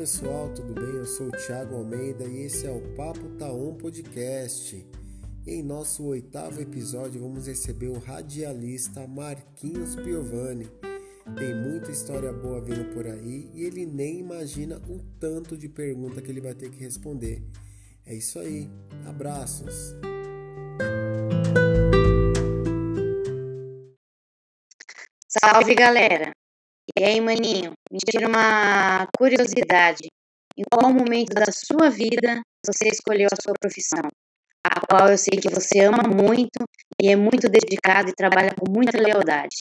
pessoal, 0.00 0.48
tudo 0.54 0.72
bem? 0.72 0.94
Eu 0.94 1.04
sou 1.04 1.26
o 1.26 1.30
Thiago 1.30 1.74
Almeida 1.74 2.24
e 2.24 2.46
esse 2.46 2.66
é 2.66 2.70
o 2.70 2.80
Papo 2.96 3.36
Taon 3.36 3.74
Podcast. 3.74 4.82
Em 5.46 5.62
nosso 5.62 6.06
oitavo 6.06 6.58
episódio, 6.58 7.20
vamos 7.20 7.46
receber 7.46 7.88
o 7.88 7.98
radialista 7.98 9.06
Marquinhos 9.06 9.94
Piovani. 9.96 10.66
Tem 11.36 11.54
muita 11.54 11.90
história 11.90 12.32
boa 12.32 12.62
vindo 12.62 12.94
por 12.94 13.06
aí 13.06 13.50
e 13.52 13.62
ele 13.62 13.84
nem 13.84 14.20
imagina 14.20 14.78
o 14.88 15.00
tanto 15.20 15.54
de 15.54 15.68
pergunta 15.68 16.22
que 16.22 16.30
ele 16.30 16.40
vai 16.40 16.54
ter 16.54 16.70
que 16.70 16.82
responder. 16.82 17.42
É 18.06 18.14
isso 18.14 18.38
aí, 18.38 18.70
abraços! 19.06 19.94
Salve 25.28 25.74
galera! 25.74 26.39
E 26.96 27.04
aí, 27.04 27.20
maninho, 27.20 27.72
me 27.90 27.98
tira 27.98 28.28
uma 28.28 29.06
curiosidade. 29.16 30.08
Em 30.58 30.62
qual 30.70 30.92
momento 30.92 31.34
da 31.34 31.50
sua 31.50 31.88
vida 31.88 32.40
você 32.66 32.88
escolheu 32.88 33.28
a 33.32 33.40
sua 33.40 33.54
profissão? 33.58 34.08
A 34.64 34.80
qual 34.86 35.08
eu 35.08 35.16
sei 35.16 35.38
que 35.38 35.48
você 35.48 35.84
ama 35.84 36.02
muito 36.02 36.64
e 37.00 37.08
é 37.08 37.16
muito 37.16 37.48
dedicado 37.48 38.10
e 38.10 38.14
trabalha 38.14 38.54
com 38.54 38.70
muita 38.70 39.00
lealdade. 39.00 39.56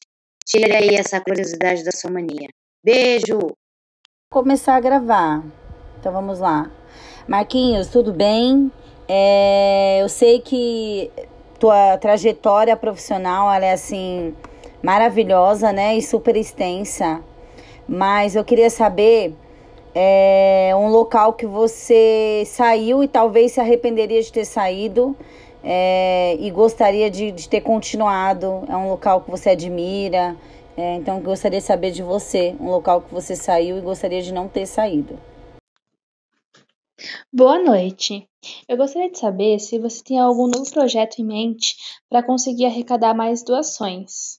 Tire 0.46 0.76
aí 0.76 0.96
essa 0.96 1.22
curiosidade 1.22 1.84
da 1.84 1.92
sua 1.92 2.12
mania. 2.12 2.50
Beijo! 2.84 3.40
Começar 4.32 4.76
a 4.76 4.80
gravar. 4.80 5.44
Então 6.00 6.12
vamos 6.12 6.40
lá. 6.40 6.70
Marquinhos, 7.28 7.88
tudo 7.88 8.12
bem? 8.12 8.72
É, 9.08 10.02
eu 10.02 10.10
sei 10.10 10.42
que 10.42 11.12
tua 11.60 11.98
trajetória 11.98 12.76
profissional 12.76 13.52
é 13.52 13.72
assim 13.72 14.36
maravilhosa, 14.82 15.72
né? 15.72 15.98
E 15.98 16.02
super 16.02 16.36
extensa. 16.36 17.22
Mas 17.88 18.36
eu 18.36 18.44
queria 18.44 18.70
saber 18.70 19.34
é, 19.94 20.72
um 20.76 20.88
local 20.88 21.34
que 21.34 21.46
você 21.46 22.44
saiu 22.46 23.04
e 23.04 23.08
talvez 23.08 23.54
se 23.54 23.60
arrependeria 23.60 24.22
de 24.22 24.32
ter 24.32 24.46
saído 24.46 25.16
é, 25.64 26.38
e 26.40 26.50
gostaria 26.52 27.10
de, 27.10 27.32
de, 27.32 27.50
ter 27.50 27.62
continuado. 27.62 28.64
É 28.70 28.76
um 28.76 28.90
local 28.90 29.22
que 29.22 29.32
você 29.32 29.50
admira. 29.52 30.36
É, 30.78 30.96
então, 30.96 31.20
gostaria 31.20 31.60
de 31.60 31.66
saber 31.66 31.92
de 31.92 32.02
você, 32.02 32.56
um 32.60 32.70
local 32.70 33.02
que 33.02 33.14
você 33.14 33.36
saiu 33.36 33.78
e 33.78 33.82
gostaria 33.82 34.22
de 34.22 34.34
não 34.34 34.48
ter 34.48 34.66
saído. 34.66 35.20
Boa 37.32 37.62
noite. 37.62 38.28
Eu 38.68 38.78
gostaria 38.78 39.10
de 39.10 39.20
saber 39.20 39.60
se 39.60 39.78
você 39.78 40.04
tem 40.04 40.20
algum 40.20 40.48
novo 40.48 40.70
projeto 40.72 41.20
em 41.20 41.26
mente 41.26 41.76
para 42.10 42.24
conseguir 42.24 42.66
arrecadar 42.66 43.14
mais 43.14 43.44
doações. 43.44 44.39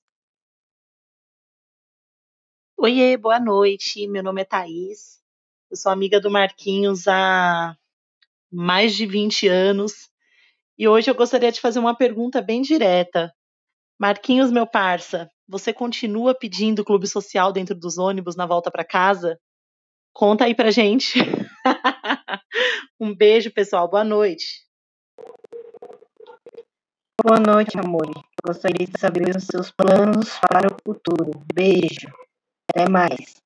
Oiê, 2.83 3.15
boa 3.15 3.39
noite. 3.39 4.09
Meu 4.09 4.23
nome 4.23 4.41
é 4.41 4.45
Thaís. 4.47 5.21
Eu 5.71 5.77
sou 5.77 5.93
amiga 5.93 6.19
do 6.19 6.31
Marquinhos 6.31 7.07
há 7.07 7.77
mais 8.51 8.97
de 8.97 9.05
20 9.05 9.47
anos. 9.49 10.09
E 10.79 10.89
hoje 10.89 11.11
eu 11.11 11.15
gostaria 11.15 11.53
de 11.53 11.61
fazer 11.61 11.79
uma 11.79 11.95
pergunta 11.95 12.41
bem 12.41 12.63
direta. 12.63 13.31
Marquinhos, 13.99 14.51
meu 14.51 14.67
parça, 14.67 15.31
você 15.47 15.75
continua 15.75 16.35
pedindo 16.35 16.83
clube 16.83 17.07
social 17.07 17.53
dentro 17.53 17.75
dos 17.75 17.99
ônibus 17.99 18.35
na 18.35 18.47
volta 18.47 18.71
para 18.71 18.83
casa? 18.83 19.39
Conta 20.15 20.47
aí 20.47 20.55
pra 20.55 20.71
gente. 20.71 21.19
um 22.99 23.15
beijo, 23.15 23.53
pessoal. 23.53 23.91
Boa 23.91 24.05
noite. 24.05 24.67
Boa 27.23 27.39
noite, 27.39 27.79
amor. 27.79 28.09
Gostaria 28.43 28.87
de 28.87 28.99
saber 28.99 29.37
os 29.37 29.45
seus 29.45 29.71
planos 29.71 30.39
para 30.49 30.73
o 30.73 30.77
futuro. 30.83 31.45
Beijo. 31.53 32.09
Até 32.71 32.89
mais. 32.89 33.41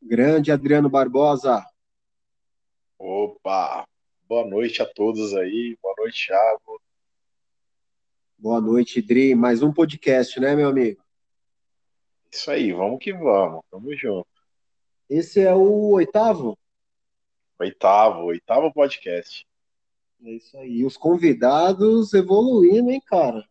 Grande 0.00 0.50
Adriano 0.50 0.88
Barbosa. 0.88 1.62
Opa, 2.98 3.86
boa 4.26 4.46
noite 4.46 4.80
a 4.80 4.86
todos 4.86 5.34
aí, 5.34 5.76
boa 5.82 5.94
noite, 5.98 6.28
Thiago, 6.28 6.80
Boa 8.36 8.60
noite, 8.60 9.00
Dri. 9.00 9.34
Mais 9.34 9.62
um 9.62 9.72
podcast, 9.72 10.38
né, 10.38 10.54
meu 10.54 10.68
amigo? 10.68 11.02
Isso 12.30 12.50
aí, 12.50 12.72
vamos 12.72 12.98
que 12.98 13.12
vamos. 13.12 13.62
Tamo 13.70 13.96
junto. 13.96 14.28
Esse 15.08 15.40
é 15.40 15.54
o 15.54 15.92
oitavo? 15.92 16.58
Oitavo, 17.58 18.24
oitavo 18.24 18.72
podcast. 18.72 19.46
É 20.22 20.30
isso 20.32 20.58
aí. 20.58 20.78
E 20.78 20.84
os 20.84 20.96
convidados 20.96 22.12
evoluindo, 22.12 22.90
hein, 22.90 23.00
cara? 23.06 23.48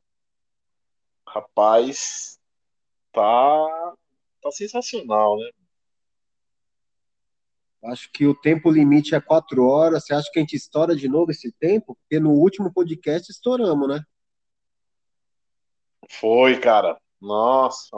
Rapaz, 1.26 2.40
tá, 3.12 3.96
tá 4.42 4.52
sensacional, 4.52 5.38
né? 5.38 5.50
Acho 7.86 8.12
que 8.12 8.28
o 8.28 8.36
tempo 8.36 8.70
limite 8.70 9.16
é 9.16 9.22
quatro 9.22 9.66
horas. 9.66 10.06
Você 10.06 10.14
acha 10.14 10.30
que 10.32 10.40
a 10.40 10.42
gente 10.42 10.56
estoura 10.56 10.96
de 10.96 11.08
novo 11.08 11.32
esse 11.32 11.52
tempo? 11.54 11.96
Porque 11.96 12.20
no 12.20 12.32
último 12.32 12.72
podcast 12.72 13.32
estouramos, 13.32 13.88
né? 13.88 14.04
Foi, 16.10 16.60
cara. 16.60 16.98
Nossa. 17.22 17.96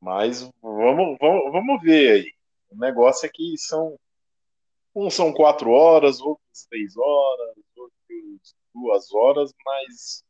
Mas 0.00 0.48
vamos, 0.62 1.16
vamos, 1.20 1.52
vamos 1.52 1.82
ver 1.82 2.12
aí. 2.12 2.32
O 2.70 2.76
negócio 2.76 3.26
é 3.26 3.30
que 3.32 3.56
são. 3.56 3.98
Uns 4.94 5.14
são 5.14 5.32
quatro 5.32 5.70
horas, 5.70 6.20
outros 6.20 6.66
três 6.68 6.96
horas, 6.96 7.56
outros 7.76 8.56
duas 8.74 9.12
horas, 9.12 9.52
mas 9.64 10.24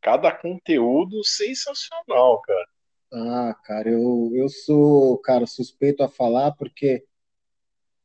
cada 0.00 0.30
conteúdo 0.30 1.24
sensacional, 1.24 2.40
cara. 2.42 2.68
Ah, 3.12 3.54
cara, 3.64 3.88
eu, 3.88 4.30
eu 4.34 4.48
sou, 4.48 5.18
cara, 5.18 5.46
suspeito 5.46 6.02
a 6.02 6.08
falar 6.08 6.52
porque, 6.52 7.04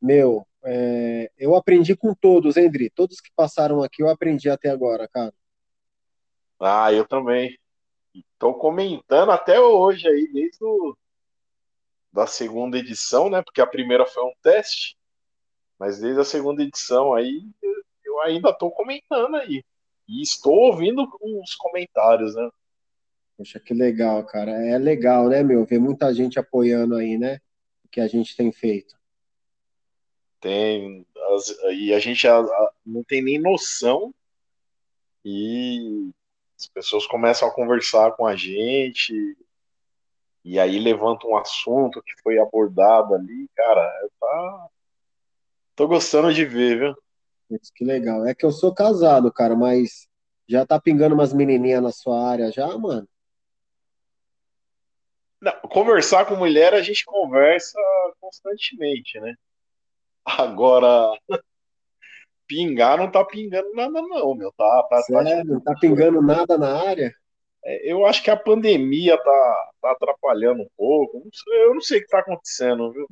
meu, 0.01 0.47
é, 0.63 1.31
eu 1.37 1.55
aprendi 1.55 1.95
com 1.95 2.13
todos, 2.13 2.57
hein, 2.57 2.69
Dri? 2.69 2.89
Todos 2.89 3.19
que 3.19 3.31
passaram 3.35 3.81
aqui 3.83 4.01
eu 4.03 4.09
aprendi 4.09 4.49
até 4.49 4.69
agora, 4.69 5.07
cara. 5.07 5.33
Ah, 6.59 6.91
eu 6.91 7.07
também. 7.07 7.57
Estou 8.13 8.53
comentando 8.55 9.31
até 9.31 9.59
hoje 9.59 10.07
aí, 10.07 10.31
desde 10.33 10.63
o, 10.63 10.97
da 12.11 12.27
segunda 12.27 12.77
edição, 12.77 13.29
né? 13.29 13.41
Porque 13.41 13.61
a 13.61 13.67
primeira 13.67 14.05
foi 14.05 14.23
um 14.23 14.33
teste, 14.41 14.97
mas 15.77 15.99
desde 15.99 16.19
a 16.19 16.25
segunda 16.25 16.63
edição 16.63 17.13
aí 17.13 17.47
eu 18.03 18.19
ainda 18.21 18.49
estou 18.49 18.71
comentando 18.71 19.35
aí. 19.35 19.63
E 20.07 20.21
estou 20.21 20.53
ouvindo 20.53 21.07
os 21.21 21.55
comentários, 21.55 22.35
né? 22.35 22.49
Poxa, 23.37 23.59
que 23.59 23.73
legal, 23.73 24.25
cara. 24.25 24.51
É 24.51 24.77
legal, 24.77 25.29
né, 25.29 25.43
meu? 25.43 25.65
Ver 25.65 25.79
muita 25.79 26.13
gente 26.13 26.39
apoiando 26.39 26.95
aí, 26.95 27.17
né? 27.17 27.39
O 27.85 27.87
que 27.87 28.01
a 28.01 28.07
gente 28.07 28.35
tem 28.35 28.51
feito. 28.51 28.97
Tem. 30.41 31.05
As, 31.35 31.49
e 31.71 31.93
a 31.93 31.99
gente 31.99 32.27
a, 32.27 32.39
a, 32.39 32.71
não 32.85 33.03
tem 33.03 33.21
nem 33.21 33.39
noção. 33.39 34.13
E 35.23 36.09
as 36.59 36.67
pessoas 36.67 37.07
começam 37.07 37.47
a 37.47 37.53
conversar 37.53 38.11
com 38.11 38.27
a 38.27 38.35
gente 38.35 39.13
e 40.43 40.59
aí 40.59 40.77
levanta 40.77 41.25
um 41.25 41.37
assunto 41.37 42.01
que 42.01 42.21
foi 42.21 42.37
abordado 42.37 43.13
ali, 43.13 43.49
cara, 43.55 44.09
tá 44.19 44.67
tô 45.75 45.87
gostando 45.87 46.33
de 46.33 46.43
ver, 46.43 46.79
viu? 46.79 46.95
Isso, 47.49 47.71
que 47.73 47.85
legal. 47.85 48.25
É 48.27 48.35
que 48.35 48.45
eu 48.45 48.51
sou 48.51 48.73
casado, 48.73 49.31
cara, 49.31 49.55
mas 49.55 50.07
já 50.47 50.65
tá 50.65 50.79
pingando 50.79 51.15
umas 51.15 51.33
menininhas 51.33 51.81
na 51.81 51.91
sua 51.91 52.29
área 52.29 52.51
já, 52.51 52.67
mano? 52.77 53.07
Não, 55.41 55.53
conversar 55.69 56.25
com 56.25 56.35
mulher 56.35 56.73
a 56.73 56.81
gente 56.81 57.05
conversa 57.05 57.79
constantemente, 58.19 59.19
né? 59.21 59.35
Agora, 60.25 61.17
pingar 62.49 62.97
não 62.97 63.09
tá 63.09 63.23
pingando 63.23 63.71
nada, 63.73 64.01
não, 64.01 64.33
meu. 64.33 64.51
Tá, 64.57 64.87
tá, 64.89 64.97
tá 64.97 65.03
Sério? 65.03 65.23
Tá, 65.23 65.43
não 65.45 65.61
tá 65.61 65.75
pingando 65.79 66.21
nada 66.21 66.57
na 66.57 66.81
área? 66.81 67.13
É, 67.63 67.91
eu 67.91 68.05
acho 68.05 68.23
que 68.23 68.31
a 68.31 68.35
pandemia 68.35 69.15
tá, 69.17 69.69
tá 69.81 69.91
atrapalhando 69.91 70.63
um 70.63 70.69
pouco. 70.75 71.19
Não 71.19 71.31
sei, 71.31 71.63
eu 71.65 71.73
não 71.75 71.81
sei 71.81 71.99
o 71.99 72.01
que 72.01 72.07
tá 72.07 72.19
acontecendo, 72.19 72.91
viu? 72.91 73.07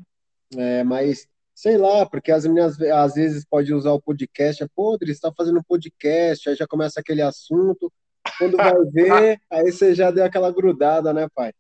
É, 0.58 0.84
mas 0.84 1.28
sei 1.54 1.78
lá, 1.78 2.06
porque 2.06 2.32
as 2.32 2.46
meninas 2.46 2.80
às 2.82 3.14
vezes 3.14 3.46
podem 3.46 3.74
usar 3.74 3.92
o 3.92 4.02
podcast, 4.02 4.64
é 4.64 4.68
podre, 4.76 5.12
está 5.12 5.32
fazendo 5.32 5.64
podcast, 5.64 6.50
aí 6.50 6.56
já 6.56 6.68
começa 6.68 7.00
aquele 7.00 7.22
assunto. 7.22 7.92
Quando 8.40 8.58
vai 8.58 8.74
ver, 8.92 9.40
aí 9.50 9.72
você 9.72 9.94
já 9.94 10.10
deu 10.10 10.26
aquela 10.26 10.52
grudada, 10.52 11.14
né, 11.14 11.28
pai? 11.36 11.54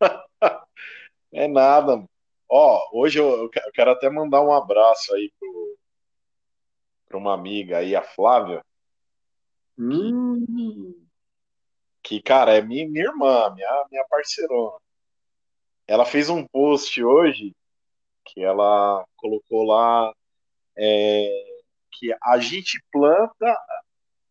É 1.32 1.46
nada. 1.46 2.04
Ó, 2.50 2.80
hoje 2.92 3.20
eu 3.20 3.48
quero 3.72 3.92
até 3.92 4.10
mandar 4.10 4.42
um 4.42 4.52
abraço 4.52 5.14
aí 5.14 5.30
pro, 5.38 5.69
para 7.10 7.18
uma 7.18 7.34
amiga 7.34 7.78
aí, 7.78 7.96
a 7.96 8.02
Flávia, 8.02 8.64
hum. 9.76 10.94
que, 12.00 12.22
cara, 12.22 12.54
é 12.54 12.62
minha, 12.62 12.88
minha 12.88 13.06
irmã, 13.06 13.52
minha, 13.52 13.86
minha 13.90 14.04
parceirona. 14.08 14.78
Ela 15.88 16.04
fez 16.04 16.30
um 16.30 16.46
post 16.46 17.02
hoje 17.02 17.52
que 18.24 18.40
ela 18.40 19.04
colocou 19.16 19.64
lá 19.64 20.14
é, 20.78 21.28
que 21.90 22.14
a 22.22 22.38
gente 22.38 22.80
planta, 22.92 23.58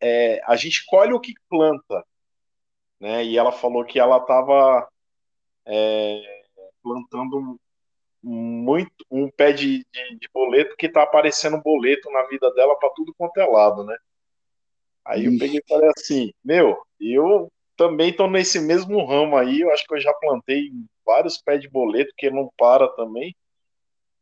é, 0.00 0.40
a 0.46 0.56
gente 0.56 0.86
colhe 0.86 1.12
o 1.12 1.20
que 1.20 1.34
planta, 1.50 2.02
né? 2.98 3.22
E 3.26 3.36
ela 3.36 3.52
falou 3.52 3.84
que 3.84 3.98
ela 3.98 4.16
estava 4.16 4.88
é, 5.66 6.44
plantando 6.82 7.60
muito 8.22 8.92
um 9.10 9.30
pé 9.30 9.52
de, 9.52 9.78
de, 9.92 10.18
de 10.18 10.28
boleto 10.32 10.76
que 10.76 10.88
tá 10.88 11.02
aparecendo 11.02 11.60
boleto 11.60 12.10
na 12.10 12.24
vida 12.24 12.52
dela 12.52 12.76
para 12.76 12.90
tudo 12.90 13.14
quanto 13.16 13.38
é 13.38 13.46
lado, 13.46 13.84
né? 13.84 13.96
Aí 15.04 15.22
Ixi. 15.22 15.32
eu 15.32 15.38
peguei 15.38 15.58
e 15.58 15.68
falei 15.68 15.90
assim, 15.96 16.32
meu, 16.44 16.78
eu 17.00 17.50
também 17.76 18.14
tô 18.14 18.26
nesse 18.26 18.60
mesmo 18.60 19.04
ramo 19.06 19.36
aí, 19.36 19.60
eu 19.60 19.72
acho 19.72 19.86
que 19.86 19.94
eu 19.94 20.00
já 20.00 20.12
plantei 20.14 20.70
vários 21.04 21.38
pés 21.38 21.60
de 21.60 21.68
boleto 21.68 22.12
que 22.16 22.30
não 22.30 22.50
para 22.56 22.88
também. 22.88 23.34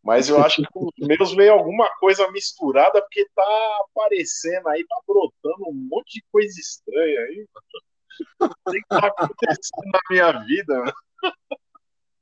Mas 0.03 0.29
eu 0.29 0.41
acho 0.43 0.63
que 0.63 0.69
os 0.75 0.93
meus 0.99 1.35
veio 1.35 1.53
alguma 1.53 1.91
coisa 1.99 2.31
misturada, 2.31 3.01
porque 3.03 3.29
tá 3.35 3.79
aparecendo 3.91 4.69
aí, 4.69 4.87
tá 4.87 4.97
brotando 5.07 5.69
um 5.69 5.89
monte 5.91 6.15
de 6.15 6.25
coisa 6.31 6.59
estranha 6.59 7.21
aí. 7.21 7.47
Não 8.41 8.51
sei 8.69 8.81
o 8.81 8.83
que 8.83 8.89
tá 8.89 9.07
acontecendo 9.07 9.91
na 9.93 10.01
minha 10.09 10.33
vida. 10.45 10.95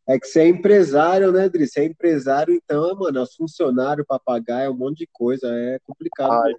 É 0.09 0.21
que 0.21 0.27
você 0.27 0.43
é 0.43 0.49
empresário, 0.49 1.33
né, 1.33 1.49
Dri? 1.49 1.67
Você 1.67 1.81
é 1.81 1.85
empresário, 1.85 2.55
então, 2.55 2.95
mano, 2.95 3.23
é 3.23 3.27
funcionário, 3.27 4.07
papagaio, 4.07 4.71
um 4.71 4.77
monte 4.77 4.99
de 4.99 5.09
coisa. 5.13 5.49
É 5.49 5.81
complicado. 5.81 6.31
Ai, 6.31 6.53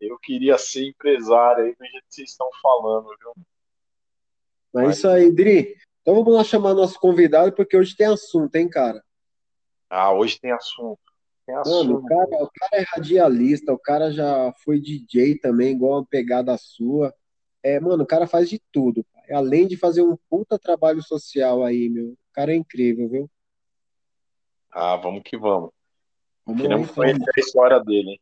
eu 0.00 0.18
queria 0.18 0.58
ser 0.58 0.88
empresário 0.88 1.64
aí 1.64 1.74
do 1.74 1.84
jeito 1.86 2.06
que 2.06 2.14
vocês 2.14 2.30
estão 2.30 2.48
falando, 2.62 3.08
viu? 3.18 3.32
Mas, 4.72 4.84
Mas... 4.84 4.96
isso 4.98 5.08
aí, 5.08 5.30
Dri. 5.30 5.76
Então 6.02 6.16
vamos 6.16 6.34
lá 6.34 6.44
chamar 6.44 6.74
nosso 6.74 6.98
convidado, 6.98 7.52
porque 7.52 7.76
hoje 7.76 7.96
tem 7.96 8.08
assunto, 8.08 8.54
hein, 8.56 8.68
cara? 8.68 9.02
Ah, 9.88 10.12
hoje 10.12 10.38
tem 10.40 10.50
assunto. 10.50 11.00
Tem 11.46 11.54
assunto. 11.54 11.86
Mano, 11.86 11.98
o 11.98 12.04
cara, 12.04 12.44
o 12.44 12.50
cara 12.50 12.82
é 12.82 12.84
radialista, 12.88 13.72
o 13.72 13.78
cara 13.78 14.10
já 14.10 14.52
foi 14.64 14.80
DJ 14.80 15.38
também, 15.38 15.72
igual 15.72 16.00
uma 16.00 16.06
pegada 16.06 16.56
sua. 16.58 17.14
É, 17.62 17.78
mano, 17.78 18.02
o 18.02 18.06
cara 18.06 18.26
faz 18.26 18.50
de 18.50 18.60
tudo. 18.72 19.06
Além 19.30 19.66
de 19.66 19.76
fazer 19.76 20.02
um 20.02 20.16
puta 20.28 20.58
trabalho 20.58 21.02
social 21.02 21.64
aí, 21.64 21.88
meu. 21.88 22.12
O 22.12 22.18
cara 22.32 22.52
é 22.52 22.56
incrível, 22.56 23.08
viu? 23.08 23.30
Ah, 24.70 24.96
vamos 24.96 25.22
que 25.24 25.36
vamos. 25.36 25.70
vamos 26.46 26.62
Queremos 26.62 26.88
lá, 26.88 26.92
então. 26.92 27.04
conhecer 27.04 27.30
a 27.36 27.40
história 27.40 27.80
dele. 27.80 28.20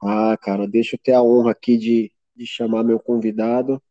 Ah, 0.00 0.36
cara, 0.36 0.66
deixa 0.66 0.96
eu 0.96 1.00
ter 1.02 1.12
a 1.12 1.22
honra 1.22 1.52
aqui 1.52 1.76
de, 1.76 2.12
de 2.34 2.46
chamar 2.46 2.82
meu 2.82 2.98
convidado. 2.98 3.82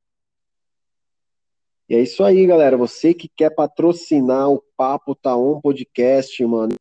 E 1.88 1.96
é 1.96 2.02
isso 2.02 2.24
aí, 2.24 2.46
galera. 2.46 2.78
Você 2.78 3.14
que 3.14 3.28
quer 3.28 3.50
patrocinar 3.54 4.50
o 4.50 4.64
Papo 4.78 5.14
Tá 5.14 5.36
On 5.36 5.60
Podcast, 5.60 6.46
mano, 6.46 6.76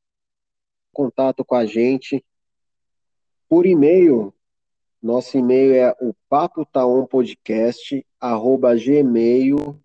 contato 0.93 1.45
com 1.45 1.55
a 1.55 1.67
gente 1.67 2.25
por 3.49 3.67
e-mail. 3.67 4.33
Nosso 5.03 5.39
e-mail 5.39 5.75
é 5.75 5.97
o 6.01 6.15
papo 6.29 6.65
taon 6.67 7.07
podcast 7.07 8.07
arroba 8.21 8.75
gmail 8.75 9.81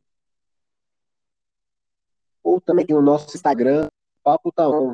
ou 2.43 2.59
também 2.59 2.85
tem 2.85 2.95
o 2.95 3.01
nosso 3.01 3.35
Instagram 3.35 3.87
papo 4.23 4.51
taon. 4.51 4.93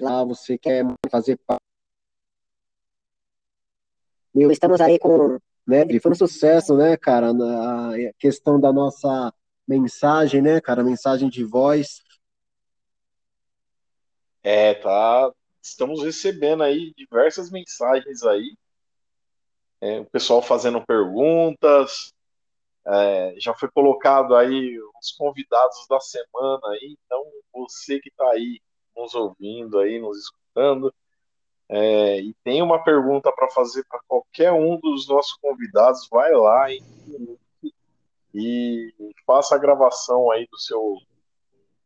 Lá 0.00 0.24
você 0.24 0.56
quer 0.58 0.84
fazer 1.10 1.38
meu, 4.34 4.50
estamos 4.50 4.80
aí 4.80 4.98
com, 4.98 5.38
né, 5.64 5.84
foi 6.00 6.10
um 6.10 6.14
sucesso, 6.14 6.76
né, 6.76 6.96
cara, 6.96 7.32
na 7.32 7.92
questão 8.18 8.58
da 8.58 8.72
nossa 8.72 9.32
mensagem, 9.68 10.42
né, 10.42 10.60
cara, 10.60 10.82
mensagem 10.82 11.28
de 11.28 11.44
voz, 11.44 12.02
é, 14.44 14.74
tá. 14.74 15.32
Estamos 15.64 16.02
recebendo 16.02 16.62
aí 16.62 16.92
diversas 16.94 17.50
mensagens 17.50 18.22
aí. 18.22 18.54
É, 19.80 19.98
o 19.98 20.04
pessoal 20.04 20.42
fazendo 20.42 20.84
perguntas. 20.84 22.12
É, 22.86 23.34
já 23.38 23.54
foi 23.54 23.70
colocado 23.70 24.36
aí 24.36 24.78
os 25.00 25.12
convidados 25.12 25.86
da 25.88 25.98
semana 26.00 26.68
aí. 26.68 26.98
Então, 27.06 27.24
você 27.50 27.98
que 27.98 28.10
está 28.10 28.28
aí 28.32 28.60
nos 28.94 29.14
ouvindo 29.14 29.78
aí, 29.78 29.98
nos 29.98 30.18
escutando, 30.18 30.94
é, 31.66 32.20
e 32.20 32.34
tem 32.44 32.60
uma 32.60 32.84
pergunta 32.84 33.32
para 33.32 33.48
fazer 33.48 33.86
para 33.88 34.00
qualquer 34.06 34.52
um 34.52 34.78
dos 34.78 35.08
nossos 35.08 35.32
convidados, 35.38 36.06
vai 36.10 36.30
lá 36.32 36.70
hein, 36.70 36.84
e 38.34 38.92
faça 39.26 39.54
a 39.54 39.58
gravação 39.58 40.30
aí 40.30 40.46
do 40.46 40.58
seu 40.58 40.98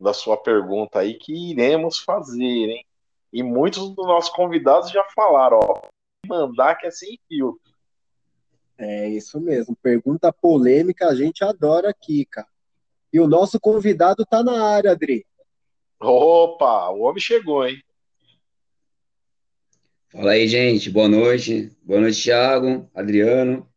da 0.01 0.13
sua 0.13 0.37
pergunta 0.37 0.99
aí 0.99 1.15
que 1.15 1.33
iremos 1.33 1.99
fazer, 1.99 2.45
hein? 2.45 2.88
E 3.33 3.43
muitos 3.43 3.95
dos 3.95 4.07
nossos 4.07 4.31
convidados 4.31 4.91
já 4.91 5.05
falaram, 5.15 5.59
ó, 5.63 5.81
mandar 6.27 6.77
que 6.77 6.87
é 6.87 6.91
sem 6.91 7.19
filtro. 7.29 7.73
É 8.77 9.09
isso 9.09 9.41
mesmo. 9.41 9.77
Pergunta 9.77 10.33
polêmica 10.33 11.09
a 11.09 11.15
gente 11.15 11.45
adora 11.45 11.91
aqui, 11.91 12.25
cara. 12.25 12.49
E 13.13 13.21
o 13.21 13.27
nosso 13.27 13.59
convidado 13.59 14.25
tá 14.25 14.43
na 14.43 14.63
área, 14.63 14.93
Adri. 14.93 15.27
Opa, 16.01 16.91
o 16.91 17.01
homem 17.01 17.21
chegou, 17.21 17.67
hein? 17.67 17.83
Fala 20.11 20.33
aí, 20.33 20.47
gente. 20.47 20.91
Boa 20.91 21.09
noite. 21.09 21.77
Boa 21.83 22.01
noite, 22.01 22.23
Thiago, 22.23 22.89
Adriano. 22.95 23.69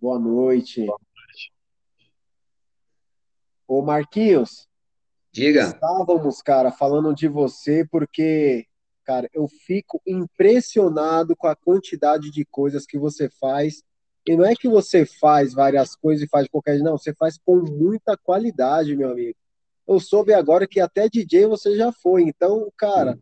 Boa 0.00 0.18
noite. 0.18 0.84
Boa 0.84 0.98
noite. 1.16 1.52
Ô, 3.66 3.82
Marquinhos, 3.82 4.68
Diga. 5.32 5.62
Estávamos, 5.62 6.42
cara, 6.42 6.70
falando 6.70 7.14
de 7.14 7.26
você 7.26 7.86
porque, 7.90 8.66
cara, 9.04 9.28
eu 9.32 9.46
fico 9.48 10.00
impressionado 10.06 11.36
com 11.36 11.46
a 11.46 11.56
quantidade 11.56 12.30
de 12.30 12.44
coisas 12.44 12.86
que 12.86 12.98
você 12.98 13.28
faz. 13.28 13.82
E 14.26 14.36
não 14.36 14.44
é 14.44 14.54
que 14.54 14.68
você 14.68 15.04
faz 15.04 15.52
várias 15.52 15.96
coisas 15.96 16.24
e 16.24 16.28
faz 16.28 16.46
qualquer, 16.48 16.78
não, 16.78 16.96
você 16.96 17.12
faz 17.14 17.38
com 17.44 17.56
muita 17.56 18.16
qualidade, 18.16 18.96
meu 18.96 19.10
amigo. 19.10 19.36
Eu 19.86 19.98
soube 19.98 20.32
agora 20.32 20.66
que 20.66 20.80
até 20.80 21.08
DJ 21.08 21.46
você 21.46 21.76
já 21.76 21.90
foi. 21.92 22.22
Então, 22.22 22.70
cara, 22.76 23.18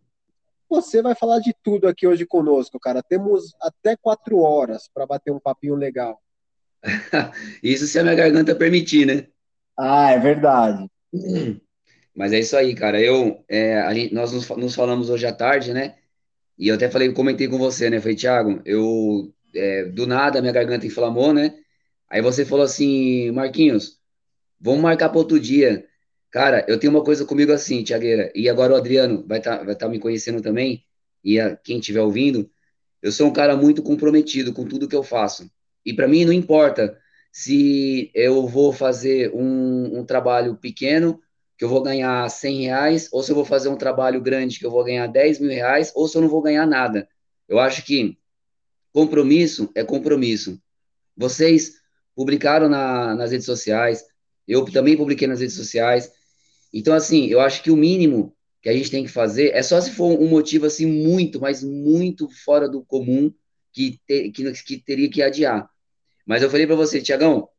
você 0.68 1.02
vai 1.02 1.14
falar 1.14 1.40
de 1.40 1.54
tudo 1.64 1.88
aqui 1.88 2.06
hoje 2.06 2.26
conosco, 2.26 2.78
cara. 2.78 3.02
Temos 3.02 3.54
até 3.60 3.96
quatro 3.96 4.38
horas 4.38 4.88
para 4.92 5.06
bater 5.06 5.32
um 5.32 5.40
papinho 5.40 5.74
legal. 5.74 6.20
Isso 7.62 7.86
se 7.86 7.98
a 7.98 8.02
minha 8.02 8.14
garganta 8.14 8.54
permitir, 8.54 9.06
né? 9.06 9.26
Ah, 9.76 10.12
é 10.12 10.18
verdade. 10.18 10.88
Mas 12.14 12.32
é 12.32 12.40
isso 12.40 12.56
aí, 12.56 12.74
cara. 12.74 13.00
Eu, 13.00 13.44
é, 13.48 13.94
gente, 13.94 14.14
nós 14.14 14.32
nos, 14.32 14.48
nos, 14.50 14.74
falamos 14.74 15.10
hoje 15.10 15.26
à 15.26 15.32
tarde, 15.32 15.72
né? 15.72 15.96
E 16.58 16.68
eu 16.68 16.74
até 16.76 16.90
falei, 16.90 17.12
comentei 17.12 17.48
com 17.48 17.58
você, 17.58 17.90
né? 17.90 18.00
Falei, 18.00 18.16
Thiago, 18.16 18.60
eu 18.64 19.32
é, 19.54 19.84
do 19.86 20.06
nada 20.06 20.40
minha 20.40 20.52
garganta 20.52 20.86
inflamou, 20.86 21.32
né? 21.32 21.54
Aí 22.08 22.22
você 22.22 22.44
falou 22.44 22.64
assim, 22.64 23.30
Marquinhos, 23.32 23.98
vamos 24.60 24.82
marcar 24.82 25.08
para 25.08 25.18
outro 25.18 25.38
dia. 25.40 25.86
Cara, 26.30 26.64
eu 26.68 26.78
tenho 26.78 26.92
uma 26.92 27.04
coisa 27.04 27.24
comigo 27.24 27.52
assim, 27.52 27.82
Tiagueira, 27.84 28.32
e 28.34 28.48
agora 28.48 28.72
o 28.74 28.76
Adriano 28.76 29.24
vai 29.26 29.38
estar 29.38 29.58
tá, 29.58 29.64
vai 29.64 29.76
tá 29.76 29.88
me 29.88 29.98
conhecendo 29.98 30.42
também, 30.42 30.84
e 31.24 31.40
a, 31.40 31.56
quem 31.56 31.78
estiver 31.78 32.02
ouvindo, 32.02 32.50
eu 33.02 33.12
sou 33.12 33.28
um 33.28 33.32
cara 33.32 33.56
muito 33.56 33.82
comprometido 33.82 34.52
com 34.52 34.66
tudo 34.66 34.88
que 34.88 34.96
eu 34.96 35.02
faço. 35.02 35.50
E 35.84 35.92
para 35.94 36.08
mim 36.08 36.24
não 36.24 36.32
importa 36.32 36.98
se 37.32 38.10
eu 38.14 38.46
vou 38.46 38.72
fazer 38.72 39.32
um, 39.34 40.00
um 40.00 40.04
trabalho 40.04 40.56
pequeno 40.56 41.20
que 41.60 41.64
eu 41.64 41.68
vou 41.68 41.82
ganhar 41.82 42.26
100 42.26 42.62
reais, 42.62 43.08
ou 43.12 43.22
se 43.22 43.30
eu 43.30 43.36
vou 43.36 43.44
fazer 43.44 43.68
um 43.68 43.76
trabalho 43.76 44.18
grande 44.18 44.58
que 44.58 44.64
eu 44.64 44.70
vou 44.70 44.82
ganhar 44.82 45.06
10 45.06 45.40
mil 45.40 45.50
reais, 45.50 45.92
ou 45.94 46.08
se 46.08 46.16
eu 46.16 46.22
não 46.22 46.28
vou 46.28 46.40
ganhar 46.40 46.64
nada. 46.64 47.06
Eu 47.46 47.58
acho 47.58 47.84
que 47.84 48.16
compromisso 48.94 49.70
é 49.74 49.84
compromisso. 49.84 50.58
Vocês 51.14 51.74
publicaram 52.16 52.66
na, 52.66 53.14
nas 53.14 53.30
redes 53.30 53.44
sociais, 53.44 54.02
eu 54.48 54.64
também 54.72 54.96
publiquei 54.96 55.28
nas 55.28 55.40
redes 55.40 55.54
sociais. 55.54 56.10
Então, 56.72 56.94
assim, 56.94 57.26
eu 57.26 57.42
acho 57.42 57.62
que 57.62 57.70
o 57.70 57.76
mínimo 57.76 58.34
que 58.62 58.70
a 58.70 58.72
gente 58.72 58.90
tem 58.90 59.04
que 59.04 59.10
fazer 59.10 59.50
é 59.54 59.62
só 59.62 59.78
se 59.82 59.90
for 59.90 60.18
um 60.18 60.28
motivo, 60.28 60.64
assim, 60.64 60.86
muito, 60.86 61.38
mas 61.42 61.62
muito 61.62 62.26
fora 62.42 62.70
do 62.70 62.82
comum 62.82 63.30
que, 63.70 64.00
te, 64.06 64.30
que, 64.30 64.50
que 64.50 64.78
teria 64.78 65.10
que 65.10 65.20
adiar. 65.20 65.68
Mas 66.24 66.42
eu 66.42 66.48
falei 66.48 66.66
para 66.66 66.74
você, 66.76 67.02
Tiagão, 67.02 67.50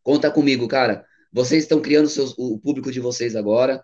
conta 0.00 0.30
comigo, 0.30 0.68
cara. 0.68 1.04
Vocês 1.32 1.62
estão 1.62 1.80
criando 1.80 2.08
seus, 2.08 2.34
o 2.36 2.58
público 2.58 2.92
de 2.92 3.00
vocês 3.00 3.34
agora. 3.34 3.82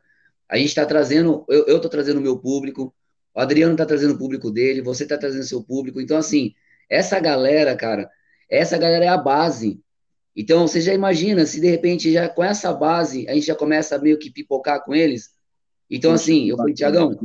A 0.49 0.57
gente 0.57 0.69
está 0.69 0.85
trazendo, 0.85 1.45
eu 1.49 1.77
estou 1.77 1.91
trazendo 1.91 2.19
o 2.19 2.23
meu 2.23 2.39
público, 2.39 2.95
o 3.35 3.41
Adriano 3.41 3.73
está 3.73 3.87
trazendo 3.87 4.15
o 4.15 4.19
público 4.19 4.51
dele, 4.51 4.83
você 4.83 5.05
está 5.05 5.17
trazendo 5.17 5.43
o 5.43 5.47
seu 5.47 5.63
público. 5.63 6.01
Então, 6.01 6.17
assim, 6.17 6.55
essa 6.91 7.21
galera, 7.21 7.77
cara, 7.77 8.11
essa 8.51 8.77
galera 8.77 9.05
é 9.05 9.09
a 9.09 9.17
base. 9.17 9.81
Então, 10.35 10.67
você 10.67 10.81
já 10.81 10.95
imagina, 10.95 11.45
se 11.47 11.61
de 11.61 11.69
repente, 11.69 12.13
já 12.13 12.29
com 12.29 12.45
essa 12.45 12.73
base, 12.73 13.29
a 13.29 13.35
gente 13.35 13.47
já 13.47 13.55
começa 13.55 13.97
a 13.97 13.99
meio 13.99 14.19
que 14.19 14.31
pipocar 14.31 14.85
com 14.85 14.95
eles. 14.95 15.31
Então, 15.91 16.13
assim, 16.13 16.49
eu 16.49 16.57
falei, 16.57 16.75
Tiagão, 16.75 17.19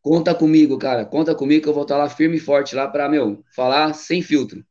conta 0.00 0.34
comigo, 0.34 0.78
cara, 0.78 1.04
conta 1.04 1.34
comigo 1.34 1.62
que 1.62 1.68
eu 1.68 1.74
vou 1.74 1.82
estar 1.82 1.96
lá 1.96 2.08
firme 2.08 2.36
e 2.36 2.40
forte 2.40 2.74
lá 2.74 2.86
para, 2.86 3.08
meu, 3.08 3.42
falar 3.54 3.92
sem 3.94 4.22
filtro. 4.22 4.64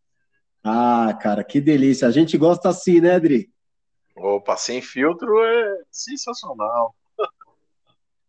Ah, 0.63 1.17
cara, 1.21 1.43
que 1.43 1.59
delícia. 1.59 2.07
A 2.07 2.11
gente 2.11 2.37
gosta 2.37 2.69
assim, 2.69 3.01
né, 3.01 3.15
Adri? 3.15 3.52
Opa, 4.15 4.55
sem 4.57 4.81
filtro 4.81 5.43
é 5.43 5.81
sensacional. 5.91 6.95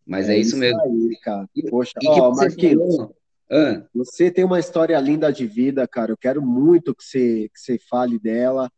Mas 0.07 0.29
é, 0.29 0.35
é 0.35 0.39
isso, 0.39 0.57
mesmo. 0.57 0.81
Aí, 0.81 1.19
cara. 1.23 1.49
Poxa, 1.71 1.93
e, 2.01 2.09
ó, 2.09 2.31
que 2.31 2.37
Marquinhos, 2.37 3.09
você 3.95 4.31
tem 4.31 4.45
uma 4.45 4.59
história 4.59 4.99
linda 5.01 5.33
de 5.33 5.47
vida, 5.47 5.87
cara. 5.87 6.13
Eu 6.13 6.17
quero 6.17 6.43
muito 6.43 6.95
que 6.95 7.05
você, 7.05 7.49
que 7.53 7.61
você 7.61 7.79
fale 7.79 8.19
dela. 8.19 8.71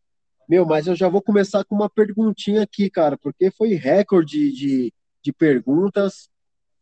Meu, 0.49 0.65
mas 0.65 0.87
eu 0.87 0.95
já 0.95 1.09
vou 1.09 1.21
começar 1.21 1.65
com 1.65 1.75
uma 1.75 1.91
perguntinha 1.91 2.63
aqui, 2.63 2.89
cara, 2.89 3.19
porque 3.19 3.51
foi 3.51 3.75
recorde 3.75 4.53
de, 4.53 4.93
de 5.23 5.33
perguntas. 5.33 6.29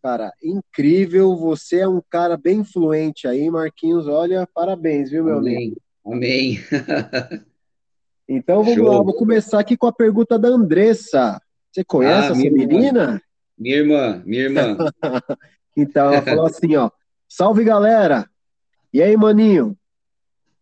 Cara, 0.02 0.32
incrível. 0.42 1.34
Você 1.36 1.78
é 1.78 1.88
um 1.88 2.02
cara 2.10 2.36
bem 2.36 2.58
influente 2.58 3.26
aí, 3.26 3.50
Marquinhos. 3.50 4.06
Olha, 4.06 4.46
parabéns, 4.54 5.10
viu, 5.10 5.24
meu 5.24 5.38
Amém. 5.38 5.56
amigo? 5.56 5.80
Amém. 6.04 6.58
então 8.28 8.62
vamos 8.62 8.74
Show. 8.74 8.88
lá, 8.88 9.02
vou 9.02 9.14
começar 9.14 9.60
aqui 9.60 9.76
com 9.76 9.86
a 9.86 9.92
pergunta 9.92 10.38
da 10.38 10.48
Andressa. 10.48 11.40
Você 11.70 11.84
conhece 11.84 12.28
ah, 12.28 12.32
essa 12.32 12.34
menina? 12.34 13.22
Minha 13.58 13.76
irmã, 13.76 14.22
minha 14.24 14.42
irmã. 14.42 14.76
então, 15.76 16.12
ela 16.12 16.22
falou 16.22 16.46
assim, 16.46 16.76
ó. 16.76 16.90
Salve, 17.28 17.64
galera! 17.64 18.28
E 18.92 19.02
aí, 19.02 19.16
maninho? 19.16 19.76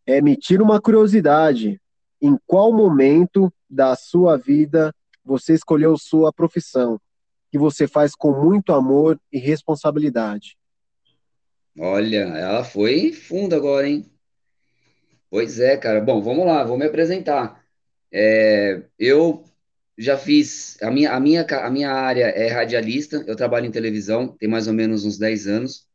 É, 0.07 0.21
me 0.21 0.37
tira 0.37 0.62
uma 0.62 0.81
curiosidade. 0.81 1.81
Em 2.21 2.37
qual 2.47 2.73
momento 2.73 3.52
da 3.69 3.95
sua 3.95 4.37
vida 4.37 4.95
você 5.25 5.54
escolheu 5.54 5.97
sua 5.97 6.33
profissão? 6.33 7.00
Que 7.50 7.59
você 7.59 7.87
faz 7.87 8.14
com 8.14 8.33
muito 8.33 8.73
amor 8.73 9.21
e 9.31 9.38
responsabilidade. 9.38 10.57
Olha, 11.78 12.21
ela 12.21 12.64
foi 12.64 13.12
funda 13.12 13.57
agora, 13.57 13.88
hein? 13.88 14.11
Pois 15.32 15.58
é, 15.58 15.78
cara. 15.78 15.98
Bom, 15.98 16.20
vamos 16.20 16.44
lá, 16.44 16.62
vou 16.62 16.76
me 16.76 16.84
apresentar. 16.84 17.64
É, 18.12 18.82
eu 18.98 19.42
já 19.96 20.18
fiz. 20.18 20.76
A 20.82 20.90
minha, 20.90 21.10
a, 21.10 21.18
minha, 21.18 21.42
a 21.42 21.70
minha 21.70 21.90
área 21.90 22.26
é 22.26 22.48
radialista, 22.48 23.24
eu 23.26 23.34
trabalho 23.34 23.64
em 23.64 23.70
televisão, 23.70 24.36
tem 24.36 24.46
mais 24.46 24.68
ou 24.68 24.74
menos 24.74 25.06
uns 25.06 25.16
10 25.16 25.46
anos. 25.46 25.88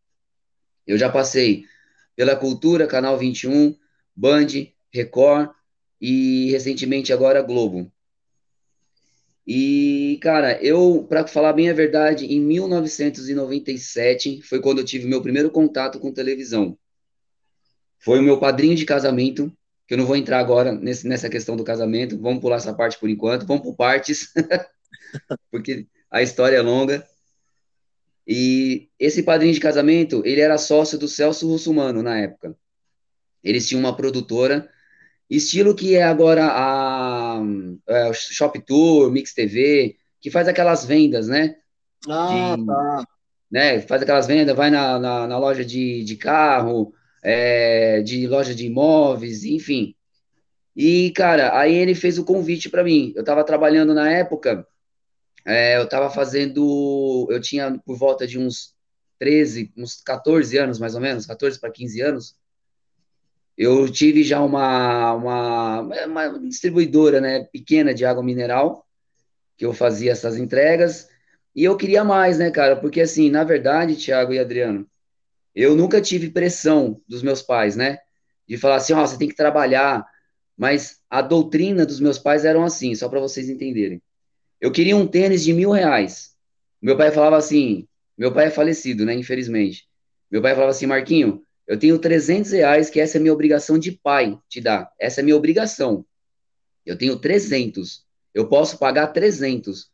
Eu 0.88 0.98
já 0.98 1.08
passei 1.08 1.66
pela 2.16 2.36
Cultura, 2.36 2.88
Canal 2.88 3.16
21, 3.16 3.78
Band, 4.16 4.48
Record 4.92 5.52
e 6.02 6.50
recentemente 6.50 7.14
agora 7.14 7.44
Globo. 7.44 7.92
E, 9.46 10.18
cara, 10.20 10.60
eu, 10.64 11.06
para 11.08 11.28
falar 11.28 11.54
bem 11.54 11.70
a 11.70 11.74
verdade, 11.74 12.26
em 12.26 12.42
1997 12.42 14.42
foi 14.42 14.60
quando 14.60 14.80
eu 14.80 14.86
tive 14.86 15.08
meu 15.08 15.22
primeiro 15.22 15.52
contato 15.52 16.00
com 16.00 16.12
televisão. 16.12 16.76
Foi 18.00 18.20
o 18.20 18.24
meu 18.24 18.40
padrinho 18.40 18.76
de 18.76 18.86
casamento, 18.86 19.52
que 19.88 19.94
eu 19.94 19.98
não 19.98 20.06
vou 20.06 20.16
entrar 20.16 20.40
agora 20.40 20.72
nesse, 20.72 21.08
nessa 21.08 21.30
questão 21.30 21.56
do 21.56 21.64
casamento, 21.64 22.20
vamos 22.20 22.42
pular 22.42 22.58
essa 22.58 22.74
parte 22.74 23.00
por 23.00 23.10
enquanto, 23.10 23.46
vamos 23.46 23.64
por 23.64 23.76
partes, 23.76 24.34
porque 25.52 25.88
a 26.12 26.22
história 26.22 26.58
é 26.58 26.62
longa. 26.62 27.06
E 28.28 28.90
esse 29.00 29.24
padrinho 29.24 29.54
de 29.54 29.60
casamento, 29.60 30.22
ele 30.26 30.42
era 30.42 30.58
sócio 30.58 30.98
do 30.98 31.08
Celso 31.08 31.48
Russumano 31.48 32.04
na 32.04 32.18
época. 32.20 32.56
Eles 33.42 33.68
tinham 33.68 33.80
uma 33.80 33.96
produtora, 33.96 34.70
estilo 35.30 35.74
que 35.74 35.96
é 35.96 36.04
agora 36.04 36.46
a, 36.46 37.38
a 37.38 37.42
é, 37.88 38.14
Shop 38.14 38.60
Tour, 38.66 39.10
Mix 39.10 39.34
TV, 39.34 39.98
que 40.20 40.30
faz 40.30 40.48
aquelas 40.50 40.84
vendas, 40.84 41.28
né? 41.30 41.56
Ah, 42.08 42.56
de, 42.58 42.66
tá. 42.66 43.06
Né, 43.50 43.82
faz 43.82 44.02
aquelas 44.02 44.28
vendas, 44.28 44.56
vai 44.56 44.70
na, 44.70 45.00
na, 45.00 45.28
na 45.28 45.38
loja 45.38 45.64
de, 45.64 46.04
de 46.04 46.18
carro, 46.18 46.94
é, 47.30 48.02
de 48.02 48.26
loja 48.26 48.56
de 48.56 48.66
imóveis, 48.66 49.44
enfim. 49.44 49.94
E, 50.74 51.12
cara, 51.12 51.60
aí 51.60 51.76
ele 51.76 51.94
fez 51.94 52.18
o 52.18 52.24
convite 52.24 52.70
para 52.70 52.86
mim. 52.86 53.12
Eu 53.18 53.20
estava 53.20 53.44
trabalhando 53.44 53.94
na 53.94 54.10
época, 54.10 54.66
é, 55.46 55.78
eu 55.78 55.84
estava 55.84 56.10
fazendo. 56.10 57.28
Eu 57.30 57.42
tinha 57.42 57.78
por 57.86 57.98
volta 57.98 58.26
de 58.26 58.40
uns 58.40 58.74
13, 59.20 59.74
uns 59.76 60.02
14 60.02 60.58
anos, 60.58 60.80
mais 60.80 60.96
ou 60.96 61.02
menos, 61.02 61.26
14 61.26 61.60
para 61.60 61.70
15 61.70 62.02
anos. 62.02 62.36
Eu 63.58 63.92
tive 63.92 64.24
já 64.24 64.42
uma, 64.42 65.14
uma, 65.14 65.82
uma 66.06 66.40
distribuidora 66.40 67.20
né, 67.20 67.44
pequena 67.52 67.94
de 67.94 68.06
água 68.06 68.24
mineral, 68.24 68.88
que 69.58 69.66
eu 69.66 69.74
fazia 69.74 70.14
essas 70.14 70.38
entregas. 70.38 71.10
E 71.54 71.64
eu 71.66 71.76
queria 71.76 72.06
mais, 72.06 72.38
né, 72.38 72.52
cara? 72.52 72.78
Porque, 72.78 73.02
assim, 73.02 73.30
na 73.30 73.44
verdade, 73.44 73.98
Thiago 73.98 74.32
e 74.32 74.40
Adriano, 74.40 74.88
eu 75.64 75.76
nunca 75.76 76.00
tive 76.00 76.30
pressão 76.30 77.02
dos 77.08 77.24
meus 77.24 77.42
pais, 77.42 77.76
né? 77.76 77.98
De 78.48 78.58
falar 78.58 78.76
assim, 78.76 78.94
ó, 78.94 79.02
oh, 79.02 79.08
você 79.08 79.18
tem 79.18 79.28
que 79.28 79.36
trabalhar. 79.36 80.06
Mas 80.56 81.00
a 81.10 81.22
doutrina 81.22 81.84
dos 81.84 82.00
meus 82.00 82.20
pais 82.20 82.46
eram 82.46 82.64
assim, 82.64 82.94
só 82.94 83.10
para 83.10 83.20
vocês 83.20 83.50
entenderem. 83.50 84.02
Eu 84.62 84.72
queria 84.72 84.96
um 84.96 85.08
tênis 85.08 85.44
de 85.44 85.54
mil 85.54 85.72
reais. 85.72 86.36
Meu 86.80 86.96
pai 86.96 87.12
falava 87.12 87.38
assim, 87.38 87.88
meu 88.16 88.32
pai 88.32 88.48
é 88.48 88.52
falecido, 88.52 89.04
né? 89.04 89.16
Infelizmente. 89.16 89.88
Meu 90.30 90.44
pai 90.44 90.54
falava 90.54 90.72
assim, 90.72 90.86
Marquinho, 90.86 91.42
eu 91.66 91.78
tenho 91.78 91.98
300 91.98 92.52
reais, 92.52 92.90
que 92.90 93.00
essa 93.00 93.18
é 93.18 93.20
minha 93.20 93.34
obrigação 93.34 93.80
de 93.80 93.92
pai 93.92 94.38
te 94.48 94.62
dar. 94.62 94.92
Essa 95.00 95.22
é 95.22 95.24
minha 95.24 95.36
obrigação. 95.36 96.06
Eu 96.86 96.96
tenho 96.96 97.18
300. 97.18 98.06
Eu 98.32 98.48
posso 98.48 98.78
pagar 98.78 99.08
300. 99.08 99.90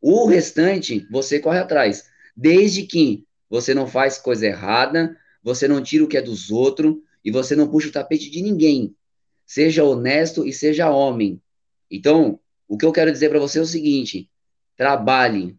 O 0.00 0.26
restante, 0.26 1.06
você 1.10 1.40
corre 1.40 1.58
atrás. 1.58 2.04
Desde 2.36 2.84
que 2.84 3.26
você 3.48 3.74
não 3.74 3.86
faz 3.86 4.18
coisa 4.18 4.46
errada, 4.46 5.16
você 5.42 5.66
não 5.66 5.82
tira 5.82 6.04
o 6.04 6.08
que 6.08 6.16
é 6.16 6.22
dos 6.22 6.50
outros 6.50 6.96
e 7.24 7.30
você 7.30 7.56
não 7.56 7.68
puxa 7.68 7.88
o 7.88 7.92
tapete 7.92 8.30
de 8.30 8.42
ninguém. 8.42 8.94
Seja 9.46 9.84
honesto 9.84 10.46
e 10.46 10.52
seja 10.52 10.90
homem. 10.90 11.40
Então, 11.90 12.38
o 12.66 12.76
que 12.76 12.84
eu 12.84 12.92
quero 12.92 13.10
dizer 13.10 13.30
para 13.30 13.38
você 13.38 13.58
é 13.58 13.62
o 13.62 13.66
seguinte: 13.66 14.30
trabalhe. 14.76 15.56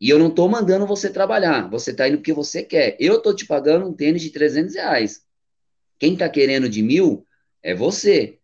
E 0.00 0.08
eu 0.08 0.18
não 0.18 0.28
estou 0.28 0.48
mandando 0.48 0.86
você 0.86 1.10
trabalhar. 1.10 1.68
Você 1.70 1.92
está 1.92 2.08
indo 2.08 2.16
porque 2.16 2.32
você 2.32 2.62
quer. 2.62 2.96
Eu 2.98 3.18
estou 3.18 3.34
te 3.34 3.46
pagando 3.46 3.86
um 3.86 3.92
tênis 3.92 4.22
de 4.22 4.30
300 4.30 4.74
reais. 4.74 5.22
Quem 5.98 6.14
está 6.14 6.28
querendo 6.28 6.68
de 6.68 6.82
mil 6.82 7.24
é 7.62 7.74
você. 7.74 8.38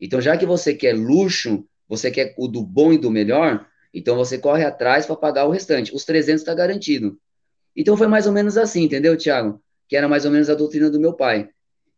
Então, 0.00 0.20
já 0.20 0.36
que 0.36 0.46
você 0.46 0.74
quer 0.74 0.96
luxo, 0.96 1.66
você 1.88 2.10
quer 2.10 2.34
o 2.38 2.48
do 2.48 2.62
bom 2.62 2.92
e 2.92 2.98
do 2.98 3.10
melhor, 3.10 3.68
então 3.92 4.16
você 4.16 4.38
corre 4.38 4.64
atrás 4.64 5.04
para 5.04 5.16
pagar 5.16 5.46
o 5.46 5.50
restante. 5.50 5.94
Os 5.94 6.04
300 6.04 6.40
está 6.40 6.54
garantido. 6.54 7.20
Então 7.76 7.96
foi 7.96 8.06
mais 8.06 8.26
ou 8.26 8.32
menos 8.32 8.56
assim, 8.56 8.84
entendeu, 8.84 9.16
Tiago? 9.16 9.60
Que 9.88 9.96
era 9.96 10.08
mais 10.08 10.24
ou 10.24 10.30
menos 10.30 10.48
a 10.48 10.54
doutrina 10.54 10.90
do 10.90 11.00
meu 11.00 11.12
pai. 11.12 11.48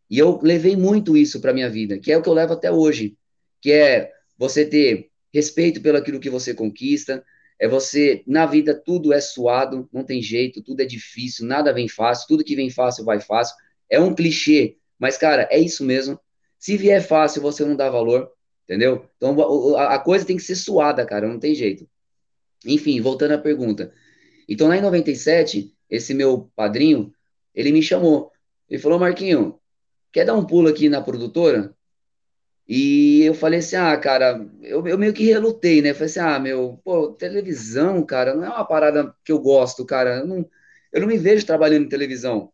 E 0.09 0.17
eu 0.17 0.39
levei 0.41 0.75
muito 0.75 1.17
isso 1.17 1.41
para 1.41 1.53
minha 1.53 1.69
vida, 1.69 1.99
que 1.99 2.11
é 2.11 2.17
o 2.17 2.21
que 2.21 2.29
eu 2.29 2.33
levo 2.33 2.53
até 2.53 2.71
hoje, 2.71 3.17
que 3.61 3.71
é 3.71 4.11
você 4.37 4.65
ter 4.65 5.09
respeito 5.33 5.81
pelo 5.81 5.97
aquilo 5.97 6.19
que 6.19 6.29
você 6.29 6.53
conquista, 6.53 7.23
é 7.59 7.67
você, 7.67 8.23
na 8.27 8.45
vida 8.45 8.73
tudo 8.73 9.11
é 9.11 9.19
suado, 9.19 9.89
não 9.91 10.03
tem 10.03 10.21
jeito, 10.21 10.61
tudo 10.61 10.81
é 10.81 10.85
difícil, 10.85 11.45
nada 11.45 11.73
vem 11.73 11.87
fácil, 11.87 12.27
tudo 12.27 12.43
que 12.43 12.55
vem 12.55 12.69
fácil 12.69 13.03
vai 13.03 13.19
fácil. 13.19 13.55
É 13.89 13.99
um 13.99 14.13
clichê, 14.13 14.77
mas 14.99 15.17
cara, 15.17 15.47
é 15.51 15.59
isso 15.59 15.83
mesmo. 15.83 16.19
Se 16.59 16.77
vier 16.77 17.01
fácil, 17.01 17.41
você 17.41 17.65
não 17.65 17.75
dá 17.75 17.89
valor, 17.89 18.31
entendeu? 18.63 19.09
Então 19.17 19.75
a 19.77 19.97
coisa 19.99 20.25
tem 20.25 20.37
que 20.37 20.43
ser 20.43 20.55
suada, 20.55 21.05
cara, 21.05 21.27
não 21.27 21.39
tem 21.39 21.55
jeito. 21.55 21.87
Enfim, 22.65 22.99
voltando 23.01 23.33
à 23.33 23.37
pergunta. 23.37 23.93
Então, 24.47 24.67
lá 24.67 24.77
em 24.77 24.81
97, 24.81 25.73
esse 25.89 26.13
meu 26.13 26.49
padrinho, 26.55 27.13
ele 27.53 27.71
me 27.71 27.81
chamou. 27.81 28.31
Ele 28.69 28.81
falou, 28.81 28.99
Marquinho, 28.99 29.59
quer 30.11 30.25
dar 30.25 30.35
um 30.35 30.45
pulo 30.45 30.69
aqui 30.69 30.89
na 30.89 31.01
produtora? 31.01 31.73
E 32.67 33.23
eu 33.23 33.33
falei 33.33 33.59
assim, 33.59 33.77
ah, 33.77 33.95
cara, 33.97 34.45
eu, 34.61 34.85
eu 34.87 34.97
meio 34.97 35.13
que 35.13 35.23
relutei, 35.23 35.81
né? 35.81 35.93
Falei 35.93 36.07
assim, 36.07 36.19
ah, 36.19 36.39
meu, 36.39 36.79
pô, 36.83 37.09
televisão, 37.13 38.05
cara, 38.05 38.35
não 38.35 38.43
é 38.43 38.49
uma 38.49 38.65
parada 38.65 39.15
que 39.23 39.31
eu 39.31 39.39
gosto, 39.39 39.85
cara. 39.85 40.17
Eu 40.17 40.27
não, 40.27 40.49
eu 40.91 41.01
não 41.01 41.07
me 41.07 41.17
vejo 41.17 41.45
trabalhando 41.45 41.85
em 41.85 41.89
televisão. 41.89 42.51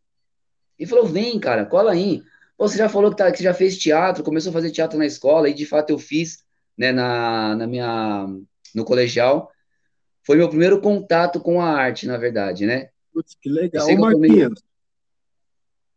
E 0.78 0.86
falou, 0.86 1.06
vem, 1.06 1.40
cara, 1.40 1.66
cola 1.66 1.92
aí. 1.92 2.24
Pô, 2.58 2.68
você 2.68 2.78
já 2.78 2.88
falou 2.90 3.10
que, 3.12 3.18
tá, 3.18 3.32
que 3.32 3.42
já 3.44 3.54
fez 3.54 3.78
teatro, 3.78 4.24
começou 4.24 4.52
a 4.52 4.54
fazer 4.54 4.72
teatro 4.72 4.98
na 4.98 5.06
escola, 5.06 5.50
e 5.50 5.54
de 5.54 5.66
fato 5.66 5.90
eu 5.90 6.00
fiz, 6.00 6.44
né, 6.78 6.92
na, 6.92 7.56
na 7.56 7.68
minha, 7.68 8.28
no 8.76 8.86
colegial 8.86 9.52
foi 10.24 10.38
meu 10.38 10.50
primeiro 10.50 10.82
contato 10.82 11.40
com 11.40 11.62
a 11.62 11.70
arte, 11.70 12.08
na 12.08 12.18
verdade, 12.18 12.66
né? 12.66 12.90
Putz, 13.14 13.36
que 13.40 13.50
legal. 13.50 13.88
Ô, 13.88 13.98
Marquinhos, 13.98 14.64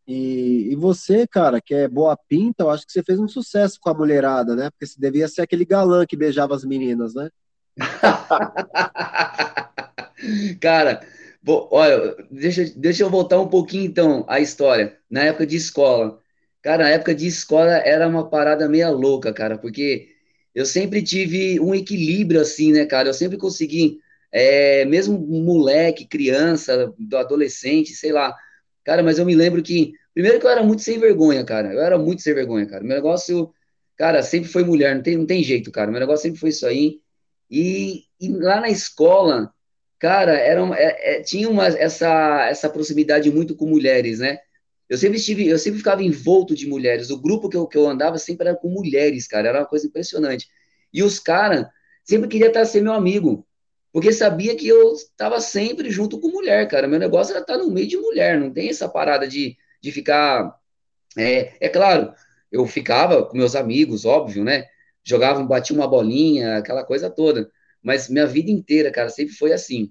e, 0.06 0.68
e, 0.70 0.76
você, 0.76 1.26
cara, 1.26 1.60
que 1.60 1.74
é 1.74 1.88
boa 1.88 2.16
pinta, 2.16 2.62
eu 2.62 2.70
acho 2.70 2.86
que 2.86 2.92
você 2.92 3.02
fez 3.02 3.18
um 3.18 3.26
sucesso 3.26 3.76
com 3.80 3.90
a 3.90 3.94
mulherada, 3.94 4.54
né? 4.54 4.70
Porque 4.70 4.86
você 4.86 5.00
devia 5.00 5.26
ser 5.26 5.42
aquele 5.42 5.64
galã 5.64 6.06
que 6.06 6.16
beijava 6.16 6.54
as 6.54 6.64
meninas, 6.64 7.14
né? 7.14 7.28
cara, 10.60 11.04
olha, 11.44 12.14
deixa, 12.30 12.72
deixa 12.76 13.02
eu 13.02 13.10
voltar 13.10 13.40
um 13.40 13.48
pouquinho 13.48 13.84
então 13.84 14.24
a 14.28 14.38
história. 14.38 14.96
Na 15.10 15.24
época 15.24 15.44
de 15.44 15.56
escola. 15.56 16.20
Cara, 16.62 16.84
na 16.84 16.90
época 16.90 17.12
de 17.12 17.26
escola 17.26 17.72
era 17.72 18.06
uma 18.06 18.30
parada 18.30 18.68
meia 18.68 18.90
louca, 18.90 19.32
cara, 19.32 19.58
porque 19.58 20.08
eu 20.54 20.64
sempre 20.64 21.02
tive 21.02 21.58
um 21.58 21.74
equilíbrio 21.74 22.40
assim, 22.40 22.72
né, 22.72 22.86
cara? 22.86 23.08
Eu 23.08 23.14
sempre 23.14 23.36
consegui 23.36 23.98
é, 24.32 24.84
mesmo 24.84 25.18
moleque, 25.18 26.06
criança, 26.06 26.92
adolescente, 27.14 27.94
sei 27.94 28.12
lá. 28.12 28.34
Cara, 28.84 29.02
mas 29.02 29.18
eu 29.18 29.26
me 29.26 29.34
lembro 29.34 29.62
que, 29.62 29.92
primeiro 30.14 30.38
que 30.38 30.46
eu 30.46 30.50
era 30.50 30.62
muito 30.62 30.82
sem 30.82 30.98
vergonha, 30.98 31.44
cara. 31.44 31.72
Eu 31.72 31.80
era 31.80 31.98
muito 31.98 32.22
sem 32.22 32.34
vergonha, 32.34 32.66
cara. 32.66 32.84
Meu 32.84 32.96
negócio, 32.96 33.52
cara, 33.96 34.22
sempre 34.22 34.48
foi 34.48 34.64
mulher, 34.64 34.94
não 34.94 35.02
tem, 35.02 35.16
não 35.16 35.26
tem 35.26 35.42
jeito, 35.42 35.70
cara. 35.72 35.90
Meu 35.90 36.00
negócio 36.00 36.22
sempre 36.22 36.40
foi 36.40 36.50
isso 36.50 36.66
aí. 36.66 37.00
E, 37.50 38.04
e 38.20 38.28
lá 38.28 38.60
na 38.60 38.68
escola, 38.68 39.52
cara, 39.98 40.32
era 40.34 40.62
uma, 40.62 40.76
é, 40.76 41.18
é, 41.18 41.22
tinha 41.22 41.48
uma, 41.48 41.66
essa, 41.66 42.46
essa 42.48 42.68
proximidade 42.68 43.30
muito 43.30 43.54
com 43.56 43.66
mulheres, 43.66 44.18
né? 44.18 44.38
Eu 44.88 44.96
sempre 44.98 45.18
estive, 45.18 45.48
eu 45.48 45.58
sempre 45.58 45.78
ficava 45.78 46.02
envolto 46.02 46.54
de 46.54 46.66
mulheres. 46.68 47.10
O 47.10 47.20
grupo 47.20 47.48
que 47.48 47.56
eu, 47.56 47.66
que 47.66 47.76
eu 47.76 47.88
andava 47.88 48.18
sempre 48.18 48.48
era 48.48 48.56
com 48.56 48.68
mulheres, 48.68 49.26
cara. 49.26 49.48
Era 49.48 49.60
uma 49.60 49.66
coisa 49.66 49.86
impressionante. 49.86 50.48
E 50.92 51.02
os 51.02 51.18
caras 51.18 51.66
sempre 52.04 52.28
queriam 52.28 52.48
estar 52.48 52.64
ser 52.64 52.82
meu 52.82 52.92
amigo, 52.92 53.46
porque 53.96 54.12
sabia 54.12 54.54
que 54.54 54.68
eu 54.68 54.92
estava 54.92 55.40
sempre 55.40 55.90
junto 55.90 56.20
com 56.20 56.28
mulher, 56.28 56.68
cara. 56.68 56.86
Meu 56.86 56.98
negócio 56.98 57.32
era 57.32 57.40
estar 57.40 57.56
no 57.56 57.70
meio 57.70 57.86
de 57.86 57.96
mulher. 57.96 58.38
Não 58.38 58.52
tem 58.52 58.68
essa 58.68 58.86
parada 58.86 59.26
de, 59.26 59.56
de 59.80 59.90
ficar. 59.90 60.54
É, 61.16 61.56
é 61.58 61.68
claro, 61.70 62.12
eu 62.52 62.66
ficava 62.66 63.24
com 63.24 63.38
meus 63.38 63.56
amigos, 63.56 64.04
óbvio, 64.04 64.44
né? 64.44 64.66
Jogava, 65.02 65.42
batia 65.42 65.74
uma 65.74 65.88
bolinha, 65.88 66.58
aquela 66.58 66.84
coisa 66.84 67.08
toda. 67.08 67.50
Mas 67.82 68.10
minha 68.10 68.26
vida 68.26 68.50
inteira, 68.50 68.90
cara, 68.90 69.08
sempre 69.08 69.34
foi 69.34 69.54
assim. 69.54 69.90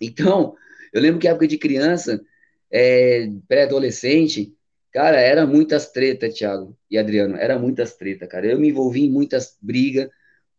Então, 0.00 0.56
eu 0.92 1.00
lembro 1.00 1.20
que 1.20 1.28
época 1.28 1.46
de 1.46 1.58
criança, 1.58 2.20
é, 2.68 3.28
pré-adolescente, 3.46 4.52
cara, 4.90 5.20
era 5.20 5.46
muitas 5.46 5.92
tretas, 5.92 6.34
Thiago 6.34 6.76
e 6.90 6.98
Adriano, 6.98 7.36
era 7.36 7.56
muitas 7.56 7.94
tretas, 7.94 8.28
cara. 8.28 8.48
Eu 8.48 8.58
me 8.58 8.70
envolvi 8.70 9.04
em 9.04 9.10
muitas 9.10 9.56
brigas, 9.62 10.08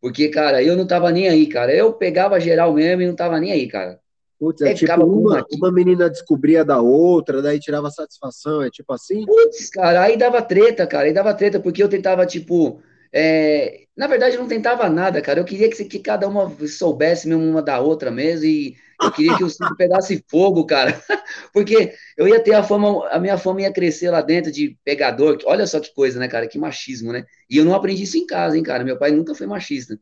porque, 0.02 0.30
cara, 0.30 0.64
eu 0.64 0.76
não 0.76 0.88
tava 0.88 1.12
nem 1.12 1.28
aí, 1.28 1.48
cara. 1.48 1.74
Eu 1.74 1.94
pegava 1.94 2.40
geral 2.40 2.74
mesmo 2.74 3.02
e 3.02 3.08
não 3.08 3.16
tava 3.16 3.40
nem 3.40 3.52
aí, 3.52 3.68
cara. 3.68 4.00
Putz, 4.40 4.62
é 4.62 4.74
tipo 4.74 5.04
uma, 5.04 5.46
uma 5.52 5.70
menina 5.70 6.10
descobria 6.10 6.64
da 6.64 6.80
outra, 6.80 7.42
daí 7.42 7.60
tirava 7.60 7.92
satisfação, 7.92 8.62
é 8.62 8.70
tipo 8.70 8.94
assim? 8.94 9.26
Putz, 9.26 9.70
cara, 9.70 10.04
aí 10.04 10.16
dava 10.16 10.42
treta, 10.42 10.88
cara, 10.88 11.08
aí 11.08 11.14
dava 11.14 11.34
treta, 11.34 11.60
porque 11.60 11.84
eu 11.84 11.90
tentava, 11.90 12.26
tipo, 12.26 12.82
é... 13.14 13.86
na 13.96 14.08
verdade 14.08 14.36
eu 14.36 14.42
não 14.42 14.48
tentava 14.48 14.90
nada, 14.90 15.22
cara, 15.22 15.40
eu 15.40 15.46
queria 15.46 15.70
que, 15.70 15.86
que 15.86 16.00
cada 16.00 16.28
uma 16.28 16.52
soubesse 16.68 17.28
mesmo 17.28 17.44
uma 17.44 17.62
da 17.62 17.80
outra 17.80 18.12
mesmo, 18.12 18.46
e 18.46 18.76
eu 19.02 19.12
queria 19.12 19.38
que 19.38 19.44
o 19.44 19.50
circo 19.50 19.76
pegasse 19.78 20.24
fogo, 20.28 20.66
cara. 20.66 21.02
Porque 21.54 21.94
eu 22.18 22.28
ia 22.28 22.40
ter 22.40 22.54
a 22.54 22.64
fama, 22.64 23.08
a 23.10 23.20
minha 23.20 23.38
fama 23.38 23.62
ia 23.62 23.72
crescer 23.72 24.10
lá 24.10 24.22
dentro 24.22 24.52
de 24.52 24.78
pegador. 24.84 25.38
Olha 25.46 25.66
só 25.66 25.80
que 25.80 25.94
coisa, 25.94 26.20
né, 26.20 26.28
cara? 26.28 26.48
Que 26.48 26.60
machismo, 26.60 27.14
né? 27.14 27.26
E 27.50 27.58
eu 27.58 27.66
não 27.66 27.74
aprendi 27.74 28.04
isso 28.04 28.18
em 28.18 28.26
casa, 28.26 28.58
hein, 28.58 28.64
cara? 28.64 28.84
Meu 28.84 28.98
pai 28.98 29.12
nunca 29.12 29.34
foi 29.34 29.48
machista. 29.48 29.98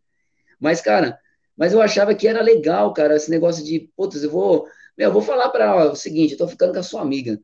Mas, 0.60 0.82
cara, 0.82 1.20
mas 1.56 1.74
eu 1.74 1.82
achava 1.82 2.16
que 2.16 2.28
era 2.28 2.42
legal, 2.42 2.92
cara, 2.94 3.16
esse 3.16 3.30
negócio 3.30 3.64
de, 3.64 3.92
putz, 3.96 4.24
eu 4.24 4.32
vou, 4.32 4.68
meu, 4.98 5.10
eu 5.10 5.14
vou 5.14 5.22
falar 5.22 5.50
para 5.50 5.66
ela 5.66 5.92
o 5.92 5.96
seguinte, 5.96 6.32
eu 6.34 6.38
tô 6.38 6.48
ficando 6.48 6.74
com 6.74 6.80
a 6.80 6.84
sua 6.84 7.02
amiga. 7.02 7.40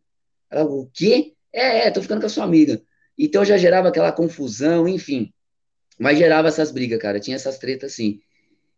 Ela, 0.49 0.65
o 0.65 0.89
quê? 0.93 1.33
É, 1.51 1.87
é, 1.87 1.91
tô 1.91 2.01
ficando 2.01 2.19
com 2.19 2.27
a 2.27 2.29
sua 2.29 2.43
amiga. 2.43 2.81
Então 3.17 3.45
já 3.45 3.57
gerava 3.57 3.89
aquela 3.89 4.11
confusão, 4.11 4.87
enfim. 4.87 5.31
Mas 5.99 6.17
gerava 6.17 6.47
essas 6.47 6.71
brigas, 6.71 6.99
cara. 6.99 7.19
Tinha 7.19 7.35
essas 7.35 7.57
tretas, 7.57 7.93
assim. 7.93 8.19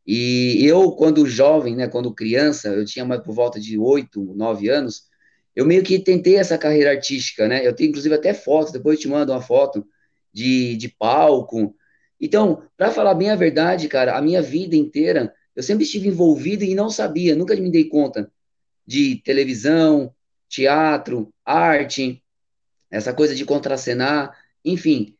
E 0.06 0.64
eu, 0.66 0.92
quando 0.92 1.26
jovem, 1.26 1.76
né, 1.76 1.88
quando 1.88 2.14
criança, 2.14 2.70
eu 2.70 2.86
tinha 2.86 3.04
mais 3.04 3.22
por 3.22 3.34
volta 3.34 3.60
de 3.60 3.78
oito, 3.78 4.34
nove 4.36 4.70
anos, 4.70 5.06
eu 5.56 5.66
meio 5.66 5.84
que 5.84 5.98
tentei 6.00 6.36
essa 6.36 6.58
carreira 6.58 6.92
artística, 6.92 7.48
né? 7.48 7.66
Eu 7.66 7.74
tenho 7.74 7.90
inclusive 7.90 8.14
até 8.14 8.34
fotos, 8.34 8.72
depois 8.72 8.98
eu 8.98 9.02
te 9.02 9.08
mando 9.08 9.32
uma 9.32 9.42
foto 9.42 9.88
de, 10.34 10.76
de 10.76 10.90
palco. 10.90 11.76
Então, 12.20 12.64
para 12.78 12.92
falar 12.92 13.16
bem 13.16 13.30
a 13.32 13.36
verdade, 13.36 13.88
cara, 13.88 14.18
a 14.18 14.22
minha 14.22 14.42
vida 14.42 14.76
inteira 14.76 15.34
eu 15.56 15.64
sempre 15.64 15.86
estive 15.86 16.10
envolvido 16.10 16.64
e 16.64 16.76
não 16.76 16.90
sabia, 16.90 17.36
nunca 17.36 17.56
me 17.56 17.72
dei 17.72 17.86
conta 17.86 18.30
de 18.86 19.16
televisão, 19.24 20.14
teatro, 20.50 21.34
arte, 21.44 22.22
essa 22.92 23.14
coisa 23.14 23.34
de 23.34 23.46
contracenar, 23.46 24.38
enfim. 24.64 25.16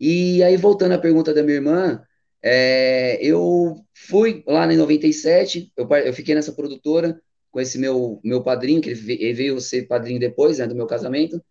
E 0.00 0.42
aí, 0.42 0.56
voltando 0.56 0.92
à 0.92 0.98
pergunta 0.98 1.34
da 1.34 1.42
minha 1.42 1.56
irmã, 1.56 2.02
é, 2.42 3.18
eu 3.20 3.76
fui 3.92 4.42
lá 4.46 4.72
em 4.72 4.76
97, 4.76 5.70
eu, 5.76 5.86
eu 5.88 6.12
fiquei 6.14 6.34
nessa 6.34 6.52
produtora 6.52 7.20
com 7.50 7.60
esse 7.60 7.78
meu, 7.78 8.18
meu 8.24 8.42
padrinho, 8.42 8.80
que 8.80 8.90
ele 8.90 9.34
veio 9.34 9.60
ser 9.60 9.86
padrinho 9.86 10.18
depois 10.18 10.58
né, 10.58 10.66
do 10.66 10.74
meu 10.74 10.86
casamento, 10.86 11.42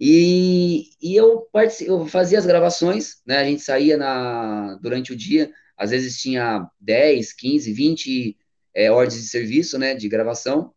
e, 0.00 0.90
e 1.02 1.16
eu, 1.16 1.48
eu 1.80 2.06
fazia 2.06 2.38
as 2.38 2.46
gravações, 2.46 3.16
né, 3.26 3.38
a 3.38 3.44
gente 3.44 3.62
saía 3.62 3.96
na, 3.96 4.78
durante 4.80 5.12
o 5.12 5.16
dia, 5.16 5.50
às 5.76 5.90
vezes 5.90 6.20
tinha 6.20 6.66
10, 6.80 7.32
15, 7.32 7.72
20 7.72 8.36
é, 8.74 8.90
ordens 8.90 9.20
de 9.20 9.28
serviço, 9.28 9.78
né, 9.78 9.94
de 9.94 10.08
gravação, 10.08 10.72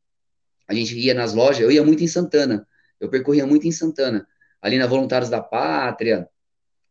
a 0.67 0.73
gente 0.73 0.97
ia 0.97 1.13
nas 1.13 1.33
lojas, 1.33 1.62
eu 1.62 1.71
ia 1.71 1.83
muito 1.83 2.03
em 2.03 2.07
Santana, 2.07 2.67
eu 2.99 3.09
percorria 3.09 3.45
muito 3.45 3.67
em 3.67 3.71
Santana, 3.71 4.27
ali 4.62 4.77
na 4.77 4.88
Voluntários 4.88 5.29
da 5.29 5.41
Pátria, 5.41 6.27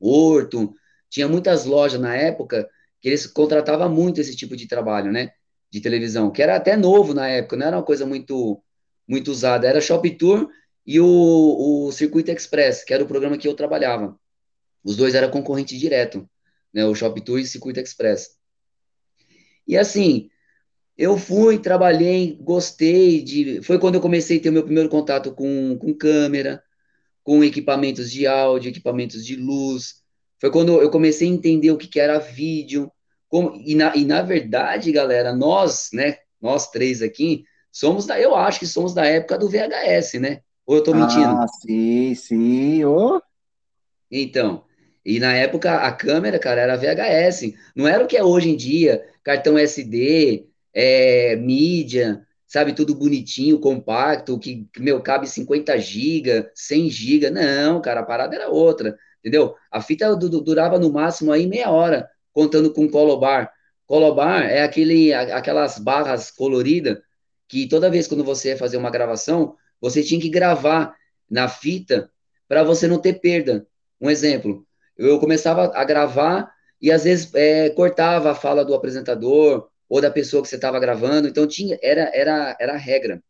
Horto, 0.00 0.74
tinha 1.10 1.28
muitas 1.28 1.64
lojas 1.64 2.00
na 2.00 2.14
época 2.14 2.68
que 3.00 3.08
eles 3.08 3.26
contratavam 3.26 3.88
muito 3.88 4.20
esse 4.20 4.36
tipo 4.36 4.56
de 4.56 4.66
trabalho, 4.66 5.12
né? 5.12 5.32
De 5.70 5.80
televisão, 5.80 6.30
que 6.30 6.42
era 6.42 6.56
até 6.56 6.76
novo 6.76 7.14
na 7.14 7.28
época, 7.28 7.56
não 7.56 7.66
era 7.66 7.76
uma 7.76 7.82
coisa 7.84 8.06
muito 8.06 8.62
muito 9.06 9.30
usada. 9.30 9.66
Era 9.66 9.80
Shop 9.80 10.08
Tour 10.16 10.50
e 10.86 11.00
o, 11.00 11.86
o 11.86 11.92
Circuito 11.92 12.30
Express, 12.30 12.84
que 12.84 12.92
era 12.92 13.02
o 13.02 13.06
programa 13.06 13.38
que 13.38 13.48
eu 13.48 13.54
trabalhava. 13.54 14.18
Os 14.84 14.96
dois 14.96 15.14
eram 15.14 15.30
concorrente 15.30 15.78
direto, 15.78 16.28
né? 16.72 16.84
O 16.86 16.94
Shop 16.94 17.18
Tour 17.22 17.38
e 17.38 17.42
o 17.42 17.46
Circuito 17.46 17.80
Express. 17.80 18.36
E 19.66 19.76
assim, 19.76 20.30
eu 20.96 21.16
fui, 21.16 21.58
trabalhei, 21.58 22.36
gostei 22.40 23.22
de. 23.22 23.62
Foi 23.62 23.78
quando 23.78 23.96
eu 23.96 24.00
comecei 24.00 24.38
a 24.38 24.40
ter 24.40 24.48
o 24.48 24.52
meu 24.52 24.64
primeiro 24.64 24.88
contato 24.88 25.32
com, 25.32 25.76
com 25.78 25.94
câmera, 25.94 26.62
com 27.28 27.44
equipamentos 27.44 28.10
de 28.10 28.26
áudio, 28.26 28.70
equipamentos 28.70 29.22
de 29.22 29.36
luz, 29.36 29.96
foi 30.40 30.50
quando 30.50 30.80
eu 30.80 30.90
comecei 30.90 31.28
a 31.28 31.30
entender 31.30 31.70
o 31.70 31.76
que, 31.76 31.86
que 31.86 32.00
era 32.00 32.18
vídeo. 32.18 32.90
Como, 33.28 33.54
e, 33.54 33.74
na, 33.74 33.94
e 33.94 34.02
na 34.06 34.22
verdade, 34.22 34.90
galera, 34.90 35.34
nós, 35.34 35.90
né, 35.92 36.16
nós 36.40 36.70
três 36.70 37.02
aqui, 37.02 37.44
somos 37.70 38.06
da, 38.06 38.18
eu 38.18 38.34
acho 38.34 38.58
que 38.58 38.66
somos 38.66 38.94
da 38.94 39.04
época 39.04 39.36
do 39.36 39.46
VHS, 39.46 40.14
né? 40.18 40.40
Ou 40.64 40.76
eu 40.76 40.82
tô 40.82 40.94
mentindo? 40.94 41.26
Ah, 41.26 41.46
sim, 41.60 42.14
sim. 42.14 42.82
Oh. 42.86 43.20
Então, 44.10 44.64
e 45.04 45.20
na 45.20 45.34
época 45.34 45.74
a 45.74 45.92
câmera, 45.92 46.38
cara, 46.38 46.62
era 46.62 46.78
VHS. 46.78 47.52
Não 47.76 47.86
era 47.86 48.02
o 48.02 48.06
que 48.06 48.16
é 48.16 48.24
hoje 48.24 48.48
em 48.48 48.56
dia, 48.56 49.06
cartão 49.22 49.58
SD, 49.58 50.46
é, 50.72 51.36
mídia, 51.36 52.26
sabe, 52.48 52.72
tudo 52.72 52.94
bonitinho, 52.94 53.60
compacto, 53.60 54.38
que, 54.38 54.66
meu, 54.78 55.00
cabe 55.00 55.28
50 55.28 55.78
GB, 55.78 56.50
100 56.54 56.90
GB. 56.90 57.30
Não, 57.30 57.80
cara, 57.80 58.00
a 58.00 58.04
parada 58.04 58.34
era 58.34 58.48
outra 58.48 58.98
entendeu? 59.28 59.54
A 59.70 59.80
fita 59.80 60.14
durava 60.16 60.78
no 60.78 60.92
máximo 60.92 61.32
aí 61.32 61.46
meia 61.46 61.70
hora, 61.70 62.08
contando 62.32 62.72
com 62.72 62.88
colobar. 62.88 63.52
Colobar 63.86 64.42
é 64.42 64.62
aquele, 64.62 65.12
aquelas 65.12 65.78
barras 65.78 66.30
coloridas 66.30 66.98
que 67.48 67.66
toda 67.66 67.90
vez 67.90 68.06
quando 68.06 68.24
você 68.24 68.48
ia 68.50 68.56
fazer 68.56 68.76
uma 68.76 68.90
gravação, 68.90 69.54
você 69.80 70.02
tinha 70.02 70.20
que 70.20 70.28
gravar 70.28 70.94
na 71.30 71.48
fita 71.48 72.10
para 72.46 72.62
você 72.62 72.86
não 72.86 72.98
ter 72.98 73.20
perda. 73.20 73.66
Um 74.00 74.10
exemplo, 74.10 74.66
eu 74.96 75.18
começava 75.18 75.72
a 75.74 75.84
gravar 75.84 76.50
e 76.80 76.92
às 76.92 77.04
vezes 77.04 77.32
é, 77.34 77.70
cortava 77.70 78.30
a 78.30 78.34
fala 78.34 78.64
do 78.64 78.74
apresentador 78.74 79.68
ou 79.88 80.00
da 80.00 80.10
pessoa 80.10 80.42
que 80.42 80.48
você 80.48 80.56
estava 80.56 80.78
gravando, 80.78 81.28
então 81.28 81.46
tinha 81.46 81.78
era 81.82 82.10
era 82.14 82.56
era 82.60 82.74
a 82.74 82.78
regra. 82.78 83.22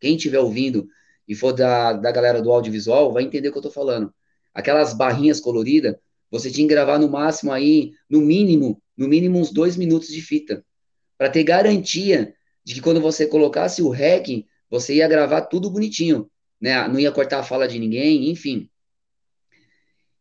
Quem 0.00 0.16
estiver 0.16 0.38
ouvindo 0.38 0.88
e 1.28 1.34
for 1.34 1.52
da, 1.52 1.92
da 1.92 2.10
galera 2.10 2.42
do 2.42 2.50
audiovisual 2.50 3.12
vai 3.12 3.22
entender 3.22 3.48
o 3.48 3.52
que 3.52 3.58
eu 3.58 3.60
estou 3.60 3.72
falando 3.72 4.12
aquelas 4.54 4.92
barrinhas 4.92 5.40
coloridas, 5.40 5.96
você 6.30 6.50
tinha 6.50 6.66
que 6.66 6.74
gravar 6.74 6.98
no 6.98 7.08
máximo 7.08 7.52
aí, 7.52 7.92
no 8.08 8.20
mínimo, 8.20 8.80
no 8.96 9.08
mínimo 9.08 9.38
uns 9.38 9.50
dois 9.50 9.76
minutos 9.76 10.08
de 10.08 10.20
fita, 10.20 10.64
para 11.16 11.30
ter 11.30 11.44
garantia 11.44 12.34
de 12.64 12.74
que 12.74 12.80
quando 12.80 13.00
você 13.00 13.26
colocasse 13.26 13.82
o 13.82 13.88
REC, 13.88 14.46
você 14.70 14.96
ia 14.96 15.08
gravar 15.08 15.42
tudo 15.42 15.70
bonitinho, 15.70 16.30
né? 16.60 16.86
Não 16.88 16.98
ia 16.98 17.12
cortar 17.12 17.40
a 17.40 17.42
fala 17.42 17.68
de 17.68 17.78
ninguém, 17.78 18.30
enfim. 18.30 18.68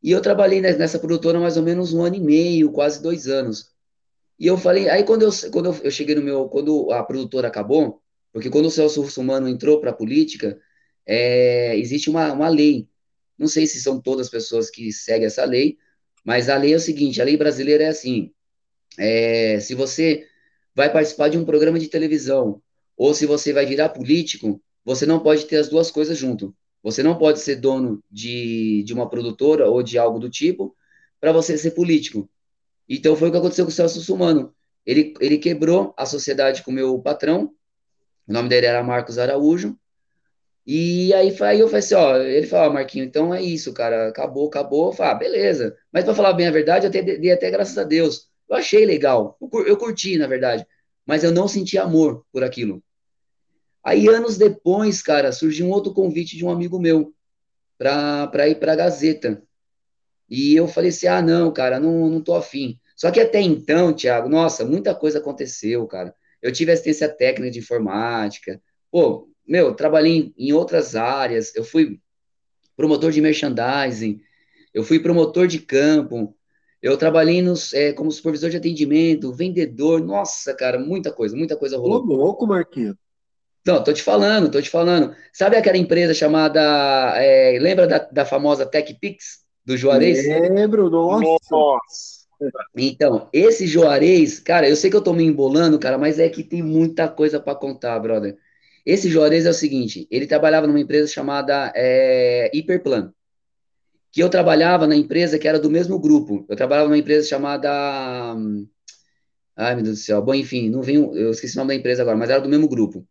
E 0.04 0.12
eu 0.12 0.22
trabalhei 0.22 0.60
nessa 0.62 1.00
produtora 1.00 1.40
mais 1.40 1.58
ou 1.58 1.64
menos 1.64 1.94
um 1.94 2.02
ano 2.02 2.16
e 2.16 2.20
meio, 2.20 2.72
quase 2.72 3.02
dois 3.02 3.28
anos. 3.28 3.72
E 4.42 4.48
eu 4.48 4.58
falei, 4.58 4.90
aí 4.90 5.04
quando 5.04 5.24
eu, 5.24 5.32
quando 5.52 5.74
eu 5.84 5.92
cheguei 5.92 6.16
no 6.16 6.22
meu, 6.24 6.50
quando 6.50 6.92
a 6.92 7.04
produtora 7.04 7.48
acabou, 7.48 8.02
porque 8.34 8.50
quando 8.50 8.66
o 8.66 8.72
Celso 8.72 9.02
Russomano 9.02 9.48
entrou 9.48 9.80
para 9.80 9.92
a 9.92 9.94
política, 9.94 10.60
é, 11.06 11.78
existe 11.78 12.10
uma, 12.10 12.34
uma 12.34 12.50
lei 12.50 12.90
não 13.42 13.48
sei 13.48 13.66
se 13.66 13.82
são 13.82 14.00
todas 14.00 14.28
as 14.28 14.32
pessoas 14.32 14.70
que 14.70 14.94
seguem 14.94 15.26
essa 15.26 15.44
lei, 15.46 15.80
mas 16.24 16.48
a 16.48 16.58
lei 16.58 16.74
é 16.74 16.76
o 16.76 16.80
seguinte: 16.80 17.20
a 17.20 17.26
lei 17.26 17.36
brasileira 17.36 17.86
é 17.86 17.88
assim. 17.88 18.32
É, 19.00 19.60
se 19.60 19.74
você 19.74 20.28
vai 20.76 20.94
participar 20.94 21.30
de 21.30 21.40
um 21.40 21.46
programa 21.46 21.80
de 21.80 21.88
televisão 21.88 22.62
ou 22.96 23.16
se 23.16 23.26
você 23.26 23.52
vai 23.52 23.66
virar 23.66 23.90
político, 23.90 24.62
você 24.86 25.08
não 25.08 25.20
pode 25.20 25.46
ter 25.46 25.58
as 25.58 25.70
duas 25.70 25.90
coisas 25.90 26.18
junto. 26.18 26.56
Você 26.84 27.02
não 27.02 27.18
pode 27.18 27.40
ser 27.40 27.56
dono 27.56 28.04
de, 28.12 28.84
de 28.84 28.94
uma 28.94 29.10
produtora 29.10 29.68
ou 29.68 29.82
de 29.82 29.98
algo 29.98 30.20
do 30.20 30.30
tipo 30.30 30.76
para 31.20 31.32
você 31.32 31.58
ser 31.58 31.72
político. 31.72 32.30
Então 32.88 33.16
foi 33.16 33.30
o 33.30 33.32
que 33.32 33.38
aconteceu 33.38 33.66
com 33.66 33.72
o 33.72 33.74
Celso 33.74 34.02
Sumano. 34.02 34.54
Ele, 34.86 35.14
ele 35.20 35.38
quebrou 35.38 35.94
a 35.98 36.06
sociedade 36.06 36.64
com 36.64 36.72
o 36.72 36.74
meu 36.74 37.00
patrão, 37.00 37.52
o 38.28 38.34
nome 38.34 38.50
dele 38.50 38.66
era 38.66 38.84
Marcos 38.84 39.18
Araújo, 39.18 39.78
e 40.66 41.14
aí, 41.14 41.36
aí 41.42 41.60
eu 41.60 41.68
falei 41.68 41.80
assim, 41.80 41.96
ó, 41.96 42.18
ele 42.18 42.46
falou, 42.46 42.70
ah, 42.70 42.74
Marquinho, 42.74 43.04
então 43.04 43.34
é 43.34 43.42
isso, 43.42 43.74
cara, 43.74 44.10
acabou, 44.10 44.48
acabou. 44.48 44.88
Eu 44.88 44.94
falei, 44.94 45.12
ah, 45.12 45.16
beleza. 45.16 45.78
Mas 45.92 46.04
para 46.06 46.14
falar 46.14 46.34
bem 46.34 46.48
a 46.48 46.52
verdade, 46.52 46.86
eu 46.86 46.90
até, 46.90 47.02
dei 47.02 47.32
até 47.32 47.50
graças 47.50 47.78
a 47.78 47.84
Deus. 47.84 48.30
Eu 48.50 48.56
achei 48.56 48.86
legal, 48.86 49.38
eu, 49.42 49.78
curti, 49.78 50.18
na 50.18 50.28
verdade, 50.28 50.66
mas 51.06 51.24
eu 51.24 51.32
não 51.32 51.48
senti 51.48 51.78
amor 51.78 52.26
por 52.32 52.44
aquilo. 52.44 52.84
Aí, 53.84 54.08
anos 54.08 54.38
depois, 54.38 55.02
cara, 55.02 55.32
surgiu 55.32 55.66
um 55.66 55.72
outro 55.72 55.94
convite 55.94 56.38
de 56.38 56.46
um 56.46 56.52
amigo 56.52 56.80
meu 56.80 57.14
para 57.78 58.48
ir 58.48 58.60
para 58.60 58.74
a 58.74 58.76
Gazeta. 58.76 59.42
E 60.32 60.56
eu 60.56 60.66
falei 60.66 60.90
assim: 60.92 61.08
ah, 61.08 61.22
não, 61.22 61.52
cara, 61.52 61.78
não, 61.78 62.10
não 62.10 62.22
tô 62.22 62.34
afim. 62.34 62.80
Só 62.96 63.12
que 63.12 63.20
até 63.20 63.42
então, 63.42 63.94
Thiago, 63.94 64.30
nossa, 64.30 64.64
muita 64.64 64.96
coisa 64.96 65.20
aconteceu, 65.20 65.86
cara. 65.86 66.16
Eu 66.42 66.54
tive 66.54 66.72
assistência 66.72 67.10
técnica 67.10 67.52
de 67.52 67.60
informática. 67.60 68.62
Pô, 68.90 69.30
meu, 69.46 69.76
trabalhei 69.76 70.34
em, 70.38 70.50
em 70.50 70.54
outras 70.54 70.96
áreas. 70.96 71.54
Eu 71.54 71.66
fui 71.66 72.00
promotor 72.78 73.12
de 73.12 73.20
merchandising. 73.20 74.22
Eu 74.74 74.84
fui 74.84 75.00
promotor 75.00 75.48
de 75.48 75.60
campo. 75.60 76.34
Eu 76.82 76.98
trabalhei 76.98 77.42
nos, 77.42 77.74
é, 77.74 77.92
como 77.92 78.10
supervisor 78.10 78.50
de 78.50 78.58
atendimento, 78.58 79.34
vendedor. 79.34 80.02
Nossa, 80.02 80.54
cara, 80.54 80.80
muita 80.80 81.12
coisa, 81.12 81.36
muita 81.36 81.58
coisa 81.58 81.78
rolou. 81.78 82.04
Ô, 82.04 82.16
louco, 82.16 82.48
Marquinhos. 82.48 82.96
Não, 83.66 83.84
tô 83.84 83.94
te 83.94 84.02
falando, 84.02 84.50
tô 84.50 84.62
te 84.62 84.70
falando. 84.70 85.14
Sabe 85.34 85.58
aquela 85.58 85.78
empresa 85.78 86.14
chamada. 86.14 86.62
É, 87.18 87.60
lembra 87.60 87.86
da, 87.86 88.00
da 88.00 88.26
famosa 88.26 88.66
TechPix, 88.66 89.41
do 89.66 89.78
Juarez? 89.78 90.28
Lembro, 90.28 90.90
nossa. 90.90 91.26
nossa. 91.52 92.22
Então, 92.76 93.30
esse 93.32 93.68
Juarez, 93.68 94.40
cara, 94.40 94.68
eu 94.68 94.76
sei 94.76 94.90
que 94.90 94.96
eu 94.96 95.04
tô 95.04 95.14
me 95.14 95.24
embolando, 95.24 95.78
cara, 95.78 95.98
mas 95.98 96.18
é 96.18 96.28
que 96.28 96.44
tem 96.44 96.64
muita 96.64 97.08
coisa 97.08 97.40
para 97.40 97.56
contar, 97.56 98.00
brother. 98.00 98.38
Esse 98.86 99.10
Juarez 99.10 99.46
é 99.46 99.52
o 99.52 99.54
seguinte, 99.54 100.08
ele 100.10 100.26
trabalhava 100.26 100.66
numa 100.66 100.80
empresa 100.80 101.08
chamada 101.08 101.72
é, 101.76 102.50
Hiperplan, 102.52 103.14
que 104.12 104.22
eu 104.22 104.30
trabalhava 104.30 104.88
na 104.88 104.96
empresa 104.96 105.38
que 105.38 105.48
era 105.48 105.60
do 105.60 105.70
mesmo 105.70 106.00
grupo. 106.00 106.46
Eu 106.50 106.56
trabalhava 106.56 106.88
numa 106.90 106.98
empresa 106.98 107.28
chamada... 107.28 108.36
Ai, 109.56 109.76
meu 109.76 109.84
Deus 109.84 110.00
do 110.00 110.04
céu. 110.04 110.22
Bom, 110.22 110.34
enfim, 110.34 110.70
não 110.70 110.82
venho, 110.82 111.16
eu 111.16 111.30
esqueci 111.30 111.56
o 111.56 111.60
nome 111.60 111.70
da 111.70 111.80
empresa 111.80 112.02
agora, 112.02 112.18
mas 112.18 112.30
era 112.30 112.42
do 112.42 112.50
mesmo 112.50 112.68
grupo. 112.68 113.08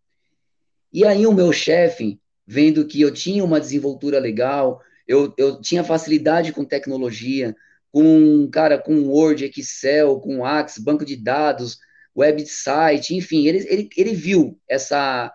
E 0.93 1.05
aí 1.05 1.25
o 1.27 1.33
meu 1.33 1.53
chefe, 1.53 2.21
vendo 2.45 2.85
que 2.85 3.01
eu 3.01 3.13
tinha 3.13 3.45
uma 3.45 3.61
desenvoltura 3.61 4.19
legal, 4.19 4.83
eu, 5.11 5.35
eu 5.37 5.61
tinha 5.61 5.83
facilidade 5.83 6.53
com 6.53 6.65
tecnologia, 6.65 7.57
com, 7.91 8.49
cara, 8.49 8.79
com 8.79 9.09
Word, 9.09 9.45
Excel, 9.45 10.21
com 10.21 10.45
Axis, 10.45 10.81
banco 10.81 11.05
de 11.05 11.17
dados, 11.17 11.79
website, 12.17 13.17
enfim, 13.17 13.49
ele, 13.49 13.67
ele, 13.69 13.91
ele 13.97 14.15
viu 14.15 14.57
essa, 14.69 15.33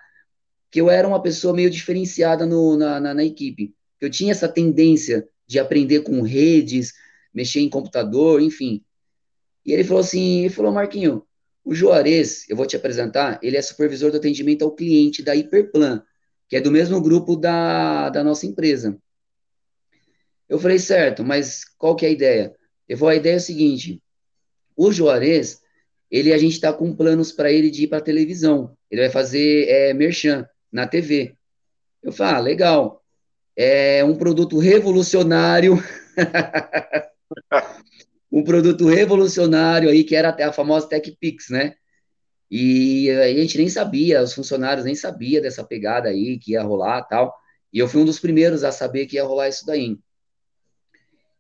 que 0.71 0.79
eu 0.79 0.89
era 0.89 1.05
uma 1.05 1.21
pessoa 1.21 1.53
meio 1.53 1.69
diferenciada 1.69 2.45
no, 2.45 2.77
na, 2.77 3.01
na, 3.01 3.13
na 3.13 3.25
equipe, 3.25 3.75
eu 3.99 4.09
tinha 4.09 4.31
essa 4.31 4.47
tendência 4.47 5.27
de 5.45 5.59
aprender 5.59 6.03
com 6.03 6.21
redes, 6.21 6.93
mexer 7.33 7.59
em 7.59 7.69
computador, 7.69 8.41
enfim. 8.41 8.81
E 9.65 9.73
ele 9.73 9.83
falou 9.83 9.99
assim, 9.99 10.45
ele 10.45 10.53
falou, 10.53 10.71
Marquinho, 10.71 11.21
o 11.65 11.75
Juarez, 11.75 12.45
eu 12.47 12.55
vou 12.55 12.65
te 12.65 12.77
apresentar, 12.77 13.39
ele 13.43 13.57
é 13.57 13.61
supervisor 13.61 14.09
do 14.09 14.17
atendimento 14.17 14.63
ao 14.63 14.71
cliente 14.71 15.21
da 15.21 15.35
Hiperplan, 15.35 16.01
que 16.47 16.55
é 16.55 16.61
do 16.61 16.71
mesmo 16.71 17.01
grupo 17.01 17.35
da, 17.35 18.09
da 18.09 18.23
nossa 18.23 18.45
empresa. 18.45 18.97
Eu 20.47 20.60
falei, 20.60 20.79
certo, 20.79 21.23
mas 21.23 21.65
qual 21.77 21.95
que 21.95 22.05
é 22.05 22.10
a 22.10 22.12
ideia? 22.12 22.55
Eu 22.88 22.97
vou, 22.97 23.10
a 23.10 23.15
ideia 23.15 23.34
é 23.34 23.38
a 23.38 23.39
seguinte, 23.39 24.01
o 24.75 24.91
Juarez, 24.91 25.62
ele, 26.10 26.34
a 26.34 26.38
gente 26.38 26.53
está 26.53 26.71
com 26.71 26.95
planos 26.95 27.31
para 27.31 27.51
ele 27.51 27.71
de 27.71 27.84
ir 27.84 27.88
para 27.88 28.01
televisão, 28.01 28.75
ele 28.89 29.01
vai 29.01 29.10
fazer 29.10 29.67
é, 29.67 29.93
merchan 29.93 30.47
na 30.71 30.88
TV. 30.88 31.36
Eu 32.03 32.12
falei, 32.12 32.34
ah, 32.34 32.39
legal, 32.39 33.03
é 33.55 34.03
um 34.03 34.15
produto 34.15 34.60
revolucionário, 34.60 35.84
um 38.31 38.43
produto 38.43 38.88
revolucionário 38.88 39.89
aí, 39.89 40.03
que 40.03 40.15
era 40.15 40.29
a 40.29 40.53
famosa 40.53 40.88
TechPix, 40.88 41.49
né? 41.49 41.75
E 42.49 43.10
a 43.10 43.34
gente 43.34 43.58
nem 43.58 43.69
sabia, 43.69 44.21
os 44.21 44.34
funcionários 44.34 44.86
nem 44.86 44.93
sabiam 44.93 45.41
dessa 45.41 45.63
pegada 45.63 46.10
aí, 46.10 46.38
que 46.38 46.51
ia 46.51 46.62
rolar 46.62 47.01
tal. 47.03 47.34
E 47.73 47.79
eu 47.79 47.88
fui 47.88 48.01
um 48.01 48.05
dos 48.05 48.19
primeiros 48.19 48.63
a 48.63 48.71
saber 48.71 49.08
que 49.08 49.15
ia 49.15 49.23
rolar 49.23 49.49
isso 49.49 49.65
daí. 49.65 49.97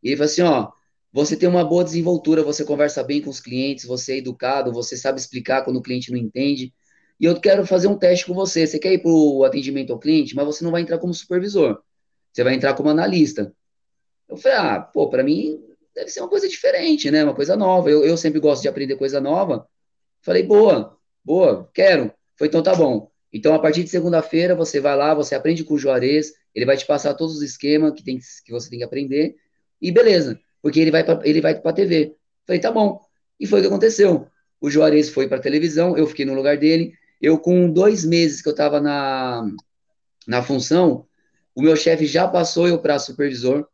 E 0.05 0.09
ele 0.09 0.17
falou 0.17 0.31
assim: 0.31 0.41
ó, 0.43 0.71
você 1.11 1.35
tem 1.35 1.49
uma 1.49 1.65
boa 1.65 1.83
desenvoltura, 1.83 2.43
você 2.43 2.63
conversa 2.63 3.03
bem 3.03 3.21
com 3.21 3.31
os 3.31 3.39
clientes, 3.39 3.85
você 3.85 4.13
é 4.13 4.17
educado, 4.17 4.71
você 4.71 4.95
sabe 4.95 5.19
explicar 5.19 5.63
quando 5.63 5.77
o 5.77 5.81
cliente 5.81 6.11
não 6.11 6.17
entende. 6.17 6.71
E 7.19 7.25
eu 7.25 7.39
quero 7.39 7.65
fazer 7.65 7.87
um 7.87 7.97
teste 7.97 8.25
com 8.27 8.33
você. 8.33 8.67
Você 8.67 8.77
quer 8.77 8.93
ir 8.93 8.99
para 8.99 9.09
o 9.09 9.43
atendimento 9.43 9.91
ao 9.91 9.99
cliente, 9.99 10.35
mas 10.35 10.45
você 10.45 10.63
não 10.63 10.71
vai 10.71 10.81
entrar 10.81 10.99
como 10.99 11.13
supervisor. 11.13 11.81
Você 12.31 12.43
vai 12.43 12.53
entrar 12.53 12.75
como 12.75 12.89
analista. 12.89 13.51
Eu 14.29 14.37
falei, 14.37 14.57
ah, 14.57 14.79
pô, 14.81 15.09
para 15.09 15.23
mim 15.23 15.59
deve 15.95 16.09
ser 16.09 16.19
uma 16.19 16.29
coisa 16.29 16.47
diferente, 16.47 17.09
né? 17.09 17.23
Uma 17.23 17.33
coisa 17.33 17.55
nova. 17.55 17.89
Eu, 17.89 18.03
eu 18.03 18.17
sempre 18.17 18.39
gosto 18.39 18.61
de 18.61 18.67
aprender 18.67 18.97
coisa 18.97 19.19
nova. 19.21 19.67
Falei, 20.21 20.43
boa, 20.43 20.97
boa, 21.23 21.69
quero. 21.73 22.11
Foi, 22.37 22.47
então 22.47 22.61
tá 22.61 22.75
bom. 22.75 23.09
Então, 23.31 23.53
a 23.53 23.59
partir 23.59 23.83
de 23.83 23.89
segunda-feira, 23.89 24.55
você 24.55 24.79
vai 24.79 24.95
lá, 24.95 25.13
você 25.13 25.33
aprende 25.35 25.63
com 25.63 25.73
o 25.73 25.77
Juarez, 25.77 26.33
ele 26.53 26.65
vai 26.65 26.77
te 26.77 26.85
passar 26.85 27.13
todos 27.13 27.37
os 27.37 27.41
esquemas 27.41 27.93
que, 27.93 28.03
tem, 28.03 28.17
que 28.17 28.51
você 28.51 28.69
tem 28.69 28.79
que 28.79 28.85
aprender, 28.85 29.35
e 29.81 29.91
beleza, 29.91 30.39
porque 30.61 30.79
ele 30.79 30.91
vai 30.91 31.03
para 31.03 31.19
ele 31.27 31.41
vai 31.41 31.59
para 31.59 31.73
TV. 31.73 32.15
Falei, 32.45 32.61
tá 32.61 32.71
bom. 32.71 33.01
E 33.39 33.45
foi 33.45 33.59
o 33.59 33.61
que 33.61 33.67
aconteceu. 33.67 34.27
O 34.61 34.69
Juarez 34.69 35.09
foi 35.09 35.27
para 35.27 35.39
televisão, 35.39 35.97
eu 35.97 36.07
fiquei 36.07 36.25
no 36.25 36.33
lugar 36.33 36.57
dele. 36.57 36.93
Eu, 37.21 37.39
com 37.39 37.69
dois 37.69 38.05
meses 38.05 38.41
que 38.41 38.47
eu 38.47 38.51
estava 38.51 38.79
na, 38.79 39.45
na 40.27 40.43
função, 40.43 41.05
o 41.53 41.61
meu 41.61 41.75
chefe 41.75 42.05
já 42.05 42.27
passou 42.27 42.67
eu 42.67 42.79
para 42.79 42.99
supervisor. 42.99 43.67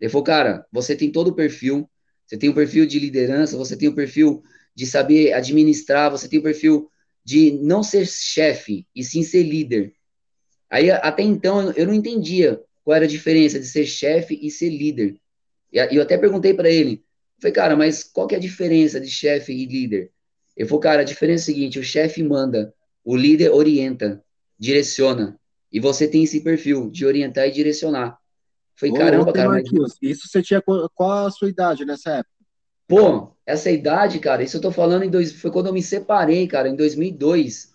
Ele 0.00 0.10
falou, 0.10 0.24
cara, 0.24 0.66
você 0.72 0.94
tem 0.96 1.10
todo 1.10 1.28
o 1.28 1.34
perfil, 1.34 1.88
você 2.26 2.36
tem 2.36 2.48
o 2.48 2.52
um 2.52 2.54
perfil 2.54 2.86
de 2.86 2.98
liderança, 2.98 3.56
você 3.56 3.76
tem 3.76 3.88
o 3.88 3.92
um 3.92 3.94
perfil 3.94 4.42
de 4.74 4.86
saber 4.86 5.32
administrar, 5.32 6.10
você 6.10 6.28
tem 6.28 6.38
o 6.38 6.42
um 6.42 6.44
perfil 6.44 6.90
de 7.24 7.52
não 7.52 7.82
ser 7.82 8.06
chefe, 8.06 8.86
e 8.94 9.04
sim 9.04 9.22
ser 9.22 9.42
líder. 9.42 9.92
Aí, 10.70 10.90
até 10.90 11.22
então, 11.22 11.72
eu 11.72 11.86
não 11.86 11.94
entendia 11.94 12.62
qual 12.84 12.94
era 12.94 13.04
a 13.04 13.08
diferença 13.08 13.58
de 13.58 13.66
ser 13.66 13.86
chefe 13.86 14.38
e 14.40 14.50
ser 14.50 14.70
líder. 14.70 15.20
E 15.72 15.78
eu 15.78 16.02
até 16.02 16.16
perguntei 16.16 16.54
para 16.54 16.70
ele, 16.70 17.04
falei, 17.40 17.52
cara, 17.52 17.76
mas 17.76 18.02
qual 18.02 18.26
que 18.26 18.34
é 18.34 18.38
a 18.38 18.40
diferença 18.40 19.00
de 19.00 19.10
chefe 19.10 19.52
e 19.52 19.66
líder? 19.66 20.10
Ele 20.56 20.68
falou, 20.68 20.80
cara, 20.80 21.02
a 21.02 21.04
diferença 21.04 21.50
é 21.50 21.52
a 21.52 21.54
seguinte, 21.54 21.78
o 21.78 21.84
chefe 21.84 22.22
manda, 22.22 22.74
o 23.04 23.16
líder 23.16 23.50
orienta, 23.50 24.22
direciona, 24.58 25.38
e 25.70 25.78
você 25.78 26.08
tem 26.08 26.24
esse 26.24 26.40
perfil 26.40 26.90
de 26.90 27.06
orientar 27.06 27.46
e 27.46 27.52
direcionar. 27.52 28.18
Falei, 28.74 28.94
Ô, 28.94 28.98
caramba, 28.98 29.32
cara. 29.32 29.48
Mas... 29.50 29.68
Isso 30.00 30.28
você 30.28 30.42
tinha 30.42 30.62
qual 30.62 31.26
a 31.26 31.30
sua 31.30 31.48
idade 31.48 31.84
nessa 31.84 32.10
época? 32.10 32.38
Pô, 32.86 33.32
essa 33.44 33.70
idade, 33.70 34.18
cara, 34.18 34.42
isso 34.42 34.56
eu 34.56 34.60
tô 34.60 34.70
falando 34.70 35.02
em 35.02 35.10
dois, 35.10 35.32
foi 35.32 35.50
quando 35.50 35.66
eu 35.66 35.72
me 35.72 35.82
separei, 35.82 36.46
cara, 36.46 36.68
em 36.68 36.76
2002. 36.76 37.74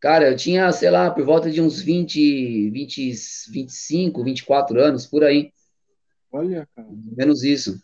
Cara, 0.00 0.30
eu 0.30 0.36
tinha, 0.36 0.72
sei 0.72 0.90
lá, 0.90 1.10
por 1.10 1.24
volta 1.24 1.50
de 1.50 1.60
uns 1.60 1.80
20, 1.80 2.70
20 2.70 3.12
25, 3.50 4.24
24 4.24 4.80
anos, 4.80 5.06
por 5.06 5.22
aí. 5.22 5.52
Olha, 6.32 6.68
cara. 6.74 6.88
Menos 7.16 7.42
isso. 7.42 7.80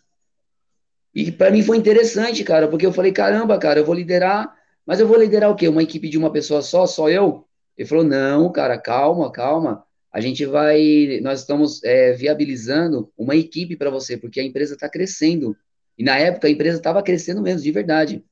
E 1.13 1.31
para 1.31 1.51
mim 1.51 1.63
foi 1.63 1.77
interessante, 1.77 2.43
cara, 2.43 2.67
porque 2.67 2.85
eu 2.85 2.93
falei, 2.93 3.11
caramba, 3.11 3.57
cara, 3.57 3.79
eu 3.79 3.85
vou 3.85 3.95
liderar, 3.95 4.55
mas 4.85 4.99
eu 4.99 5.07
vou 5.07 5.17
liderar 5.17 5.49
o 5.49 5.55
quê? 5.55 5.67
Uma 5.67 5.83
equipe 5.83 6.09
de 6.09 6.17
uma 6.17 6.31
pessoa 6.31 6.61
só, 6.61 6.85
só 6.85 7.09
eu? 7.09 7.45
Ele 7.77 7.87
falou, 7.87 8.03
não, 8.03 8.51
cara, 8.51 8.77
calma, 8.77 9.31
calma. 9.31 9.83
A 10.11 10.21
gente 10.21 10.45
vai, 10.45 11.19
nós 11.21 11.41
estamos 11.41 11.83
é, 11.83 12.13
viabilizando 12.13 13.11
uma 13.17 13.35
equipe 13.35 13.75
para 13.75 13.89
você, 13.89 14.17
porque 14.17 14.39
a 14.39 14.43
empresa 14.43 14.75
está 14.75 14.89
crescendo. 14.89 15.55
E 15.97 16.03
na 16.03 16.17
época 16.17 16.47
a 16.47 16.51
empresa 16.51 16.77
estava 16.77 17.03
crescendo 17.03 17.41
mesmo, 17.41 17.61
de 17.61 17.71
verdade. 17.71 18.23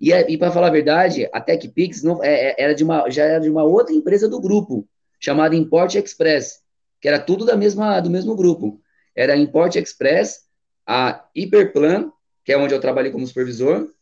E, 0.00 0.12
é, 0.12 0.30
e 0.30 0.38
para 0.38 0.50
falar 0.50 0.68
a 0.68 0.70
verdade, 0.70 1.28
a 1.32 1.40
TechPix 1.40 2.02
não, 2.02 2.22
é, 2.22 2.50
é, 2.50 2.54
era 2.58 2.74
de 2.74 2.84
uma, 2.84 3.10
já 3.10 3.24
era 3.24 3.40
de 3.40 3.50
uma 3.50 3.64
outra 3.64 3.94
empresa 3.94 4.28
do 4.28 4.40
grupo, 4.40 4.88
chamada 5.18 5.56
Import 5.56 5.94
Express, 5.94 6.60
que 7.00 7.08
era 7.08 7.18
tudo 7.18 7.44
da 7.44 7.56
mesma, 7.56 8.00
do 8.00 8.08
mesmo 8.08 8.34
grupo 8.36 8.80
era 9.14 9.34
a 9.34 9.36
Import 9.36 9.74
Express, 9.76 10.46
a 10.86 11.28
Hiperplan, 11.34 12.10
que 12.44 12.52
é 12.52 12.58
onde 12.58 12.74
eu 12.74 12.80
trabalhei 12.80 13.10
como 13.10 13.26
supervisor, 13.26 13.92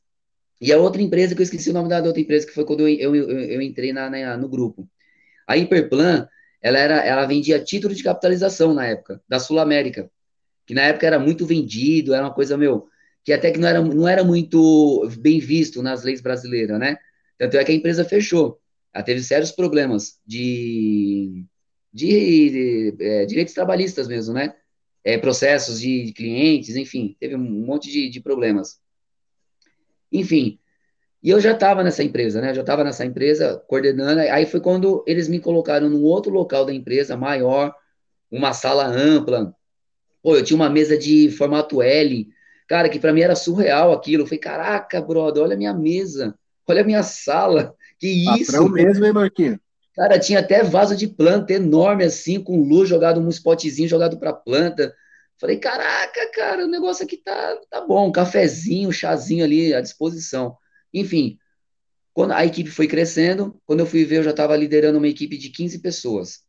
e 0.61 0.73
a 0.73 0.79
outra 0.79 1.01
empresa, 1.01 1.35
que 1.35 1.41
eu 1.41 1.45
esqueci 1.45 1.71
o 1.71 1.73
nome 1.73 1.89
da 1.89 2.03
outra 2.03 2.21
empresa, 2.21 2.47
que 2.47 2.53
foi 2.53 2.65
quando 2.65 2.89
eu, 2.89 3.15
eu, 3.15 3.31
eu 3.31 3.63
entrei 3.63 3.93
na, 3.93 4.11
na, 4.11 4.37
no 4.37 4.49
grupo. 4.49 4.89
A 5.47 5.57
Hiperplan, 5.57 6.29
ela, 6.61 6.79
era, 6.79 6.97
ela 7.05 7.27
vendia 7.27 7.63
título 7.63 7.95
de 7.95 8.03
capitalização 8.03 8.75
na 8.75 8.87
época, 8.87 9.23
da 9.29 9.39
Sul 9.39 9.59
América, 9.59 10.11
que 10.67 10.75
na 10.75 10.83
época 10.83 11.07
era 11.07 11.19
muito 11.19 11.47
vendido, 11.47 12.13
era 12.13 12.25
uma 12.25 12.35
coisa, 12.35 12.57
meu, 12.57 12.89
que 13.25 13.33
até 13.33 13.51
que 13.51 13.59
não 13.59 13.69
era, 13.69 13.81
não 13.81 14.09
era 14.09 14.25
muito 14.25 15.09
bem 15.19 15.39
visto 15.39 15.83
nas 15.83 16.03
leis 16.03 16.21
brasileiras, 16.21 16.79
né? 16.79 16.99
Tanto 17.39 17.57
é 17.57 17.65
que 17.65 17.73
a 17.73 17.75
empresa 17.75 18.05
fechou. 18.05 18.61
Ela 18.93 19.05
teve 19.05 19.23
sérios 19.23 19.53
problemas 19.53 20.19
de, 20.27 21.45
de, 21.93 22.51
de 22.51 22.97
é, 23.01 23.27
direitos 23.27 23.55
trabalhistas 23.55 24.09
mesmo, 24.09 24.35
né? 24.35 24.55
É, 25.09 25.17
processos 25.17 25.81
de 25.81 26.13
clientes, 26.13 26.77
enfim, 26.77 27.17
teve 27.19 27.35
um 27.35 27.39
monte 27.39 27.91
de, 27.91 28.11
de 28.11 28.21
problemas. 28.21 28.79
Enfim, 30.13 30.59
e 31.23 31.31
eu 31.31 31.41
já 31.41 31.53
estava 31.53 31.83
nessa 31.83 32.05
empresa, 32.05 32.43
né? 32.43 32.51
Eu 32.51 32.57
já 32.57 32.61
estava 32.61 32.85
nessa 32.85 33.07
empresa 33.07 33.63
coordenando. 33.67 34.21
Aí 34.21 34.45
foi 34.45 34.61
quando 34.61 35.03
eles 35.07 35.27
me 35.27 35.41
colocaram 35.41 35.89
num 35.89 36.03
outro 36.03 36.31
local 36.31 36.67
da 36.67 36.75
empresa, 36.75 37.17
maior, 37.17 37.75
uma 38.31 38.53
sala 38.53 38.87
ampla. 38.87 39.55
Pô, 40.23 40.37
eu 40.37 40.45
tinha 40.45 40.57
uma 40.57 40.69
mesa 40.69 40.97
de 40.99 41.31
formato 41.31 41.81
L, 41.81 42.29
Cara, 42.69 42.91
que 42.91 43.01
para 43.01 43.15
mim 43.15 43.23
era 43.23 43.35
surreal 43.35 43.93
aquilo. 43.93 44.25
Eu 44.25 44.27
falei, 44.27 44.41
caraca, 44.41 45.01
brother, 45.01 45.43
olha 45.43 45.55
a 45.55 45.59
minha 45.59 45.73
mesa, 45.73 46.39
olha 46.67 46.83
a 46.83 46.85
minha 46.85 47.03
sala. 47.03 47.75
Que 47.99 48.07
isso? 48.07 48.53
Patrão 48.53 48.69
mesmo, 48.69 49.07
hein, 49.07 49.13
Marquinhos? 49.13 49.59
Cara, 49.99 50.17
tinha 50.17 50.39
até 50.39 50.63
vaso 50.63 50.95
de 50.95 51.09
planta 51.09 51.53
enorme 51.53 52.05
assim, 52.05 52.41
com 52.41 52.63
luz 52.63 52.89
jogado, 52.89 53.21
um 53.21 53.29
spotzinho 53.31 53.89
jogado 53.89 54.17
para 54.17 54.33
planta. 54.33 54.95
Falei, 55.41 55.57
caraca, 55.59 56.31
cara, 56.33 56.65
o 56.65 56.69
negócio 56.69 57.05
aqui 57.05 57.17
tá, 57.17 57.57
tá 57.69 57.81
bom, 57.85 58.07
um 58.07 58.13
cafezinho, 58.13 58.91
um 58.91 58.93
chazinho 58.93 59.45
ali 59.45 59.75
à 59.75 59.81
disposição. 59.81 60.57
Enfim, 60.95 61.37
quando 62.15 62.31
a 62.33 62.47
equipe 62.47 62.71
foi 62.71 62.87
crescendo, 62.87 63.61
quando 63.67 63.81
eu 63.81 63.87
fui 63.87 64.05
ver, 64.05 64.19
eu 64.19 64.23
já 64.23 64.31
estava 64.31 64.57
liderando 64.57 64.99
uma 64.99 65.09
equipe 65.09 65.37
de 65.37 65.51
15 65.51 65.81
pessoas. 65.81 66.45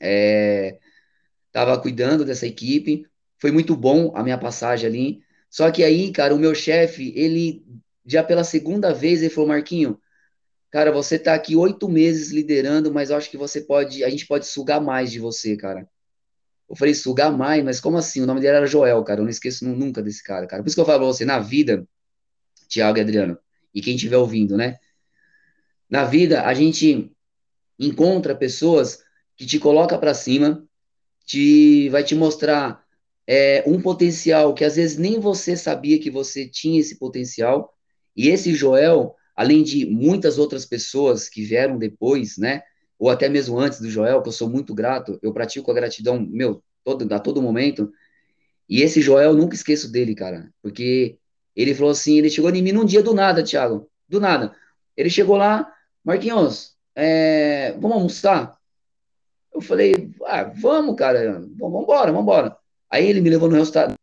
É, 0.00 0.78
tava 1.52 1.78
cuidando 1.78 2.24
dessa 2.24 2.46
equipe, 2.46 3.06
foi 3.38 3.52
muito 3.52 3.76
bom 3.76 4.16
a 4.16 4.22
minha 4.22 4.38
passagem 4.38 4.88
ali. 4.88 5.20
Só 5.50 5.70
que 5.70 5.84
aí, 5.84 6.10
cara, 6.10 6.34
o 6.34 6.38
meu 6.38 6.54
chefe, 6.54 7.12
ele 7.14 7.62
já 8.06 8.24
pela 8.24 8.44
segunda 8.44 8.94
vez, 8.94 9.20
ele 9.20 9.28
falou, 9.28 9.48
Marquinho, 9.48 10.00
cara, 10.76 10.92
você 10.92 11.18
tá 11.18 11.32
aqui 11.32 11.56
oito 11.56 11.88
meses 11.88 12.30
liderando, 12.30 12.92
mas 12.92 13.08
eu 13.08 13.16
acho 13.16 13.30
que 13.30 13.38
você 13.38 13.62
pode, 13.62 14.04
a 14.04 14.10
gente 14.10 14.26
pode 14.26 14.46
sugar 14.46 14.78
mais 14.78 15.10
de 15.10 15.18
você, 15.18 15.56
cara. 15.56 15.88
Eu 16.68 16.76
falei, 16.76 16.92
sugar 16.92 17.32
mais, 17.32 17.64
mas 17.64 17.80
como 17.80 17.96
assim? 17.96 18.20
O 18.20 18.26
nome 18.26 18.42
dele 18.42 18.58
era 18.58 18.66
Joel, 18.66 19.02
cara, 19.02 19.20
eu 19.20 19.24
não 19.24 19.30
esqueço 19.30 19.66
nunca 19.66 20.02
desse 20.02 20.22
cara, 20.22 20.46
cara. 20.46 20.62
Por 20.62 20.66
isso 20.66 20.76
que 20.76 20.80
eu 20.82 20.84
falo 20.84 20.98
pra 20.98 21.06
você, 21.06 21.24
na 21.24 21.38
vida, 21.38 21.88
Tiago 22.68 22.98
e 22.98 23.00
Adriano, 23.00 23.38
e 23.74 23.80
quem 23.80 23.94
estiver 23.94 24.18
ouvindo, 24.18 24.54
né? 24.54 24.76
Na 25.88 26.04
vida, 26.04 26.42
a 26.42 26.52
gente 26.52 27.10
encontra 27.78 28.36
pessoas 28.36 29.02
que 29.34 29.46
te 29.46 29.58
coloca 29.58 29.96
para 29.96 30.12
cima, 30.12 30.62
te 31.24 31.88
vai 31.88 32.04
te 32.04 32.14
mostrar 32.14 32.84
é, 33.26 33.64
um 33.66 33.80
potencial 33.80 34.52
que 34.52 34.62
às 34.62 34.76
vezes 34.76 34.98
nem 34.98 35.18
você 35.18 35.56
sabia 35.56 35.98
que 35.98 36.10
você 36.10 36.46
tinha 36.46 36.78
esse 36.78 36.98
potencial. 36.98 37.74
E 38.14 38.28
esse 38.28 38.54
Joel, 38.54 39.16
além 39.36 39.62
de 39.62 39.84
muitas 39.84 40.38
outras 40.38 40.64
pessoas 40.64 41.28
que 41.28 41.44
vieram 41.44 41.76
depois, 41.78 42.38
né? 42.38 42.62
Ou 42.98 43.10
até 43.10 43.28
mesmo 43.28 43.58
antes 43.58 43.78
do 43.78 43.90
Joel, 43.90 44.22
que 44.22 44.28
eu 44.28 44.32
sou 44.32 44.48
muito 44.48 44.74
grato, 44.74 45.18
eu 45.22 45.32
pratico 45.32 45.70
a 45.70 45.74
gratidão, 45.74 46.18
meu, 46.18 46.62
todo, 46.82 47.12
a 47.12 47.18
todo 47.18 47.42
momento. 47.42 47.92
E 48.68 48.80
esse 48.80 49.02
Joel, 49.02 49.34
nunca 49.34 49.54
esqueço 49.54 49.92
dele, 49.92 50.14
cara, 50.14 50.50
porque 50.62 51.18
ele 51.54 51.74
falou 51.74 51.90
assim, 51.90 52.16
ele 52.16 52.30
chegou 52.30 52.50
em 52.50 52.62
mim 52.62 52.72
num 52.72 52.84
dia 52.84 53.02
do 53.02 53.12
nada, 53.12 53.44
Thiago, 53.44 53.88
do 54.08 54.18
nada. 54.18 54.56
Ele 54.96 55.10
chegou 55.10 55.36
lá, 55.36 55.70
Marquinhos, 56.02 56.74
é, 56.94 57.72
vamos 57.72 57.92
almoçar? 57.92 58.56
Eu 59.52 59.60
falei, 59.60 60.10
ah, 60.24 60.44
vamos, 60.44 60.96
cara, 60.96 61.42
vamos 61.58 61.82
embora, 61.82 62.10
vamos 62.10 62.22
embora. 62.22 62.56
Aí 62.90 63.06
ele 63.06 63.20
me 63.20 63.30
levou 63.30 63.48
no 63.48 63.56
restaurante, 63.56 63.96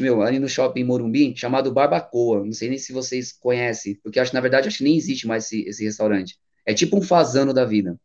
meu, 0.00 0.22
ali 0.22 0.38
no 0.38 0.48
shopping 0.48 0.84
Morumbi, 0.84 1.34
chamado 1.36 1.72
Barbacoa. 1.72 2.44
Não 2.44 2.52
sei 2.52 2.68
nem 2.68 2.78
se 2.78 2.92
vocês 2.92 3.32
conhecem, 3.32 3.98
porque 4.02 4.20
acho, 4.20 4.34
na 4.34 4.40
verdade, 4.40 4.68
acho 4.68 4.78
que 4.78 4.84
nem 4.84 4.96
existe 4.96 5.26
mais 5.26 5.44
esse, 5.44 5.68
esse 5.68 5.84
restaurante. 5.84 6.38
É 6.64 6.72
tipo 6.74 6.96
um 6.96 7.02
fazano 7.02 7.52
da 7.52 7.64
vida. 7.64 7.98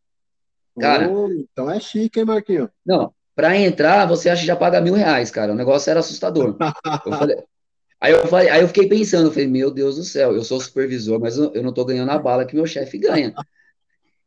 Cara. 0.80 1.10
Oh, 1.10 1.32
então 1.32 1.70
é 1.70 1.80
chique, 1.80 2.20
hein, 2.20 2.26
Marquinhos? 2.26 2.70
Não, 2.86 3.14
pra 3.36 3.58
entrar, 3.58 4.06
você 4.06 4.30
acha 4.30 4.42
que 4.42 4.48
já 4.48 4.56
paga 4.56 4.82
mil 4.82 4.94
reais, 4.94 5.32
cara. 5.32 5.54
O 5.54 5.56
negócio 5.56 5.90
era 5.90 6.00
assustador. 6.00 6.58
eu 7.06 7.14
falei, 7.14 7.38
aí, 8.00 8.12
eu 8.14 8.28
falei, 8.28 8.50
aí 8.50 8.62
eu 8.62 8.68
fiquei 8.68 8.88
pensando, 8.88 9.28
eu 9.28 9.32
falei, 9.32 9.48
meu 9.48 9.72
Deus 9.72 9.96
do 9.96 10.04
céu, 10.04 10.36
eu 10.36 10.44
sou 10.44 10.60
supervisor, 10.60 11.20
mas 11.20 11.38
eu, 11.38 11.52
eu 11.54 11.64
não 11.64 11.74
tô 11.74 11.84
ganhando 11.84 12.12
a 12.12 12.20
bala 12.20 12.46
que 12.46 12.56
meu 12.56 12.66
chefe 12.66 12.98
ganha. 12.98 13.34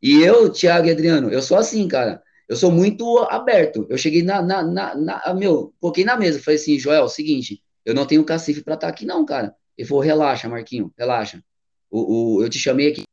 E 0.01 0.21
eu, 0.23 0.51
Thiago 0.51 0.87
e 0.87 0.91
Adriano, 0.91 1.29
eu 1.29 1.41
sou 1.41 1.57
assim, 1.57 1.87
cara. 1.87 2.21
Eu 2.51 2.57
sou 2.57 2.69
muito 2.69 3.17
aberto. 3.29 3.87
Eu 3.89 3.97
cheguei 3.97 4.23
na, 4.23 4.41
na, 4.41 4.61
na, 4.61 4.93
na 4.93 5.33
meu, 5.33 5.73
coloquei 5.79 6.03
na 6.03 6.17
mesa, 6.17 6.37
falei 6.37 6.59
assim, 6.59 6.77
Joel, 6.77 7.07
seguinte, 7.07 7.63
eu 7.85 7.95
não 7.95 8.05
tenho 8.05 8.25
cacife 8.25 8.61
para 8.61 8.73
estar 8.73 8.87
tá 8.87 8.91
aqui 8.91 9.05
não, 9.05 9.25
cara. 9.25 9.55
Ele 9.77 9.87
falou, 9.87 10.03
relaxa, 10.03 10.49
Marquinho, 10.49 10.93
relaxa. 10.97 11.41
O, 11.89 12.39
o, 12.39 12.43
eu 12.43 12.49
te 12.49 12.59
chamei 12.59 12.91
aqui. 12.91 13.03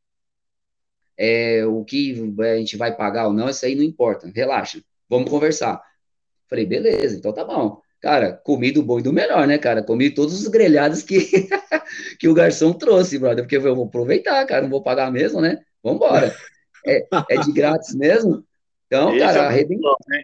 É, 1.17 1.65
o 1.65 1.85
que 1.85 2.21
a 2.41 2.57
gente 2.57 2.77
vai 2.77 2.97
pagar 2.97 3.29
ou 3.29 3.33
não, 3.33 3.49
isso 3.49 3.65
aí 3.65 3.77
não 3.77 3.85
importa. 3.85 4.29
Relaxa, 4.35 4.83
vamos 5.09 5.31
conversar. 5.31 5.81
Falei, 6.51 6.67
beleza, 6.67 7.17
então 7.17 7.33
tá 7.33 7.45
bom. 7.45 7.81
Cara, 8.01 8.33
comi 8.33 8.73
do 8.73 8.83
bom 8.83 8.99
e 8.99 9.03
do 9.05 9.13
melhor, 9.13 9.47
né, 9.47 9.57
cara? 9.57 9.85
Comi 9.85 10.11
todos 10.11 10.35
os 10.43 10.49
grelhados 10.49 11.05
que, 11.05 11.21
que 12.19 12.27
o 12.27 12.35
garçom 12.35 12.73
trouxe, 12.73 13.21
brother, 13.21 13.45
porque 13.45 13.57
eu 13.57 13.77
vou 13.77 13.85
aproveitar, 13.85 14.45
cara, 14.47 14.63
não 14.63 14.69
vou 14.69 14.83
pagar 14.83 15.13
mesmo, 15.13 15.41
né? 15.41 15.61
Vambora. 15.81 16.35
É, 16.85 17.07
é 17.31 17.37
de 17.37 17.53
grátis 17.53 17.95
mesmo? 17.95 18.48
Então, 18.89 19.15
Esse 19.15 19.21
cara, 19.21 19.39
é 19.39 19.47
arrebentei. 19.47 19.91
Né? 20.09 20.23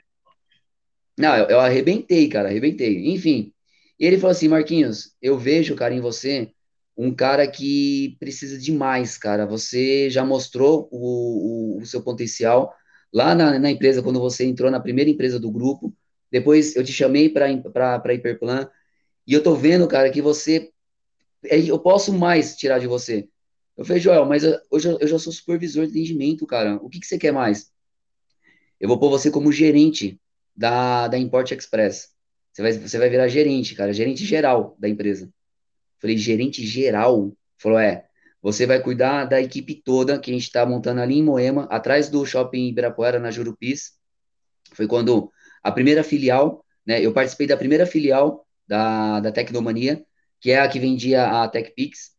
Não, 1.17 1.37
eu, 1.37 1.45
eu, 1.45 1.61
arrebentei, 1.61 2.29
cara, 2.29 2.49
arrebentei. 2.49 3.13
Enfim, 3.13 3.53
ele 3.99 4.17
falou 4.19 4.33
assim, 4.33 4.49
Marquinhos, 4.49 5.15
eu 5.23 5.39
vejo, 5.39 5.77
cara, 5.77 5.95
em 5.95 6.01
você 6.01 6.51
um 6.97 7.13
cara 7.15 7.47
que 7.47 8.17
precisa 8.19 8.59
de 8.59 8.73
mais, 8.73 9.19
cara. 9.19 9.47
Você 9.47 10.09
já 10.09 10.25
mostrou 10.25 10.89
o, 10.91 11.77
o, 11.77 11.83
o 11.83 11.87
seu 11.87 12.03
potencial 12.03 12.73
lá 13.13 13.35
na, 13.35 13.59
na, 13.59 13.71
empresa, 13.71 14.03
quando 14.03 14.21
você 14.21 14.45
entrou 14.45 14.71
na 14.71 14.81
primeira 14.81 15.11
empresa 15.11 15.39
do 15.39 15.51
grupo. 15.51 15.95
Depois 16.31 16.75
eu 16.77 16.85
te 16.85 16.93
chamei 16.93 17.29
para 17.29 17.51
Hiperplan. 17.51 18.69
E 19.27 19.33
eu 19.33 19.43
tô 19.43 19.55
vendo, 19.55 19.89
cara, 19.89 20.11
que 20.11 20.23
você. 20.23 20.71
É, 21.45 21.59
eu 21.59 21.79
posso 21.79 22.13
mais 22.13 22.57
tirar 22.57 22.79
de 22.79 22.87
você. 22.87 23.29
Eu 23.77 23.85
falei, 23.85 24.01
Joel, 24.01 24.25
mas 24.25 24.45
hoje 24.71 24.89
eu 25.01 25.07
já 25.07 25.19
sou 25.19 25.33
supervisor 25.33 25.85
de 25.85 25.91
atendimento, 25.91 26.47
cara. 26.47 26.77
O 26.77 26.89
que, 26.89 27.01
que 27.01 27.07
você 27.07 27.19
quer 27.19 27.33
mais? 27.33 27.74
Eu 28.81 28.89
vou 28.89 28.99
pôr 28.99 29.11
você 29.11 29.31
como 29.31 29.53
gerente 29.53 30.21
da, 30.57 31.09
da 31.09 31.19
Import 31.19 31.51
Express. 31.51 32.09
Você 32.53 32.63
vai, 32.63 32.73
você 32.73 32.99
vai 32.99 33.09
virar 33.09 33.29
gerente, 33.29 33.75
cara, 33.75 33.93
gerente 33.93 34.25
geral 34.25 34.77
da 34.79 34.89
empresa. 34.89 35.29
Falei, 35.99 36.17
gerente 36.17 36.65
geral? 36.65 37.33
Falou, 37.59 37.79
é. 37.79 38.07
Você 38.43 38.67
vai 38.67 38.81
cuidar 38.81 39.25
da 39.25 39.41
equipe 39.41 39.75
toda 39.75 40.19
que 40.19 40.31
a 40.31 40.35
gente 40.35 40.45
está 40.45 40.67
montando 40.67 41.01
ali 41.01 41.19
em 41.19 41.23
Moema, 41.23 41.65
atrás 41.71 42.11
do 42.11 42.25
shopping 42.27 42.69
Ibirapuera, 42.69 43.19
na 43.19 43.31
Jurupis. 43.31 43.93
Foi 44.73 44.87
quando 44.87 45.33
a 45.63 45.73
primeira 45.73 46.05
filial, 46.05 46.65
né? 46.87 47.01
Eu 47.01 47.13
participei 47.13 47.47
da 47.47 47.57
primeira 47.57 47.87
filial 47.87 48.47
da, 48.69 49.21
da 49.21 49.33
Tecnomania, 49.33 50.05
que 50.41 50.51
é 50.51 50.61
a 50.61 50.69
que 50.69 50.79
vendia 50.79 51.25
a 51.25 51.49
TechPix. 51.49 52.11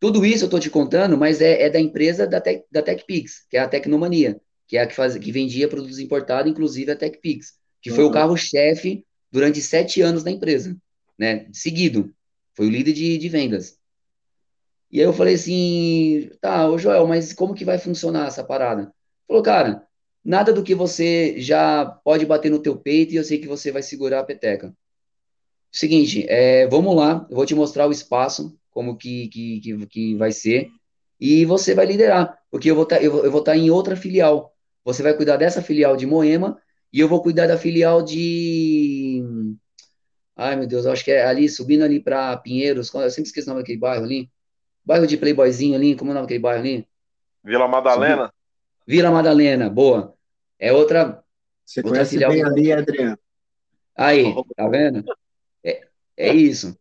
Tudo 0.00 0.24
isso 0.24 0.44
eu 0.44 0.46
estou 0.46 0.58
te 0.58 0.70
contando, 0.70 1.18
mas 1.18 1.40
é, 1.40 1.62
é 1.62 1.70
da 1.70 1.78
empresa 1.78 2.26
da, 2.26 2.40
Tech, 2.40 2.64
da 2.70 2.82
TechPix, 2.82 3.46
que 3.48 3.56
é 3.56 3.60
a 3.60 3.68
Tecnomania 3.68 4.40
que 4.66 4.76
é 4.76 4.82
a 4.82 4.86
que, 4.86 4.94
faz, 4.94 5.16
que 5.16 5.32
vendia 5.32 5.68
produtos 5.68 5.98
importados, 5.98 6.50
inclusive 6.50 6.90
a 6.90 6.96
TechPix, 6.96 7.54
que 7.80 7.90
uhum. 7.90 7.96
foi 7.96 8.04
o 8.04 8.10
carro-chefe 8.10 9.04
durante 9.30 9.60
sete 9.60 10.00
anos 10.00 10.22
da 10.22 10.30
empresa, 10.30 10.76
né? 11.18 11.46
Seguido. 11.52 12.12
Foi 12.54 12.66
o 12.66 12.70
líder 12.70 12.92
de, 12.92 13.18
de 13.18 13.28
vendas. 13.28 13.78
E 14.90 15.00
aí 15.00 15.06
eu 15.06 15.12
falei 15.12 15.34
assim, 15.34 16.30
tá, 16.40 16.68
ô 16.68 16.76
Joel, 16.76 17.06
mas 17.06 17.32
como 17.32 17.54
que 17.54 17.64
vai 17.64 17.78
funcionar 17.78 18.28
essa 18.28 18.44
parada? 18.44 18.92
Falou, 19.26 19.42
cara, 19.42 19.86
nada 20.22 20.52
do 20.52 20.62
que 20.62 20.74
você 20.74 21.40
já 21.40 21.86
pode 22.04 22.26
bater 22.26 22.50
no 22.50 22.58
teu 22.58 22.76
peito 22.76 23.14
e 23.14 23.16
eu 23.16 23.24
sei 23.24 23.38
que 23.38 23.48
você 23.48 23.72
vai 23.72 23.82
segurar 23.82 24.20
a 24.20 24.24
peteca. 24.24 24.74
Seguinte, 25.70 26.26
é, 26.28 26.66
vamos 26.66 26.94
lá, 26.94 27.26
eu 27.30 27.36
vou 27.36 27.46
te 27.46 27.54
mostrar 27.54 27.88
o 27.88 27.92
espaço, 27.92 28.54
como 28.70 28.96
que, 28.96 29.28
que, 29.28 29.60
que, 29.60 29.86
que 29.86 30.14
vai 30.16 30.30
ser, 30.30 30.68
e 31.18 31.46
você 31.46 31.74
vai 31.74 31.86
liderar, 31.86 32.38
porque 32.50 32.70
eu 32.70 32.74
vou 32.74 32.84
tá, 32.84 32.96
estar 32.96 33.06
eu, 33.06 33.24
eu 33.24 33.40
tá 33.42 33.56
em 33.56 33.70
outra 33.70 33.96
filial. 33.96 34.51
Você 34.84 35.02
vai 35.02 35.14
cuidar 35.14 35.36
dessa 35.36 35.62
filial 35.62 35.96
de 35.96 36.06
Moema 36.06 36.60
e 36.92 37.00
eu 37.00 37.08
vou 37.08 37.22
cuidar 37.22 37.46
da 37.46 37.56
filial 37.56 38.02
de. 38.02 39.22
Ai, 40.36 40.56
meu 40.56 40.66
Deus, 40.66 40.84
eu 40.84 40.92
acho 40.92 41.04
que 41.04 41.10
é 41.10 41.24
ali, 41.24 41.48
subindo 41.48 41.82
ali 41.82 42.00
para 42.00 42.36
Pinheiros. 42.36 42.92
Eu 42.92 43.10
sempre 43.10 43.28
esqueço 43.28 43.48
o 43.48 43.50
nome 43.50 43.62
daquele 43.62 43.78
bairro 43.78 44.04
ali. 44.04 44.30
Bairro 44.84 45.06
de 45.06 45.16
Playboyzinho 45.16 45.76
ali, 45.76 45.94
como 45.94 46.10
é 46.10 46.12
o 46.12 46.14
nome 46.14 46.26
daquele 46.26 46.40
bairro 46.40 46.60
ali? 46.60 46.88
Vila 47.44 47.68
Madalena. 47.68 48.24
Subi... 48.24 48.34
Vila 48.86 49.10
Madalena, 49.10 49.70
boa. 49.70 50.14
É 50.58 50.72
outra. 50.72 51.22
Você 51.64 51.80
outra 51.80 51.92
conhece 51.92 52.10
filial 52.10 52.32
bem 52.32 52.44
ali, 52.44 52.72
Adriano. 52.72 53.18
Aí, 53.96 54.34
tá 54.56 54.68
vendo? 54.68 55.04
É, 55.62 55.86
é 56.16 56.34
isso. 56.34 56.76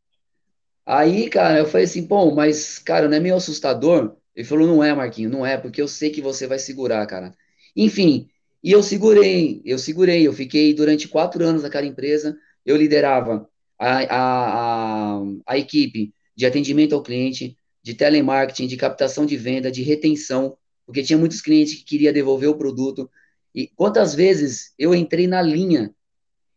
Aí, 0.85 1.29
cara, 1.29 1.59
eu 1.59 1.65
falei 1.65 1.85
assim, 1.85 2.07
pô, 2.07 2.33
mas, 2.33 2.79
cara, 2.79 3.07
não 3.07 3.15
é 3.15 3.19
meio 3.19 3.35
assustador? 3.35 4.17
Ele 4.35 4.47
falou, 4.47 4.67
não 4.67 4.83
é, 4.83 4.93
Marquinho, 4.93 5.29
não 5.29 5.45
é, 5.45 5.57
porque 5.57 5.81
eu 5.81 5.87
sei 5.87 6.09
que 6.09 6.21
você 6.21 6.47
vai 6.47 6.57
segurar, 6.57 7.05
cara. 7.05 7.35
Enfim, 7.75 8.27
e 8.63 8.71
eu 8.71 8.83
segurei, 8.83 9.61
eu 9.65 9.79
segurei, 9.79 10.27
eu 10.27 10.33
fiquei 10.33 10.73
durante 10.73 11.07
quatro 11.07 11.43
anos 11.43 11.63
naquela 11.63 11.85
empresa, 11.85 12.37
eu 12.65 12.77
liderava 12.77 13.49
a, 13.77 15.15
a, 15.17 15.21
a, 15.47 15.57
equipe 15.57 16.13
de 16.35 16.45
atendimento 16.45 16.93
ao 16.93 17.01
cliente, 17.01 17.57
de 17.81 17.95
telemarketing, 17.95 18.67
de 18.67 18.77
captação 18.77 19.25
de 19.25 19.35
venda, 19.35 19.71
de 19.71 19.81
retenção, 19.81 20.55
porque 20.85 21.01
tinha 21.01 21.17
muitos 21.17 21.41
clientes 21.41 21.73
que 21.75 21.83
queriam 21.83 22.13
devolver 22.13 22.49
o 22.49 22.57
produto. 22.57 23.09
E 23.55 23.67
quantas 23.67 24.13
vezes 24.13 24.73
eu 24.77 24.93
entrei 24.93 25.25
na 25.25 25.41
linha 25.41 25.91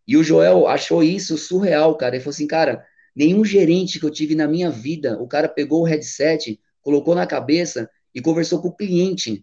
e 0.07 0.19
o 0.19 0.23
Joel 0.23 0.67
achou 0.67 1.03
isso 1.03 1.39
surreal, 1.39 1.97
cara. 1.97 2.17
Ele 2.17 2.23
falou 2.23 2.35
assim, 2.35 2.47
cara, 2.47 2.85
nenhum 3.17 3.43
gerente 3.43 3.99
que 3.99 4.05
eu 4.05 4.11
tive 4.11 4.35
na 4.35 4.47
minha 4.47 4.71
vida, 4.71 5.19
o 5.19 5.27
cara 5.27 5.49
pegou 5.49 5.83
o 5.83 5.87
headset, 5.87 6.61
colocou 6.83 7.15
na 7.15 7.27
cabeça 7.27 7.89
e 8.15 8.21
conversou 8.21 8.61
com 8.61 8.69
o 8.69 8.77
cliente 8.77 9.43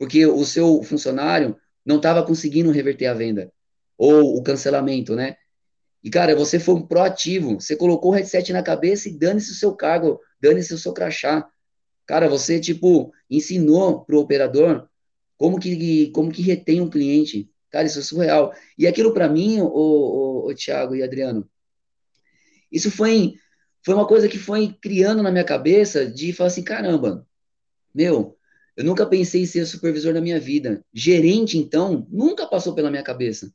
porque 0.00 0.24
o 0.24 0.46
seu 0.46 0.82
funcionário 0.82 1.54
não 1.84 1.96
estava 1.96 2.24
conseguindo 2.24 2.70
reverter 2.70 3.04
a 3.04 3.12
venda 3.12 3.52
ou 3.98 4.34
o 4.34 4.42
cancelamento, 4.42 5.14
né? 5.14 5.36
E, 6.02 6.08
cara, 6.08 6.34
você 6.34 6.58
foi 6.58 6.76
um 6.76 6.86
proativo. 6.86 7.60
Você 7.60 7.76
colocou 7.76 8.12
o 8.12 8.14
headset 8.14 8.50
na 8.50 8.62
cabeça 8.62 9.10
e 9.10 9.18
dane-se 9.18 9.52
o 9.52 9.54
seu 9.54 9.76
cargo, 9.76 10.18
dane-se 10.40 10.72
o 10.72 10.78
seu 10.78 10.94
crachá. 10.94 11.46
Cara, 12.06 12.30
você, 12.30 12.58
tipo, 12.58 13.12
ensinou 13.28 14.02
pro 14.02 14.20
operador 14.20 14.88
como 15.36 15.60
que, 15.60 16.10
como 16.12 16.32
que 16.32 16.40
retém 16.40 16.80
um 16.80 16.88
cliente. 16.88 17.50
Cara, 17.68 17.86
isso 17.86 17.98
é 17.98 18.02
surreal. 18.02 18.54
E 18.78 18.86
aquilo 18.86 19.12
para 19.12 19.28
mim, 19.28 19.60
o, 19.60 19.66
o, 19.66 20.46
o 20.48 20.54
Thiago 20.54 20.96
e 20.96 21.02
Adriano, 21.02 21.46
isso 22.72 22.90
foi, 22.90 23.34
foi 23.84 23.92
uma 23.92 24.06
coisa 24.06 24.30
que 24.30 24.38
foi 24.38 24.74
criando 24.80 25.22
na 25.22 25.30
minha 25.30 25.44
cabeça 25.44 26.06
de 26.06 26.32
falar 26.32 26.46
assim, 26.46 26.64
caramba, 26.64 27.26
meu, 27.94 28.39
eu 28.80 28.84
nunca 28.86 29.04
pensei 29.04 29.42
em 29.42 29.46
ser 29.46 29.66
supervisor 29.66 30.14
na 30.14 30.22
minha 30.22 30.40
vida. 30.40 30.82
Gerente, 30.90 31.58
então, 31.58 32.06
nunca 32.10 32.46
passou 32.46 32.74
pela 32.74 32.90
minha 32.90 33.02
cabeça 33.02 33.52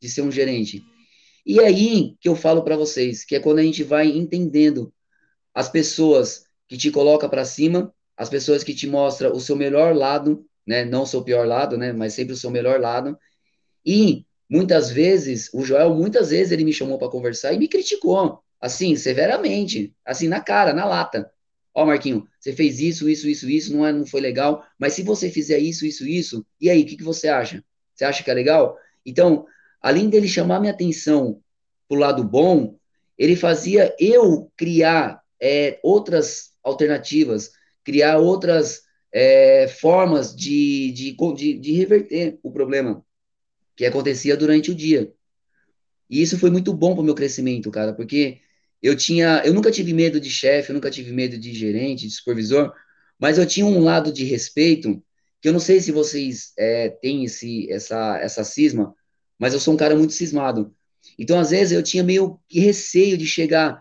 de 0.00 0.08
ser 0.08 0.22
um 0.22 0.30
gerente. 0.30 0.84
E 1.44 1.58
é 1.58 1.66
aí 1.66 2.14
que 2.20 2.28
eu 2.28 2.36
falo 2.36 2.62
para 2.62 2.76
vocês, 2.76 3.24
que 3.24 3.34
é 3.34 3.40
quando 3.40 3.58
a 3.58 3.62
gente 3.64 3.82
vai 3.82 4.06
entendendo 4.06 4.94
as 5.52 5.68
pessoas 5.68 6.44
que 6.68 6.76
te 6.76 6.92
coloca 6.92 7.28
para 7.28 7.44
cima, 7.44 7.92
as 8.16 8.30
pessoas 8.30 8.62
que 8.62 8.72
te 8.72 8.86
mostram 8.86 9.32
o 9.32 9.40
seu 9.40 9.56
melhor 9.56 9.96
lado, 9.96 10.46
né, 10.64 10.84
não 10.84 11.02
o 11.02 11.06
seu 11.06 11.24
pior 11.24 11.44
lado, 11.44 11.76
né, 11.76 11.92
mas 11.92 12.14
sempre 12.14 12.34
o 12.34 12.36
seu 12.36 12.48
melhor 12.48 12.78
lado. 12.80 13.18
E 13.84 14.24
muitas 14.48 14.92
vezes, 14.92 15.50
o 15.52 15.64
Joel 15.64 15.92
muitas 15.92 16.30
vezes 16.30 16.52
ele 16.52 16.62
me 16.62 16.72
chamou 16.72 16.98
para 16.98 17.10
conversar 17.10 17.52
e 17.52 17.58
me 17.58 17.66
criticou, 17.66 18.44
assim, 18.60 18.94
severamente, 18.94 19.92
assim 20.04 20.28
na 20.28 20.40
cara, 20.40 20.72
na 20.72 20.84
lata. 20.84 21.28
Ó, 21.78 21.86
Marquinho, 21.86 22.26
você 22.40 22.52
fez 22.52 22.80
isso, 22.80 23.08
isso, 23.08 23.28
isso, 23.28 23.48
isso, 23.48 23.72
não, 23.72 23.86
é, 23.86 23.92
não 23.92 24.04
foi 24.04 24.20
legal, 24.20 24.66
mas 24.76 24.94
se 24.94 25.02
você 25.04 25.30
fizer 25.30 25.60
isso, 25.60 25.86
isso, 25.86 26.04
isso, 26.04 26.44
e 26.60 26.68
aí, 26.68 26.82
o 26.82 26.84
que, 26.84 26.96
que 26.96 27.04
você 27.04 27.28
acha? 27.28 27.62
Você 27.94 28.04
acha 28.04 28.24
que 28.24 28.30
é 28.32 28.34
legal? 28.34 28.76
Então, 29.06 29.46
além 29.80 30.10
dele 30.10 30.26
chamar 30.26 30.58
minha 30.58 30.72
atenção 30.72 31.40
para 31.88 31.96
o 31.96 32.00
lado 32.00 32.24
bom, 32.24 32.76
ele 33.16 33.36
fazia 33.36 33.94
eu 33.96 34.50
criar 34.56 35.22
é, 35.40 35.78
outras 35.80 36.50
alternativas, 36.64 37.52
criar 37.84 38.18
outras 38.18 38.82
é, 39.12 39.68
formas 39.68 40.34
de, 40.34 40.90
de, 40.90 41.16
de, 41.36 41.58
de 41.60 41.72
reverter 41.74 42.40
o 42.42 42.50
problema 42.50 43.04
que 43.76 43.86
acontecia 43.86 44.36
durante 44.36 44.72
o 44.72 44.74
dia. 44.74 45.12
E 46.10 46.20
isso 46.20 46.40
foi 46.40 46.50
muito 46.50 46.74
bom 46.74 46.94
para 46.94 47.02
o 47.02 47.04
meu 47.04 47.14
crescimento, 47.14 47.70
cara, 47.70 47.92
porque 47.92 48.40
eu 48.82 48.96
tinha, 48.96 49.42
eu 49.44 49.52
nunca 49.52 49.70
tive 49.70 49.92
medo 49.92 50.20
de 50.20 50.30
chefe, 50.30 50.70
eu 50.70 50.74
nunca 50.74 50.90
tive 50.90 51.12
medo 51.12 51.38
de 51.38 51.52
gerente, 51.52 52.06
de 52.06 52.12
supervisor, 52.12 52.72
mas 53.18 53.38
eu 53.38 53.46
tinha 53.46 53.66
um 53.66 53.80
lado 53.80 54.12
de 54.12 54.24
respeito 54.24 55.02
que 55.40 55.48
eu 55.48 55.52
não 55.52 55.60
sei 55.60 55.80
se 55.80 55.92
vocês 55.92 56.52
é, 56.58 56.88
têm 56.88 57.24
esse, 57.24 57.70
essa, 57.70 58.18
essa 58.18 58.44
cisma, 58.44 58.94
mas 59.38 59.54
eu 59.54 59.60
sou 59.60 59.74
um 59.74 59.76
cara 59.76 59.94
muito 59.94 60.12
cismado. 60.12 60.74
Então, 61.18 61.38
às 61.38 61.50
vezes, 61.50 61.72
eu 61.72 61.82
tinha 61.82 62.02
meio 62.02 62.40
que 62.48 62.58
receio 62.60 63.16
de 63.16 63.26
chegar 63.26 63.80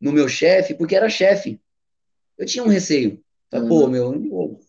no 0.00 0.12
meu 0.12 0.28
chefe, 0.28 0.74
porque 0.74 0.94
era 0.94 1.08
chefe. 1.08 1.60
Eu 2.36 2.46
tinha 2.46 2.62
um 2.62 2.68
receio. 2.68 3.22
Falei, 3.50 3.68
uhum. 3.68 3.68
pô, 3.68 3.88
meu, 3.88 4.28
vou, 4.28 4.60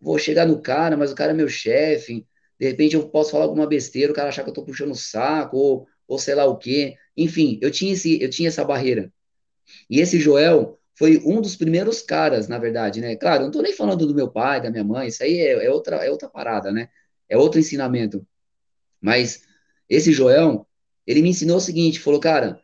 vou 0.00 0.18
chegar 0.18 0.46
no 0.46 0.60
cara, 0.60 0.96
mas 0.96 1.10
o 1.10 1.14
cara 1.14 1.32
é 1.32 1.34
meu 1.34 1.48
chefe. 1.48 2.26
De 2.58 2.66
repente, 2.66 2.94
eu 2.94 3.08
posso 3.08 3.32
falar 3.32 3.44
alguma 3.44 3.66
besteira, 3.66 4.12
o 4.12 4.14
cara 4.14 4.28
achar 4.28 4.44
que 4.44 4.50
eu 4.50 4.54
tô 4.54 4.64
puxando 4.64 4.92
o 4.92 4.96
saco, 4.96 5.56
ou, 5.56 5.88
ou 6.06 6.18
sei 6.18 6.34
lá 6.34 6.44
o 6.46 6.56
quê. 6.56 6.96
Enfim, 7.16 7.58
eu 7.62 7.70
tinha, 7.70 7.92
esse, 7.92 8.20
eu 8.22 8.30
tinha 8.30 8.48
essa 8.48 8.64
barreira. 8.64 9.12
E 9.88 10.00
esse 10.00 10.18
Joel 10.20 10.78
foi 10.94 11.20
um 11.24 11.40
dos 11.40 11.56
primeiros 11.56 12.02
caras, 12.02 12.48
na 12.48 12.58
verdade, 12.58 13.00
né? 13.00 13.16
Claro, 13.16 13.42
eu 13.42 13.44
não 13.44 13.50
tô 13.50 13.62
nem 13.62 13.72
falando 13.72 14.06
do 14.06 14.14
meu 14.14 14.30
pai, 14.30 14.60
da 14.60 14.70
minha 14.70 14.84
mãe, 14.84 15.08
isso 15.08 15.22
aí 15.22 15.38
é, 15.38 15.66
é 15.66 15.70
outra, 15.70 15.96
é 15.96 16.10
outra 16.10 16.28
parada, 16.28 16.70
né? 16.70 16.88
É 17.28 17.36
outro 17.36 17.58
ensinamento. 17.58 18.26
Mas 19.00 19.42
esse 19.88 20.12
Joel, 20.12 20.66
ele 21.06 21.22
me 21.22 21.30
ensinou 21.30 21.56
o 21.56 21.60
seguinte, 21.60 22.00
falou, 22.00 22.20
cara, 22.20 22.60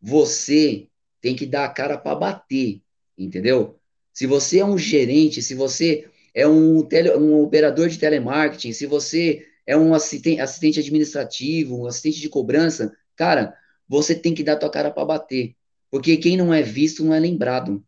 você 0.00 0.88
tem 1.20 1.34
que 1.34 1.46
dar 1.46 1.64
a 1.64 1.68
cara 1.68 1.96
para 1.96 2.14
bater, 2.14 2.82
entendeu? 3.16 3.78
Se 4.12 4.26
você 4.26 4.58
é 4.58 4.64
um 4.64 4.76
gerente, 4.76 5.42
se 5.42 5.54
você 5.54 6.08
é 6.34 6.46
um, 6.46 6.82
tele, 6.82 7.14
um 7.16 7.42
operador 7.42 7.88
de 7.88 7.98
telemarketing, 7.98 8.72
se 8.72 8.86
você 8.86 9.46
é 9.68 9.76
um 9.76 9.92
assistente, 9.92 10.40
assistente 10.40 10.80
administrativo, 10.80 11.82
um 11.82 11.86
assistente 11.86 12.22
de 12.22 12.30
cobrança, 12.30 12.90
cara, 13.14 13.54
você 13.86 14.14
tem 14.14 14.32
que 14.32 14.42
dar 14.42 14.56
tua 14.56 14.70
cara 14.70 14.90
para 14.90 15.04
bater, 15.04 15.54
porque 15.90 16.16
quem 16.16 16.38
não 16.38 16.54
é 16.54 16.62
visto 16.62 17.04
não 17.04 17.12
é 17.12 17.20
lembrado. 17.20 17.84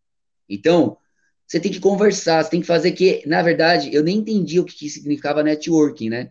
Então, 0.46 0.98
você 1.46 1.58
tem 1.58 1.72
que 1.72 1.80
conversar, 1.80 2.44
você 2.44 2.50
tem 2.50 2.60
que 2.60 2.66
fazer 2.66 2.92
que, 2.92 3.26
na 3.26 3.40
verdade, 3.40 3.94
eu 3.94 4.04
nem 4.04 4.18
entendi 4.18 4.60
o 4.60 4.64
que, 4.66 4.76
que 4.76 4.90
significava 4.90 5.42
networking, 5.42 6.10
né? 6.10 6.30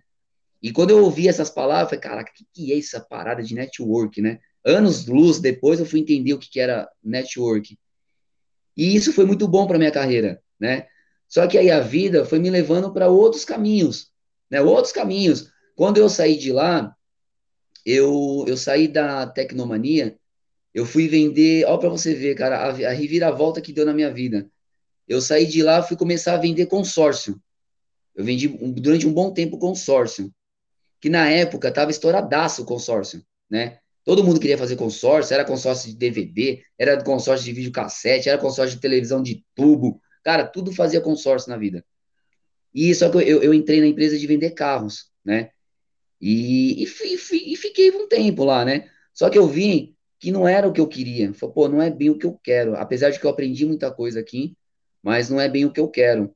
E 0.62 0.71
quando 0.71 0.91
eu 0.91 1.03
ouvi 1.03 1.27
essas 1.27 1.49
palavras, 1.49 1.85
eu 1.85 1.89
falei, 1.89 2.01
caraca, 2.01 2.31
o 2.31 2.35
que, 2.35 2.45
que 2.53 2.71
é 2.71 2.77
essa 2.77 2.99
parada 2.99 3.41
de 3.41 3.55
network, 3.55 4.21
né? 4.21 4.39
Anos 4.63 5.07
luz 5.07 5.39
depois 5.39 5.79
eu 5.79 5.85
fui 5.85 6.01
entender 6.01 6.33
o 6.33 6.38
que, 6.38 6.47
que 6.47 6.59
era 6.59 6.88
network. 7.03 7.75
E 8.77 8.95
isso 8.95 9.12
foi 9.12 9.25
muito 9.25 9.47
bom 9.47 9.65
para 9.65 9.79
minha 9.79 9.91
carreira, 9.91 10.43
né? 10.59 10.85
Só 11.27 11.47
que 11.47 11.57
aí 11.57 11.71
a 11.71 11.79
vida 11.79 12.23
foi 12.23 12.38
me 12.38 12.51
levando 12.51 12.93
para 12.93 13.09
outros 13.09 13.43
caminhos, 13.43 14.09
né? 14.49 14.62
Outros 14.62 14.91
caminhos. 14.91 15.51
Quando 15.75 15.97
eu 15.97 16.09
saí 16.09 16.38
de 16.38 16.51
lá, 16.51 16.95
eu, 17.85 18.45
eu 18.47 18.57
saí 18.57 18.88
da 18.88 19.27
Tecnomania, 19.27 20.17
eu 20.73 20.85
fui 20.85 21.07
vender, 21.07 21.65
ó 21.65 21.77
para 21.77 21.89
você 21.89 22.13
ver, 22.13 22.35
cara, 22.35 22.57
a, 22.57 22.69
a 22.69 22.93
reviravolta 22.93 23.62
que 23.62 23.73
deu 23.73 23.85
na 23.85 23.93
minha 23.93 24.12
vida. 24.12 24.49
Eu 25.07 25.21
saí 25.21 25.45
de 25.45 25.63
lá, 25.63 25.81
fui 25.81 25.97
começar 25.97 26.35
a 26.35 26.38
vender 26.38 26.67
consórcio. 26.67 27.41
Eu 28.15 28.23
vendi 28.23 28.47
durante 28.47 29.07
um 29.07 29.13
bom 29.13 29.33
tempo 29.33 29.57
consórcio 29.57 30.33
que 31.01 31.09
na 31.09 31.29
época 31.29 31.69
estava 31.69 31.91
estouradaço 31.91 32.63
o 32.63 32.65
consórcio, 32.65 33.23
né? 33.49 33.79
Todo 34.03 34.23
mundo 34.23 34.39
queria 34.39 34.57
fazer 34.57 34.75
consórcio, 34.75 35.33
era 35.33 35.45
consórcio 35.45 35.89
de 35.89 35.95
DVD, 35.95 36.62
era 36.77 37.01
consórcio 37.03 37.45
de 37.45 37.53
videocassete, 37.53 38.27
era 38.27 38.38
consórcio 38.38 38.75
de 38.75 38.81
televisão 38.81 39.21
de 39.21 39.45
tubo, 39.55 40.01
cara, 40.23 40.45
tudo 40.45 40.73
fazia 40.73 40.99
consórcio 40.99 41.49
na 41.49 41.57
vida. 41.57 41.85
E 42.73 42.93
só 42.93 43.10
que 43.10 43.17
eu, 43.17 43.41
eu 43.41 43.53
entrei 43.53 43.82
na 43.82 43.88
empresa 43.88 44.17
de 44.17 44.27
vender 44.27 44.51
carros, 44.51 45.10
né? 45.23 45.51
E, 46.21 46.84
e, 46.84 47.13
e, 47.53 47.55
fiquei 47.55 47.91
um 47.91 48.08
tempo 48.08 48.43
lá, 48.43 48.65
né? 48.65 48.89
Só 49.13 49.29
que 49.29 49.38
eu 49.38 49.47
vi 49.47 49.95
que 50.19 50.32
não 50.32 50.47
era 50.47 50.67
o 50.67 50.73
que 50.73 50.82
eu 50.82 50.88
queria. 50.88 51.34
Falei, 51.34 51.53
pô, 51.55 51.67
não 51.69 51.82
é 51.82 51.89
bem 51.89 52.10
o 52.10 52.17
que 52.17 52.25
eu 52.25 52.38
quero. 52.43 52.75
Apesar 52.75 53.10
de 53.10 53.19
que 53.19 53.25
eu 53.25 53.29
aprendi 53.29 53.65
muita 53.65 53.91
coisa 53.91 54.19
aqui, 54.19 54.55
mas 55.01 55.29
não 55.29 55.39
é 55.39 55.47
bem 55.47 55.65
o 55.65 55.71
que 55.71 55.79
eu 55.79 55.88
quero 55.88 56.36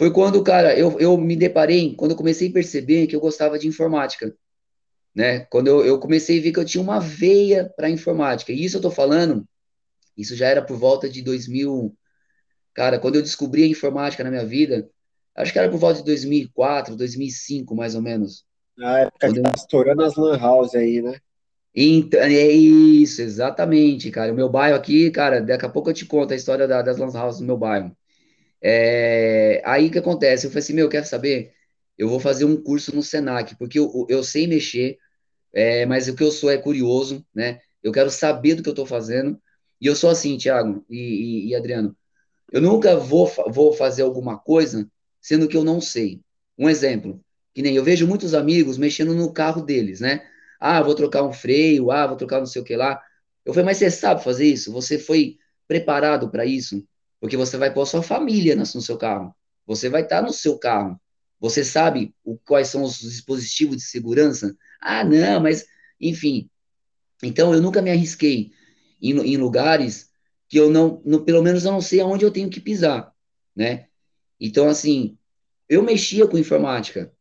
foi 0.00 0.10
quando, 0.10 0.42
cara, 0.42 0.74
eu, 0.78 0.98
eu 0.98 1.14
me 1.18 1.36
deparei, 1.36 1.94
quando 1.94 2.12
eu 2.12 2.16
comecei 2.16 2.48
a 2.48 2.52
perceber 2.52 3.06
que 3.06 3.14
eu 3.14 3.20
gostava 3.20 3.58
de 3.58 3.68
informática, 3.68 4.34
né? 5.14 5.40
Quando 5.50 5.66
eu, 5.66 5.84
eu 5.84 6.00
comecei 6.00 6.38
a 6.38 6.42
ver 6.42 6.52
que 6.52 6.58
eu 6.58 6.64
tinha 6.64 6.82
uma 6.82 6.98
veia 6.98 7.70
para 7.76 7.90
informática. 7.90 8.50
E 8.50 8.64
isso 8.64 8.78
eu 8.78 8.80
tô 8.80 8.90
falando, 8.90 9.46
isso 10.16 10.34
já 10.34 10.46
era 10.48 10.62
por 10.62 10.78
volta 10.78 11.06
de 11.06 11.20
2000, 11.20 11.94
cara, 12.72 12.98
quando 12.98 13.16
eu 13.16 13.22
descobri 13.22 13.62
a 13.62 13.66
informática 13.66 14.24
na 14.24 14.30
minha 14.30 14.46
vida, 14.46 14.88
acho 15.36 15.52
que 15.52 15.58
era 15.58 15.70
por 15.70 15.78
volta 15.78 15.98
de 16.00 16.04
2004, 16.04 16.96
2005, 16.96 17.74
mais 17.74 17.94
ou 17.94 18.02
menos. 18.02 18.44
Na 18.76 19.00
época 19.00 19.18
quando 19.20 19.34
que 19.34 19.42
tava 19.42 19.56
estourando 19.56 20.02
as 20.02 20.16
lan 20.16 20.38
house 20.38 20.74
aí, 20.74 21.02
né? 21.02 21.18
Então, 21.74 22.20
é 22.20 22.48
isso, 22.48 23.22
exatamente, 23.22 24.10
cara. 24.10 24.32
O 24.32 24.34
meu 24.34 24.48
bairro 24.48 24.76
aqui, 24.76 25.10
cara, 25.10 25.40
daqui 25.40 25.64
a 25.64 25.68
pouco 25.68 25.90
eu 25.90 25.94
te 25.94 26.04
conto 26.04 26.32
a 26.32 26.36
história 26.36 26.66
da, 26.66 26.82
das 26.82 26.98
lan 26.98 27.10
houses 27.12 27.40
do 27.40 27.46
meu 27.46 27.56
bairro. 27.56 27.96
É, 28.62 29.62
aí 29.64 29.88
o 29.88 29.90
que 29.90 29.98
acontece? 29.98 30.46
Eu 30.46 30.50
falei 30.50 30.62
assim, 30.62 30.74
meu, 30.74 30.88
quer 30.88 31.04
saber? 31.06 31.52
Eu 31.96 32.08
vou 32.08 32.20
fazer 32.20 32.44
um 32.44 32.56
curso 32.60 32.94
no 32.94 33.02
Senac, 33.02 33.56
porque 33.56 33.78
eu, 33.78 34.06
eu 34.08 34.24
sei 34.24 34.46
mexer, 34.46 34.98
é, 35.52 35.86
mas 35.86 36.08
o 36.08 36.14
que 36.14 36.22
eu 36.22 36.30
sou 36.30 36.50
é 36.50 36.58
curioso, 36.58 37.24
né? 37.34 37.60
Eu 37.82 37.92
quero 37.92 38.10
saber 38.10 38.54
do 38.54 38.62
que 38.62 38.68
eu 38.68 38.72
estou 38.72 38.86
fazendo. 38.86 39.40
E 39.80 39.86
eu 39.86 39.96
sou 39.96 40.10
assim, 40.10 40.36
Thiago 40.36 40.84
e, 40.90 40.98
e, 40.98 41.48
e, 41.48 41.54
Adriano. 41.54 41.96
Eu 42.52 42.60
nunca 42.60 42.96
vou, 42.96 43.30
vou 43.48 43.72
fazer 43.72 44.02
alguma 44.02 44.38
coisa 44.38 44.88
sendo 45.20 45.48
que 45.48 45.56
eu 45.56 45.64
não 45.64 45.80
sei. 45.80 46.20
Um 46.58 46.68
exemplo, 46.68 47.20
que 47.54 47.62
nem 47.62 47.74
eu 47.76 47.84
vejo 47.84 48.06
muitos 48.06 48.34
amigos 48.34 48.78
mexendo 48.78 49.14
no 49.14 49.32
carro 49.32 49.62
deles, 49.62 50.00
né? 50.00 50.26
Ah, 50.58 50.82
vou 50.82 50.94
trocar 50.94 51.22
um 51.22 51.32
freio, 51.32 51.90
ah, 51.90 52.06
vou 52.06 52.16
trocar 52.16 52.38
não 52.38 52.46
sei 52.46 52.62
o 52.62 52.64
que 52.64 52.76
lá. 52.76 53.00
Eu 53.44 53.52
falei, 53.52 53.66
mas 53.66 53.78
você 53.78 53.90
sabe 53.90 54.22
fazer 54.22 54.46
isso? 54.46 54.72
Você 54.72 54.98
foi 54.98 55.38
preparado 55.66 56.30
para 56.30 56.44
isso? 56.44 56.86
Porque 57.20 57.36
você 57.36 57.56
vai 57.56 57.72
pôr 57.72 57.86
sua 57.86 58.02
família 58.02 58.54
no 58.56 58.66
seu 58.66 58.96
carro. 58.96 59.34
Você 59.66 59.88
vai 59.88 60.02
estar 60.02 60.22
no 60.22 60.32
seu 60.32 60.58
carro. 60.58 61.00
Você 61.40 61.64
sabe 61.64 62.14
o, 62.24 62.36
quais 62.38 62.68
são 62.68 62.82
os 62.82 62.98
dispositivos 62.98 63.76
de 63.76 63.82
segurança? 63.82 64.54
Ah, 64.80 65.04
não, 65.04 65.40
mas, 65.40 65.64
enfim. 66.00 66.50
Então, 67.22 67.54
eu 67.54 67.62
nunca 67.62 67.80
me 67.82 67.90
arrisquei 67.90 68.52
em, 69.00 69.12
em 69.18 69.36
lugares 69.36 70.10
que 70.48 70.58
eu 70.58 70.70
não, 70.70 71.00
no, 71.04 71.24
pelo 71.24 71.42
menos 71.42 71.64
eu 71.64 71.72
não 71.72 71.80
sei 71.80 72.00
aonde 72.00 72.24
eu 72.24 72.30
tenho 72.30 72.50
que 72.50 72.60
pisar, 72.60 73.12
né? 73.54 73.86
Então, 74.40 74.68
assim, 74.68 75.18
eu 75.68 75.82
mexia 75.82 76.26
com 76.26 76.38
informática, 76.38 77.12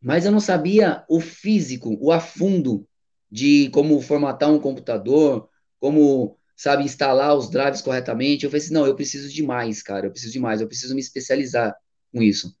mas 0.00 0.24
eu 0.24 0.32
não 0.32 0.40
sabia 0.40 1.04
o 1.08 1.20
físico, 1.20 1.96
o 2.00 2.12
afundo 2.12 2.86
de 3.30 3.68
como 3.70 4.00
formatar 4.00 4.50
um 4.52 4.60
computador, 4.60 5.48
como 5.80 6.38
sabe, 6.56 6.84
instalar 6.84 7.34
os 7.34 7.50
drives 7.50 7.80
corretamente. 7.80 8.44
Eu 8.44 8.50
falei 8.50 8.64
assim, 8.64 8.74
não, 8.74 8.86
eu 8.86 8.94
preciso 8.94 9.28
de 9.28 9.42
mais, 9.42 9.82
cara, 9.82 10.06
eu 10.06 10.10
preciso 10.10 10.32
de 10.32 10.38
mais, 10.38 10.60
eu 10.60 10.68
preciso 10.68 10.94
me 10.94 11.00
especializar 11.00 11.74
com 12.12 12.22
isso. 12.22 12.54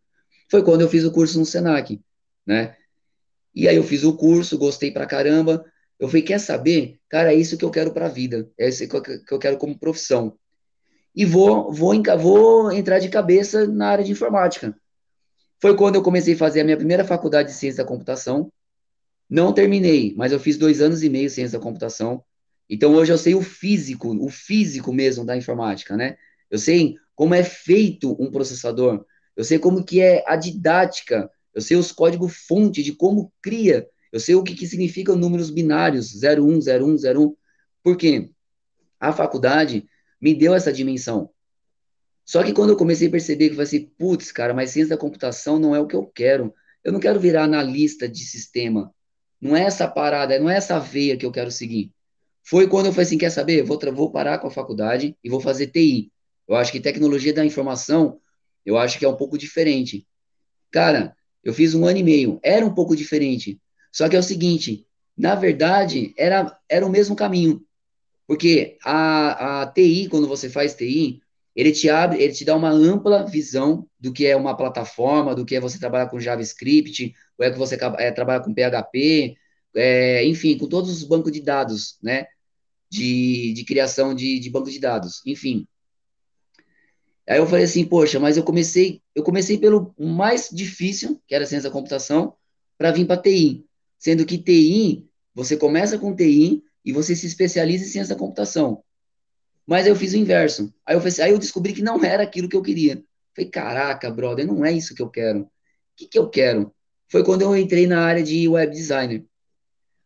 Foi 0.50 0.64
quando 0.64 0.80
eu 0.80 0.88
fiz 0.88 1.04
o 1.04 1.12
curso 1.12 1.38
no 1.38 1.46
Senac, 1.46 2.00
né? 2.46 2.76
E 3.54 3.68
aí 3.68 3.76
eu 3.76 3.84
fiz 3.84 4.02
o 4.02 4.16
curso, 4.16 4.58
gostei 4.58 4.90
pra 4.90 5.06
caramba. 5.06 5.64
Eu 5.98 6.08
falei, 6.08 6.22
quer 6.22 6.40
saber? 6.40 6.98
Cara, 7.08 7.32
é 7.32 7.36
isso 7.36 7.56
que 7.56 7.64
eu 7.64 7.70
quero 7.70 7.92
para 7.92 8.06
a 8.06 8.08
vida, 8.08 8.50
é 8.58 8.68
isso 8.68 8.88
que 8.88 9.34
eu 9.34 9.38
quero 9.38 9.56
como 9.56 9.78
profissão. 9.78 10.36
E 11.14 11.24
vou, 11.24 11.72
vou, 11.72 12.02
vou 12.18 12.72
entrar 12.72 12.98
de 12.98 13.08
cabeça 13.08 13.66
na 13.66 13.88
área 13.88 14.04
de 14.04 14.12
informática. 14.12 14.74
Foi 15.60 15.76
quando 15.76 15.96
eu 15.96 16.02
comecei 16.02 16.34
a 16.34 16.38
fazer 16.38 16.60
a 16.60 16.64
minha 16.64 16.76
primeira 16.76 17.04
faculdade 17.04 17.50
de 17.50 17.54
ciência 17.54 17.84
da 17.84 17.88
computação. 17.88 18.52
Não 19.28 19.52
terminei, 19.52 20.14
mas 20.16 20.32
eu 20.32 20.40
fiz 20.40 20.56
dois 20.56 20.80
anos 20.80 21.02
e 21.02 21.08
meio 21.08 21.28
de 21.28 21.34
ciência 21.34 21.58
da 21.58 21.62
computação. 21.62 22.24
Então 22.68 22.94
hoje 22.94 23.12
eu 23.12 23.18
sei 23.18 23.34
o 23.34 23.42
físico, 23.42 24.08
o 24.24 24.28
físico 24.28 24.92
mesmo 24.92 25.24
da 25.24 25.36
informática, 25.36 25.96
né? 25.96 26.16
Eu 26.50 26.58
sei 26.58 26.96
como 27.14 27.34
é 27.34 27.44
feito 27.44 28.16
um 28.18 28.30
processador, 28.30 29.04
eu 29.36 29.44
sei 29.44 29.58
como 29.58 29.84
que 29.84 30.00
é 30.00 30.24
a 30.26 30.36
didática, 30.36 31.30
eu 31.54 31.60
sei 31.60 31.76
os 31.76 31.92
códigos-fonte 31.92 32.82
de 32.82 32.92
como 32.92 33.32
cria, 33.40 33.86
eu 34.10 34.18
sei 34.18 34.34
o 34.34 34.42
que, 34.42 34.54
que 34.54 34.66
significam 34.66 35.16
números 35.16 35.50
binários, 35.50 36.12
01, 36.22 36.58
01, 36.58 36.96
01. 37.20 37.36
Por 37.82 37.96
quê? 37.96 38.30
A 38.98 39.12
faculdade 39.12 39.86
me 40.22 40.32
deu 40.32 40.54
essa 40.54 40.72
dimensão. 40.72 41.28
Só 42.24 42.44
que 42.44 42.52
quando 42.52 42.70
eu 42.70 42.76
comecei 42.76 43.08
a 43.08 43.10
perceber 43.10 43.46
que 43.46 43.50
eu 43.50 43.56
falei 43.56 43.66
assim, 43.66 43.92
putz, 43.98 44.30
cara, 44.30 44.54
mas 44.54 44.70
ciência 44.70 44.90
da 44.90 44.96
computação 44.96 45.58
não 45.58 45.74
é 45.74 45.80
o 45.80 45.86
que 45.88 45.96
eu 45.96 46.06
quero. 46.06 46.54
Eu 46.84 46.92
não 46.92 47.00
quero 47.00 47.18
virar 47.18 47.42
analista 47.42 48.08
de 48.08 48.20
sistema. 48.20 48.94
Não 49.40 49.56
é 49.56 49.62
essa 49.62 49.88
parada, 49.88 50.38
não 50.38 50.48
é 50.48 50.56
essa 50.56 50.78
veia 50.78 51.16
que 51.16 51.26
eu 51.26 51.32
quero 51.32 51.50
seguir. 51.50 51.90
Foi 52.44 52.68
quando 52.68 52.86
eu 52.86 52.92
falei 52.92 53.06
assim, 53.06 53.18
quer 53.18 53.30
saber? 53.30 53.64
Vou, 53.64 53.78
vou 53.92 54.12
parar 54.12 54.38
com 54.38 54.46
a 54.46 54.50
faculdade 54.50 55.16
e 55.22 55.28
vou 55.28 55.40
fazer 55.40 55.66
TI. 55.66 56.12
Eu 56.48 56.54
acho 56.54 56.70
que 56.70 56.80
tecnologia 56.80 57.32
da 57.32 57.44
informação, 57.44 58.20
eu 58.64 58.78
acho 58.78 58.98
que 58.98 59.04
é 59.04 59.08
um 59.08 59.16
pouco 59.16 59.36
diferente. 59.36 60.06
Cara, 60.70 61.16
eu 61.42 61.52
fiz 61.52 61.74
um 61.74 61.84
ano 61.84 61.98
e 61.98 62.04
meio, 62.04 62.38
era 62.42 62.64
um 62.64 62.72
pouco 62.72 62.94
diferente. 62.94 63.60
Só 63.92 64.08
que 64.08 64.14
é 64.14 64.18
o 64.18 64.22
seguinte, 64.22 64.86
na 65.16 65.34
verdade, 65.34 66.14
era, 66.16 66.56
era 66.68 66.86
o 66.86 66.90
mesmo 66.90 67.16
caminho. 67.16 67.64
Porque 68.26 68.78
a, 68.84 69.62
a 69.62 69.66
TI, 69.66 70.08
quando 70.08 70.28
você 70.28 70.48
faz 70.48 70.74
TI, 70.74 71.20
ele 71.54 71.72
te 71.72 71.88
abre, 71.90 72.22
ele 72.22 72.32
te 72.32 72.44
dá 72.44 72.56
uma 72.56 72.70
ampla 72.70 73.26
visão 73.26 73.86
do 74.00 74.12
que 74.12 74.26
é 74.26 74.34
uma 74.34 74.56
plataforma, 74.56 75.34
do 75.34 75.44
que 75.44 75.54
é 75.54 75.60
você 75.60 75.78
trabalhar 75.78 76.08
com 76.08 76.20
JavaScript, 76.20 77.14
ou 77.38 77.44
é 77.44 77.50
que 77.50 77.58
você 77.58 77.76
é, 77.98 78.10
trabalha 78.10 78.42
com 78.42 78.54
PHP, 78.54 79.36
é, 79.74 80.24
enfim, 80.26 80.56
com 80.56 80.66
todos 80.66 80.90
os 80.90 81.04
bancos 81.04 81.32
de 81.32 81.40
dados, 81.40 81.98
né? 82.02 82.26
De, 82.90 83.52
de 83.54 83.64
criação 83.64 84.14
de, 84.14 84.38
de 84.38 84.50
banco 84.50 84.70
de 84.70 84.78
dados, 84.78 85.22
enfim. 85.26 85.66
Aí 87.28 87.38
eu 87.38 87.46
falei 87.46 87.64
assim, 87.64 87.84
poxa, 87.84 88.18
mas 88.18 88.36
eu 88.36 88.42
comecei, 88.42 89.00
eu 89.14 89.22
comecei 89.22 89.56
pelo 89.56 89.94
mais 89.98 90.50
difícil, 90.52 91.20
que 91.26 91.34
era 91.34 91.46
ciência 91.46 91.68
da 91.68 91.72
computação, 91.72 92.34
para 92.76 92.90
vir 92.90 93.06
para 93.06 93.20
TI. 93.20 93.64
Sendo 93.98 94.26
que 94.26 94.36
TI, 94.36 95.06
você 95.34 95.56
começa 95.56 95.98
com 95.98 96.14
TI 96.14 96.62
e 96.84 96.92
você 96.92 97.14
se 97.14 97.26
especializa 97.26 97.84
em 97.84 97.88
ciência 97.88 98.14
da 98.14 98.18
computação. 98.18 98.82
Mas 99.66 99.86
eu 99.86 99.94
fiz 99.94 100.12
o 100.12 100.16
inverso. 100.16 100.72
Aí 100.84 100.96
eu, 100.96 101.00
falei, 101.00 101.14
aí 101.22 101.30
eu 101.32 101.38
descobri 101.38 101.72
que 101.72 101.82
não 101.82 102.02
era 102.04 102.22
aquilo 102.22 102.48
que 102.48 102.56
eu 102.56 102.62
queria. 102.62 103.02
Falei, 103.34 103.50
caraca, 103.50 104.10
brother, 104.10 104.46
não 104.46 104.64
é 104.64 104.72
isso 104.72 104.94
que 104.94 105.02
eu 105.02 105.08
quero. 105.08 105.40
O 105.40 105.48
que, 105.96 106.06
que 106.06 106.18
eu 106.18 106.28
quero? 106.28 106.74
Foi 107.08 107.24
quando 107.24 107.42
eu 107.42 107.56
entrei 107.56 107.86
na 107.86 108.04
área 108.04 108.22
de 108.22 108.48
web 108.48 108.72
designer. 108.72 109.24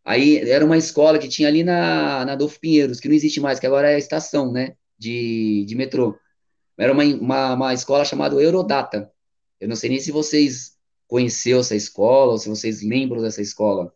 Aí 0.05 0.39
era 0.49 0.65
uma 0.65 0.77
escola 0.77 1.19
que 1.19 1.29
tinha 1.29 1.49
ali 1.49 1.65
na, 1.65 2.25
na 2.25 2.33
Adolfo 2.33 2.61
Pinheiros, 2.61 3.01
que 3.01 3.09
não 3.09 3.15
existe 3.15 3.41
mais, 3.41 3.59
que 3.59 3.67
agora 3.67 3.91
é 3.91 3.97
a 3.97 3.99
estação, 3.99 4.53
né, 4.53 4.77
de, 4.97 5.65
de 5.67 5.75
metrô. 5.75 6.17
Era 6.79 6.93
uma, 6.93 7.03
uma, 7.03 7.55
uma 7.55 7.75
escola 7.75 8.05
chamada 8.05 8.37
Eurodata. 8.37 9.11
Eu 9.61 9.69
não 9.69 9.75
sei 9.75 9.91
nem 9.91 9.99
se 9.99 10.13
vocês 10.13 10.77
conheceu 11.09 11.61
essa 11.61 11.75
escola, 11.75 12.33
ou 12.33 12.39
se 12.39 12.49
vocês 12.49 12.83
lembram 12.83 13.23
dessa 13.23 13.43
escola. 13.43 13.93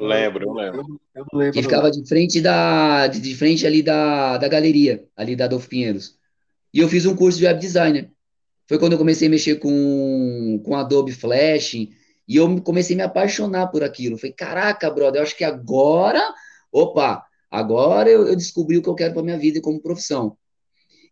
Lembro, 0.00 0.44
eu 0.44 0.52
lembro. 0.52 1.00
Eu, 1.14 1.24
eu 1.32 1.38
lembro. 1.38 1.52
Que 1.54 1.62
ficava 1.62 1.90
de 1.90 2.06
frente 2.06 2.40
da 2.40 3.06
de, 3.06 3.20
de 3.20 3.34
frente 3.34 3.66
ali 3.66 3.82
da, 3.82 4.36
da 4.38 4.48
galeria, 4.48 5.04
ali 5.16 5.34
da 5.34 5.46
Adolfo 5.46 5.68
Pinheiros. 5.68 6.16
E 6.72 6.80
eu 6.80 6.88
fiz 6.88 7.06
um 7.06 7.16
curso 7.16 7.38
de 7.38 7.46
web 7.46 7.58
designer. 7.58 8.10
Foi 8.68 8.78
quando 8.78 8.92
eu 8.92 8.98
comecei 8.98 9.28
a 9.28 9.30
mexer 9.30 9.56
com, 9.56 10.60
com 10.64 10.74
Adobe 10.74 11.12
Flash, 11.12 11.74
e 11.74 12.36
eu 12.36 12.60
comecei 12.62 12.94
a 12.94 12.98
me 12.98 13.02
apaixonar 13.02 13.68
por 13.68 13.84
aquilo. 13.84 14.18
Falei, 14.18 14.32
caraca, 14.32 14.90
brother, 14.90 15.20
eu 15.20 15.22
acho 15.22 15.36
que 15.36 15.44
agora, 15.44 16.20
opa, 16.72 17.24
agora 17.50 18.10
eu, 18.10 18.26
eu 18.26 18.34
descobri 18.34 18.76
o 18.76 18.82
que 18.82 18.88
eu 18.88 18.94
quero 18.94 19.14
para 19.14 19.22
minha 19.22 19.38
vida 19.38 19.60
como 19.60 19.80
profissão. 19.80 20.36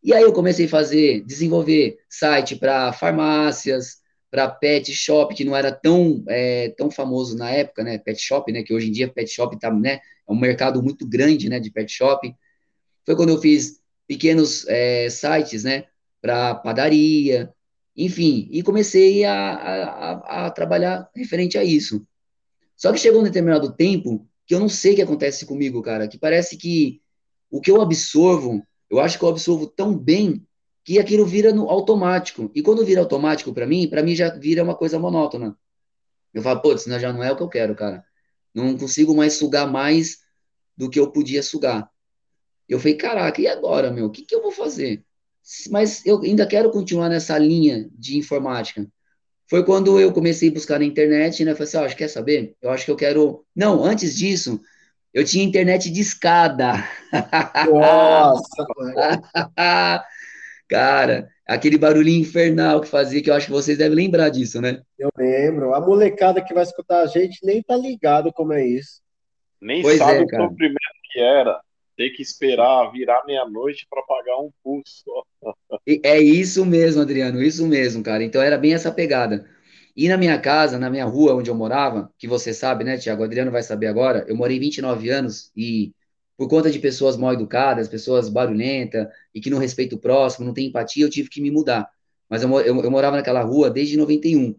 E 0.03 0.13
aí 0.13 0.23
eu 0.23 0.33
comecei 0.33 0.67
a 0.67 0.69
fazer, 0.69 1.25
desenvolver 1.25 1.97
site 2.11 2.57
para 2.57 2.93
farmácias, 2.93 3.99
para 4.35 4.49
pet 4.49 4.93
shop, 4.93 5.33
que 5.33 5.45
não 5.45 5.55
era 5.55 5.71
tão, 5.71 6.25
é, 6.27 6.71
tão 6.71 6.91
famoso 6.91 7.37
na 7.37 7.53
época, 7.53 7.85
né? 7.85 7.99
Pet 7.99 8.21
shop, 8.21 8.51
né? 8.51 8.65
Que 8.65 8.75
hoje 8.75 8.89
em 8.89 8.91
dia 8.91 9.07
pet 9.07 9.31
shop 9.31 9.57
tá, 9.61 9.73
né? 9.73 10.01
É 10.29 10.33
um 10.33 10.35
mercado 10.35 10.83
muito 10.83 11.07
grande, 11.07 11.49
né? 11.49 11.61
De 11.61 11.71
pet 11.71 11.89
shop. 11.89 12.35
Foi 13.07 13.15
quando 13.15 13.29
eu 13.29 13.41
fiz 13.41 13.81
pequenos 14.09 14.67
é, 14.67 15.09
sites, 15.09 15.63
né? 15.63 15.85
Para 16.21 16.53
padaria, 16.53 17.49
enfim, 17.97 18.49
e 18.51 18.61
comecei 18.61 19.25
a, 19.25 19.35
a, 19.35 20.47
a, 20.47 20.51
trabalhar 20.51 21.09
referente 21.15 21.57
a 21.57 21.63
isso. 21.63 22.05
Só 22.77 22.93
que 22.93 22.99
chegou 22.99 23.21
um 23.21 23.25
determinado 23.25 23.73
tempo 23.73 24.27
que 24.49 24.53
eu 24.57 24.59
não 24.59 24.69
sei 24.69 24.95
o 24.95 24.97
que 24.97 25.03
acontece 25.03 25.47
comigo, 25.47 25.81
cara, 25.81 26.09
que 26.09 26.19
parece 26.19 26.57
que 26.57 27.01
o 27.49 27.61
que 27.61 27.71
eu 27.71 27.81
absorvo, 27.81 28.67
eu 28.91 28.99
acho 28.99 29.17
que 29.17 29.25
eu 29.25 29.29
absorvo 29.29 29.69
tão 29.69 29.97
bem 29.97 30.45
que 30.85 30.99
aquilo 30.99 31.25
vira 31.25 31.53
no 31.53 31.71
automático. 31.71 32.51
E 32.55 32.63
quando 32.63 32.85
vira 32.85 33.01
automático 33.01 33.53
para 33.55 33.67
mim, 33.67 33.89
para 33.89 34.03
mim 34.03 34.15
já 34.15 34.29
vira 34.29 34.63
uma 34.63 34.75
coisa 34.75 34.99
monótona. 34.99 35.57
Eu 36.33 36.43
falo, 36.43 36.61
pô, 36.61 36.75
isso 36.75 36.91
já 36.99 37.13
não 37.13 37.23
é 37.25 37.33
o 37.33 37.37
que 37.37 37.43
eu 37.43 37.49
quero, 37.49 37.75
cara. 37.75 38.05
Não 38.55 38.77
consigo 38.77 39.17
mais 39.17 39.35
sugar 39.35 39.67
mais 39.71 40.19
do 40.77 40.91
que 40.91 41.01
eu 41.01 41.11
podia 41.11 41.43
sugar. 41.43 41.89
Eu 42.69 42.79
falei, 42.79 42.97
caraca, 42.97 43.41
e 43.41 43.47
agora, 43.47 43.91
meu? 43.91 44.07
O 44.07 44.11
que, 44.11 44.23
que 44.23 44.35
eu 44.35 44.43
vou 44.43 44.53
fazer? 44.53 45.05
Mas 45.71 46.05
eu 46.05 46.21
ainda 46.21 46.47
quero 46.47 46.71
continuar 46.71 47.09
nessa 47.09 47.39
linha 47.39 47.89
de 47.93 48.19
informática. 48.19 48.87
Foi 49.49 49.65
quando 49.65 50.01
eu 50.01 50.13
comecei 50.13 50.49
a 50.49 50.53
buscar 50.53 50.79
na 50.79 50.85
internet, 50.85 51.45
né? 51.45 51.53
Falei 51.53 51.69
assim, 51.69 51.77
oh, 51.77 51.85
acho, 51.85 51.97
quer 51.97 52.09
saber? 52.09 52.57
Eu 52.61 52.71
acho 52.71 52.85
que 52.85 52.91
eu 52.91 52.97
quero... 52.97 53.45
Não, 53.55 53.85
antes 53.85 54.17
disso, 54.17 54.61
eu 55.13 55.25
tinha 55.25 55.45
internet 55.45 55.91
de 55.91 56.01
escada. 56.01 56.73
Nossa! 57.71 58.67
Cara, 60.69 61.29
aquele 61.47 61.79
barulhinho 61.79 62.23
infernal 62.23 62.81
que 62.81 62.89
fazia, 62.89 63.23
que 63.23 63.31
eu 63.31 63.35
acho 63.35 63.47
que 63.47 63.53
vocês 63.53 63.79
devem 63.79 63.97
lembrar 63.97 64.31
disso, 64.31 64.61
né? 64.61 64.83
Eu 64.99 65.11
lembro. 65.17 65.75
A 65.75 65.81
molecada 65.81 66.43
que 66.43 66.55
vai 66.55 66.63
escutar 66.63 67.03
a 67.03 67.07
gente 67.07 67.45
nem 67.45 67.63
tá 67.63 67.77
ligado 67.77 68.33
como 68.33 68.53
é 68.53 68.67
isso. 68.67 69.03
Nem 69.61 69.83
pois 69.83 69.99
sabe 69.99 70.21
é, 70.21 70.23
o 70.23 70.29
sofrimento 70.29 70.79
que 71.13 71.21
era 71.21 71.61
ter 71.97 72.11
que 72.11 72.23
esperar 72.23 72.91
virar 72.91 73.25
meia-noite 73.25 73.87
para 73.89 74.03
pagar 74.03 74.39
um 74.39 74.51
pulso. 74.63 75.05
É 76.03 76.19
isso 76.19 76.65
mesmo, 76.65 77.03
Adriano, 77.03 77.43
isso 77.43 77.67
mesmo, 77.67 78.03
cara. 78.03 78.25
Então 78.25 78.43
era 78.43 78.59
bem 78.59 78.75
essa 78.75 78.91
pegada. 78.91 79.49
E 79.97 80.09
na 80.09 80.17
minha 80.17 80.39
casa, 80.41 80.79
na 80.79 80.91
minha 80.91 81.05
rua 81.05 81.37
onde 81.37 81.51
eu 81.51 81.55
morava, 81.55 82.13
que 82.19 82.27
você 82.27 82.53
sabe, 82.53 82.83
né, 82.83 82.99
Tiago? 82.99 83.23
Adriano 83.23 83.53
vai 83.53 83.63
saber 83.63 83.87
agora, 83.87 84.25
eu 84.27 84.37
morei 84.37 84.59
29 84.59 85.09
anos 85.09 85.53
e 85.57 85.93
por 86.37 86.49
conta 86.49 86.71
de 86.71 86.79
pessoas 86.79 87.17
mal 87.17 87.33
educadas, 87.33 87.89
pessoas 87.89 88.29
barulhentas 88.29 89.07
e 89.35 89.41
que 89.41 89.51
não 89.51 89.59
respeitam 89.59 89.97
o 89.99 90.01
próximo, 90.01 90.47
não 90.47 90.55
tem 90.55 90.67
empatia, 90.67 91.05
eu 91.05 91.11
tive 91.11 91.29
que 91.29 91.41
me 91.41 91.51
mudar. 91.51 91.89
Mas 92.29 92.43
eu, 92.43 92.61
eu, 92.61 92.83
eu 92.83 92.91
morava 92.91 93.17
naquela 93.17 93.43
rua 93.43 93.71
desde 93.71 93.97
91. 93.97 94.57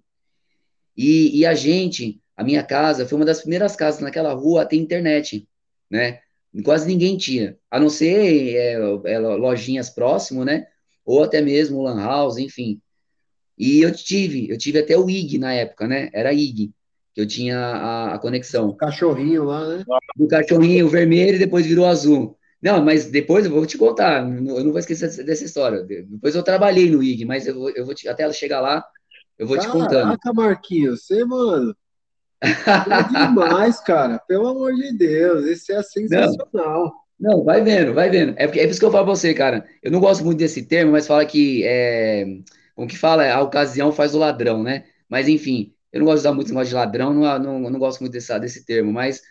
E, 0.95 1.39
e 1.39 1.45
a 1.45 1.53
gente, 1.53 2.21
a 2.37 2.43
minha 2.43 2.63
casa, 2.63 3.05
foi 3.05 3.17
uma 3.17 3.25
das 3.25 3.41
primeiras 3.41 3.75
casas 3.75 3.99
naquela 3.99 4.33
rua 4.33 4.61
a 4.61 4.65
ter 4.65 4.77
internet, 4.77 5.47
né? 5.89 6.19
Quase 6.63 6.87
ninguém 6.87 7.17
tinha, 7.17 7.57
a 7.69 7.77
não 7.77 7.89
ser 7.89 8.55
é, 8.55 8.73
é, 9.11 9.19
lojinhas 9.19 9.89
próximo, 9.89 10.45
né? 10.45 10.67
Ou 11.03 11.23
até 11.23 11.41
mesmo 11.41 11.81
lan 11.81 11.99
house, 12.01 12.37
enfim. 12.37 12.81
E 13.57 13.81
eu 13.81 13.91
tive, 13.93 14.49
eu 14.49 14.57
tive 14.57 14.79
até 14.79 14.97
o 14.97 15.09
IG 15.09 15.37
na 15.37 15.53
época, 15.53 15.85
né? 15.85 16.09
Era 16.13 16.33
IG 16.33 16.71
que 17.15 17.21
eu 17.21 17.25
tinha 17.25 17.57
a, 17.57 18.13
a 18.13 18.19
conexão. 18.19 18.67
O 18.67 18.75
cachorrinho 18.75 19.45
lá, 19.45 19.65
né? 19.65 19.83
Do 20.17 20.27
cachorrinho 20.27 20.89
vermelho 20.89 21.37
e 21.37 21.39
depois 21.39 21.65
virou 21.65 21.85
azul. 21.85 22.37
Não, 22.61 22.83
mas 22.83 23.05
depois 23.05 23.45
eu 23.45 23.51
vou 23.51 23.65
te 23.65 23.77
contar, 23.77 24.21
eu 24.21 24.63
não 24.63 24.71
vou 24.71 24.79
esquecer 24.79 25.23
dessa 25.23 25.45
história. 25.45 25.81
Depois 25.83 26.35
eu 26.35 26.43
trabalhei 26.43 26.89
no 26.89 27.01
IG, 27.01 27.23
mas 27.23 27.47
eu 27.47 27.55
vou, 27.55 27.69
eu 27.69 27.85
vou 27.85 27.95
te, 27.95 28.09
até 28.09 28.23
ela 28.23 28.33
chegar 28.33 28.59
lá, 28.59 28.83
eu 29.39 29.47
vou 29.47 29.55
Caraca, 29.55 29.71
te 29.71 29.79
contando. 29.81 30.03
Caraca, 30.03 30.33
Marquinhos, 30.33 31.05
você, 31.05 31.23
mano. 31.23 31.75
É 32.41 33.27
demais, 33.27 33.79
cara. 33.79 34.19
Pelo 34.27 34.47
amor 34.47 34.73
de 34.73 34.91
Deus, 34.97 35.45
isso 35.45 35.71
é 35.71 35.81
sensacional. 35.81 36.93
Não, 37.17 37.37
não, 37.37 37.43
vai 37.45 37.63
vendo, 37.63 37.93
vai 37.93 38.09
vendo. 38.09 38.33
É, 38.35 38.45
porque, 38.45 38.59
é 38.59 38.63
por 38.63 38.71
isso 38.71 38.79
que 38.79 38.85
eu 38.85 38.91
falo 38.91 39.05
pra 39.05 39.15
você, 39.15 39.33
cara. 39.33 39.65
Eu 39.81 39.89
não 39.89 40.01
gosto 40.01 40.23
muito 40.25 40.37
desse 40.37 40.63
termo, 40.63 40.91
mas 40.91 41.07
fala 41.07 41.25
que 41.25 41.63
é. 41.65 42.25
Como 42.75 42.89
que 42.89 42.97
fala? 42.97 43.31
A 43.31 43.41
ocasião 43.41 43.91
faz 43.93 44.13
o 44.13 44.19
ladrão, 44.19 44.61
né? 44.61 44.83
Mas 45.07 45.29
enfim, 45.29 45.74
eu 45.95 45.99
não 45.99 46.05
gosto 46.07 46.17
de 46.17 46.27
usar 46.27 46.33
muito 46.33 46.49
negócio 46.49 46.67
de 46.67 46.75
ladrão, 46.75 47.13
não, 47.13 47.39
não, 47.39 47.69
não 47.69 47.79
gosto 47.79 48.01
muito 48.01 48.11
desse, 48.11 48.37
desse 48.37 48.65
termo, 48.65 48.91
mas 48.91 49.21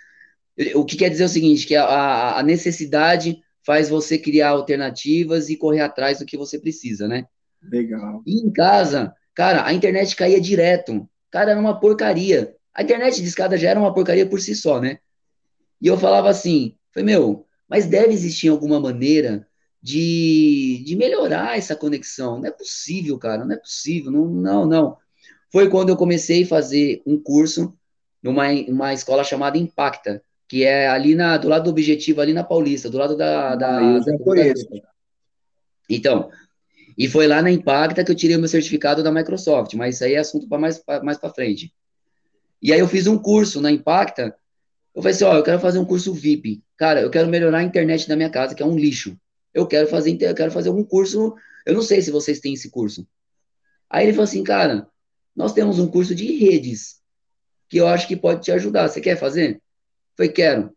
o 0.75 0.83
que 0.83 0.97
quer 0.97 1.11
dizer 1.11 1.25
é 1.25 1.27
o 1.27 1.29
seguinte, 1.29 1.67
que 1.67 1.77
a, 1.77 2.39
a 2.39 2.43
necessidade 2.43 3.39
faz 3.67 3.91
você 3.91 4.17
criar 4.17 4.49
alternativas 4.49 5.51
e 5.51 5.59
correr 5.59 5.81
atrás 5.81 6.21
do 6.21 6.25
que 6.25 6.39
você 6.39 6.59
precisa, 6.59 7.07
né? 7.07 7.27
Legal. 7.63 8.23
E 8.27 8.41
em 8.41 8.51
casa, 8.51 9.15
cara, 9.35 9.67
a 9.67 9.75
internet 9.75 10.17
caía 10.17 10.41
direto. 10.41 11.07
Cara, 11.31 11.51
era 11.51 11.61
uma 11.61 11.79
porcaria. 11.79 12.57
A 12.73 12.83
internet 12.83 13.21
de 13.21 13.29
escada 13.29 13.59
já 13.59 13.69
era 13.69 13.79
uma 13.79 13.93
porcaria 13.93 14.27
por 14.27 14.41
si 14.41 14.57
só, 14.57 14.81
né? 14.81 15.01
E 15.83 15.87
eu 15.87 15.99
falava 15.99 16.31
assim, 16.31 16.79
falei, 16.95 17.15
meu, 17.15 17.47
mas 17.69 17.85
deve 17.85 18.15
existir 18.15 18.49
alguma 18.49 18.81
maneira 18.81 19.47
de, 19.83 20.83
de 20.87 20.97
melhorar 20.97 21.59
essa 21.59 21.77
conexão. 21.77 22.39
Não 22.39 22.47
é 22.47 22.51
possível, 22.51 23.19
cara, 23.19 23.45
não 23.45 23.55
é 23.55 23.59
possível, 23.59 24.11
não, 24.11 24.25
não, 24.25 24.67
não. 24.67 25.04
Foi 25.55 25.71
quando 25.71 25.91
eu 25.91 25.97
comecei 25.97 26.43
a 26.43 26.47
fazer 26.49 27.01
um 27.07 27.17
curso 27.17 27.73
numa 28.21 28.49
uma 28.67 28.93
escola 28.93 29.23
chamada 29.23 29.57
Impacta, 29.57 30.21
que 30.49 30.65
é 30.65 30.89
ali 30.89 31.15
na, 31.15 31.37
do 31.37 31.47
lado 31.47 31.63
do 31.63 31.71
Objetivo, 31.71 32.21
ali 32.21 32.33
na 32.33 32.43
Paulista, 32.43 32.91
do 32.91 32.99
lado 32.99 33.17
da... 33.17 33.55
da, 33.55 33.79
Ah, 33.79 33.83
eu 33.95 34.05
da- 34.05 34.19
conheço. 34.19 34.67
Então, 35.89 36.29
e 36.99 37.07
foi 37.07 37.29
lá 37.29 37.41
na 37.41 37.53
Impacta 37.53 38.03
que 38.05 38.11
eu 38.11 38.17
tirei 38.17 38.35
o 38.35 38.41
meu 38.41 38.49
certificado 38.49 39.01
da 39.01 39.13
Microsoft, 39.13 39.75
mas 39.75 39.95
isso 39.95 40.03
aí 40.05 40.15
é 40.15 40.19
assunto 40.19 40.49
para 40.49 40.59
mais, 40.59 40.79
pra- 40.79 41.05
mais 41.05 41.19
para 41.19 41.31
frente. 41.33 41.73
E 42.61 42.73
aí 42.73 42.81
eu 42.81 42.89
fiz 42.89 43.07
um 43.07 43.17
curso 43.17 43.61
na 43.61 43.71
Impacta, 43.71 44.35
eu 44.93 45.03
falei 45.03 45.15
assim, 45.15 45.23
ó, 45.25 45.37
eu 45.37 45.45
quero 45.45 45.61
fazer 45.61 45.79
um 45.79 45.85
curso 45.85 46.13
VIP. 46.13 46.65
Cara, 46.77 47.01
eu 47.01 47.11
quero 47.11 47.29
melhorar 47.29 47.59
a 47.59 47.63
internet 47.63 48.09
da 48.09 48.17
minha 48.17 48.29
casa, 48.29 48.57
que 48.57 48.63
é 48.63 48.67
um 48.67 48.77
lixo. 48.77 49.17
Eu 49.53 49.69
quero 49.69 49.87
fazer, 49.87 50.21
eu 50.21 50.35
quero 50.35 50.51
fazer 50.51 50.71
algum 50.71 50.83
curso, 50.83 51.33
eu 51.65 51.75
não 51.75 51.83
sei 51.83 52.03
se 52.03 52.11
vocês 52.11 52.41
têm 52.41 52.55
esse 52.55 52.71
curso. 52.73 53.07
Aí 53.89 54.05
ele 54.07 54.13
falou 54.15 54.25
assim, 54.25 54.43
cara, 54.43 54.89
nós 55.35 55.53
temos 55.53 55.79
um 55.79 55.89
curso 55.89 56.15
de 56.15 56.37
redes, 56.37 57.01
que 57.69 57.79
eu 57.79 57.87
acho 57.87 58.07
que 58.07 58.17
pode 58.17 58.43
te 58.43 58.53
ajudar. 58.53 58.89
Você 58.89 59.01
quer 59.01 59.17
fazer? 59.17 59.61
Falei, 60.17 60.33
quero. 60.33 60.71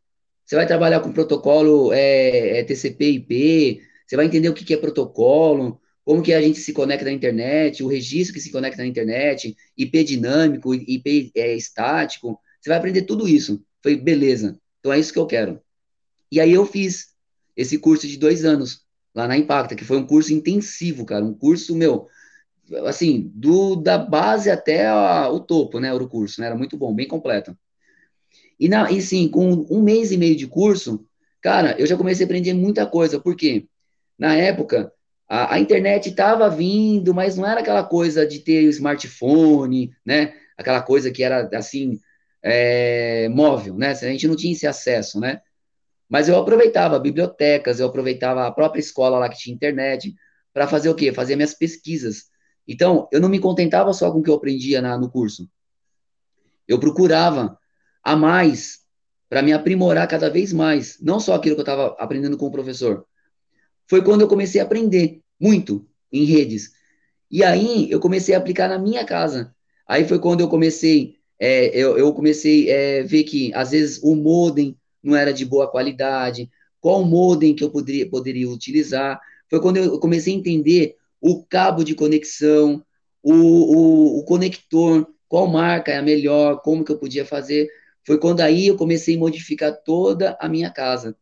Você 0.46 0.56
vai 0.56 0.66
trabalhar 0.66 1.02
com 1.02 1.12
protocolo 1.12 1.92
é, 1.92 2.60
é 2.60 2.64
TCP/IP, 2.64 3.82
você 4.06 4.16
vai 4.16 4.26
entender 4.26 4.50
o 4.50 4.54
que, 4.54 4.64
que 4.64 4.74
é 4.74 4.78
protocolo, 4.78 5.80
como 6.06 6.24
que 6.24 6.34
a 6.34 6.42
gente 6.42 6.60
se 6.60 6.72
conecta 6.72 7.06
na 7.06 7.12
internet, 7.12 7.84
o 7.84 7.88
registro 7.88 8.34
que 8.34 8.40
se 8.40 8.50
conecta 8.50 8.82
na 8.82 8.88
internet, 8.88 9.56
IP 9.78 10.04
dinâmico, 10.06 10.74
IP 10.74 11.32
é, 11.36 11.54
estático. 11.54 12.40
Você 12.62 12.70
vai 12.70 12.78
aprender 12.78 13.02
tudo 13.02 13.28
isso. 13.28 13.62
Falei, 13.84 13.98
beleza. 13.98 14.58
Então 14.80 14.94
é 14.94 15.00
isso 15.00 15.12
que 15.12 15.20
eu 15.20 15.28
quero. 15.28 15.60
E 16.32 16.40
aí 16.40 16.54
eu 16.54 16.66
fiz 16.66 17.10
esse 17.56 17.78
curso 17.78 18.08
de 18.08 18.18
dois 18.18 18.46
anos 18.46 18.86
lá 19.14 19.28
na 19.28 19.38
Impacta, 19.38 19.76
que 19.76 19.84
foi 19.84 19.98
um 19.98 20.08
curso 20.08 20.32
intensivo, 20.32 21.06
cara, 21.06 21.26
um 21.26 21.34
curso 21.34 21.76
meu, 21.76 22.08
assim, 22.86 23.32
do 23.36 23.76
da 23.76 23.98
base 23.98 24.50
até 24.50 24.88
a- 24.88 25.30
o 25.30 25.40
topo, 25.40 25.80
né, 25.80 25.94
o 25.94 26.08
curso, 26.08 26.42
né, 26.42 26.48
era 26.48 26.56
muito 26.56 26.78
bom, 26.78 26.94
bem 26.94 27.08
completo. 27.08 27.56
E, 28.60 28.68
na, 28.68 28.92
e 28.92 29.02
sim, 29.02 29.28
com 29.30 29.66
um 29.70 29.82
mês 29.82 30.12
e 30.12 30.18
meio 30.18 30.36
de 30.36 30.48
curso, 30.48 31.06
cara, 31.42 31.76
eu 31.80 31.86
já 31.86 31.96
comecei 31.98 32.26
a 32.26 32.28
aprender 32.28 32.54
muita 32.54 32.86
coisa, 32.86 33.20
porque 33.20 33.68
na 34.18 34.36
época 34.36 34.92
a, 35.30 35.56
a 35.56 35.60
internet 35.60 36.10
estava 36.10 36.50
vindo, 36.50 37.14
mas 37.14 37.36
não 37.38 37.46
era 37.48 37.62
aquela 37.62 37.84
coisa 37.84 38.26
de 38.26 38.40
ter 38.40 38.64
smartphone, 38.70 39.92
né? 40.06 40.34
Aquela 40.58 40.82
coisa 40.82 41.12
que 41.12 41.24
era 41.24 41.50
assim, 41.56 42.00
é, 42.44 43.30
móvel, 43.30 43.76
né? 43.78 43.92
A 43.92 43.94
gente 43.96 44.28
não 44.28 44.36
tinha 44.36 44.54
esse 44.54 44.66
acesso, 44.68 45.20
né? 45.20 45.42
Mas 46.10 46.30
eu 46.30 46.38
aproveitava 46.38 47.00
bibliotecas, 47.00 47.80
eu 47.80 47.88
aproveitava 47.88 48.48
a 48.48 48.52
própria 48.52 48.80
escola 48.80 49.20
lá 49.20 49.30
que 49.30 49.38
tinha 49.38 49.56
internet, 49.56 50.16
para 50.54 50.68
fazer 50.68 50.90
o 50.90 50.96
quê? 50.96 51.14
Fazer 51.14 51.36
minhas 51.36 51.54
pesquisas. 51.54 52.26
Então, 52.68 53.08
eu 53.12 53.22
não 53.22 53.30
me 53.30 53.40
contentava 53.40 53.94
só 53.94 54.12
com 54.12 54.20
o 54.20 54.24
que 54.24 54.30
eu 54.30 54.36
aprendia 54.36 54.82
na, 54.82 54.98
no 54.98 55.10
curso. 55.10 55.50
Eu 56.68 56.80
procurava 56.80 57.58
a 58.04 58.16
mais 58.16 58.80
para 59.30 59.42
me 59.42 59.54
aprimorar 59.54 60.08
cada 60.08 60.30
vez 60.30 60.52
mais, 60.54 60.98
não 61.02 61.20
só 61.20 61.36
aquilo 61.36 61.56
que 61.56 61.62
eu 61.62 61.64
estava 61.64 61.96
aprendendo 62.00 62.38
com 62.38 62.48
o 62.48 62.52
professor. 62.52 63.06
Foi 63.88 64.04
quando 64.04 64.22
eu 64.22 64.28
comecei 64.28 64.60
a 64.60 64.64
aprender 64.64 65.22
muito 65.40 65.88
em 66.12 66.26
redes. 66.26 66.72
E 67.30 67.44
aí 67.44 67.90
eu 67.92 68.00
comecei 68.00 68.36
a 68.36 68.38
aplicar 68.38 68.70
na 68.70 68.80
minha 68.80 69.06
casa. 69.06 69.54
Aí 69.88 70.08
foi 70.08 70.20
quando 70.20 70.42
eu 70.42 70.50
comecei, 70.50 71.18
é, 71.40 71.68
eu, 71.78 71.98
eu 71.98 72.14
comecei 72.14 72.70
a 72.72 72.76
é, 72.76 73.04
ver 73.04 73.24
que 73.24 73.54
às 73.54 73.72
vezes 73.72 74.02
o 74.04 74.16
modem 74.16 74.78
não 75.04 75.16
era 75.16 75.34
de 75.34 75.46
boa 75.46 75.70
qualidade, 75.70 76.50
qual 76.80 77.04
modem 77.04 77.56
que 77.56 77.64
eu 77.64 77.70
poderia, 77.70 78.10
poderia 78.10 78.50
utilizar. 78.50 79.20
Foi 79.50 79.62
quando 79.62 79.78
eu 79.78 80.00
comecei 80.00 80.34
a 80.34 80.38
entender 80.38 80.96
o 81.32 81.44
cabo 81.44 81.84
de 81.84 81.94
conexão, 81.96 82.84
o, 83.22 83.34
o, 83.34 84.20
o 84.20 84.24
conector, 84.24 85.08
qual 85.28 85.48
marca 85.48 85.92
é 85.92 85.98
a 85.98 86.02
melhor, 86.02 86.62
como 86.62 86.84
que 86.84 86.92
eu 86.92 86.98
podia 86.98 87.26
fazer. 87.26 87.70
Foi 88.06 88.18
quando 88.18 88.42
aí 88.42 88.68
eu 88.68 88.78
comecei 88.78 89.16
a 89.16 89.20
modificar 89.20 89.76
toda 89.84 90.38
a 90.40 90.48
minha 90.48 90.72
casa. 90.72 91.16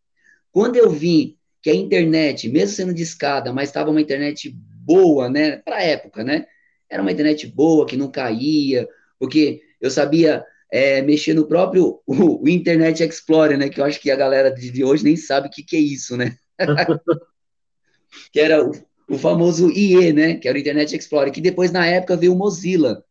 Quando 0.52 0.76
eu 0.76 0.90
vi 0.90 1.38
que 1.62 1.70
a 1.70 1.74
internet, 1.74 2.48
mesmo 2.48 2.76
sendo 2.76 2.94
de 2.94 3.02
escada, 3.02 3.52
mas 3.52 3.70
estava 3.70 3.90
uma 3.90 4.02
internet 4.02 4.56
boa, 4.86 5.28
né, 5.30 5.58
para 5.58 5.78
a 5.78 5.82
época, 5.82 6.24
né, 6.24 6.46
era 6.88 7.02
uma 7.02 7.12
internet 7.12 7.48
boa, 7.48 7.88
que 7.88 7.98
não 7.98 8.12
caía, 8.12 8.88
porque 9.18 9.62
eu 9.82 9.90
sabia 9.90 10.46
é, 10.72 11.02
mexer 11.02 11.34
no 11.34 11.48
próprio 11.48 12.00
o, 12.06 12.44
o, 12.44 12.48
Internet 12.48 13.04
Explorer, 13.04 13.58
né, 13.58 13.70
que 13.70 13.82
eu 13.82 13.86
acho 13.86 14.00
que 14.00 14.12
a 14.12 14.16
galera 14.16 14.52
de, 14.52 14.70
de 14.70 14.84
hoje 14.84 15.04
nem 15.04 15.18
sabe 15.18 15.48
o 15.48 15.52
que, 15.52 15.64
que 15.64 15.76
é 15.76 15.80
isso, 15.80 16.16
né, 16.16 16.38
que 18.32 18.40
era 18.40 18.64
o, 19.10 19.18
famoso 19.18 19.70
IE, 19.72 20.14
né, 20.14 20.36
que 20.36 20.48
era 20.48 20.58
o 20.58 20.62
Internet 20.62 20.96
Explorer, 20.96 21.32
que 21.32 21.42
depois, 21.42 21.72
na 21.72 21.86
época, 21.86 22.18
veio 22.18 22.34
o 22.34 22.38
Mozilla, 22.38 23.04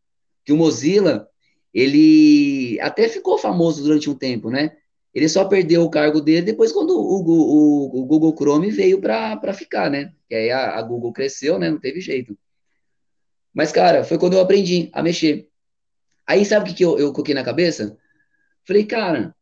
que 0.43 0.51
o 0.51 0.57
Mozilla, 0.57 1.27
ele 1.73 2.79
até 2.81 3.07
ficou 3.07 3.37
famoso 3.37 3.83
durante 3.83 4.09
um 4.09 4.15
tempo, 4.15 4.49
né, 4.49 4.75
ele 5.15 5.29
só 5.29 5.45
perdeu 5.45 5.81
o 5.81 5.89
cargo 5.89 6.19
dele 6.19 6.41
depois 6.41 6.73
quando 6.73 6.91
o, 6.91 7.23
o, 7.23 8.01
o 8.01 8.05
Google 8.05 8.35
Chrome 8.37 8.69
veio 8.69 8.99
para 8.99 9.53
ficar, 9.53 9.89
né? 9.89 10.13
Que 10.27 10.35
aí 10.35 10.51
a, 10.51 10.77
a, 10.77 10.81
Google 10.81 11.13
cresceu, 11.13 11.57
né? 11.57 11.69
Não 11.71 11.79
teve 11.79 12.01
jeito. 12.01 12.37
Mas, 13.53 13.71
cara, 13.71 14.03
foi 14.03 14.17
quando 14.17 14.33
eu 14.33 14.41
aprendi 14.41 14.89
a 14.91 15.01
mexer. 15.01 15.47
Aí, 16.27 16.43
sabe 16.43 16.65
o 16.65 16.67
que, 16.67 16.77
que 16.77 16.83
eu, 16.83 16.99
eu 16.99 17.13
coloquei 17.13 17.33
na 17.33 17.45
cabeça? 17.45 17.97
Falei, 18.65 18.83
cara, 18.83 19.33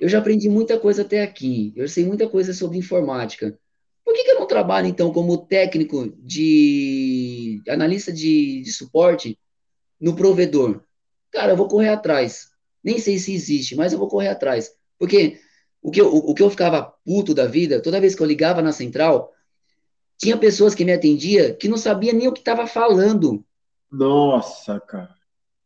eu 0.00 0.08
já 0.08 0.20
aprendi 0.20 0.48
muita 0.48 0.80
coisa 0.80 1.02
até 1.02 1.22
aqui. 1.22 1.74
Eu 1.76 1.86
sei 1.86 2.06
muita 2.06 2.26
coisa 2.26 2.54
sobre 2.54 2.78
informática. 2.78 3.58
Por 4.02 4.14
que, 4.14 4.24
que 4.24 4.30
eu 4.30 4.36
não 4.36 4.39
trabalho, 4.50 4.86
então, 4.86 5.12
como 5.12 5.46
técnico 5.46 6.12
de 6.18 7.62
analista 7.68 8.12
de, 8.12 8.60
de 8.60 8.72
suporte 8.72 9.38
no 9.98 10.14
provedor? 10.14 10.82
Cara, 11.30 11.52
eu 11.52 11.56
vou 11.56 11.68
correr 11.68 11.88
atrás. 11.88 12.50
Nem 12.82 12.98
sei 12.98 13.18
se 13.18 13.32
existe, 13.32 13.76
mas 13.76 13.92
eu 13.92 13.98
vou 13.98 14.08
correr 14.08 14.28
atrás. 14.28 14.72
Porque 14.98 15.40
o 15.80 15.90
que, 15.90 16.00
eu, 16.00 16.12
o, 16.12 16.30
o 16.30 16.34
que 16.34 16.42
eu 16.42 16.50
ficava 16.50 16.94
puto 17.04 17.32
da 17.32 17.46
vida, 17.46 17.80
toda 17.80 18.00
vez 18.00 18.14
que 18.14 18.22
eu 18.22 18.26
ligava 18.26 18.60
na 18.60 18.72
central, 18.72 19.32
tinha 20.18 20.36
pessoas 20.36 20.74
que 20.74 20.84
me 20.84 20.92
atendia 20.92 21.54
que 21.54 21.68
não 21.68 21.78
sabia 21.78 22.12
nem 22.12 22.28
o 22.28 22.32
que 22.32 22.40
estava 22.40 22.66
falando. 22.66 23.44
Nossa, 23.90 24.78
cara. 24.80 25.14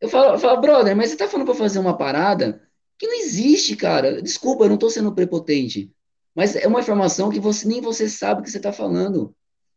Eu 0.01 0.09
falava, 0.09 0.35
eu 0.35 0.39
falava, 0.39 0.61
brother, 0.61 0.97
mas 0.97 1.11
você 1.11 1.17
tá 1.17 1.27
falando 1.27 1.47
para 1.47 1.57
fazer 1.57 1.79
uma 1.79 1.97
parada 1.97 2.63
que 2.99 3.07
não 3.07 3.15
existe, 3.15 3.75
cara. 3.75 4.21
Desculpa, 4.23 4.65
eu 4.65 4.69
não 4.69 4.77
tô 4.77 4.91
sendo 4.91 5.15
prepotente. 5.15 5.91
Mas 6.35 6.57
é 6.57 6.67
uma 6.67 6.81
informação 6.81 7.31
que 7.31 7.39
você 7.39 7.67
nem 7.67 7.81
você 7.81 8.09
sabe 8.09 8.41
o 8.41 8.45
que 8.45 8.51
você 8.51 8.59
tá 8.59 8.73
falando. 8.73 9.35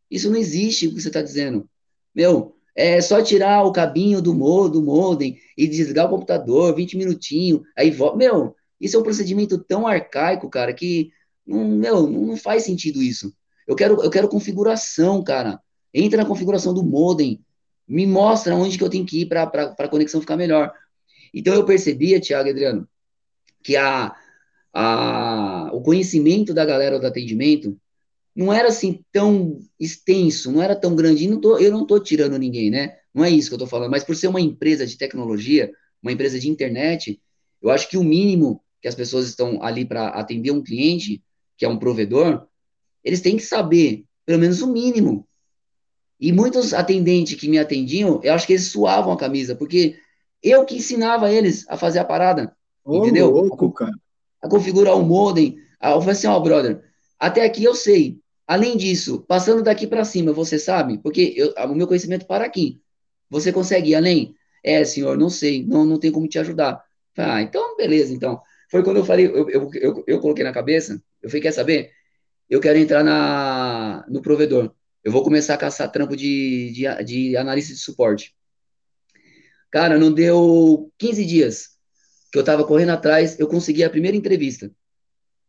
Isso 0.10 0.30
não 0.30 0.38
existe 0.38 0.88
o 0.88 0.96
que 0.96 1.02
você 1.02 1.12
tá 1.12 1.22
dizendo. 1.22 1.70
Meu, 2.16 2.56
é 2.76 3.02
só 3.02 3.22
tirar 3.22 3.64
o 3.64 3.72
cabinho 3.72 4.22
do, 4.22 4.34
mo, 4.34 4.70
modem 4.82 5.40
e 5.58 5.68
desligar 5.68 6.06
o 6.06 6.10
computador, 6.10 6.76
20 6.76 6.98
minutinhos, 6.98 7.62
aí 7.76 7.92
volta. 7.92 8.18
Meu, 8.18 8.56
isso 8.80 8.96
é 8.96 9.00
um 9.00 9.04
procedimento 9.04 9.58
tão 9.58 9.88
arcaico, 9.88 10.50
cara, 10.50 10.74
que 10.74 11.12
não, 11.46 11.64
meu, 11.68 12.08
não 12.08 12.38
faz 12.38 12.64
sentido 12.64 13.02
isso. 13.02 13.34
Eu 13.68 13.76
quero, 13.76 14.02
eu 14.04 14.10
quero 14.10 14.28
configuração, 14.28 15.24
cara. 15.24 15.60
Entra 15.94 16.22
na 16.22 16.28
configuração 16.28 16.74
do 16.74 16.84
modem, 16.84 17.44
me 17.88 18.06
mostra 18.06 18.56
onde 18.56 18.78
que 18.78 18.84
eu 18.84 18.90
tenho 18.90 19.06
que 19.06 19.22
ir 19.22 19.26
para 19.26 19.44
a 19.44 19.88
conexão 19.88 20.22
ficar 20.22 20.38
melhor. 20.38 20.72
Então 21.34 21.54
eu 21.54 21.66
percebia, 21.66 22.20
Tiago 22.20 22.50
Adriano, 22.50 22.88
que 23.64 23.76
a, 23.76 24.16
a, 24.80 25.72
o 25.74 25.82
conhecimento 25.82 26.54
da 26.54 26.64
galera 26.64 27.00
do 27.00 27.08
atendimento 27.08 27.76
não 28.36 28.54
era 28.54 28.68
assim 28.68 29.04
tão 29.12 29.58
extenso, 29.80 30.52
não 30.52 30.62
era 30.62 30.76
tão 30.76 30.96
grande. 30.96 31.24
E 31.24 31.28
não 31.28 31.42
tô, 31.42 31.58
eu 31.58 31.72
não 31.72 31.82
estou 31.82 32.00
tirando 32.00 32.38
ninguém, 32.38 32.70
né? 32.70 32.96
Não 33.12 33.26
é 33.26 33.30
isso 33.32 33.50
que 33.50 33.56
eu 33.56 33.58
estou 33.58 33.68
falando, 33.68 33.90
mas 33.90 34.04
por 34.04 34.16
ser 34.16 34.28
uma 34.28 34.40
empresa 34.40 34.86
de 34.86 34.96
tecnologia, 34.96 35.72
uma 36.00 36.12
empresa 36.12 36.40
de 36.40 36.48
internet, 36.48 37.20
eu 37.60 37.72
acho 37.72 37.90
que 37.90 37.98
o 37.98 38.04
mínimo 38.04 38.64
que 38.80 38.88
as 38.88 38.94
pessoas 38.94 39.28
estão 39.28 39.64
ali 39.64 39.84
para 39.84 40.10
atender 40.10 40.52
um 40.52 40.64
cliente, 40.64 41.24
que 41.58 41.66
é 41.66 41.68
um 41.68 41.80
provedor, 41.80 42.46
eles 43.04 43.20
têm 43.20 43.36
que 43.36 43.44
saber, 43.44 44.06
pelo 44.28 44.40
menos 44.40 44.62
o 44.62 44.72
mínimo. 44.72 45.28
E 46.20 46.32
muitos 46.32 46.76
atendentes 46.76 47.34
que 47.34 47.50
me 47.50 47.58
atendiam, 47.58 48.20
eu 48.24 48.32
acho 48.32 48.46
que 48.46 48.54
eles 48.54 48.68
suavam 48.68 49.12
a 49.12 49.18
camisa, 49.18 49.56
porque 49.56 49.98
eu 50.44 50.64
que 50.66 50.76
ensinava 50.76 51.32
eles 51.34 51.68
a 51.68 51.76
fazer 51.76 51.98
a 51.98 52.06
parada. 52.06 52.56
Ô, 52.86 53.00
entendeu? 53.00 53.32
louco, 53.32 53.72
cara. 53.72 53.94
A 54.42 54.48
configurar 54.50 54.96
o 54.96 55.04
modem. 55.04 55.58
Eu 55.82 56.00
falei 56.00 56.12
assim, 56.12 56.28
ó, 56.28 56.38
oh, 56.38 56.42
brother, 56.42 56.84
até 57.20 57.44
aqui 57.46 57.64
eu 57.64 57.76
sei. 57.76 58.20
Além 58.48 58.78
disso, 58.78 59.26
passando 59.28 59.62
daqui 59.62 59.86
para 59.86 60.06
cima, 60.06 60.32
você 60.32 60.58
sabe? 60.58 60.98
Porque 61.00 61.34
eu, 61.36 61.54
o 61.70 61.76
meu 61.76 61.88
conhecimento 61.88 62.26
para 62.26 62.46
aqui. 62.46 62.82
Você 63.30 63.52
consegue 63.52 63.92
ir 63.92 63.96
além? 63.96 64.36
É, 64.64 64.84
senhor, 64.86 65.18
não 65.18 65.30
sei, 65.30 65.66
não, 65.66 65.86
não 65.86 66.00
tem 66.00 66.12
como 66.12 66.28
te 66.28 66.40
ajudar. 66.40 66.82
Ah, 67.18 67.42
então, 67.42 67.76
beleza, 67.76 68.14
então. 68.14 68.42
Foi 68.70 68.84
quando 68.84 68.98
eu 68.98 69.06
falei, 69.06 69.28
eu, 69.28 69.50
eu, 69.50 69.70
eu, 69.74 70.04
eu 70.08 70.20
coloquei 70.20 70.44
na 70.44 70.54
cabeça, 70.54 71.02
eu 71.22 71.30
falei, 71.30 71.42
quer 71.42 71.52
saber? 71.52 71.92
Eu 72.50 72.62
quero 72.62 72.78
entrar 72.80 73.04
na, 73.04 74.06
no 74.08 74.22
provedor. 74.22 74.74
Eu 75.04 75.12
vou 75.12 75.24
começar 75.24 75.54
a 75.54 75.58
caçar 75.58 75.92
trampo 75.92 76.16
de, 76.16 76.72
de, 76.72 77.04
de 77.04 77.38
analista 77.38 77.74
de 77.74 77.80
suporte. 77.80 78.36
Cara, 79.72 79.98
não 79.98 80.12
deu 80.12 80.92
15 80.98 81.26
dias 81.26 81.77
que 82.32 82.38
eu 82.38 82.44
tava 82.44 82.66
correndo 82.66 82.90
atrás, 82.90 83.40
eu 83.40 83.48
consegui 83.48 83.84
a 83.84 83.90
primeira 83.90 84.18
entrevista. 84.18 84.72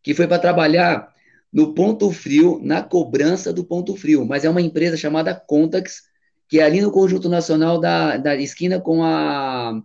que 0.02 0.14
foi 0.14 0.26
para 0.26 0.38
trabalhar 0.38 1.12
no 1.52 1.74
Ponto 1.74 2.10
Frio, 2.12 2.60
na 2.62 2.82
cobrança 2.82 3.52
do 3.52 3.64
Ponto 3.64 3.96
Frio, 3.96 4.24
mas 4.24 4.44
é 4.44 4.50
uma 4.50 4.60
empresa 4.60 4.96
chamada 4.96 5.34
Contax, 5.34 6.02
que 6.48 6.60
é 6.60 6.62
ali 6.62 6.80
no 6.80 6.92
Conjunto 6.92 7.28
Nacional 7.28 7.78
da, 7.78 8.16
da 8.16 8.36
esquina 8.36 8.80
com 8.80 9.02
a, 9.02 9.80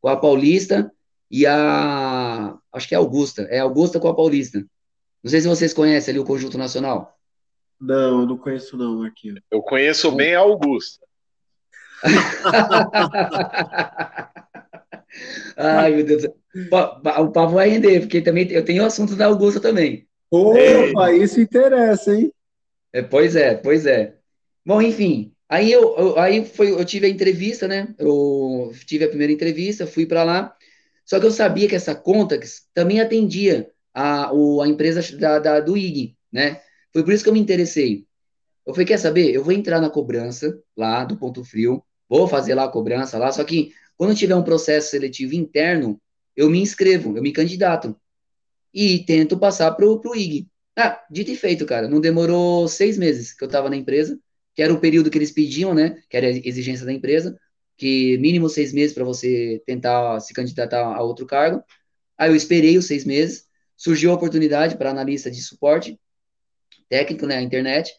com 0.00 0.08
a 0.08 0.16
Paulista 0.16 0.92
e 1.30 1.46
a. 1.46 2.56
Acho 2.72 2.88
que 2.88 2.94
é 2.94 2.98
Augusta, 2.98 3.42
é 3.42 3.60
Augusta 3.60 3.98
com 3.98 4.08
a 4.08 4.14
Paulista. 4.14 4.58
Não 5.22 5.30
sei 5.30 5.40
se 5.40 5.48
vocês 5.48 5.72
conhecem 5.72 6.12
ali 6.12 6.20
o 6.20 6.24
Conjunto 6.24 6.58
Nacional. 6.58 7.16
Não, 7.80 8.20
eu 8.20 8.26
não 8.26 8.36
conheço 8.36 8.76
não, 8.76 8.98
Marquinhos. 8.98 9.40
Eu 9.50 9.62
conheço 9.62 10.12
bem 10.12 10.34
a 10.34 10.40
Augusta. 10.40 11.04
Ai, 15.56 15.94
meu 15.94 16.04
Deus. 16.04 16.24
O 16.24 17.30
papo 17.30 17.54
vai 17.54 17.68
render, 17.68 18.00
porque 18.00 18.20
também 18.20 18.50
eu 18.50 18.64
tenho 18.64 18.82
o 18.82 18.86
assunto 18.86 19.16
da 19.16 19.26
Augusta 19.26 19.60
também. 19.60 20.06
Opa, 20.30 21.12
isso 21.12 21.40
interessa, 21.40 22.14
hein? 22.14 22.32
É, 22.92 23.02
pois 23.02 23.36
é, 23.36 23.54
pois 23.54 23.86
é. 23.86 24.14
Bom, 24.64 24.80
enfim, 24.80 25.32
aí 25.48 25.70
eu, 25.70 25.96
eu, 25.96 26.18
aí 26.18 26.44
foi, 26.44 26.70
eu 26.70 26.84
tive 26.84 27.06
a 27.06 27.08
entrevista, 27.08 27.68
né? 27.68 27.94
Eu 27.98 28.72
tive 28.86 29.04
a 29.04 29.08
primeira 29.08 29.32
entrevista, 29.32 29.86
fui 29.86 30.06
para 30.06 30.24
lá. 30.24 30.56
Só 31.04 31.20
que 31.20 31.26
eu 31.26 31.30
sabia 31.30 31.68
que 31.68 31.74
essa 31.74 31.94
Contax 31.94 32.66
também 32.72 33.00
atendia 33.00 33.70
a, 33.92 34.32
o, 34.32 34.62
a 34.62 34.68
empresa 34.68 35.16
da, 35.16 35.38
da, 35.38 35.60
do 35.60 35.76
IG, 35.76 36.16
né? 36.32 36.60
Foi 36.92 37.04
por 37.04 37.12
isso 37.12 37.22
que 37.22 37.30
eu 37.30 37.34
me 37.34 37.40
interessei. 37.40 38.06
Eu 38.66 38.72
falei, 38.72 38.86
quer 38.86 38.98
saber? 38.98 39.34
Eu 39.34 39.44
vou 39.44 39.52
entrar 39.52 39.80
na 39.80 39.90
cobrança 39.90 40.58
lá 40.76 41.04
do 41.04 41.16
Ponto 41.16 41.44
Frio, 41.44 41.84
vou 42.08 42.26
fazer 42.26 42.54
lá 42.54 42.64
a 42.64 42.68
cobrança 42.68 43.18
lá, 43.18 43.30
só 43.30 43.44
que 43.44 43.72
quando 43.96 44.16
tiver 44.16 44.34
um 44.34 44.42
processo 44.42 44.90
seletivo 44.90 45.34
interno, 45.34 46.00
eu 46.36 46.50
me 46.50 46.60
inscrevo, 46.60 47.16
eu 47.16 47.22
me 47.22 47.32
candidato 47.32 47.96
e 48.72 49.04
tento 49.04 49.38
passar 49.38 49.70
pro, 49.72 50.00
pro 50.00 50.16
IG. 50.16 50.48
Ah, 50.76 51.00
dito 51.08 51.30
e 51.30 51.36
feito, 51.36 51.64
cara. 51.64 51.88
Não 51.88 52.00
demorou 52.00 52.66
seis 52.66 52.98
meses 52.98 53.32
que 53.32 53.44
eu 53.44 53.46
estava 53.46 53.70
na 53.70 53.76
empresa, 53.76 54.18
que 54.54 54.62
era 54.62 54.72
o 54.72 54.80
período 54.80 55.10
que 55.10 55.18
eles 55.18 55.30
pediam, 55.30 55.72
né? 55.72 56.02
Que 56.10 56.16
era 56.16 56.26
a 56.26 56.30
exigência 56.30 56.84
da 56.84 56.92
empresa, 56.92 57.38
que 57.76 58.18
mínimo 58.18 58.48
seis 58.48 58.72
meses 58.72 58.92
para 58.92 59.04
você 59.04 59.62
tentar 59.64 60.18
se 60.20 60.34
candidatar 60.34 60.82
a 60.82 61.02
outro 61.02 61.26
cargo. 61.26 61.62
Aí 62.18 62.30
eu 62.30 62.36
esperei 62.36 62.76
os 62.76 62.86
seis 62.86 63.04
meses, 63.04 63.46
surgiu 63.76 64.10
a 64.10 64.14
oportunidade 64.14 64.76
para 64.76 64.90
analista 64.90 65.30
de 65.30 65.40
suporte 65.40 65.98
técnico 66.88 67.26
né, 67.26 67.40
internet. 67.40 67.92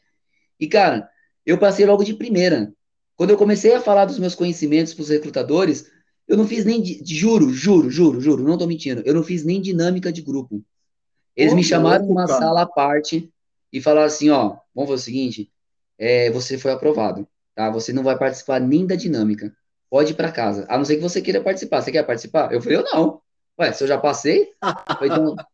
E, 0.60 0.68
cara, 0.68 1.10
eu 1.46 1.58
passei 1.58 1.86
logo 1.86 2.04
de 2.04 2.14
primeira. 2.14 2.74
Quando 3.16 3.30
eu 3.30 3.38
comecei 3.38 3.74
a 3.74 3.82
falar 3.82 4.06
dos 4.06 4.20
meus 4.20 4.36
conhecimentos 4.36 4.94
para 4.94 5.04
os 5.04 5.10
recrutadores, 5.10 5.90
eu 6.28 6.36
não 6.36 6.48
fiz 6.48 6.66
nem, 6.66 6.84
juro, 7.06 7.50
juro, 7.54 7.90
juro, 7.90 8.20
juro, 8.20 8.44
não 8.44 8.58
tô 8.58 8.68
mentindo, 8.68 9.02
eu 9.06 9.14
não 9.14 9.24
fiz 9.24 9.44
nem 9.44 9.62
dinâmica 9.62 10.12
de 10.12 10.22
grupo. 10.22 10.64
Eles 11.36 11.54
me 11.54 11.64
chamaram 11.64 12.06
numa 12.06 12.28
sala 12.28 12.62
à 12.62 12.66
parte 12.66 13.32
e 13.72 13.82
falaram 13.82 14.08
assim, 14.08 14.30
ó, 14.30 14.58
vamos 14.74 14.90
fazer 14.90 15.02
o 15.02 15.06
seguinte, 15.06 15.52
é, 15.98 16.30
você 16.32 16.58
foi 16.58 16.72
aprovado, 16.72 17.28
tá? 17.54 17.70
Você 17.70 17.94
não 17.94 18.04
vai 18.04 18.18
participar 18.18 18.60
nem 18.60 18.86
da 18.86 18.96
dinâmica. 18.96 19.56
Pode 19.90 20.12
ir 20.12 20.16
para 20.16 20.32
casa, 20.32 20.66
a 20.68 20.78
não 20.78 20.86
ser 20.86 20.96
que 20.96 21.02
você 21.02 21.22
queira 21.22 21.42
participar. 21.42 21.82
Você 21.82 21.92
quer 21.92 22.04
participar? 22.04 22.52
Eu 22.52 22.62
falei, 22.62 22.78
eu 22.78 22.84
não. 22.84 23.22
Ué, 23.60 23.72
se 23.72 23.84
eu 23.84 23.88
já 23.88 23.98
passei? 23.98 24.50
Eu 24.62 24.96
falei, 24.96 25.10
então... 25.12 25.26
eu 25.28 25.46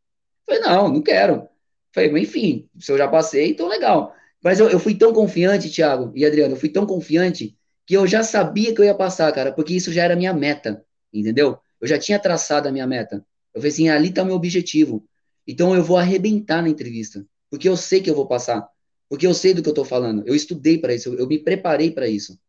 falei 0.45 0.61
não, 0.61 0.87
não 0.87 1.01
quero. 1.01 1.33
Eu 1.33 1.49
falei, 1.93 2.23
enfim, 2.23 2.69
se 2.79 2.91
eu 2.91 2.97
já 2.97 3.07
passei, 3.07 3.51
então 3.51 3.67
legal. 3.67 4.15
Mas 4.43 4.59
eu, 4.59 4.69
eu 4.69 4.79
fui 4.79 4.95
tão 4.95 5.13
confiante, 5.13 5.69
Thiago 5.69 6.11
e 6.15 6.25
Adriano, 6.25 6.55
eu 6.55 6.59
fui 6.59 6.69
tão 6.69 6.85
confiante 6.85 7.55
que 7.85 7.95
eu 7.95 8.07
já 8.07 8.23
sabia 8.23 8.73
que 8.73 8.81
eu 8.81 8.85
ia 8.85 8.95
passar, 8.95 9.31
cara, 9.31 9.51
porque 9.51 9.73
isso 9.73 9.91
já 9.91 10.03
era 10.03 10.15
minha 10.15 10.33
meta, 10.33 10.83
entendeu? 11.13 11.57
Eu 11.79 11.87
já 11.87 11.97
tinha 11.97 12.19
traçado 12.19 12.67
a 12.67 12.71
minha 12.71 12.87
meta. 12.87 13.25
Eu 13.53 13.61
falei 13.61 13.71
assim, 13.71 13.89
ali 13.89 14.11
tá 14.11 14.23
o 14.23 14.25
meu 14.25 14.35
objetivo. 14.35 15.05
Então 15.47 15.75
eu 15.75 15.83
vou 15.83 15.97
arrebentar 15.97 16.61
na 16.61 16.69
entrevista, 16.69 17.25
porque 17.49 17.67
eu 17.67 17.75
sei 17.75 18.01
que 18.01 18.09
eu 18.09 18.15
vou 18.15 18.27
passar, 18.27 18.67
porque 19.09 19.27
eu 19.27 19.33
sei 19.33 19.53
do 19.53 19.61
que 19.61 19.69
eu 19.69 19.73
tô 19.73 19.83
falando. 19.83 20.23
Eu 20.25 20.35
estudei 20.35 20.77
para 20.77 20.93
isso, 20.93 21.09
eu, 21.09 21.19
eu 21.19 21.27
me 21.27 21.39
preparei 21.39 21.91
para 21.91 22.07
isso. 22.07 22.39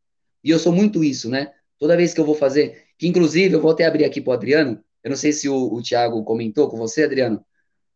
E 0.45 0.51
eu 0.51 0.59
sou 0.59 0.73
muito 0.73 1.03
isso, 1.03 1.29
né? 1.29 1.53
Toda 1.79 1.97
vez 1.97 2.15
que 2.15 2.21
eu 2.21 2.25
vou 2.25 2.35
fazer, 2.35 2.85
que 2.99 3.09
inclusive 3.09 3.55
eu 3.55 3.61
vou 3.61 3.73
até 3.73 3.85
abrir 3.85 4.05
aqui 4.05 4.21
pro 4.21 4.33
Adriano, 4.33 4.83
eu 5.03 5.11
não 5.11 5.17
sei 5.17 5.33
se 5.33 5.49
o, 5.49 5.75
o 5.75 5.83
Thiago 5.83 6.23
comentou 6.25 6.69
com 6.69 6.77
você, 6.77 7.05
Adriano, 7.05 7.45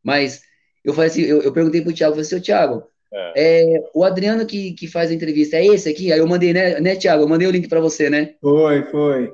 mas 0.03 0.43
eu 0.85 0.93
falei 0.93 1.11
assim, 1.11 1.23
eu, 1.23 1.43
eu 1.43 1.53
perguntei 1.53 1.81
pro 1.83 1.93
Thiago, 1.93 2.13
eu 2.13 2.25
falei 2.25 2.39
assim, 2.39 2.45
Thiago, 2.45 2.85
é. 3.13 3.33
É, 3.77 3.85
o 3.95 4.05
Adriano 4.05 4.47
que, 4.47 4.73
que 4.73 4.87
faz 4.87 5.11
a 5.11 5.15
entrevista, 5.15 5.57
é 5.57 5.67
esse 5.67 5.89
aqui? 5.89 6.13
Aí 6.13 6.19
eu 6.19 6.27
mandei, 6.27 6.53
né, 6.53 6.81
né 6.81 6.97
Thiago? 6.97 7.23
Eu 7.23 7.29
mandei 7.29 7.47
o 7.47 7.51
link 7.51 7.69
para 7.69 7.81
você, 7.81 8.11
né? 8.11 8.35
Foi, 8.41 8.83
foi. 8.85 9.33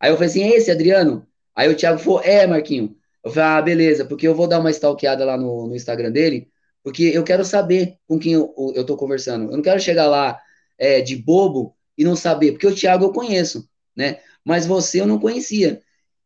Aí 0.00 0.10
eu 0.10 0.14
falei 0.14 0.28
assim, 0.28 0.42
é 0.42 0.56
esse, 0.56 0.70
Adriano? 0.70 1.26
Aí 1.54 1.68
o 1.68 1.76
Thiago 1.76 1.98
falou, 1.98 2.22
é, 2.22 2.46
Marquinho. 2.46 2.96
Eu 3.24 3.30
falei, 3.30 3.48
ah, 3.48 3.62
beleza, 3.62 4.04
porque 4.04 4.26
eu 4.26 4.34
vou 4.34 4.48
dar 4.48 4.58
uma 4.58 4.70
stalkeada 4.70 5.24
lá 5.24 5.36
no, 5.36 5.68
no 5.68 5.76
Instagram 5.76 6.10
dele, 6.10 6.48
porque 6.82 7.04
eu 7.04 7.22
quero 7.22 7.44
saber 7.44 7.96
com 8.06 8.18
quem 8.18 8.32
eu, 8.32 8.52
eu 8.74 8.84
tô 8.84 8.96
conversando. 8.96 9.50
Eu 9.50 9.56
não 9.56 9.62
quero 9.62 9.80
chegar 9.80 10.08
lá 10.08 10.38
é, 10.78 11.00
de 11.00 11.14
bobo 11.16 11.76
e 11.96 12.04
não 12.04 12.16
saber, 12.16 12.52
porque 12.52 12.66
o 12.66 12.74
Thiago 12.74 13.04
eu 13.04 13.12
conheço, 13.12 13.68
né? 13.94 14.18
Mas 14.44 14.66
você 14.66 15.00
eu 15.00 15.06
não 15.06 15.20
conhecia. 15.20 15.80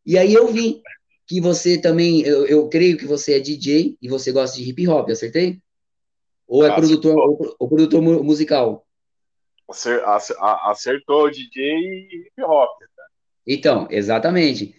E 0.06 0.16
aí 0.16 0.32
eu 0.32 0.48
vi 0.48 0.80
que 1.26 1.40
você 1.40 1.76
também, 1.76 2.22
eu, 2.22 2.46
eu 2.46 2.68
creio 2.68 2.96
que 2.96 3.04
você 3.04 3.34
é 3.34 3.40
DJ 3.40 3.98
e 4.00 4.08
você 4.08 4.32
gosta 4.32 4.56
de 4.56 4.68
hip 4.68 4.86
hop, 4.88 5.10
acertei? 5.10 5.60
Ou 6.46 6.64
é 6.64 6.74
produtor, 6.74 7.16
ou, 7.58 7.68
produtor 7.68 8.00
musical? 8.02 8.86
Acertou 10.64 11.24
o 11.24 11.30
DJ 11.30 11.62
e 11.62 12.26
hip 12.26 12.42
hop. 12.42 12.70
Tá? 12.96 13.02
Então, 13.46 13.88
exatamente. 13.90 14.74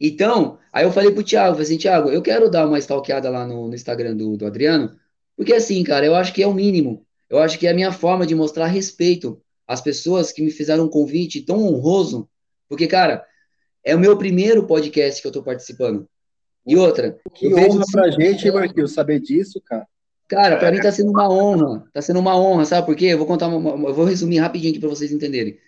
Então, 0.00 0.58
aí 0.72 0.84
eu 0.84 0.90
falei 0.90 1.12
pro 1.12 1.22
Thiago, 1.22 1.52
falei 1.52 1.62
assim, 1.62 1.78
Thiago, 1.78 2.10
eu 2.10 2.20
quero 2.20 2.50
dar 2.50 2.66
uma 2.66 2.78
stalkeada 2.78 3.30
lá 3.30 3.46
no, 3.46 3.68
no 3.68 3.74
Instagram 3.74 4.16
do, 4.16 4.36
do 4.36 4.46
Adriano, 4.46 4.98
porque 5.36 5.52
assim, 5.52 5.82
cara, 5.84 6.04
eu 6.04 6.16
acho 6.16 6.32
que 6.32 6.42
é 6.42 6.46
o 6.46 6.52
mínimo. 6.52 7.06
Eu 7.30 7.38
acho 7.38 7.58
que 7.58 7.66
é 7.66 7.70
a 7.70 7.74
minha 7.74 7.92
forma 7.92 8.26
de 8.26 8.34
mostrar 8.34 8.66
respeito 8.66 9.40
às 9.66 9.80
pessoas 9.80 10.32
que 10.32 10.42
me 10.42 10.50
fizeram 10.50 10.84
um 10.84 10.90
convite 10.90 11.42
tão 11.42 11.64
honroso, 11.64 12.28
porque, 12.68 12.86
cara, 12.86 13.24
é 13.84 13.94
o 13.94 13.98
meu 13.98 14.18
primeiro 14.18 14.66
podcast 14.66 15.22
que 15.22 15.28
eu 15.28 15.32
tô 15.32 15.42
participando. 15.42 16.08
E 16.66 16.76
outra. 16.76 17.18
Que 17.34 17.52
honra 17.54 17.84
pra 17.90 18.10
gente, 18.10 18.46
hein, 18.46 18.52
Marquinhos, 18.52 18.92
saber 18.92 19.20
disso, 19.20 19.60
cara. 19.64 19.86
Cara, 20.32 20.56
para 20.56 20.72
mim 20.72 20.80
tá 20.80 20.90
sendo 20.90 21.10
uma 21.10 21.30
honra. 21.30 21.84
Tá 21.92 22.00
sendo 22.00 22.18
uma 22.18 22.34
honra, 22.34 22.64
sabe 22.64 22.86
por 22.86 22.96
quê? 22.96 23.04
Eu 23.04 23.18
vou 23.18 23.26
contar, 23.26 23.48
uma, 23.48 23.90
eu 23.90 23.94
vou 23.94 24.06
resumir 24.06 24.38
rapidinho 24.38 24.70
aqui 24.70 24.80
para 24.80 24.88
vocês 24.88 25.12
entenderem. 25.12 25.58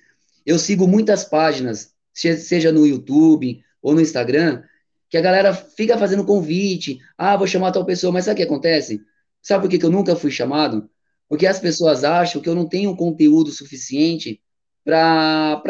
Eu 0.47 0.59
sigo 0.59 0.89
muitas 0.89 1.23
páginas, 1.23 1.93
seja 2.15 2.73
no 2.73 2.87
YouTube 2.87 3.63
ou 3.83 3.95
no 3.95 4.01
Instagram, 4.01 4.63
que 5.11 5.19
a 5.19 5.21
galera 5.21 5.53
fica 5.53 5.99
fazendo 5.99 6.25
convite. 6.25 6.99
Ah, 7.19 7.37
vou 7.37 7.47
chamar 7.47 7.73
tal 7.73 7.85
pessoa, 7.85 8.11
mas 8.11 8.25
sabe 8.25 8.37
o 8.37 8.37
que 8.39 8.51
acontece? 8.51 9.03
Sabe 9.43 9.65
por 9.65 9.71
que, 9.71 9.79
que 9.79 9.85
eu 9.85 9.91
nunca 9.91 10.17
fui 10.17 10.31
chamado? 10.31 10.89
Porque 11.29 11.47
as 11.47 11.61
pessoas 11.61 12.03
acham 12.03 12.41
que 12.41 12.49
eu 12.49 12.55
não 12.55 12.67
tenho 12.67 12.97
conteúdo 12.97 13.51
suficiente 13.51 14.41
para 14.83 15.63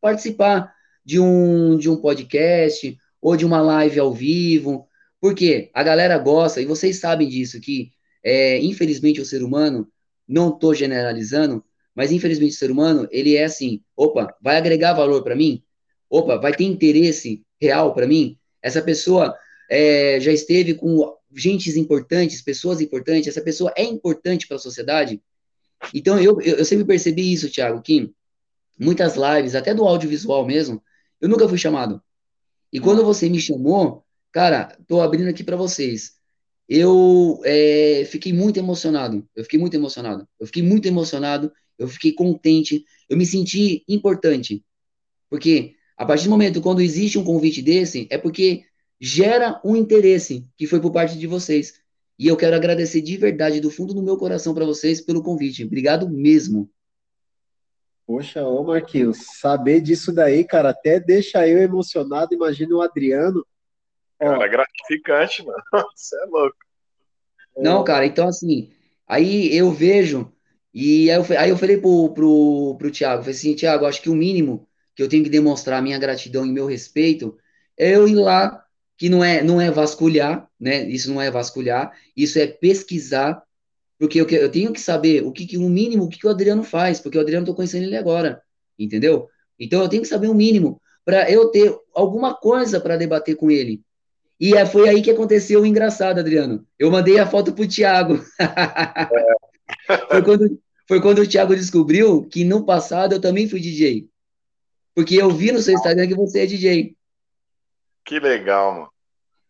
participar 0.00 0.72
de 1.04 1.18
um, 1.18 1.76
de 1.76 1.90
um 1.90 1.96
podcast 1.96 2.96
ou 3.20 3.36
de 3.36 3.44
uma 3.44 3.60
live 3.60 3.98
ao 3.98 4.14
vivo. 4.14 4.86
Porque 5.20 5.68
a 5.74 5.82
galera 5.82 6.16
gosta, 6.16 6.60
e 6.60 6.64
vocês 6.64 7.00
sabem 7.00 7.28
disso, 7.28 7.60
que 7.60 7.95
é, 8.26 8.58
infelizmente, 8.58 9.20
o 9.20 9.24
ser 9.24 9.40
humano, 9.40 9.88
não 10.26 10.48
estou 10.48 10.74
generalizando, 10.74 11.64
mas 11.94 12.10
infelizmente 12.10 12.54
o 12.54 12.58
ser 12.58 12.72
humano, 12.72 13.06
ele 13.12 13.36
é 13.36 13.44
assim, 13.44 13.80
opa, 13.96 14.36
vai 14.42 14.56
agregar 14.56 14.94
valor 14.94 15.22
para 15.22 15.36
mim? 15.36 15.62
Opa, 16.10 16.36
vai 16.36 16.52
ter 16.52 16.64
interesse 16.64 17.44
real 17.60 17.94
para 17.94 18.04
mim? 18.04 18.36
Essa 18.60 18.82
pessoa 18.82 19.32
é, 19.70 20.18
já 20.18 20.32
esteve 20.32 20.74
com 20.74 21.14
gentes 21.36 21.76
importantes, 21.76 22.42
pessoas 22.42 22.80
importantes, 22.80 23.28
essa 23.28 23.40
pessoa 23.40 23.72
é 23.76 23.84
importante 23.84 24.48
para 24.48 24.56
a 24.56 24.60
sociedade? 24.60 25.22
Então, 25.94 26.18
eu, 26.18 26.40
eu 26.40 26.64
sempre 26.64 26.84
percebi 26.84 27.32
isso, 27.32 27.48
Thiago, 27.48 27.80
que 27.80 28.12
muitas 28.76 29.14
lives, 29.14 29.54
até 29.54 29.72
do 29.72 29.84
audiovisual 29.84 30.44
mesmo, 30.44 30.82
eu 31.20 31.28
nunca 31.28 31.48
fui 31.48 31.58
chamado. 31.58 32.02
E 32.72 32.80
quando 32.80 33.04
você 33.04 33.28
me 33.28 33.38
chamou, 33.38 34.04
cara, 34.32 34.76
tô 34.88 35.00
abrindo 35.00 35.28
aqui 35.28 35.44
para 35.44 35.56
vocês 35.56 36.15
eu 36.68 37.40
é, 37.44 38.04
fiquei 38.06 38.32
muito 38.32 38.58
emocionado. 38.58 39.26
Eu 39.34 39.44
fiquei 39.44 39.58
muito 39.58 39.74
emocionado. 39.74 40.26
Eu 40.38 40.46
fiquei 40.46 40.62
muito 40.62 40.86
emocionado. 40.86 41.52
Eu 41.78 41.88
fiquei 41.88 42.12
contente. 42.12 42.84
Eu 43.08 43.16
me 43.16 43.24
senti 43.24 43.84
importante. 43.88 44.64
Porque 45.30 45.74
a 45.96 46.04
partir 46.04 46.24
do 46.24 46.30
momento 46.30 46.60
quando 46.60 46.80
existe 46.80 47.18
um 47.18 47.24
convite 47.24 47.62
desse, 47.62 48.06
é 48.10 48.18
porque 48.18 48.64
gera 49.00 49.60
um 49.64 49.76
interesse 49.76 50.44
que 50.56 50.66
foi 50.66 50.80
por 50.80 50.90
parte 50.90 51.18
de 51.18 51.26
vocês. 51.26 51.74
E 52.18 52.26
eu 52.26 52.36
quero 52.36 52.56
agradecer 52.56 53.02
de 53.02 53.16
verdade, 53.16 53.60
do 53.60 53.70
fundo 53.70 53.92
do 53.92 54.02
meu 54.02 54.16
coração, 54.16 54.54
para 54.54 54.64
vocês 54.64 55.00
pelo 55.00 55.22
convite. 55.22 55.64
Obrigado 55.64 56.08
mesmo. 56.08 56.70
Poxa, 58.06 58.46
ô 58.46 58.62
Marquinhos, 58.62 59.18
saber 59.40 59.80
disso 59.80 60.12
daí, 60.12 60.44
cara, 60.44 60.70
até 60.70 60.98
deixa 60.98 61.46
eu 61.46 61.58
emocionado. 61.58 62.34
Imagina 62.34 62.74
o 62.74 62.80
Adriano 62.80 63.44
Cara, 64.18 64.44
é 64.44 64.48
gratificante, 64.48 65.44
mano. 65.44 65.62
Você 65.94 66.16
é 66.16 66.26
louco. 66.26 66.56
Não, 67.56 67.82
cara, 67.84 68.04
então 68.04 68.28
assim, 68.28 68.70
aí 69.06 69.54
eu 69.56 69.70
vejo, 69.70 70.30
e 70.74 71.10
aí 71.10 71.16
eu, 71.16 71.38
aí 71.38 71.50
eu 71.50 71.56
falei 71.56 71.78
pro, 71.78 72.12
pro, 72.12 72.76
pro 72.78 72.90
Thiago, 72.90 73.22
falei 73.22 73.34
assim, 73.34 73.54
Thiago, 73.54 73.86
acho 73.86 74.02
que 74.02 74.10
o 74.10 74.14
mínimo 74.14 74.68
que 74.94 75.02
eu 75.02 75.08
tenho 75.08 75.24
que 75.24 75.30
demonstrar 75.30 75.82
minha 75.82 75.98
gratidão 75.98 76.44
e 76.44 76.52
meu 76.52 76.66
respeito 76.66 77.38
é 77.78 77.94
eu 77.96 78.06
ir 78.06 78.14
lá 78.14 78.62
que 78.96 79.08
não 79.08 79.22
é, 79.22 79.42
não 79.42 79.60
é 79.60 79.70
vasculhar, 79.70 80.48
né? 80.58 80.88
Isso 80.88 81.12
não 81.12 81.20
é 81.20 81.30
vasculhar, 81.30 81.92
isso 82.16 82.38
é 82.38 82.46
pesquisar, 82.46 83.42
porque 83.98 84.20
eu, 84.20 84.26
eu 84.28 84.50
tenho 84.50 84.72
que 84.72 84.80
saber 84.80 85.22
o 85.24 85.32
que, 85.32 85.46
que 85.46 85.58
o 85.58 85.68
mínimo, 85.68 86.04
o 86.04 86.08
que, 86.08 86.18
que 86.18 86.26
o 86.26 86.30
Adriano 86.30 86.62
faz, 86.62 87.00
porque 87.00 87.18
o 87.18 87.20
Adriano 87.20 87.44
estou 87.44 87.54
conhecendo 87.54 87.84
ele 87.84 87.96
agora, 87.96 88.42
entendeu? 88.78 89.28
Então 89.58 89.82
eu 89.82 89.88
tenho 89.88 90.02
que 90.02 90.08
saber 90.08 90.28
o 90.28 90.34
mínimo 90.34 90.80
para 91.04 91.30
eu 91.30 91.50
ter 91.50 91.74
alguma 91.94 92.34
coisa 92.34 92.80
para 92.80 92.96
debater 92.96 93.36
com 93.36 93.50
ele. 93.50 93.82
E 94.38 94.54
é, 94.54 94.66
foi 94.66 94.88
aí 94.88 95.02
que 95.02 95.10
aconteceu 95.10 95.62
o 95.62 95.66
engraçado, 95.66 96.18
Adriano. 96.18 96.66
Eu 96.78 96.90
mandei 96.90 97.18
a 97.18 97.26
foto 97.26 97.52
pro 97.52 97.66
Thiago. 97.66 98.22
foi, 100.10 100.22
quando, 100.22 100.62
foi 100.86 101.00
quando 101.00 101.18
o 101.20 101.26
Thiago 101.26 101.56
descobriu 101.56 102.24
que 102.24 102.44
no 102.44 102.64
passado 102.64 103.14
eu 103.14 103.20
também 103.20 103.48
fui 103.48 103.60
DJ. 103.60 104.08
Porque 104.94 105.14
eu 105.14 105.30
vi 105.30 105.52
no 105.52 105.60
seu 105.60 105.74
Instagram 105.74 106.06
que 106.06 106.14
você 106.14 106.40
é 106.40 106.46
DJ. 106.46 106.96
Que 108.04 108.20
legal, 108.20 108.72
mano. 108.72 108.88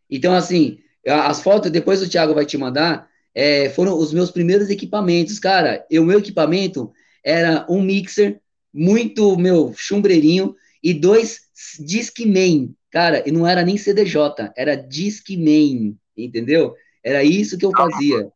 Então, 0.08 0.34
assim, 0.34 0.78
as 1.06 1.42
fotos, 1.42 1.70
depois 1.70 2.00
o 2.00 2.08
Thiago 2.08 2.34
vai 2.34 2.46
te 2.46 2.56
mandar, 2.56 3.08
é, 3.34 3.68
foram 3.70 3.98
os 3.98 4.12
meus 4.12 4.30
primeiros 4.30 4.70
equipamentos. 4.70 5.38
Cara, 5.38 5.84
o 5.92 6.04
meu 6.04 6.20
equipamento 6.20 6.92
era 7.24 7.66
um 7.68 7.82
mixer 7.82 8.40
muito, 8.72 9.36
meu, 9.36 9.74
chumbreirinho, 9.76 10.54
e 10.82 10.94
dois 10.94 11.40
Discman. 11.80 12.74
Cara, 12.96 13.22
e 13.26 13.30
não 13.30 13.46
era 13.46 13.62
nem 13.62 13.76
CDJ, 13.76 14.54
era 14.56 14.74
Discman, 14.74 15.98
entendeu? 16.16 16.74
Era 17.04 17.22
isso 17.22 17.58
que 17.58 17.66
eu 17.66 17.70
fazia. 17.70 18.32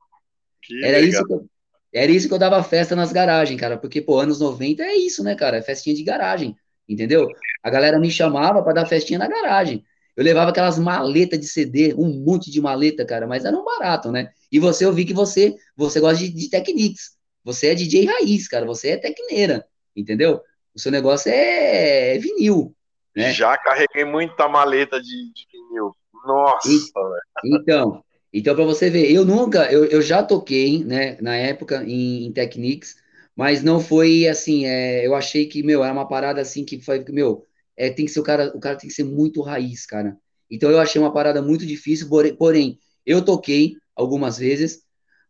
Que 0.60 0.84
era 0.84 1.00
isso 1.00 1.24
que 1.24 1.32
eu, 1.32 1.46
era 1.90 2.12
isso 2.12 2.28
que 2.28 2.34
eu 2.34 2.38
dava 2.38 2.62
festa 2.62 2.94
nas 2.94 3.10
garagens, 3.10 3.58
cara, 3.58 3.78
porque, 3.78 4.02
pô, 4.02 4.18
anos 4.18 4.38
90 4.38 4.82
é 4.82 4.94
isso, 4.96 5.24
né, 5.24 5.34
cara? 5.34 5.56
É 5.56 5.62
festinha 5.62 5.96
de 5.96 6.02
garagem, 6.02 6.54
entendeu? 6.86 7.26
A 7.62 7.70
galera 7.70 7.98
me 7.98 8.10
chamava 8.10 8.62
para 8.62 8.74
dar 8.74 8.86
festinha 8.86 9.18
na 9.18 9.26
garagem. 9.26 9.82
Eu 10.14 10.22
levava 10.22 10.50
aquelas 10.50 10.78
maletas 10.78 11.40
de 11.40 11.48
CD, 11.48 11.94
um 11.94 12.22
monte 12.22 12.50
de 12.50 12.60
maleta, 12.60 13.02
cara, 13.02 13.26
mas 13.26 13.46
era 13.46 13.56
um 13.56 13.64
barato, 13.64 14.12
né? 14.12 14.30
E 14.52 14.58
você, 14.58 14.84
eu 14.84 14.92
vi 14.92 15.06
que 15.06 15.14
você, 15.14 15.56
você 15.74 16.00
gosta 16.00 16.18
de, 16.18 16.28
de 16.28 16.50
Technics. 16.50 17.12
Você 17.42 17.68
é 17.68 17.74
DJ 17.74 18.04
raiz, 18.04 18.46
cara, 18.46 18.66
você 18.66 18.90
é 18.90 18.98
tecneira, 18.98 19.64
entendeu? 19.96 20.42
O 20.74 20.78
seu 20.78 20.92
negócio 20.92 21.32
é, 21.32 22.16
é 22.16 22.18
vinil, 22.18 22.76
né? 23.16 23.32
Já 23.32 23.56
carreguei 23.56 24.04
muita 24.04 24.48
maleta 24.48 25.00
de, 25.00 25.32
de 25.32 25.46
vinil. 25.52 25.94
Nossa, 26.24 26.68
e, 26.68 27.56
Então, 27.56 28.04
então 28.32 28.54
para 28.54 28.64
você 28.64 28.90
ver, 28.90 29.10
eu 29.10 29.24
nunca, 29.24 29.70
eu, 29.72 29.84
eu 29.86 30.02
já 30.02 30.22
toquei, 30.22 30.84
né, 30.84 31.16
na 31.20 31.34
época 31.34 31.82
em, 31.84 32.26
em 32.26 32.32
Technics, 32.32 32.96
mas 33.34 33.62
não 33.62 33.80
foi 33.80 34.28
assim, 34.28 34.66
é, 34.66 35.06
eu 35.06 35.14
achei 35.14 35.46
que, 35.46 35.62
meu, 35.62 35.82
era 35.82 35.92
uma 35.92 36.06
parada 36.06 36.40
assim 36.40 36.64
que 36.64 36.80
foi, 36.80 37.04
meu, 37.08 37.46
é, 37.76 37.90
tem 37.90 38.04
que 38.04 38.10
ser 38.12 38.20
o 38.20 38.22
cara, 38.22 38.52
o 38.54 38.60
cara 38.60 38.76
tem 38.76 38.88
que 38.88 38.94
ser 38.94 39.04
muito 39.04 39.40
raiz, 39.40 39.86
cara. 39.86 40.16
Então 40.50 40.70
eu 40.70 40.78
achei 40.78 41.00
uma 41.00 41.12
parada 41.12 41.40
muito 41.40 41.64
difícil, 41.64 42.08
porém, 42.36 42.78
eu 43.06 43.24
toquei 43.24 43.76
algumas 43.96 44.38
vezes, 44.38 44.82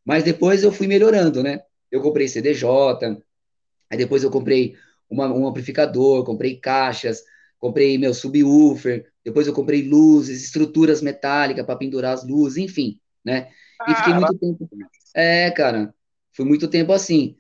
mas 0.05 0.25
depois 0.25 0.63
eu 0.65 0.73
fui 0.73 0.87
melhorando, 0.87 1.43
né? 1.43 1.61
Eu 1.91 2.01
comprei 2.01 2.27
CDJ, 2.27 2.67
aí 3.91 3.99
depois 3.99 4.23
eu 4.23 4.31
comprei 4.31 4.77
uma, 5.09 5.33
um 5.33 5.47
amplificador, 5.47 6.25
comprei 6.25 6.57
caixas, 6.59 7.23
comprei 7.61 7.99
meu 7.99 8.15
subwoofer, 8.15 9.07
depois 9.25 9.47
eu 9.47 9.55
comprei 9.55 9.83
luzes, 9.89 10.43
estruturas 10.45 11.03
metálicas 11.03 11.67
para 11.67 11.77
pendurar 11.77 12.15
as 12.15 12.27
luzes, 12.27 12.59
enfim, 12.59 13.01
né? 13.25 13.51
E 13.87 13.95
fiquei 13.95 14.15
muito 14.15 14.37
tempo. 14.39 14.69
É, 15.15 15.51
cara, 15.53 15.95
foi 16.33 16.45
muito 16.47 16.69
tempo 16.69 16.93
assim. 16.93 17.37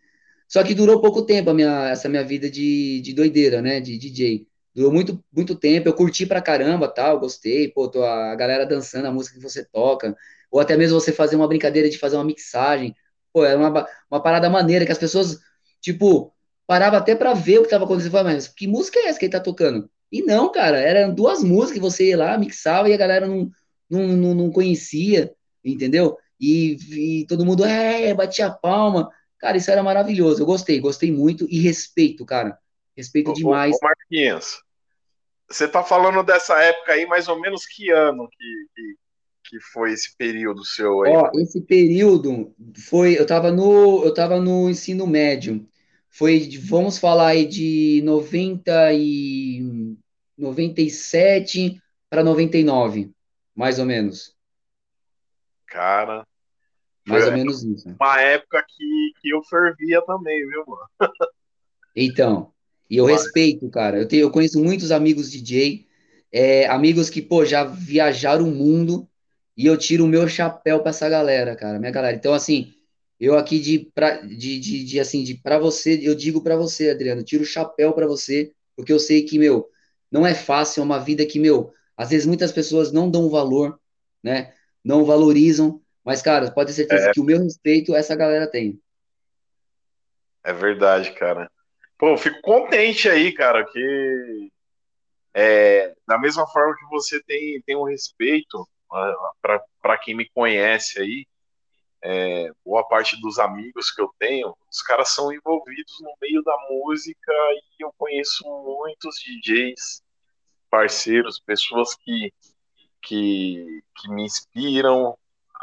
Só 0.48 0.62
que 0.64 0.74
durou 0.74 1.00
pouco 1.00 1.22
tempo 1.24 1.50
a 1.50 1.54
minha, 1.54 1.88
essa 1.90 2.08
minha 2.08 2.24
vida 2.24 2.50
de, 2.50 3.00
de 3.02 3.14
doideira, 3.14 3.62
né? 3.62 3.80
De 3.80 3.96
DJ. 3.98 4.46
Durou 4.74 4.92
muito, 4.92 5.24
muito 5.32 5.54
tempo, 5.56 5.88
eu 5.88 5.94
curti 5.94 6.26
pra 6.26 6.42
caramba, 6.42 6.88
tal, 6.88 7.18
gostei, 7.20 7.68
pô, 7.68 7.88
tô 7.88 8.04
a 8.04 8.34
galera 8.36 8.64
dançando 8.66 9.06
a 9.06 9.12
música 9.12 9.36
que 9.36 9.42
você 9.42 9.64
toca, 9.64 10.16
ou 10.50 10.60
até 10.60 10.76
mesmo 10.76 11.00
você 11.00 11.12
fazer 11.12 11.36
uma 11.36 11.48
brincadeira 11.48 11.88
de 11.90 11.98
fazer 11.98 12.16
uma 12.16 12.24
mixagem, 12.24 12.94
pô, 13.32 13.44
era 13.44 13.58
uma, 13.58 13.86
uma 14.10 14.22
parada 14.22 14.48
maneira 14.48 14.86
que 14.86 14.92
as 14.92 14.98
pessoas, 14.98 15.40
tipo, 15.80 16.32
parava 16.68 16.98
até 16.98 17.16
pra 17.16 17.34
ver 17.34 17.58
o 17.58 17.62
que 17.64 17.68
tava 17.70 17.84
acontecendo, 17.84 18.12
mas 18.24 18.46
que 18.48 18.66
música 18.68 18.98
é 19.00 19.06
essa 19.08 19.18
que 19.18 19.26
ele 19.26 19.32
tá 19.32 19.40
tocando? 19.40 19.90
E 20.10 20.22
não, 20.22 20.50
cara, 20.50 20.78
eram 20.80 21.14
duas 21.14 21.42
músicas 21.42 21.74
que 21.74 21.80
você 21.80 22.08
ia 22.08 22.16
lá, 22.16 22.38
mixava 22.38 22.88
e 22.88 22.94
a 22.94 22.96
galera 22.96 23.26
não, 23.26 23.50
não, 23.88 24.06
não, 24.08 24.34
não 24.34 24.50
conhecia, 24.50 25.32
entendeu? 25.64 26.16
E, 26.40 27.20
e 27.20 27.26
todo 27.26 27.44
mundo, 27.44 27.64
é, 27.64 28.12
batia 28.14 28.46
a 28.46 28.50
palma, 28.50 29.10
cara, 29.38 29.56
isso 29.56 29.70
era 29.70 29.82
maravilhoso, 29.82 30.42
eu 30.42 30.46
gostei, 30.46 30.80
gostei 30.80 31.12
muito 31.12 31.46
e 31.48 31.60
respeito, 31.60 32.24
cara, 32.24 32.58
Respeito 33.00 33.32
demais. 33.32 33.74
Ô, 33.74 33.76
ô 33.76 33.78
Marquinhos, 33.82 34.62
você 35.48 35.66
tá 35.66 35.82
falando 35.82 36.22
dessa 36.22 36.60
época 36.62 36.92
aí, 36.92 37.06
mais 37.06 37.28
ou 37.28 37.40
menos 37.40 37.66
que 37.66 37.90
ano 37.90 38.28
que, 38.28 38.66
que, 38.74 38.94
que 39.44 39.60
foi 39.72 39.92
esse 39.92 40.14
período 40.16 40.64
seu 40.64 41.02
aí? 41.02 41.12
Ó, 41.12 41.30
esse 41.36 41.60
período 41.62 42.54
foi, 42.88 43.18
eu 43.18 43.26
tava 43.26 43.50
no, 43.50 44.04
eu 44.04 44.12
tava 44.12 44.38
no 44.38 44.68
ensino 44.68 45.06
médio. 45.06 45.66
Foi, 46.10 46.48
vamos 46.58 46.98
falar 46.98 47.28
aí 47.28 47.46
de 47.46 48.02
90 48.04 48.92
e 48.92 49.96
97 50.36 51.80
para 52.08 52.24
99, 52.24 53.10
mais 53.54 53.78
ou 53.78 53.86
menos. 53.86 54.34
Cara, 55.66 56.26
mais 57.06 57.26
ou 57.26 57.32
menos 57.32 57.62
isso. 57.62 57.88
Uma 58.00 58.20
época 58.20 58.64
que, 58.68 59.12
que 59.20 59.30
eu 59.30 59.42
fervia 59.44 60.02
também, 60.02 60.46
viu, 60.46 60.64
mano? 60.66 60.88
Então, 61.96 62.52
e 62.88 62.96
eu 62.96 63.04
respeito, 63.04 63.68
cara. 63.68 63.98
Eu, 63.98 64.06
tenho, 64.06 64.22
eu 64.22 64.30
conheço 64.30 64.62
muitos 64.62 64.92
amigos 64.92 65.28
DJ, 65.28 65.88
é, 66.30 66.66
amigos 66.68 67.10
que, 67.10 67.20
pô, 67.20 67.44
já 67.44 67.64
viajaram 67.64 68.48
o 68.48 68.54
mundo 68.54 69.08
e 69.56 69.66
eu 69.66 69.76
tiro 69.76 70.04
o 70.04 70.08
meu 70.08 70.28
chapéu 70.28 70.80
pra 70.80 70.90
essa 70.90 71.08
galera, 71.08 71.56
cara, 71.56 71.80
minha 71.80 71.90
galera. 71.90 72.16
Então, 72.16 72.32
assim, 72.32 72.72
eu 73.20 73.36
aqui 73.36 73.60
de, 73.60 73.90
pra, 73.94 74.22
de, 74.22 74.58
de, 74.58 74.84
de 74.84 74.98
assim, 74.98 75.22
de 75.22 75.34
pra 75.34 75.58
você, 75.58 76.00
eu 76.02 76.14
digo 76.14 76.42
pra 76.42 76.56
você, 76.56 76.90
Adriano, 76.90 77.22
tiro 77.22 77.42
o 77.42 77.46
chapéu 77.46 77.92
pra 77.92 78.06
você, 78.06 78.50
porque 78.74 78.92
eu 78.92 78.98
sei 78.98 79.24
que, 79.24 79.38
meu, 79.38 79.68
não 80.10 80.26
é 80.26 80.34
fácil, 80.34 80.80
é 80.80 80.84
uma 80.84 80.98
vida 80.98 81.26
que, 81.26 81.38
meu, 81.38 81.72
às 81.96 82.08
vezes 82.10 82.26
muitas 82.26 82.50
pessoas 82.50 82.90
não 82.90 83.10
dão 83.10 83.28
valor, 83.28 83.78
né? 84.22 84.54
Não 84.82 85.04
valorizam, 85.04 85.82
mas, 86.02 86.22
cara, 86.22 86.50
pode 86.50 86.70
ter 86.70 86.76
certeza 86.76 87.10
é. 87.10 87.12
que 87.12 87.20
o 87.20 87.24
meu 87.24 87.38
respeito 87.42 87.94
essa 87.94 88.16
galera 88.16 88.50
tem. 88.50 88.80
É 90.42 90.52
verdade, 90.54 91.12
cara. 91.12 91.50
Pô, 91.98 92.08
eu 92.08 92.16
fico 92.16 92.40
contente 92.40 93.10
aí, 93.10 93.30
cara, 93.32 93.66
que 93.70 94.50
é, 95.34 95.94
da 96.08 96.18
mesma 96.18 96.46
forma 96.46 96.74
que 96.74 96.86
você 96.86 97.22
tem, 97.22 97.60
tem 97.66 97.76
um 97.76 97.84
respeito 97.84 98.66
para 99.82 99.98
quem 99.98 100.16
me 100.16 100.28
conhece 100.30 100.98
aí, 100.98 101.26
é, 102.02 102.50
boa 102.64 102.86
parte 102.86 103.20
dos 103.20 103.38
amigos 103.38 103.90
que 103.90 104.00
eu 104.00 104.10
tenho, 104.18 104.56
os 104.70 104.82
caras 104.82 105.10
são 105.10 105.32
envolvidos 105.32 105.94
no 106.00 106.12
meio 106.20 106.42
da 106.42 106.56
música 106.70 107.32
e 107.78 107.82
eu 107.84 107.92
conheço 107.98 108.44
muitos 108.44 109.16
DJs, 109.16 110.02
parceiros, 110.70 111.38
pessoas 111.38 111.94
que, 111.94 112.32
que, 113.02 113.82
que 113.96 114.10
me 114.10 114.24
inspiram, 114.24 115.16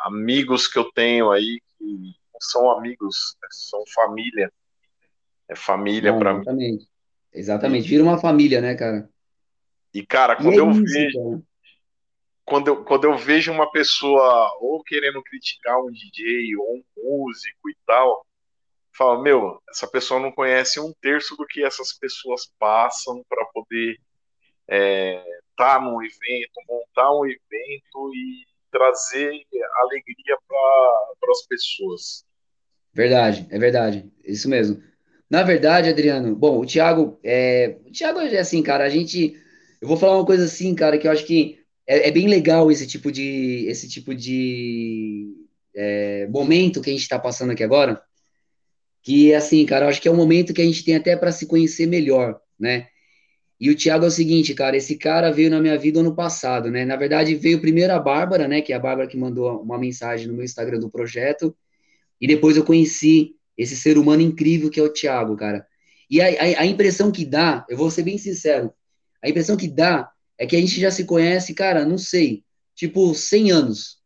amigos 0.06 0.68
que 0.68 0.78
eu 0.78 0.92
tenho 0.92 1.32
aí, 1.32 1.60
que 1.78 2.16
são 2.40 2.70
amigos, 2.70 3.36
são 3.52 3.84
família 3.94 4.52
é 5.48 5.56
família 5.56 6.18
para 6.18 6.34
mim. 6.34 6.42
Exatamente. 6.42 6.88
Exatamente. 7.34 7.88
Vira 7.88 8.04
uma 8.04 8.18
família, 8.18 8.62
né, 8.62 8.76
cara? 8.76 9.10
E, 9.94 10.06
cara, 10.06 10.36
quando 10.36 10.54
e 10.54 10.58
é 10.58 10.60
eu 10.60 10.72
isso, 10.72 10.84
vejo. 10.84 11.20
Cara. 11.20 11.42
Quando 12.48 12.70
eu, 12.70 12.86
quando 12.86 13.04
eu 13.04 13.18
vejo 13.18 13.52
uma 13.52 13.70
pessoa 13.70 14.58
ou 14.62 14.82
querendo 14.82 15.22
criticar 15.22 15.78
um 15.84 15.91
DJ 15.91 16.56
ou 16.56 16.78
um 16.78 16.84
músico 16.95 17.70
e 17.70 17.76
tal, 17.86 18.26
fala, 18.98 19.22
meu, 19.22 19.62
essa 19.70 19.86
pessoa 19.86 20.18
não 20.18 20.32
conhece 20.32 20.80
um 20.80 20.93
terço 21.02 21.36
do 21.36 21.45
que 21.45 21.62
essas 21.62 21.91
pessoas 21.91 22.50
passam 22.58 23.22
para 23.28 23.45
poder 23.54 23.91
estar 23.91 24.02
é, 24.70 25.24
tá 25.58 25.78
num 25.78 26.02
evento, 26.02 26.54
montar 26.70 27.12
um 27.12 27.26
evento 27.26 28.14
e 28.16 28.45
trazer 28.72 29.45
alegria 29.82 30.38
para 30.48 31.32
as 31.32 31.45
pessoas. 31.48 32.26
Verdade, 32.93 33.45
é 33.52 33.60
verdade, 33.60 34.10
isso 34.24 34.48
mesmo. 34.48 34.82
Na 35.30 35.43
verdade, 35.43 35.89
Adriano, 35.89 36.34
bom, 36.34 36.62
o 36.62 36.66
Thiago, 36.66 37.20
é, 37.22 37.78
o 37.86 37.91
Thiago 37.91 38.22
é 38.22 38.38
assim, 38.38 38.64
cara, 38.64 38.86
a 38.86 38.89
gente, 38.89 39.38
eu 39.82 39.88
vou 39.88 39.98
falar 39.98 40.16
uma 40.16 40.26
coisa 40.26 40.45
assim, 40.45 40.74
cara, 40.74 40.98
que 40.98 41.10
eu 41.10 41.12
acho 41.12 41.26
que 41.26 41.66
é, 41.88 42.10
é 42.10 42.12
bem 42.12 42.28
legal 42.28 42.70
esse 42.70 42.86
tipo 42.86 43.12
de, 43.12 43.66
esse 43.68 43.88
tipo 43.88 44.14
de 44.14 45.34
é, 45.76 46.28
momento 46.28 46.82
que 46.82 46.90
a 46.90 46.94
gente 46.94 47.02
está 47.02 47.18
passando 47.18 47.52
aqui 47.52 47.64
agora, 47.64 48.02
que 49.02 49.34
assim, 49.34 49.66
cara, 49.66 49.86
eu 49.86 49.90
acho 49.90 50.02
que 50.02 50.08
é 50.08 50.12
um 50.12 50.16
momento 50.16 50.54
que 50.54 50.62
a 50.62 50.66
gente 50.66 50.84
tem 50.84 50.96
até 50.96 51.16
para 51.16 51.32
se 51.32 51.46
conhecer 51.46 51.88
melhor, 51.88 52.40
né? 52.60 52.88
E 53.60 53.72
o 53.72 53.76
Thiago 53.76 54.06
é 54.06 54.08
o 54.08 54.12
seguinte, 54.12 54.54
cara, 54.54 54.78
esse 54.78 54.98
cara 54.98 55.32
veio 55.32 55.50
na 55.50 55.60
minha 55.60 55.78
vida 55.78 56.00
ano 56.00 56.14
passado, 56.14 56.70
né? 56.70 56.86
Na 56.86 56.96
verdade, 56.96 57.34
veio 57.34 57.60
primeiro 57.60 57.92
a 57.94 58.00
Bárbara, 58.00 58.48
né? 58.48 58.62
Que 58.62 58.72
é 58.72 58.76
a 58.76 58.80
Bárbara 58.80 59.08
que 59.08 59.18
mandou 59.18 59.62
uma 59.62 59.80
mensagem 59.80 60.28
no 60.28 60.34
meu 60.34 60.44
Instagram 60.46 60.80
do 60.80 60.92
projeto. 60.92 61.56
E 62.22 62.28
depois 62.28 62.56
eu 62.56 62.64
conheci 62.64 63.36
esse 63.58 63.76
ser 63.76 63.98
humano 63.98 64.22
incrível 64.22 64.70
que 64.70 64.80
é 64.80 64.84
o 64.84 64.94
Thiago, 64.94 65.36
cara. 65.36 65.66
E 66.10 66.22
a, 66.22 66.28
a, 66.28 66.62
a, 66.62 66.66
impressão 66.66 67.12
que 67.12 67.26
dá, 67.26 67.66
eu 67.68 67.76
vou 67.76 67.90
ser 67.90 68.04
bem 68.04 68.18
sincero, 68.18 68.72
a 69.24 69.30
impressão 69.30 69.58
que 69.58 69.68
dá 69.68 70.10
é 70.38 70.46
que 70.46 70.56
a 70.56 70.60
gente 70.60 70.80
já 70.80 70.92
se 70.92 71.06
conhece, 71.06 71.54
cara, 71.54 71.86
não 71.86 71.98
sei, 71.98 72.44
tipo 72.76 73.14
100 73.14 73.52
anos. 73.52 73.98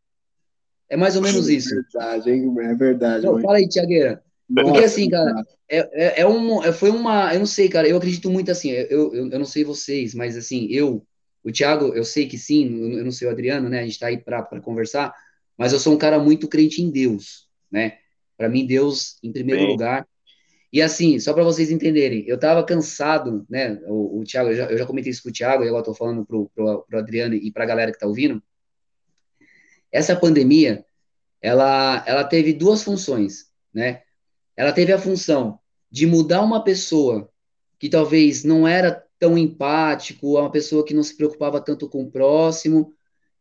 É 0.90 0.98
mais 0.98 1.16
ou 1.16 1.22
menos 1.22 1.48
isso. 1.48 1.74
É 1.74 1.82
verdade, 1.82 2.32
hein? 2.32 2.56
É 2.60 2.76
verdade. 2.76 3.26
Não, 3.26 3.40
fala 3.42 3.58
aí, 3.58 3.68
Tiagueira. 3.68 4.22
Porque 4.54 4.84
assim, 4.84 5.10
cara, 5.10 5.46
é, 5.70 5.78
é, 5.94 6.22
é, 6.22 6.28
um, 6.28 6.62
é, 6.64 6.74
foi 6.74 6.90
uma. 6.90 7.34
Eu 7.34 7.40
não 7.40 7.46
sei, 7.46 7.70
cara, 7.70 7.88
eu 7.88 7.96
acredito 7.96 8.30
muito 8.30 8.52
assim. 8.52 8.70
Eu, 8.72 9.14
eu, 9.14 9.30
eu 9.30 9.40
não 9.40 9.46
sei 9.46 9.64
vocês, 9.64 10.14
mas 10.14 10.36
assim, 10.36 10.68
eu, 10.70 11.06
o 11.44 11.52
Thiago, 11.52 11.94
eu 11.96 12.04
sei 12.04 12.28
que 12.28 12.38
sim, 12.38 12.98
eu 12.98 13.06
não 13.06 13.12
sei 13.12 13.28
o 13.28 13.32
Adriano, 13.32 13.70
né? 13.70 13.80
A 13.80 13.84
gente 13.84 13.98
tá 13.98 14.08
aí 14.08 14.18
para 14.18 14.44
conversar, 14.60 15.14
mas 15.58 15.72
eu 15.72 15.80
sou 15.80 15.94
um 15.94 15.98
cara 15.98 16.20
muito 16.20 16.50
crente 16.50 16.82
em 16.82 16.92
Deus, 16.92 17.48
né? 17.72 18.00
Para 18.38 18.50
mim, 18.50 18.66
Deus 18.66 19.18
em 19.24 19.32
primeiro 19.32 19.62
Bem. 19.62 19.72
lugar. 19.72 20.06
E 20.72 20.82
assim, 20.82 21.19
só 21.19 21.34
para 21.34 21.43
vocês 21.43 21.69
entenderem, 21.69 22.24
eu 22.28 22.39
tava 22.39 22.63
cansado, 22.63 23.45
né? 23.49 23.80
O, 23.88 24.22
o 24.22 24.24
Thiago, 24.24 24.51
eu 24.51 24.55
já, 24.55 24.65
eu 24.65 24.78
já, 24.78 24.86
comentei 24.86 25.11
isso 25.11 25.22
com 25.22 25.30
o 25.30 25.34
Thiago, 25.34 25.63
e 25.63 25.67
agora 25.67 25.84
tô 25.84 25.93
falando 25.93 26.26
pro, 26.26 26.49
pro 26.55 26.86
Adriano 26.93 27.36
e 27.36 27.51
pra 27.51 27.65
galera 27.65 27.91
que 27.91 27.99
tá 27.99 28.07
ouvindo. 28.07 28.41
Essa 29.91 30.15
pandemia, 30.15 30.86
ela, 31.41 32.03
ela 32.07 32.24
teve 32.24 32.53
duas 32.53 32.84
funções, 32.84 33.51
né? 33.74 34.03
Ela 34.55 34.72
teve 34.72 34.93
a 34.93 34.99
função 34.99 35.59
de 35.89 36.05
mudar 36.07 36.41
uma 36.41 36.63
pessoa 36.63 37.30
que 37.78 37.89
talvez 37.89 38.43
não 38.45 38.65
era 38.65 39.05
tão 39.19 39.38
empático, 39.38 40.39
uma 40.39 40.51
pessoa 40.51 40.86
que 40.86 40.93
não 40.93 41.03
se 41.03 41.17
preocupava 41.17 41.59
tanto 41.59 41.89
com 41.89 42.03
o 42.03 42.11
próximo, 42.11 42.93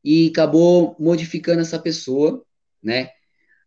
e 0.02 0.28
acabou 0.28 0.96
modificando 0.98 1.60
essa 1.60 1.78
pessoa, 1.78 2.44
né? 2.82 3.10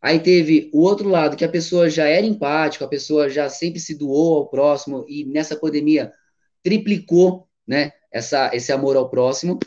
Aí 0.03 0.19
teve 0.19 0.69
o 0.73 0.81
outro 0.81 1.07
lado, 1.07 1.37
que 1.37 1.45
a 1.45 1.49
pessoa 1.49 1.89
já 1.89 2.05
era 2.05 2.25
empática, 2.25 2.83
a 2.83 2.89
pessoa 2.89 3.29
já 3.29 3.47
sempre 3.47 3.79
se 3.79 3.97
doou 3.97 4.35
ao 4.35 4.49
próximo, 4.49 5.05
e 5.07 5.23
nessa 5.23 5.55
pandemia 5.55 6.11
triplicou, 6.61 7.47
né, 7.65 7.93
essa, 8.11 8.53
esse 8.53 8.73
amor 8.73 8.97
ao 8.97 9.09
próximo. 9.09 9.57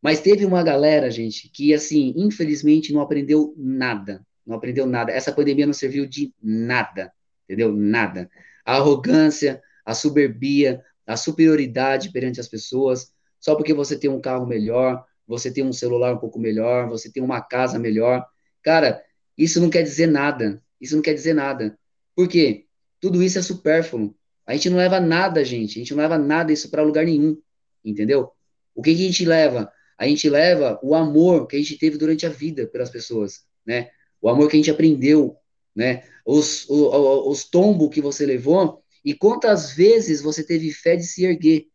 Mas 0.00 0.20
teve 0.20 0.44
uma 0.44 0.62
galera, 0.62 1.10
gente, 1.10 1.48
que, 1.48 1.74
assim, 1.74 2.14
infelizmente 2.16 2.92
não 2.92 3.00
aprendeu 3.00 3.54
nada. 3.56 4.24
Não 4.46 4.54
aprendeu 4.54 4.86
nada. 4.86 5.10
Essa 5.10 5.32
pandemia 5.32 5.66
não 5.66 5.72
serviu 5.72 6.06
de 6.06 6.32
nada, 6.40 7.12
entendeu? 7.44 7.72
Nada. 7.72 8.30
A 8.64 8.76
arrogância, 8.76 9.60
a 9.84 9.94
soberbia, 9.94 10.80
a 11.04 11.16
superioridade 11.16 12.12
perante 12.12 12.38
as 12.38 12.46
pessoas, 12.46 13.12
só 13.40 13.56
porque 13.56 13.74
você 13.74 13.98
tem 13.98 14.08
um 14.08 14.20
carro 14.20 14.46
melhor, 14.46 15.04
você 15.26 15.50
tem 15.50 15.64
um 15.64 15.72
celular 15.72 16.14
um 16.14 16.18
pouco 16.18 16.38
melhor, 16.38 16.88
você 16.88 17.10
tem 17.10 17.20
uma 17.20 17.40
casa 17.40 17.80
melhor. 17.80 18.24
Cara, 18.62 19.02
isso 19.36 19.60
não 19.60 19.70
quer 19.70 19.82
dizer 19.82 20.06
nada. 20.06 20.62
Isso 20.80 20.94
não 20.94 21.02
quer 21.02 21.14
dizer 21.14 21.34
nada. 21.34 21.78
Por 22.14 22.28
quê? 22.28 22.66
Tudo 23.00 23.22
isso 23.22 23.38
é 23.38 23.42
supérfluo. 23.42 24.14
A 24.46 24.54
gente 24.54 24.68
não 24.70 24.76
leva 24.76 25.00
nada, 25.00 25.44
gente. 25.44 25.78
A 25.78 25.78
gente 25.78 25.94
não 25.94 26.02
leva 26.02 26.18
nada 26.18 26.52
isso 26.52 26.70
para 26.70 26.82
lugar 26.82 27.04
nenhum. 27.04 27.40
Entendeu? 27.84 28.30
O 28.74 28.82
que, 28.82 28.94
que 28.94 29.02
a 29.02 29.06
gente 29.06 29.24
leva? 29.24 29.72
A 29.98 30.06
gente 30.06 30.28
leva 30.28 30.78
o 30.82 30.94
amor 30.94 31.46
que 31.46 31.56
a 31.56 31.58
gente 31.58 31.78
teve 31.78 31.96
durante 31.96 32.26
a 32.26 32.28
vida 32.28 32.66
pelas 32.66 32.90
pessoas, 32.90 33.44
né? 33.64 33.90
O 34.20 34.28
amor 34.28 34.48
que 34.48 34.56
a 34.56 34.58
gente 34.58 34.70
aprendeu, 34.70 35.36
né? 35.74 36.04
Os, 36.24 36.68
os, 36.68 37.26
os 37.26 37.44
tombos 37.44 37.90
que 37.90 38.00
você 38.00 38.26
levou 38.26 38.82
e 39.04 39.14
quantas 39.14 39.72
vezes 39.72 40.20
você 40.20 40.42
teve 40.42 40.72
fé 40.72 40.96
de 40.96 41.04
se 41.04 41.24
erguer 41.24 41.66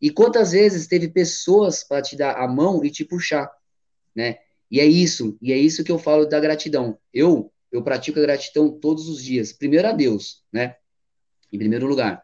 e 0.00 0.10
quantas 0.10 0.52
vezes 0.52 0.86
teve 0.86 1.08
pessoas 1.08 1.84
para 1.84 2.02
te 2.02 2.16
dar 2.16 2.36
a 2.36 2.48
mão 2.48 2.84
e 2.84 2.90
te 2.90 3.04
puxar, 3.04 3.50
né? 4.14 4.38
E 4.72 4.80
é 4.80 4.86
isso, 4.86 5.36
e 5.42 5.52
é 5.52 5.58
isso 5.58 5.84
que 5.84 5.92
eu 5.92 5.98
falo 5.98 6.24
da 6.24 6.40
gratidão. 6.40 6.98
Eu 7.12 7.52
eu 7.70 7.82
pratico 7.82 8.18
a 8.18 8.22
gratidão 8.22 8.70
todos 8.70 9.08
os 9.08 9.22
dias. 9.22 9.52
Primeiro 9.52 9.86
a 9.86 9.92
Deus, 9.92 10.42
né? 10.52 10.76
Em 11.52 11.58
primeiro 11.58 11.86
lugar. 11.86 12.22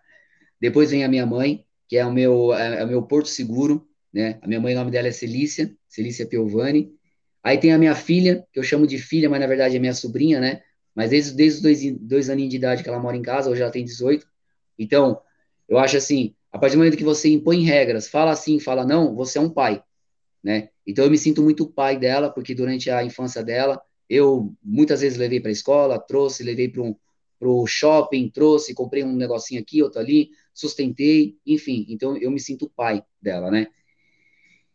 Depois 0.60 0.90
vem 0.90 1.04
a 1.04 1.08
minha 1.08 1.26
mãe, 1.26 1.66
que 1.86 1.98
é 1.98 2.06
o 2.06 2.12
meu 2.12 2.54
é, 2.54 2.80
é 2.80 2.84
o 2.84 2.88
meu 2.88 3.02
porto 3.02 3.28
seguro, 3.28 3.86
né? 4.12 4.38
A 4.40 4.46
minha 4.46 4.60
mãe, 4.60 4.74
o 4.74 4.78
nome 4.78 4.90
dela 4.90 5.08
é 5.08 5.10
Celícia, 5.10 5.74
Celícia 5.86 6.26
Piovani. 6.26 6.90
Aí 7.42 7.58
tem 7.58 7.72
a 7.72 7.78
minha 7.78 7.94
filha, 7.94 8.46
que 8.50 8.58
eu 8.58 8.62
chamo 8.62 8.86
de 8.86 8.96
filha, 8.96 9.28
mas 9.28 9.40
na 9.40 9.46
verdade 9.46 9.76
é 9.76 9.78
minha 9.78 9.94
sobrinha, 9.94 10.40
né? 10.40 10.62
Mas 10.94 11.10
desde, 11.10 11.34
desde 11.34 11.56
os 11.58 11.62
dois, 11.62 11.98
dois 12.00 12.30
aninhos 12.30 12.50
de 12.50 12.56
idade 12.56 12.82
que 12.82 12.88
ela 12.88 12.98
mora 12.98 13.16
em 13.16 13.22
casa, 13.22 13.50
hoje 13.50 13.60
ela 13.60 13.70
tem 13.70 13.84
18. 13.84 14.26
Então, 14.78 15.20
eu 15.68 15.78
acho 15.78 15.98
assim, 15.98 16.34
a 16.50 16.58
partir 16.58 16.76
do 16.76 16.78
momento 16.78 16.96
que 16.96 17.04
você 17.04 17.28
impõe 17.28 17.62
regras, 17.62 18.08
fala 18.08 18.30
assim, 18.30 18.58
fala 18.58 18.86
não, 18.86 19.14
você 19.14 19.38
é 19.38 19.40
um 19.40 19.50
pai, 19.50 19.82
né? 20.42 20.70
Então 20.86 21.04
eu 21.04 21.10
me 21.10 21.18
sinto 21.18 21.42
muito 21.42 21.66
pai 21.66 21.98
dela, 21.98 22.30
porque 22.30 22.54
durante 22.54 22.90
a 22.90 23.04
infância 23.04 23.42
dela, 23.42 23.80
eu 24.08 24.54
muitas 24.62 25.00
vezes 25.00 25.18
levei 25.18 25.40
para 25.40 25.50
a 25.50 25.52
escola, 25.52 25.98
trouxe, 25.98 26.42
levei 26.42 26.68
para 26.68 26.82
um 26.82 26.94
pro 27.38 27.66
shopping, 27.66 28.28
trouxe, 28.28 28.74
comprei 28.74 29.04
um 29.04 29.14
negocinho 29.14 29.60
aqui, 29.60 29.82
outro 29.82 30.00
ali, 30.00 30.30
sustentei, 30.52 31.36
enfim, 31.46 31.86
então 31.88 32.16
eu 32.16 32.30
me 32.30 32.40
sinto 32.40 32.68
pai 32.68 33.04
dela, 33.22 33.50
né? 33.50 33.68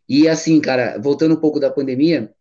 E 0.07 0.27
assim, 0.27 0.59
cara, 0.61 0.97
voltando 0.97 1.33
um 1.35 1.39
pouco 1.39 1.59
da 1.59 1.69
pandemia, 1.69 2.33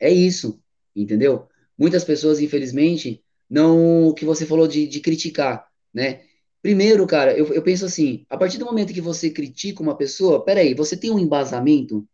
é 0.00 0.10
isso, 0.10 0.60
entendeu? 0.94 1.46
Muitas 1.78 2.04
pessoas, 2.04 2.40
infelizmente, 2.40 3.22
não, 3.48 4.08
o 4.08 4.14
que 4.14 4.24
você 4.24 4.44
falou 4.44 4.66
de, 4.66 4.86
de 4.86 5.00
criticar, 5.00 5.66
né? 5.94 6.22
Primeiro, 6.60 7.06
cara, 7.06 7.36
eu, 7.36 7.46
eu 7.54 7.62
penso 7.62 7.84
assim, 7.84 8.26
a 8.28 8.36
partir 8.36 8.58
do 8.58 8.64
momento 8.64 8.92
que 8.92 9.00
você 9.00 9.30
critica 9.30 9.82
uma 9.82 9.96
pessoa, 9.96 10.44
peraí, 10.44 10.74
você 10.74 10.96
tem 10.96 11.12
um 11.12 11.18
embasamento? 11.18 12.06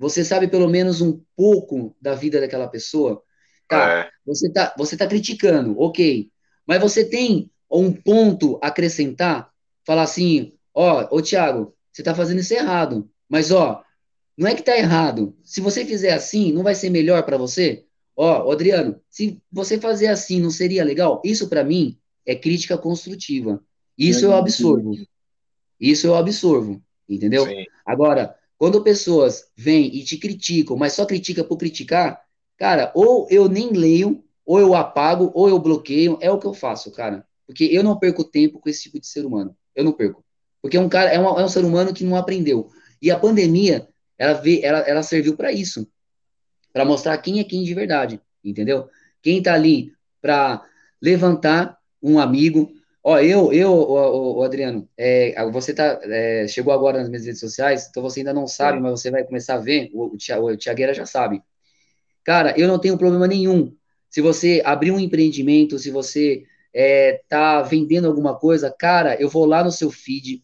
Você 0.00 0.24
sabe 0.24 0.48
pelo 0.48 0.66
menos 0.66 1.02
um 1.02 1.20
pouco 1.36 1.94
da 2.00 2.14
vida 2.14 2.40
daquela 2.40 2.66
pessoa? 2.66 3.22
Tá, 3.68 4.00
é. 4.00 4.10
você 4.24 4.50
tá, 4.50 4.74
você 4.76 4.96
tá 4.96 5.06
criticando, 5.06 5.78
ok. 5.78 6.30
Mas 6.66 6.80
você 6.80 7.04
tem 7.04 7.50
um 7.70 7.92
ponto 7.92 8.58
a 8.62 8.68
acrescentar? 8.68 9.50
Falar 9.84 10.04
assim, 10.04 10.54
ó, 10.72 11.06
ô 11.14 11.20
Thiago, 11.20 11.76
você 11.92 12.02
tá 12.02 12.14
fazendo 12.14 12.40
isso 12.40 12.54
errado. 12.54 13.10
Mas, 13.28 13.50
ó, 13.50 13.84
não 14.38 14.48
é 14.48 14.54
que 14.54 14.62
tá 14.62 14.74
errado. 14.74 15.36
Se 15.44 15.60
você 15.60 15.84
fizer 15.84 16.14
assim, 16.14 16.50
não 16.50 16.62
vai 16.62 16.74
ser 16.74 16.88
melhor 16.88 17.22
para 17.22 17.36
você? 17.36 17.84
Ó, 18.16 18.50
Adriano, 18.50 18.98
se 19.10 19.38
você 19.52 19.78
fazer 19.78 20.06
assim, 20.06 20.40
não 20.40 20.50
seria 20.50 20.82
legal? 20.82 21.20
Isso 21.22 21.46
para 21.46 21.62
mim 21.62 21.98
é 22.24 22.34
crítica 22.34 22.78
construtiva. 22.78 23.62
Isso 23.98 24.24
eu 24.24 24.34
absorvo. 24.34 24.94
Isso 25.78 26.06
eu 26.06 26.14
absorvo, 26.14 26.82
entendeu? 27.06 27.44
Sim. 27.44 27.66
Agora, 27.84 28.34
quando 28.60 28.84
pessoas 28.84 29.50
vêm 29.56 29.86
e 29.86 30.04
te 30.04 30.18
criticam, 30.18 30.76
mas 30.76 30.92
só 30.92 31.06
critica 31.06 31.42
por 31.42 31.56
criticar, 31.56 32.20
cara, 32.58 32.92
ou 32.94 33.26
eu 33.30 33.48
nem 33.48 33.72
leio, 33.72 34.22
ou 34.44 34.60
eu 34.60 34.74
apago, 34.74 35.32
ou 35.34 35.48
eu 35.48 35.58
bloqueio, 35.58 36.18
é 36.20 36.30
o 36.30 36.38
que 36.38 36.46
eu 36.46 36.52
faço, 36.52 36.90
cara. 36.92 37.26
Porque 37.46 37.64
eu 37.64 37.82
não 37.82 37.98
perco 37.98 38.22
tempo 38.22 38.60
com 38.60 38.68
esse 38.68 38.82
tipo 38.82 39.00
de 39.00 39.06
ser 39.06 39.24
humano. 39.24 39.56
Eu 39.74 39.82
não 39.82 39.92
perco. 39.92 40.22
Porque 40.60 40.76
é 40.76 40.80
um 40.80 40.90
cara, 40.90 41.10
é, 41.10 41.14
é 41.14 41.20
um 41.20 41.48
ser 41.48 41.64
humano 41.64 41.94
que 41.94 42.04
não 42.04 42.14
aprendeu. 42.14 42.68
E 43.00 43.10
a 43.10 43.18
pandemia, 43.18 43.88
ela, 44.18 44.34
vê, 44.34 44.60
ela, 44.62 44.80
ela 44.80 45.02
serviu 45.02 45.34
para 45.38 45.50
isso. 45.50 45.88
Para 46.70 46.84
mostrar 46.84 47.16
quem 47.16 47.40
é 47.40 47.44
quem 47.44 47.64
de 47.64 47.72
verdade, 47.72 48.20
entendeu? 48.44 48.90
Quem 49.22 49.42
tá 49.42 49.54
ali 49.54 49.90
para 50.20 50.62
levantar 51.00 51.78
um 52.02 52.18
amigo, 52.18 52.70
Ó, 53.02 53.18
eu, 53.18 53.50
eu, 53.52 53.72
o, 53.72 54.38
o 54.38 54.42
Adriano, 54.42 54.86
é, 54.96 55.34
você 55.50 55.72
tá, 55.72 55.98
é, 56.02 56.46
chegou 56.46 56.72
agora 56.72 56.98
nas 56.98 57.08
minhas 57.08 57.24
redes 57.24 57.40
sociais, 57.40 57.86
então 57.88 58.02
você 58.02 58.20
ainda 58.20 58.34
não 58.34 58.46
sabe, 58.46 58.76
Sim. 58.76 58.82
mas 58.82 59.00
você 59.00 59.10
vai 59.10 59.24
começar 59.24 59.54
a 59.54 59.58
ver, 59.58 59.90
o, 59.94 60.14
o, 60.14 60.56
Tiagueira 60.56 60.92
já 60.92 61.06
sabe. 61.06 61.42
Cara, 62.22 62.54
eu 62.58 62.68
não 62.68 62.78
tenho 62.78 62.98
problema 62.98 63.26
nenhum. 63.26 63.74
Se 64.10 64.20
você 64.20 64.60
abrir 64.64 64.90
um 64.90 65.00
empreendimento, 65.00 65.78
se 65.78 65.90
você 65.90 66.44
é, 66.74 67.22
tá 67.26 67.62
vendendo 67.62 68.06
alguma 68.06 68.36
coisa, 68.36 68.70
cara, 68.70 69.20
eu 69.20 69.30
vou 69.30 69.46
lá 69.46 69.64
no 69.64 69.72
seu 69.72 69.90
feed, 69.90 70.42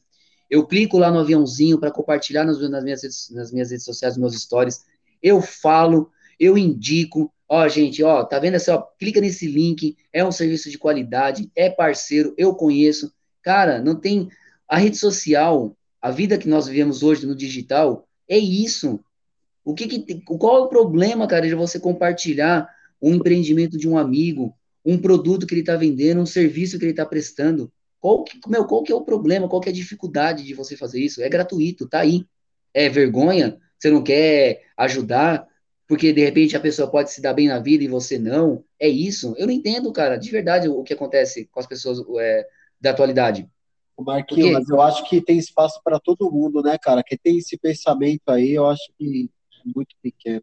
eu 0.48 0.66
clico 0.66 0.96
lá 0.96 1.10
no 1.10 1.18
aviãozinho 1.18 1.78
para 1.78 1.90
compartilhar 1.90 2.44
nas, 2.44 2.58
nas, 2.70 2.82
minhas 2.82 3.02
redes, 3.02 3.30
nas 3.32 3.52
minhas 3.52 3.70
redes 3.70 3.84
sociais, 3.84 4.16
nos 4.16 4.32
meus 4.32 4.42
stories, 4.42 4.80
eu 5.22 5.42
falo, 5.42 6.10
eu 6.40 6.56
indico, 6.56 7.30
Ó, 7.48 7.68
gente, 7.68 8.02
ó, 8.02 8.24
tá 8.24 8.38
vendo 8.38 8.56
assim, 8.56 8.70
ó, 8.70 8.82
clica 8.98 9.20
nesse 9.20 9.46
link, 9.46 9.96
é 10.12 10.24
um 10.24 10.32
serviço 10.32 10.68
de 10.70 10.78
qualidade, 10.78 11.50
é 11.54 11.70
parceiro, 11.70 12.34
eu 12.36 12.54
conheço. 12.54 13.12
Cara, 13.42 13.80
não 13.80 13.94
tem 13.94 14.28
a 14.68 14.78
rede 14.78 14.96
social, 14.96 15.76
a 16.02 16.10
vida 16.10 16.38
que 16.38 16.48
nós 16.48 16.66
vivemos 16.66 17.02
hoje 17.02 17.24
no 17.26 17.36
digital, 17.36 18.08
é 18.28 18.36
isso. 18.36 19.00
O 19.64 19.74
que, 19.74 19.86
que 19.86 20.20
qual 20.22 20.58
é 20.58 20.60
o 20.60 20.68
problema, 20.68 21.26
cara, 21.26 21.46
de 21.46 21.54
você 21.54 21.78
compartilhar 21.78 22.68
um 23.00 23.14
empreendimento 23.14 23.78
de 23.78 23.88
um 23.88 23.96
amigo, 23.96 24.54
um 24.84 24.98
produto 24.98 25.46
que 25.46 25.54
ele 25.54 25.60
está 25.60 25.76
vendendo, 25.76 26.20
um 26.20 26.26
serviço 26.26 26.78
que 26.78 26.84
ele 26.84 26.92
está 26.92 27.06
prestando? 27.06 27.72
Qual 28.00 28.22
que, 28.24 28.38
meu, 28.48 28.64
qual 28.64 28.82
que 28.82 28.92
é 28.92 28.94
o 28.94 29.04
problema? 29.04 29.48
Qual 29.48 29.60
que 29.60 29.68
é 29.68 29.72
a 29.72 29.74
dificuldade 29.74 30.44
de 30.44 30.54
você 30.54 30.76
fazer 30.76 31.00
isso? 31.00 31.22
É 31.22 31.28
gratuito, 31.28 31.88
tá 31.88 32.00
aí. 32.00 32.24
É 32.72 32.88
vergonha? 32.88 33.58
Você 33.78 33.90
não 33.90 34.02
quer 34.02 34.62
ajudar? 34.76 35.46
Porque 35.86 36.12
de 36.12 36.24
repente 36.24 36.56
a 36.56 36.60
pessoa 36.60 36.90
pode 36.90 37.12
se 37.12 37.20
dar 37.20 37.32
bem 37.32 37.48
na 37.48 37.58
vida 37.58 37.84
e 37.84 37.88
você 37.88 38.18
não. 38.18 38.64
É 38.78 38.88
isso? 38.88 39.34
Eu 39.38 39.46
não 39.46 39.52
entendo, 39.52 39.92
cara, 39.92 40.16
de 40.16 40.30
verdade 40.30 40.68
o 40.68 40.82
que 40.82 40.94
acontece 40.94 41.46
com 41.46 41.60
as 41.60 41.66
pessoas 41.66 41.98
é, 42.18 42.46
da 42.80 42.90
atualidade. 42.90 43.48
Marquinhos, 43.98 44.52
mas 44.52 44.68
eu 44.68 44.80
acho 44.80 45.08
que 45.08 45.22
tem 45.22 45.38
espaço 45.38 45.80
para 45.82 45.98
todo 45.98 46.30
mundo, 46.30 46.62
né, 46.62 46.76
cara? 46.76 47.02
Que 47.02 47.16
tem 47.16 47.38
esse 47.38 47.56
pensamento 47.56 48.28
aí, 48.28 48.52
eu 48.52 48.66
acho 48.66 48.92
que 48.98 49.30
é 49.64 49.72
muito 49.74 49.96
pequeno. 50.02 50.42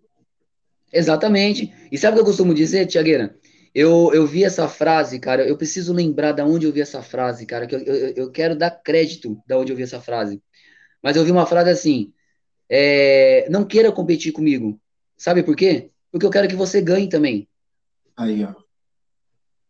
Exatamente. 0.91 1.71
E 1.91 1.97
sabe 1.97 2.13
o 2.13 2.15
que 2.17 2.21
eu 2.21 2.27
costumo 2.27 2.53
dizer, 2.53 2.87
Tiagueira? 2.87 3.37
Eu, 3.73 4.11
eu 4.13 4.25
vi 4.25 4.43
essa 4.43 4.67
frase, 4.67 5.19
cara, 5.19 5.47
eu 5.47 5.57
preciso 5.57 5.93
lembrar 5.93 6.31
da 6.31 6.45
onde 6.45 6.65
eu 6.65 6.71
vi 6.71 6.81
essa 6.81 7.01
frase, 7.01 7.45
cara, 7.45 7.65
que 7.65 7.75
eu, 7.75 7.79
eu, 7.79 8.13
eu 8.15 8.31
quero 8.31 8.55
dar 8.55 8.69
crédito 8.69 9.41
da 9.47 9.57
onde 9.57 9.71
eu 9.71 9.75
vi 9.75 9.83
essa 9.83 9.99
frase. 9.99 10.41
Mas 11.01 11.15
eu 11.15 11.25
vi 11.25 11.31
uma 11.31 11.45
frase 11.45 11.71
assim, 11.71 12.13
é, 12.69 13.47
não 13.49 13.65
queira 13.65 13.91
competir 13.91 14.31
comigo, 14.31 14.79
Sabe 15.23 15.41
por 15.41 15.55
quê? 15.55 15.89
Porque 16.11 16.25
eu 16.25 16.29
quero 16.29 16.49
que 16.49 16.55
você 16.55 16.81
ganhe 16.81 17.07
também. 17.07 17.47
Aí, 18.17 18.43
ó. 18.43 18.53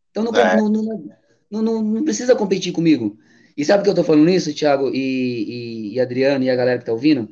Então 0.09 0.23
não, 0.23 0.35
É. 0.35 0.57
não, 0.57 0.67
não, 0.67 1.61
não, 1.61 1.83
não, 1.83 2.03
precisa 2.03 2.35
competir 2.35 2.73
comigo. 2.73 3.19
E 3.55 3.63
sabe 3.63 3.81
por 3.81 3.83
que 3.83 3.89
eu 3.91 4.03
tô 4.03 4.03
falando 4.03 4.31
isso, 4.31 4.51
Thiago 4.51 4.89
e, 4.89 4.97
e, 4.97 5.93
e 5.93 5.99
Adriano 5.99 6.43
e 6.43 6.49
a 6.49 6.55
galera 6.55 6.79
que 6.79 6.85
tá 6.85 6.91
ouvindo? 6.91 7.29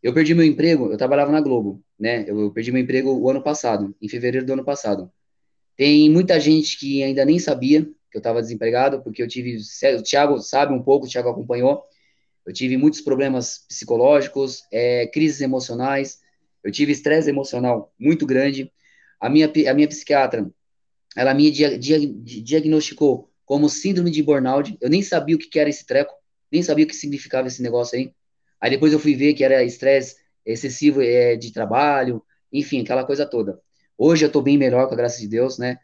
Eu 0.00 0.14
perdi 0.14 0.32
meu 0.32 0.46
emprego, 0.46 0.92
eu 0.92 0.96
trabalhava 0.96 1.32
na 1.32 1.40
Globo, 1.40 1.82
né? 1.98 2.24
Eu, 2.28 2.38
eu 2.38 2.52
perdi 2.52 2.70
meu 2.70 2.80
emprego 2.80 3.10
o 3.12 3.28
ano 3.28 3.42
passado, 3.42 3.92
em 4.00 4.08
fevereiro 4.08 4.46
do 4.46 4.52
ano 4.52 4.64
passado. 4.64 5.10
Tem 5.76 6.08
muita 6.08 6.38
gente 6.38 6.78
que 6.78 7.02
ainda 7.02 7.24
nem 7.24 7.40
sabia 7.40 7.82
que 7.82 8.16
eu 8.16 8.20
estava 8.20 8.40
desempregado, 8.40 9.02
porque 9.02 9.20
eu 9.20 9.26
tive, 9.26 9.56
o 9.98 10.02
Thiago 10.04 10.38
sabe 10.40 10.72
um 10.72 10.84
pouco, 10.84 11.06
o 11.06 11.08
Thiago 11.08 11.30
acompanhou, 11.30 11.82
eu 12.46 12.52
tive 12.52 12.76
muitos 12.76 13.00
problemas 13.00 13.66
psicológicos, 13.66 14.62
é, 14.70 15.08
crises 15.08 15.40
emocionais, 15.40 16.24
eu 16.66 16.72
tive 16.72 16.90
estresse 16.90 17.30
emocional 17.30 17.94
muito 17.96 18.26
grande. 18.26 18.72
A 19.20 19.30
minha, 19.30 19.46
a 19.46 19.72
minha 19.74 19.86
psiquiatra, 19.86 20.50
ela 21.16 21.32
me 21.32 21.48
dia, 21.48 21.78
dia, 21.78 21.96
diagnosticou 22.42 23.30
como 23.44 23.68
síndrome 23.68 24.10
de 24.10 24.20
burnout. 24.20 24.76
Eu 24.80 24.90
nem 24.90 25.00
sabia 25.00 25.36
o 25.36 25.38
que, 25.38 25.56
era 25.60 25.70
esse 25.70 25.86
treco, 25.86 26.12
nem 26.50 26.64
sabia 26.64 26.84
o 26.84 26.88
que 26.88 26.96
significava 26.96 27.46
esse 27.46 27.62
negócio 27.62 27.96
aí. 27.96 28.12
Aí 28.60 28.68
depois 28.68 28.92
eu 28.92 28.98
fui 28.98 29.14
ver 29.14 29.34
que 29.34 29.44
era 29.44 29.62
estresse 29.62 30.16
excessivo 30.44 31.00
é, 31.00 31.36
de 31.36 31.52
trabalho, 31.52 32.20
enfim, 32.52 32.82
aquela 32.82 33.04
coisa 33.04 33.24
toda. 33.24 33.60
Hoje 33.96 34.24
eu 34.24 34.32
tô 34.32 34.42
bem 34.42 34.58
melhor, 34.58 34.88
com 34.88 34.94
a 34.94 34.96
graça 34.96 35.20
de 35.20 35.28
Deus, 35.28 35.58
né? 35.58 35.78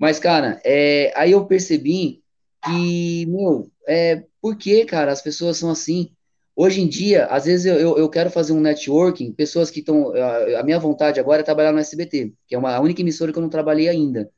Mas, 0.00 0.18
cara, 0.18 0.60
é, 0.64 1.12
aí 1.14 1.30
eu 1.30 1.46
percebi 1.46 2.24
que, 2.64 3.24
meu, 3.26 3.70
é, 3.86 4.24
por 4.40 4.56
que, 4.56 4.84
cara, 4.84 5.12
as 5.12 5.22
pessoas 5.22 5.58
são 5.58 5.70
assim? 5.70 6.15
Hoje 6.58 6.80
em 6.80 6.88
dia, 6.88 7.26
às 7.26 7.44
vezes 7.44 7.66
eu, 7.66 7.98
eu, 7.98 8.08
quero 8.08 8.30
fazer 8.30 8.54
um 8.54 8.60
networking, 8.60 9.30
pessoas 9.30 9.70
que 9.70 9.80
estão. 9.80 10.14
A, 10.16 10.60
a, 10.60 10.62
minha 10.62 10.78
vontade 10.78 11.20
agora 11.20 11.40
é 11.40 11.44
trabalhar 11.44 11.70
no 11.70 11.78
SBT, 11.78 12.32
que 12.48 12.54
é 12.54 12.58
uma, 12.58 12.74
a 12.74 12.80
única 12.80 13.02
emissora 13.02 13.30
que 13.30 13.36
eu 13.36 13.42
não 13.42 13.50
trabalhei 13.50 13.90
ainda. 13.90 14.30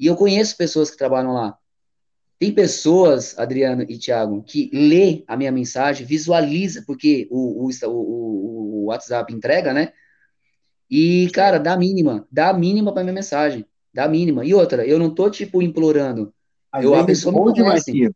E 0.00 0.06
eu 0.06 0.16
conheço 0.16 0.56
pessoas 0.56 0.90
que 0.90 0.96
trabalham 0.96 1.34
lá. 1.34 1.58
Tem 2.38 2.50
pessoas, 2.50 3.38
Adriano 3.38 3.82
e 3.82 3.98
Thiago, 3.98 4.42
que 4.42 4.70
lê 4.72 5.22
a 5.26 5.36
minha 5.36 5.52
mensagem, 5.52 6.06
visualiza, 6.06 6.82
porque 6.86 7.28
o, 7.30 7.66
o, 7.66 7.70
o, 7.86 7.90
o 7.90 8.84
WhatsApp 8.86 9.30
entrega, 9.34 9.74
né? 9.74 9.92
E, 10.90 11.28
cara, 11.34 11.58
dá 11.58 11.74
a 11.74 11.76
mínima, 11.76 12.26
dá 12.32 12.48
a 12.48 12.54
mínima 12.54 12.90
pra 12.94 13.02
minha 13.02 13.12
mensagem, 13.12 13.66
dá 13.92 14.04
a 14.04 14.08
mínima. 14.08 14.46
E 14.46 14.54
outra, 14.54 14.86
eu 14.86 14.98
não 14.98 15.14
tô, 15.14 15.28
tipo, 15.28 15.60
implorando. 15.60 16.32
Aí 16.72 16.84
eu, 16.84 16.94
a 16.94 17.04
pessoa 17.04 17.32
me 17.32 17.38
responde, 17.40 17.60
conhece. 17.60 17.90
Marquinhos. 17.90 18.14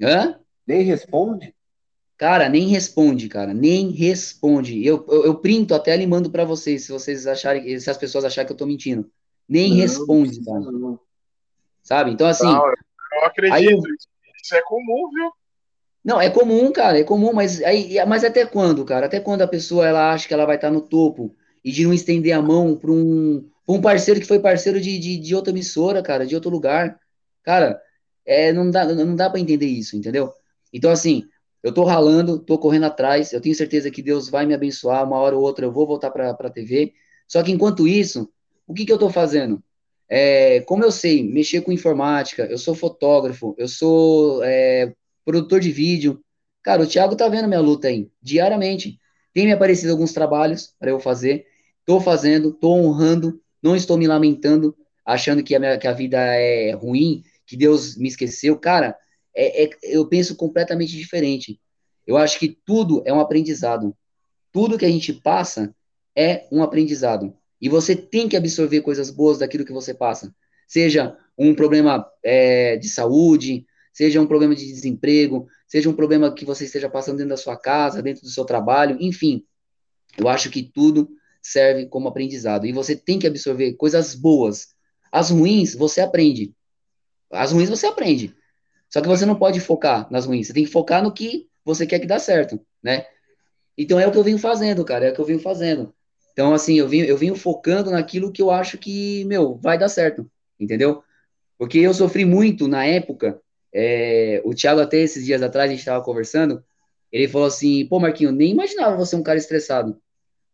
Hã? 0.00 0.40
Nem 0.66 0.82
responde? 0.82 1.54
Cara, 2.22 2.48
nem 2.48 2.68
responde, 2.68 3.28
cara, 3.28 3.52
nem 3.52 3.90
responde. 3.90 4.86
Eu, 4.86 5.04
eu, 5.08 5.24
eu 5.24 5.34
printo 5.34 5.74
até 5.74 6.00
e 6.00 6.06
mando 6.06 6.30
pra 6.30 6.44
vocês, 6.44 6.84
se 6.84 6.92
vocês 6.92 7.26
acharem, 7.26 7.80
se 7.80 7.90
as 7.90 7.98
pessoas 7.98 8.24
acharem 8.24 8.46
que 8.46 8.52
eu 8.52 8.56
tô 8.56 8.64
mentindo. 8.64 9.10
Nem 9.48 9.70
Não, 9.70 9.76
responde, 9.78 10.40
cara. 10.44 10.60
não. 10.60 11.00
Sabe? 11.82 12.12
Então, 12.12 12.28
assim, 12.28 12.44
Não, 12.44 12.64
eu 12.64 13.24
acredito. 13.24 13.54
Aí 13.56 13.64
Isso, 13.64 13.82
isso 14.40 14.54
é 14.54 14.62
comum, 14.62 15.10
viu? 15.12 15.32
Não, 16.04 16.20
é 16.20 16.30
comum, 16.30 16.70
cara, 16.70 17.00
é 17.00 17.02
comum, 17.02 17.32
mas 17.32 17.60
aí, 17.64 17.96
mas 18.06 18.22
até 18.22 18.46
quando, 18.46 18.84
cara? 18.84 19.06
Até 19.06 19.18
quando 19.18 19.42
a 19.42 19.48
pessoa 19.48 19.84
ela 19.84 20.12
acha 20.12 20.28
que 20.28 20.32
ela 20.32 20.46
vai 20.46 20.54
estar 20.54 20.70
no 20.70 20.80
topo 20.80 21.34
e 21.64 21.72
de 21.72 21.84
não 21.84 21.92
estender 21.92 22.34
a 22.34 22.40
mão 22.40 22.76
para 22.76 22.92
um, 22.92 23.50
pra 23.66 23.74
um 23.74 23.80
parceiro 23.80 24.20
que 24.20 24.28
foi 24.28 24.38
parceiro 24.38 24.80
de, 24.80 24.96
de, 24.96 25.18
de 25.18 25.34
outra 25.34 25.52
emissora, 25.52 26.00
cara, 26.00 26.24
de 26.24 26.36
outro 26.36 26.50
lugar. 26.52 27.00
Cara, 27.42 27.82
é, 28.24 28.52
não 28.52 28.70
dá, 28.70 28.84
não 28.84 29.16
dá 29.16 29.28
para 29.28 29.40
entender 29.40 29.66
isso, 29.66 29.96
entendeu? 29.96 30.32
Então, 30.72 30.88
assim, 30.88 31.24
eu 31.62 31.72
tô 31.72 31.84
ralando, 31.84 32.38
tô 32.38 32.58
correndo 32.58 32.84
atrás, 32.86 33.32
eu 33.32 33.40
tenho 33.40 33.54
certeza 33.54 33.90
que 33.90 34.02
Deus 34.02 34.28
vai 34.28 34.44
me 34.46 34.54
abençoar, 34.54 35.06
uma 35.06 35.18
hora 35.18 35.36
ou 35.36 35.42
outra 35.42 35.64
eu 35.64 35.72
vou 35.72 35.86
voltar 35.86 36.10
para 36.10 36.30
a 36.30 36.50
TV. 36.50 36.92
Só 37.28 37.42
que 37.42 37.52
enquanto 37.52 37.86
isso, 37.86 38.28
o 38.66 38.74
que 38.74 38.84
que 38.84 38.92
eu 38.92 38.98
tô 38.98 39.08
fazendo? 39.10 39.62
É, 40.08 40.60
como 40.62 40.84
eu 40.84 40.90
sei 40.90 41.22
mexer 41.22 41.62
com 41.62 41.72
informática, 41.72 42.44
eu 42.44 42.58
sou 42.58 42.74
fotógrafo, 42.74 43.54
eu 43.58 43.68
sou 43.68 44.42
é, 44.44 44.92
produtor 45.24 45.60
de 45.60 45.70
vídeo. 45.72 46.22
Cara, 46.62 46.82
o 46.82 46.86
Thiago 46.86 47.16
tá 47.16 47.28
vendo 47.28 47.48
minha 47.48 47.60
luta 47.60 47.88
aí, 47.88 48.10
diariamente. 48.20 48.98
Tem 49.32 49.46
me 49.46 49.52
aparecido 49.52 49.92
alguns 49.92 50.12
trabalhos 50.12 50.74
para 50.78 50.90
eu 50.90 51.00
fazer. 51.00 51.46
Tô 51.86 52.00
fazendo, 52.00 52.52
tô 52.52 52.72
honrando, 52.74 53.40
não 53.62 53.74
estou 53.74 53.96
me 53.96 54.06
lamentando, 54.06 54.76
achando 55.04 55.42
que 55.42 55.54
a, 55.54 55.58
minha, 55.58 55.78
que 55.78 55.88
a 55.88 55.92
vida 55.92 56.18
é 56.18 56.72
ruim, 56.72 57.22
que 57.46 57.56
Deus 57.56 57.96
me 57.96 58.08
esqueceu. 58.08 58.58
Cara, 58.58 58.96
é, 59.34 59.64
é, 59.64 59.70
eu 59.82 60.06
penso 60.06 60.36
completamente 60.36 60.96
diferente. 60.96 61.60
Eu 62.06 62.16
acho 62.16 62.38
que 62.38 62.48
tudo 62.48 63.02
é 63.06 63.12
um 63.12 63.20
aprendizado. 63.20 63.96
Tudo 64.52 64.78
que 64.78 64.84
a 64.84 64.90
gente 64.90 65.12
passa 65.12 65.74
é 66.16 66.46
um 66.52 66.62
aprendizado. 66.62 67.34
E 67.60 67.68
você 67.68 67.94
tem 67.94 68.28
que 68.28 68.36
absorver 68.36 68.80
coisas 68.82 69.10
boas 69.10 69.38
daquilo 69.38 69.64
que 69.64 69.72
você 69.72 69.94
passa. 69.94 70.34
Seja 70.66 71.16
um 71.38 71.54
problema 71.54 72.06
é, 72.22 72.76
de 72.76 72.88
saúde, 72.88 73.66
seja 73.92 74.20
um 74.20 74.26
problema 74.26 74.54
de 74.54 74.66
desemprego, 74.66 75.46
seja 75.68 75.88
um 75.88 75.94
problema 75.94 76.34
que 76.34 76.44
você 76.44 76.64
esteja 76.64 76.88
passando 76.88 77.18
dentro 77.18 77.30
da 77.30 77.36
sua 77.36 77.56
casa, 77.56 78.02
dentro 78.02 78.22
do 78.22 78.28
seu 78.28 78.44
trabalho, 78.44 78.96
enfim. 79.00 79.44
Eu 80.18 80.28
acho 80.28 80.50
que 80.50 80.62
tudo 80.62 81.08
serve 81.40 81.86
como 81.86 82.08
aprendizado. 82.08 82.66
E 82.66 82.72
você 82.72 82.94
tem 82.94 83.18
que 83.18 83.26
absorver 83.26 83.74
coisas 83.74 84.14
boas. 84.14 84.68
As 85.10 85.30
ruins, 85.30 85.74
você 85.74 86.00
aprende. 86.00 86.54
As 87.30 87.52
ruins 87.52 87.68
você 87.68 87.86
aprende. 87.86 88.34
Só 88.92 89.00
que 89.00 89.08
você 89.08 89.26
não 89.26 89.36
pode 89.36 89.60
focar 89.60 90.10
nas 90.10 90.26
ruins. 90.26 90.46
Você 90.48 90.52
tem 90.54 90.64
que 90.64 90.70
focar 90.70 91.02
no 91.02 91.12
que 91.12 91.48
você 91.64 91.86
quer 91.86 91.98
que 92.00 92.06
dá 92.06 92.18
certo, 92.18 92.60
né? 92.82 93.06
Então 93.76 93.98
é 93.98 94.06
o 94.06 94.12
que 94.12 94.18
eu 94.18 94.24
venho 94.24 94.38
fazendo, 94.38 94.84
cara. 94.84 95.06
É 95.06 95.10
o 95.10 95.14
que 95.14 95.20
eu 95.20 95.24
venho 95.24 95.40
fazendo. 95.40 95.94
Então, 96.32 96.54
assim, 96.54 96.76
eu 96.78 96.88
venho, 96.88 97.04
eu 97.04 97.16
venho 97.16 97.34
focando 97.36 97.90
naquilo 97.90 98.32
que 98.32 98.40
eu 98.42 98.50
acho 98.50 98.78
que, 98.78 99.24
meu, 99.26 99.56
vai 99.56 99.78
dar 99.78 99.88
certo, 99.88 100.30
entendeu? 100.58 101.02
Porque 101.58 101.78
eu 101.78 101.94
sofri 101.94 102.24
muito 102.24 102.68
na 102.68 102.84
época. 102.86 103.40
é, 103.74 104.42
o 104.44 104.54
Thiago, 104.54 104.80
até 104.80 104.98
esses 104.98 105.24
dias 105.26 105.42
atrás, 105.42 105.68
a 105.68 105.72
gente 105.72 105.80
estava 105.80 106.04
conversando. 106.04 106.64
Ele 107.12 107.28
falou 107.28 107.48
assim: 107.48 107.86
pô, 107.88 108.00
Marquinho, 108.00 108.32
nem 108.32 108.52
imaginava 108.52 108.96
você 108.96 109.16
um 109.16 109.22
cara 109.22 109.38
estressado. 109.38 110.00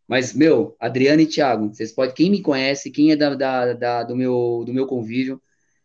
Mas, 0.07 0.33
meu, 0.35 0.77
Adriano 0.81 1.21
e 1.21 1.27
Thiago, 1.27 1.69
vocês 1.75 1.93
podem, 1.93 2.15
quem 2.15 2.31
me 2.31 2.43
conhece, 2.43 2.91
quem 2.91 3.11
é 3.13 3.17
da, 3.17 3.35
da, 3.35 3.73
da- 3.75 4.03
do, 4.05 4.17
meu, 4.17 4.63
do 4.67 4.73
meu 4.73 4.87
convívio, 4.87 5.41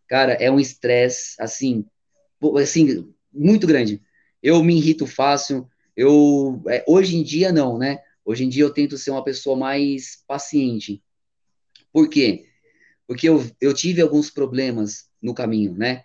cara, 0.07 0.33
é 0.33 0.49
um 0.51 0.59
estresse, 0.59 1.35
assim, 1.39 1.85
assim, 2.57 3.13
muito 3.33 3.67
grande. 3.67 4.01
Eu 4.41 4.63
me 4.63 4.75
irrito 4.77 5.07
fácil, 5.07 5.67
eu, 5.95 6.61
é, 6.67 6.83
hoje 6.87 7.15
em 7.15 7.23
dia 7.23 7.51
não, 7.51 7.77
né? 7.77 7.99
Hoje 8.25 8.43
em 8.43 8.49
dia 8.49 8.63
eu 8.63 8.73
tento 8.73 8.97
ser 8.97 9.11
uma 9.11 9.23
pessoa 9.23 9.55
mais 9.55 10.23
paciente. 10.27 11.03
Por 11.91 12.09
quê? 12.09 12.45
Porque 13.07 13.27
eu, 13.27 13.45
eu 13.61 13.73
tive 13.73 14.01
alguns 14.01 14.29
problemas 14.29 15.09
no 15.21 15.33
caminho, 15.33 15.73
né? 15.73 16.03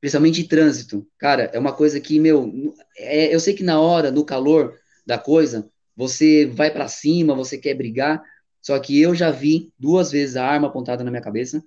Principalmente 0.00 0.42
em 0.42 0.46
trânsito. 0.46 1.06
Cara, 1.18 1.50
é 1.52 1.58
uma 1.58 1.72
coisa 1.72 2.00
que, 2.00 2.20
meu, 2.20 2.74
é, 2.98 3.34
eu 3.34 3.40
sei 3.40 3.54
que 3.54 3.62
na 3.62 3.80
hora, 3.80 4.10
no 4.10 4.24
calor 4.24 4.78
da 5.06 5.16
coisa, 5.18 5.70
você 5.96 6.46
vai 6.46 6.70
pra 6.70 6.88
cima, 6.88 7.34
você 7.34 7.56
quer 7.56 7.74
brigar, 7.74 8.22
só 8.60 8.78
que 8.78 9.00
eu 9.00 9.14
já 9.14 9.30
vi 9.30 9.72
duas 9.78 10.10
vezes 10.10 10.36
a 10.36 10.46
arma 10.46 10.68
apontada 10.68 11.04
na 11.04 11.10
minha 11.10 11.22
cabeça, 11.22 11.64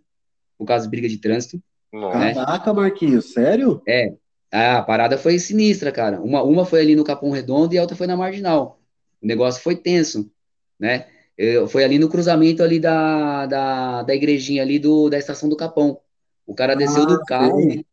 por 0.58 0.66
causa 0.66 0.86
de 0.86 0.92
briga 0.92 1.08
de 1.08 1.18
trânsito. 1.18 1.62
Né? 1.94 2.34
Caraca, 2.34 2.74
Marquinhos, 2.74 3.34
sério? 3.34 3.82
É, 3.88 4.16
a 4.52 4.82
parada 4.82 5.18
foi 5.18 5.40
sinistra, 5.40 5.92
cara. 5.92 6.22
Uma, 6.22 6.44
uma 6.44 6.66
foi 6.66 6.82
ali 6.82 6.96
no 6.96 7.04
Capão 7.04 7.32
Redondo 7.32 7.74
e 7.74 7.78
a 7.78 7.82
outra 7.82 7.96
foi 7.98 8.08
na 8.08 8.16
Marginal. 8.18 8.82
O 9.22 9.28
negócio 9.28 9.62
foi 9.62 9.76
tenso, 9.76 10.32
né? 10.80 11.08
Eu, 11.38 11.68
foi 11.68 11.84
ali 11.84 12.00
no 12.00 12.10
cruzamento 12.10 12.64
ali 12.64 12.80
da, 12.80 13.46
da, 13.46 14.04
da 14.04 14.16
igrejinha 14.16 14.62
ali 14.64 14.80
do, 14.80 15.10
da 15.10 15.18
estação 15.18 15.48
do 15.50 15.56
Capão. 15.58 16.00
O 16.46 16.56
cara 16.56 16.76
desceu 16.76 17.06
do 17.06 17.20
Ah, 17.20 17.26
carro, 17.26 17.58
sei. 17.62 17.86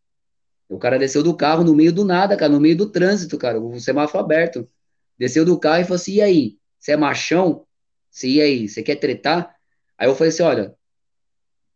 o 0.69 0.79
cara 0.79 0.99
desceu 0.99 1.23
do 1.23 1.37
carro 1.37 1.65
no 1.65 1.75
meio 1.75 1.93
do 1.93 2.05
nada, 2.05 2.37
cara, 2.37 2.53
no 2.53 2.61
meio 2.61 2.77
do 2.77 2.91
trânsito, 2.91 3.39
cara, 3.39 3.61
o 3.61 3.79
semáforo 3.81 4.25
aberto. 4.25 4.69
Desceu 5.19 5.45
do 5.45 5.59
carro 5.59 5.83
e 5.83 5.85
falou 5.85 5.97
assim: 5.97 6.15
e 6.15 6.23
aí? 6.23 6.59
Você 6.79 6.93
é 6.93 6.97
machão? 6.97 7.67
Você, 8.11 8.29
e 8.29 8.41
aí? 8.43 8.69
Você 8.69 8.83
quer 8.83 8.97
tretar? 8.97 9.57
Aí 9.99 10.09
eu 10.09 10.15
falei 10.17 10.31
assim: 10.31 10.43
olha, 10.43 10.77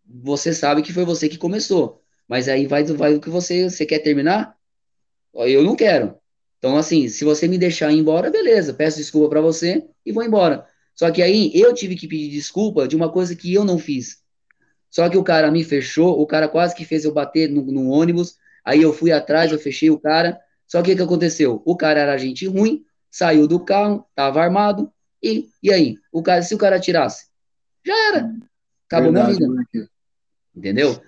você 0.04 0.52
sabe 0.54 0.82
que 0.82 0.92
foi 0.92 1.04
você 1.04 1.28
que 1.28 1.38
começou, 1.38 2.02
mas 2.28 2.48
aí 2.48 2.66
vai 2.66 2.84
do 2.84 2.96
vai 2.96 3.14
do 3.14 3.20
que 3.20 3.30
você, 3.30 3.68
você 3.68 3.86
quer 3.86 4.00
terminar? 4.00 4.54
Eu 5.34 5.62
não 5.62 5.74
quero. 5.74 6.16
Então, 6.58 6.76
assim, 6.76 7.08
se 7.08 7.24
você 7.24 7.46
me 7.46 7.56
deixar 7.56 7.92
ir 7.92 7.98
embora, 7.98 8.30
beleza, 8.30 8.74
peço 8.74 8.98
desculpa 8.98 9.28
pra 9.28 9.40
você 9.40 9.84
e 10.04 10.12
vou 10.12 10.24
embora. 10.24 10.66
Só 10.94 11.10
que 11.10 11.22
aí 11.22 11.52
eu 11.54 11.72
tive 11.72 11.94
que 11.94 12.08
pedir 12.08 12.28
desculpa 12.30 12.88
de 12.88 12.96
uma 12.96 13.10
coisa 13.10 13.34
que 13.36 13.54
eu 13.54 13.64
não 13.64 13.78
fiz. 13.78 14.18
Só 14.90 15.08
que 15.08 15.16
o 15.16 15.22
cara 15.22 15.50
me 15.50 15.62
fechou, 15.62 16.20
o 16.20 16.26
cara 16.26 16.48
quase 16.48 16.74
que 16.74 16.84
fez 16.84 17.04
eu 17.04 17.12
bater 17.12 17.48
no, 17.48 17.62
no 17.62 17.88
ônibus. 17.90 18.36
Aí 18.64 18.82
eu 18.82 18.92
fui 18.92 19.12
atrás, 19.12 19.52
eu 19.52 19.58
fechei 19.58 19.90
o 19.90 19.98
cara. 20.00 20.38
Só 20.66 20.82
que 20.82 20.92
o 20.92 20.96
que 20.96 21.02
aconteceu? 21.02 21.62
O 21.64 21.76
cara 21.76 22.00
era 22.00 22.18
gente 22.18 22.46
ruim, 22.46 22.84
saiu 23.10 23.46
do 23.46 23.64
carro, 23.64 24.04
tava 24.14 24.42
armado. 24.42 24.92
E, 25.22 25.48
e 25.62 25.72
aí? 25.72 25.96
O 26.12 26.22
cara, 26.22 26.42
se 26.42 26.54
o 26.54 26.58
cara 26.58 26.80
tirasse, 26.80 27.26
já 27.84 27.94
era. 28.08 28.32
Acabou 28.86 29.12
minha 29.12 29.24
Verdade, 29.24 29.44
vida 29.44 29.54
Marquinhos. 29.54 29.88
entendeu? 30.56 31.00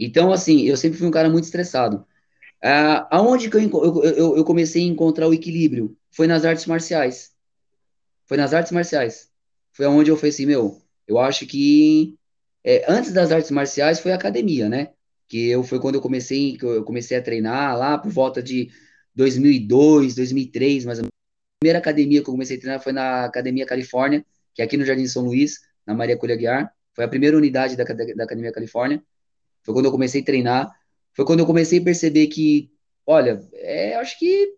Então, 0.00 0.32
assim, 0.32 0.62
eu 0.62 0.76
sempre 0.78 0.98
fui 0.98 1.06
um 1.06 1.10
cara 1.10 1.28
muito 1.28 1.44
estressado. 1.44 2.06
Ah, 2.62 3.08
aonde 3.10 3.50
que 3.50 3.56
eu, 3.56 4.02
eu, 4.04 4.36
eu, 4.38 4.44
comecei 4.44 4.82
a 4.82 4.86
encontrar 4.86 5.28
o 5.28 5.34
equilíbrio? 5.34 5.96
Foi 6.10 6.26
nas 6.26 6.44
artes 6.44 6.66
marciais. 6.66 7.32
Foi 8.26 8.36
nas 8.36 8.54
artes 8.54 8.72
marciais. 8.72 9.30
foi 9.72 9.86
onde 9.86 10.10
eu 10.10 10.16
falei 10.16 10.30
assim, 10.30 10.46
meu, 10.46 10.80
eu 11.06 11.18
acho 11.18 11.46
que 11.46 12.18
é, 12.64 12.84
antes 12.90 13.12
das 13.12 13.32
artes 13.32 13.50
marciais 13.50 14.00
foi 14.00 14.12
a 14.12 14.16
academia, 14.16 14.68
né? 14.68 14.92
Que 15.28 15.48
eu 15.50 15.62
foi 15.62 15.80
quando 15.80 15.96
eu 15.96 16.00
comecei, 16.00 16.56
que 16.56 16.64
eu 16.64 16.84
comecei 16.84 17.16
a 17.18 17.22
treinar 17.22 17.78
lá 17.78 17.98
por 17.98 18.10
volta 18.10 18.42
de 18.42 18.70
2002, 19.14 20.14
2003, 20.14 20.84
mas 20.84 21.00
a 21.00 21.04
primeira 21.60 21.78
academia 21.78 22.22
que 22.22 22.28
eu 22.28 22.32
comecei 22.32 22.56
a 22.56 22.60
treinar 22.60 22.82
foi 22.82 22.92
na 22.92 23.24
Academia 23.26 23.66
Califórnia, 23.66 24.24
que 24.54 24.62
é 24.62 24.64
aqui 24.64 24.76
no 24.76 24.84
Jardim 24.84 25.06
São 25.06 25.24
Luís, 25.24 25.60
na 25.86 25.94
Maria 25.94 26.16
Colha 26.16 26.36
Guiar. 26.36 26.72
Foi 26.94 27.04
a 27.04 27.08
primeira 27.08 27.36
unidade 27.36 27.76
da, 27.76 27.84
da 27.84 28.24
Academia 28.24 28.52
Califórnia. 28.52 29.02
Foi 29.70 29.74
quando 29.74 29.86
eu 29.86 29.92
comecei 29.92 30.20
a 30.20 30.24
treinar. 30.24 30.74
Foi 31.14 31.24
quando 31.24 31.38
eu 31.38 31.46
comecei 31.46 31.78
a 31.78 31.82
perceber 31.84 32.26
que, 32.26 32.70
olha, 33.06 33.40
é, 33.54 33.94
eu 33.94 34.00
acho 34.00 34.18
que 34.18 34.54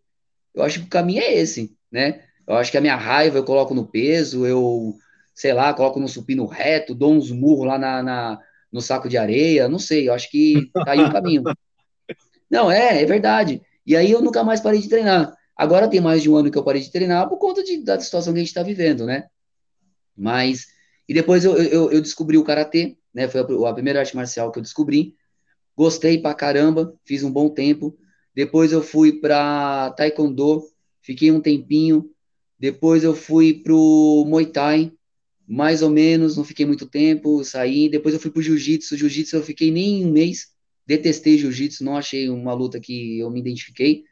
eu 0.54 0.62
acho 0.62 0.80
que 0.80 0.86
o 0.86 0.90
caminho 0.90 1.20
é 1.22 1.34
esse, 1.34 1.76
né? 1.90 2.22
Eu 2.46 2.54
acho 2.56 2.70
que 2.70 2.78
a 2.78 2.80
minha 2.80 2.96
raiva 2.96 3.38
eu 3.38 3.44
coloco 3.44 3.74
no 3.74 3.86
peso, 3.86 4.46
eu, 4.46 4.96
sei 5.34 5.52
lá, 5.52 5.72
coloco 5.72 6.00
no 6.00 6.08
supino 6.08 6.46
reto, 6.46 6.94
dou 6.94 7.12
uns 7.12 7.30
murros 7.30 7.66
lá 7.66 7.78
na, 7.78 8.02
na 8.02 8.40
no 8.70 8.80
saco 8.80 9.08
de 9.08 9.18
areia, 9.18 9.68
não 9.68 9.78
sei, 9.78 10.08
eu 10.08 10.14
acho 10.14 10.30
que 10.30 10.70
tá 10.72 10.92
aí 10.92 11.00
o 11.00 11.12
caminho. 11.12 11.42
Não, 12.50 12.70
é, 12.70 13.02
é 13.02 13.06
verdade. 13.06 13.62
E 13.86 13.96
aí 13.96 14.10
eu 14.10 14.20
nunca 14.20 14.44
mais 14.44 14.60
parei 14.60 14.80
de 14.80 14.88
treinar. 14.88 15.34
Agora 15.56 15.88
tem 15.88 16.00
mais 16.00 16.22
de 16.22 16.30
um 16.30 16.36
ano 16.36 16.50
que 16.50 16.56
eu 16.56 16.64
parei 16.64 16.82
de 16.82 16.90
treinar 16.90 17.28
por 17.28 17.38
conta 17.38 17.62
de, 17.62 17.82
da 17.82 17.98
situação 18.00 18.32
que 18.32 18.38
a 18.38 18.42
gente 18.42 18.48
está 18.48 18.62
vivendo, 18.62 19.06
né? 19.06 19.24
Mas, 20.16 20.66
e 21.08 21.14
depois 21.14 21.44
eu, 21.44 21.56
eu, 21.56 21.90
eu 21.90 22.00
descobri 22.00 22.36
o 22.36 22.44
Karatê, 22.44 22.96
né? 23.14 23.28
Foi 23.28 23.40
a, 23.40 23.70
a, 23.70 23.74
primeira 23.74 24.00
arte 24.00 24.16
marcial 24.16 24.50
que 24.50 24.58
eu 24.58 24.62
descobri. 24.62 25.16
Gostei 25.76 26.18
pra 26.18 26.34
caramba, 26.34 26.94
fiz 27.04 27.22
um 27.22 27.30
bom 27.30 27.48
tempo. 27.48 27.96
Depois 28.34 28.72
eu 28.72 28.82
fui 28.82 29.20
pra 29.20 29.90
Taekwondo, 29.96 30.62
fiquei 31.00 31.30
um 31.30 31.40
tempinho. 31.40 32.10
Depois 32.58 33.04
eu 33.04 33.14
fui 33.14 33.54
pro 33.54 34.24
Muay 34.26 34.46
Thai, 34.46 34.92
mais 35.46 35.82
ou 35.82 35.90
menos, 35.90 36.36
não 36.36 36.44
fiquei 36.44 36.64
muito 36.64 36.86
tempo, 36.86 37.44
saí. 37.44 37.88
Depois 37.88 38.14
eu 38.14 38.20
fui 38.20 38.30
pro 38.30 38.42
Jiu-Jitsu. 38.42 38.96
Jiu-Jitsu 38.96 39.36
eu 39.36 39.42
fiquei 39.42 39.70
nem 39.70 40.04
um 40.06 40.12
mês. 40.12 40.52
Detestei 40.86 41.38
Jiu-Jitsu, 41.38 41.84
não 41.84 41.96
achei 41.96 42.28
uma 42.28 42.54
luta 42.54 42.80
que 42.80 43.18
eu 43.18 43.30
me 43.30 43.40
identifiquei. 43.40 44.04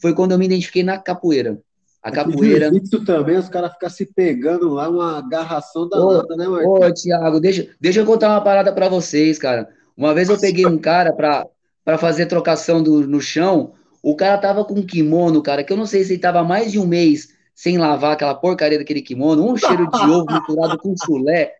Foi 0.00 0.14
quando 0.14 0.32
eu 0.32 0.38
me 0.38 0.46
identifiquei 0.46 0.82
na 0.82 0.98
capoeira. 0.98 1.62
A 2.02 2.10
capoeira. 2.10 2.70
Jiu-Jitsu 2.70 3.04
também, 3.04 3.36
os 3.36 3.48
caras 3.48 3.72
ficam 3.72 3.90
se 3.90 4.06
pegando 4.06 4.70
lá, 4.70 4.88
uma 4.88 5.18
agarração 5.18 5.86
danada, 5.88 6.34
né, 6.34 6.48
Marcos? 6.48 6.88
Ô, 6.88 6.92
Thiago, 6.92 7.40
deixa, 7.40 7.68
deixa 7.78 8.00
eu 8.00 8.06
contar 8.06 8.30
uma 8.30 8.40
parada 8.40 8.72
para 8.72 8.88
vocês, 8.88 9.38
cara. 9.38 9.68
Uma 9.96 10.14
vez 10.14 10.30
eu 10.30 10.40
peguei 10.40 10.64
um 10.64 10.78
cara 10.78 11.12
para 11.12 11.98
fazer 11.98 12.26
trocação 12.26 12.82
do, 12.82 13.06
no 13.06 13.20
chão. 13.20 13.74
O 14.02 14.16
cara 14.16 14.38
tava 14.38 14.64
com 14.64 14.74
um 14.74 14.86
kimono, 14.86 15.42
cara, 15.42 15.62
que 15.62 15.72
eu 15.72 15.76
não 15.76 15.84
sei 15.84 16.02
se 16.04 16.14
ele 16.14 16.22
tava 16.22 16.42
mais 16.42 16.72
de 16.72 16.78
um 16.78 16.86
mês 16.86 17.28
sem 17.54 17.76
lavar 17.76 18.12
aquela 18.12 18.34
porcaria 18.34 18.78
daquele 18.78 19.02
kimono, 19.02 19.46
um 19.46 19.54
cheiro 19.54 19.86
de 19.90 20.10
ovo 20.10 20.24
misturado 20.32 20.78
com 20.78 20.94
chulé. 21.04 21.52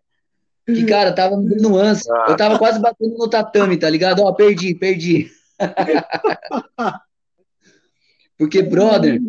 Que, 0.65 0.85
cara, 0.85 1.13
tava 1.13 1.37
me 1.37 1.47
dando 1.47 1.77
ânsia. 1.77 2.11
Eu 2.27 2.35
tava 2.35 2.57
quase 2.57 2.79
batendo 2.79 3.15
no 3.15 3.29
tatame, 3.29 3.77
tá 3.77 3.87
ligado? 3.87 4.23
Ó, 4.23 4.31
perdi, 4.31 4.73
perdi. 4.73 5.29
Porque, 8.37 8.63
brother, 8.63 9.21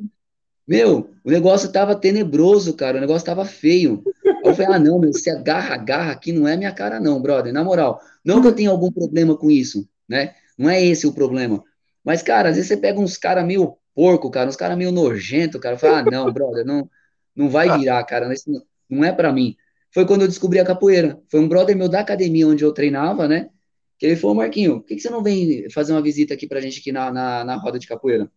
meu, 0.66 1.10
o 1.24 1.30
negócio 1.30 1.70
tava 1.72 1.94
tenebroso, 1.94 2.74
cara. 2.74 2.98
O 2.98 3.00
negócio 3.00 3.26
tava 3.26 3.44
feio. 3.44 4.02
Eu 4.44 4.54
falei, 4.54 4.74
ah, 4.74 4.78
não, 4.78 4.98
meu, 4.98 5.12
se 5.12 5.28
agarra, 5.30 5.74
agarra 5.74 6.12
aqui 6.12 6.32
não 6.32 6.46
é 6.46 6.56
minha 6.56 6.72
cara, 6.72 7.00
não, 7.00 7.20
brother. 7.20 7.52
Na 7.52 7.64
moral, 7.64 8.00
não 8.24 8.40
que 8.40 8.48
eu 8.48 8.54
tenha 8.54 8.70
algum 8.70 8.90
problema 8.90 9.36
com 9.36 9.50
isso, 9.50 9.88
né? 10.08 10.34
Não 10.56 10.68
é 10.68 10.82
esse 10.82 11.06
o 11.06 11.12
problema. 11.12 11.62
Mas, 12.04 12.22
cara, 12.22 12.48
às 12.48 12.56
vezes 12.56 12.68
você 12.68 12.76
pega 12.76 13.00
uns 13.00 13.16
caras 13.16 13.44
meio 13.44 13.76
porco, 13.94 14.30
cara, 14.30 14.48
uns 14.48 14.56
caras 14.56 14.76
meio 14.76 14.92
nojento, 14.92 15.58
cara. 15.58 15.78
Falei, 15.78 15.96
ah, 15.96 16.04
não, 16.10 16.32
brother, 16.32 16.64
não, 16.64 16.88
não 17.34 17.48
vai 17.48 17.78
virar, 17.78 18.02
cara. 18.04 18.32
Isso 18.32 18.50
não, 18.50 18.62
não 18.88 19.04
é 19.04 19.12
para 19.12 19.32
mim. 19.32 19.56
Foi 19.92 20.06
quando 20.06 20.22
eu 20.22 20.28
descobri 20.28 20.58
a 20.58 20.64
capoeira. 20.64 21.20
Foi 21.28 21.40
um 21.40 21.48
brother 21.48 21.76
meu 21.76 21.88
da 21.88 22.00
academia 22.00 22.48
onde 22.48 22.64
eu 22.64 22.72
treinava, 22.72 23.28
né? 23.28 23.50
Que 23.98 24.06
ele 24.06 24.16
falou, 24.16 24.36
Marquinho, 24.36 24.80
por 24.80 24.86
que, 24.86 24.96
que 24.96 25.00
você 25.02 25.10
não 25.10 25.22
vem 25.22 25.68
fazer 25.70 25.92
uma 25.92 26.02
visita 26.02 26.34
aqui 26.34 26.46
pra 26.46 26.60
gente 26.60 26.80
aqui 26.80 26.90
na, 26.90 27.12
na, 27.12 27.44
na 27.44 27.56
roda 27.56 27.78
de 27.78 27.86
capoeira? 27.86 28.30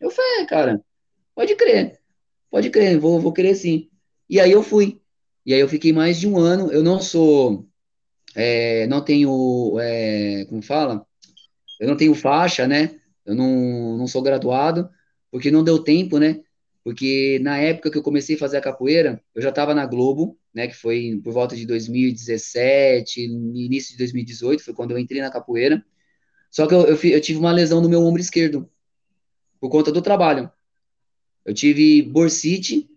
Eu 0.00 0.10
falei, 0.10 0.42
é, 0.42 0.46
cara, 0.46 0.84
pode 1.36 1.54
crer, 1.54 2.00
pode 2.50 2.70
crer, 2.70 2.98
vou, 2.98 3.20
vou 3.20 3.32
querer 3.32 3.54
sim. 3.54 3.90
E 4.28 4.40
aí 4.40 4.50
eu 4.50 4.62
fui. 4.62 5.00
E 5.44 5.54
aí 5.54 5.60
eu 5.60 5.68
fiquei 5.68 5.92
mais 5.92 6.18
de 6.18 6.26
um 6.26 6.38
ano. 6.38 6.72
Eu 6.72 6.82
não 6.82 7.00
sou, 7.00 7.68
é, 8.34 8.86
não 8.88 9.04
tenho, 9.04 9.78
é, 9.78 10.46
como 10.46 10.62
fala? 10.62 11.06
Eu 11.78 11.88
não 11.88 11.96
tenho 11.96 12.14
faixa, 12.14 12.66
né? 12.66 12.98
Eu 13.24 13.34
não, 13.34 13.98
não 13.98 14.06
sou 14.06 14.22
graduado, 14.22 14.88
porque 15.30 15.50
não 15.50 15.62
deu 15.62 15.78
tempo, 15.78 16.18
né? 16.18 16.40
Porque 16.82 17.38
na 17.42 17.58
época 17.58 17.90
que 17.90 17.98
eu 17.98 18.02
comecei 18.02 18.36
a 18.36 18.38
fazer 18.38 18.56
a 18.56 18.60
capoeira, 18.60 19.22
eu 19.34 19.42
já 19.42 19.50
estava 19.50 19.74
na 19.74 19.86
Globo, 19.86 20.38
né? 20.54 20.66
Que 20.68 20.74
foi 20.74 21.20
por 21.22 21.32
volta 21.32 21.54
de 21.54 21.66
2017, 21.66 23.22
início 23.22 23.92
de 23.92 23.98
2018, 23.98 24.64
foi 24.64 24.74
quando 24.74 24.92
eu 24.92 24.98
entrei 24.98 25.20
na 25.20 25.30
capoeira. 25.30 25.84
Só 26.50 26.66
que 26.66 26.74
eu, 26.74 26.86
eu, 26.86 26.96
eu 26.96 27.20
tive 27.20 27.38
uma 27.38 27.52
lesão 27.52 27.80
no 27.82 27.88
meu 27.88 28.00
ombro 28.02 28.20
esquerdo, 28.20 28.70
por 29.60 29.70
conta 29.70 29.92
do 29.92 30.02
trabalho. 30.02 30.50
Eu 31.46 31.54
tive 31.54 32.02
bursite 32.02 32.90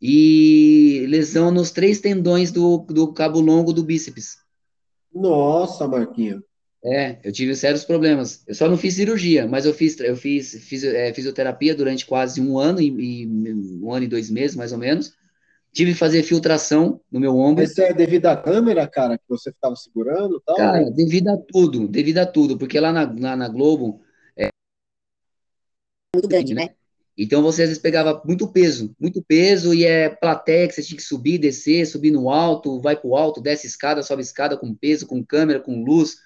e 0.00 1.04
lesão 1.08 1.50
nos 1.50 1.72
três 1.72 2.00
tendões 2.00 2.52
do, 2.52 2.78
do 2.78 3.12
cabo 3.12 3.40
longo 3.40 3.72
do 3.72 3.82
bíceps. 3.82 4.38
Nossa, 5.12 5.88
Marquinhos. 5.88 6.42
É, 6.82 7.18
eu 7.24 7.32
tive 7.32 7.54
sérios 7.54 7.84
problemas. 7.84 8.42
Eu 8.46 8.54
só 8.54 8.68
não 8.68 8.78
fiz 8.78 8.94
cirurgia, 8.94 9.46
mas 9.46 9.66
eu 9.66 9.74
fiz, 9.74 9.98
eu 10.00 10.16
fiz, 10.16 10.54
fiz 10.64 10.84
é, 10.84 11.12
fisioterapia 11.12 11.74
durante 11.74 12.06
quase 12.06 12.40
um 12.40 12.58
ano 12.58 12.80
e, 12.80 12.86
e, 12.88 13.26
um 13.82 13.92
ano 13.92 14.04
e 14.04 14.08
dois 14.08 14.30
meses, 14.30 14.56
mais 14.56 14.72
ou 14.72 14.78
menos. 14.78 15.12
Tive 15.72 15.92
que 15.92 15.98
fazer 15.98 16.22
filtração 16.22 17.00
no 17.10 17.20
meu 17.20 17.36
ombro. 17.36 17.62
Isso 17.62 17.82
é 17.82 17.92
devido 17.92 18.26
à 18.26 18.36
câmera, 18.36 18.88
cara, 18.88 19.18
que 19.18 19.24
você 19.28 19.52
ficava 19.52 19.76
segurando 19.76 20.40
tal? 20.46 20.56
Cara, 20.56 20.90
devido 20.90 21.28
a 21.28 21.36
tudo, 21.36 21.86
devido 21.86 22.18
a 22.18 22.26
tudo, 22.26 22.56
porque 22.56 22.80
lá 22.80 22.92
na, 22.92 23.02
lá 23.02 23.36
na 23.36 23.48
Globo 23.48 24.00
é 24.36 24.48
muito 26.14 26.28
grande, 26.28 26.54
né? 26.54 26.70
Então 27.22 27.42
você 27.42 27.62
às 27.62 27.68
vezes 27.68 27.82
pegava 27.82 28.22
muito 28.24 28.48
peso, 28.48 28.96
muito 28.98 29.22
peso, 29.22 29.74
e 29.74 29.84
é 29.84 30.08
plateia 30.08 30.66
que 30.66 30.74
você 30.74 30.82
tinha 30.82 30.96
que 30.96 31.02
subir, 31.02 31.36
descer, 31.36 31.86
subir 31.86 32.10
no 32.10 32.30
alto, 32.30 32.80
vai 32.80 32.96
pro 32.96 33.14
alto, 33.14 33.42
desce 33.42 33.66
escada, 33.66 34.02
sobe 34.02 34.22
escada 34.22 34.56
com 34.56 34.74
peso, 34.74 35.06
com 35.06 35.22
câmera, 35.22 35.60
com 35.60 35.84
luz 35.84 36.16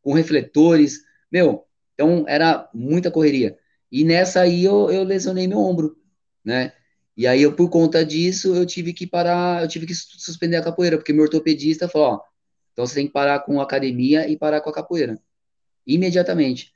com 0.00 0.12
refletores, 0.12 1.02
meu, 1.32 1.66
então 1.94 2.24
era 2.28 2.68
muita 2.72 3.10
correria. 3.10 3.58
E 3.90 4.04
nessa 4.04 4.42
aí 4.42 4.62
eu, 4.64 4.90
eu 4.90 5.02
lesionei 5.02 5.48
meu 5.48 5.58
ombro, 5.58 5.96
né? 6.44 6.72
E 7.16 7.26
aí 7.26 7.42
eu, 7.42 7.54
por 7.56 7.70
conta 7.70 8.04
disso, 8.04 8.54
eu 8.54 8.66
tive 8.66 8.92
que 8.92 9.06
parar, 9.06 9.62
eu 9.62 9.68
tive 9.68 9.86
que 9.86 9.94
suspender 9.94 10.56
a 10.56 10.62
capoeira, 10.62 10.98
porque 10.98 11.12
meu 11.12 11.22
ortopedista 11.24 11.88
falou, 11.88 12.08
ó, 12.08 12.20
então 12.72 12.86
você 12.86 12.96
tem 12.96 13.06
que 13.06 13.12
parar 13.12 13.40
com 13.40 13.60
a 13.60 13.64
academia 13.64 14.28
e 14.28 14.36
parar 14.36 14.60
com 14.60 14.70
a 14.70 14.74
capoeira. 14.74 15.18
Imediatamente. 15.86 16.72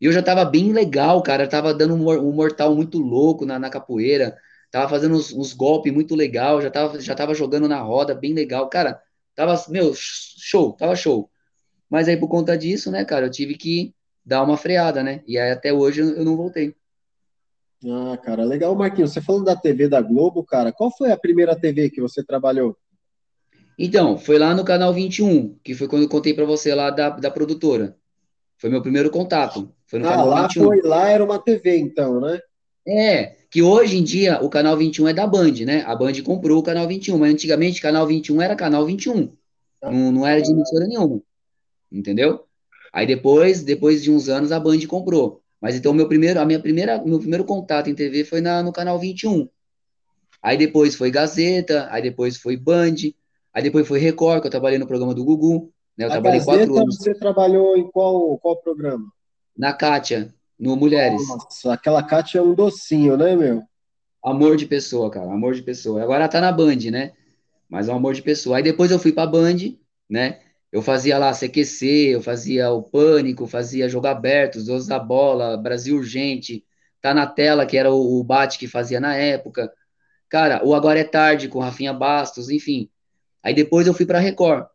E 0.00 0.06
eu 0.06 0.12
já 0.12 0.22
tava 0.22 0.44
bem 0.44 0.72
legal, 0.72 1.22
cara, 1.22 1.44
eu 1.44 1.48
tava 1.48 1.74
dando 1.74 1.94
um, 1.94 2.32
mortal 2.32 2.74
muito 2.74 2.98
louco 2.98 3.44
na, 3.44 3.58
na 3.58 3.68
capoeira, 3.68 4.36
tava 4.70 4.88
fazendo 4.88 5.14
uns, 5.14 5.32
uns, 5.32 5.52
golpes 5.52 5.92
muito 5.92 6.14
legal, 6.14 6.62
já 6.62 6.70
tava, 6.70 7.00
já 7.00 7.14
tava 7.14 7.34
jogando 7.34 7.68
na 7.68 7.80
roda 7.80 8.14
bem 8.14 8.32
legal, 8.32 8.68
cara, 8.68 9.00
tava, 9.34 9.62
meu, 9.68 9.92
show, 9.94 10.72
tava 10.72 10.96
show. 10.96 11.30
Mas 11.88 12.08
aí, 12.08 12.16
por 12.16 12.28
conta 12.28 12.56
disso, 12.56 12.90
né, 12.90 13.04
cara, 13.04 13.26
eu 13.26 13.30
tive 13.30 13.56
que 13.56 13.94
dar 14.24 14.42
uma 14.42 14.56
freada, 14.56 15.02
né? 15.02 15.22
E 15.26 15.36
aí, 15.38 15.50
até 15.50 15.72
hoje, 15.72 16.00
eu 16.00 16.24
não 16.24 16.36
voltei. 16.36 16.74
Ah, 17.84 18.16
cara, 18.18 18.44
legal, 18.44 18.74
Marquinhos. 18.74 19.12
Você 19.12 19.20
falando 19.20 19.46
da 19.46 19.56
TV 19.56 19.88
da 19.88 20.00
Globo, 20.00 20.44
cara, 20.44 20.72
qual 20.72 20.90
foi 20.96 21.10
a 21.10 21.16
primeira 21.16 21.58
TV 21.58 21.90
que 21.90 22.00
você 22.00 22.22
trabalhou? 22.22 22.76
Então, 23.78 24.18
foi 24.18 24.38
lá 24.38 24.54
no 24.54 24.64
canal 24.64 24.92
21, 24.92 25.58
que 25.64 25.74
foi 25.74 25.88
quando 25.88 26.02
eu 26.02 26.08
contei 26.08 26.34
para 26.34 26.44
você 26.44 26.74
lá 26.74 26.90
da, 26.90 27.10
da 27.10 27.30
produtora. 27.30 27.96
Foi 28.58 28.68
meu 28.68 28.82
primeiro 28.82 29.10
contato. 29.10 29.74
Foi 29.90 29.98
no 29.98 30.06
ah, 30.06 30.10
canal 30.10 30.28
lá 30.28 30.42
21. 30.42 30.64
Foi, 30.64 30.82
lá 30.82 31.08
era 31.08 31.24
uma 31.24 31.38
TV, 31.38 31.78
então, 31.78 32.20
né? 32.20 32.38
É, 32.86 33.36
que 33.50 33.62
hoje 33.62 33.98
em 33.98 34.04
dia 34.04 34.40
o 34.42 34.48
canal 34.48 34.76
21 34.76 35.08
é 35.08 35.12
da 35.12 35.26
Band, 35.26 35.52
né? 35.66 35.82
A 35.86 35.94
Band 35.94 36.14
comprou 36.24 36.58
o 36.58 36.62
canal 36.62 36.86
21, 36.88 37.18
mas 37.18 37.32
antigamente 37.32 37.80
canal 37.80 38.06
21 38.06 38.40
era 38.40 38.56
canal 38.56 38.86
21. 38.86 39.32
Ah, 39.82 39.90
não, 39.90 40.12
não 40.12 40.26
era 40.26 40.40
de 40.40 40.50
emissora 40.50 40.86
nenhuma 40.86 41.20
entendeu? 41.90 42.44
Aí 42.92 43.06
depois, 43.06 43.62
depois 43.62 44.02
de 44.02 44.10
uns 44.10 44.28
anos, 44.28 44.52
a 44.52 44.60
Band 44.60 44.86
comprou. 44.86 45.42
Mas 45.60 45.76
então 45.76 45.92
meu 45.92 46.08
primeiro, 46.08 46.40
a 46.40 46.44
minha 46.44 46.60
primeira, 46.60 47.02
meu 47.04 47.18
primeiro 47.18 47.44
contato 47.44 47.90
em 47.90 47.94
TV 47.94 48.24
foi 48.24 48.40
na, 48.40 48.62
no 48.62 48.72
canal 48.72 48.98
21. 48.98 49.48
Aí 50.42 50.56
depois 50.56 50.94
foi 50.94 51.10
Gazeta, 51.10 51.86
aí 51.90 52.02
depois 52.02 52.38
foi 52.38 52.56
Band, 52.56 52.94
aí 53.52 53.62
depois 53.62 53.86
foi 53.86 53.98
Record, 53.98 54.40
que 54.40 54.46
eu 54.46 54.50
trabalhei 54.50 54.78
no 54.78 54.86
programa 54.86 55.14
do 55.14 55.24
Gugu. 55.24 55.70
Né? 55.96 56.06
Eu 56.06 56.08
a 56.08 56.12
trabalhei 56.12 56.38
Gazeta, 56.38 56.58
quatro 56.58 56.78
anos. 56.78 56.96
Você 56.96 57.14
trabalhou 57.14 57.76
em 57.76 57.90
qual, 57.90 58.38
qual 58.38 58.56
programa? 58.56 59.04
Na 59.60 59.74
Kátia, 59.74 60.34
no 60.58 60.74
Mulheres. 60.74 61.28
Nossa, 61.28 61.74
aquela 61.74 62.02
Kátia 62.02 62.38
é 62.38 62.42
um 62.42 62.54
docinho, 62.54 63.14
né, 63.14 63.36
meu? 63.36 63.62
Amor 64.24 64.56
de 64.56 64.64
pessoa, 64.64 65.10
cara, 65.10 65.30
amor 65.30 65.54
de 65.54 65.62
pessoa. 65.62 66.02
Agora 66.02 66.26
tá 66.28 66.40
na 66.40 66.50
Band, 66.50 66.90
né? 66.90 67.12
Mas 67.68 67.86
é 67.86 67.92
um 67.92 67.96
amor 67.96 68.14
de 68.14 68.22
pessoa. 68.22 68.56
Aí 68.56 68.62
depois 68.62 68.90
eu 68.90 68.98
fui 68.98 69.12
pra 69.12 69.26
Band, 69.26 69.76
né? 70.08 70.40
Eu 70.72 70.80
fazia 70.80 71.18
lá 71.18 71.34
CQC, 71.34 72.14
eu 72.14 72.22
fazia 72.22 72.70
o 72.70 72.82
Pânico, 72.82 73.46
fazia 73.46 73.86
Jogo 73.86 74.06
Aberto, 74.06 74.56
Os 74.56 74.64
Dois 74.64 74.86
da 74.86 74.98
Bola, 74.98 75.58
Brasil 75.58 75.94
Urgente, 75.94 76.64
Tá 77.02 77.12
na 77.12 77.26
Tela, 77.26 77.66
que 77.66 77.76
era 77.76 77.92
o, 77.92 78.18
o 78.18 78.24
Bate 78.24 78.58
que 78.58 78.66
fazia 78.66 78.98
na 78.98 79.14
época. 79.14 79.70
Cara, 80.30 80.66
o 80.66 80.74
Agora 80.74 80.98
é 80.98 81.04
Tarde 81.04 81.48
com 81.48 81.58
Rafinha 81.58 81.92
Bastos, 81.92 82.48
enfim. 82.48 82.88
Aí 83.42 83.52
depois 83.52 83.86
eu 83.86 83.92
fui 83.92 84.06
pra 84.06 84.20
Record. 84.20 84.66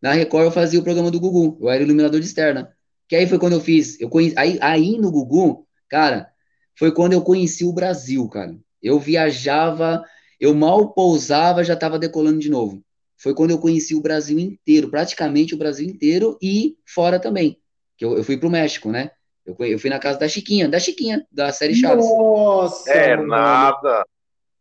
Na 0.00 0.12
Record 0.12 0.44
eu 0.44 0.52
fazia 0.52 0.78
o 0.78 0.84
programa 0.84 1.10
do 1.10 1.18
Gugu, 1.18 1.58
eu 1.60 1.68
era 1.68 1.82
iluminador 1.82 2.20
de 2.20 2.26
externa. 2.26 2.72
Que 3.08 3.16
aí 3.16 3.26
foi 3.26 3.38
quando 3.38 3.54
eu 3.54 3.60
fiz, 3.60 4.00
eu 4.00 4.08
conheci, 4.08 4.34
aí, 4.38 4.58
aí 4.60 4.98
no 4.98 5.10
Gugu, 5.10 5.66
cara, 5.88 6.30
foi 6.78 6.92
quando 6.92 7.12
eu 7.12 7.22
conheci 7.22 7.64
o 7.64 7.72
Brasil, 7.72 8.28
cara. 8.28 8.56
Eu 8.82 8.98
viajava, 8.98 10.02
eu 10.40 10.54
mal 10.54 10.92
pousava, 10.92 11.62
já 11.62 11.76
tava 11.76 11.98
decolando 11.98 12.38
de 12.38 12.50
novo. 12.50 12.82
Foi 13.16 13.34
quando 13.34 13.50
eu 13.50 13.58
conheci 13.58 13.94
o 13.94 14.00
Brasil 14.00 14.38
inteiro, 14.38 14.90
praticamente 14.90 15.54
o 15.54 15.58
Brasil 15.58 15.86
inteiro 15.86 16.36
e 16.42 16.76
fora 16.84 17.20
também. 17.20 17.60
Que 17.96 18.04
eu, 18.04 18.16
eu 18.16 18.24
fui 18.24 18.36
pro 18.36 18.50
México, 18.50 18.90
né? 18.90 19.12
Eu, 19.46 19.56
eu 19.60 19.78
fui 19.78 19.90
na 19.90 19.98
casa 19.98 20.18
da 20.18 20.28
Chiquinha, 20.28 20.68
da 20.68 20.80
Chiquinha, 20.80 21.24
da 21.30 21.52
série 21.52 21.74
Chaves. 21.74 22.04
Nossa! 22.04 22.90
É 22.90 23.16
mano. 23.16 23.28
nada. 23.28 24.04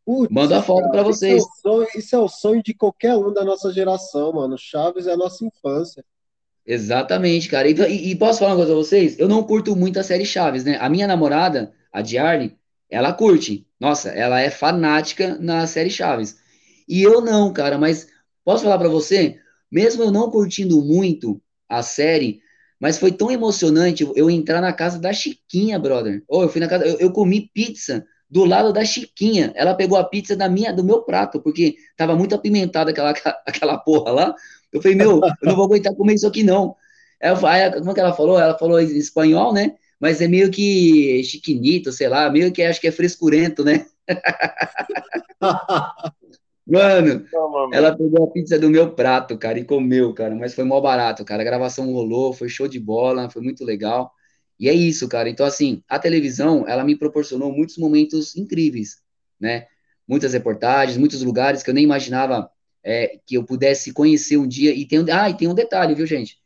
Putz, 0.05 0.31
Manda 0.31 0.59
a 0.59 0.61
foto 0.61 0.83
pra 0.89 0.91
cara, 0.91 1.03
vocês. 1.03 1.41
Isso 1.41 1.47
é, 1.47 1.69
o 1.69 1.73
sonho, 1.73 1.87
isso 1.95 2.15
é 2.15 2.19
o 2.19 2.27
sonho 2.27 2.63
de 2.63 2.73
qualquer 2.73 3.15
um 3.15 3.31
da 3.31 3.45
nossa 3.45 3.71
geração, 3.71 4.33
mano. 4.33 4.55
Chaves 4.57 5.07
é 5.07 5.13
a 5.13 5.17
nossa 5.17 5.45
infância. 5.45 6.03
Exatamente, 6.65 7.49
cara. 7.49 7.67
E, 7.69 7.73
e- 7.73 8.11
e 8.11 8.15
posso 8.15 8.39
falar 8.39 8.51
uma 8.51 8.57
coisa 8.57 8.71
pra 8.71 8.77
vocês? 8.83 9.17
Eu 9.19 9.27
não 9.27 9.43
curto 9.43 9.75
muito 9.75 9.99
a 9.99 10.03
série 10.03 10.25
Chaves, 10.25 10.63
né? 10.63 10.77
A 10.79 10.89
minha 10.89 11.07
namorada, 11.07 11.73
a 11.91 12.01
Diarne, 12.01 12.55
ela 12.89 13.13
curte. 13.13 13.65
Nossa, 13.79 14.09
ela 14.09 14.39
é 14.39 14.49
fanática 14.49 15.37
na 15.39 15.65
série 15.67 15.89
Chaves. 15.89 16.37
E 16.87 17.01
eu 17.01 17.21
não, 17.21 17.51
cara, 17.53 17.77
mas 17.77 18.07
posso 18.43 18.63
falar 18.63 18.77
pra 18.77 18.89
você? 18.89 19.39
Mesmo 19.71 20.03
eu 20.03 20.11
não 20.11 20.29
curtindo 20.29 20.81
muito 20.83 21.41
a 21.67 21.81
série, 21.81 22.41
mas 22.79 22.97
foi 22.97 23.11
tão 23.11 23.31
emocionante 23.31 24.03
eu 24.15 24.29
entrar 24.29 24.61
na 24.61 24.73
casa 24.73 24.99
da 24.99 25.13
Chiquinha, 25.13 25.79
brother. 25.79 26.23
Ou 26.27 26.43
eu 26.43 26.49
fui 26.49 26.59
na 26.61 26.67
casa, 26.67 26.85
eu, 26.85 26.99
eu 26.99 27.11
comi 27.11 27.49
pizza 27.53 28.05
do 28.31 28.45
lado 28.45 28.71
da 28.71 28.85
Chiquinha. 28.85 29.51
Ela 29.55 29.75
pegou 29.75 29.97
a 29.97 30.05
pizza 30.05 30.37
da 30.37 30.47
minha, 30.47 30.71
do 30.71 30.85
meu 30.85 31.01
prato, 31.01 31.41
porque 31.41 31.75
tava 31.97 32.15
muito 32.15 32.33
apimentada 32.33 32.91
aquela, 32.91 33.11
aquela 33.45 33.77
porra 33.77 34.11
lá. 34.11 34.35
Eu 34.71 34.81
falei, 34.81 34.95
meu, 34.95 35.19
eu 35.21 35.33
não 35.43 35.55
vou 35.55 35.65
aguentar 35.65 35.93
comer 35.93 36.13
isso 36.13 36.25
aqui, 36.25 36.41
não. 36.41 36.75
Aí, 37.21 37.71
como 37.73 37.91
é 37.91 37.93
que 37.93 37.99
ela 37.99 38.13
falou? 38.13 38.39
Ela 38.39 38.57
falou 38.57 38.79
em 38.79 38.97
espanhol, 38.97 39.53
né? 39.53 39.75
Mas 39.99 40.21
é 40.21 40.27
meio 40.27 40.49
que 40.49 41.21
chiquinito, 41.23 41.91
sei 41.91 42.07
lá, 42.07 42.29
meio 42.29 42.51
que 42.51 42.63
acho 42.63 42.79
que 42.79 42.87
é 42.87 42.91
frescurento, 42.91 43.65
né? 43.65 43.85
Mano. 46.65 47.25
ela 47.73 47.95
pegou 47.95 48.23
a 48.23 48.31
pizza 48.31 48.57
do 48.57 48.69
meu 48.69 48.93
prato, 48.93 49.37
cara, 49.37 49.59
e 49.59 49.65
comeu, 49.65 50.13
cara, 50.13 50.33
mas 50.33 50.53
foi 50.53 50.63
mó 50.63 50.79
barato, 50.79 51.25
cara. 51.25 51.41
A 51.41 51.45
gravação 51.45 51.91
rolou, 51.91 52.31
foi 52.31 52.47
show 52.47 52.67
de 52.67 52.79
bola, 52.79 53.29
foi 53.29 53.41
muito 53.41 53.65
legal. 53.65 54.11
E 54.61 54.69
é 54.69 54.75
isso, 54.75 55.09
cara. 55.09 55.29
Então, 55.29 55.45
assim, 55.47 55.83
a 55.89 55.99
televisão, 55.99 56.67
ela 56.69 56.85
me 56.85 56.95
proporcionou 56.97 57.51
muitos 57.53 57.77
momentos 57.79 58.37
incríveis, 58.37 58.99
né? 59.41 59.67
Muitas 60.07 60.33
reportagens, 60.33 60.97
muitos 60.97 61.23
lugares 61.23 61.63
que 61.63 61.71
eu 61.71 61.75
nem 61.75 61.85
imaginava 61.85 62.51
é, 62.85 63.19
que 63.27 63.35
eu 63.35 63.45
pudesse 63.45 63.93
conhecer 63.93 64.37
um 64.37 64.47
dia. 64.47 64.73
E 64.75 64.87
tem, 64.87 64.99
um- 65.01 65.07
ah, 65.11 65.29
e 65.31 65.37
tem 65.37 65.49
um 65.49 65.55
detalhe, 65.55 65.95
viu, 65.95 66.07
gente? 66.07 66.39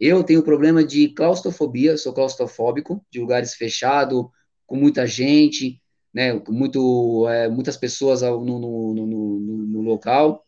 Eu 0.00 0.24
tenho 0.24 0.42
problema 0.42 0.84
de 0.84 1.08
claustrofobia, 1.10 1.96
sou 1.98 2.12
claustrofóbico, 2.14 3.04
de 3.10 3.20
lugares 3.20 3.54
fechados, 3.54 4.26
com 4.66 4.76
muita 4.76 5.06
gente, 5.06 5.80
né? 6.14 6.34
Muito, 6.48 7.28
é, 7.28 7.48
muitas 7.48 7.76
pessoas 7.76 8.22
no, 8.22 8.44
no, 8.44 8.94
no- 8.94 9.40
no 9.68 9.82
local. 9.82 10.44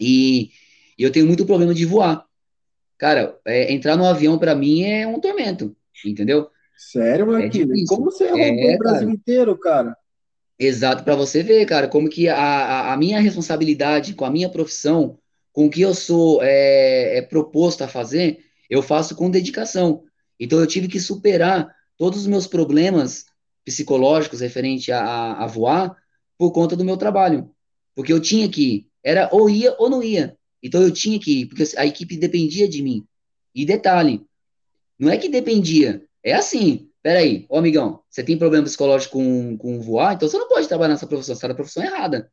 E, 0.00 0.50
e 0.98 1.02
eu 1.02 1.12
tenho 1.12 1.26
muito 1.26 1.46
problema 1.46 1.74
de 1.74 1.84
voar. 1.84 2.24
Cara, 2.98 3.38
é, 3.46 3.72
entrar 3.72 3.96
no 3.96 4.04
avião 4.06 4.38
para 4.38 4.54
mim 4.54 4.82
é 4.84 5.06
um 5.06 5.20
tormento, 5.20 5.76
entendeu? 6.04 6.48
Sério, 6.76 7.26
Marquinhos? 7.26 7.68
difícil. 7.72 7.86
Como 7.86 8.10
você 8.10 8.24
É, 8.24 8.30
rodou 8.30 8.72
o 8.74 8.78
Brasil 8.78 9.08
cara. 9.08 9.16
inteiro, 9.16 9.58
cara? 9.58 9.96
Exato, 10.58 11.04
para 11.04 11.14
você 11.16 11.42
ver, 11.42 11.64
cara, 11.66 11.88
como 11.88 12.08
que 12.08 12.28
a, 12.28 12.92
a, 12.92 12.96
minha 12.96 13.20
responsabilidade 13.20 14.14
com 14.14 14.24
a 14.24 14.30
minha 14.30 14.48
profissão, 14.50 15.18
com 15.52 15.66
o 15.66 15.70
que 15.70 15.80
eu 15.82 15.94
sou 15.94 16.42
é, 16.42 17.18
é 17.18 17.22
proposto 17.22 17.82
a 17.82 17.88
fazer, 17.88 18.40
eu 18.68 18.82
faço 18.82 19.14
com 19.14 19.30
dedicação. 19.30 20.04
Então 20.38 20.58
eu 20.58 20.66
tive 20.66 20.88
que 20.88 21.00
superar 21.00 21.72
todos 21.96 22.20
os 22.20 22.26
meus 22.26 22.46
problemas 22.46 23.26
psicológicos 23.64 24.40
referente 24.40 24.90
a, 24.90 25.00
a, 25.00 25.44
a 25.44 25.46
voar 25.46 25.96
por 26.36 26.52
conta 26.52 26.74
do 26.76 26.84
meu 26.84 26.96
trabalho. 26.96 27.50
Porque 27.94 28.12
eu 28.12 28.20
tinha 28.20 28.48
que 28.48 28.62
ir. 28.62 28.86
Era 29.02 29.28
ou 29.32 29.48
ia 29.48 29.74
ou 29.78 29.88
não 29.88 30.02
ia. 30.02 30.36
Então 30.62 30.82
eu 30.82 30.90
tinha 30.92 31.18
que 31.20 31.42
ir, 31.42 31.46
porque 31.46 31.64
a 31.76 31.86
equipe 31.86 32.16
dependia 32.16 32.68
de 32.68 32.82
mim. 32.82 33.04
E 33.54 33.64
detalhe, 33.64 34.24
não 34.98 35.10
é 35.10 35.16
que 35.16 35.28
dependia, 35.28 36.04
é 36.22 36.34
assim. 36.34 36.90
Peraí, 37.02 37.46
ô 37.48 37.56
amigão, 37.56 38.02
você 38.10 38.22
tem 38.24 38.36
problema 38.36 38.64
psicológico 38.64 39.18
com, 39.18 39.56
com 39.56 39.80
voar, 39.80 40.14
então 40.14 40.28
você 40.28 40.36
não 40.36 40.48
pode 40.48 40.66
trabalhar 40.68 40.94
nessa 40.94 41.06
profissão, 41.06 41.34
você 41.34 41.38
está 41.38 41.48
na 41.48 41.54
profissão 41.54 41.82
errada. 41.82 42.30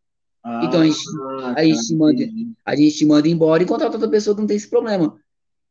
Então 0.64 0.82
a 0.82 0.86
gente, 0.86 1.00
Ah, 1.42 1.54
a 1.58 1.64
gente 1.64 1.88
te 1.88 1.96
manda, 1.96 2.24
a 2.66 2.76
gente 2.76 2.98
te 2.98 3.06
manda 3.06 3.28
embora 3.28 3.64
e 3.64 3.66
contrata 3.66 3.96
outra 3.96 4.10
pessoa 4.10 4.36
que 4.36 4.42
não 4.42 4.48
tem 4.48 4.58
esse 4.58 4.70
problema. 4.70 5.20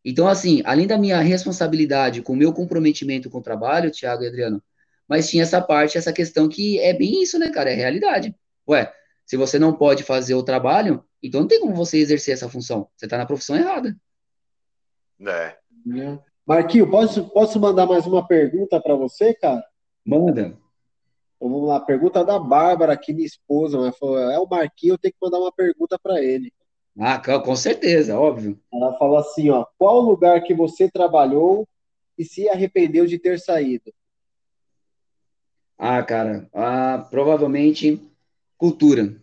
Então, 0.05 0.29
assim, 0.29 0.63
além 0.65 0.87
da 0.87 0.99
minha 0.99 1.21
responsabilidade 1.21 2.23
com 2.23 2.35
o 2.35 2.37
meu 2.37 2.53
comprometimento 2.53 3.31
com 3.31 3.39
o 3.39 3.43
trabalho, 3.43 3.91
Thiago 3.91 4.23
e 4.23 4.29
Adriano, 4.29 4.63
mas 5.09 5.29
tinha 5.29 5.43
essa 5.43 5.61
parte, 5.61 5.97
essa 5.97 6.13
questão 6.13 6.49
que 6.49 6.79
é 6.79 6.93
bem 6.93 7.23
isso, 7.23 7.39
né, 7.39 7.51
cara? 7.51 7.71
É 7.71 7.75
realidade. 7.75 8.35
Ué, 8.69 8.93
se 9.25 9.37
você 9.37 9.59
não 9.59 9.73
pode 9.73 10.03
fazer 10.03 10.35
o 10.35 10.43
trabalho, 10.43 11.05
então 11.23 11.41
não 11.41 11.49
tem 11.49 11.61
como 11.61 11.75
você 11.75 11.99
exercer 11.99 12.35
essa 12.35 12.49
função. 12.49 12.89
Você 12.97 13.07
está 13.07 13.17
na 13.17 13.27
profissão 13.27 13.57
errada. 13.57 13.97
É. 15.27 15.57
Marquinhos, 16.47 16.91
posso, 16.91 17.29
posso 17.31 17.59
mandar 17.59 17.87
mais 17.87 18.07
uma 18.07 18.27
pergunta 18.27 18.79
para 18.81 18.95
você, 18.95 19.33
cara? 19.33 19.65
Manda. 20.05 20.59
Então, 21.37 21.51
vamos 21.51 21.67
lá, 21.67 21.81
pergunta 21.81 22.23
da 22.23 22.39
Bárbara, 22.39 22.93
aqui, 22.93 23.15
minha 23.15 23.27
esposa, 23.27 23.79
mas 23.79 23.97
falou, 23.97 24.19
é 24.19 24.39
o 24.39 24.47
Marquinhos, 24.47 24.95
eu 24.95 24.99
tenho 24.99 25.13
que 25.13 25.19
mandar 25.23 25.39
uma 25.39 25.53
pergunta 25.53 25.99
para 25.99 26.23
ele. 26.23 26.53
Ah, 26.99 27.19
com 27.19 27.41
com 27.41 27.57
certeza, 27.57 28.19
óbvio. 28.19 28.61
Ela 28.73 28.97
falou 28.99 29.17
assim, 29.17 29.49
ó, 29.49 29.65
qual 29.79 30.01
lugar 30.01 30.43
que 30.43 30.55
você 30.55 30.89
trabalhou 30.91 31.67
e 32.17 32.25
se 32.25 32.49
arrependeu 32.49 33.07
de 33.07 33.19
ter 33.19 33.41
saído? 33.41 33.93
Ah, 35.79 36.03
cara, 36.03 36.49
ah, 36.53 37.07
provavelmente 37.11 38.01
cultura. 38.57 39.17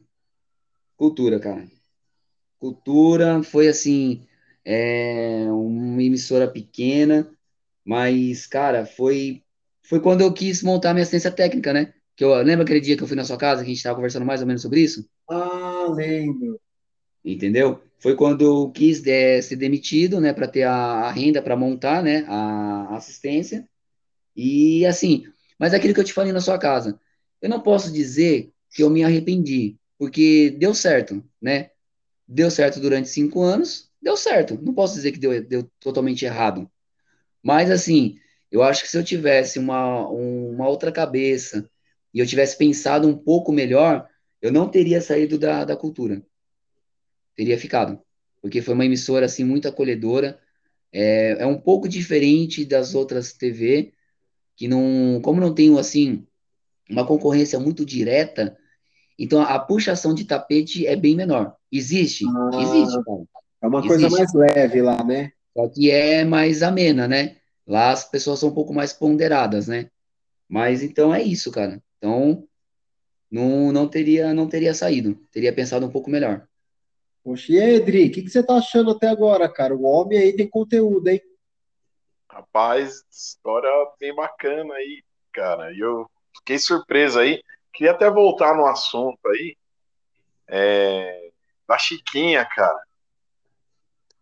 Cultura, 0.98 1.39
cara. 1.39 1.65
Cultura 2.60 3.41
foi 3.41 3.68
assim, 3.68 4.27
é, 4.66 5.46
uma 5.52 6.02
emissora 6.04 6.48
pequena, 6.50 7.30
mas, 7.86 8.48
cara, 8.48 8.86
foi, 8.86 9.44
foi 9.84 10.00
quando 10.02 10.22
eu 10.22 10.34
quis 10.34 10.64
montar 10.64 10.94
minha 10.94 11.04
assistência 11.04 11.32
técnica, 11.32 11.74
né? 11.74 11.94
Que 12.16 12.24
eu 12.24 12.36
lembro 12.44 12.64
aquele 12.64 12.82
dia 12.82 12.98
que 12.98 13.04
eu 13.04 13.08
fui 13.08 13.16
na 13.18 13.24
sua 13.26 13.38
casa, 13.38 13.62
que 13.62 13.68
a 13.68 13.70
gente 13.70 13.78
estava 13.78 13.96
conversando 13.96 14.26
mais 14.26 14.42
ou 14.42 14.48
menos 14.48 14.62
sobre 14.62 14.82
isso, 14.82 15.08
Ah, 15.30 15.88
lembro. 15.96 16.60
entendeu? 17.24 17.82
Foi 18.00 18.16
quando 18.16 18.42
eu 18.44 18.72
quis 18.72 19.06
é, 19.06 19.42
ser 19.42 19.56
demitido, 19.56 20.20
né, 20.20 20.34
para 20.34 20.48
ter 20.48 20.64
a, 20.64 20.74
a 20.74 21.12
renda 21.12 21.42
para 21.42 21.56
montar, 21.56 22.04
né, 22.04 22.26
a 22.28 22.96
assistência. 22.96 23.68
E 24.36 24.86
assim, 24.86 25.26
mas 25.60 25.74
aquilo 25.74 25.94
que 25.94 26.00
eu 26.02 26.06
te 26.06 26.14
falei 26.14 26.34
na 26.34 26.42
sua 26.42 26.60
casa, 26.60 27.00
eu 27.42 27.50
não 27.50 27.62
posso 27.62 27.92
dizer 27.94 28.54
que 28.72 28.84
eu 28.84 28.90
me 28.92 29.04
arrependi, 29.04 29.78
porque 30.00 30.52
deu 30.60 30.74
certo, 30.76 31.24
né? 31.42 31.72
Deu 32.28 32.52
certo 32.52 32.82
durante 32.82 33.10
cinco 33.10 33.42
anos, 33.44 33.91
deu 34.02 34.18
certo. 34.18 34.60
Não 34.61 34.73
posso 34.73 34.95
dizer 34.95 35.11
que 35.11 35.19
deu, 35.19 35.45
deu 35.45 35.69
totalmente 35.80 36.26
errado. 36.26 36.69
Mas 37.44 37.72
assim, 37.72 38.18
eu 38.52 38.64
acho 38.64 38.84
que 38.84 38.90
se 38.90 38.98
eu 38.98 39.03
tivesse 39.03 39.60
uma, 39.60 40.10
um- 40.11 40.52
uma 40.52 40.68
outra 40.68 40.91
cabeça 40.91 41.69
e 42.14 42.19
eu 42.19 42.28
tivesse 42.28 42.57
pensado 42.57 43.07
um 43.07 43.18
pouco 43.18 43.52
melhor, 43.52 44.07
eu 44.41 44.52
não 44.52 44.69
teria 44.69 45.02
saído 45.02 45.38
da, 45.38 45.65
da 45.65 45.76
cultura. 45.78 46.23
Teria 47.36 47.57
ficado. 47.57 47.99
Porque 48.41 48.61
foi 48.61 48.73
uma 48.73 48.86
emissora 48.86 49.26
assim 49.26 49.44
muito 49.44 49.68
acolhedora. 49.68 50.40
É, 50.91 51.44
é 51.44 51.45
um 51.45 51.60
pouco 51.60 51.88
diferente 51.88 52.65
das 52.65 52.95
outras 52.95 53.34
TV, 53.34 53.94
que 54.57 54.68
não, 54.68 55.22
como 55.23 55.40
não 55.40 55.53
tem 55.53 55.78
assim 55.80 56.26
uma 56.90 57.06
concorrência 57.07 57.60
muito 57.60 57.86
direta, 57.86 58.57
então 59.18 59.41
a 59.41 59.57
puxação 59.60 60.14
de 60.14 60.26
tapete 60.26 60.86
é 60.86 60.95
bem 60.95 61.15
menor. 61.15 61.56
Existe? 61.72 62.26
Ah. 62.28 62.61
Existe, 62.61 63.03
cara. 63.06 63.23
É 63.62 63.68
uma 63.68 63.82
coisa 63.82 64.08
Existe. 64.08 64.18
mais 64.18 64.34
leve 64.34 64.82
lá, 64.82 65.04
né? 65.04 65.32
Só 65.56 65.68
que 65.70 65.92
é 65.92 66.24
mais 66.24 66.64
amena, 66.64 67.08
né? 67.08 67.38
Lá 67.68 67.92
as 67.92 68.10
pessoas 68.10 68.40
são 68.40 68.50
um 68.50 68.54
pouco 68.54 68.74
mais 68.74 68.92
ponderadas, 68.92 69.68
né? 69.68 69.90
Mas 70.50 70.82
então 70.82 71.14
é 71.14 71.22
isso, 71.22 71.52
cara. 71.52 71.82
Então 71.98 72.48
não, 73.30 73.72
não 73.72 73.88
teria 73.88 74.34
não 74.34 74.48
teria 74.48 74.74
saído. 74.74 75.16
Teria 75.32 75.54
pensado 75.54 75.86
um 75.86 75.92
pouco 75.92 76.10
melhor. 76.10 76.48
Poxa, 77.24 77.52
e 77.54 77.62
aí, 77.62 77.76
Edri, 77.76 78.08
o 78.08 78.12
que, 78.12 78.24
que 78.24 78.30
você 78.30 78.42
tá 78.42 78.56
achando 78.56 78.92
até 78.92 79.08
agora, 79.08 79.48
cara? 79.48 79.76
O 79.76 79.84
homem 79.84 80.18
aí 80.18 80.36
tem 80.36 80.50
conteúdo, 80.50 81.08
hein? 81.08 81.22
Rapaz, 82.28 83.04
história 83.12 83.70
bem 84.00 84.16
bacana 84.16 84.74
aí, 84.74 85.04
cara. 85.32 85.72
E 85.72 85.80
eu 85.80 86.10
fiquei 86.38 86.58
surpreso 86.58 87.20
aí. 87.20 87.44
Queria 87.72 87.92
até 87.92 88.10
voltar 88.10 88.56
no 88.56 88.66
assunto 88.66 89.20
aí. 89.28 89.56
É, 90.48 91.30
da 91.68 91.78
Chiquinha, 91.78 92.44
cara. 92.44 92.82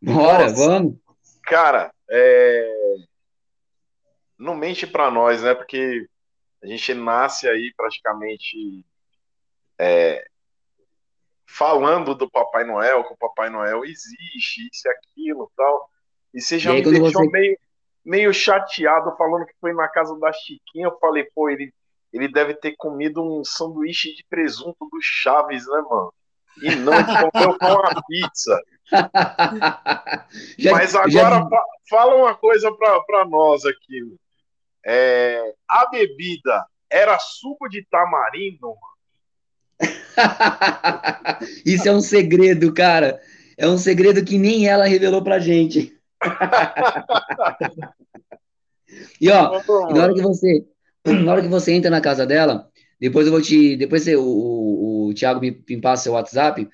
Bora, 0.02 0.44
Nossa. 0.50 0.56
vamos. 0.56 0.98
Cara, 1.44 1.94
é, 2.10 2.96
não 4.38 4.56
mente 4.56 4.88
pra 4.88 5.12
nós, 5.12 5.44
né? 5.44 5.54
Porque 5.54 6.08
a 6.64 6.68
gente 6.68 6.94
nasce 6.94 7.48
aí 7.48 7.74
praticamente 7.76 8.86
é, 9.78 10.26
falando 11.48 12.14
do 12.16 12.30
Papai 12.30 12.64
Noel, 12.64 13.04
que 13.04 13.14
o 13.14 13.18
Papai 13.18 13.50
Noel 13.50 13.84
existe, 13.84 14.68
isso 14.72 14.88
e 14.88 14.92
aquilo 14.92 15.52
tal. 15.56 15.90
E 16.34 16.42
você 16.42 16.60
já 16.60 16.72
E 16.72 16.76
aí, 16.76 16.86
me 16.86 16.92
deixou 16.92 17.24
você- 17.24 17.30
meio, 17.32 17.58
meio 18.06 18.34
chateado 18.34 19.16
falando 19.18 19.46
que 19.46 19.56
foi 19.60 19.74
na 19.74 19.88
casa 19.88 20.18
da 20.20 20.32
Chiquinha. 20.32 20.86
Eu 20.86 20.98
falei, 21.00 21.24
pô, 21.34 21.50
ele, 21.50 21.74
ele 22.14 22.28
deve 22.28 22.54
ter 22.54 22.76
comido 22.78 23.22
um 23.24 23.44
sanduíche 23.44 24.14
de 24.16 24.24
presunto 24.30 24.88
do 24.92 25.00
Chaves, 25.02 25.66
né, 25.68 25.82
mano? 25.90 26.14
E 26.62 26.76
não, 26.76 26.94
comeu 27.04 27.58
com 27.58 27.66
uma 27.66 28.04
pizza. 28.08 28.62
Já- 30.58 30.72
Mas 30.72 30.92
já- 30.92 31.04
agora 31.04 31.48
fa- 31.50 31.64
fala 31.90 32.16
uma 32.16 32.36
coisa 32.36 32.72
pra, 32.74 33.00
pra 33.02 33.26
nós 33.26 33.64
aqui. 33.66 34.02
É, 34.86 35.54
a 35.70 35.90
bebida 35.90 36.66
era 36.90 37.18
suco 37.20 37.70
de 37.70 37.86
tamarindo? 37.90 38.74
Isso 41.66 41.88
é 41.88 41.92
um 41.92 42.02
segredo, 42.02 42.74
cara. 42.74 43.20
É 43.58 43.68
um 43.68 43.78
segredo 43.78 44.24
que 44.26 44.38
nem 44.38 44.68
ela 44.68 44.86
revelou 44.86 45.24
pra 45.24 45.40
gente. 45.40 45.96
E 49.22 49.30
ó, 49.30 49.62
na 49.94 50.04
hora 50.04 50.14
que 50.14 50.22
você, 50.22 50.66
na 51.06 51.32
hora 51.32 51.42
que 51.42 51.48
você 51.48 51.74
entra 51.74 51.92
na 51.92 52.02
casa 52.02 52.26
dela, 52.26 52.68
depois 53.00 53.26
eu 53.28 53.32
vou 53.32 53.42
te, 53.42 53.76
depois 53.78 54.04
você, 54.04 54.16
o, 54.16 54.24
o, 54.24 55.08
o 55.10 55.14
Thiago 55.14 55.40
me, 55.42 55.52
me 55.68 55.82
passa 55.82 56.04
seu 56.04 56.14
WhatsApp, 56.14 56.68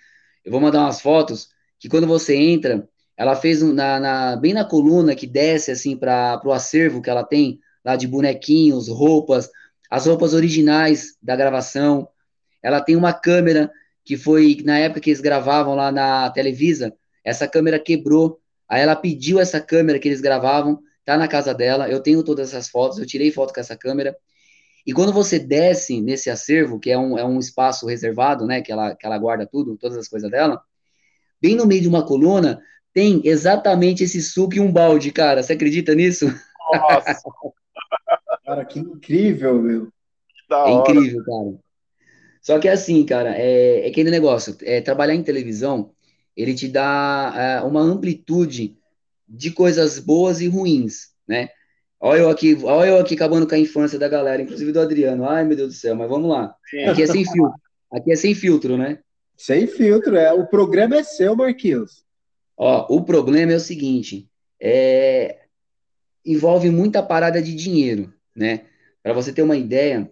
eu 0.44 0.52
vou 0.52 0.62
mandar 0.62 0.80
umas 0.82 1.02
fotos 1.02 1.50
que 1.80 1.90
quando 1.90 2.08
você 2.08 2.36
entra, 2.36 2.88
ela 3.18 3.36
fez 3.36 3.62
na, 3.62 4.00
na- 4.00 4.36
bem 4.36 4.54
na 4.54 4.66
coluna 4.66 5.16
que 5.16 5.28
desce 5.28 5.72
assim 5.72 5.98
para 5.98 6.42
o 6.46 6.52
acervo 6.52 7.02
que 7.02 7.10
ela 7.10 7.24
tem 7.24 7.60
lá 7.84 7.96
de 7.96 8.08
bonequinhos, 8.08 8.88
roupas, 8.88 9.50
as 9.90 10.06
roupas 10.08 10.34
originais 10.34 11.16
da 11.22 11.36
gravação. 11.36 12.08
Ela 12.62 12.82
tem 12.82 12.96
uma 12.96 13.14
câmera 13.14 13.72
que 14.04 14.18
foi 14.18 14.58
na 14.64 14.78
época 14.80 15.02
que 15.02 15.10
eles 15.10 15.22
gravavam 15.22 15.76
lá 15.76 15.92
na 15.92 16.30
Televisa, 16.32 16.94
essa 17.24 17.48
câmera 17.48 17.80
quebrou. 17.80 18.40
Aí 18.70 18.82
ela 18.82 18.96
pediu 18.96 19.40
essa 19.40 19.60
câmera 19.62 20.00
que 20.00 20.08
eles 20.08 20.22
gravavam 20.22 20.80
tá 21.04 21.18
na 21.18 21.28
casa 21.28 21.54
dela, 21.54 21.90
eu 21.90 22.02
tenho 22.02 22.24
todas 22.24 22.50
essas 22.50 22.68
fotos, 22.68 22.98
eu 22.98 23.06
tirei 23.06 23.32
foto 23.32 23.54
com 23.54 23.60
essa 23.60 23.76
câmera. 23.78 24.16
E 24.86 24.94
quando 24.94 25.12
você 25.12 25.40
desce 25.40 26.00
nesse 26.00 26.30
acervo, 26.30 26.80
que 26.80 26.92
é 26.92 26.98
um, 26.98 27.18
é 27.18 27.26
um 27.26 27.40
espaço 27.40 27.88
reservado, 27.88 28.46
né, 28.46 28.62
que 28.62 28.72
ela, 28.72 28.96
que 28.96 29.06
ela 29.06 29.18
guarda 29.18 29.48
tudo, 29.48 29.78
todas 29.78 29.98
as 29.98 30.08
coisas 30.08 30.30
dela, 30.30 30.62
bem 31.42 31.56
no 31.56 31.66
meio 31.66 31.82
de 31.82 31.88
uma 31.88 32.06
coluna, 32.06 32.62
tem 32.94 33.22
exatamente 33.26 34.04
esse 34.04 34.22
suco 34.22 34.56
e 34.56 34.60
um 34.60 34.72
balde, 34.72 35.12
cara. 35.12 35.42
Você 35.42 35.54
acredita 35.54 35.96
nisso? 35.96 36.28
Nossa, 36.72 37.16
Cara, 38.46 38.64
que 38.64 38.80
incrível, 38.80 39.60
meu. 39.60 39.86
que 39.86 40.48
da 40.48 40.70
É 40.70 40.72
incrível, 40.72 41.24
cara. 41.24 41.56
Só 42.42 42.60
que 42.60 42.70
assim, 42.70 43.04
cara, 43.04 43.36
é, 43.36 43.86
é 43.86 43.90
aquele 43.90 44.12
negócio, 44.12 44.56
é, 44.62 44.80
trabalhar 44.80 45.16
em 45.16 45.24
televisão, 45.24 45.92
ele 46.38 46.54
te 46.54 46.68
dá 46.68 47.34
é, 47.36 47.62
uma 47.62 47.82
amplitude 47.82 48.78
de 49.28 49.50
coisas 49.50 49.98
boas 49.98 50.42
e 50.42 50.48
ruins, 50.48 51.12
né? 51.28 51.50
Olha 52.00 52.20
eu 52.20 52.30
aqui, 52.30 52.58
olha 52.64 52.90
eu 52.90 52.98
aqui 53.00 53.16
acabando 53.16 53.48
com 53.48 53.56
a 53.56 53.60
infância 53.60 53.98
da 53.98 54.08
galera, 54.08 54.42
inclusive 54.42 54.72
do 54.72 54.80
Adriano. 54.80 55.28
Ai, 55.28 55.44
meu 55.46 55.56
Deus 55.56 55.70
do 55.70 55.76
céu, 55.76 55.96
mas 55.96 56.10
vamos 56.10 56.30
lá. 56.30 56.56
Aqui 56.90 57.04
é 57.04 57.08
sem 57.08 57.26
filtro. 57.26 57.60
Aqui 57.92 58.12
é 58.12 58.16
sem 58.16 58.36
filtro, 58.36 58.78
né? 58.78 59.00
Sem 59.38 59.68
filtro, 59.68 60.16
é. 60.16 60.32
O 60.34 60.48
programa 60.48 60.98
é 60.98 61.04
seu, 61.04 61.36
Marquinhos. 61.36 62.04
Ó, 62.58 62.86
o 62.96 63.04
problema 63.04 63.52
é 63.52 63.56
o 63.56 63.60
seguinte, 63.60 64.30
é, 64.62 65.40
envolve 66.26 66.70
muita 66.70 67.04
parada 67.04 67.42
de 67.42 67.54
dinheiro, 67.54 68.14
né? 68.36 68.62
Para 69.04 69.14
você 69.14 69.32
ter 69.34 69.42
uma 69.42 69.58
ideia, 69.58 70.10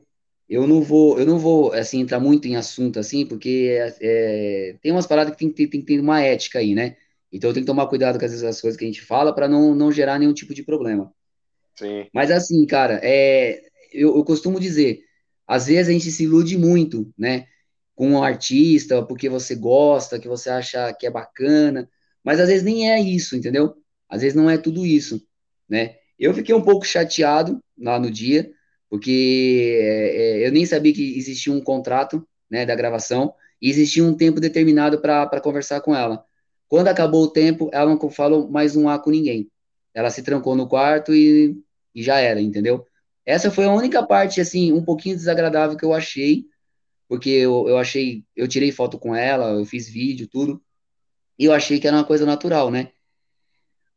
eu 0.47 0.67
não 0.67 0.81
vou, 0.81 1.17
eu 1.19 1.25
não 1.25 1.39
vou 1.39 1.71
assim 1.73 2.01
entrar 2.01 2.19
muito 2.19 2.47
em 2.47 2.55
assunto 2.55 2.99
assim, 2.99 3.25
porque 3.25 3.77
é, 3.79 3.95
é, 4.01 4.75
tem 4.81 4.91
umas 4.91 5.07
paradas 5.07 5.33
que 5.33 5.39
tem, 5.39 5.49
que 5.49 5.55
ter- 5.55 5.67
tem 5.67 5.79
que 5.81 5.87
ter 5.87 5.99
uma 5.99 6.21
ética 6.21 6.59
aí, 6.59 6.75
né? 6.75 6.95
Então 7.31 7.49
eu 7.49 7.53
tenho 7.53 7.65
que 7.65 7.71
tomar 7.71 7.87
cuidado 7.87 8.19
com 8.19 8.25
as, 8.25 8.43
as 8.43 8.61
coisas 8.61 8.77
que 8.77 8.83
a 8.85 8.87
gente 8.87 9.01
fala 9.01 9.33
para 9.33 9.47
não, 9.47 9.73
não 9.73 9.91
gerar 9.91 10.19
nenhum 10.19 10.33
tipo 10.33 10.53
de 10.53 10.63
problema. 10.63 11.11
Sim. 11.77 12.07
Mas 12.13 12.31
assim, 12.31 12.65
cara, 12.65 12.99
é, 13.03 13.61
eu, 13.91 14.15
eu 14.15 14.23
costumo 14.23 14.59
dizer, 14.59 15.01
às 15.47 15.67
vezes 15.67 15.89
a 15.89 15.91
gente 15.91 16.11
se 16.11 16.23
ilude 16.23 16.57
muito, 16.57 17.11
né? 17.17 17.47
Com 17.95 18.11
um 18.11 18.23
artista, 18.23 19.03
porque 19.05 19.29
você 19.29 19.55
gosta, 19.55 20.19
que 20.19 20.27
você 20.27 20.49
acha 20.49 20.93
que 20.93 21.05
é 21.05 21.11
bacana, 21.11 21.89
mas 22.23 22.39
às 22.39 22.47
vezes 22.47 22.63
nem 22.63 22.91
é 22.91 22.99
isso, 22.99 23.35
entendeu? 23.35 23.75
Às 24.09 24.21
vezes 24.21 24.35
não 24.35 24.49
é 24.49 24.57
tudo 24.57 24.85
isso, 24.85 25.21
né? 25.69 25.95
Eu 26.17 26.33
fiquei 26.33 26.53
um 26.55 26.61
pouco 26.61 26.85
chateado 26.85 27.59
lá 27.77 27.99
no 27.99 28.09
dia, 28.11 28.51
porque 28.89 29.77
é, 29.81 30.43
é, 30.43 30.47
eu 30.47 30.51
nem 30.51 30.65
sabia 30.65 30.93
que 30.93 31.17
existia 31.17 31.51
um 31.51 31.61
contrato, 31.61 32.27
né, 32.49 32.65
da 32.65 32.75
gravação, 32.75 33.33
e 33.61 33.69
existia 33.69 34.03
um 34.03 34.15
tempo 34.15 34.39
determinado 34.39 35.01
para 35.01 35.41
conversar 35.41 35.81
com 35.81 35.95
ela. 35.95 36.23
Quando 36.67 36.87
acabou 36.87 37.23
o 37.23 37.31
tempo, 37.31 37.69
ela 37.73 37.89
não 37.89 38.09
falou 38.09 38.49
mais 38.49 38.75
um 38.75 38.87
A 38.89 38.99
com 38.99 39.09
ninguém. 39.09 39.49
Ela 39.93 40.09
se 40.09 40.23
trancou 40.23 40.55
no 40.55 40.67
quarto 40.67 41.13
e, 41.13 41.55
e 41.93 42.03
já 42.03 42.19
era, 42.19 42.41
entendeu? 42.41 42.85
Essa 43.25 43.51
foi 43.51 43.65
a 43.65 43.71
única 43.73 44.05
parte, 44.05 44.41
assim, 44.41 44.73
um 44.73 44.83
pouquinho 44.83 45.15
desagradável 45.15 45.77
que 45.77 45.85
eu 45.85 45.93
achei, 45.93 46.45
porque 47.07 47.29
eu, 47.29 47.67
eu 47.67 47.77
achei, 47.77 48.23
eu 48.35 48.47
tirei 48.47 48.71
foto 48.71 48.97
com 48.97 49.15
ela, 49.15 49.51
eu 49.51 49.65
fiz 49.65 49.87
vídeo, 49.87 50.27
tudo, 50.27 50.61
e 51.37 51.45
eu 51.45 51.53
achei 51.53 51.79
que 51.79 51.87
era 51.87 51.97
uma 51.97 52.05
coisa 52.05 52.25
natural, 52.25 52.71
né? 52.71 52.91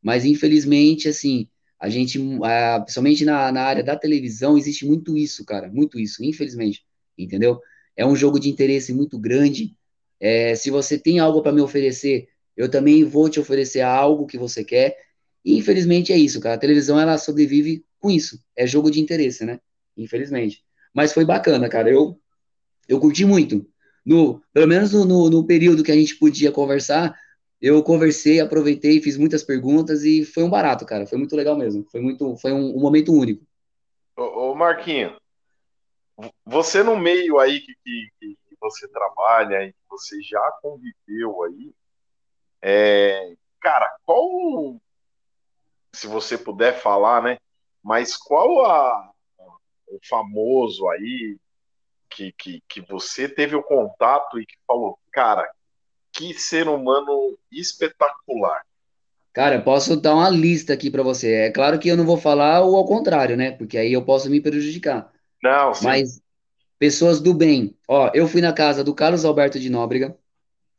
Mas 0.03 0.25
infelizmente, 0.25 1.09
assim, 1.09 1.49
a 1.81 1.89
gente, 1.89 2.19
ah, 2.43 2.81
principalmente 2.81 3.25
na, 3.25 3.51
na 3.53 3.63
área 3.63 3.83
da 3.83 3.97
televisão, 3.97 4.57
existe 4.57 4.87
muito 4.87 5.17
isso, 5.17 5.45
cara, 5.45 5.69
muito 5.69 5.99
isso, 5.99 6.25
infelizmente, 6.25 6.85
entendeu? 7.17 7.61
É 7.97 8.05
um 8.07 8.15
jogo 8.17 8.39
de 8.39 8.49
interesse 8.49 8.93
muito 8.93 9.19
grande. 9.19 9.75
É, 10.21 10.55
se 10.55 10.71
você 10.71 10.99
tem 10.99 11.19
algo 11.19 11.43
para 11.43 11.53
me 11.53 11.61
oferecer, 11.61 12.29
eu 12.57 12.71
também 12.71 13.05
vou 13.05 13.29
te 13.29 13.41
oferecer 13.41 13.81
algo 13.81 14.27
que 14.27 14.39
você 14.39 14.65
quer. 14.65 14.97
E 15.45 15.57
infelizmente 15.59 16.13
é 16.13 16.19
isso, 16.19 16.41
cara. 16.41 16.57
A 16.57 16.59
televisão 16.59 16.99
ela 16.99 17.19
sobrevive 17.19 17.85
com 18.01 18.11
isso. 18.11 18.39
É 18.57 18.67
jogo 18.67 18.91
de 18.91 19.01
interesse, 19.01 19.45
né? 19.45 19.61
Infelizmente. 19.97 20.65
Mas 20.95 21.13
foi 21.13 21.25
bacana, 21.25 21.69
cara. 21.69 21.91
Eu, 21.91 22.21
eu 22.89 23.01
curti 23.01 23.25
muito. 23.25 23.67
No, 24.05 24.41
pelo 24.53 24.69
menos 24.69 24.93
no, 24.93 25.05
no, 25.05 25.31
no 25.31 25.47
período 25.47 25.83
que 25.83 25.91
a 25.91 25.97
gente 25.97 26.17
podia 26.17 26.53
conversar, 26.53 27.19
eu 27.61 27.83
conversei, 27.83 28.41
aproveitei, 28.41 29.01
fiz 29.01 29.17
muitas 29.17 29.43
perguntas 29.43 30.05
e 30.05 30.25
foi 30.25 30.45
um 30.45 30.51
barato, 30.51 30.87
cara. 30.87 31.07
Foi 31.07 31.19
muito 31.19 31.35
legal 31.35 31.57
mesmo. 31.57 31.85
Foi 31.91 32.01
muito, 32.01 32.37
foi 32.37 32.53
um, 32.53 32.77
um 32.77 32.81
momento 32.81 33.13
único. 33.13 33.45
Ô, 34.17 34.51
ô, 34.51 34.55
Marquinho, 34.55 35.17
você 36.45 36.83
no 36.83 36.97
meio 36.97 37.39
aí 37.39 37.61
que, 37.61 37.75
que, 37.85 38.11
que 38.21 38.57
você 38.61 38.89
trabalha 38.89 39.65
e 39.65 39.75
você 39.89 40.17
já 40.23 40.53
conviveu 40.63 41.43
aí, 41.45 41.75
é, 42.63 43.35
cara, 43.61 43.97
qual, 44.05 44.81
se 45.93 46.07
você 46.07 46.39
puder 46.39 46.81
falar, 46.81 47.23
né? 47.23 47.39
Mas 47.87 48.17
qual 48.17 48.67
a, 48.67 49.13
o 49.87 49.99
famoso 50.09 50.89
aí 50.89 51.37
que, 52.11 52.33
que, 52.33 52.61
que 52.69 52.81
você 52.81 53.29
teve 53.29 53.55
o 53.55 53.63
contato 53.63 54.41
e 54.41 54.45
que 54.45 54.57
falou, 54.67 54.99
cara, 55.13 55.49
que 56.13 56.35
ser 56.35 56.67
humano 56.67 57.39
espetacular. 57.49 58.61
Cara, 59.33 59.63
posso 59.63 59.95
dar 59.95 60.17
uma 60.17 60.29
lista 60.29 60.73
aqui 60.73 60.91
para 60.91 61.05
você. 61.05 61.33
É 61.33 61.51
claro 61.53 61.79
que 61.79 61.89
eu 61.89 61.97
não 61.97 62.05
vou 62.05 62.17
falar 62.17 62.65
o 62.65 62.75
ao 62.75 62.85
contrário, 62.85 63.37
né? 63.37 63.53
Porque 63.53 63.79
aí 63.79 63.93
eu 63.93 64.05
posso 64.05 64.29
me 64.29 64.41
prejudicar. 64.41 65.13
Não, 65.41 65.73
sim. 65.73 65.85
Mas 65.85 66.21
pessoas 66.81 67.21
do 67.21 67.33
bem. 67.33 67.79
Ó, 67.87 68.11
eu 68.13 68.27
fui 68.27 68.41
na 68.41 68.53
casa 68.53 68.83
do 68.83 68.97
Carlos 68.97 69.25
Alberto 69.25 69.61
de 69.61 69.71
Nóbrega. 69.71 70.19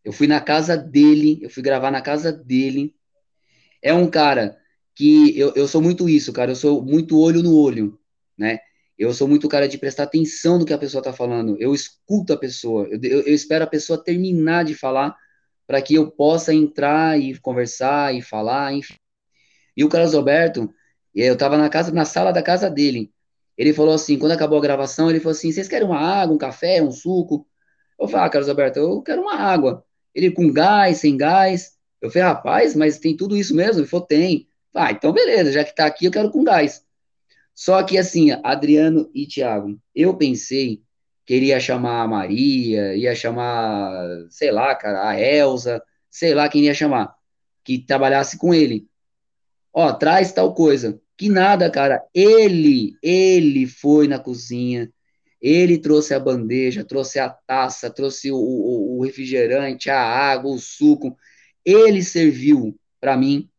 Eu 0.04 0.12
fui 0.12 0.28
na 0.28 0.42
casa 0.42 0.76
dele. 0.76 1.40
Eu 1.42 1.50
fui 1.50 1.64
gravar 1.64 1.90
na 1.90 2.02
casa 2.02 2.34
dele. 2.34 2.94
É 3.82 3.94
um 3.94 4.10
cara 4.10 4.60
que 4.98 5.38
eu, 5.40 5.53
eu 5.56 5.68
sou 5.68 5.82
muito 5.82 6.10
isso, 6.10 6.34
cara. 6.34 6.52
Eu 6.52 6.56
sou 6.56 6.84
muito 6.84 7.19
olho 7.19 7.44
no 7.44 7.56
olho, 7.56 7.99
né? 8.38 8.60
Eu 8.98 9.14
sou 9.14 9.28
muito 9.28 9.48
cara 9.48 9.68
de 9.68 9.78
prestar 9.78 10.03
atenção 10.03 10.57
no 10.57 10.65
que 10.65 10.74
a 10.74 10.78
pessoa 10.78 11.03
tá 11.03 11.14
falando. 11.14 11.56
Eu 11.60 11.76
escuto 11.76 12.34
a 12.34 12.38
pessoa. 12.38 12.88
Eu, 12.90 12.99
eu, 13.03 13.22
eu 13.22 13.34
espero 13.36 13.64
a 13.64 13.68
pessoa 13.68 14.03
terminar 14.03 14.65
de 14.65 14.74
falar 14.74 15.15
para 15.68 15.82
que 15.84 15.94
eu 15.95 16.10
possa 16.10 16.52
entrar 16.53 17.19
e 17.19 17.38
conversar 17.40 18.15
e 18.15 18.22
falar, 18.24 18.74
enfim. 18.74 18.95
E 19.76 19.84
o 19.84 19.90
Carlos 19.90 20.15
Alberto, 20.15 20.74
eu 21.14 21.34
estava 21.34 21.57
na 21.57 21.69
casa, 21.69 21.91
na 21.91 22.06
sala 22.06 22.32
da 22.32 22.41
casa 22.41 22.69
dele. 22.69 23.11
Ele 23.57 23.74
falou 23.74 23.94
assim, 23.94 24.18
quando 24.18 24.32
acabou 24.32 24.57
a 24.57 24.61
gravação, 24.61 25.10
ele 25.10 25.19
falou 25.19 25.34
assim: 25.34 25.52
"Vocês 25.52 25.68
querem 25.68 25.88
uma 25.88 25.99
água, 25.99 26.36
um 26.36 26.40
café, 26.40 26.82
um 26.82 26.91
suco?" 26.91 27.48
Eu 27.99 28.07
falei: 28.07 28.26
"Ah, 28.28 28.30
Carlos 28.30 28.49
Alberto, 28.49 28.80
eu 28.80 29.02
quero 29.03 29.22
uma 29.22 29.36
água." 29.36 29.86
Ele 30.15 30.32
com 30.32 30.52
gás, 30.52 30.98
sem 30.98 31.18
gás. 31.18 31.78
Eu 32.02 32.10
falei: 32.10 32.28
"Rapaz, 32.28 32.76
mas 32.76 32.99
tem 32.99 33.15
tudo 33.15 33.38
isso 33.38 33.56
mesmo?" 33.56 33.82
Ele 33.82 33.88
falou: 33.88 34.06
"Tem." 34.07 34.47
Ah, 34.78 34.91
então 34.91 35.12
beleza, 35.12 35.52
já 35.52 35.64
que 35.64 35.76
tá 35.76 35.86
aqui, 35.86 36.06
eu 36.06 36.12
quero 36.12 36.32
com 36.32 36.44
gás. 36.44 36.86
Só 37.54 37.82
que 37.84 37.98
assim, 37.98 38.32
Adriano 38.44 39.10
e 39.14 39.26
Thiago, 39.26 39.80
eu 39.95 40.16
pensei 40.16 40.84
que 41.26 41.34
ele 41.34 41.48
ia 41.48 41.60
chamar 41.60 42.04
a 42.04 42.08
Maria, 42.08 42.95
ia 42.95 43.16
chamar, 43.16 44.08
sei 44.30 44.52
lá, 44.52 44.76
cara, 44.76 45.10
a 45.10 45.20
Elsa, 45.20 45.82
sei 46.10 46.34
lá 46.34 46.48
quem 46.48 46.66
ia 46.66 46.74
chamar, 46.74 47.14
que 47.64 47.80
trabalhasse 47.80 48.38
com 48.38 48.54
ele. 48.54 48.88
Ó, 49.74 49.91
traz 49.94 50.32
tal 50.32 50.54
coisa. 50.54 51.02
Que 51.18 51.30
nada, 51.30 51.70
cara. 51.70 52.04
Ele, 52.14 52.94
ele 53.02 53.66
foi 53.66 54.08
na 54.08 54.20
cozinha, 54.20 54.91
ele 55.41 55.80
trouxe 55.80 56.14
a 56.14 56.20
bandeja, 56.20 56.86
trouxe 56.86 57.20
a 57.20 57.30
taça, 57.30 57.90
trouxe 57.90 58.32
o, 58.32 58.38
o, 58.38 58.98
o 58.99 59.04
refrigerante, 59.04 59.90
a 59.90 59.99
água, 59.99 60.52
o 60.52 60.60
suco. 60.60 61.18
Ele 61.66 62.04
serviu 62.04 62.80
para 63.02 63.18
mim, 63.18 63.49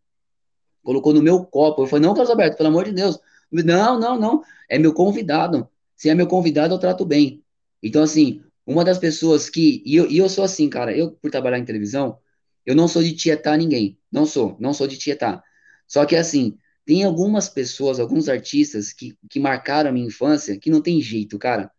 colocou 0.88 1.12
no 1.12 1.20
meu 1.20 1.44
copo. 1.44 1.82
Eu 1.82 1.86
falei, 1.86 2.06
não, 2.06 2.14
Carlos 2.14 2.30
Alberto, 2.30 2.56
pelo 2.56 2.70
amor 2.70 2.86
de 2.86 2.92
Deus. 2.92 3.20
Não, 3.52 4.00
não, 4.00 4.18
não. 4.18 4.42
É 4.70 4.78
meu 4.78 4.94
convidado. 4.94 5.68
Se 5.94 6.08
é 6.08 6.14
meu 6.14 6.26
convidado, 6.26 6.72
eu 6.72 6.78
trato 6.78 7.04
bem. 7.04 7.44
Então, 7.82 8.02
assim, 8.02 8.40
uma 8.66 8.82
das 8.82 8.96
pessoas 8.96 9.50
que. 9.50 9.82
E 9.84 9.96
eu, 9.96 10.10
e 10.10 10.16
eu 10.16 10.30
sou 10.30 10.42
assim, 10.42 10.70
cara, 10.70 10.96
eu, 10.96 11.10
por 11.10 11.30
trabalhar 11.30 11.58
em 11.58 11.64
televisão, 11.64 12.18
eu 12.64 12.74
não 12.74 12.88
sou 12.88 13.02
de 13.02 13.12
tietar 13.12 13.58
ninguém. 13.58 13.98
Não 14.10 14.24
sou, 14.24 14.56
não 14.58 14.72
sou 14.72 14.86
de 14.86 14.96
tietar. 14.96 15.44
Só 15.86 16.06
que, 16.06 16.16
assim, 16.16 16.56
tem 16.86 17.04
algumas 17.04 17.50
pessoas, 17.50 18.00
alguns 18.00 18.26
artistas 18.26 18.90
que, 18.90 19.14
que 19.28 19.38
marcaram 19.38 19.90
a 19.90 19.92
minha 19.92 20.06
infância 20.06 20.58
que 20.58 20.70
não 20.70 20.80
tem 20.80 21.02
jeito, 21.02 21.38
cara. 21.38 21.70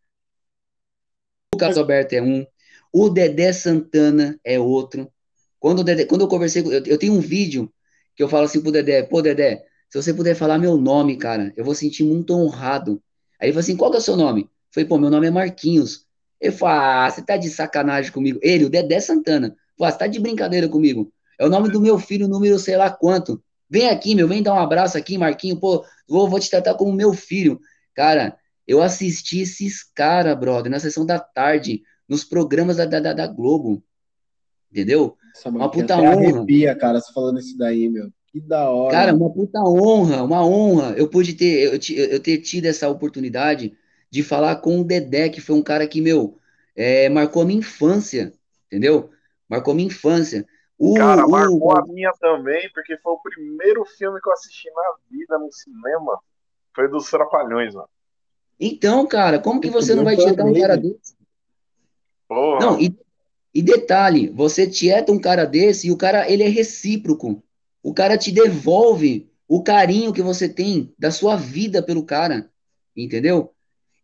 O 1.56 1.58
Carlos 1.58 1.80
Alberto 1.80 2.14
é 2.14 2.22
um, 2.22 2.46
o 2.94 3.10
Dedé 3.10 3.52
Santana 3.54 4.40
é 4.44 4.60
outro. 4.60 5.12
Quando, 5.60 5.84
Dedé, 5.84 6.06
quando 6.06 6.22
eu 6.22 6.28
conversei, 6.28 6.62
eu, 6.62 6.84
eu 6.86 6.98
tenho 7.00 7.14
um 7.14 7.20
vídeo 7.20 7.74
que 8.20 8.24
eu 8.24 8.28
falo 8.28 8.44
assim 8.44 8.60
pro 8.60 8.70
Dedé, 8.70 9.02
pô, 9.02 9.22
Dedé, 9.22 9.66
se 9.90 9.98
você 9.98 10.14
puder 10.14 10.36
falar 10.36 10.58
meu 10.58 10.76
nome, 10.76 11.16
cara, 11.16 11.54
eu 11.56 11.64
vou 11.64 11.74
sentir 11.74 12.04
muito 12.04 12.34
honrado. 12.34 13.02
Aí 13.40 13.48
ele 13.48 13.54
falou 13.54 13.62
assim, 13.62 13.78
qual 13.78 13.90
que 13.90 13.96
é 13.96 14.00
o 14.02 14.04
seu 14.04 14.18
nome? 14.18 14.42
Eu 14.42 14.48
falei, 14.74 14.90
pô, 14.90 14.98
meu 14.98 15.10
nome 15.10 15.28
é 15.28 15.32
Marquinhos. 15.32 16.06
Ele 16.38 16.52
falou, 16.52 16.76
ah, 16.76 17.10
você 17.10 17.22
tá 17.22 17.38
de 17.38 17.50
sacanagem 17.50 18.12
comigo. 18.12 18.38
Ele, 18.44 18.66
o 18.66 18.70
Dedé 18.70 19.00
Santana. 19.00 19.56
Falou, 19.78 19.88
ah, 19.88 19.92
você 19.94 20.00
tá 20.00 20.08
de 20.08 20.20
brincadeira 20.20 20.68
comigo. 20.68 21.14
É 21.40 21.46
o 21.46 21.50
nome 21.50 21.72
do 21.72 21.80
meu 21.80 21.98
filho, 21.98 22.28
número 22.28 22.60
sei 22.60 22.76
lá 22.76 22.92
quanto. 22.92 23.42
Vem 23.70 23.88
aqui, 23.88 24.14
meu, 24.14 24.28
vem 24.28 24.44
dar 24.44 24.54
um 24.54 24.60
abraço 24.60 24.98
aqui, 24.98 25.18
Marquinho, 25.18 25.58
pô, 25.58 25.86
vou, 26.06 26.28
vou 26.28 26.42
te 26.42 26.50
tratar 26.50 26.74
como 26.74 26.92
meu 26.92 27.14
filho. 27.14 27.58
Cara, 27.96 28.38
eu 28.68 28.82
assisti 28.82 29.40
esses 29.40 29.82
caras, 29.82 30.38
brother, 30.38 30.70
na 30.70 30.78
sessão 30.82 31.06
da 31.06 31.20
tarde, 31.20 31.84
nos 32.06 32.26
programas 32.26 32.76
da, 32.76 32.86
da, 32.86 33.14
da 33.14 33.28
Globo. 33.28 33.82
Entendeu? 34.70 35.16
Uma 35.46 35.72
puta 35.72 35.98
honra. 35.98 36.14
arrepia, 36.14 36.76
cara, 36.76 37.00
você 37.00 37.14
falando 37.14 37.40
isso 37.40 37.58
daí, 37.58 37.88
meu. 37.90 38.12
Que 38.28 38.40
da 38.40 38.70
hora. 38.70 38.92
Cara, 38.92 39.16
uma 39.16 39.32
puta 39.32 39.60
honra, 39.62 40.24
uma 40.24 40.46
honra. 40.46 40.94
Eu 40.98 41.08
pude 41.08 41.34
ter, 41.34 41.74
eu, 41.74 41.80
eu 42.06 42.20
ter 42.20 42.38
tido 42.40 42.66
essa 42.66 42.90
oportunidade 42.90 43.76
de 44.10 44.24
falar 44.24 44.58
com 44.58 44.82
o 44.82 44.84
Dedé, 44.84 45.30
que 45.30 45.42
foi 45.42 45.56
um 45.56 45.64
cara 45.64 45.88
que, 45.88 46.02
meu, 46.02 46.38
é, 46.76 47.10
marcou 47.10 47.42
a 47.42 47.46
minha 47.46 47.60
infância, 47.60 48.34
entendeu? 48.68 49.10
Marcou 49.48 49.72
a 49.72 49.76
minha 49.76 49.88
infância. 49.88 50.46
O, 50.78 50.96
Cara, 50.96 51.28
marcou 51.28 51.78
a 51.78 51.86
minha 51.86 52.12
também, 52.20 52.70
porque 52.74 52.98
foi 52.98 53.14
o 53.14 53.20
primeiro 53.20 53.84
filme 53.98 54.20
que 54.22 54.30
eu 54.30 54.34
assisti 54.34 54.70
na 54.72 54.94
vida 55.12 55.38
no 55.38 55.52
cinema. 55.52 56.20
Foi 56.74 56.88
dos 56.88 57.10
Trapalhões, 57.10 57.74
mano. 57.74 57.90
Então, 58.60 59.06
cara, 59.08 59.40
como 59.40 59.60
que 59.60 59.70
você 59.70 59.96
não 59.96 60.04
vai 60.04 60.16
tietar 60.16 60.46
um 60.46 60.54
cara 60.54 60.78
desse? 60.78 61.18
Porra. 62.28 62.60
Não, 62.60 62.80
e, 62.80 62.98
e 63.54 63.62
detalhe, 63.62 64.30
você 64.30 64.68
tieta 64.68 65.12
um 65.12 65.20
cara 65.20 65.46
desse 65.46 65.88
e 65.88 65.92
o 65.92 65.98
cara, 65.98 66.30
ele 66.30 66.44
é 66.44 66.48
recíproco. 66.48 67.44
O 67.82 67.94
cara 67.94 68.18
te 68.18 68.32
devolve 68.32 69.30
o 69.48 69.64
carinho 69.64 70.14
que 70.14 70.22
você 70.22 70.48
tem 70.48 70.94
da 70.98 71.10
sua 71.10 71.36
vida 71.36 71.82
pelo 71.82 72.04
cara, 72.04 72.50
entendeu? 72.96 73.52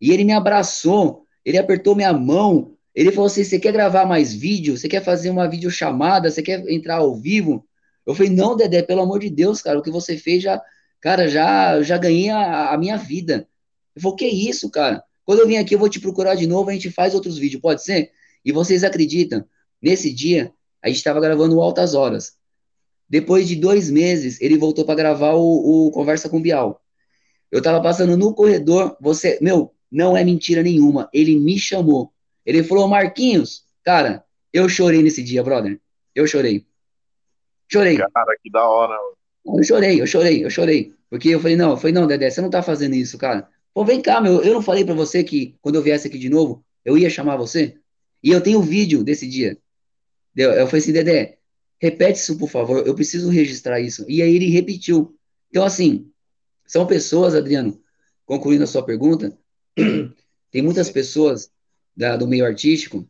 E 0.00 0.10
ele 0.10 0.24
me 0.24 0.32
abraçou, 0.32 1.24
ele 1.44 1.58
apertou 1.58 1.94
minha 1.94 2.12
mão, 2.12 2.76
ele 2.94 3.12
falou 3.12 3.26
assim: 3.26 3.44
você 3.44 3.58
quer 3.58 3.72
gravar 3.72 4.04
mais 4.04 4.34
vídeo? 4.34 4.76
Você 4.76 4.88
quer 4.88 5.04
fazer 5.04 5.30
uma 5.30 5.48
videochamada? 5.48 6.30
Você 6.30 6.42
quer 6.42 6.68
entrar 6.68 6.96
ao 6.96 7.14
vivo? 7.14 7.64
Eu 8.04 8.14
falei: 8.14 8.32
não, 8.32 8.56
Dedé, 8.56 8.82
pelo 8.82 9.02
amor 9.02 9.20
de 9.20 9.30
Deus, 9.30 9.62
cara, 9.62 9.78
o 9.78 9.82
que 9.82 9.90
você 9.90 10.16
fez 10.16 10.42
já, 10.42 10.60
cara, 11.00 11.28
já, 11.28 11.80
já 11.82 11.96
ganhei 11.98 12.30
a, 12.30 12.70
a 12.70 12.78
minha 12.78 12.96
vida. 12.96 13.46
Ele 13.94 14.02
falou: 14.02 14.16
que 14.16 14.26
isso, 14.26 14.70
cara? 14.70 15.04
Quando 15.24 15.40
eu 15.40 15.46
vim 15.46 15.56
aqui, 15.56 15.74
eu 15.74 15.78
vou 15.78 15.88
te 15.88 16.00
procurar 16.00 16.34
de 16.34 16.46
novo, 16.46 16.70
a 16.70 16.72
gente 16.72 16.90
faz 16.90 17.14
outros 17.14 17.38
vídeos, 17.38 17.60
pode 17.60 17.82
ser? 17.84 18.12
E 18.46 18.52
vocês 18.52 18.84
acreditam? 18.84 19.44
Nesse 19.82 20.12
dia, 20.12 20.52
a 20.80 20.86
gente 20.86 20.98
estava 20.98 21.20
gravando 21.20 21.60
Altas 21.60 21.94
Horas. 21.94 22.34
Depois 23.08 23.48
de 23.48 23.56
dois 23.56 23.90
meses, 23.90 24.40
ele 24.40 24.56
voltou 24.56 24.84
para 24.84 24.94
gravar 24.94 25.32
o, 25.32 25.86
o, 25.88 25.90
Conversa 25.90 26.28
com 26.28 26.36
o 26.36 26.40
Bial. 26.40 26.80
Eu 27.50 27.60
tava 27.60 27.82
passando 27.82 28.16
no 28.16 28.32
corredor, 28.32 28.96
você, 29.00 29.36
meu, 29.42 29.74
não 29.90 30.16
é 30.16 30.22
mentira 30.22 30.62
nenhuma, 30.62 31.10
ele 31.12 31.36
me 31.36 31.58
chamou. 31.58 32.12
Ele 32.44 32.62
falou, 32.62 32.86
Marquinhos, 32.86 33.64
cara, 33.82 34.24
eu 34.52 34.68
chorei 34.68 35.02
nesse 35.02 35.24
dia, 35.24 35.42
brother. 35.42 35.80
Eu 36.14 36.24
chorei. 36.28 36.64
Chorei. 37.70 37.96
Cara, 37.96 38.36
que 38.40 38.50
da 38.50 38.64
hora. 38.64 38.96
Eu 39.44 39.64
chorei, 39.64 40.00
eu 40.00 40.06
chorei, 40.06 40.44
eu 40.44 40.50
chorei. 40.50 40.94
Porque 41.10 41.30
eu 41.30 41.40
falei, 41.40 41.56
não, 41.56 41.70
eu 41.70 41.76
falei, 41.76 41.92
não, 41.92 42.06
Dedé, 42.06 42.30
você 42.30 42.40
não 42.40 42.50
tá 42.50 42.62
fazendo 42.62 42.94
isso, 42.94 43.18
cara. 43.18 43.48
Pô, 43.74 43.84
vem 43.84 44.00
cá, 44.00 44.20
meu, 44.20 44.40
eu 44.42 44.54
não 44.54 44.62
falei 44.62 44.84
para 44.84 44.94
você 44.94 45.24
que 45.24 45.56
quando 45.60 45.74
eu 45.74 45.82
viesse 45.82 46.06
aqui 46.06 46.18
de 46.18 46.28
novo, 46.28 46.64
eu 46.84 46.96
ia 46.96 47.10
chamar 47.10 47.36
você? 47.36 47.76
E 48.26 48.30
eu 48.32 48.40
tenho 48.40 48.58
o 48.58 48.62
vídeo 48.62 49.04
desse 49.04 49.24
dia. 49.24 49.56
Eu, 50.34 50.50
eu 50.50 50.66
falei 50.66 50.82
assim, 50.82 50.92
Dedé, 50.92 51.38
repete 51.80 52.18
isso, 52.18 52.36
por 52.36 52.50
favor, 52.50 52.84
eu 52.84 52.92
preciso 52.92 53.30
registrar 53.30 53.78
isso. 53.78 54.04
E 54.08 54.20
aí 54.20 54.34
ele 54.34 54.50
repetiu. 54.50 55.16
Então, 55.48 55.62
assim, 55.62 56.10
são 56.66 56.88
pessoas, 56.88 57.36
Adriano, 57.36 57.80
concluindo 58.24 58.64
a 58.64 58.66
sua 58.66 58.84
pergunta, 58.84 59.38
tem 60.50 60.60
muitas 60.60 60.90
pessoas 60.90 61.52
da, 61.96 62.16
do 62.16 62.26
meio 62.26 62.44
artístico 62.44 63.08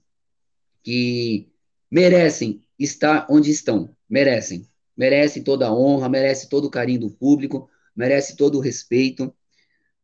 que 0.83 1.49
merecem 1.91 2.63
estar 2.79 3.27
onde 3.31 3.51
estão, 3.51 3.97
merecem, 4.07 4.69
merecem 4.95 5.43
toda 5.43 5.69
a 5.69 5.75
honra, 5.75 6.11
merecem 6.11 6.47
todo 6.51 6.67
o 6.67 6.71
carinho 6.71 7.01
do 7.01 7.11
público, 7.11 7.71
merece 7.97 8.37
todo 8.37 8.59
o 8.59 8.61
respeito. 8.61 9.35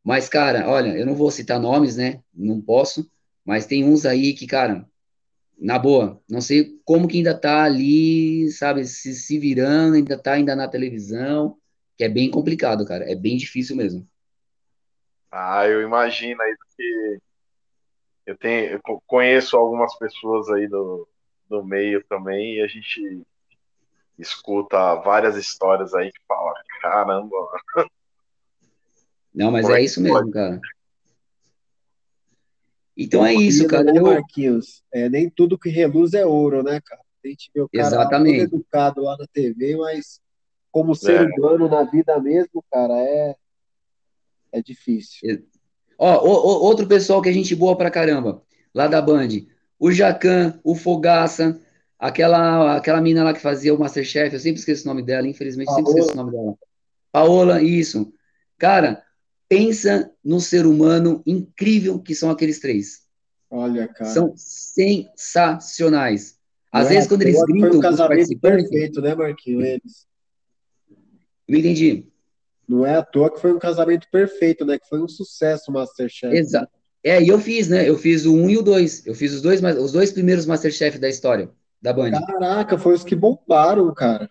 Mas, 0.03 0.27
cara, 0.27 0.67
olha, 0.67 0.97
eu 0.97 1.05
não 1.05 1.13
vou 1.13 1.29
citar 1.29 1.59
nomes, 1.59 1.97
né? 1.97 2.23
Não 2.33 2.59
posso, 2.59 3.07
mas 3.45 3.67
tem 3.67 3.83
uns 3.83 4.07
aí 4.07 4.33
que, 4.33 4.47
cara, 4.47 4.91
na 5.57 5.79
boa, 5.79 6.21
não 6.29 6.41
sei 6.41 6.79
como 6.83 7.07
que 7.07 7.17
ainda 7.17 7.37
tá 7.37 7.63
ali, 7.63 8.49
sabe, 8.51 8.85
se, 8.85 9.13
se 9.13 9.39
virando, 9.39 9.95
ainda 9.95 10.17
tá 10.17 10.33
ainda 10.33 10.55
na 10.55 10.67
televisão, 10.67 11.57
que 11.97 12.03
é 12.03 12.09
bem 12.09 12.29
complicado, 12.29 12.85
cara, 12.85 13.09
é 13.09 13.15
bem 13.15 13.37
difícil 13.37 13.75
mesmo. 13.75 14.05
Ah, 15.31 15.67
eu 15.67 15.81
imagino 15.81 16.41
aí 16.41 16.55
que 16.77 17.19
eu 18.25 18.37
tenho, 18.37 18.71
eu 18.85 19.03
conheço 19.07 19.57
algumas 19.57 19.97
pessoas 19.97 20.49
aí 20.49 20.67
do, 20.67 21.07
do 21.49 21.63
meio 21.63 22.03
também 22.05 22.57
e 22.57 22.61
a 22.61 22.67
gente 22.67 23.25
escuta 24.17 24.95
várias 24.95 25.35
histórias 25.35 25.93
aí 25.93 26.11
que 26.11 26.19
fala, 26.27 26.53
caramba. 26.81 27.35
Não, 29.33 29.51
mas 29.51 29.67
é 29.69 29.81
isso 29.81 30.01
mesmo, 30.01 30.31
cara. 30.31 30.61
Então 32.95 33.25
é 33.25 33.33
isso, 33.33 33.67
cara. 33.67 33.83
Né. 33.83 33.99
Marquinhos, 33.99 34.83
é, 34.93 35.09
nem 35.09 35.29
tudo 35.29 35.57
que 35.57 35.69
reluz 35.69 36.13
é 36.13 36.25
ouro, 36.25 36.63
né, 36.63 36.79
cara? 36.85 37.01
A 37.23 37.27
gente 37.27 37.49
vê 37.53 37.61
o 37.61 37.69
cara 37.69 37.87
Exatamente. 37.87 38.49
todo 38.49 38.55
educado 38.55 39.01
lá 39.01 39.17
na 39.17 39.25
TV, 39.27 39.77
mas 39.77 40.19
como 40.71 40.95
ser 40.95 41.21
é. 41.21 41.39
humano 41.39 41.69
na 41.69 41.83
vida 41.83 42.19
mesmo, 42.19 42.63
cara, 42.71 42.93
é, 42.99 43.35
é 44.51 44.61
difícil. 44.61 45.43
Ó, 45.97 46.25
o, 46.25 46.65
outro 46.65 46.87
pessoal 46.87 47.21
que 47.21 47.29
a 47.29 47.33
gente 47.33 47.55
boa 47.55 47.77
pra 47.77 47.91
caramba, 47.91 48.41
lá 48.73 48.87
da 48.87 49.01
Band. 49.01 49.29
O 49.79 49.91
Jacan, 49.91 50.59
o 50.63 50.75
Fogaça, 50.75 51.61
aquela, 51.97 52.75
aquela 52.75 53.01
mina 53.01 53.23
lá 53.23 53.33
que 53.33 53.39
fazia 53.39 53.73
o 53.73 53.79
Masterchef, 53.79 54.33
eu 54.33 54.39
sempre 54.39 54.59
esqueço 54.59 54.83
o 54.83 54.87
nome 54.87 55.01
dela, 55.01 55.27
infelizmente 55.27 55.67
Paola. 55.67 55.85
sempre 55.85 55.99
esqueço 55.99 56.13
o 56.13 56.23
nome 56.23 56.31
dela. 56.31 56.55
Paola, 57.11 57.61
isso. 57.61 58.13
Cara, 58.57 59.03
pensa 59.53 60.11
no 60.23 60.39
ser 60.39 60.65
humano 60.65 61.21
incrível 61.25 61.99
que 61.99 62.15
são 62.15 62.29
aqueles 62.29 62.59
três. 62.59 63.03
Olha, 63.49 63.87
cara. 63.87 64.09
São 64.09 64.33
sensacionais. 64.35 66.37
Às 66.71 66.87
é 66.87 66.95
vezes, 66.95 67.07
quando 67.07 67.21
eles 67.21 67.39
gritam. 67.43 67.69
Foi 67.69 67.77
um 67.77 67.81
casamento 67.81 68.39
perfeito, 68.39 69.01
né, 69.01 69.13
Marquinhos? 69.13 69.63
Eles. 69.63 70.07
Não 71.47 71.59
entendi. 71.59 72.07
Não 72.67 72.83
é 72.85 72.95
à 72.95 73.03
toa 73.03 73.29
que 73.29 73.39
foi 73.39 73.53
um 73.53 73.59
casamento 73.59 74.07
perfeito, 74.11 74.65
né? 74.65 74.79
Que 74.79 74.87
foi 74.87 74.99
um 74.99 75.07
sucesso 75.07 75.69
o 75.69 75.73
Masterchef. 75.73 76.35
Exato. 76.35 76.71
É, 77.03 77.21
e 77.21 77.27
eu 77.27 77.37
fiz, 77.37 77.67
né? 77.67 77.87
Eu 77.87 77.95
fiz 77.97 78.25
o 78.25 78.33
um 78.33 78.49
e 78.49 78.57
o 78.57 78.63
dois. 78.63 79.05
Eu 79.05 79.13
fiz 79.13 79.33
os 79.33 79.41
dois, 79.41 79.61
os 79.61 79.91
dois 79.91 80.11
primeiros 80.11 80.47
Masterchef 80.47 80.97
da 80.97 81.09
história 81.09 81.51
da 81.81 81.93
Band. 81.93 82.11
Caraca, 82.11 82.77
foi 82.77 82.95
os 82.95 83.03
que 83.03 83.13
bombaram, 83.13 83.93
cara. 83.93 84.29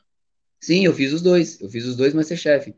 Sim, 0.59 0.86
eu 0.86 0.94
fiz 0.94 1.12
os 1.12 1.20
dois. 1.20 1.61
Eu 1.61 1.69
fiz 1.69 1.85
os 1.86 1.94
dois 1.94 2.15
Masterchef. 2.15 2.74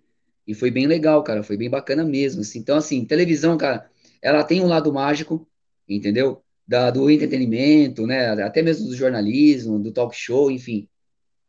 E 0.47 0.55
foi 0.55 0.71
bem 0.71 0.87
legal, 0.87 1.23
cara. 1.23 1.43
Foi 1.43 1.57
bem 1.57 1.71
bacana 1.71 2.05
mesmo. 2.05 2.43
Assim. 2.43 2.59
Então, 2.59 2.77
assim, 2.77 3.05
televisão, 3.05 3.57
cara, 3.57 3.91
ela 4.23 4.45
tem 4.45 4.63
um 4.63 4.67
lado 4.67 4.93
mágico, 4.93 5.47
entendeu? 5.89 6.43
Da, 6.67 6.91
do 6.91 7.11
entretenimento, 7.11 8.07
né? 8.07 8.43
Até 8.43 8.63
mesmo 8.63 8.89
do 8.89 8.97
jornalismo, 8.97 9.79
do 9.79 9.93
talk 9.93 10.17
show, 10.17 10.51
enfim. 10.51 10.89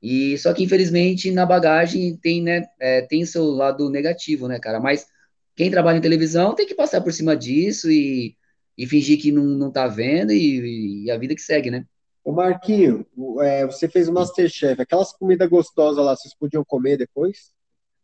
E 0.01 0.37
só 0.37 0.53
que 0.53 0.63
infelizmente 0.63 1.31
na 1.31 1.47
bagagem 1.47 2.15
tem, 2.17 2.39
né, 2.39 2.63
é, 2.79 3.01
tem 3.01 3.25
seu 3.25 3.45
lado 3.45 3.89
negativo, 3.89 4.47
né, 4.47 4.59
cara? 4.59 4.79
Mas 4.79 5.07
quem 5.55 5.71
trabalha 5.71 5.97
em 5.97 6.01
televisão 6.01 6.53
tem 6.53 6.67
que 6.67 6.75
passar 6.75 7.01
por 7.01 7.11
cima 7.11 7.35
disso 7.35 7.89
e, 7.89 8.35
e 8.77 8.85
fingir 8.85 9.19
que 9.19 9.31
não, 9.31 9.43
não 9.43 9.71
tá 9.71 9.87
vendo 9.87 10.31
e, 10.31 11.05
e 11.05 11.11
a 11.11 11.17
vida 11.17 11.33
que 11.33 11.41
segue, 11.41 11.71
né? 11.71 11.85
Ô 12.23 12.31
Marquinho, 12.31 13.05
é, 13.41 13.65
você 13.65 13.87
fez 13.87 14.07
o 14.07 14.13
Masterchef, 14.13 14.79
aquelas 14.79 15.11
comidas 15.11 15.49
gostosas 15.49 16.03
lá, 16.03 16.15
vocês 16.15 16.35
podiam 16.35 16.63
comer 16.63 16.97
depois? 16.97 17.51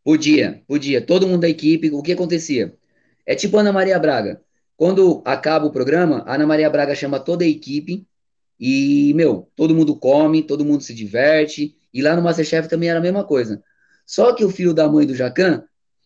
Podia, 0.04 0.64
podia. 0.68 1.06
Todo 1.06 1.28
mundo 1.28 1.42
da 1.42 1.50
equipe, 1.50 1.92
o 1.92 2.02
que 2.02 2.14
acontecia? 2.14 2.76
É 3.26 3.36
tipo 3.36 3.58
Ana 3.58 3.72
Maria 3.72 4.00
Braga. 4.00 4.42
Quando 4.76 5.22
acaba 5.26 5.68
o 5.68 5.72
programa, 5.72 6.24
Ana 6.28 6.46
Maria 6.48 6.70
Braga 6.70 6.96
chama 6.96 7.20
toda 7.20 7.44
a 7.44 7.48
equipe 7.48 8.08
E, 8.60 9.14
meu, 9.16 9.50
todo 9.56 9.76
mundo 9.76 9.96
come, 9.96 10.42
todo 10.44 10.66
mundo 10.66 10.84
se 10.84 10.94
diverte. 10.94 11.76
E 11.94 12.02
lá 12.02 12.16
no 12.16 12.22
Masterchef 12.22 12.68
também 12.68 12.90
era 12.90 13.00
a 13.00 13.02
mesma 13.02 13.24
coisa. 13.24 13.64
Só 14.06 14.34
que 14.34 14.44
o 14.44 14.50
filho 14.50 14.74
da 14.74 14.90
mãe 14.90 15.06
do 15.06 15.16
Jacan, 15.16 15.64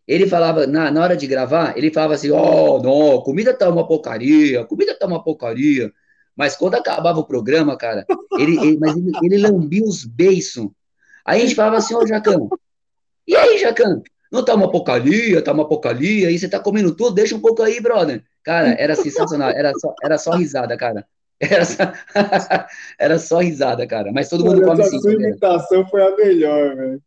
ele 0.07 0.27
falava, 0.27 0.67
na, 0.67 0.91
na 0.91 1.01
hora 1.01 1.17
de 1.17 1.27
gravar, 1.27 1.77
ele 1.77 1.91
falava 1.91 2.15
assim: 2.15 2.31
Ó, 2.31 2.77
oh, 2.77 2.83
não, 2.83 3.21
comida 3.21 3.53
tá 3.53 3.69
uma 3.69 3.87
porcaria, 3.87 4.63
comida 4.65 4.97
tá 4.97 5.07
uma 5.07 5.23
porcaria. 5.23 5.91
Mas 6.35 6.55
quando 6.55 6.75
acabava 6.75 7.19
o 7.19 7.25
programa, 7.25 7.77
cara, 7.77 8.05
ele, 8.37 8.57
ele 8.59 8.77
mas 8.77 8.95
ele, 8.95 9.11
ele 9.23 9.37
lambia 9.37 9.83
os 9.83 10.05
beiços. 10.05 10.67
Aí 11.25 11.41
a 11.41 11.45
gente 11.45 11.55
falava 11.55 11.77
assim: 11.77 11.95
Ô, 11.95 11.99
oh, 11.99 12.07
Jacan, 12.07 12.49
e 13.27 13.35
aí, 13.35 13.57
Jacan? 13.57 14.01
Não 14.31 14.43
tá 14.43 14.53
uma 14.53 14.69
porcaria, 14.69 15.41
tá 15.41 15.51
uma 15.51 15.67
porcaria, 15.67 16.27
aí 16.27 16.37
você 16.37 16.49
tá 16.49 16.59
comendo 16.59 16.95
tudo, 16.95 17.15
deixa 17.15 17.35
um 17.35 17.39
pouco 17.39 17.61
aí, 17.61 17.79
brother. 17.79 18.23
Cara, 18.43 18.75
era 18.79 18.95
sensacional, 18.95 19.49
era 19.49 19.71
só, 19.73 19.93
era 20.03 20.17
só 20.17 20.31
risada, 20.31 20.75
cara. 20.77 21.05
Era 21.39 21.65
só, 21.65 21.83
era 22.99 23.19
só 23.19 23.39
risada, 23.39 23.85
cara. 23.85 24.11
Mas 24.11 24.29
todo 24.29 24.45
mundo 24.45 24.61
come 24.61 24.83
sim. 24.83 24.97
A 24.97 24.99
sua 24.99 25.13
imitação 25.13 25.85
foi 25.87 26.01
a 26.01 26.15
melhor, 26.15 26.75
velho. 26.75 27.01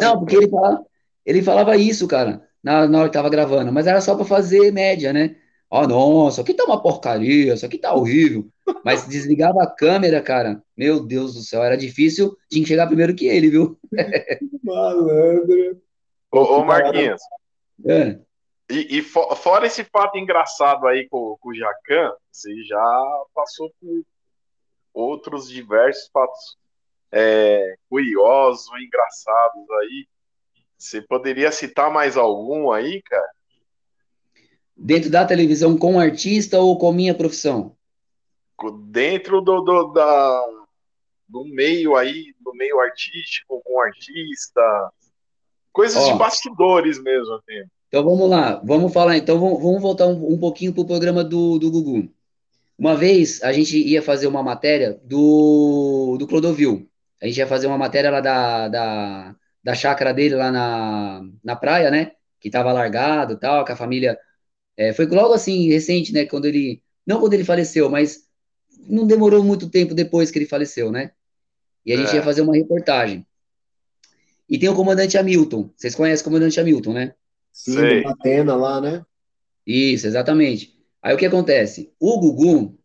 Não, 0.00 0.18
porque 0.18 0.36
ele 0.36 0.48
falava, 0.48 0.86
ele 1.24 1.42
falava 1.42 1.76
isso, 1.76 2.06
cara, 2.06 2.42
na, 2.62 2.86
na 2.86 2.98
hora 2.98 3.08
que 3.08 3.14
tava 3.14 3.30
gravando, 3.30 3.72
mas 3.72 3.86
era 3.86 4.00
só 4.00 4.14
pra 4.14 4.24
fazer 4.24 4.72
média, 4.72 5.12
né? 5.12 5.36
Ó, 5.70 5.84
oh, 5.84 5.86
nossa, 5.86 6.42
aqui 6.42 6.52
tá 6.52 6.64
uma 6.64 6.82
porcaria, 6.82 7.54
isso 7.54 7.64
aqui 7.64 7.78
tá 7.78 7.94
horrível. 7.94 8.46
Mas 8.84 9.06
desligava 9.06 9.62
a 9.62 9.70
câmera, 9.70 10.22
cara. 10.22 10.62
Meu 10.76 11.04
Deus 11.04 11.34
do 11.34 11.40
céu, 11.40 11.62
era 11.62 11.76
difícil. 11.76 12.36
Tinha 12.50 12.62
que 12.62 12.68
chegar 12.68 12.86
primeiro 12.86 13.14
que 13.14 13.26
ele, 13.26 13.50
viu? 13.50 13.78
Malandro. 14.62 15.80
Ô, 16.30 16.38
ô 16.38 16.64
Marquinhos. 16.64 17.20
É. 17.86 18.18
E, 18.70 18.98
e 18.98 19.02
for, 19.02 19.36
fora 19.36 19.66
esse 19.66 19.84
fato 19.84 20.16
engraçado 20.16 20.86
aí 20.86 21.06
com, 21.08 21.36
com 21.40 21.50
o 21.50 21.54
Jacan, 21.54 22.12
você 22.30 22.54
já 22.64 23.22
passou 23.34 23.70
por 23.80 24.02
outros 24.94 25.48
diversos 25.48 26.08
fatos 26.12 26.56
é, 27.10 27.76
curiosos, 27.88 28.68
engraçados 28.80 29.70
aí. 29.82 30.06
Você 30.78 31.02
poderia 31.02 31.52
citar 31.52 31.92
mais 31.92 32.16
algum 32.16 32.72
aí, 32.72 33.02
cara? 33.02 33.30
Dentro 34.76 35.10
da 35.10 35.24
televisão 35.24 35.76
com 35.76 36.00
artista 36.00 36.58
ou 36.58 36.78
com 36.78 36.92
minha 36.92 37.14
profissão? 37.14 37.76
Dentro 38.70 39.40
do, 39.40 39.60
do, 39.60 39.92
da, 39.92 40.46
do 41.28 41.44
meio 41.46 41.96
aí, 41.96 42.34
do 42.40 42.54
meio 42.54 42.78
artístico, 42.80 43.60
com 43.64 43.80
artista, 43.80 44.90
coisas 45.72 46.02
Ó, 46.04 46.12
de 46.12 46.18
bastidores 46.18 47.02
mesmo. 47.02 47.34
Assim. 47.34 47.64
Então 47.88 48.04
vamos 48.04 48.28
lá, 48.28 48.60
vamos 48.64 48.92
falar. 48.92 49.16
Então 49.16 49.38
vamos, 49.38 49.82
voltar 49.82 50.06
um, 50.06 50.32
um 50.32 50.38
pouquinho 50.38 50.72
para 50.72 50.82
o 50.82 50.86
programa 50.86 51.24
do, 51.24 51.58
do 51.58 51.70
Gugu. 51.70 52.08
Uma 52.78 52.96
vez 52.96 53.42
a 53.42 53.52
gente 53.52 53.76
ia 53.76 54.02
fazer 54.02 54.26
uma 54.26 54.42
matéria 54.42 55.00
do, 55.04 56.16
do 56.18 56.26
Clodovil. 56.26 56.88
A 57.20 57.26
gente 57.26 57.38
ia 57.38 57.46
fazer 57.46 57.66
uma 57.66 57.78
matéria 57.78 58.10
lá 58.10 58.20
da, 58.20 58.68
da, 58.68 59.36
da 59.62 59.74
chácara 59.74 60.12
dele 60.12 60.34
lá 60.34 60.50
na, 60.50 61.22
na 61.42 61.56
praia, 61.56 61.90
né? 61.90 62.12
Que 62.40 62.50
tava 62.50 62.72
largado 62.72 63.38
tal, 63.38 63.64
que 63.64 63.72
a 63.72 63.76
família. 63.76 64.18
É, 64.76 64.92
foi 64.92 65.06
logo 65.06 65.32
assim, 65.34 65.68
recente, 65.68 66.12
né? 66.12 66.26
Quando 66.26 66.46
ele. 66.46 66.82
Não 67.06 67.20
quando 67.20 67.34
ele 67.34 67.44
faleceu, 67.44 67.88
mas 67.90 68.28
não 68.88 69.06
demorou 69.06 69.42
muito 69.42 69.68
tempo 69.70 69.94
depois 69.94 70.30
que 70.30 70.38
ele 70.38 70.46
faleceu, 70.46 70.90
né? 70.90 71.12
E 71.84 71.92
a 71.92 71.96
gente 71.96 72.10
é. 72.10 72.16
ia 72.16 72.22
fazer 72.22 72.42
uma 72.42 72.54
reportagem. 72.54 73.26
E 74.48 74.58
tem 74.58 74.68
o 74.68 74.74
comandante 74.74 75.16
Hamilton. 75.16 75.70
Vocês 75.76 75.94
conhecem 75.94 76.22
o 76.22 76.24
comandante 76.24 76.60
Hamilton, 76.60 76.92
né? 76.92 77.14
Sim, 77.52 77.74
Sei. 77.74 78.06
Atena 78.06 78.54
lá, 78.54 78.80
né? 78.80 79.04
Isso, 79.66 80.06
exatamente. 80.06 80.76
Aí 81.02 81.14
o 81.14 81.18
que 81.18 81.26
acontece? 81.26 81.92
O 81.98 82.18
Gugu, 82.20 82.78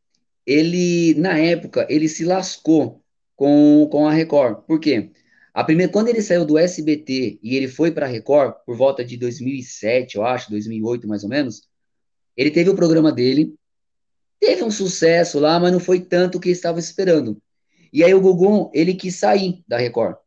ele, 0.45 1.13
na 1.15 1.37
época, 1.37 1.85
ele 1.89 2.07
se 2.07 2.23
lascou 2.23 3.03
com, 3.35 3.87
com 3.91 4.07
a 4.07 4.11
Record. 4.11 4.63
Por 4.65 4.79
quê? 4.79 5.11
A 5.53 5.63
primeira, 5.63 5.91
quando 5.91 6.09
ele 6.09 6.21
saiu 6.21 6.45
do 6.45 6.57
SBT 6.57 7.39
e 7.41 7.55
ele 7.55 7.67
foi 7.67 7.91
para 7.91 8.05
a 8.05 8.09
Record, 8.09 8.55
por 8.65 8.75
volta 8.75 9.03
de 9.03 9.17
2007, 9.17 10.15
eu 10.15 10.23
acho, 10.23 10.51
2008 10.51 11.07
mais 11.07 11.23
ou 11.23 11.29
menos, 11.29 11.67
ele 12.35 12.51
teve 12.51 12.69
o 12.69 12.75
programa 12.75 13.11
dele, 13.11 13.55
teve 14.39 14.63
um 14.63 14.71
sucesso 14.71 15.39
lá, 15.39 15.59
mas 15.59 15.71
não 15.71 15.79
foi 15.79 15.99
tanto 15.99 16.37
o 16.37 16.41
que 16.41 16.49
estava 16.49 16.79
esperando. 16.79 17.41
E 17.91 18.03
aí 18.03 18.13
o 18.13 18.21
Gugu, 18.21 18.71
ele 18.73 18.93
quis 18.93 19.15
sair 19.15 19.63
da 19.67 19.77
Record, 19.77 20.17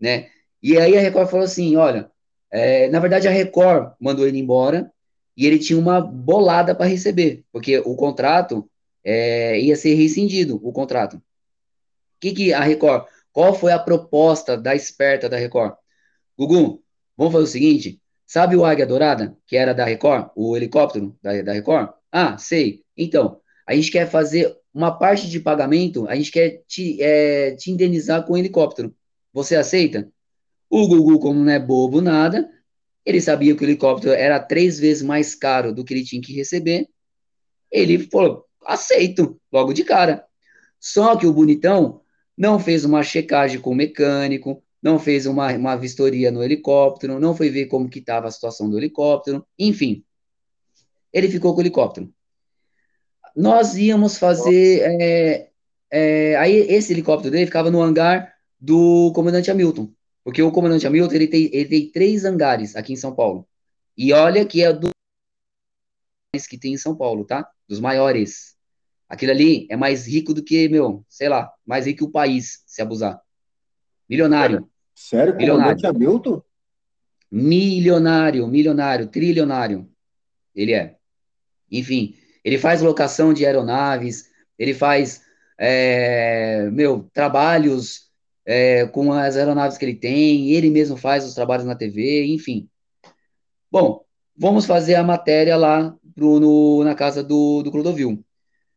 né? 0.00 0.28
E 0.62 0.78
aí 0.78 0.96
a 0.96 1.00
Record 1.00 1.28
falou 1.28 1.44
assim, 1.44 1.76
olha, 1.76 2.10
é, 2.50 2.88
na 2.88 3.00
verdade, 3.00 3.26
a 3.26 3.30
Record 3.30 3.94
mandou 4.00 4.26
ele 4.26 4.38
embora 4.38 4.92
e 5.36 5.46
ele 5.46 5.58
tinha 5.58 5.78
uma 5.78 6.00
bolada 6.00 6.74
para 6.74 6.86
receber, 6.86 7.44
porque 7.50 7.78
o 7.78 7.96
contrato 7.96 8.68
é, 9.02 9.58
ia 9.60 9.74
ser 9.74 9.94
rescindido, 9.94 10.60
o 10.62 10.72
contrato. 10.72 11.16
O 11.16 11.22
que, 12.20 12.32
que 12.32 12.52
a 12.52 12.60
Record, 12.60 13.06
qual 13.32 13.54
foi 13.54 13.72
a 13.72 13.78
proposta 13.78 14.56
da 14.56 14.74
esperta 14.74 15.28
da 15.28 15.36
Record? 15.36 15.74
Gugu, 16.38 16.82
vamos 17.16 17.32
fazer 17.32 17.44
o 17.44 17.48
seguinte, 17.48 18.00
sabe 18.26 18.54
o 18.54 18.64
Águia 18.64 18.86
Dourada, 18.86 19.36
que 19.46 19.56
era 19.56 19.72
da 19.72 19.84
Record, 19.84 20.30
o 20.36 20.56
helicóptero 20.56 21.16
da, 21.22 21.42
da 21.42 21.52
Record? 21.52 21.92
Ah, 22.12 22.36
sei. 22.38 22.84
Então, 22.96 23.40
a 23.66 23.74
gente 23.74 23.90
quer 23.90 24.08
fazer 24.08 24.54
uma 24.72 24.96
parte 24.96 25.28
de 25.28 25.40
pagamento, 25.40 26.06
a 26.08 26.14
gente 26.14 26.30
quer 26.30 26.62
te, 26.66 27.02
é, 27.02 27.56
te 27.56 27.70
indenizar 27.70 28.24
com 28.24 28.34
o 28.34 28.36
helicóptero. 28.36 28.94
Você 29.32 29.56
aceita? 29.56 30.12
O 30.68 30.86
Gugu, 30.86 31.18
como 31.18 31.40
não 31.40 31.52
é 31.52 31.58
bobo 31.58 32.00
nada, 32.00 32.48
ele 33.04 33.20
sabia 33.20 33.54
que 33.56 33.62
o 33.62 33.66
helicóptero 33.66 34.12
era 34.12 34.38
três 34.40 34.78
vezes 34.78 35.02
mais 35.02 35.34
caro 35.34 35.74
do 35.74 35.84
que 35.84 35.94
ele 35.94 36.04
tinha 36.04 36.22
que 36.22 36.32
receber. 36.34 36.88
Ele 37.70 37.98
falou: 37.98 38.46
aceito, 38.64 39.40
logo 39.52 39.72
de 39.72 39.84
cara. 39.84 40.24
Só 40.80 41.16
que 41.16 41.26
o 41.26 41.32
bonitão 41.32 42.02
não 42.36 42.58
fez 42.58 42.84
uma 42.84 43.02
checagem 43.02 43.60
com 43.60 43.70
o 43.70 43.74
mecânico, 43.74 44.62
não 44.82 44.98
fez 44.98 45.26
uma, 45.26 45.52
uma 45.54 45.76
vistoria 45.76 46.30
no 46.30 46.42
helicóptero, 46.42 47.20
não 47.20 47.36
foi 47.36 47.50
ver 47.50 47.66
como 47.66 47.88
que 47.88 48.00
estava 48.00 48.26
a 48.26 48.30
situação 48.30 48.68
do 48.68 48.78
helicóptero, 48.78 49.46
enfim. 49.58 50.04
Ele 51.12 51.28
ficou 51.28 51.52
com 51.52 51.58
o 51.58 51.62
helicóptero. 51.62 52.12
Nós 53.36 53.76
íamos 53.76 54.18
fazer. 54.18 54.82
É, 55.00 55.50
é, 55.90 56.36
aí 56.36 56.56
esse 56.68 56.92
helicóptero 56.92 57.30
dele 57.30 57.46
ficava 57.46 57.70
no 57.70 57.82
hangar 57.82 58.34
do 58.60 59.12
comandante 59.14 59.50
Hamilton. 59.50 59.92
Porque 60.24 60.42
o 60.42 60.52
comandante 60.52 60.86
Hamilton 60.86 61.14
ele 61.14 61.26
tem, 61.26 61.50
ele 61.52 61.68
tem 61.68 61.90
três 61.90 62.24
hangares 62.24 62.76
aqui 62.76 62.92
em 62.92 62.96
São 62.96 63.14
Paulo. 63.14 63.46
E 63.96 64.12
olha 64.12 64.46
que 64.46 64.62
é 64.62 64.72
do 64.72 64.90
que 66.48 66.58
tem 66.58 66.72
em 66.72 66.78
São 66.78 66.96
Paulo, 66.96 67.24
tá? 67.24 67.46
Dos 67.68 67.80
maiores. 67.80 68.56
Aquilo 69.08 69.32
ali 69.32 69.66
é 69.70 69.76
mais 69.76 70.06
rico 70.06 70.32
do 70.32 70.42
que, 70.42 70.68
meu, 70.68 71.04
sei 71.08 71.28
lá, 71.28 71.52
mais 71.66 71.84
rico 71.84 71.98
que 71.98 72.04
o 72.04 72.10
país, 72.10 72.62
se 72.66 72.80
abusar. 72.80 73.20
Milionário. 74.08 74.66
Sério? 74.94 75.36
Milionário. 75.36 75.76
Comandante 75.76 75.86
Hamilton? 75.86 76.42
Milionário, 77.30 78.46
milionário, 78.46 79.08
trilionário. 79.08 79.90
Ele 80.54 80.72
é. 80.72 80.96
Enfim, 81.72 82.14
ele 82.44 82.58
faz 82.58 82.82
locação 82.82 83.32
de 83.32 83.46
aeronaves, 83.46 84.30
ele 84.58 84.74
faz, 84.74 85.22
é, 85.58 86.68
meu, 86.70 87.08
trabalhos 87.12 88.10
é, 88.44 88.86
com 88.86 89.12
as 89.12 89.36
aeronaves 89.36 89.78
que 89.78 89.84
ele 89.84 89.94
tem, 89.94 90.50
ele 90.50 90.70
mesmo 90.70 90.96
faz 90.96 91.24
os 91.24 91.34
trabalhos 91.34 91.64
na 91.64 91.74
TV, 91.74 92.26
enfim. 92.26 92.68
Bom, 93.70 94.04
vamos 94.36 94.66
fazer 94.66 94.96
a 94.96 95.02
matéria 95.02 95.56
lá 95.56 95.96
pro, 96.14 96.38
no, 96.38 96.84
na 96.84 96.94
casa 96.94 97.22
do, 97.22 97.62
do 97.62 97.70
Clodovil. 97.70 98.22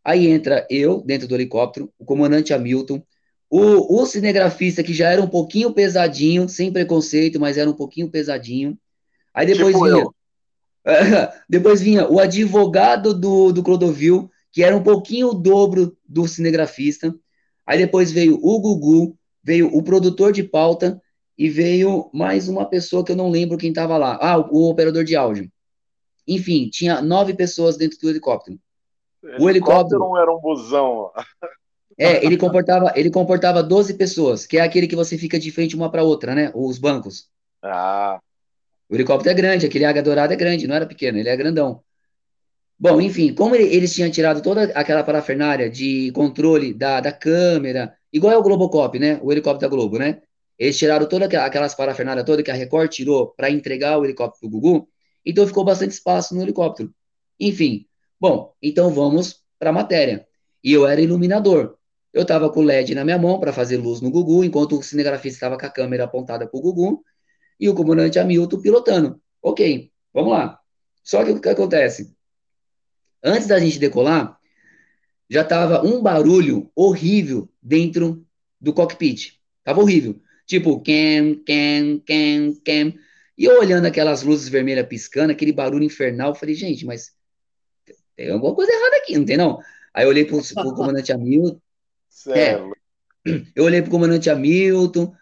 Aí 0.03 0.27
entra 0.27 0.65
eu, 0.69 1.01
dentro 1.01 1.27
do 1.27 1.35
helicóptero, 1.35 1.91
o 1.97 2.05
comandante 2.05 2.53
Hamilton, 2.53 3.01
o, 3.49 4.01
o 4.01 4.05
cinegrafista, 4.05 4.83
que 4.83 4.93
já 4.93 5.11
era 5.11 5.21
um 5.21 5.27
pouquinho 5.27 5.73
pesadinho, 5.73 6.47
sem 6.47 6.71
preconceito, 6.71 7.39
mas 7.39 7.57
era 7.57 7.69
um 7.69 7.73
pouquinho 7.73 8.09
pesadinho. 8.09 8.77
Aí 9.33 9.47
depois 9.47 9.75
tipo 9.75 9.85
vinha. 9.85 10.07
depois 11.49 11.81
vinha 11.81 12.07
o 12.07 12.19
advogado 12.19 13.13
do, 13.13 13.51
do 13.51 13.63
Clodovil, 13.63 14.29
que 14.51 14.63
era 14.63 14.75
um 14.75 14.83
pouquinho 14.83 15.29
o 15.29 15.33
dobro 15.33 15.97
do 16.07 16.27
cinegrafista. 16.27 17.13
Aí 17.65 17.77
depois 17.77 18.11
veio 18.11 18.39
o 18.41 18.59
Gugu, 18.59 19.17
veio 19.43 19.67
o 19.75 19.83
produtor 19.83 20.31
de 20.31 20.43
pauta 20.43 21.01
e 21.37 21.49
veio 21.49 22.09
mais 22.13 22.47
uma 22.47 22.65
pessoa 22.65 23.03
que 23.03 23.11
eu 23.11 23.15
não 23.15 23.29
lembro 23.29 23.57
quem 23.57 23.69
estava 23.69 23.97
lá. 23.97 24.17
Ah, 24.21 24.37
o, 24.37 24.47
o, 24.51 24.69
operador 24.69 25.03
de 25.03 25.15
áudio. 25.15 25.51
Enfim, 26.27 26.69
tinha 26.69 27.01
nove 27.01 27.33
pessoas 27.33 27.77
dentro 27.77 27.99
do 27.99 28.09
helicóptero. 28.09 28.57
O 29.39 29.49
helicóptero 29.49 29.99
não 29.99 30.17
era 30.17 30.31
um 30.33 30.39
busão. 30.39 31.11
É, 31.97 32.25
ele 32.25 32.35
comportava, 32.35 32.91
ele 32.93 33.09
comportava 33.09 33.63
12 33.63 33.93
pessoas, 33.93 34.45
que 34.45 34.57
é 34.57 34.61
aquele 34.61 34.85
que 34.85 34.97
você 34.97 35.17
fica 35.17 35.39
de 35.39 35.49
frente 35.49 35.77
uma 35.77 35.89
para 35.89 36.03
outra, 36.03 36.35
né? 36.35 36.51
Os 36.53 36.77
bancos. 36.77 37.29
Ah. 37.63 38.19
O 38.89 38.95
helicóptero 38.95 39.31
é 39.31 39.33
grande, 39.33 39.65
aquele 39.65 39.85
águia 39.85 40.03
dourada 40.03 40.33
é 40.33 40.37
grande, 40.37 40.67
não 40.67 40.75
era 40.75 40.85
pequeno, 40.85 41.17
ele 41.17 41.29
é 41.29 41.35
grandão. 41.35 41.83
Bom, 42.77 42.99
enfim, 42.99 43.33
como 43.33 43.55
ele, 43.55 43.73
eles 43.73 43.93
tinham 43.93 44.11
tirado 44.11 44.41
toda 44.41 44.63
aquela 44.75 45.03
parafernália 45.03 45.69
de 45.69 46.11
controle 46.11 46.73
da, 46.73 46.99
da 46.99 47.11
câmera, 47.11 47.95
igual 48.11 48.33
é 48.33 48.37
o 48.37 48.43
Globocop, 48.43 48.99
né? 48.99 49.19
O 49.23 49.31
helicóptero 49.31 49.69
da 49.69 49.75
Globo, 49.75 49.97
né? 49.97 50.21
Eles 50.59 50.77
tiraram 50.77 51.07
todas 51.07 51.33
aquelas 51.33 51.73
parafernália 51.73 52.23
toda 52.23 52.43
que 52.43 52.51
a 52.51 52.53
Record 52.53 52.89
tirou 52.91 53.27
para 53.27 53.49
entregar 53.49 53.97
o 53.97 54.05
helicóptero 54.05 54.41
pro 54.41 54.49
Gugu, 54.49 54.89
então 55.25 55.47
ficou 55.47 55.63
bastante 55.63 55.91
espaço 55.91 56.35
no 56.35 56.41
helicóptero. 56.41 56.93
Enfim, 57.39 57.85
bom, 58.19 58.53
então 58.61 58.89
vamos 58.91 59.41
para 59.57 59.69
a 59.69 59.73
matéria. 59.73 60.27
E 60.63 60.71
eu 60.73 60.87
era 60.87 61.01
iluminador. 61.01 61.77
Eu 62.13 62.21
estava 62.23 62.49
com 62.49 62.61
o 62.61 62.63
LED 62.63 62.95
na 62.95 63.03
minha 63.03 63.17
mão 63.17 63.39
para 63.39 63.51
fazer 63.51 63.77
luz 63.77 64.01
no 64.01 64.11
Gugu, 64.11 64.43
enquanto 64.43 64.77
o 64.77 64.83
cinegrafista 64.83 65.37
estava 65.37 65.57
com 65.57 65.65
a 65.65 65.69
câmera 65.69 66.05
apontada 66.05 66.47
para 66.47 66.57
o 66.57 66.61
Gugu 66.61 67.03
e 67.59 67.69
o 67.69 67.75
comandante 67.75 68.19
Hamilton 68.19 68.61
pilotando. 68.61 69.21
Ok, 69.41 69.91
vamos 70.13 70.31
lá. 70.31 70.59
Só 71.03 71.23
que 71.23 71.31
o 71.31 71.41
que 71.41 71.49
acontece? 71.49 72.15
Antes 73.23 73.47
da 73.47 73.59
gente 73.59 73.79
decolar, 73.79 74.39
já 75.29 75.41
estava 75.41 75.85
um 75.85 76.01
barulho 76.01 76.71
horrível 76.75 77.49
dentro 77.61 78.25
do 78.59 78.73
cockpit. 78.73 79.39
Tava 79.63 79.81
horrível. 79.81 80.21
Tipo, 80.45 80.79
cam, 80.81 81.43
cam, 81.45 81.99
cam, 82.05 82.55
cam. 82.63 82.93
E 83.37 83.45
eu 83.45 83.59
olhando 83.59 83.85
aquelas 83.85 84.23
luzes 84.23 84.47
vermelhas 84.47 84.87
piscando, 84.87 85.31
aquele 85.31 85.51
barulho 85.51 85.83
infernal, 85.83 86.29
eu 86.29 86.35
falei, 86.35 86.55
gente, 86.55 86.85
mas 86.85 87.13
tem 88.15 88.31
alguma 88.31 88.55
coisa 88.55 88.71
errada 88.71 88.97
aqui, 88.97 89.17
não 89.17 89.25
tem 89.25 89.37
não? 89.37 89.59
Aí 89.93 90.05
eu 90.05 90.09
olhei 90.09 90.25
pro, 90.25 90.41
pro 90.41 90.75
comandante 90.75 91.11
Hamilton. 91.11 91.59
Sério. 92.09 92.75
É, 93.25 93.41
eu 93.55 93.63
olhei 93.63 93.81
pro 93.81 93.91
comandante 93.91 94.29
Hamilton, 94.29 95.13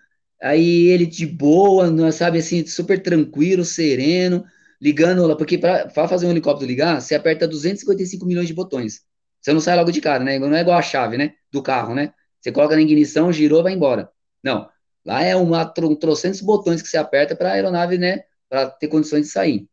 aí 0.43 0.87
ele 0.89 1.05
de 1.05 1.25
boa, 1.25 2.11
sabe, 2.11 2.39
assim, 2.39 2.65
super 2.65 3.01
tranquilo, 3.01 3.65
sereno, 3.65 4.45
ligando 4.81 5.25
lá, 5.25 5.35
porque 5.35 5.57
para 5.57 5.89
fazer 5.89 6.27
um 6.27 6.31
helicóptero 6.31 6.69
ligar, 6.69 7.01
você 7.01 7.15
aperta 7.15 7.47
255 7.47 8.25
milhões 8.25 8.47
de 8.47 8.53
botões. 8.53 9.01
Você 9.41 9.53
não 9.53 9.59
sai 9.59 9.75
logo 9.75 9.91
de 9.91 10.01
cara, 10.01 10.23
né? 10.23 10.39
Não 10.39 10.55
é 10.55 10.61
igual 10.61 10.77
a 10.77 10.81
chave, 10.81 11.17
né? 11.17 11.33
Do 11.51 11.61
carro, 11.61 11.95
né? 11.95 12.13
Você 12.39 12.51
coloca 12.51 12.75
na 12.75 12.81
ignição, 12.81 13.31
girou, 13.31 13.63
vai 13.63 13.73
embora. 13.73 14.09
Não. 14.43 14.69
Lá 15.05 15.21
é 15.21 15.35
uma, 15.35 15.73
um 15.79 15.95
trocentos 15.95 16.41
botões 16.41 16.81
que 16.81 16.87
você 16.87 16.97
aperta 16.97 17.35
para 17.35 17.49
a 17.49 17.53
aeronave, 17.53 17.97
né, 17.97 18.23
para 18.49 18.69
ter 18.69 18.87
condições 18.87 19.23
de 19.23 19.27
sair. 19.27 19.67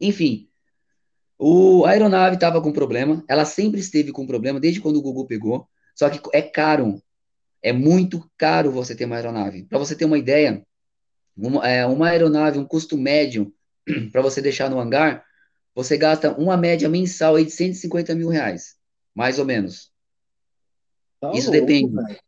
Enfim, 0.00 0.48
o, 1.38 1.84
a 1.84 1.90
aeronave 1.90 2.34
estava 2.34 2.60
com 2.60 2.72
problema, 2.72 3.24
ela 3.28 3.44
sempre 3.44 3.80
esteve 3.80 4.10
com 4.12 4.26
problema, 4.26 4.58
desde 4.58 4.80
quando 4.80 4.96
o 4.96 5.02
Google 5.02 5.26
pegou, 5.26 5.68
só 5.94 6.10
que 6.10 6.20
é 6.32 6.42
caro, 6.42 7.00
é 7.62 7.72
muito 7.72 8.28
caro 8.36 8.72
você 8.72 8.94
ter 8.94 9.04
uma 9.04 9.16
aeronave. 9.16 9.64
Para 9.64 9.78
você 9.78 9.94
ter 9.94 10.04
uma 10.04 10.18
ideia, 10.18 10.66
uma, 11.36 11.68
é, 11.68 11.86
uma 11.86 12.08
aeronave, 12.08 12.58
um 12.58 12.64
custo 12.64 12.98
médio 12.98 13.52
para 14.10 14.22
você 14.22 14.40
deixar 14.40 14.68
no 14.68 14.80
hangar, 14.80 15.24
você 15.74 15.96
gasta 15.96 16.32
uma 16.32 16.56
média 16.56 16.88
mensal 16.88 17.36
aí 17.36 17.44
de 17.44 17.52
150 17.52 18.14
mil 18.14 18.28
reais, 18.28 18.76
mais 19.14 19.38
ou 19.38 19.44
menos. 19.44 19.90
Tá 21.20 21.30
Isso 21.32 21.50
louco, 21.50 21.66
depende. 21.66 21.94
Véio. 21.94 22.18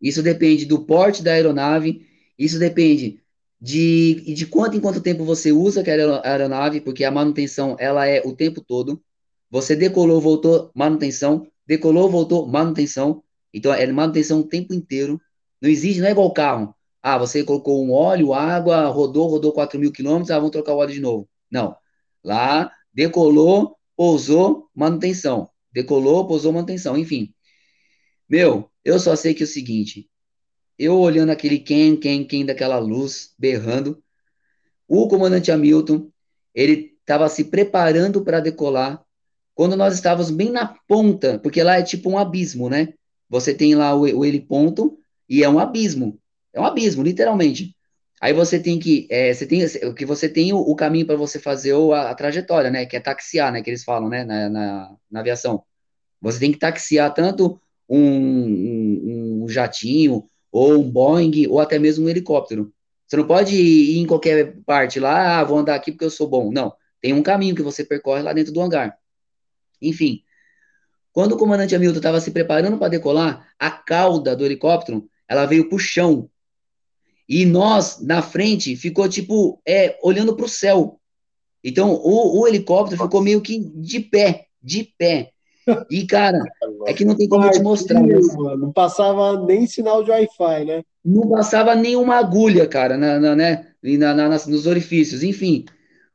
Isso 0.00 0.22
depende 0.22 0.64
do 0.64 0.84
porte 0.84 1.22
da 1.22 1.32
aeronave, 1.32 2.06
isso 2.38 2.58
depende 2.58 3.20
de, 3.60 4.34
de 4.34 4.46
quanto 4.46 4.76
em 4.76 4.80
quanto 4.80 5.00
tempo 5.00 5.24
você 5.24 5.50
usa 5.50 5.80
aquela 5.80 6.20
aeronave, 6.22 6.82
porque 6.82 7.02
a 7.02 7.10
manutenção 7.10 7.76
ela 7.80 8.06
é 8.06 8.20
o 8.22 8.36
tempo 8.36 8.60
todo. 8.60 9.02
Você 9.50 9.74
decolou, 9.74 10.20
voltou, 10.20 10.70
manutenção, 10.74 11.46
decolou, 11.66 12.10
voltou, 12.10 12.46
manutenção. 12.46 13.23
Então 13.54 13.72
é 13.72 13.86
manutenção 13.86 14.40
o 14.40 14.48
tempo 14.48 14.74
inteiro. 14.74 15.20
Não 15.62 15.70
existe, 15.70 16.00
não 16.00 16.08
é 16.08 16.10
igual 16.10 16.32
carro. 16.32 16.74
Ah, 17.00 17.16
você 17.16 17.44
colocou 17.44 17.84
um 17.84 17.92
óleo, 17.92 18.34
água, 18.34 18.86
rodou, 18.88 19.28
rodou 19.28 19.52
4 19.52 19.78
mil 19.78 19.92
quilômetros, 19.92 20.30
ah, 20.30 20.36
vamos 20.38 20.50
trocar 20.50 20.74
o 20.74 20.78
óleo 20.78 20.92
de 20.92 21.00
novo. 21.00 21.28
Não. 21.50 21.76
Lá, 22.24 22.72
decolou, 22.92 23.76
pousou, 23.96 24.68
manutenção. 24.74 25.48
Decolou, 25.72 26.26
pousou, 26.26 26.52
manutenção. 26.52 26.96
Enfim. 26.98 27.32
Meu, 28.28 28.70
eu 28.84 28.98
só 28.98 29.14
sei 29.14 29.34
que 29.34 29.42
é 29.42 29.44
o 29.44 29.46
seguinte, 29.46 30.08
eu 30.78 30.98
olhando 30.98 31.30
aquele 31.30 31.58
quem, 31.58 31.96
quem, 31.96 32.26
quem 32.26 32.44
daquela 32.44 32.78
luz, 32.78 33.34
berrando, 33.38 34.02
o 34.88 35.08
comandante 35.08 35.52
Hamilton, 35.52 36.10
ele 36.54 36.96
estava 37.00 37.28
se 37.28 37.44
preparando 37.44 38.24
para 38.24 38.40
decolar, 38.40 39.04
quando 39.54 39.76
nós 39.76 39.94
estávamos 39.94 40.30
bem 40.30 40.50
na 40.50 40.66
ponta, 40.88 41.38
porque 41.38 41.62
lá 41.62 41.78
é 41.78 41.82
tipo 41.82 42.10
um 42.10 42.18
abismo, 42.18 42.68
né? 42.68 42.94
Você 43.34 43.52
tem 43.52 43.74
lá 43.74 43.92
o, 43.92 44.02
o 44.02 44.24
heliponto 44.24 44.96
e 45.28 45.42
é 45.42 45.48
um 45.48 45.58
abismo, 45.58 46.20
é 46.52 46.60
um 46.60 46.64
abismo, 46.64 47.02
literalmente. 47.02 47.74
Aí 48.20 48.32
você 48.32 48.60
tem 48.60 48.78
que, 48.78 49.08
é, 49.10 49.34
você 49.34 49.44
tem, 49.44 49.64
o 49.64 49.92
que 49.92 50.06
você 50.06 50.28
tem 50.28 50.52
o, 50.52 50.58
o 50.58 50.76
caminho 50.76 51.04
para 51.04 51.16
você 51.16 51.40
fazer 51.40 51.74
a, 51.92 52.10
a, 52.10 52.14
trajetória, 52.14 52.70
né? 52.70 52.86
Que 52.86 52.96
é 52.96 53.00
taxiar, 53.00 53.52
né? 53.52 53.60
Que 53.60 53.70
eles 53.70 53.82
falam, 53.82 54.08
né? 54.08 54.24
Na, 54.24 54.48
na, 54.48 54.96
na 55.10 55.20
aviação. 55.20 55.64
Você 56.20 56.38
tem 56.38 56.52
que 56.52 56.58
taxiar 56.60 57.12
tanto 57.12 57.60
um, 57.88 57.98
um, 57.98 59.42
um 59.42 59.48
jatinho, 59.48 60.30
ou 60.52 60.74
um 60.78 60.88
Boeing, 60.88 61.48
ou 61.48 61.58
até 61.58 61.76
mesmo 61.76 62.06
um 62.06 62.08
helicóptero. 62.08 62.72
Você 63.08 63.16
não 63.16 63.26
pode 63.26 63.56
ir 63.56 63.98
em 63.98 64.06
qualquer 64.06 64.54
parte 64.64 65.00
lá, 65.00 65.40
ah, 65.40 65.44
vou 65.44 65.58
andar 65.58 65.74
aqui 65.74 65.90
porque 65.90 66.04
eu 66.04 66.10
sou 66.10 66.28
bom. 66.28 66.52
Não. 66.52 66.72
Tem 67.00 67.12
um 67.12 67.22
caminho 67.22 67.56
que 67.56 67.62
você 67.62 67.84
percorre 67.84 68.22
lá 68.22 68.32
dentro 68.32 68.52
do 68.52 68.60
hangar. 68.60 68.96
Enfim, 69.82 70.22
quando 71.14 71.32
o 71.32 71.38
comandante 71.38 71.76
Hamilton 71.76 71.98
estava 71.98 72.20
se 72.20 72.32
preparando 72.32 72.76
para 72.76 72.88
decolar, 72.88 73.46
a 73.56 73.70
cauda 73.70 74.34
do 74.34 74.44
helicóptero 74.44 75.08
ela 75.28 75.46
veio 75.46 75.68
para 75.68 75.76
o 75.76 75.78
chão. 75.78 76.28
E 77.28 77.46
nós, 77.46 78.00
na 78.02 78.20
frente, 78.20 78.74
ficou 78.74 79.08
tipo, 79.08 79.62
é, 79.64 79.96
olhando 80.02 80.34
para 80.34 80.44
o 80.44 80.48
céu. 80.48 80.98
Então, 81.62 81.94
o, 81.94 82.40
o 82.40 82.48
helicóptero 82.48 83.00
ficou 83.00 83.22
meio 83.22 83.40
que 83.40 83.60
de 83.76 84.00
pé, 84.00 84.46
de 84.60 84.92
pé. 84.98 85.30
E, 85.88 86.04
cara, 86.04 86.42
é 86.84 86.92
que 86.92 87.04
não 87.04 87.16
tem 87.16 87.28
como 87.28 87.48
te 87.48 87.62
mostrar. 87.62 88.02
Mano, 88.02 88.56
não 88.56 88.72
passava 88.72 89.40
nem 89.46 89.68
sinal 89.68 90.02
de 90.02 90.10
Wi-Fi, 90.10 90.64
né? 90.64 90.82
Não 91.02 91.30
passava 91.30 91.76
nenhuma 91.76 92.16
agulha, 92.16 92.66
cara, 92.66 92.98
na, 92.98 93.20
na 93.20 93.36
né? 93.36 93.68
Na, 93.82 94.14
na, 94.14 94.28
nos 94.28 94.66
orifícios. 94.66 95.22
Enfim, 95.22 95.64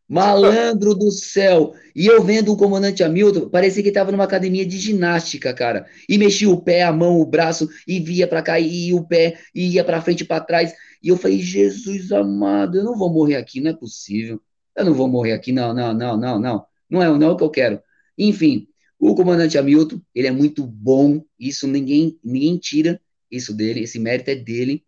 malandro 0.10 0.96
do 0.96 1.12
céu. 1.12 1.76
E 1.96 2.08
eu 2.08 2.24
vendo 2.24 2.52
o 2.52 2.58
comandante 2.58 3.04
Hamilton, 3.04 3.48
parecia 3.50 3.84
que 3.84 3.90
estava 3.90 4.12
numa 4.12 4.24
academia 4.24 4.66
de 4.66 4.78
ginástica, 4.80 5.54
cara. 5.54 5.86
E 6.10 6.18
mexia 6.18 6.50
o 6.50 6.60
pé, 6.60 6.82
a 6.82 6.92
mão, 6.92 7.22
o 7.22 7.26
braço, 7.26 7.70
e 7.88 8.00
via 8.00 8.28
para 8.28 8.42
cá, 8.42 8.60
e 8.60 8.92
o 8.92 9.04
pé, 9.06 9.38
e 9.54 9.76
ia 9.76 9.84
para 9.84 10.02
frente 10.02 10.22
e 10.22 10.26
para 10.26 10.44
trás. 10.44 10.74
E 11.04 11.10
eu 11.10 11.18
falei, 11.18 11.40
Jesus 11.40 12.12
amado, 12.12 12.80
eu 12.80 12.84
não 12.84 12.98
vou 12.98 13.14
morrer 13.14 13.36
aqui, 13.36 13.62
não 13.62 13.70
é 13.70 13.74
possível. 13.74 14.42
Eu 14.76 14.86
não 14.86 14.94
vou 14.96 15.08
morrer 15.08 15.34
aqui, 15.34 15.52
não, 15.52 15.74
não, 15.74 15.94
não, 15.94 16.18
não, 16.18 16.40
não. 16.40 16.66
Não 16.90 17.04
é, 17.04 17.18
não 17.18 17.28
é 17.28 17.32
o 17.32 17.38
que 17.38 17.44
eu 17.44 17.50
quero. 17.52 17.80
Enfim, 18.18 18.68
o 19.00 19.14
comandante 19.14 19.58
Hamilton, 19.58 20.02
ele 20.16 20.28
é 20.28 20.32
muito 20.32 20.66
bom, 20.66 21.24
isso 21.40 21.68
ninguém, 21.68 22.18
ninguém 22.24 22.58
tira 22.58 23.00
isso 23.30 23.54
dele, 23.54 23.82
esse 23.82 24.00
mérito 24.00 24.32
é 24.32 24.36
dele. 24.36 24.84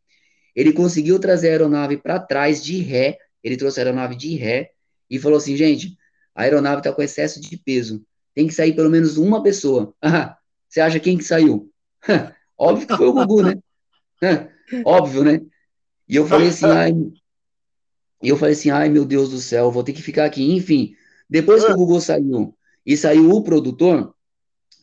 Ele 0.55 0.73
conseguiu 0.73 1.19
trazer 1.19 1.49
a 1.49 1.51
aeronave 1.51 1.97
para 1.97 2.19
trás 2.19 2.63
de 2.63 2.79
ré, 2.79 3.17
ele 3.43 3.55
trouxe 3.55 3.79
a 3.79 3.83
aeronave 3.83 4.15
de 4.15 4.35
ré 4.35 4.71
e 5.11 5.19
falou 5.19 5.37
assim, 5.37 5.57
gente, 5.57 5.97
a 6.33 6.43
aeronave 6.43 6.77
está 6.77 6.93
com 6.93 7.01
excesso 7.01 7.41
de 7.41 7.57
peso, 7.57 8.03
tem 8.33 8.47
que 8.47 8.53
sair 8.53 8.73
pelo 8.73 8.89
menos 8.89 9.17
uma 9.17 9.43
pessoa. 9.43 9.93
Ah, 10.01 10.37
você 10.67 10.79
acha 10.79 11.01
quem 11.01 11.17
que 11.17 11.23
saiu? 11.25 11.69
Óbvio 12.57 12.87
que 12.87 12.95
foi 12.95 13.07
o 13.07 13.13
Gugu, 13.13 13.43
né? 13.43 13.61
Óbvio, 14.85 15.23
né? 15.25 15.41
E 16.07 16.15
eu 16.15 16.25
falei 16.25 16.47
assim, 16.47 16.65
ai, 16.65 16.93
e 18.23 18.29
eu 18.29 18.37
falei 18.37 18.53
assim, 18.53 18.69
ai 18.69 18.87
meu 18.87 19.03
Deus 19.03 19.29
do 19.29 19.39
céu, 19.39 19.69
vou 19.69 19.83
ter 19.83 19.91
que 19.91 20.01
ficar 20.01 20.25
aqui. 20.25 20.53
Enfim, 20.53 20.95
depois 21.29 21.65
que 21.65 21.71
o 21.71 21.75
Gugu 21.75 21.99
saiu, 21.99 22.57
e 22.85 22.95
saiu 22.95 23.29
o 23.31 23.43
produtor, 23.43 24.15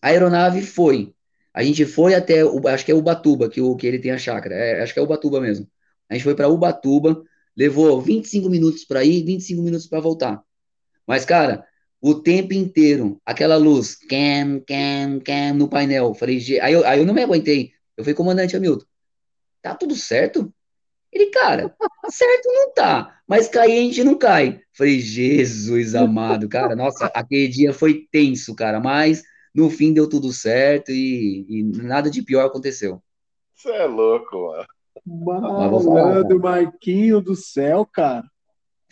a 0.02 0.08
aeronave 0.08 0.60
foi. 0.60 1.14
A 1.54 1.62
gente 1.62 1.86
foi 1.86 2.14
até, 2.14 2.42
acho 2.42 2.84
que 2.84 2.92
é 2.92 2.94
Ubatuba, 2.94 3.48
que, 3.48 3.60
o, 3.60 3.74
que 3.74 3.86
ele 3.86 3.98
tem 3.98 4.10
a 4.10 4.18
chácara, 4.18 4.54
é, 4.54 4.82
acho 4.82 4.92
que 4.92 5.00
é 5.00 5.02
Ubatuba 5.02 5.40
mesmo. 5.40 5.66
A 6.08 6.14
gente 6.14 6.24
foi 6.24 6.34
para 6.34 6.48
Ubatuba, 6.48 7.22
levou 7.58 8.00
25 8.00 8.48
minutos 8.48 8.84
para 8.84 9.04
ir, 9.04 9.24
25 9.24 9.60
minutos 9.60 9.88
para 9.88 9.98
voltar. 9.98 10.40
Mas, 11.04 11.24
cara, 11.24 11.66
o 12.00 12.14
tempo 12.14 12.54
inteiro, 12.54 13.20
aquela 13.26 13.56
luz, 13.56 13.96
cam, 13.96 14.60
cam, 14.64 15.18
cam, 15.18 15.54
no 15.54 15.68
painel. 15.68 16.14
Falei, 16.14 16.38
aí 16.60 16.72
eu, 16.72 16.86
aí 16.86 17.00
eu 17.00 17.04
não 17.04 17.12
me 17.12 17.22
aguentei. 17.22 17.72
Eu 17.96 18.04
falei, 18.04 18.14
comandante 18.14 18.56
Hamilton, 18.56 18.86
tá 19.60 19.74
tudo 19.74 19.96
certo? 19.96 20.54
Ele, 21.12 21.30
cara, 21.30 21.74
certo 22.10 22.46
não 22.46 22.72
tá, 22.72 23.20
mas 23.26 23.48
cair 23.48 23.78
a 23.78 23.82
gente 23.82 24.04
não 24.04 24.16
cai. 24.16 24.60
Falei, 24.72 25.00
Jesus 25.00 25.96
amado, 25.96 26.48
cara, 26.48 26.76
nossa, 26.76 27.06
aquele 27.06 27.48
dia 27.48 27.72
foi 27.72 28.06
tenso, 28.12 28.54
cara, 28.54 28.78
mas 28.78 29.24
no 29.52 29.68
fim 29.68 29.92
deu 29.92 30.08
tudo 30.08 30.32
certo 30.32 30.92
e, 30.92 31.44
e 31.48 31.62
nada 31.64 32.08
de 32.08 32.22
pior 32.22 32.46
aconteceu. 32.46 33.02
Você 33.52 33.70
é 33.70 33.86
louco, 33.86 34.48
mano. 34.48 34.77
Malandro, 35.06 36.40
Marquinho 36.40 37.20
do 37.20 37.34
céu, 37.34 37.86
cara. 37.86 38.24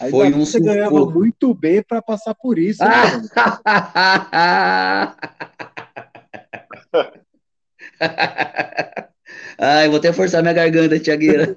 Aí 0.00 0.10
foi 0.10 0.32
um 0.32 0.44
você 0.44 0.60
ganhava 0.60 1.06
muito 1.06 1.54
bem 1.54 1.82
para 1.82 2.02
passar 2.02 2.34
por 2.34 2.58
isso. 2.58 2.84
Né, 2.84 2.90
Ai, 9.58 9.88
vou 9.88 9.96
até 9.96 10.12
forçar 10.12 10.42
minha 10.42 10.52
garganta, 10.52 11.00
Tiagueira. 11.00 11.56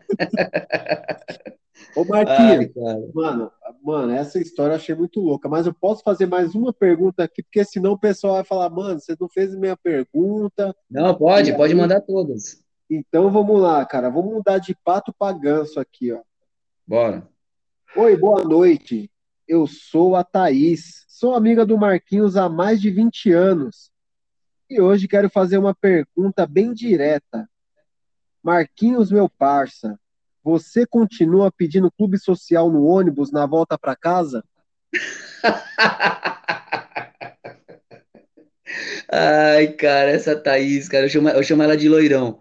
Ô, 1.96 2.06
Marquinhos, 2.06 2.70
mano, 3.14 3.52
mano, 3.84 4.14
essa 4.14 4.40
história 4.40 4.74
eu 4.74 4.78
achei 4.78 4.96
muito 4.96 5.20
louca, 5.20 5.50
mas 5.50 5.66
eu 5.66 5.74
posso 5.74 6.02
fazer 6.02 6.26
mais 6.26 6.56
uma 6.56 6.72
pergunta 6.72 7.24
aqui, 7.24 7.44
porque 7.44 7.66
senão 7.66 7.92
o 7.94 8.00
pessoal 8.00 8.36
vai 8.36 8.46
falar, 8.46 8.70
mano, 8.70 9.00
você 9.00 9.16
não 9.20 9.28
fez 9.28 9.54
minha 9.54 9.76
pergunta. 9.76 10.74
Não, 10.90 11.14
pode, 11.16 11.54
pode 11.56 11.76
mandar 11.76 12.00
todas. 12.02 12.64
Então 12.90 13.30
vamos 13.30 13.62
lá, 13.62 13.86
cara, 13.86 14.10
vamos 14.10 14.34
mudar 14.34 14.58
de 14.58 14.76
pato 14.84 15.14
para 15.14 15.38
ganso 15.38 15.80
aqui, 15.80 16.12
ó. 16.12 16.22
Bora. 16.88 17.30
Oi, 17.96 18.18
boa 18.18 18.44
noite. 18.44 19.12
Eu 19.48 19.68
sou 19.68 20.16
a 20.16 20.24
Thaís, 20.24 21.06
sou 21.08 21.36
amiga 21.36 21.64
do 21.68 21.78
Marquinhos 21.78 22.36
há 22.36 22.50
mais 22.50 22.82
de 22.82 22.90
20 22.90 23.32
anos. 23.32 23.92
E 24.68 24.82
hoje 24.82 25.08
quero 25.08 25.30
fazer 25.30 25.60
uma 25.60 25.76
pergunta 25.76 26.48
bem 26.48 26.74
direta. 26.74 27.48
Marquinhos, 28.42 29.12
meu 29.12 29.30
parça, 29.30 30.00
você 30.44 30.84
continua 30.84 31.52
pedindo 31.52 31.92
clube 31.92 32.18
social 32.18 32.72
no 32.72 32.86
ônibus 32.86 33.32
na 33.32 33.46
volta 33.46 33.78
para 33.78 33.96
casa? 33.96 34.44
Ai, 39.12 39.68
cara, 39.74 40.10
essa 40.10 40.36
Thaís, 40.36 40.90
cara, 40.90 41.06
eu 41.06 41.10
chamo, 41.10 41.30
eu 41.30 41.44
chamo 41.44 41.62
ela 41.62 41.78
de 41.78 41.88
loirão. 41.88 42.40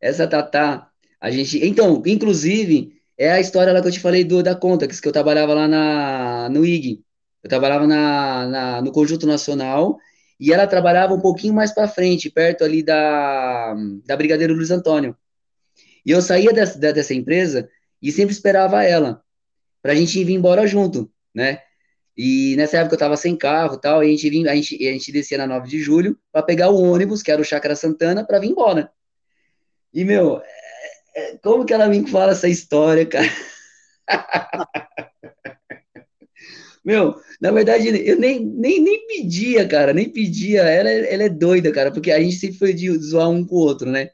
Essa 0.00 0.26
Tatá, 0.26 0.88
a 1.20 1.30
gente. 1.30 1.64
Então, 1.64 2.02
inclusive, 2.06 3.00
é 3.18 3.30
a 3.30 3.40
história 3.40 3.72
lá 3.72 3.82
que 3.82 3.88
eu 3.88 3.92
te 3.92 4.00
falei 4.00 4.24
do, 4.24 4.42
da 4.42 4.54
Contax, 4.54 5.00
que 5.00 5.08
eu 5.08 5.12
trabalhava 5.12 5.54
lá 5.54 5.68
na, 5.68 6.48
no 6.48 6.64
IG. 6.64 7.02
Eu 7.42 7.50
trabalhava 7.50 7.86
na, 7.86 8.46
na, 8.48 8.82
no 8.82 8.92
Conjunto 8.92 9.26
Nacional 9.26 9.98
e 10.38 10.52
ela 10.52 10.66
trabalhava 10.66 11.12
um 11.12 11.20
pouquinho 11.20 11.52
mais 11.52 11.72
para 11.72 11.86
frente, 11.86 12.30
perto 12.30 12.64
ali 12.64 12.82
da, 12.82 13.74
da 14.06 14.16
Brigadeiro 14.16 14.54
Luiz 14.54 14.70
Antônio. 14.70 15.14
E 16.04 16.10
eu 16.10 16.22
saía 16.22 16.52
dessa, 16.52 16.78
dessa 16.78 17.12
empresa 17.12 17.68
e 18.00 18.10
sempre 18.10 18.32
esperava 18.32 18.82
ela, 18.82 19.22
para 19.82 19.92
a 19.92 19.94
gente 19.94 20.24
vir 20.24 20.32
embora 20.32 20.66
junto, 20.66 21.10
né? 21.34 21.60
E 22.16 22.54
nessa 22.56 22.78
época 22.78 22.94
eu 22.94 22.96
estava 22.96 23.16
sem 23.16 23.36
carro 23.36 23.76
tal, 23.76 24.02
e 24.02 24.06
a 24.06 24.16
gente, 24.16 24.48
a, 24.48 24.54
gente, 24.54 24.88
a 24.88 24.92
gente 24.92 25.12
descia 25.12 25.38
na 25.38 25.46
9 25.46 25.68
de 25.68 25.80
julho 25.80 26.18
para 26.32 26.42
pegar 26.42 26.70
o 26.70 26.82
ônibus, 26.82 27.22
que 27.22 27.30
era 27.30 27.40
o 27.40 27.44
Chácara 27.44 27.76
Santana, 27.76 28.24
para 28.24 28.38
vir 28.38 28.48
embora. 28.48 28.90
E, 29.92 30.04
meu, 30.04 30.40
é, 31.14 31.32
é, 31.32 31.38
como 31.38 31.64
que 31.64 31.72
ela 31.72 31.88
me 31.88 32.08
fala 32.08 32.32
essa 32.32 32.48
história, 32.48 33.06
cara? 33.06 33.28
Meu, 36.84 37.14
na 37.40 37.50
verdade, 37.50 37.88
eu 37.88 38.18
nem, 38.18 38.40
nem, 38.44 38.80
nem 38.82 39.06
pedia, 39.06 39.66
cara, 39.68 39.92
nem 39.92 40.08
pedia. 40.08 40.62
Ela, 40.62 40.90
ela 40.90 41.24
é 41.24 41.28
doida, 41.28 41.70
cara, 41.72 41.92
porque 41.92 42.10
a 42.10 42.20
gente 42.20 42.36
sempre 42.36 42.56
foi 42.58 42.72
de 42.72 42.90
zoar 42.98 43.28
um 43.28 43.44
com 43.44 43.56
o 43.56 43.58
outro, 43.58 43.90
né? 43.90 44.10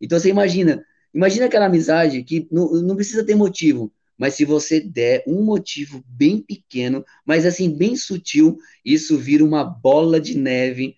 Então 0.00 0.18
você 0.18 0.30
imagina, 0.30 0.84
imagina 1.14 1.46
aquela 1.46 1.66
amizade 1.66 2.22
que 2.24 2.48
não, 2.50 2.72
não 2.82 2.96
precisa 2.96 3.24
ter 3.24 3.34
motivo, 3.34 3.92
mas 4.18 4.34
se 4.34 4.44
você 4.44 4.80
der 4.80 5.24
um 5.26 5.42
motivo 5.42 6.02
bem 6.06 6.40
pequeno, 6.40 7.04
mas 7.24 7.44
assim, 7.44 7.70
bem 7.76 7.96
sutil, 7.96 8.58
isso 8.84 9.18
vira 9.18 9.44
uma 9.44 9.64
bola 9.64 10.20
de 10.20 10.36
neve, 10.38 10.96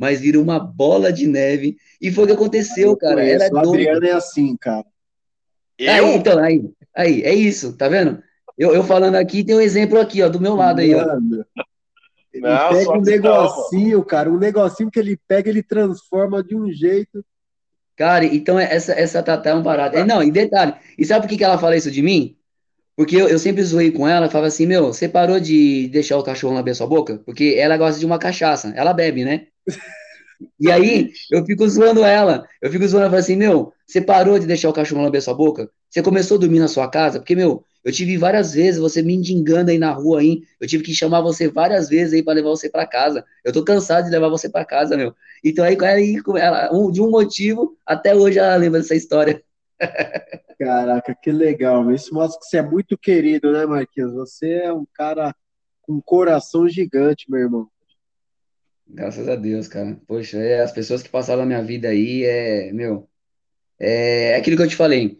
mas 0.00 0.18
vira 0.18 0.40
uma 0.40 0.58
bola 0.58 1.12
de 1.12 1.26
neve. 1.26 1.76
E 2.00 2.10
foi 2.10 2.24
o 2.24 2.26
que 2.26 2.32
aconteceu, 2.32 2.96
cara. 2.96 3.22
Era 3.22 3.52
o 3.52 3.58
Adriano 3.58 4.06
é 4.06 4.12
assim, 4.12 4.56
cara. 4.56 4.86
Eu? 5.78 5.92
Aí, 5.92 6.14
então, 6.14 6.38
aí, 6.38 6.70
aí, 6.96 7.22
é 7.22 7.34
isso, 7.34 7.76
tá 7.76 7.86
vendo? 7.86 8.22
Eu, 8.56 8.74
eu 8.74 8.82
falando 8.82 9.16
aqui, 9.16 9.44
tem 9.44 9.54
um 9.54 9.60
exemplo 9.60 10.00
aqui, 10.00 10.22
ó, 10.22 10.28
do 10.30 10.40
meu 10.40 10.54
lado 10.56 10.80
aí, 10.80 10.94
ó. 10.94 11.18
Ele 12.32 12.46
Não, 12.46 12.68
pega 12.70 12.92
um 12.92 13.02
negocinho, 13.02 14.04
cara, 14.04 14.30
um 14.30 14.38
negocinho 14.38 14.90
que 14.90 14.98
ele 14.98 15.18
pega, 15.28 15.50
ele 15.50 15.62
transforma 15.62 16.42
de 16.42 16.56
um 16.56 16.72
jeito. 16.72 17.22
Cara, 17.94 18.24
então 18.24 18.58
essa, 18.58 18.92
essa 18.92 19.22
Tatá 19.22 19.50
é 19.50 19.54
um 19.54 19.62
barato. 19.62 20.02
Não, 20.06 20.22
e 20.22 20.30
detalhe, 20.30 20.74
e 20.96 21.04
sabe 21.04 21.22
por 21.22 21.28
que, 21.28 21.36
que 21.36 21.44
ela 21.44 21.58
fala 21.58 21.76
isso 21.76 21.90
de 21.90 22.00
mim? 22.00 22.36
Porque 23.00 23.16
eu, 23.16 23.28
eu 23.28 23.38
sempre 23.38 23.64
zoei 23.64 23.90
com 23.90 24.06
ela, 24.06 24.28
falava 24.28 24.48
assim, 24.48 24.66
meu, 24.66 24.88
você 24.88 25.08
parou 25.08 25.40
de 25.40 25.88
deixar 25.88 26.18
o 26.18 26.22
cachorro 26.22 26.52
lamber 26.52 26.74
sua 26.76 26.86
boca? 26.86 27.16
Porque 27.24 27.54
ela 27.56 27.78
gosta 27.78 27.98
de 27.98 28.04
uma 28.04 28.18
cachaça, 28.18 28.74
ela 28.76 28.92
bebe, 28.92 29.24
né? 29.24 29.46
E 30.60 30.70
aí, 30.70 31.10
eu 31.32 31.42
fico 31.46 31.66
zoando 31.66 32.04
ela. 32.04 32.46
Eu 32.60 32.70
fico 32.70 32.86
zoando 32.86 33.06
ela, 33.06 33.18
assim, 33.18 33.36
meu, 33.36 33.72
você 33.86 34.02
parou 34.02 34.38
de 34.38 34.46
deixar 34.46 34.68
o 34.68 34.72
cachorro 34.74 35.00
lamber 35.00 35.22
sua 35.22 35.32
boca? 35.32 35.70
Você 35.88 36.02
começou 36.02 36.36
a 36.36 36.40
dormir 36.40 36.58
na 36.58 36.68
sua 36.68 36.90
casa? 36.90 37.18
Porque, 37.18 37.34
meu, 37.34 37.64
eu 37.82 37.90
tive 37.90 38.18
várias 38.18 38.52
vezes 38.52 38.78
você 38.78 39.00
me 39.00 39.14
indigando 39.14 39.70
aí 39.70 39.78
na 39.78 39.92
rua 39.92 40.20
aí. 40.20 40.42
Eu 40.60 40.68
tive 40.68 40.84
que 40.84 40.94
chamar 40.94 41.22
você 41.22 41.48
várias 41.48 41.88
vezes 41.88 42.12
aí 42.12 42.22
para 42.22 42.34
levar 42.34 42.50
você 42.50 42.68
para 42.68 42.86
casa. 42.86 43.24
Eu 43.42 43.50
tô 43.50 43.64
cansado 43.64 44.04
de 44.04 44.10
levar 44.10 44.28
você 44.28 44.46
para 44.46 44.62
casa, 44.62 44.94
meu. 44.94 45.14
Então 45.42 45.64
aí, 45.64 45.74
ela, 46.36 46.68
de 46.92 47.00
um 47.00 47.10
motivo, 47.10 47.78
até 47.86 48.14
hoje 48.14 48.38
ela 48.38 48.56
lembra 48.56 48.78
dessa 48.78 48.94
história. 48.94 49.42
Caraca, 50.58 51.14
que 51.14 51.32
legal. 51.32 51.90
Isso 51.90 52.12
mostra 52.14 52.38
que 52.38 52.46
você 52.46 52.58
é 52.58 52.62
muito 52.62 52.98
querido, 52.98 53.52
né, 53.52 53.64
Marquinhos? 53.64 54.12
Você 54.12 54.50
é 54.52 54.72
um 54.72 54.86
cara 54.94 55.34
com 55.82 55.94
um 55.94 56.00
coração 56.00 56.68
gigante, 56.68 57.30
meu 57.30 57.40
irmão. 57.40 57.68
Graças 58.86 59.28
a 59.28 59.36
Deus, 59.36 59.68
cara. 59.68 59.98
Poxa, 60.06 60.38
é, 60.38 60.60
as 60.60 60.72
pessoas 60.72 61.02
que 61.02 61.08
passaram 61.08 61.40
na 61.40 61.46
minha 61.46 61.62
vida 61.62 61.88
aí, 61.88 62.24
é, 62.24 62.72
meu, 62.72 63.08
é, 63.78 64.32
é 64.32 64.36
aquilo 64.36 64.56
que 64.56 64.62
eu 64.62 64.68
te 64.68 64.76
falei. 64.76 65.18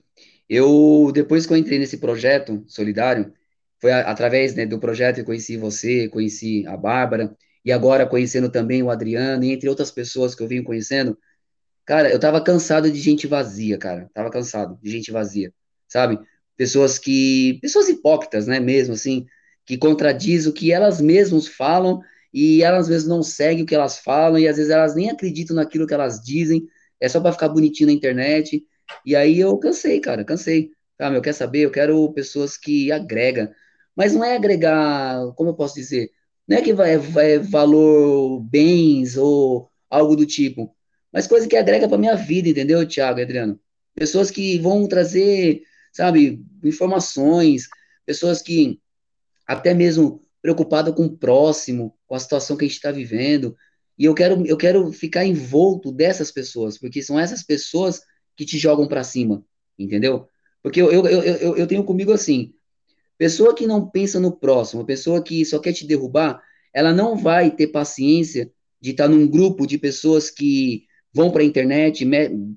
Eu, 0.48 1.10
depois 1.14 1.46
que 1.46 1.52
eu 1.52 1.56
entrei 1.56 1.78
nesse 1.78 1.98
projeto 1.98 2.64
solidário, 2.66 3.32
foi 3.80 3.92
a, 3.92 4.00
através 4.00 4.54
né, 4.54 4.66
do 4.66 4.78
projeto 4.80 5.16
que 5.16 5.20
eu 5.22 5.26
conheci 5.26 5.56
você, 5.56 6.08
conheci 6.08 6.66
a 6.66 6.76
Bárbara, 6.76 7.34
e 7.64 7.72
agora 7.72 8.06
conhecendo 8.06 8.50
também 8.50 8.82
o 8.82 8.90
Adriano, 8.90 9.44
e 9.44 9.52
entre 9.52 9.68
outras 9.68 9.90
pessoas 9.90 10.34
que 10.34 10.42
eu 10.42 10.48
venho 10.48 10.64
conhecendo, 10.64 11.16
cara, 11.86 12.10
eu 12.10 12.18
tava 12.18 12.42
cansado 12.42 12.90
de 12.90 12.98
gente 13.00 13.26
vazia, 13.26 13.78
cara, 13.78 14.10
tava 14.14 14.30
cansado 14.30 14.78
de 14.82 14.90
gente 14.90 15.10
vazia, 15.10 15.52
sabe? 15.88 16.18
Pessoas 16.56 16.98
que, 16.98 17.58
pessoas 17.62 17.88
hipócritas, 17.88 18.46
né, 18.46 18.60
mesmo 18.60 18.94
assim, 18.94 19.26
que 19.66 19.78
contradizem 19.78 20.50
o 20.50 20.54
que 20.54 20.72
elas 20.72 21.00
mesmas 21.00 21.46
falam 21.46 22.00
e 22.32 22.62
elas 22.62 22.88
mesmas 22.88 23.08
não 23.08 23.22
seguem 23.22 23.64
o 23.64 23.66
que 23.66 23.74
elas 23.74 23.98
falam 23.98 24.38
e 24.38 24.46
às 24.48 24.56
vezes 24.56 24.70
elas 24.70 24.94
nem 24.94 25.10
acreditam 25.10 25.56
naquilo 25.56 25.86
que 25.86 25.94
elas 25.94 26.20
dizem, 26.20 26.66
é 27.00 27.08
só 27.08 27.20
para 27.20 27.32
ficar 27.32 27.48
bonitinho 27.48 27.88
na 27.88 27.92
internet. 27.92 28.64
E 29.04 29.16
aí 29.16 29.38
eu 29.40 29.56
cansei, 29.58 30.00
cara, 30.00 30.24
cansei. 30.24 30.70
Ah, 30.98 31.10
meu, 31.10 31.22
quer 31.22 31.32
saber? 31.32 31.60
Eu 31.60 31.70
quero 31.70 32.12
pessoas 32.12 32.56
que 32.58 32.92
agregam. 32.92 33.48
Mas 33.96 34.12
não 34.12 34.24
é 34.24 34.36
agregar, 34.36 35.32
como 35.34 35.50
eu 35.50 35.54
posso 35.54 35.74
dizer? 35.74 36.10
Não 36.46 36.56
é 36.56 36.62
que 36.62 36.72
vai, 36.74 36.98
vai 36.98 37.38
valor 37.38 38.40
bens 38.40 39.16
ou 39.16 39.70
algo 39.88 40.16
do 40.16 40.26
tipo, 40.26 40.74
mas 41.12 41.26
coisa 41.26 41.48
que 41.48 41.56
agrega 41.56 41.88
para 41.88 41.98
minha 41.98 42.14
vida, 42.14 42.48
entendeu, 42.48 42.86
Thiago 42.86 43.20
Adriano? 43.20 43.58
Pessoas 43.94 44.30
que 44.30 44.58
vão 44.58 44.86
trazer, 44.86 45.62
sabe, 45.92 46.42
informações, 46.62 47.68
pessoas 48.06 48.40
que 48.40 48.80
até 49.46 49.74
mesmo 49.74 50.22
preocupada 50.40 50.92
com 50.92 51.06
o 51.06 51.16
próximo, 51.16 51.94
com 52.06 52.14
a 52.14 52.18
situação 52.18 52.56
que 52.56 52.64
a 52.64 52.68
gente 52.68 52.76
está 52.76 52.90
vivendo. 52.90 53.56
E 53.98 54.04
eu 54.04 54.14
quero, 54.14 54.46
eu 54.46 54.56
quero 54.56 54.92
ficar 54.92 55.24
envolto 55.24 55.92
dessas 55.92 56.30
pessoas, 56.30 56.78
porque 56.78 57.02
são 57.02 57.18
essas 57.18 57.42
pessoas 57.42 58.00
que 58.36 58.44
te 58.44 58.56
jogam 58.56 58.88
para 58.88 59.04
cima, 59.04 59.44
entendeu? 59.78 60.28
Porque 60.62 60.80
eu, 60.80 60.90
eu, 60.90 61.06
eu, 61.06 61.56
eu 61.56 61.66
tenho 61.66 61.84
comigo 61.84 62.12
assim, 62.12 62.54
pessoa 63.18 63.54
que 63.54 63.66
não 63.66 63.90
pensa 63.90 64.18
no 64.18 64.34
próximo, 64.34 64.86
pessoa 64.86 65.22
que 65.22 65.44
só 65.44 65.58
quer 65.58 65.72
te 65.72 65.86
derrubar, 65.86 66.40
ela 66.72 66.92
não 66.92 67.16
vai 67.16 67.50
ter 67.50 67.66
paciência 67.66 68.50
de 68.80 68.92
estar 68.92 69.04
tá 69.04 69.08
num 69.10 69.26
grupo 69.28 69.66
de 69.66 69.76
pessoas 69.76 70.30
que 70.30 70.84
vão 71.12 71.30
para 71.30 71.42
a 71.42 71.44
internet, 71.44 72.06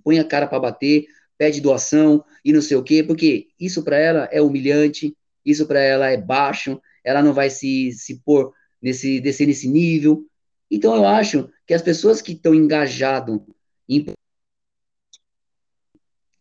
põe 0.03 0.19
a 0.19 0.23
cara 0.23 0.47
para 0.47 0.59
bater, 0.59 1.05
pede 1.38 1.61
doação 1.61 2.23
e 2.43 2.53
não 2.53 2.61
sei 2.61 2.77
o 2.77 2.84
quê, 2.84 3.03
porque 3.03 3.47
isso 3.59 3.84
para 3.84 3.97
ela 3.97 4.30
é 4.31 4.41
humilhante, 4.41 5.15
isso 5.45 5.65
para 5.65 5.81
ela 5.81 6.09
é 6.09 6.17
baixo, 6.17 6.80
ela 7.03 7.21
não 7.21 7.34
vai 7.34 7.49
se, 7.49 7.91
se 7.91 8.21
pôr 8.23 8.53
nesse, 8.81 9.19
descer 9.19 9.47
nesse 9.47 9.67
nível. 9.67 10.25
Então 10.69 10.95
eu 10.95 11.05
acho 11.05 11.49
que 11.67 11.73
as 11.73 11.81
pessoas 11.81 12.21
que 12.21 12.34
estão 12.34 12.53
engajadas 12.53 13.39
em 13.88 14.05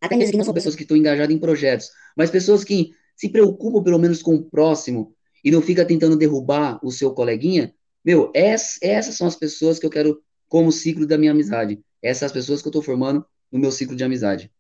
até 0.01 0.17
mesmo 0.17 0.33
que 0.33 0.39
não 0.39 0.45
são 0.45 0.55
pessoas 0.55 0.75
que 0.75 0.83
estão 0.83 0.97
engajadas 0.97 1.35
em 1.35 1.39
projetos, 1.39 1.91
mas 2.17 2.29
pessoas 2.29 2.65
que 2.65 2.91
se 3.17 3.29
preocupam 3.29 3.85
pelo 3.85 4.01
menos 4.01 4.21
com 4.21 4.35
o 4.35 4.43
próximo 4.43 5.15
e 5.45 5.51
não 5.51 5.63
fica 5.63 5.85
tentando 5.85 6.17
derrubar 6.17 6.81
o 6.83 6.91
seu 6.91 7.13
coleguinha, 7.15 7.73
meu, 8.05 8.33
essas, 8.35 8.79
essas 8.83 9.15
são 9.15 9.29
as 9.29 9.37
pessoas 9.37 9.79
que 9.79 9.87
eu 9.87 9.91
quero 9.91 10.21
como 10.49 10.73
ciclo 10.73 11.07
da 11.07 11.17
minha 11.17 11.31
amizade. 11.31 11.81
Essas 12.03 12.25
as 12.25 12.33
pessoas 12.33 12.61
que 12.61 12.69
eu 12.69 12.71
estou 12.71 12.83
formando 12.83 13.25
no 13.51 13.59
meu 13.59 13.71
ciclo 13.71 13.95
de 13.95 14.03
amizade. 14.03 14.51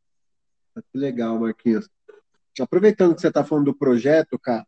Que 0.75 0.99
legal, 0.99 1.39
Marquinhos. 1.39 1.89
Aproveitando 2.61 3.15
que 3.15 3.21
você 3.21 3.29
está 3.29 3.45
falando 3.45 3.67
do 3.67 3.75
projeto, 3.75 4.39
cara, 4.39 4.67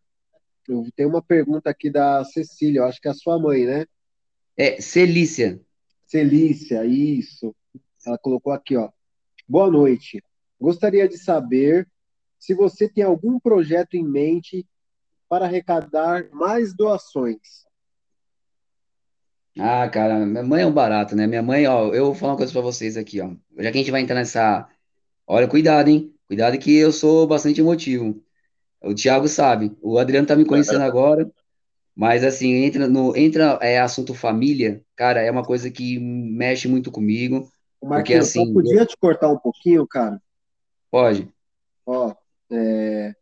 eu 0.67 0.87
tenho 0.97 1.11
uma 1.11 1.23
pergunta 1.23 1.71
aqui 1.71 1.91
da 1.91 2.25
Cecília, 2.25 2.81
eu 2.81 2.85
acho 2.85 3.01
que 3.01 3.09
é 3.09 3.11
a 3.11 3.15
sua 3.15 3.39
mãe, 3.39 3.65
né? 3.67 3.87
É, 4.57 4.81
Celícia. 4.81 5.61
Celícia, 6.07 6.85
isso. 6.85 7.55
Ela 8.07 8.19
colocou 8.19 8.53
aqui, 8.53 8.77
ó. 8.77 8.91
Boa 9.47 9.71
noite. 9.71 10.23
Gostaria 10.61 11.09
de 11.09 11.19
saber 11.19 11.87
se 12.39 12.55
você 12.55 12.89
tem 12.89 13.05
algum 13.05 13.39
projeto 13.39 13.95
em 13.95 14.05
mente 14.05 14.67
para 15.29 15.47
arrecadar 15.47 16.29
mais 16.31 16.75
doações. 16.75 17.67
Ah, 19.59 19.89
cara, 19.89 20.27
minha 20.27 20.43
mãe 20.43 20.63
é 20.63 20.67
um 20.67 20.73
barato, 20.73 21.15
né? 21.15 21.27
Minha 21.27 21.43
mãe, 21.43 21.67
ó, 21.67 21.93
eu 21.95 22.07
vou 22.07 22.15
falar 22.15 22.33
uma 22.33 22.39
coisa 22.39 22.53
para 22.53 22.61
vocês 22.61 22.97
aqui, 22.97 23.21
ó. 23.21 23.31
Já 23.57 23.71
que 23.71 23.79
a 23.79 23.81
gente 23.81 23.91
vai 23.91 24.01
entrar 24.01 24.17
nessa. 24.17 24.69
Olha, 25.27 25.47
cuidado, 25.47 25.89
hein? 25.89 26.13
Cuidado 26.27 26.59
que 26.59 26.77
eu 26.77 26.91
sou 26.93 27.27
bastante 27.27 27.61
emotivo. 27.61 28.21
O 28.83 28.95
Thiago 28.95 29.29
sabe, 29.29 29.77
o 29.81 29.99
Adriano 29.99 30.27
tá 30.27 30.37
me 30.37 30.45
conhecendo 30.45 30.83
agora, 30.83 31.31
mas 31.95 32.23
assim, 32.23 32.53
entra 32.53 32.87
no 32.87 33.17
entra 33.17 33.59
é 33.63 33.81
assunto 33.81 34.13
família, 34.13 34.85
cara, 34.95 35.23
é 35.23 35.31
uma 35.31 35.43
coisa 35.43 35.71
que 35.71 35.99
mexe 35.99 36.69
muito 36.69 36.91
comigo. 36.91 37.49
Marquinhos, 37.83 37.99
porque 37.99 38.15
assim, 38.15 38.49
eu 38.49 38.53
podia 38.53 38.87
te 38.87 38.97
cortar 38.97 39.31
um 39.31 39.39
pouquinho, 39.39 39.87
cara? 39.87 40.21
Pode. 40.91 41.33
Ó, 41.87 42.15
é, 42.51 43.15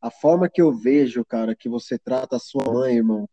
a 0.00 0.10
forma 0.10 0.48
que 0.48 0.62
eu 0.62 0.72
vejo, 0.72 1.24
cara, 1.24 1.54
que 1.54 1.68
você 1.68 1.98
trata 1.98 2.36
a 2.36 2.40
sua 2.40 2.64
mãe, 2.64 2.96
irmão, 2.96 3.28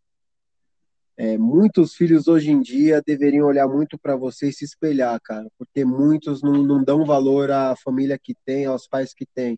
É, 1.18 1.36
muitos 1.36 1.96
filhos 1.96 2.28
hoje 2.28 2.52
em 2.52 2.62
dia 2.62 3.02
deveriam 3.04 3.48
olhar 3.48 3.68
muito 3.68 3.98
para 3.98 4.16
você 4.16 4.50
e 4.50 4.54
se 4.54 4.64
espelhar, 4.64 5.20
cara, 5.20 5.48
porque 5.58 5.84
muitos 5.84 6.44
não, 6.44 6.62
não 6.62 6.84
dão 6.84 7.04
valor 7.04 7.50
à 7.50 7.76
família 7.76 8.20
que 8.22 8.36
tem, 8.46 8.66
aos 8.66 8.88
pais 8.88 9.16
que 9.16 9.26
tem. 9.26 9.58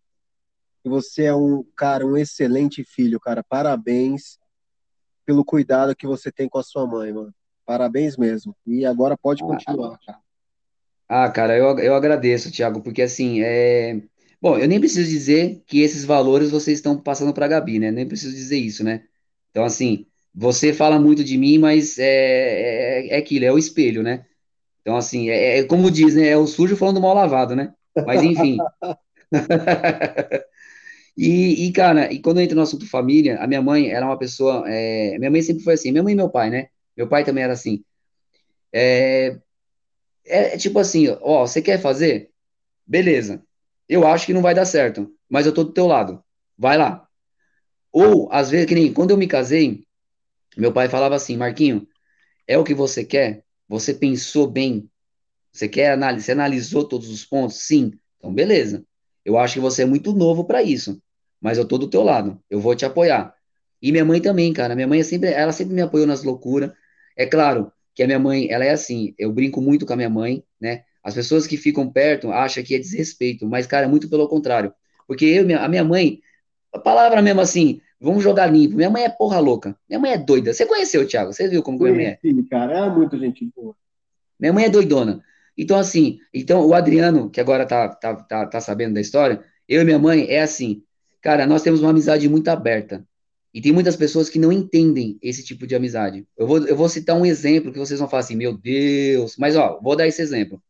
E 0.86 0.90
você 0.90 1.26
é 1.26 1.36
um, 1.36 1.64
cara, 1.76 2.06
um 2.06 2.16
excelente 2.16 2.84
filho, 2.86 3.20
cara. 3.20 3.44
Parabéns 3.44 4.40
pelo 5.26 5.44
cuidado 5.44 5.96
que 5.96 6.08
você 6.08 6.32
tem 6.32 6.48
com 6.48 6.58
a 6.58 6.64
sua 6.64 6.88
mãe, 6.88 7.12
mano. 7.12 7.34
Parabéns 7.66 8.16
mesmo. 8.16 8.56
E 8.66 8.86
agora 8.86 9.18
pode 9.18 9.42
continuar, 9.42 10.00
cara. 10.06 10.20
Ah, 11.08 11.30
cara, 11.30 11.58
eu, 11.58 11.78
eu 11.80 11.94
agradeço, 11.94 12.52
Thiago, 12.52 12.82
porque 12.82 13.02
assim, 13.02 13.42
é. 13.42 14.02
Bom, 14.42 14.58
eu 14.58 14.68
nem 14.68 14.80
preciso 14.80 15.10
dizer 15.10 15.62
que 15.68 15.82
esses 15.82 16.06
valores 16.06 16.52
vocês 16.52 16.78
estão 16.78 16.98
passando 16.98 17.34
para 17.34 17.46
a 17.46 17.50
Gabi, 17.50 17.80
né? 17.80 17.92
Nem 17.92 18.08
preciso 18.08 18.34
dizer 18.34 18.58
isso, 18.58 18.84
né? 18.84 19.04
Então, 19.52 19.66
assim, 19.66 20.08
você 20.34 20.74
fala 20.74 21.00
muito 21.00 21.24
de 21.24 21.38
mim, 21.38 21.58
mas 21.58 21.98
é, 21.98 23.08
é, 23.08 23.16
é 23.16 23.18
aquilo, 23.18 23.46
é 23.46 23.52
o 23.52 23.58
espelho, 23.58 24.04
né? 24.04 24.26
Então, 24.82 24.96
assim, 24.96 25.30
é, 25.30 25.60
é 25.60 25.64
como 25.64 25.92
diz, 25.92 26.16
né? 26.16 26.30
É 26.30 26.38
o 26.38 26.48
sujo 26.48 26.76
falando 26.76 27.02
mal 27.02 27.14
lavado, 27.14 27.56
né? 27.56 27.74
Mas, 28.06 28.24
enfim. 28.24 28.58
E, 31.22 31.68
e, 31.68 31.72
cara, 31.74 32.10
e 32.14 32.22
quando 32.22 32.40
entra 32.40 32.56
no 32.56 32.62
assunto 32.62 32.88
família, 32.90 33.38
a 33.40 33.46
minha 33.46 33.62
mãe 33.62 33.90
era 33.90 34.06
uma 34.06 34.18
pessoa. 34.18 34.64
é, 34.68 35.18
minha 35.18 35.30
mãe 35.30 35.42
sempre 35.42 35.62
foi 35.66 35.74
assim, 35.74 35.92
minha 35.92 36.02
mãe 36.02 36.14
e 36.14 36.16
meu 36.16 36.30
pai, 36.30 36.50
né? 36.50 36.70
Meu 36.96 37.10
pai 37.10 37.26
também 37.26 37.44
era 37.44 37.52
assim. 37.52 37.84
É, 38.72 39.38
é 40.26 40.58
tipo 40.58 40.80
assim, 40.80 41.10
ó, 41.22 41.46
você 41.46 41.62
quer 41.62 41.82
fazer? 41.82 42.32
Beleza. 42.88 43.44
Eu 43.88 44.08
acho 44.08 44.26
que 44.26 44.34
não 44.34 44.42
vai 44.42 44.56
dar 44.56 44.64
certo, 44.66 45.14
mas 45.30 45.46
eu 45.46 45.54
tô 45.54 45.66
do 45.66 45.74
teu 45.74 45.88
lado. 45.88 46.24
Vai 46.58 46.78
lá. 46.78 47.06
Ou, 47.92 48.32
às 48.32 48.50
vezes, 48.50 48.66
que 48.66 48.76
nem 48.76 48.94
quando 48.94 49.12
eu 49.12 49.18
me 49.18 49.28
casei, 49.28 49.84
meu 50.58 50.74
pai 50.74 50.90
falava 50.90 51.16
assim, 51.16 51.38
Marquinho, 51.38 51.88
é 52.48 52.58
o 52.58 52.64
que 52.64 52.74
você 52.74 53.04
quer? 53.06 53.44
Você 53.68 53.94
pensou 53.94 54.48
bem? 54.48 54.90
Você 55.52 55.68
quer 55.68 55.92
analisar? 55.92 56.26
Você 56.26 56.32
analisou 56.32 56.88
todos 56.88 57.10
os 57.10 57.26
pontos? 57.26 57.58
Sim. 57.58 57.92
Então, 58.18 58.34
beleza. 58.34 58.86
Eu 59.24 59.38
acho 59.38 59.56
que 59.56 59.60
você 59.60 59.84
é 59.84 59.86
muito 59.86 60.14
novo 60.14 60.46
para 60.46 60.64
isso, 60.64 61.02
mas 61.40 61.58
eu 61.58 61.68
tô 61.68 61.78
do 61.78 61.90
teu 61.90 62.04
lado. 62.04 62.42
Eu 62.50 62.60
vou 62.60 62.76
te 62.76 62.86
apoiar. 62.86 63.34
E 63.82 63.92
minha 63.92 64.04
mãe 64.06 64.22
também, 64.22 64.52
cara. 64.54 64.76
Minha 64.76 64.88
mãe 64.88 65.00
é 65.00 65.04
sempre, 65.04 65.30
ela 65.30 65.52
sempre 65.52 65.74
me 65.74 65.82
apoiou 65.82 66.08
nas 66.08 66.24
loucuras. 66.24 66.72
É 67.16 67.26
claro 67.26 67.72
que 67.94 68.04
a 68.04 68.08
minha 68.08 68.20
mãe, 68.20 68.50
ela 68.50 68.66
é 68.66 68.72
assim. 68.72 69.14
Eu 69.18 69.32
brinco 69.32 69.62
muito 69.62 69.86
com 69.86 69.94
a 69.94 69.96
minha 69.96 70.10
mãe, 70.10 70.44
né? 70.60 70.84
As 71.04 71.14
pessoas 71.14 71.48
que 71.48 71.58
ficam 71.58 71.92
perto 71.92 72.32
acham 72.32 72.64
que 72.64 72.76
é 72.76 72.80
desrespeito, 72.80 73.48
mas, 73.48 73.66
cara, 73.66 73.86
é 73.86 73.90
muito 73.90 74.10
pelo 74.10 74.28
contrário. 74.28 74.74
Porque 75.08 75.26
eu, 75.26 75.44
a 75.60 75.68
minha 75.68 75.84
mãe, 75.84 76.22
a 76.74 76.80
palavra 76.80 77.22
mesmo 77.22 77.42
assim, 77.42 77.82
vamos 78.00 78.24
jogar 78.24 78.48
limpo. 78.48 78.76
Minha 78.76 78.90
mãe 78.90 79.04
é 79.04 79.10
porra 79.10 79.40
louca. 79.40 79.76
Minha 79.88 80.00
mãe 80.00 80.12
é 80.12 80.18
doida. 80.18 80.54
Você 80.54 80.66
conheceu, 80.66 81.08
Thiago? 81.08 81.34
Você 81.34 81.48
viu 81.48 81.62
como 81.62 81.80
minha 81.80 81.94
mãe 81.94 82.06
é? 82.06 82.20
Sim, 82.22 82.44
cara, 82.44 82.86
é 82.86 82.90
muito 82.90 83.18
gente 83.18 83.50
boa. 83.56 83.76
Minha 84.40 84.54
mãe 84.54 84.66
é 84.66 84.70
doidona. 84.70 85.24
Então, 85.58 85.78
assim, 85.78 86.20
então 86.34 86.66
o 86.66 86.74
Adriano, 86.74 87.30
que 87.30 87.42
agora 87.42 87.66
tá, 87.66 87.90
tá, 87.90 88.16
tá, 88.16 88.46
tá 88.46 88.62
sabendo 88.62 88.94
da 88.94 89.02
história, 89.02 89.44
eu 89.68 89.82
e 89.82 89.86
minha 89.86 90.00
mãe 90.00 90.26
é 90.30 90.42
assim. 90.42 90.84
Cara, 91.22 91.46
nós 91.46 91.62
temos 91.62 91.82
uma 91.82 91.90
amizade 91.90 92.30
muito 92.30 92.48
aberta. 92.48 93.06
E 93.54 93.62
tem 93.62 93.72
muitas 93.72 93.96
pessoas 93.96 94.30
que 94.30 94.40
não 94.40 94.52
entendem 94.52 95.18
esse 95.22 95.44
tipo 95.44 95.68
de 95.68 95.76
amizade. 95.76 96.26
Eu 96.38 96.48
vou, 96.48 96.66
eu 96.66 96.76
vou 96.76 96.88
citar 96.88 97.16
um 97.18 97.26
exemplo 97.26 97.74
que 97.74 97.80
vocês 97.80 98.00
vão 98.00 98.08
falar 98.08 98.22
assim, 98.22 98.36
meu 98.36 98.56
Deus. 98.56 99.36
Mas, 99.38 99.56
ó, 99.56 99.80
vou 99.82 99.96
dar 99.96 100.08
esse 100.08 100.22
exemplo. 100.22 100.62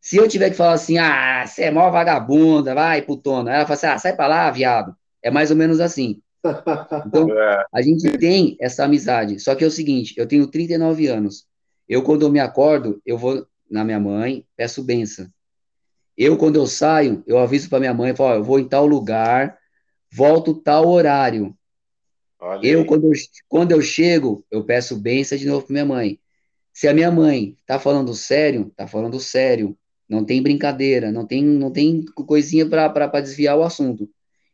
Se 0.00 0.16
eu 0.16 0.28
tiver 0.28 0.50
que 0.50 0.56
falar 0.56 0.74
assim, 0.74 0.98
ah, 0.98 1.44
você 1.46 1.64
é 1.64 1.70
mó 1.70 1.90
vagabunda, 1.90 2.74
vai, 2.74 3.02
putona. 3.02 3.52
Ela 3.52 3.64
fala 3.64 3.74
assim, 3.74 3.86
ah, 3.86 3.98
sai 3.98 4.14
pra 4.14 4.26
lá, 4.26 4.50
viado. 4.50 4.94
É 5.22 5.30
mais 5.30 5.50
ou 5.50 5.56
menos 5.56 5.80
assim. 5.80 6.22
Então, 7.06 7.30
É. 7.30 7.64
a 7.72 7.82
gente 7.82 8.10
tem 8.18 8.56
essa 8.60 8.84
amizade. 8.84 9.38
Só 9.40 9.54
que 9.54 9.64
é 9.64 9.66
o 9.66 9.70
seguinte, 9.70 10.14
eu 10.16 10.26
tenho 10.26 10.46
39 10.46 11.06
anos. 11.08 11.46
Eu, 11.88 12.02
quando 12.02 12.22
eu 12.22 12.30
me 12.30 12.38
acordo, 12.40 13.00
eu 13.04 13.16
vou 13.18 13.46
na 13.70 13.84
minha 13.84 13.98
mãe, 14.00 14.44
peço 14.56 14.82
benção. 14.82 15.26
Eu, 16.16 16.36
quando 16.36 16.56
eu 16.56 16.66
saio, 16.66 17.22
eu 17.26 17.38
aviso 17.38 17.68
para 17.68 17.78
minha 17.80 17.94
mãe, 17.94 18.14
falo, 18.14 18.30
ó, 18.30 18.34
eu 18.36 18.44
vou 18.44 18.58
em 18.58 18.68
tal 18.68 18.86
lugar, 18.86 19.56
volto 20.12 20.54
tal 20.54 20.88
horário. 20.88 21.54
Olha 22.40 22.66
Eu, 22.66 22.80
aí. 22.80 22.86
quando 22.86 23.04
eu, 23.06 23.12
quando 23.48 23.72
eu 23.72 23.80
chego, 23.82 24.44
eu 24.50 24.64
peço 24.64 24.96
benção 24.96 25.36
de 25.38 25.46
novo 25.46 25.66
para 25.66 25.72
minha 25.72 25.84
mãe. 25.84 26.20
Se 26.72 26.86
a 26.88 26.94
minha 26.94 27.10
mãe 27.10 27.56
tá 27.66 27.78
falando 27.78 28.14
sério, 28.14 28.72
tá 28.76 28.86
falando 28.86 29.18
sério. 29.18 29.76
Não 30.08 30.24
tem 30.24 30.42
brincadeira, 30.42 31.12
não 31.12 31.26
tem, 31.26 31.44
não 31.44 31.70
tem 31.70 32.04
coisinha 32.26 32.66
para 32.68 33.20
desviar 33.20 33.58
o 33.58 33.62
assunto. 33.62 34.08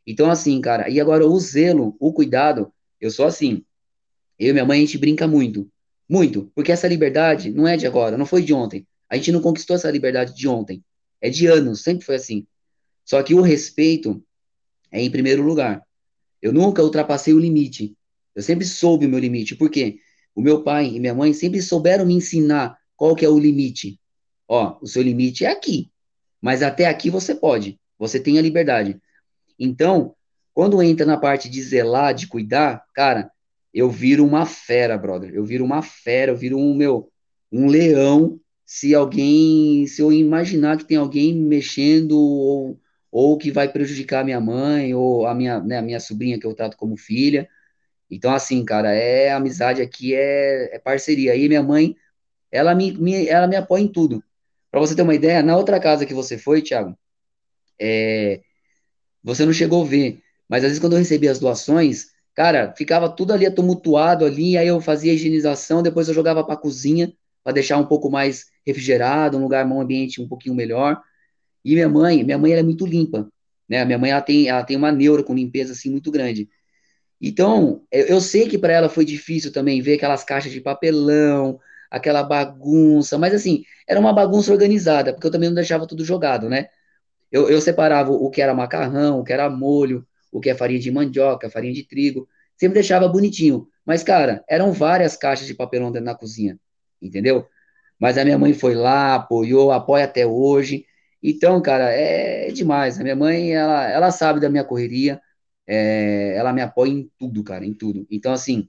Então, 0.06 0.30
assim, 0.30 0.60
cara, 0.60 0.88
e 0.88 1.00
agora 1.00 1.26
o 1.26 1.40
zelo, 1.40 1.96
o 1.98 2.12
cuidado, 2.12 2.72
eu 3.00 3.10
sou 3.10 3.26
assim. 3.26 3.64
Eu 4.38 4.50
e 4.50 4.52
minha 4.52 4.64
mãe, 4.64 4.78
a 4.78 4.84
gente 4.84 4.98
brinca 4.98 5.26
muito. 5.26 5.70
Muito. 6.08 6.50
Porque 6.54 6.72
essa 6.72 6.88
liberdade 6.88 7.50
não 7.50 7.66
é 7.66 7.76
de 7.76 7.86
agora, 7.86 8.18
não 8.18 8.26
foi 8.26 8.42
de 8.42 8.52
ontem. 8.52 8.86
A 9.08 9.16
gente 9.16 9.32
não 9.32 9.40
conquistou 9.40 9.76
essa 9.76 9.90
liberdade 9.90 10.34
de 10.34 10.48
ontem. 10.48 10.84
É 11.20 11.30
de 11.30 11.46
anos, 11.46 11.82
sempre 11.82 12.04
foi 12.04 12.16
assim. 12.16 12.46
Só 13.04 13.22
que 13.22 13.34
o 13.34 13.40
respeito 13.40 14.22
é 14.90 15.00
em 15.02 15.10
primeiro 15.10 15.42
lugar. 15.42 15.82
Eu 16.40 16.52
nunca 16.52 16.82
ultrapassei 16.82 17.32
o 17.32 17.38
limite. 17.38 17.96
Eu 18.34 18.42
sempre 18.42 18.64
soube 18.66 19.06
o 19.06 19.08
meu 19.08 19.18
limite. 19.18 19.54
Por 19.54 19.70
quê? 19.70 19.98
O 20.34 20.42
meu 20.42 20.62
pai 20.62 20.86
e 20.86 21.00
minha 21.00 21.14
mãe 21.14 21.32
sempre 21.32 21.62
souberam 21.62 22.04
me 22.04 22.14
ensinar 22.14 22.76
qual 22.96 23.14
que 23.14 23.24
é 23.24 23.28
o 23.28 23.38
limite. 23.38 23.98
Ó, 24.48 24.78
o 24.82 24.86
seu 24.86 25.02
limite 25.02 25.44
é 25.44 25.50
aqui. 25.50 25.90
Mas 26.40 26.62
até 26.62 26.86
aqui 26.86 27.08
você 27.08 27.34
pode. 27.34 27.78
Você 27.98 28.20
tem 28.20 28.38
a 28.38 28.42
liberdade. 28.42 29.00
Então, 29.58 30.14
quando 30.52 30.82
entra 30.82 31.04
na 31.04 31.16
parte 31.16 31.48
de 31.48 31.60
zelar, 31.62 32.14
de 32.14 32.26
cuidar, 32.28 32.84
cara, 32.94 33.30
eu 33.72 33.90
viro 33.90 34.24
uma 34.24 34.46
fera, 34.46 34.96
brother. 34.96 35.34
Eu 35.34 35.44
viro 35.44 35.64
uma 35.64 35.82
fera, 35.82 36.32
eu 36.32 36.36
viro 36.36 36.56
um 36.58 36.74
meu, 36.74 37.10
um 37.50 37.66
leão. 37.66 38.40
Se 38.64 38.94
alguém, 38.94 39.86
se 39.86 40.00
eu 40.00 40.12
imaginar 40.12 40.78
que 40.78 40.86
tem 40.86 40.96
alguém 40.96 41.34
mexendo 41.34 42.16
ou, 42.16 42.80
ou 43.10 43.36
que 43.36 43.50
vai 43.50 43.70
prejudicar 43.70 44.20
a 44.20 44.24
minha 44.24 44.40
mãe 44.40 44.94
ou 44.94 45.26
a 45.26 45.34
minha, 45.34 45.60
né, 45.60 45.78
a 45.78 45.82
minha 45.82 46.00
sobrinha 46.00 46.38
que 46.38 46.46
eu 46.46 46.54
trato 46.54 46.76
como 46.76 46.96
filha. 46.96 47.48
Então, 48.10 48.32
assim, 48.32 48.64
cara, 48.64 48.92
é 48.92 49.32
amizade 49.32 49.82
aqui, 49.82 50.14
é, 50.14 50.76
é 50.76 50.78
parceria. 50.78 51.32
Aí 51.32 51.48
minha 51.48 51.62
mãe, 51.62 51.96
ela 52.50 52.74
me, 52.74 52.92
me, 52.92 53.26
ela 53.28 53.46
me 53.46 53.56
apoia 53.56 53.82
em 53.82 53.88
tudo. 53.88 54.22
Para 54.70 54.80
você 54.80 54.94
ter 54.94 55.02
uma 55.02 55.14
ideia, 55.14 55.42
na 55.42 55.56
outra 55.56 55.80
casa 55.80 56.06
que 56.06 56.14
você 56.14 56.38
foi, 56.38 56.62
Thiago, 56.62 56.96
é, 57.80 58.40
você 59.24 59.46
não 59.46 59.52
chegou 59.52 59.82
a 59.82 59.86
ver, 59.86 60.20
mas 60.48 60.62
às 60.62 60.70
vezes 60.70 60.78
quando 60.78 60.92
eu 60.92 60.98
recebia 60.98 61.30
as 61.30 61.38
doações, 61.38 62.08
cara, 62.34 62.74
ficava 62.76 63.08
tudo 63.08 63.32
ali 63.32 63.50
tumultuado 63.50 64.24
ali, 64.24 64.56
aí 64.56 64.68
eu 64.68 64.80
fazia 64.80 65.12
a 65.12 65.14
higienização, 65.14 65.82
depois 65.82 66.08
eu 66.08 66.14
jogava 66.14 66.44
para 66.44 66.54
a 66.54 66.58
cozinha 66.58 67.12
para 67.42 67.54
deixar 67.54 67.78
um 67.78 67.86
pouco 67.86 68.10
mais 68.10 68.46
refrigerado, 68.66 69.36
um 69.38 69.42
lugar, 69.42 69.66
um 69.66 69.80
ambiente 69.80 70.20
um 70.20 70.28
pouquinho 70.28 70.54
melhor. 70.54 71.00
E 71.64 71.74
minha 71.74 71.88
mãe, 71.88 72.22
minha 72.24 72.38
mãe 72.38 72.52
ela 72.52 72.60
é 72.60 72.64
muito 72.64 72.86
limpa, 72.86 73.28
né? 73.68 73.84
Minha 73.84 73.98
mãe 73.98 74.10
ela 74.10 74.22
tem, 74.22 74.48
ela 74.48 74.62
tem 74.62 74.76
uma 74.76 74.92
neura 74.92 75.22
com 75.22 75.34
limpeza 75.34 75.72
assim 75.72 75.90
muito 75.90 76.10
grande. 76.10 76.48
Então, 77.20 77.82
eu, 77.90 78.20
sei 78.20 78.48
que 78.48 78.58
para 78.58 78.72
ela 78.72 78.88
foi 78.88 79.04
difícil 79.04 79.52
também 79.52 79.80
ver 79.80 79.94
aquelas 79.94 80.24
caixas 80.24 80.52
de 80.52 80.60
papelão, 80.60 81.58
aquela 81.90 82.22
bagunça, 82.22 83.16
mas 83.16 83.32
assim, 83.32 83.64
era 83.88 83.98
uma 83.98 84.12
bagunça 84.12 84.52
organizada, 84.52 85.12
porque 85.12 85.26
eu 85.26 85.30
também 85.30 85.48
não 85.48 85.54
deixava 85.54 85.86
tudo 85.86 86.04
jogado, 86.04 86.48
né? 86.48 86.68
Eu, 87.34 87.50
eu 87.50 87.60
separava 87.60 88.12
o 88.12 88.30
que 88.30 88.40
era 88.40 88.54
macarrão, 88.54 89.18
o 89.18 89.24
que 89.24 89.32
era 89.32 89.50
molho, 89.50 90.06
o 90.30 90.40
que 90.40 90.50
é 90.50 90.54
farinha 90.54 90.78
de 90.78 90.88
mandioca, 90.88 91.50
farinha 91.50 91.74
de 91.74 91.82
trigo, 91.82 92.28
sempre 92.56 92.74
deixava 92.74 93.08
bonitinho. 93.08 93.66
Mas, 93.84 94.04
cara, 94.04 94.44
eram 94.48 94.72
várias 94.72 95.16
caixas 95.16 95.44
de 95.44 95.52
papelão 95.52 95.90
dentro 95.90 96.06
da 96.06 96.14
cozinha, 96.14 96.56
entendeu? 97.02 97.44
Mas 97.98 98.16
a 98.18 98.24
minha 98.24 98.38
mãe 98.38 98.54
foi 98.54 98.76
lá, 98.76 99.16
apoiou, 99.16 99.72
apoia 99.72 100.04
até 100.04 100.24
hoje. 100.24 100.86
Então, 101.20 101.60
cara, 101.60 101.90
é 101.90 102.52
demais. 102.52 103.00
A 103.00 103.02
minha 103.02 103.16
mãe, 103.16 103.52
ela, 103.52 103.90
ela 103.90 104.10
sabe 104.12 104.38
da 104.38 104.48
minha 104.48 104.62
correria, 104.62 105.20
é, 105.66 106.36
ela 106.36 106.52
me 106.52 106.62
apoia 106.62 106.92
em 106.92 107.10
tudo, 107.18 107.42
cara, 107.42 107.66
em 107.66 107.74
tudo. 107.74 108.06
Então, 108.08 108.32
assim, 108.32 108.68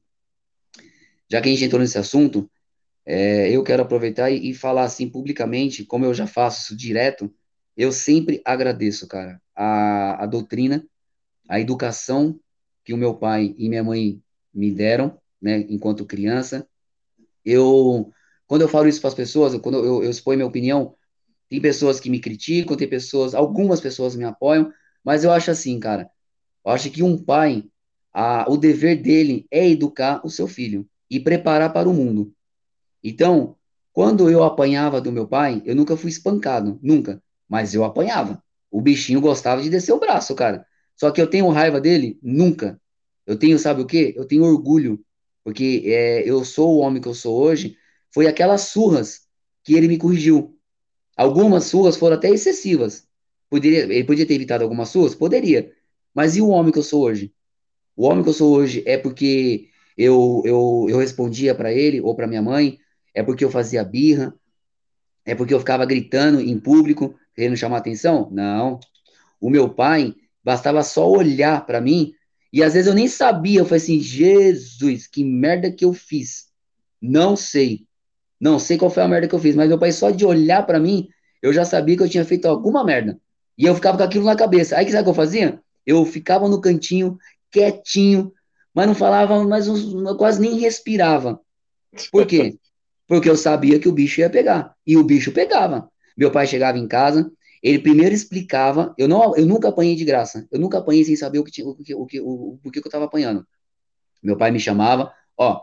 já 1.30 1.40
que 1.40 1.50
a 1.50 1.52
gente 1.52 1.66
entrou 1.66 1.80
nesse 1.80 2.00
assunto, 2.00 2.50
é, 3.06 3.52
eu 3.52 3.64
quero 3.64 3.84
aproveitar 3.84 4.32
e, 4.32 4.50
e 4.50 4.56
falar 4.56 4.86
assim 4.86 5.08
publicamente, 5.08 5.86
como 5.86 6.04
eu 6.04 6.16
já 6.16 6.26
faço 6.26 6.62
isso 6.62 6.76
direto, 6.76 7.32
eu 7.76 7.92
sempre 7.92 8.42
agradeço, 8.46 9.08
cara, 9.08 9.42
a, 9.56 10.24
a 10.24 10.26
doutrina, 10.26 10.86
a 11.50 11.60
educação 11.60 12.40
que 12.84 12.94
o 12.94 12.98
meu 12.98 13.16
pai 13.16 13.56
e 13.58 13.68
minha 13.70 13.84
mãe 13.84 14.22
me 14.54 14.72
deram, 14.72 15.20
né, 15.42 15.66
enquanto 15.70 16.06
criança. 16.06 16.68
Eu, 17.44 18.12
quando 18.48 18.62
eu 18.62 18.70
falo 18.70 18.88
isso 18.88 19.02
para 19.02 19.10
as 19.10 19.14
pessoas, 19.16 19.56
quando 19.58 19.78
eu, 19.80 20.04
eu 20.04 20.10
exponho 20.10 20.38
minha 20.38 20.48
opinião, 20.48 20.96
tem 21.50 21.62
pessoas 21.62 22.00
que 22.00 22.10
me 22.10 22.20
criticam, 22.20 22.78
tem 22.78 22.88
pessoas, 22.88 23.34
algumas 23.36 23.82
pessoas 23.82 24.16
me 24.16 24.24
apoiam, 24.24 24.72
mas 25.04 25.24
eu 25.24 25.32
acho 25.32 25.52
assim, 25.52 25.80
cara, 25.80 26.10
eu 26.66 26.72
acho 26.72 26.90
que 26.90 27.04
um 27.04 27.18
pai, 27.18 27.64
a, 28.14 28.50
o 28.50 28.58
dever 28.58 29.02
dele 29.02 29.46
é 29.52 29.68
educar 29.68 30.26
o 30.26 30.30
seu 30.30 30.48
filho 30.48 30.88
e 31.10 31.20
preparar 31.20 31.72
para 31.72 31.90
o 31.90 31.94
mundo. 31.94 32.34
Então, 33.04 33.56
quando 33.94 34.30
eu 34.30 34.44
apanhava 34.44 35.00
do 35.00 35.12
meu 35.12 35.28
pai, 35.28 35.62
eu 35.66 35.76
nunca 35.76 35.96
fui 35.96 36.10
espancado, 36.10 36.80
nunca, 36.82 37.22
mas 37.50 37.74
eu 37.74 37.84
apanhava. 37.84 38.42
O 38.72 38.82
bichinho 38.82 39.22
gostava 39.22 39.62
de 39.62 39.70
descer 39.70 39.94
o 39.94 40.00
braço, 40.00 40.36
cara. 40.36 40.66
Só 40.96 41.12
que 41.12 41.22
eu 41.22 41.28
tenho 41.30 41.50
raiva 41.50 41.80
dele? 41.80 42.20
Nunca. 42.22 42.80
Eu 43.26 43.38
tenho, 43.38 43.58
sabe 43.60 43.82
o 43.82 43.86
quê? 43.86 44.14
Eu 44.16 44.26
tenho 44.26 44.44
orgulho. 44.44 45.04
porque 45.44 45.84
é, 45.86 46.28
eu 46.30 46.44
sou 46.44 46.76
o 46.76 46.80
homem 46.80 47.02
que 47.02 47.08
eu 47.08 47.14
sou 47.14 47.40
hoje, 47.42 47.78
foi 48.14 48.28
aquelas 48.28 48.62
surras 48.62 49.22
que 49.64 49.76
ele 49.76 49.88
me 49.88 49.98
corrigiu. 49.98 50.58
Algumas 51.18 51.66
surras 51.66 51.98
foram 51.98 52.16
até 52.18 52.30
excessivas. 52.30 53.08
Poderia, 53.50 53.84
ele 53.84 54.04
podia 54.04 54.26
ter 54.26 54.36
evitado 54.36 54.64
algumas 54.64 54.90
surras? 54.90 55.16
Poderia. 55.16 55.72
Mas 56.14 56.36
e 56.36 56.42
o 56.42 56.50
homem 56.50 56.72
que 56.72 56.80
eu 56.80 56.84
sou 56.84 57.04
hoje? 57.04 57.34
O 57.96 58.06
homem 58.06 58.24
que 58.24 58.30
eu 58.30 58.34
sou 58.34 58.54
hoje 58.56 58.84
é 58.86 58.98
porque 58.98 59.70
eu, 59.98 60.42
eu, 60.46 60.88
eu 60.90 60.98
respondia 60.98 61.56
para 61.56 61.72
ele 61.74 62.02
ou 62.02 62.16
para 62.16 62.28
minha 62.28 62.42
mãe? 62.42 62.80
É 63.14 63.24
porque 63.24 63.46
eu 63.46 63.50
fazia 63.50 63.84
birra? 63.84 64.34
É 65.26 65.34
porque 65.36 65.54
eu 65.54 65.60
ficava 65.60 65.86
gritando 65.86 66.40
em 66.40 66.60
público, 66.60 67.16
querendo 67.36 67.58
chamar 67.58 67.78
atenção? 67.78 68.30
Não. 68.32 68.80
O 69.40 69.50
meu 69.50 69.70
pai 69.70 70.16
bastava 70.44 70.84
só 70.84 71.10
olhar 71.10 71.66
para 71.66 71.82
mim 71.82 72.14
e 72.56 72.64
às 72.64 72.74
vezes 72.74 72.88
eu 72.88 72.94
nem 72.94 73.08
sabia. 73.08 73.60
Eu 73.60 73.66
falei 73.66 73.84
assim: 73.84 74.00
Jesus, 74.00 75.08
que 75.08 75.24
merda 75.24 75.72
que 75.72 75.84
eu 75.84 75.94
fiz? 75.94 76.48
Não 77.02 77.36
sei. 77.36 77.86
Não 78.40 78.60
sei 78.60 78.78
qual 78.78 78.90
foi 78.90 79.04
a 79.04 79.08
merda 79.08 79.28
que 79.28 79.36
eu 79.36 79.40
fiz, 79.40 79.56
mas 79.56 79.68
meu 79.68 79.78
pai 79.78 79.92
só 79.92 80.10
de 80.10 80.26
olhar 80.26 80.66
para 80.66 80.80
mim, 80.80 81.08
eu 81.42 81.52
já 81.52 81.66
sabia 81.66 81.98
que 81.98 82.04
eu 82.04 82.10
tinha 82.10 82.26
feito 82.26 82.48
alguma 82.48 82.84
merda. 82.84 83.20
E 83.58 83.66
eu 83.66 83.76
ficava 83.76 83.98
com 83.98 84.04
aquilo 84.04 84.26
na 84.26 84.36
cabeça. 84.36 84.78
Aí 84.78 84.86
sabe 84.90 85.02
o 85.02 85.04
que 85.04 85.10
eu 85.10 85.14
fazia? 85.14 85.62
Eu 85.86 86.06
ficava 86.06 86.48
no 86.48 86.62
cantinho, 86.62 87.18
quietinho, 87.52 88.32
mas 88.74 88.88
não 88.88 88.96
falava, 88.96 89.44
mas 89.44 89.68
não, 89.68 90.18
quase 90.18 90.42
nem 90.42 90.58
respirava. 90.58 91.40
Por 92.12 92.26
quê? 92.26 92.58
Porque 93.08 93.30
eu 93.30 93.38
sabia 93.38 93.80
que 93.80 93.88
o 93.88 93.94
bicho 93.94 94.20
ia 94.20 94.30
pegar. 94.30 94.74
E 94.86 94.98
o 94.98 95.04
bicho 95.04 95.32
pegava. 95.32 95.90
Meu 96.16 96.32
pai 96.32 96.48
chegava 96.48 96.78
em 96.78 96.88
casa, 96.88 97.32
ele 97.62 97.80
primeiro 97.80 98.14
explicava, 98.14 98.94
eu 98.98 99.08
não, 99.08 99.36
eu 99.36 99.46
nunca 99.46 99.70
apanhei 99.70 99.96
de 99.96 100.06
graça. 100.06 100.48
Eu 100.52 100.60
nunca 100.60 100.78
apanhei 100.78 101.04
sem 101.04 101.16
saber 101.16 101.40
o 101.40 101.44
que 101.44 101.52
tinha, 101.52 101.68
o 101.68 101.76
que, 101.76 101.96
o 101.96 102.06
que, 102.06 102.22
o, 102.22 102.60
o, 102.64 102.72
que 102.72 102.80
eu 102.80 102.84
estava 102.86 103.06
apanhando. 103.06 103.46
Meu 104.22 104.38
pai 104.38 104.52
me 104.52 104.60
chamava, 104.60 105.12
ó, 105.38 105.62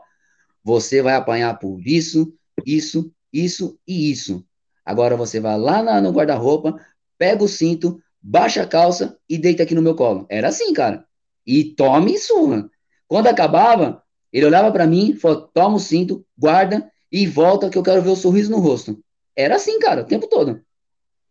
você 0.65 1.01
vai 1.01 1.15
apanhar 1.15 1.59
por 1.59 1.81
isso, 1.87 2.35
isso, 2.67 3.13
isso 3.33 3.79
e 3.87 4.11
isso. 4.11 4.45
Agora 4.85 5.17
você 5.17 5.39
vai 5.39 5.59
lá 5.59 5.83
na, 5.83 6.01
no 6.01 6.11
guarda-roupa, 6.11 6.77
pega 7.17 7.45
o 7.45 7.49
cinto, 7.49 8.03
baixa 8.21 8.63
a 8.63 8.67
calça 8.67 9.17
e 9.29 9.39
deita 9.39 9.63
aqui 9.63 9.75
no 9.75 9.83
meu 9.83 9.95
colo. 9.95 10.27
Era 10.29 10.49
assim, 10.49 10.73
cara. 10.73 11.07
E 11.47 11.65
tome 11.65 12.19
surra. 12.19 12.69
Quando 13.07 13.29
acabava, 13.29 14.03
ele 14.33 14.47
olhava 14.47 14.73
para 14.73 14.87
mim, 14.87 15.15
falou: 15.15 15.43
toma 15.55 15.77
o 15.77 15.81
cinto, 15.81 16.27
guarda 16.37 16.91
e 17.11 17.27
volta 17.27 17.69
que 17.69 17.79
eu 17.79 17.83
quero 17.83 18.03
ver 18.03 18.11
o 18.11 18.17
sorriso 18.17 18.51
no 18.51 18.59
rosto. 18.59 19.03
Era 19.37 19.57
assim, 19.57 19.79
cara, 19.79 20.03
o 20.03 20.07
tempo 20.07 20.29
todo. 20.29 20.61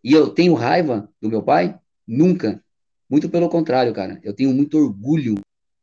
E 0.03 0.13
eu 0.13 0.29
tenho 0.29 0.53
raiva 0.53 1.09
do 1.21 1.29
meu 1.29 1.43
pai? 1.43 1.79
Nunca. 2.07 2.63
Muito 3.09 3.29
pelo 3.29 3.49
contrário, 3.49 3.93
cara. 3.93 4.19
Eu 4.23 4.33
tenho 4.33 4.53
muito 4.53 4.77
orgulho 4.77 5.35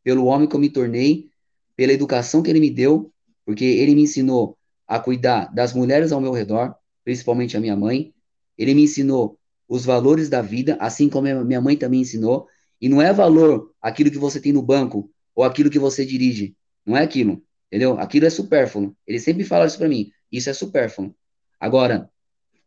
pelo 0.02 0.24
homem 0.26 0.48
que 0.48 0.56
eu 0.56 0.60
me 0.60 0.70
tornei, 0.70 1.28
pela 1.76 1.92
educação 1.92 2.42
que 2.42 2.50
ele 2.50 2.60
me 2.60 2.70
deu, 2.70 3.12
porque 3.44 3.64
ele 3.64 3.94
me 3.94 4.02
ensinou 4.02 4.56
a 4.86 4.98
cuidar 4.98 5.52
das 5.54 5.72
mulheres 5.72 6.10
ao 6.10 6.20
meu 6.20 6.32
redor, 6.32 6.74
principalmente 7.04 7.56
a 7.56 7.60
minha 7.60 7.76
mãe. 7.76 8.12
Ele 8.56 8.74
me 8.74 8.82
ensinou 8.82 9.38
os 9.68 9.84
valores 9.84 10.28
da 10.28 10.40
vida, 10.42 10.76
assim 10.80 11.08
como 11.08 11.28
minha 11.44 11.60
mãe 11.60 11.76
também 11.76 12.00
ensinou. 12.00 12.48
E 12.80 12.88
não 12.88 13.02
é 13.02 13.12
valor 13.12 13.72
aquilo 13.80 14.10
que 14.10 14.18
você 14.18 14.40
tem 14.40 14.52
no 14.52 14.62
banco 14.62 15.10
ou 15.34 15.44
aquilo 15.44 15.70
que 15.70 15.78
você 15.78 16.04
dirige. 16.04 16.56
Não 16.84 16.96
é 16.96 17.02
aquilo, 17.02 17.42
entendeu? 17.66 17.98
Aquilo 17.98 18.26
é 18.26 18.30
supérfluo. 18.30 18.96
Ele 19.06 19.20
sempre 19.20 19.44
fala 19.44 19.66
isso 19.66 19.78
para 19.78 19.88
mim. 19.88 20.10
Isso 20.32 20.48
é 20.48 20.54
supérfluo. 20.54 21.14
Agora, 21.60 22.10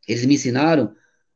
eles 0.08 0.26
me 0.26 0.36
ensinaram 0.36 0.96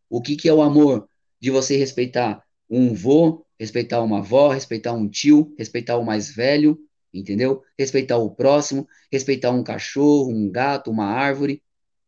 o 0.10 0.22
que, 0.22 0.36
que 0.36 0.50
é 0.50 0.54
o 0.54 0.62
amor 0.62 1.08
de 1.40 1.52
você 1.52 1.78
respeitar 1.78 2.44
um 2.70 2.94
vô, 2.94 3.46
respeitar 3.60 4.02
uma 4.02 4.20
avó, 4.20 4.50
respeitar 4.50 4.94
um 4.94 5.08
tio, 5.08 5.54
respeitar 5.58 5.98
o 5.98 6.06
mais 6.06 6.30
velho, 6.30 6.78
entendeu? 7.14 7.64
Respeitar 7.78 8.18
o 8.18 8.32
próximo, 8.32 8.88
respeitar 9.12 9.52
um 9.52 9.64
cachorro, 9.64 10.30
um 10.30 10.50
gato, 10.50 10.92
uma 10.92 11.06
árvore. 11.06 11.62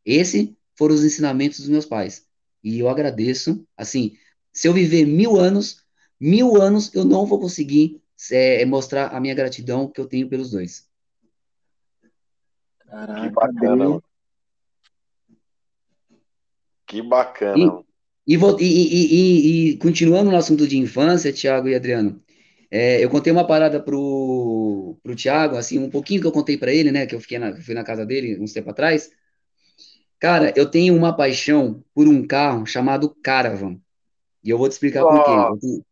Esse 0.06 0.58
foram 0.76 0.96
os 0.96 1.04
ensinamentos 1.04 1.60
dos 1.60 1.70
meus 1.70 1.86
pais. 1.86 2.26
E 2.64 2.80
eu 2.80 2.90
agradeço. 2.90 3.66
Assim, 3.76 4.18
se 4.52 4.68
eu 4.68 4.74
viver 4.74 5.06
mil 5.06 5.38
anos, 5.38 5.84
mil 6.20 6.62
anos 6.62 6.94
eu 6.94 7.06
não 7.06 7.26
vou 7.26 7.40
conseguir 7.40 8.02
é, 8.32 8.66
mostrar 8.66 9.16
a 9.16 9.20
minha 9.20 9.36
gratidão 9.36 9.88
que 9.88 10.02
eu 10.02 10.08
tenho 10.08 10.28
pelos 10.28 10.52
dois. 10.52 10.88
Caraca, 12.80 13.22
que 13.22 13.30
bacana. 13.30 14.02
Que 16.88 17.02
bacana. 17.02 17.84
E, 18.26 18.36
e, 18.36 18.38
e, 18.66 19.70
e, 19.70 19.78
continuando 19.78 20.32
no 20.32 20.38
assunto 20.38 20.68
de 20.68 20.78
infância, 20.78 21.32
Tiago 21.32 21.68
e 21.68 21.76
Adriano, 21.76 22.22
é, 22.72 23.04
eu 23.04 23.10
contei 23.10 23.32
uma 23.32 23.46
parada 23.46 23.82
pro, 23.82 24.98
pro 25.04 25.16
Tiago, 25.16 25.56
assim, 25.56 25.78
um 25.80 25.90
pouquinho 25.90 26.20
que 26.22 26.28
eu 26.28 26.32
contei 26.32 26.58
para 26.58 26.74
ele, 26.74 26.92
né, 26.92 27.06
que 27.06 27.16
eu 27.16 27.22
fiquei 27.22 27.40
na, 27.40 27.56
fui 27.62 27.74
na 27.74 27.84
casa 27.84 28.06
dele 28.06 28.38
uns 28.40 28.52
tempo 28.54 28.70
atrás. 28.70 29.10
Cara, 30.20 30.52
eu 30.56 30.66
tenho 30.70 30.96
uma 30.96 31.16
paixão 31.16 31.84
por 31.94 32.08
um 32.08 32.26
carro 32.26 32.66
chamado 32.66 33.16
Caravan. 33.22 33.80
E 34.44 34.50
eu 34.50 34.58
vou 34.58 34.68
te 34.68 34.74
explicar 34.74 35.04
oh. 35.06 35.10
por 35.10 35.24
quê. 35.24 35.32
Eu 35.32 35.60
tenho, 35.60 35.86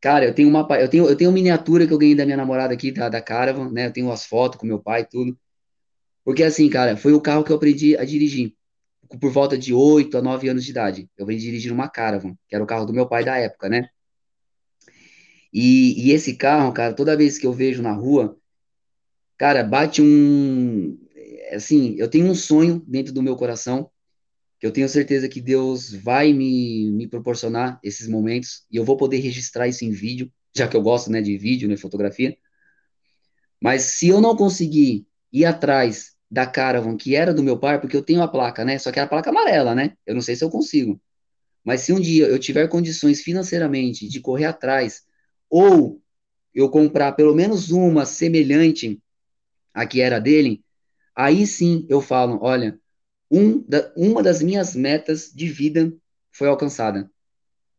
cara, 0.00 0.24
eu 0.24 0.34
tenho 0.34 0.48
uma 0.48 0.66
eu 0.78 0.88
tenho 0.88 1.08
eu 1.08 1.16
tenho 1.16 1.30
uma 1.30 1.34
miniatura 1.34 1.86
que 1.86 1.92
eu 1.92 1.98
ganhei 1.98 2.14
da 2.14 2.24
minha 2.24 2.36
namorada 2.36 2.72
aqui 2.72 2.90
da, 2.90 3.08
da 3.08 3.20
Caravan, 3.20 3.70
né? 3.70 3.86
Eu 3.86 3.92
tenho 3.92 4.10
as 4.10 4.24
fotos 4.24 4.58
com 4.58 4.66
meu 4.66 4.78
pai 4.78 5.02
e 5.02 5.06
tudo. 5.06 5.38
Porque 6.24 6.42
assim, 6.42 6.68
cara, 6.70 6.96
foi 6.96 7.12
o 7.12 7.20
carro 7.20 7.44
que 7.44 7.52
eu 7.52 7.56
aprendi 7.56 7.96
a 7.96 8.04
dirigir 8.04 8.54
por 9.18 9.32
volta 9.32 9.58
de 9.58 9.74
8 9.74 10.18
a 10.18 10.22
9 10.22 10.48
anos 10.48 10.64
de 10.64 10.70
idade. 10.70 11.10
Eu 11.16 11.24
aprendi 11.24 11.42
dirigir 11.42 11.72
uma 11.72 11.88
Caravan, 11.88 12.36
que 12.48 12.54
era 12.54 12.62
o 12.62 12.66
carro 12.66 12.86
do 12.86 12.92
meu 12.92 13.08
pai 13.08 13.24
da 13.24 13.36
época, 13.36 13.68
né? 13.68 13.88
E, 15.52 16.06
e 16.06 16.12
esse 16.12 16.36
carro, 16.36 16.72
cara, 16.72 16.94
toda 16.94 17.16
vez 17.16 17.36
que 17.36 17.46
eu 17.46 17.52
vejo 17.52 17.82
na 17.82 17.92
rua, 17.92 18.38
cara, 19.36 19.64
bate 19.64 20.00
um. 20.00 20.98
Assim, 21.52 21.96
eu 21.98 22.08
tenho 22.08 22.26
um 22.26 22.34
sonho 22.34 22.84
dentro 22.86 23.12
do 23.12 23.22
meu 23.22 23.34
coração, 23.34 23.90
que 24.60 24.66
eu 24.66 24.70
tenho 24.70 24.88
certeza 24.88 25.28
que 25.28 25.40
Deus 25.40 25.92
vai 25.92 26.32
me, 26.32 26.92
me 26.92 27.08
proporcionar 27.08 27.80
esses 27.82 28.06
momentos, 28.06 28.64
e 28.70 28.76
eu 28.76 28.84
vou 28.84 28.96
poder 28.96 29.18
registrar 29.18 29.66
isso 29.66 29.84
em 29.84 29.90
vídeo, 29.90 30.30
já 30.54 30.68
que 30.68 30.76
eu 30.76 30.82
gosto, 30.82 31.10
né, 31.10 31.20
de 31.20 31.36
vídeo, 31.36 31.68
né, 31.68 31.76
fotografia. 31.76 32.36
Mas 33.60 33.82
se 33.82 34.08
eu 34.08 34.20
não 34.20 34.36
conseguir 34.36 35.06
ir 35.32 35.44
atrás 35.44 36.14
da 36.30 36.46
Caravan, 36.46 36.96
que 36.96 37.16
era 37.16 37.34
do 37.34 37.42
meu 37.42 37.58
pai, 37.58 37.80
porque 37.80 37.96
eu 37.96 38.02
tenho 38.02 38.22
a 38.22 38.28
placa, 38.28 38.64
né? 38.64 38.78
Só 38.78 38.92
que 38.92 39.00
é 39.00 39.02
a 39.02 39.06
placa 39.06 39.30
amarela, 39.30 39.74
né? 39.74 39.96
Eu 40.06 40.14
não 40.14 40.22
sei 40.22 40.36
se 40.36 40.44
eu 40.44 40.50
consigo. 40.50 41.00
Mas 41.64 41.80
se 41.82 41.92
um 41.92 42.00
dia 42.00 42.26
eu 42.26 42.38
tiver 42.38 42.68
condições 42.68 43.20
financeiramente 43.20 44.08
de 44.08 44.20
correr 44.20 44.44
atrás, 44.46 45.02
ou 45.48 46.00
eu 46.54 46.70
comprar 46.70 47.12
pelo 47.12 47.34
menos 47.34 47.70
uma 47.70 48.06
semelhante 48.06 49.00
à 49.74 49.86
que 49.86 50.00
era 50.00 50.20
dele, 50.20 50.64
aí 51.14 51.46
sim 51.46 51.84
eu 51.88 52.00
falo: 52.00 52.38
olha, 52.42 52.78
um 53.30 53.62
da, 53.68 53.92
uma 53.96 54.22
das 54.22 54.40
minhas 54.40 54.74
metas 54.74 55.32
de 55.34 55.48
vida 55.48 55.92
foi 56.30 56.48
alcançada. 56.48 57.10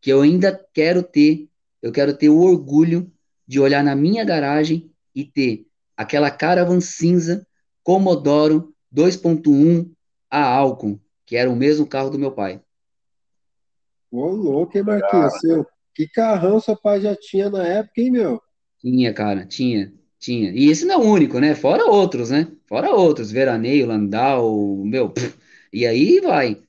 Que 0.02 0.11
eu 0.11 0.22
ainda 0.22 0.53
quero 0.73 1.03
ter, 1.03 1.48
eu 1.82 1.91
quero 1.91 2.15
ter 2.15 2.30
o 2.30 2.40
orgulho 2.40 3.11
de 3.48 3.60
olhar 3.60 3.84
na 3.84 3.95
minha 3.95 4.26
garagem 4.26 4.91
e 5.15 5.23
ter 5.26 5.68
aquela 5.95 6.32
caravan 6.32 6.82
cinza 6.82 7.45
Commodoro 7.84 8.74
2.1 8.91 9.91
a 10.30 10.44
álcool, 10.44 10.99
que 11.26 11.36
era 11.36 11.49
o 11.49 11.56
mesmo 11.56 11.86
carro 11.88 12.10
do 12.10 12.20
meu 12.20 12.32
pai. 12.32 12.62
Ô, 14.12 14.28
louco, 14.28 14.78
hein, 14.78 14.84
Marquinhos? 14.84 15.40
Seu, 15.40 15.66
que 15.94 16.08
carrão 16.08 16.60
seu 16.60 16.76
pai 16.76 17.02
já 17.02 17.16
tinha 17.16 17.49
na 17.49 17.66
época, 17.66 18.02
hein, 18.02 18.12
meu? 18.12 18.41
Tinha, 18.80 19.14
cara, 19.14 19.45
tinha, 19.45 19.94
tinha. 20.20 20.52
E 20.52 20.70
esse 20.70 20.86
não 20.86 20.95
é 20.95 20.98
o 20.98 21.02
único, 21.10 21.40
né? 21.40 21.56
Fora 21.56 21.86
outros, 21.86 22.30
né? 22.30 22.48
Fora 22.68 22.90
outros, 22.91 23.32
Veraneio, 23.32 23.88
Landau, 23.88 24.84
meu, 24.84 25.10
pff, 25.10 25.38
e 25.72 25.86
aí 25.86 26.20
vai. 26.20 26.62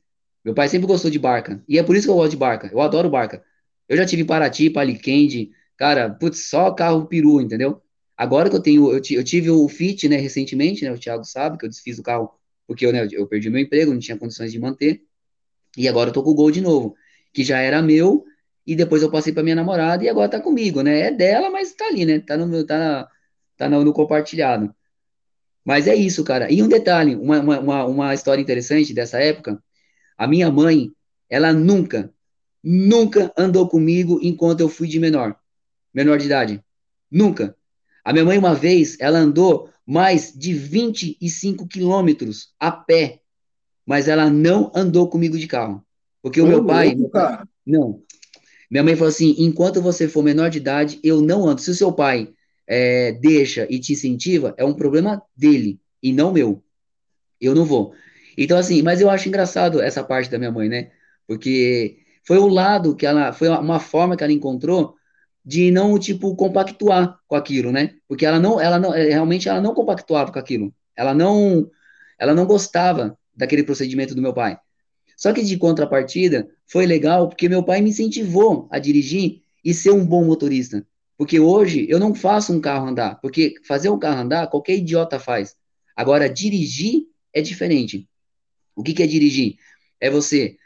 Meu 0.44 0.54
pai 0.54 0.68
sempre 0.68 0.86
gostou 0.86 1.10
de 1.10 1.18
barca, 1.18 1.62
e 1.68 1.78
é 1.78 1.82
por 1.82 1.96
isso 1.96 2.06
que 2.06 2.10
eu 2.10 2.16
gosto 2.16 2.32
de 2.32 2.36
barca. 2.36 2.68
Eu 2.72 2.80
adoro 2.80 3.08
barca. 3.10 3.44
Eu 3.88 3.96
já 3.96 4.06
tive 4.06 4.24
Paraty, 4.24 4.70
Paliquende, 4.70 5.50
cara, 5.76 6.10
putz, 6.10 6.48
só 6.48 6.70
carro 6.72 7.06
peru, 7.06 7.40
entendeu? 7.40 7.82
Agora 8.22 8.48
que 8.48 8.54
eu 8.54 8.62
tenho, 8.62 8.92
eu, 8.92 9.02
eu 9.10 9.24
tive 9.24 9.50
o 9.50 9.68
Fit, 9.68 10.08
né, 10.08 10.16
recentemente, 10.16 10.84
né, 10.84 10.92
o 10.92 10.98
Thiago 10.98 11.24
sabe 11.24 11.58
que 11.58 11.64
eu 11.64 11.68
desfiz 11.68 11.98
o 11.98 12.04
carro 12.04 12.30
porque 12.68 12.86
eu, 12.86 12.92
né, 12.92 13.08
eu 13.10 13.26
perdi 13.26 13.50
meu 13.50 13.60
emprego, 13.60 13.92
não 13.92 13.98
tinha 13.98 14.16
condições 14.16 14.52
de 14.52 14.60
manter, 14.60 15.02
e 15.76 15.88
agora 15.88 16.10
eu 16.10 16.14
tô 16.14 16.22
com 16.22 16.30
o 16.30 16.34
Gol 16.34 16.52
de 16.52 16.60
novo, 16.60 16.94
que 17.32 17.42
já 17.42 17.58
era 17.58 17.82
meu, 17.82 18.24
e 18.64 18.76
depois 18.76 19.02
eu 19.02 19.10
passei 19.10 19.32
para 19.32 19.42
minha 19.42 19.56
namorada, 19.56 20.04
e 20.04 20.08
agora 20.08 20.28
tá 20.28 20.40
comigo, 20.40 20.82
né, 20.82 21.00
é 21.00 21.10
dela, 21.10 21.50
mas 21.50 21.72
tá 21.72 21.86
ali, 21.86 22.06
né, 22.06 22.20
tá 22.20 22.36
no, 22.36 22.64
tá, 22.64 23.08
tá 23.56 23.68
no, 23.68 23.84
no 23.84 23.92
compartilhado. 23.92 24.72
Mas 25.64 25.88
é 25.88 25.94
isso, 25.96 26.22
cara. 26.22 26.50
E 26.50 26.62
um 26.62 26.68
detalhe, 26.68 27.16
uma, 27.16 27.40
uma, 27.40 27.84
uma 27.86 28.14
história 28.14 28.40
interessante 28.40 28.94
dessa 28.94 29.18
época, 29.18 29.60
a 30.16 30.28
minha 30.28 30.48
mãe, 30.48 30.92
ela 31.28 31.52
nunca, 31.52 32.14
nunca 32.62 33.32
andou 33.36 33.68
comigo 33.68 34.20
enquanto 34.22 34.60
eu 34.60 34.68
fui 34.68 34.86
de 34.86 35.00
menor, 35.00 35.36
menor 35.92 36.18
de 36.18 36.26
idade. 36.26 36.64
Nunca. 37.10 37.56
A 38.04 38.12
minha 38.12 38.24
mãe, 38.24 38.38
uma 38.38 38.54
vez, 38.54 38.96
ela 39.00 39.18
andou 39.18 39.70
mais 39.86 40.32
de 40.32 40.52
25 40.52 41.66
quilômetros 41.66 42.52
a 42.58 42.70
pé, 42.70 43.20
mas 43.86 44.08
ela 44.08 44.30
não 44.30 44.70
andou 44.74 45.08
comigo 45.08 45.38
de 45.38 45.46
carro. 45.46 45.84
Porque 46.22 46.40
o 46.40 46.46
meu 46.46 46.64
pai. 46.64 46.94
Louco, 46.94 47.18
não. 47.66 48.02
Minha 48.70 48.82
mãe 48.82 48.96
falou 48.96 49.08
assim: 49.08 49.34
enquanto 49.38 49.82
você 49.82 50.08
for 50.08 50.22
menor 50.22 50.50
de 50.50 50.58
idade, 50.58 51.00
eu 51.02 51.20
não 51.20 51.46
ando. 51.46 51.60
Se 51.60 51.70
o 51.70 51.74
seu 51.74 51.92
pai 51.92 52.32
é, 52.66 53.12
deixa 53.12 53.66
e 53.68 53.78
te 53.78 53.92
incentiva, 53.92 54.54
é 54.56 54.64
um 54.64 54.74
problema 54.74 55.22
dele 55.36 55.80
e 56.02 56.12
não 56.12 56.32
meu. 56.32 56.62
Eu 57.40 57.54
não 57.54 57.64
vou. 57.64 57.92
Então, 58.36 58.56
assim, 58.56 58.82
mas 58.82 59.00
eu 59.00 59.10
acho 59.10 59.28
engraçado 59.28 59.80
essa 59.80 60.02
parte 60.02 60.30
da 60.30 60.38
minha 60.38 60.50
mãe, 60.50 60.68
né? 60.68 60.90
Porque 61.26 61.98
foi 62.24 62.38
o 62.38 62.46
lado 62.46 62.96
que 62.96 63.04
ela, 63.04 63.32
foi 63.32 63.48
uma 63.48 63.80
forma 63.80 64.16
que 64.16 64.24
ela 64.24 64.32
encontrou 64.32 64.94
de 65.44 65.70
não, 65.70 65.98
tipo, 65.98 66.34
compactuar 66.36 67.18
com 67.26 67.34
aquilo, 67.34 67.72
né? 67.72 67.94
Porque 68.06 68.24
ela 68.24 68.38
não, 68.38 68.60
ela 68.60 68.78
não, 68.78 68.94
é, 68.94 69.08
realmente 69.08 69.48
ela 69.48 69.60
não 69.60 69.74
compactuava 69.74 70.32
com 70.32 70.38
aquilo. 70.38 70.72
Ela 70.96 71.14
não, 71.14 71.68
ela 72.18 72.34
não 72.34 72.46
gostava 72.46 73.18
daquele 73.34 73.64
procedimento 73.64 74.14
do 74.14 74.22
meu 74.22 74.32
pai. 74.32 74.58
Só 75.16 75.32
que 75.32 75.42
de 75.42 75.56
contrapartida, 75.56 76.48
foi 76.66 76.86
legal 76.86 77.28
porque 77.28 77.48
meu 77.48 77.62
pai 77.62 77.80
me 77.80 77.90
incentivou 77.90 78.68
a 78.70 78.78
dirigir 78.78 79.42
e 79.64 79.74
ser 79.74 79.90
um 79.90 80.04
bom 80.04 80.24
motorista. 80.24 80.86
Porque 81.16 81.38
hoje 81.38 81.86
eu 81.88 81.98
não 81.98 82.14
faço 82.14 82.52
um 82.52 82.60
carro 82.60 82.88
andar, 82.88 83.20
porque 83.20 83.54
fazer 83.64 83.88
um 83.88 83.98
carro 83.98 84.20
andar 84.20 84.48
qualquer 84.48 84.76
idiota 84.76 85.18
faz. 85.18 85.54
Agora, 85.94 86.28
dirigir 86.28 87.04
é 87.32 87.40
diferente. 87.40 88.08
O 88.74 88.82
que, 88.82 88.92
que 88.94 89.02
é 89.02 89.06
dirigir? 89.06 89.56
É 90.00 90.10
você 90.10 90.56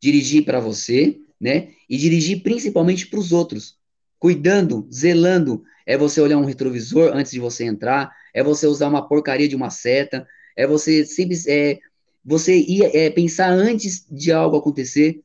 dirigir 0.00 0.44
para 0.44 0.60
você, 0.60 1.18
né? 1.40 1.72
E 1.88 1.96
dirigir 1.96 2.42
principalmente 2.42 3.06
para 3.06 3.18
os 3.18 3.32
outros. 3.32 3.78
Cuidando, 4.24 4.88
zelando. 4.90 5.64
É 5.84 5.98
você 5.98 6.18
olhar 6.18 6.38
um 6.38 6.46
retrovisor 6.46 7.14
antes 7.14 7.30
de 7.30 7.38
você 7.38 7.62
entrar, 7.64 8.10
é 8.32 8.42
você 8.42 8.66
usar 8.66 8.88
uma 8.88 9.06
porcaria 9.06 9.46
de 9.46 9.54
uma 9.54 9.68
seta, 9.68 10.26
é 10.56 10.66
você 10.66 11.04
sempre 11.04 11.36
é, 11.46 11.78
você 12.24 12.56
ir, 12.56 12.84
é, 12.96 13.10
pensar 13.10 13.50
antes 13.50 14.06
de 14.10 14.32
algo 14.32 14.56
acontecer, 14.56 15.20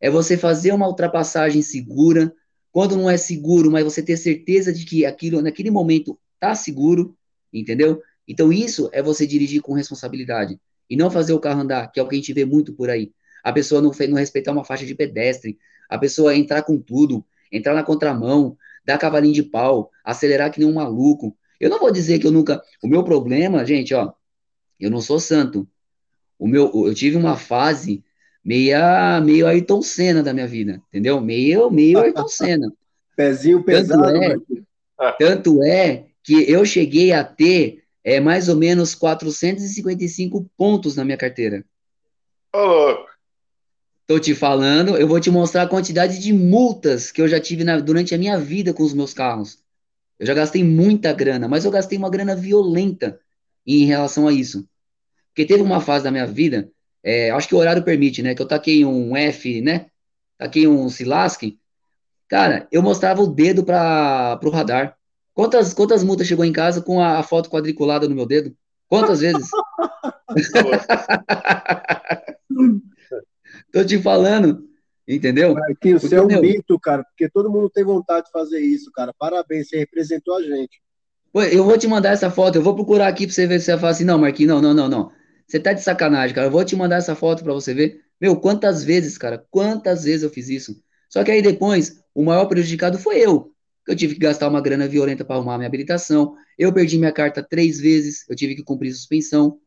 é 0.00 0.10
você 0.10 0.36
fazer 0.36 0.72
uma 0.72 0.88
ultrapassagem 0.88 1.62
segura, 1.62 2.34
quando 2.72 2.96
não 2.96 3.08
é 3.08 3.16
seguro, 3.16 3.70
mas 3.70 3.84
você 3.84 4.02
ter 4.02 4.16
certeza 4.16 4.72
de 4.72 4.84
que 4.84 5.06
aquilo 5.06 5.40
naquele 5.40 5.70
momento 5.70 6.18
tá 6.40 6.52
seguro, 6.52 7.16
entendeu? 7.52 8.02
Então 8.26 8.52
isso 8.52 8.90
é 8.92 9.00
você 9.00 9.28
dirigir 9.28 9.62
com 9.62 9.74
responsabilidade 9.74 10.58
e 10.90 10.96
não 10.96 11.08
fazer 11.08 11.34
o 11.34 11.38
carro 11.38 11.60
andar, 11.60 11.86
que 11.92 12.00
é 12.00 12.02
o 12.02 12.08
que 12.08 12.16
a 12.16 12.18
gente 12.18 12.32
vê 12.32 12.44
muito 12.44 12.72
por 12.72 12.90
aí. 12.90 13.12
A 13.44 13.52
pessoa 13.52 13.80
não, 13.80 13.92
não 14.08 14.16
respeitar 14.16 14.50
uma 14.50 14.64
faixa 14.64 14.84
de 14.84 14.96
pedestre, 14.96 15.56
a 15.88 15.96
pessoa 15.96 16.34
entrar 16.34 16.62
com 16.62 16.76
tudo, 16.76 17.24
entrar 17.50 17.74
na 17.74 17.82
contramão, 17.82 18.56
dar 18.84 18.98
cavalinho 18.98 19.34
de 19.34 19.42
pau, 19.42 19.90
acelerar 20.04 20.50
que 20.50 20.60
nem 20.60 20.68
um 20.68 20.74
maluco. 20.74 21.36
Eu 21.60 21.68
não 21.70 21.78
vou 21.78 21.92
dizer 21.92 22.18
que 22.18 22.26
eu 22.26 22.32
nunca. 22.32 22.62
O 22.82 22.88
meu 22.88 23.04
problema, 23.04 23.64
gente, 23.64 23.94
ó, 23.94 24.12
eu 24.78 24.90
não 24.90 25.00
sou 25.00 25.20
santo. 25.20 25.68
O 26.38 26.48
meu, 26.48 26.70
eu 26.86 26.94
tive 26.94 27.16
uma 27.16 27.36
fase 27.36 28.02
meia, 28.42 29.20
meio 29.20 29.46
Ayrton 29.46 29.82
Senna 29.82 30.22
da 30.22 30.32
minha 30.32 30.46
vida, 30.46 30.82
entendeu? 30.88 31.20
Meio, 31.20 31.70
meio 31.70 32.00
Ayrton 32.00 32.26
Senna. 32.28 32.72
Pezinho 33.14 33.62
pesado. 33.62 34.02
Tanto 34.02 34.54
é, 34.98 35.12
tanto 35.18 35.62
é 35.62 36.06
que 36.22 36.50
eu 36.50 36.64
cheguei 36.64 37.12
a 37.12 37.22
ter 37.22 37.82
é, 38.02 38.18
mais 38.18 38.48
ou 38.48 38.56
menos 38.56 38.94
455 38.94 40.48
pontos 40.56 40.96
na 40.96 41.04
minha 41.04 41.18
carteira. 41.18 41.64
Ô, 42.54 42.58
louco. 42.58 43.09
Tô 44.10 44.18
te 44.18 44.34
falando, 44.34 44.96
eu 44.96 45.06
vou 45.06 45.20
te 45.20 45.30
mostrar 45.30 45.62
a 45.62 45.68
quantidade 45.68 46.18
de 46.18 46.32
multas 46.32 47.12
que 47.12 47.22
eu 47.22 47.28
já 47.28 47.38
tive 47.38 47.62
na, 47.62 47.78
durante 47.78 48.12
a 48.12 48.18
minha 48.18 48.36
vida 48.36 48.74
com 48.74 48.82
os 48.82 48.92
meus 48.92 49.14
carros. 49.14 49.62
Eu 50.18 50.26
já 50.26 50.34
gastei 50.34 50.64
muita 50.64 51.12
grana, 51.12 51.46
mas 51.46 51.64
eu 51.64 51.70
gastei 51.70 51.96
uma 51.96 52.10
grana 52.10 52.34
violenta 52.34 53.20
em 53.64 53.84
relação 53.84 54.26
a 54.26 54.32
isso. 54.32 54.68
Porque 55.28 55.46
teve 55.46 55.62
uma 55.62 55.80
fase 55.80 56.02
da 56.02 56.10
minha 56.10 56.26
vida, 56.26 56.72
é, 57.04 57.30
acho 57.30 57.46
que 57.46 57.54
o 57.54 57.58
horário 57.58 57.84
permite, 57.84 58.20
né? 58.20 58.34
Que 58.34 58.42
eu 58.42 58.48
taquei 58.48 58.84
um 58.84 59.16
F, 59.16 59.60
né? 59.60 59.86
Taquei 60.36 60.66
um 60.66 60.88
Silasque. 60.88 61.60
Cara, 62.26 62.66
eu 62.72 62.82
mostrava 62.82 63.22
o 63.22 63.28
dedo 63.28 63.62
para 63.62 64.40
o 64.42 64.50
radar. 64.50 64.96
Quantas, 65.32 65.72
quantas 65.72 66.02
multas 66.02 66.26
chegou 66.26 66.44
em 66.44 66.52
casa 66.52 66.82
com 66.82 67.00
a, 67.00 67.20
a 67.20 67.22
foto 67.22 67.48
quadriculada 67.48 68.08
no 68.08 68.16
meu 68.16 68.26
dedo? 68.26 68.56
Quantas 68.88 69.20
vezes? 69.20 69.48
Tô 73.72 73.84
te 73.84 73.98
falando, 73.98 74.64
entendeu? 75.06 75.54
Marquinhos, 75.54 76.02
você 76.02 76.16
é 76.16 76.22
um 76.22 76.26
meu, 76.26 76.40
mito, 76.40 76.78
cara, 76.78 77.04
porque 77.04 77.28
todo 77.28 77.50
mundo 77.50 77.70
tem 77.70 77.84
vontade 77.84 78.26
de 78.26 78.32
fazer 78.32 78.60
isso, 78.60 78.90
cara. 78.92 79.14
Parabéns, 79.18 79.68
você 79.68 79.78
representou 79.78 80.36
a 80.36 80.42
gente. 80.42 80.80
Eu 81.52 81.64
vou 81.64 81.78
te 81.78 81.86
mandar 81.86 82.10
essa 82.10 82.30
foto, 82.30 82.56
eu 82.56 82.62
vou 82.62 82.74
procurar 82.74 83.06
aqui 83.06 83.26
pra 83.26 83.34
você 83.34 83.46
ver 83.46 83.60
se 83.60 83.66
você 83.66 83.78
fala 83.78 83.90
assim, 83.90 84.04
não, 84.04 84.18
Marquinhos, 84.18 84.52
não, 84.52 84.60
não, 84.60 84.74
não, 84.74 84.88
não. 84.88 85.12
Você 85.46 85.60
tá 85.60 85.72
de 85.72 85.82
sacanagem, 85.82 86.34
cara. 86.34 86.46
Eu 86.46 86.50
vou 86.50 86.64
te 86.64 86.74
mandar 86.76 86.96
essa 86.96 87.14
foto 87.14 87.44
para 87.44 87.52
você 87.52 87.72
ver. 87.74 88.00
Meu, 88.20 88.36
quantas 88.36 88.84
vezes, 88.84 89.16
cara, 89.16 89.44
quantas 89.50 90.04
vezes 90.04 90.22
eu 90.22 90.30
fiz 90.30 90.48
isso. 90.48 90.80
Só 91.08 91.24
que 91.24 91.30
aí 91.30 91.42
depois, 91.42 92.00
o 92.14 92.24
maior 92.24 92.46
prejudicado 92.46 92.98
foi 92.98 93.18
eu. 93.18 93.52
Eu 93.86 93.96
tive 93.96 94.14
que 94.14 94.20
gastar 94.20 94.48
uma 94.48 94.60
grana 94.60 94.86
violenta 94.86 95.24
para 95.24 95.36
arrumar 95.36 95.56
minha 95.56 95.66
habilitação. 95.66 96.36
Eu 96.56 96.72
perdi 96.72 96.98
minha 96.98 97.12
carta 97.12 97.42
três 97.42 97.80
vezes. 97.80 98.24
Eu 98.28 98.36
tive 98.36 98.54
que 98.54 98.62
cumprir 98.62 98.92
suspensão. 98.92 99.58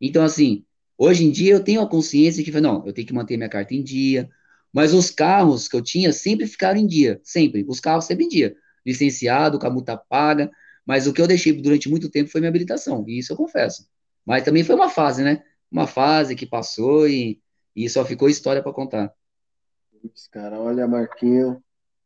Então, 0.00 0.22
assim, 0.22 0.64
hoje 0.98 1.24
em 1.24 1.30
dia 1.30 1.54
eu 1.54 1.64
tenho 1.64 1.80
a 1.80 1.88
consciência 1.88 2.42
que, 2.44 2.60
não, 2.60 2.86
eu 2.86 2.92
tenho 2.92 3.06
que 3.06 3.14
manter 3.14 3.36
minha 3.36 3.48
carta 3.48 3.74
em 3.74 3.82
dia. 3.82 4.28
Mas 4.72 4.92
os 4.92 5.10
carros 5.10 5.68
que 5.68 5.76
eu 5.76 5.82
tinha 5.82 6.12
sempre 6.12 6.46
ficaram 6.46 6.78
em 6.78 6.86
dia. 6.86 7.20
Sempre. 7.22 7.64
Os 7.66 7.80
carros 7.80 8.04
sempre 8.04 8.26
em 8.26 8.28
dia. 8.28 8.54
Licenciado, 8.84 9.58
com 9.58 9.66
a 9.66 9.70
multa 9.70 9.96
paga. 9.96 10.50
Mas 10.84 11.06
o 11.06 11.12
que 11.12 11.20
eu 11.20 11.26
deixei 11.26 11.52
durante 11.52 11.88
muito 11.88 12.10
tempo 12.10 12.30
foi 12.30 12.40
minha 12.40 12.50
habilitação. 12.50 13.04
E 13.08 13.18
isso 13.18 13.32
eu 13.32 13.36
confesso. 13.36 13.88
Mas 14.24 14.42
também 14.42 14.64
foi 14.64 14.74
uma 14.74 14.90
fase, 14.90 15.22
né? 15.22 15.42
Uma 15.70 15.86
fase 15.86 16.34
que 16.34 16.44
passou 16.44 17.08
e, 17.08 17.40
e 17.74 17.88
só 17.88 18.04
ficou 18.04 18.28
história 18.28 18.62
para 18.62 18.72
contar. 18.72 19.12
Putz, 20.02 20.28
cara, 20.28 20.60
olha, 20.60 20.86
Marquinho, 20.86 21.62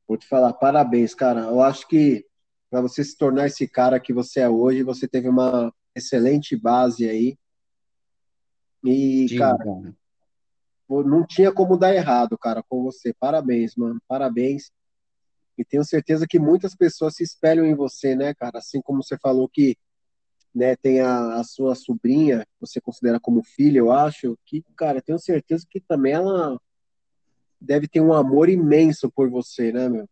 vou 0.06 0.16
te 0.16 0.26
falar, 0.26 0.52
parabéns, 0.52 1.14
cara. 1.14 1.40
Eu 1.40 1.60
acho 1.60 1.88
que 1.88 2.24
para 2.70 2.80
você 2.80 3.02
se 3.02 3.16
tornar 3.16 3.46
esse 3.46 3.66
cara 3.66 3.98
que 3.98 4.12
você 4.12 4.40
é 4.40 4.48
hoje, 4.48 4.82
você 4.82 5.08
teve 5.08 5.28
uma 5.28 5.74
excelente 5.94 6.56
base 6.56 7.08
aí. 7.08 7.36
E, 8.84 9.36
cara, 9.36 9.58
cara, 9.58 9.94
não 10.88 11.26
tinha 11.26 11.52
como 11.52 11.76
dar 11.76 11.94
errado, 11.94 12.36
cara, 12.38 12.62
com 12.68 12.82
você. 12.82 13.12
Parabéns, 13.14 13.76
mano. 13.76 14.00
Parabéns. 14.08 14.70
E 15.56 15.64
tenho 15.64 15.84
certeza 15.84 16.26
que 16.26 16.38
muitas 16.38 16.74
pessoas 16.74 17.14
se 17.14 17.22
espelham 17.22 17.66
em 17.66 17.74
você, 17.74 18.16
né, 18.16 18.32
cara? 18.34 18.58
Assim 18.58 18.80
como 18.80 19.02
você 19.02 19.18
falou 19.18 19.48
que 19.48 19.76
né, 20.54 20.74
tem 20.76 21.00
a, 21.00 21.34
a, 21.34 21.44
sua 21.44 21.74
sobrinha, 21.74 22.46
você 22.58 22.80
considera 22.80 23.20
como 23.20 23.44
filha, 23.44 23.78
eu 23.78 23.92
acho, 23.92 24.36
que, 24.44 24.64
cara, 24.76 25.00
tenho 25.00 25.18
certeza 25.18 25.64
que 25.68 25.80
também 25.80 26.12
ela 26.14 26.58
deve 27.60 27.86
ter 27.86 28.00
um 28.00 28.12
amor 28.12 28.48
imenso 28.48 29.10
por 29.10 29.30
você, 29.30 29.70
né, 29.70 29.88
meu? 29.88 30.08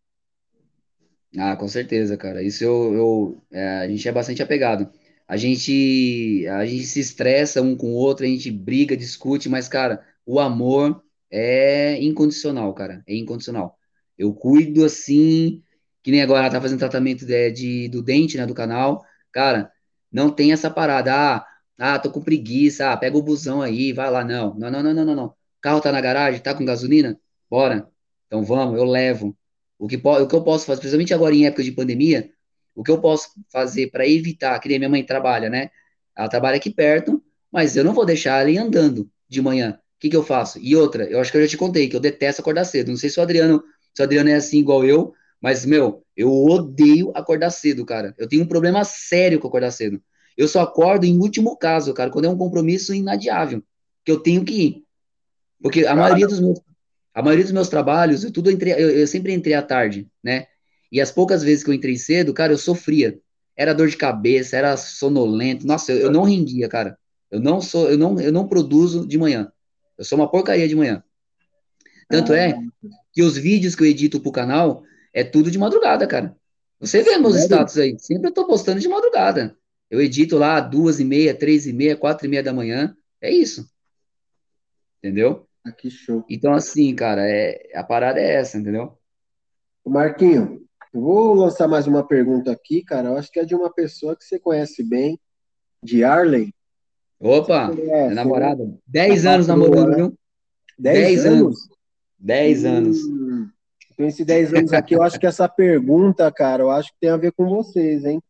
Ah, 1.37 1.57
com 1.57 1.69
certeza, 1.69 2.17
cara. 2.17 2.43
Isso 2.43 2.65
eu, 2.65 2.95
eu 2.95 3.43
é, 3.51 3.79
a 3.79 3.89
gente 3.89 4.09
é 4.09 4.13
bastante 4.13 4.43
apegado. 4.43 4.91
A 5.29 5.37
gente, 5.37 6.47
a 6.49 6.65
gente 6.67 6.87
se 6.87 7.01
estressa 7.01 7.63
um 7.63 7.77
com 7.77 7.89
o 7.93 7.95
outro, 7.95 8.25
a 8.25 8.29
gente 8.29 8.51
briga, 8.51 8.97
discute, 8.97 9.49
mas, 9.49 9.69
cara, 9.69 10.03
o 10.25 10.41
amor 10.41 11.03
é 11.31 12.03
incondicional, 12.03 12.73
cara. 12.75 13.03
É 13.07 13.15
incondicional. 13.15 13.79
Eu 14.17 14.35
cuido 14.35 14.85
assim, 14.85 15.63
que 16.03 16.11
nem 16.11 16.23
agora 16.23 16.45
ela 16.45 16.51
tá 16.51 16.61
fazendo 16.61 16.79
tratamento 16.79 17.27
de, 17.27 17.51
de 17.53 17.89
do 17.89 18.03
dente, 18.03 18.37
né, 18.39 18.47
do 18.47 18.55
canal. 18.55 19.05
Cara, 19.33 19.71
não 20.11 20.31
tem 20.31 20.53
essa 20.53 20.71
parada, 20.71 21.15
ah, 21.15 21.47
ah, 21.79 21.99
tô 21.99 22.11
com 22.11 22.23
preguiça, 22.23 22.91
ah, 22.93 22.97
pega 22.97 23.17
o 23.17 23.23
busão 23.23 23.63
aí, 23.63 23.93
vai 23.93 24.11
lá. 24.11 24.25
Não, 24.25 24.55
não, 24.55 24.71
não, 24.71 24.83
não, 24.83 25.05
não, 25.05 25.15
não, 25.15 25.35
carro 25.61 25.81
tá 25.81 25.93
na 25.93 26.01
garagem, 26.01 26.41
tá 26.41 26.55
com 26.55 26.65
gasolina? 26.65 27.21
Bora. 27.51 27.89
Então 28.27 28.43
vamos, 28.45 28.79
eu 28.79 28.85
levo. 28.85 29.37
O 29.79 29.87
que, 29.87 29.97
o 29.97 30.27
que 30.27 30.35
eu 30.35 30.43
posso 30.45 30.67
fazer, 30.67 30.81
principalmente 30.81 31.15
agora 31.15 31.35
em 31.35 31.47
época 31.47 31.63
de 31.63 31.73
pandemia, 31.73 32.31
o 32.79 32.85
que 32.85 32.93
eu 32.93 33.01
posso 33.01 33.31
fazer 33.51 33.91
para 33.91 34.07
evitar, 34.07 34.57
que 34.61 34.69
nem 34.69 34.79
minha 34.79 34.89
mãe 34.89 35.03
trabalha, 35.05 35.51
né? 35.51 35.69
Ela 36.17 36.29
trabalha 36.29 36.59
aqui 36.59 36.71
perto, 36.71 37.21
mas 37.51 37.77
eu 37.77 37.83
não 37.83 37.93
vou 37.93 38.07
deixar 38.07 38.41
ela 38.41 38.49
ir 38.49 38.59
andando 38.59 39.11
de 39.29 39.43
manhã. 39.43 39.81
O 39.97 39.99
que, 39.99 40.09
que 40.09 40.17
eu 40.17 40.23
faço? 40.23 40.61
E 40.63 40.77
outra, 40.77 41.03
eu 41.11 41.19
acho 41.19 41.33
que 41.33 41.39
eu 41.39 41.43
já 41.43 41.49
te 41.49 41.57
contei 41.57 41.89
que 41.89 41.97
eu 41.97 42.01
detesto 42.01 42.41
acordar 42.41 42.65
cedo. 42.65 42.93
Não 42.93 42.97
sei 42.97 43.11
se 43.11 43.19
o 43.19 43.23
Adriano, 43.25 43.65
se 43.93 44.01
o 44.01 44.05
Adriano 44.05 44.31
é 44.31 44.37
assim 44.37 44.61
igual 44.61 44.85
eu, 44.85 45.13
mas, 45.43 45.67
meu, 45.67 46.05
eu 46.17 46.33
odeio 46.33 47.11
acordar 47.17 47.51
cedo, 47.51 47.85
cara. 47.85 48.15
Eu 48.17 48.29
tenho 48.29 48.45
um 48.45 48.47
problema 48.47 48.85
sério 48.85 49.41
com 49.41 49.49
acordar 49.49 49.73
cedo. 49.73 50.01
Eu 50.37 50.47
só 50.47 50.61
acordo 50.61 51.05
em 51.05 51.19
último 51.19 51.57
caso, 51.57 51.93
cara, 51.93 52.11
quando 52.11 52.27
é 52.27 52.29
um 52.29 52.39
compromisso 52.39 52.95
inadiável, 52.95 53.61
que 54.05 54.13
eu 54.13 54.21
tenho 54.21 54.45
que 54.45 54.55
ir. 54.55 54.85
Porque 55.61 55.85
a 55.85 55.97
maioria 55.97 56.29
dos 56.29 56.39
meus, 56.39 56.61
a 57.13 57.23
maioria 57.23 57.45
dos 57.45 57.53
meus 57.53 57.69
trabalhos, 57.69 58.23
eu, 58.23 58.31
tudo 58.31 58.53
entrei, 58.53 58.75
eu, 58.75 58.91
eu 58.91 59.07
sempre 59.09 59.33
entrei 59.33 59.55
à 59.55 59.63
tarde, 59.63 60.07
né? 60.23 60.47
E 60.91 61.01
as 61.01 61.11
poucas 61.11 61.43
vezes 61.43 61.63
que 61.63 61.71
eu 61.71 61.75
entrei 61.75 61.97
cedo, 61.97 62.33
cara, 62.33 62.53
eu 62.53 62.59
sofria. 62.59 63.19
Era 63.57 63.75
dor 63.75 63.89
de 63.89 63.97
cabeça, 63.97 64.57
era 64.57 64.77
sonolento. 64.77 65.67
Nossa, 65.67 65.93
eu, 65.93 65.99
eu 65.99 66.11
não 66.11 66.23
rendia, 66.23 66.69
cara. 66.69 66.99
Eu 67.31 67.41
não 67.41 67.61
sou, 67.61 67.91
eu 67.91 67.99
não, 67.99 68.19
eu 68.21 68.33
não 68.33 68.49
produzo 68.49 69.07
de 69.07 69.19
manhã. 69.19 69.53
Eu 69.97 70.05
sou 70.05 70.19
uma 70.19 70.31
porcaria 70.31 70.69
de 70.69 70.77
manhã. 70.77 71.03
Tanto 72.09 72.33
é 72.33 72.59
que 73.13 73.23
os 73.23 73.37
vídeos 73.37 73.75
que 73.75 73.83
eu 73.83 73.87
edito 73.87 74.21
pro 74.21 74.33
canal, 74.33 74.83
é 75.13 75.23
tudo 75.23 75.51
de 75.51 75.59
madrugada, 75.59 76.07
cara. 76.07 76.35
Você 76.81 77.03
vê 77.03 77.19
meus 77.19 77.37
status 77.37 77.77
aí. 77.77 77.99
Sempre 77.99 78.29
eu 78.29 78.33
tô 78.33 78.47
postando 78.47 78.81
de 78.81 78.89
madrugada. 78.89 79.57
Eu 79.91 80.01
edito 80.01 80.39
lá 80.39 80.61
duas 80.61 81.01
e 81.01 81.05
meia, 81.05 81.35
três 81.35 81.67
e 81.67 81.73
meia, 81.73 81.97
quatro 81.97 82.27
e 82.27 82.29
meia 82.29 82.43
da 82.43 82.53
manhã. 82.53 82.97
É 83.21 83.31
isso. 83.31 83.69
Entendeu? 84.99 85.47
Ah, 85.65 85.73
que 85.73 85.91
show. 85.91 86.25
Então, 86.31 86.53
assim, 86.53 86.95
cara, 86.95 87.29
é, 87.29 87.71
a 87.75 87.83
parada 87.83 88.21
é 88.21 88.35
essa, 88.35 88.57
entendeu? 88.57 88.97
Marquinho, 89.85 90.68
Vou 90.93 91.35
lançar 91.35 91.69
mais 91.69 91.87
uma 91.87 92.07
pergunta 92.07 92.51
aqui, 92.51 92.83
cara. 92.83 93.09
Eu 93.09 93.17
acho 93.17 93.31
que 93.31 93.39
é 93.39 93.45
de 93.45 93.55
uma 93.55 93.73
pessoa 93.73 94.17
que 94.17 94.25
você 94.25 94.39
conhece 94.39 94.83
bem, 94.83 95.19
de 95.83 96.03
Arley. 96.03 96.53
Opa, 97.21 97.71
é, 97.77 98.07
é 98.07 98.11
namorada. 98.11 98.65
10 98.87 99.27
anos 99.27 99.47
namorando, 99.47 99.95
viu? 99.95 100.19
10 100.79 101.27
anos? 101.27 101.69
10 102.19 102.65
anos. 102.65 102.99
Hum, 103.05 103.49
com 103.97 104.05
esses 104.05 104.25
10 104.25 104.55
anos 104.55 104.73
aqui, 104.73 104.95
eu 104.95 105.03
acho 105.03 105.19
que 105.19 105.27
essa 105.27 105.49
pergunta, 105.49 106.31
cara, 106.31 106.63
eu 106.63 106.71
acho 106.71 106.91
que 106.93 107.01
tem 107.01 107.11
a 107.11 107.17
ver 107.17 107.33
com 107.33 107.49
vocês, 107.49 108.05
hein? 108.05 108.23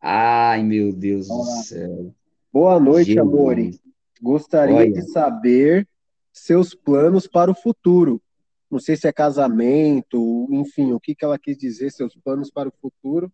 Ai, 0.00 0.62
meu 0.62 0.92
Deus 0.92 1.28
do 1.28 1.44
céu. 1.62 2.14
Boa 2.52 2.80
noite, 2.80 3.12
Jesus. 3.12 3.28
amore. 3.28 3.78
Gostaria 4.20 4.76
Olha. 4.76 4.92
de 4.92 5.02
saber 5.10 5.86
seus 6.32 6.74
planos 6.74 7.26
para 7.26 7.50
o 7.50 7.54
futuro. 7.54 8.20
Não 8.70 8.78
sei 8.78 8.96
se 8.96 9.08
é 9.08 9.12
casamento, 9.12 10.48
enfim, 10.50 10.92
o 10.92 11.00
que, 11.00 11.14
que 11.14 11.24
ela 11.24 11.38
quis 11.38 11.56
dizer, 11.58 11.90
seus 11.90 12.14
planos 12.14 12.50
para 12.50 12.68
o 12.68 12.72
futuro. 12.80 13.32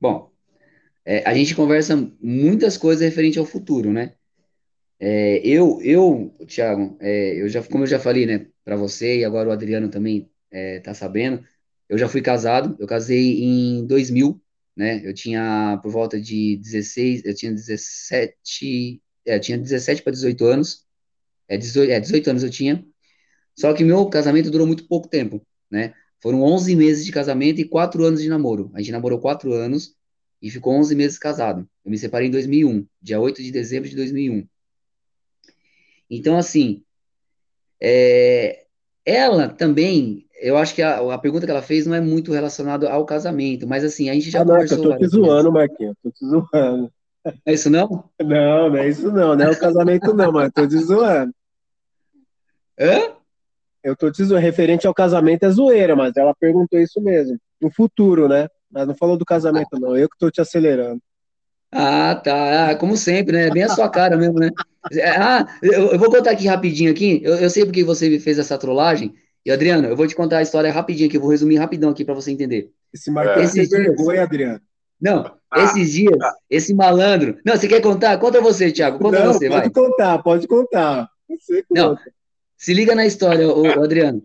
Bom, 0.00 0.30
é, 1.04 1.22
a 1.28 1.34
gente 1.34 1.54
conversa 1.54 1.96
muitas 2.20 2.76
coisas 2.76 3.04
referente 3.04 3.38
ao 3.38 3.46
futuro, 3.46 3.92
né? 3.92 4.14
É, 4.98 5.38
eu, 5.46 5.80
eu, 5.82 6.34
Thiago, 6.46 6.96
é, 7.00 7.40
eu 7.40 7.48
já, 7.48 7.62
como 7.62 7.84
eu 7.84 7.88
já 7.88 7.98
falei, 7.98 8.26
né, 8.26 8.46
para 8.64 8.76
você 8.76 9.18
e 9.18 9.24
agora 9.24 9.48
o 9.48 9.52
Adriano 9.52 9.90
também 9.90 10.30
é, 10.50 10.80
tá 10.80 10.94
sabendo, 10.94 11.44
eu 11.88 11.98
já 11.98 12.08
fui 12.08 12.22
casado, 12.22 12.76
eu 12.78 12.86
casei 12.86 13.42
em 13.42 13.86
2000, 13.86 14.40
né? 14.76 15.00
Eu 15.04 15.14
tinha 15.14 15.78
por 15.82 15.90
volta 15.90 16.20
de 16.20 16.56
16, 16.58 17.24
eu 17.24 17.34
tinha 17.34 17.52
17, 17.52 19.02
é, 19.26 19.36
eu 19.36 19.40
tinha 19.40 19.58
17 19.58 20.02
para 20.02 20.12
18 20.12 20.44
anos, 20.44 20.86
é 21.48 21.56
18, 21.56 21.90
é 21.90 22.00
18 22.00 22.30
anos 22.30 22.42
eu 22.42 22.50
tinha. 22.50 22.84
Só 23.56 23.72
que 23.72 23.82
meu 23.82 24.06
casamento 24.06 24.50
durou 24.50 24.66
muito 24.66 24.86
pouco 24.86 25.08
tempo, 25.08 25.42
né? 25.70 25.94
Foram 26.20 26.42
11 26.42 26.76
meses 26.76 27.04
de 27.04 27.12
casamento 27.12 27.60
e 27.60 27.64
4 27.64 28.04
anos 28.04 28.20
de 28.20 28.28
namoro. 28.28 28.70
A 28.74 28.80
gente 28.80 28.92
namorou 28.92 29.18
4 29.18 29.52
anos 29.52 29.94
e 30.40 30.50
ficou 30.50 30.74
11 30.74 30.94
meses 30.94 31.18
casado. 31.18 31.66
Eu 31.84 31.90
me 31.90 31.98
separei 31.98 32.28
em 32.28 32.30
2001, 32.30 32.86
dia 33.00 33.20
8 33.20 33.42
de 33.42 33.50
dezembro 33.50 33.88
de 33.88 33.96
2001. 33.96 34.46
Então, 36.10 36.36
assim, 36.36 36.82
é, 37.80 38.64
ela 39.04 39.48
também, 39.48 40.26
eu 40.40 40.56
acho 40.56 40.74
que 40.74 40.82
a, 40.82 40.98
a, 41.14 41.18
pergunta 41.18 41.46
que 41.46 41.50
ela 41.50 41.62
fez 41.62 41.86
não 41.86 41.94
é 41.94 42.00
muito 42.00 42.32
relacionada 42.32 42.90
ao 42.90 43.04
casamento, 43.04 43.66
mas 43.66 43.84
assim, 43.84 44.08
a 44.10 44.14
gente 44.14 44.30
já 44.30 44.42
ah, 44.42 44.44
conversou... 44.44 44.78
Não, 44.78 44.92
eu 44.92 44.98
tô 44.98 44.98
te 44.98 45.08
zoando, 45.08 45.52
Marquinhos, 45.52 45.96
tô 46.02 46.10
te 46.10 46.26
zoando. 46.26 46.92
É 47.44 47.52
isso 47.52 47.68
não? 47.68 48.04
Não, 48.20 48.70
não 48.70 48.76
é 48.76 48.88
isso 48.88 49.10
não, 49.10 49.34
não 49.34 49.46
é 49.46 49.50
o 49.50 49.58
casamento 49.58 50.14
não, 50.14 50.30
mas 50.30 50.52
tô 50.52 50.66
te 50.66 50.78
zoando. 50.78 51.34
Hã? 52.78 53.15
Eu 53.86 53.94
tô 53.94 54.10
te 54.10 54.24
zoando, 54.24 54.42
referente 54.42 54.84
ao 54.84 54.92
casamento 54.92 55.44
é 55.44 55.50
zoeira, 55.50 55.94
mas 55.94 56.16
ela 56.16 56.34
perguntou 56.34 56.76
isso 56.76 57.00
mesmo, 57.00 57.38
no 57.60 57.70
futuro, 57.70 58.28
né? 58.28 58.48
Mas 58.68 58.84
não 58.84 58.96
falou 58.96 59.16
do 59.16 59.24
casamento 59.24 59.78
não, 59.78 59.96
eu 59.96 60.08
que 60.08 60.18
tô 60.18 60.28
te 60.28 60.40
acelerando. 60.40 61.00
Ah, 61.70 62.16
tá. 62.16 62.70
Ah, 62.70 62.74
como 62.74 62.96
sempre, 62.96 63.36
né? 63.36 63.50
Bem 63.50 63.62
a 63.62 63.68
sua 63.68 63.88
cara 63.88 64.16
mesmo, 64.16 64.40
né? 64.40 64.50
Ah, 65.16 65.46
eu, 65.62 65.92
eu 65.92 65.98
vou 66.00 66.10
contar 66.10 66.32
aqui 66.32 66.48
rapidinho 66.48 66.90
aqui. 66.90 67.20
Eu, 67.22 67.36
eu 67.36 67.48
sei 67.48 67.64
porque 67.64 67.84
você 67.84 68.18
fez 68.18 68.40
essa 68.40 68.58
trollagem. 68.58 69.14
E, 69.44 69.52
Adriano, 69.52 69.86
eu 69.86 69.96
vou 69.96 70.06
te 70.08 70.16
contar 70.16 70.38
a 70.38 70.42
história 70.42 70.72
rapidinho 70.72 71.08
aqui. 71.08 71.16
Eu 71.16 71.20
vou 71.20 71.30
resumir 71.30 71.56
rapidão 71.56 71.90
aqui 71.90 72.04
para 72.04 72.14
você 72.14 72.32
entender. 72.32 72.70
Esse 72.92 73.10
Marcos 73.10 73.56
é. 73.56 73.66
tem 73.66 73.68
vergonha, 73.68 74.24
Adriano. 74.24 74.60
Não, 75.00 75.30
esses 75.56 75.92
dias, 75.92 76.16
esse 76.50 76.74
malandro. 76.74 77.38
Não, 77.44 77.56
você 77.56 77.68
quer 77.68 77.80
contar? 77.80 78.18
Conta 78.18 78.40
você, 78.40 78.72
Thiago. 78.72 78.98
Conta 78.98 79.20
não, 79.20 79.32
você, 79.32 79.48
pode 79.48 79.60
vai. 79.60 79.70
contar, 79.70 80.18
pode 80.22 80.48
contar. 80.48 81.08
Você 81.28 81.62
não, 81.70 81.96
se 82.56 82.72
liga 82.72 82.94
na 82.94 83.06
história, 83.06 83.48
o, 83.48 83.82
Adriano. 83.82 84.22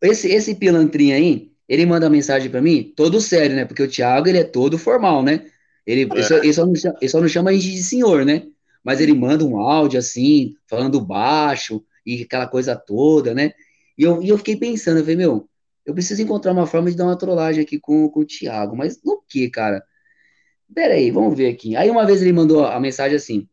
Esse, 0.00 0.28
esse 0.28 0.54
pilantrinho 0.54 1.14
aí, 1.14 1.50
ele 1.68 1.86
manda 1.86 2.08
mensagem 2.10 2.50
para 2.50 2.62
mim, 2.62 2.92
todo 2.96 3.20
sério, 3.20 3.56
né? 3.56 3.64
Porque 3.64 3.82
o 3.82 3.88
Thiago, 3.88 4.28
ele 4.28 4.38
é 4.38 4.44
todo 4.44 4.78
formal, 4.78 5.22
né? 5.22 5.46
Ele, 5.86 6.02
é. 6.02 6.14
ele, 6.14 6.22
só, 6.22 6.36
ele, 6.36 6.52
só 6.52 6.66
não 6.66 6.74
chama, 6.74 6.96
ele 7.00 7.08
só 7.10 7.20
não 7.20 7.28
chama 7.28 7.50
a 7.50 7.52
gente 7.52 7.70
de 7.70 7.82
senhor, 7.82 8.24
né? 8.24 8.46
Mas 8.82 9.00
ele 9.00 9.12
manda 9.12 9.44
um 9.44 9.58
áudio 9.58 9.98
assim, 9.98 10.54
falando 10.66 11.00
baixo 11.00 11.84
e 12.06 12.22
aquela 12.22 12.46
coisa 12.46 12.76
toda, 12.76 13.34
né? 13.34 13.52
E 13.96 14.02
eu, 14.02 14.22
e 14.22 14.28
eu 14.28 14.38
fiquei 14.38 14.56
pensando, 14.56 14.98
eu 14.98 15.02
falei, 15.02 15.16
meu, 15.16 15.48
eu 15.84 15.94
preciso 15.94 16.22
encontrar 16.22 16.52
uma 16.52 16.66
forma 16.66 16.90
de 16.90 16.96
dar 16.96 17.04
uma 17.04 17.18
trollagem 17.18 17.62
aqui 17.62 17.78
com, 17.80 18.08
com 18.08 18.20
o 18.20 18.24
Thiago, 18.24 18.76
mas 18.76 19.02
no 19.02 19.22
que, 19.28 19.48
cara? 19.50 19.82
Pera 20.74 20.94
aí, 20.94 21.10
vamos 21.10 21.36
ver 21.36 21.48
aqui. 21.48 21.74
Aí 21.76 21.90
uma 21.90 22.06
vez 22.06 22.20
ele 22.22 22.32
mandou 22.32 22.64
a 22.66 22.78
mensagem 22.78 23.16
assim, 23.16 23.48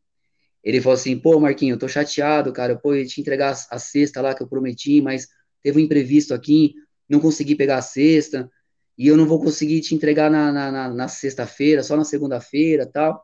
ele 0.66 0.82
falou 0.82 0.96
assim, 0.96 1.16
pô, 1.18 1.40
Marquinho, 1.40 1.76
eu 1.76 1.80
tô 1.80 1.88
chateado, 1.88 2.52
cara, 2.52 2.76
pô, 2.76 2.96
eu 2.96 3.02
ia 3.02 3.06
te 3.06 3.22
entregar 3.22 3.54
a, 3.54 3.76
a 3.76 3.80
cesta 3.80 4.20
lá 4.20 4.34
que 4.34 4.42
eu 4.42 4.48
prometi, 4.48 5.00
mas 5.00 5.28
teve 5.62 5.80
um 5.80 5.84
imprevisto 5.84 6.34
aqui, 6.34 6.74
não 7.08 7.20
consegui 7.20 7.56
pegar 7.56 7.78
a 7.78 7.82
cesta, 7.84 8.50
e 8.98 9.08
eu 9.08 9.16
não 9.16 9.28
vou 9.28 9.40
conseguir 9.40 9.80
te 9.82 9.94
entregar 9.94 10.32
na, 10.32 10.52
na, 10.52 10.72
na, 10.72 10.90
na 10.90 11.08
sexta-feira, 11.08 11.84
só 11.84 11.96
na 11.96 12.04
segunda-feira 12.04 12.86
tal. 12.88 13.24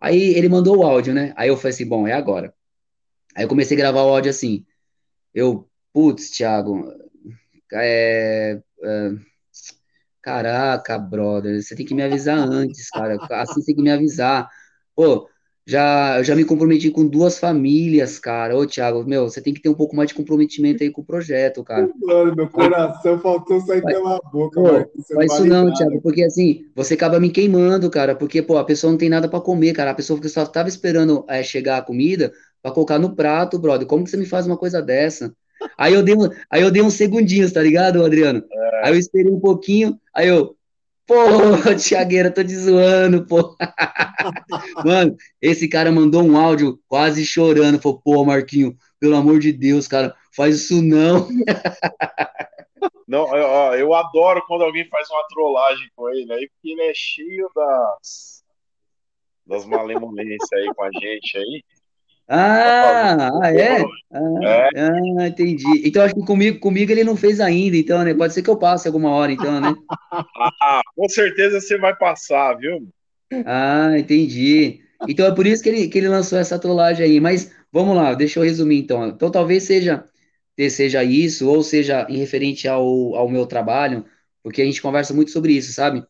Aí 0.00 0.34
ele 0.34 0.48
mandou 0.48 0.78
o 0.78 0.82
áudio, 0.82 1.14
né? 1.14 1.32
Aí 1.36 1.48
eu 1.48 1.56
falei 1.56 1.72
assim, 1.72 1.86
bom, 1.86 2.08
é 2.08 2.14
agora. 2.14 2.52
Aí 3.36 3.44
eu 3.44 3.48
comecei 3.48 3.76
a 3.76 3.80
gravar 3.80 4.02
o 4.02 4.08
áudio 4.08 4.30
assim. 4.30 4.66
Eu, 5.32 5.70
putz, 5.92 6.30
Thiago, 6.30 6.92
é, 7.72 8.60
é, 8.82 9.10
caraca, 10.20 10.98
brother, 10.98 11.62
você 11.62 11.76
tem 11.76 11.86
que 11.86 11.94
me 11.94 12.02
avisar 12.02 12.38
antes, 12.38 12.90
cara. 12.90 13.18
Assim 13.30 13.60
você 13.60 13.66
tem 13.66 13.76
que 13.76 13.82
me 13.82 13.90
avisar. 13.90 14.48
Pô, 14.96 15.29
já, 15.70 16.18
eu 16.18 16.24
já 16.24 16.34
me 16.34 16.44
comprometi 16.44 16.90
com 16.90 17.06
duas 17.06 17.38
famílias, 17.38 18.18
cara. 18.18 18.56
Ô, 18.56 18.66
Thiago, 18.66 19.04
meu, 19.04 19.30
você 19.30 19.40
tem 19.40 19.54
que 19.54 19.62
ter 19.62 19.68
um 19.68 19.74
pouco 19.74 19.94
mais 19.94 20.08
de 20.08 20.16
comprometimento 20.16 20.82
aí 20.82 20.90
com 20.90 21.00
o 21.00 21.04
projeto, 21.04 21.62
cara. 21.62 21.88
Mano, 22.02 22.34
meu 22.34 22.48
coração 22.48 23.20
faltou 23.20 23.60
sair 23.60 23.80
vai, 23.80 23.94
pela 23.94 24.20
boca, 24.32 24.60
pô, 24.60 25.14
Faz 25.14 25.32
isso 25.32 25.44
não, 25.44 25.72
Thiago, 25.72 26.02
porque 26.02 26.24
assim, 26.24 26.64
você 26.74 26.94
acaba 26.94 27.20
me 27.20 27.30
queimando, 27.30 27.88
cara, 27.88 28.16
porque, 28.16 28.42
pô, 28.42 28.58
a 28.58 28.64
pessoa 28.64 28.90
não 28.90 28.98
tem 28.98 29.08
nada 29.08 29.28
para 29.28 29.40
comer, 29.40 29.72
cara. 29.72 29.92
A 29.92 29.94
pessoa 29.94 30.20
que 30.20 30.28
só 30.28 30.44
tava 30.44 30.68
esperando 30.68 31.24
é, 31.28 31.40
chegar 31.44 31.76
a 31.76 31.82
comida 31.82 32.32
para 32.60 32.72
colocar 32.72 32.98
no 32.98 33.14
prato, 33.14 33.56
brother. 33.56 33.86
Como 33.86 34.02
que 34.02 34.10
você 34.10 34.16
me 34.16 34.26
faz 34.26 34.48
uma 34.48 34.56
coisa 34.56 34.82
dessa? 34.82 35.32
Aí 35.78 35.94
eu 35.94 36.02
dei, 36.02 36.16
um, 36.16 36.28
aí 36.50 36.62
eu 36.62 36.70
dei 36.72 36.82
uns 36.82 36.94
segundinhos, 36.94 37.52
tá 37.52 37.62
ligado, 37.62 38.04
Adriano? 38.04 38.42
É. 38.50 38.86
Aí 38.86 38.92
eu 38.92 38.98
esperei 38.98 39.30
um 39.30 39.38
pouquinho, 39.38 39.96
aí 40.12 40.26
eu, 40.26 40.56
Pô, 41.10 41.16
Tiagueira, 41.74 42.32
tô 42.32 42.44
te 42.44 42.54
zoando, 42.54 43.26
pô. 43.26 43.56
Mano, 44.86 45.16
esse 45.42 45.68
cara 45.68 45.90
mandou 45.90 46.22
um 46.22 46.38
áudio 46.38 46.80
quase 46.86 47.26
chorando. 47.26 47.80
Falou, 47.82 48.00
pô, 48.00 48.24
Marquinho, 48.24 48.76
pelo 49.00 49.16
amor 49.16 49.40
de 49.40 49.52
Deus, 49.52 49.88
cara, 49.88 50.14
faz 50.36 50.60
isso 50.60 50.80
não. 50.80 51.26
Não, 53.08 53.36
eu, 53.36 53.74
eu 53.80 53.92
adoro 53.92 54.40
quando 54.46 54.62
alguém 54.62 54.86
faz 54.88 55.10
uma 55.10 55.26
trollagem 55.26 55.90
com 55.96 56.08
ele 56.10 56.32
aí, 56.32 56.48
porque 56.48 56.70
ele 56.70 56.82
é 56.82 56.94
cheio 56.94 57.50
das, 57.56 58.44
das 59.44 59.66
malemolências 59.66 60.52
aí 60.52 60.72
com 60.72 60.84
a 60.84 60.90
gente 60.92 61.38
aí. 61.38 61.64
Ah, 62.32 63.28
ah 63.42 63.52
é? 63.52 63.82
Ah, 64.12 64.70
é? 64.72 64.80
ah, 65.18 65.26
entendi. 65.26 65.82
Então 65.84 66.04
acho 66.04 66.14
que 66.14 66.24
comigo, 66.24 66.60
comigo 66.60 66.92
ele 66.92 67.02
não 67.02 67.16
fez 67.16 67.40
ainda, 67.40 67.76
então, 67.76 68.04
né? 68.04 68.14
Pode 68.14 68.32
ser 68.32 68.42
que 68.42 68.48
eu 68.48 68.56
passe 68.56 68.86
alguma 68.86 69.10
hora, 69.10 69.32
então, 69.32 69.60
né? 69.60 69.74
ah, 70.62 70.80
com 70.94 71.08
certeza 71.08 71.60
você 71.60 71.76
vai 71.76 71.96
passar, 71.96 72.54
viu? 72.54 72.88
Ah, 73.44 73.98
entendi. 73.98 74.80
Então 75.08 75.26
é 75.26 75.34
por 75.34 75.44
isso 75.44 75.60
que 75.60 75.68
ele, 75.68 75.88
que 75.88 75.98
ele 75.98 76.06
lançou 76.06 76.38
essa 76.38 76.56
trollagem 76.56 77.04
aí. 77.04 77.20
Mas 77.20 77.52
vamos 77.72 77.96
lá, 77.96 78.14
deixa 78.14 78.38
eu 78.38 78.44
resumir 78.44 78.78
então. 78.78 79.08
Então 79.08 79.28
talvez 79.28 79.64
seja, 79.64 80.04
seja 80.56 81.02
isso, 81.02 81.48
ou 81.48 81.64
seja 81.64 82.06
em 82.08 82.18
referente 82.18 82.68
ao, 82.68 83.16
ao 83.16 83.28
meu 83.28 83.44
trabalho, 83.44 84.04
porque 84.40 84.62
a 84.62 84.64
gente 84.64 84.80
conversa 84.80 85.12
muito 85.12 85.32
sobre 85.32 85.52
isso, 85.54 85.72
sabe? 85.72 86.04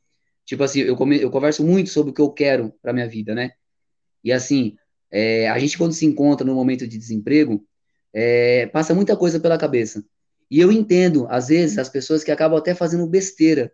Tipo 0.45 0.65
assim, 0.65 0.81
eu, 0.81 0.97
come, 0.97 1.19
eu 1.19 1.31
converso 1.31 1.65
muito 1.65 1.89
sobre 1.89 2.11
o 2.11 2.15
que 2.15 2.21
eu 2.21 2.31
quero 2.31 2.75
para 2.83 2.93
minha 2.93 3.09
vida, 3.09 3.35
né? 3.35 3.53
E 4.23 4.33
assim, 4.33 4.77
é, 5.11 5.49
a 5.49 5.59
gente, 5.59 5.77
quando 5.77 5.93
se 5.93 6.07
encontra 6.07 6.47
no 6.47 6.55
momento 6.55 6.87
de 6.87 6.99
desemprego, 6.99 7.65
é, 8.13 8.67
passa 8.67 8.95
muita 8.95 9.17
coisa 9.17 9.41
pela 9.41 9.59
cabeça. 9.59 10.05
E 10.51 10.61
eu 10.61 10.73
entendo, 10.73 11.27
às 11.31 11.49
vezes, 11.49 11.79
as 11.79 11.89
pessoas 11.89 12.25
que 12.25 12.31
acabam 12.31 12.59
até 12.59 12.75
fazendo 12.75 13.07
besteira. 13.07 13.73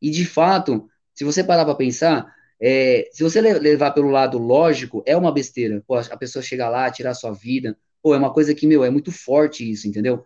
E, 0.00 0.10
de 0.10 0.24
fato, 0.24 0.88
se 1.14 1.24
você 1.24 1.42
parar 1.42 1.64
para 1.64 1.74
pensar, 1.74 2.26
é, 2.60 3.08
se 3.12 3.22
você 3.22 3.40
levar 3.40 3.92
pelo 3.92 4.10
lado 4.10 4.38
lógico, 4.38 5.02
é 5.06 5.16
uma 5.16 5.32
besteira. 5.32 5.82
Pô, 5.86 5.96
a 5.96 6.16
pessoa 6.16 6.42
chegar 6.42 6.68
lá, 6.68 6.90
tirar 6.90 7.14
sua 7.14 7.32
vida. 7.32 7.76
Pô, 8.02 8.14
é 8.14 8.18
uma 8.18 8.32
coisa 8.32 8.54
que, 8.54 8.66
meu, 8.66 8.84
é 8.84 8.90
muito 8.90 9.12
forte 9.12 9.68
isso, 9.70 9.86
entendeu? 9.86 10.24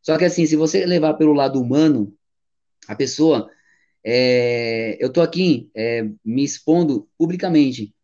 Só 0.00 0.16
que, 0.16 0.24
assim, 0.24 0.46
se 0.46 0.56
você 0.56 0.86
levar 0.86 1.14
pelo 1.14 1.32
lado 1.32 1.60
humano, 1.60 2.14
a 2.88 2.94
pessoa. 2.94 3.48
É, 4.04 4.96
eu 5.00 5.12
tô 5.12 5.20
aqui 5.20 5.70
é, 5.74 6.02
me 6.24 6.42
expondo 6.42 7.08
publicamente. 7.16 7.94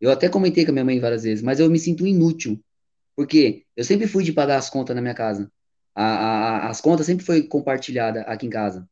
Eu 0.00 0.10
até 0.10 0.28
comentei 0.28 0.64
com 0.64 0.70
a 0.70 0.74
minha 0.74 0.84
mãe 0.84 1.00
várias 1.00 1.22
vezes, 1.22 1.42
mas 1.42 1.60
eu 1.60 1.70
me 1.70 1.78
sinto 1.78 2.06
inútil. 2.06 2.60
Porque 3.14 3.64
eu 3.74 3.84
sempre 3.84 4.06
fui 4.06 4.22
de 4.24 4.32
pagar 4.32 4.56
as 4.56 4.68
contas 4.68 4.94
na 4.94 5.02
minha 5.02 5.14
casa. 5.14 5.50
A, 5.94 6.04
a, 6.04 6.68
as 6.68 6.80
contas 6.80 7.06
sempre 7.06 7.24
foi 7.24 7.42
compartilhada 7.42 8.20
aqui 8.22 8.46
em 8.46 8.50
casa. 8.50 8.88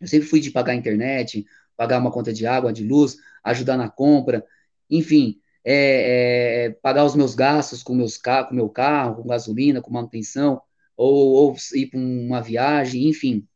Eu 0.00 0.06
sempre 0.06 0.28
fui 0.28 0.40
de 0.40 0.50
pagar 0.50 0.72
a 0.72 0.76
internet, 0.76 1.44
pagar 1.76 1.98
uma 1.98 2.12
conta 2.12 2.32
de 2.32 2.46
água, 2.46 2.72
de 2.72 2.84
luz, 2.84 3.16
ajudar 3.42 3.76
na 3.76 3.88
compra, 3.88 4.44
enfim, 4.88 5.40
é, 5.64 6.66
é, 6.66 6.70
pagar 6.70 7.04
os 7.04 7.16
meus 7.16 7.34
gastos 7.34 7.82
com 7.82 7.94
meus 7.94 8.16
com 8.18 8.54
meu 8.54 8.68
carro, 8.68 9.22
com 9.22 9.28
gasolina, 9.28 9.82
com 9.82 9.92
manutenção, 9.92 10.62
ou, 10.96 11.32
ou 11.32 11.56
ir 11.74 11.86
para 11.86 11.98
uma 11.98 12.40
viagem, 12.40 13.08
enfim. 13.08 13.46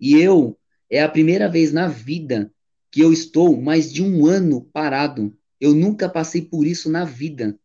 E 0.00 0.20
eu, 0.20 0.58
é 0.90 1.02
a 1.02 1.08
primeira 1.08 1.48
vez 1.48 1.72
na 1.72 1.86
vida 1.86 2.52
que 2.90 3.00
eu 3.00 3.12
estou 3.12 3.60
mais 3.60 3.92
de 3.92 4.02
um 4.02 4.26
ano 4.26 4.62
parado. 4.72 5.36
Eu 5.60 5.74
nunca 5.74 6.08
passei 6.08 6.42
por 6.42 6.66
isso 6.66 6.90
na 6.90 7.04
vida. 7.04 7.58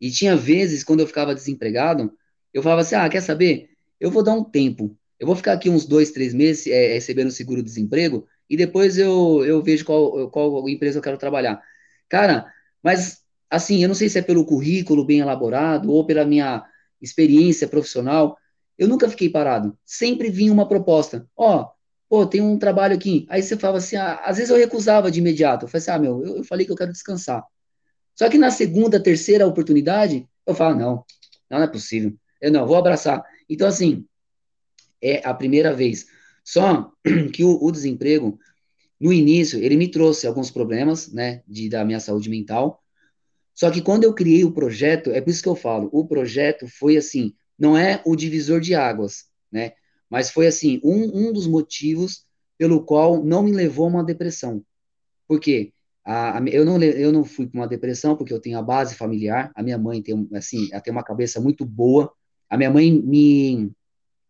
E 0.00 0.10
tinha 0.10 0.36
vezes, 0.36 0.82
quando 0.82 1.00
eu 1.00 1.06
ficava 1.06 1.34
desempregado, 1.34 2.12
eu 2.52 2.62
falava 2.62 2.82
assim: 2.82 2.94
ah, 2.94 3.08
quer 3.08 3.20
saber? 3.20 3.70
Eu 4.00 4.10
vou 4.10 4.22
dar 4.22 4.34
um 4.34 4.44
tempo. 4.44 4.96
Eu 5.18 5.26
vou 5.26 5.36
ficar 5.36 5.52
aqui 5.52 5.70
uns 5.70 5.86
dois, 5.86 6.10
três 6.10 6.34
meses 6.34 6.66
é, 6.66 6.94
recebendo 6.94 7.30
seguro-desemprego 7.30 8.26
e 8.50 8.56
depois 8.56 8.98
eu, 8.98 9.44
eu 9.44 9.62
vejo 9.62 9.84
qual, 9.84 10.28
qual 10.30 10.68
empresa 10.68 10.98
eu 10.98 11.02
quero 11.02 11.16
trabalhar. 11.16 11.62
Cara, 12.08 12.52
mas 12.82 13.22
assim, 13.48 13.82
eu 13.82 13.88
não 13.88 13.94
sei 13.94 14.08
se 14.08 14.18
é 14.18 14.22
pelo 14.22 14.44
currículo 14.44 15.04
bem 15.04 15.20
elaborado 15.20 15.90
ou 15.90 16.04
pela 16.04 16.24
minha 16.24 16.64
experiência 17.00 17.68
profissional, 17.68 18.36
eu 18.76 18.88
nunca 18.88 19.08
fiquei 19.08 19.28
parado. 19.28 19.78
Sempre 19.84 20.30
vinha 20.30 20.52
uma 20.52 20.68
proposta. 20.68 21.28
Ó, 21.36 21.70
pô, 22.12 22.26
tem 22.26 22.42
um 22.42 22.58
trabalho 22.58 22.94
aqui. 22.94 23.24
Aí 23.30 23.42
você 23.42 23.56
falava 23.56 23.78
assim, 23.78 23.96
ah, 23.96 24.20
às 24.22 24.36
vezes 24.36 24.50
eu 24.50 24.58
recusava 24.58 25.10
de 25.10 25.18
imediato. 25.18 25.64
Eu 25.64 25.68
falei 25.68 25.80
assim, 25.80 25.90
ah, 25.92 25.98
meu, 25.98 26.22
eu, 26.22 26.36
eu 26.36 26.44
falei 26.44 26.66
que 26.66 26.70
eu 26.70 26.76
quero 26.76 26.92
descansar. 26.92 27.42
Só 28.14 28.28
que 28.28 28.36
na 28.36 28.50
segunda, 28.50 29.02
terceira 29.02 29.46
oportunidade, 29.46 30.28
eu 30.46 30.54
falo, 30.54 30.78
não, 30.78 31.06
não, 31.48 31.62
é 31.62 31.66
possível. 31.66 32.14
Eu 32.38 32.52
não, 32.52 32.66
vou 32.66 32.76
abraçar. 32.76 33.24
Então, 33.48 33.66
assim, 33.66 34.04
é 35.00 35.26
a 35.26 35.32
primeira 35.32 35.72
vez. 35.72 36.06
Só 36.44 36.92
que 37.32 37.44
o, 37.44 37.58
o 37.64 37.72
desemprego, 37.72 38.38
no 39.00 39.10
início, 39.10 39.58
ele 39.58 39.78
me 39.78 39.90
trouxe 39.90 40.26
alguns 40.26 40.50
problemas, 40.50 41.10
né, 41.10 41.42
de, 41.48 41.70
da 41.70 41.82
minha 41.82 41.98
saúde 41.98 42.28
mental. 42.28 42.82
Só 43.54 43.70
que 43.70 43.80
quando 43.80 44.04
eu 44.04 44.12
criei 44.12 44.44
o 44.44 44.52
projeto, 44.52 45.08
é 45.12 45.20
por 45.22 45.30
isso 45.30 45.42
que 45.42 45.48
eu 45.48 45.56
falo, 45.56 45.88
o 45.90 46.06
projeto 46.06 46.68
foi 46.68 46.98
assim, 46.98 47.34
não 47.58 47.74
é 47.74 48.02
o 48.04 48.14
divisor 48.14 48.60
de 48.60 48.74
águas, 48.74 49.24
né, 49.50 49.72
mas 50.12 50.28
foi 50.28 50.46
assim, 50.46 50.78
um, 50.84 51.28
um 51.28 51.32
dos 51.32 51.46
motivos 51.46 52.26
pelo 52.58 52.84
qual 52.84 53.24
não 53.24 53.42
me 53.42 53.50
levou 53.50 53.86
a 53.86 53.88
uma 53.88 54.04
depressão. 54.04 54.62
Por 55.26 55.40
quê? 55.40 55.72
A, 56.04 56.36
a, 56.38 56.44
eu, 56.48 56.66
não, 56.66 56.80
eu 56.82 57.10
não 57.10 57.24
fui 57.24 57.46
para 57.46 57.62
uma 57.62 57.66
depressão 57.66 58.14
porque 58.14 58.30
eu 58.30 58.38
tenho 58.38 58.58
a 58.58 58.62
base 58.62 58.94
familiar, 58.94 59.50
a 59.54 59.62
minha 59.62 59.78
mãe 59.78 60.02
tem, 60.02 60.28
assim, 60.34 60.68
ela 60.70 60.82
tem 60.82 60.92
uma 60.92 61.02
cabeça 61.02 61.40
muito 61.40 61.64
boa, 61.64 62.12
a 62.50 62.58
minha 62.58 62.70
mãe 62.70 62.92
me, 62.92 63.72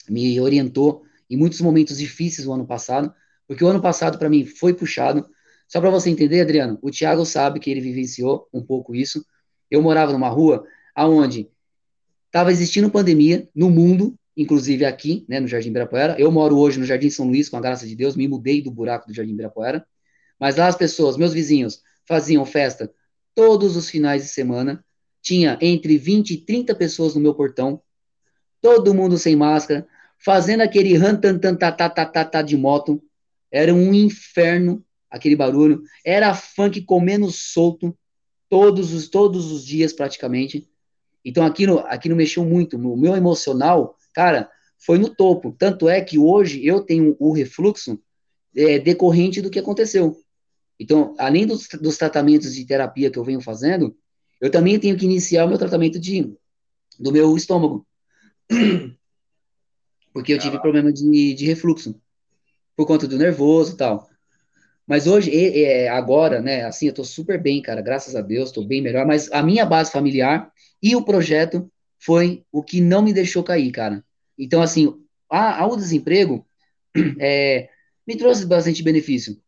me 0.08 0.40
orientou 0.40 1.02
em 1.28 1.36
muitos 1.36 1.60
momentos 1.60 1.98
difíceis 1.98 2.46
o 2.46 2.52
ano 2.52 2.64
passado, 2.64 3.12
porque 3.48 3.64
o 3.64 3.66
ano 3.66 3.82
passado 3.82 4.18
para 4.18 4.30
mim 4.30 4.46
foi 4.46 4.72
puxado. 4.72 5.28
Só 5.66 5.80
para 5.80 5.90
você 5.90 6.10
entender, 6.10 6.42
Adriano, 6.42 6.78
o 6.80 6.92
Thiago 6.92 7.26
sabe 7.26 7.58
que 7.58 7.68
ele 7.68 7.80
vivenciou 7.80 8.46
um 8.54 8.62
pouco 8.62 8.94
isso. 8.94 9.26
Eu 9.68 9.82
morava 9.82 10.12
numa 10.12 10.28
rua 10.28 10.64
aonde 10.94 11.50
estava 12.26 12.52
existindo 12.52 12.88
pandemia 12.88 13.48
no 13.52 13.68
mundo, 13.68 14.16
inclusive 14.36 14.84
aqui, 14.84 15.24
né, 15.28 15.40
no 15.40 15.46
Jardim 15.46 15.68
Ibirapuera. 15.68 16.16
Eu 16.18 16.30
moro 16.30 16.58
hoje 16.58 16.78
no 16.78 16.86
Jardim 16.86 17.10
São 17.10 17.26
Luís, 17.26 17.48
com 17.48 17.56
a 17.56 17.60
graça 17.60 17.86
de 17.86 17.94
Deus, 17.94 18.16
me 18.16 18.26
mudei 18.26 18.62
do 18.62 18.70
buraco 18.70 19.06
do 19.06 19.14
Jardim 19.14 19.32
Ibirapuera. 19.32 19.86
Mas 20.38 20.56
lá 20.56 20.66
as 20.66 20.76
pessoas, 20.76 21.16
meus 21.16 21.32
vizinhos, 21.32 21.82
faziam 22.06 22.44
festa 22.44 22.92
todos 23.34 23.76
os 23.76 23.88
finais 23.88 24.22
de 24.22 24.28
semana. 24.28 24.84
Tinha 25.20 25.56
entre 25.60 25.96
20 25.96 26.30
e 26.30 26.36
30 26.38 26.74
pessoas 26.74 27.14
no 27.14 27.20
meu 27.20 27.34
portão, 27.34 27.80
todo 28.60 28.94
mundo 28.94 29.16
sem 29.18 29.36
máscara, 29.36 29.86
fazendo 30.18 30.62
aquele 30.62 30.96
rantantantatatata 30.96 32.42
de 32.42 32.56
moto. 32.56 33.02
Era 33.50 33.72
um 33.72 33.94
inferno 33.94 34.84
aquele 35.12 35.36
barulho. 35.36 35.82
Era 36.04 36.34
funk 36.34 36.80
comendo 36.82 37.30
solto 37.30 37.96
todos 38.48 38.92
os, 38.92 39.08
todos 39.08 39.52
os 39.52 39.64
dias 39.64 39.92
praticamente. 39.92 40.66
Então 41.24 41.44
aquilo, 41.44 41.80
aquilo 41.80 42.16
mexeu 42.16 42.44
muito. 42.44 42.76
O 42.76 42.96
meu 42.96 43.14
emocional, 43.14 43.96
cara, 44.12 44.50
foi 44.78 44.98
no 44.98 45.14
topo. 45.14 45.54
Tanto 45.58 45.88
é 45.88 46.00
que 46.00 46.18
hoje 46.18 46.64
eu 46.66 46.80
tenho 46.80 47.16
o 47.18 47.32
refluxo 47.32 48.00
é, 48.56 48.78
decorrente 48.78 49.40
do 49.40 49.50
que 49.50 49.58
aconteceu. 49.58 50.16
Então, 50.78 51.14
além 51.18 51.46
dos, 51.46 51.68
dos 51.80 51.96
tratamentos 51.96 52.54
de 52.54 52.66
terapia 52.66 53.10
que 53.10 53.18
eu 53.18 53.24
venho 53.24 53.40
fazendo, 53.40 53.96
eu 54.40 54.50
também 54.50 54.78
tenho 54.78 54.96
que 54.96 55.04
iniciar 55.04 55.44
o 55.44 55.48
meu 55.48 55.58
tratamento 55.58 55.98
de, 55.98 56.34
do 56.98 57.12
meu 57.12 57.36
estômago. 57.36 57.86
Porque 60.12 60.32
eu 60.32 60.38
tive 60.38 60.60
problema 60.60 60.92
de, 60.92 61.34
de 61.34 61.46
refluxo. 61.46 61.94
Por 62.76 62.86
conta 62.86 63.06
do 63.06 63.16
nervoso 63.16 63.74
e 63.74 63.76
tal. 63.76 64.10
Mas 64.86 65.06
hoje, 65.06 65.30
é, 65.32 65.88
agora, 65.88 66.42
né, 66.42 66.64
assim, 66.64 66.88
eu 66.88 66.92
tô 66.92 67.04
super 67.04 67.40
bem, 67.40 67.62
cara, 67.62 67.80
graças 67.80 68.16
a 68.16 68.20
Deus, 68.20 68.50
tô 68.50 68.64
bem 68.64 68.82
melhor. 68.82 69.06
Mas 69.06 69.30
a 69.30 69.42
minha 69.42 69.64
base 69.64 69.92
familiar 69.92 70.50
e 70.82 70.96
o 70.96 71.04
projeto 71.04 71.70
foi 72.04 72.44
o 72.50 72.62
que 72.62 72.80
não 72.80 73.00
me 73.02 73.12
deixou 73.12 73.44
cair, 73.44 73.70
cara. 73.70 74.04
Então, 74.36 74.60
assim, 74.60 74.92
a, 75.30 75.64
o 75.66 75.76
desemprego 75.76 76.44
é, 77.20 77.68
me 78.06 78.16
trouxe 78.16 78.44
bastante 78.44 78.82
benefício. 78.82 79.40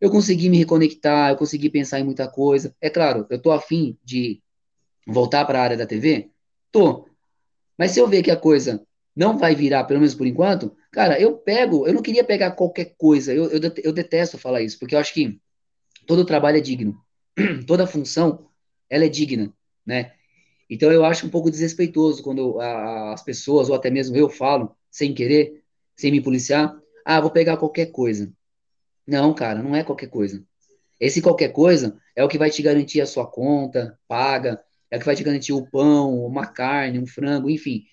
Eu 0.00 0.10
consegui 0.10 0.50
me 0.50 0.58
reconectar, 0.58 1.30
eu 1.30 1.36
consegui 1.36 1.70
pensar 1.70 2.00
em 2.00 2.04
muita 2.04 2.28
coisa. 2.28 2.74
É 2.80 2.90
claro, 2.90 3.26
eu 3.30 3.40
tô 3.40 3.50
afim 3.50 3.96
de 4.04 4.42
voltar 5.06 5.46
para 5.46 5.60
a 5.60 5.62
área 5.62 5.76
da 5.76 5.86
TV? 5.86 6.30
Tô. 6.70 7.08
Mas 7.78 7.92
se 7.92 8.00
eu 8.00 8.06
ver 8.06 8.22
que 8.22 8.30
a 8.30 8.36
coisa 8.36 8.86
não 9.16 9.38
vai 9.38 9.54
virar, 9.54 9.84
pelo 9.84 10.00
menos 10.00 10.14
por 10.14 10.26
enquanto, 10.26 10.76
cara, 10.92 11.18
eu 11.18 11.38
pego, 11.38 11.86
eu 11.86 11.94
não 11.94 12.02
queria 12.02 12.24
pegar 12.24 12.50
qualquer 12.52 12.94
coisa, 12.98 13.32
eu, 13.32 13.46
eu, 13.46 13.60
eu 13.82 13.92
detesto 13.92 14.36
falar 14.36 14.60
isso, 14.60 14.78
porque 14.78 14.94
eu 14.94 14.98
acho 14.98 15.14
que 15.14 15.40
todo 16.06 16.24
trabalho 16.24 16.58
é 16.58 16.60
digno, 16.60 17.00
toda 17.66 17.86
função, 17.86 18.48
ela 18.90 19.04
é 19.04 19.08
digna, 19.08 19.52
né? 19.86 20.13
Então 20.68 20.90
eu 20.90 21.04
acho 21.04 21.26
um 21.26 21.30
pouco 21.30 21.50
desrespeitoso 21.50 22.22
quando 22.22 22.60
as 22.60 23.22
pessoas, 23.22 23.68
ou 23.68 23.74
até 23.74 23.90
mesmo 23.90 24.16
eu 24.16 24.28
falo, 24.28 24.74
sem 24.90 25.12
querer, 25.12 25.62
sem 25.96 26.10
me 26.10 26.20
policiar, 26.20 26.76
ah, 27.04 27.20
vou 27.20 27.30
pegar 27.30 27.56
qualquer 27.56 27.86
coisa. 27.86 28.32
Não, 29.06 29.34
cara, 29.34 29.62
não 29.62 29.76
é 29.76 29.84
qualquer 29.84 30.08
coisa. 30.08 30.42
Esse 30.98 31.20
qualquer 31.20 31.48
coisa 31.48 31.98
é 32.16 32.24
o 32.24 32.28
que 32.28 32.38
vai 32.38 32.50
te 32.50 32.62
garantir 32.62 33.00
a 33.00 33.06
sua 33.06 33.26
conta, 33.26 33.98
paga, 34.08 34.62
é 34.90 34.96
o 34.96 35.00
que 35.00 35.06
vai 35.06 35.16
te 35.16 35.24
garantir 35.24 35.52
o 35.52 35.66
pão, 35.66 36.24
uma 36.24 36.46
carne, 36.46 36.98
um 36.98 37.06
frango, 37.06 37.50
enfim. 37.50 37.84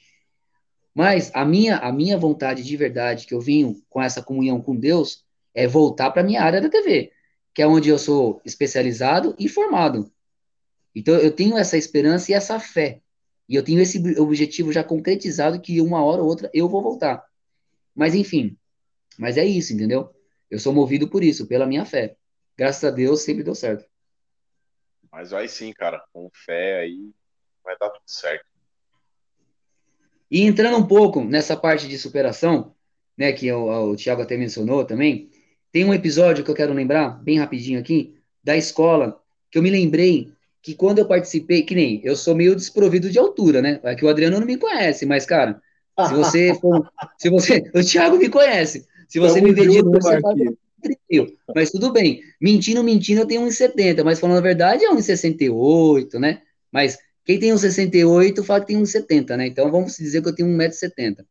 Mas 0.93 1.31
a 1.33 1.43
minha, 1.43 1.77
a 1.77 1.91
minha 1.91 2.17
vontade 2.17 2.63
de 2.63 2.77
verdade, 2.77 3.25
que 3.25 3.33
eu 3.33 3.41
venho 3.41 3.81
com 3.89 4.01
essa 4.01 4.21
comunhão 4.21 4.61
com 4.61 4.75
Deus, 4.75 5.25
é 5.53 5.67
voltar 5.67 6.11
para 6.11 6.21
a 6.21 6.25
minha 6.25 6.41
área 6.41 6.61
da 6.61 6.69
TV, 6.69 7.11
que 7.53 7.61
é 7.61 7.67
onde 7.67 7.89
eu 7.89 7.97
sou 7.97 8.41
especializado 8.45 9.35
e 9.39 9.49
formado. 9.49 10.11
Então 10.95 11.15
eu 11.15 11.31
tenho 11.31 11.57
essa 11.57 11.77
esperança 11.77 12.31
e 12.31 12.33
essa 12.33 12.59
fé. 12.59 13.01
E 13.47 13.55
eu 13.55 13.63
tenho 13.63 13.81
esse 13.81 14.19
objetivo 14.19 14.71
já 14.71 14.83
concretizado 14.83 15.59
que 15.59 15.81
uma 15.81 16.03
hora 16.03 16.21
ou 16.21 16.27
outra 16.27 16.49
eu 16.53 16.69
vou 16.69 16.81
voltar. 16.81 17.25
Mas 17.95 18.15
enfim, 18.15 18.57
mas 19.17 19.37
é 19.37 19.45
isso, 19.45 19.73
entendeu? 19.73 20.13
Eu 20.49 20.59
sou 20.59 20.73
movido 20.73 21.07
por 21.09 21.23
isso, 21.23 21.47
pela 21.47 21.65
minha 21.65 21.85
fé. 21.85 22.15
Graças 22.57 22.83
a 22.83 22.91
Deus 22.91 23.21
sempre 23.21 23.43
deu 23.43 23.55
certo. 23.55 23.85
Mas 25.11 25.31
vai 25.31 25.47
sim, 25.47 25.73
cara. 25.73 26.03
Com 26.13 26.29
fé 26.33 26.79
aí 26.79 27.11
vai 27.63 27.77
dar 27.77 27.89
tudo 27.89 28.03
certo. 28.05 28.45
E 30.29 30.43
entrando 30.43 30.77
um 30.77 30.87
pouco 30.87 31.23
nessa 31.23 31.57
parte 31.57 31.87
de 31.87 31.97
superação, 31.97 32.73
né, 33.17 33.33
que 33.33 33.51
o, 33.51 33.91
o 33.91 33.95
Thiago 33.95 34.21
até 34.21 34.37
mencionou 34.37 34.85
também, 34.85 35.29
tem 35.71 35.83
um 35.83 35.93
episódio 35.93 36.43
que 36.43 36.49
eu 36.49 36.55
quero 36.55 36.73
lembrar, 36.73 37.21
bem 37.21 37.37
rapidinho 37.37 37.79
aqui, 37.79 38.17
da 38.43 38.55
escola, 38.55 39.21
que 39.49 39.57
eu 39.57 39.61
me 39.61 39.69
lembrei 39.69 40.31
que 40.61 40.75
quando 40.75 40.99
eu 40.99 41.07
participei, 41.07 41.63
que 41.63 41.73
nem, 41.73 42.01
eu 42.03 42.15
sou 42.15 42.35
meio 42.35 42.55
desprovido 42.55 43.09
de 43.09 43.17
altura, 43.17 43.61
né? 43.61 43.79
É 43.83 43.95
que 43.95 44.05
o 44.05 44.09
Adriano 44.09 44.39
não 44.39 44.45
me 44.45 44.57
conhece, 44.57 45.05
mas, 45.05 45.25
cara, 45.25 45.61
se 46.07 46.13
você 46.13 46.53
for, 46.61 46.89
se 47.17 47.29
você, 47.29 47.63
o 47.73 47.83
Thiago 47.83 48.17
me 48.17 48.29
conhece, 48.29 48.85
se 49.07 49.19
você 49.19 49.41
me 49.41 49.51
ver 49.53 49.67
de 49.67 49.81
novo, 49.81 49.99
você 49.99 50.19
faz 50.21 50.37
mas 51.53 51.69
tudo 51.69 51.91
bem, 51.91 52.21
mentindo, 52.39 52.83
mentindo, 52.83 53.21
eu 53.21 53.27
tenho 53.27 53.41
1,70, 53.43 54.03
mas 54.03 54.19
falando 54.19 54.37
a 54.37 54.41
verdade, 54.41 54.83
é 54.83 54.91
1,68, 54.91 56.19
né? 56.19 56.41
Mas 56.71 56.97
quem 57.23 57.39
tem 57.39 57.51
1,68 57.51 58.43
fala 58.43 58.61
que 58.61 58.67
tem 58.67 58.81
1,70, 58.81 59.37
né? 59.37 59.47
Então 59.47 59.69
vamos 59.69 59.95
dizer 59.97 60.21
que 60.21 60.29
eu 60.29 60.35
tenho 60.35 60.49
1,70m. 60.49 61.23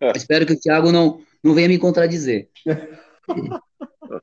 É. 0.00 0.12
Espero 0.16 0.44
que 0.44 0.52
o 0.52 0.60
Thiago 0.60 0.92
não, 0.92 1.20
não 1.42 1.54
venha 1.54 1.68
me 1.68 1.78
contradizer. 1.78 2.48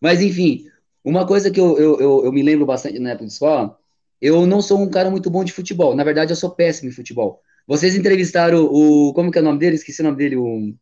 Mas 0.00 0.20
enfim, 0.20 0.66
uma 1.06 1.26
coisa 1.26 1.50
que 1.50 1.60
eu, 1.60 1.78
eu, 1.78 2.00
eu, 2.00 2.24
eu, 2.24 2.32
me 2.32 2.42
lembro 2.42 2.66
bastante 2.66 2.98
na 2.98 3.10
época 3.10 3.26
de 3.26 3.32
escola, 3.32 3.78
eu 4.20 4.44
não 4.44 4.60
sou 4.60 4.80
um 4.80 4.90
cara 4.90 5.08
muito 5.10 5.30
bom 5.30 5.44
de 5.44 5.52
futebol. 5.52 5.94
Na 5.94 6.02
verdade, 6.02 6.32
eu 6.32 6.36
sou 6.36 6.50
péssimo 6.50 6.88
em 6.88 6.92
futebol. 6.92 7.40
Vocês 7.66 7.94
entrevistaram 7.94 8.64
o. 8.64 9.12
Como 9.14 9.30
que 9.30 9.38
é 9.38 9.40
o 9.40 9.44
nome 9.44 9.58
dele? 9.58 9.76
Esqueci 9.76 10.00
o 10.00 10.04
nome 10.04 10.16
dele. 10.16 10.36
O, 10.36 10.74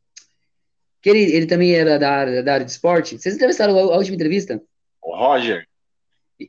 que 1.02 1.10
ele, 1.10 1.20
ele 1.34 1.46
também 1.46 1.74
era 1.74 1.98
da 1.98 2.10
área, 2.10 2.42
da 2.42 2.54
área 2.54 2.64
de 2.64 2.72
esporte. 2.72 3.18
Vocês 3.18 3.34
entrevistaram 3.34 3.76
a, 3.76 3.82
a 3.94 3.96
última 3.98 4.14
entrevista? 4.14 4.62
O 5.02 5.14
Roger. 5.14 5.66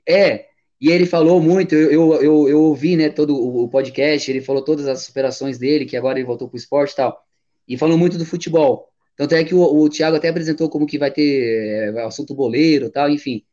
É, 0.07 0.45
e 0.79 0.89
ele 0.89 1.05
falou 1.05 1.41
muito, 1.41 1.75
eu, 1.75 1.91
eu, 1.91 2.21
eu, 2.21 2.49
eu 2.49 2.61
ouvi, 2.63 2.95
né, 2.95 3.09
todo 3.09 3.35
o 3.35 3.67
podcast, 3.67 4.29
ele 4.29 4.41
falou 4.41 4.63
todas 4.63 4.87
as 4.87 5.01
superações 5.03 5.57
dele, 5.57 5.85
que 5.85 5.97
agora 5.97 6.17
ele 6.17 6.25
voltou 6.25 6.47
pro 6.47 6.57
esporte 6.57 6.93
e 6.93 6.95
tal, 6.95 7.23
e 7.67 7.77
falou 7.77 7.97
muito 7.97 8.17
do 8.17 8.25
futebol. 8.25 8.89
Tanto 9.15 9.35
é 9.35 9.43
que 9.43 9.55
o, 9.55 9.61
o 9.61 9.89
Thiago 9.89 10.17
até 10.17 10.29
apresentou 10.29 10.69
como 10.69 10.85
que 10.85 10.97
vai 10.97 11.11
ter 11.11 11.93
é, 11.95 12.01
assunto 12.03 12.33
boleiro 12.35 12.89
tal, 12.89 13.09
enfim. 13.09 13.43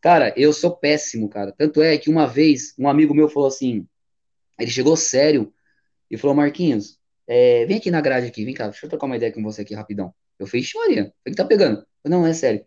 Cara, 0.00 0.32
eu 0.36 0.52
sou 0.52 0.74
péssimo, 0.76 1.28
cara. 1.28 1.52
Tanto 1.52 1.82
é 1.82 1.96
que 1.98 2.08
uma 2.08 2.26
vez, 2.26 2.74
um 2.78 2.88
amigo 2.88 3.14
meu 3.14 3.28
falou 3.28 3.48
assim, 3.48 3.86
ele 4.58 4.70
chegou 4.70 4.96
sério 4.96 5.52
e 6.10 6.16
falou, 6.16 6.34
Marquinhos, 6.34 6.98
é, 7.26 7.64
vem 7.66 7.76
aqui 7.76 7.90
na 7.90 8.00
grade 8.00 8.26
aqui, 8.26 8.44
vem 8.44 8.54
cá, 8.54 8.68
deixa 8.68 8.86
eu 8.86 8.90
trocar 8.90 9.06
uma 9.06 9.16
ideia 9.16 9.32
com 9.32 9.42
você 9.42 9.62
aqui 9.62 9.74
rapidão. 9.74 10.12
Eu 10.38 10.46
falei, 10.46 10.64
Maria, 10.74 11.12
o 11.26 11.30
que 11.30 11.36
tá 11.36 11.44
pegando? 11.44 11.84
Eu, 12.02 12.10
não, 12.10 12.26
é 12.26 12.32
sério. 12.32 12.64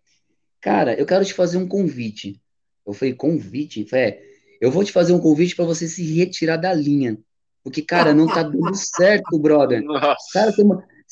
Cara, 0.61 0.93
eu 0.93 1.05
quero 1.05 1.26
te 1.26 1.34
fazer 1.34 1.57
um 1.57 1.68
convite. 1.68 2.39
Eu 2.85 2.93
falei, 2.93 3.14
convite? 3.14 3.81
Eu 3.81 3.88
falei, 3.88 4.05
é, 4.05 4.23
eu 4.61 4.72
vou 4.72 4.84
te 4.84 4.91
fazer 4.91 5.11
um 5.11 5.19
convite 5.19 5.55
para 5.55 5.65
você 5.65 5.88
se 5.88 6.03
retirar 6.15 6.57
da 6.57 6.73
linha. 6.73 7.18
Porque, 7.64 7.81
cara, 7.81 8.14
não 8.14 8.27
tá 8.27 8.43
dando 8.43 8.76
certo, 8.76 9.39
brother. 9.39 9.81
Nossa. 9.84 10.15
Cara, 10.34 10.51
você, 10.51 10.64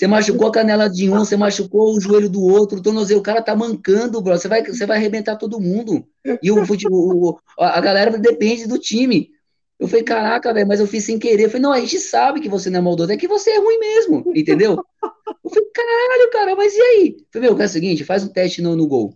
você 0.01 0.07
machucou 0.07 0.47
a 0.47 0.51
canela 0.51 0.89
de 0.89 1.07
um, 1.11 1.19
você 1.19 1.37
machucou 1.37 1.95
o 1.95 2.01
joelho 2.01 2.27
do 2.27 2.41
outro, 2.41 2.79
o 2.79 2.81
tornozelo, 2.81 3.19
o 3.19 3.23
cara 3.23 3.39
tá 3.39 3.55
mancando, 3.55 4.19
brother. 4.19 4.41
Você 4.41 4.47
vai, 4.47 4.65
você 4.65 4.83
vai 4.83 4.97
arrebentar 4.97 5.35
todo 5.35 5.59
mundo. 5.59 6.03
E 6.41 6.51
o, 6.51 6.63
o, 6.89 7.39
a 7.59 7.79
galera 7.79 8.17
depende 8.17 8.65
do 8.65 8.79
time. 8.79 9.29
Eu 9.79 9.87
falei, 9.87 10.03
caraca, 10.03 10.51
velho, 10.55 10.67
mas 10.67 10.79
eu 10.79 10.87
fiz 10.87 11.03
sem 11.03 11.19
querer. 11.19 11.43
Eu 11.43 11.49
falei, 11.51 11.61
não, 11.61 11.71
a 11.71 11.79
gente 11.79 11.99
sabe 11.99 12.41
que 12.41 12.49
você 12.49 12.67
não 12.67 12.79
é 12.79 12.81
maldoso, 12.81 13.11
é 13.11 13.17
que 13.17 13.27
você 13.27 13.51
é 13.51 13.59
ruim 13.59 13.77
mesmo, 13.77 14.23
entendeu? 14.35 14.83
Eu 15.43 15.49
falei, 15.51 15.69
caralho, 15.71 16.31
cara, 16.31 16.55
mas 16.55 16.73
e 16.73 16.81
aí? 16.81 17.17
Eu 17.19 17.25
falei, 17.31 17.49
meu, 17.51 17.61
é 17.61 17.65
o 17.65 17.69
seguinte, 17.69 18.03
faz 18.03 18.23
um 18.23 18.27
teste 18.27 18.59
no, 18.59 18.75
no 18.75 18.87
gol. 18.87 19.15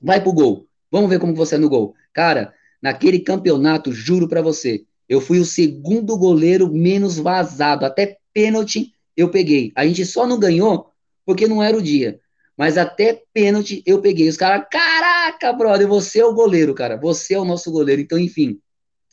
Vai 0.00 0.22
pro 0.22 0.32
gol. 0.32 0.68
Vamos 0.92 1.10
ver 1.10 1.18
como 1.18 1.34
você 1.34 1.56
é 1.56 1.58
no 1.58 1.68
gol. 1.68 1.92
Cara, 2.12 2.54
naquele 2.80 3.18
campeonato, 3.18 3.90
juro 3.90 4.28
para 4.28 4.40
você, 4.40 4.84
eu 5.08 5.20
fui 5.20 5.40
o 5.40 5.44
segundo 5.44 6.16
goleiro 6.16 6.72
menos 6.72 7.18
vazado. 7.18 7.84
Até 7.84 8.18
pênalti 8.32 8.94
eu 9.16 9.30
peguei. 9.30 9.72
A 9.74 9.86
gente 9.86 10.04
só 10.04 10.26
não 10.26 10.38
ganhou 10.38 10.92
porque 11.24 11.46
não 11.46 11.62
era 11.62 11.76
o 11.76 11.82
dia. 11.82 12.20
Mas 12.56 12.78
até 12.78 13.22
pênalti 13.32 13.82
eu 13.84 14.00
peguei. 14.00 14.28
Os 14.28 14.36
caras, 14.36 14.66
caraca, 14.70 15.52
brother, 15.52 15.88
você 15.88 16.20
é 16.20 16.24
o 16.24 16.34
goleiro, 16.34 16.74
cara. 16.74 16.96
Você 16.96 17.34
é 17.34 17.38
o 17.38 17.44
nosso 17.44 17.70
goleiro. 17.70 18.00
Então, 18.00 18.18
enfim, 18.18 18.60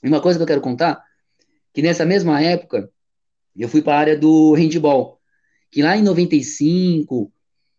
uma 0.03 0.21
coisa 0.21 0.37
que 0.37 0.43
eu 0.43 0.47
quero 0.47 0.61
contar, 0.61 1.03
que 1.73 1.81
nessa 1.81 2.05
mesma 2.05 2.41
época, 2.41 2.89
eu 3.55 3.67
fui 3.67 3.81
para 3.81 3.95
a 3.95 3.99
área 3.99 4.17
do 4.17 4.53
handball, 4.53 5.19
que 5.69 5.81
lá 5.81 5.95
em 5.97 6.03
95, 6.03 7.31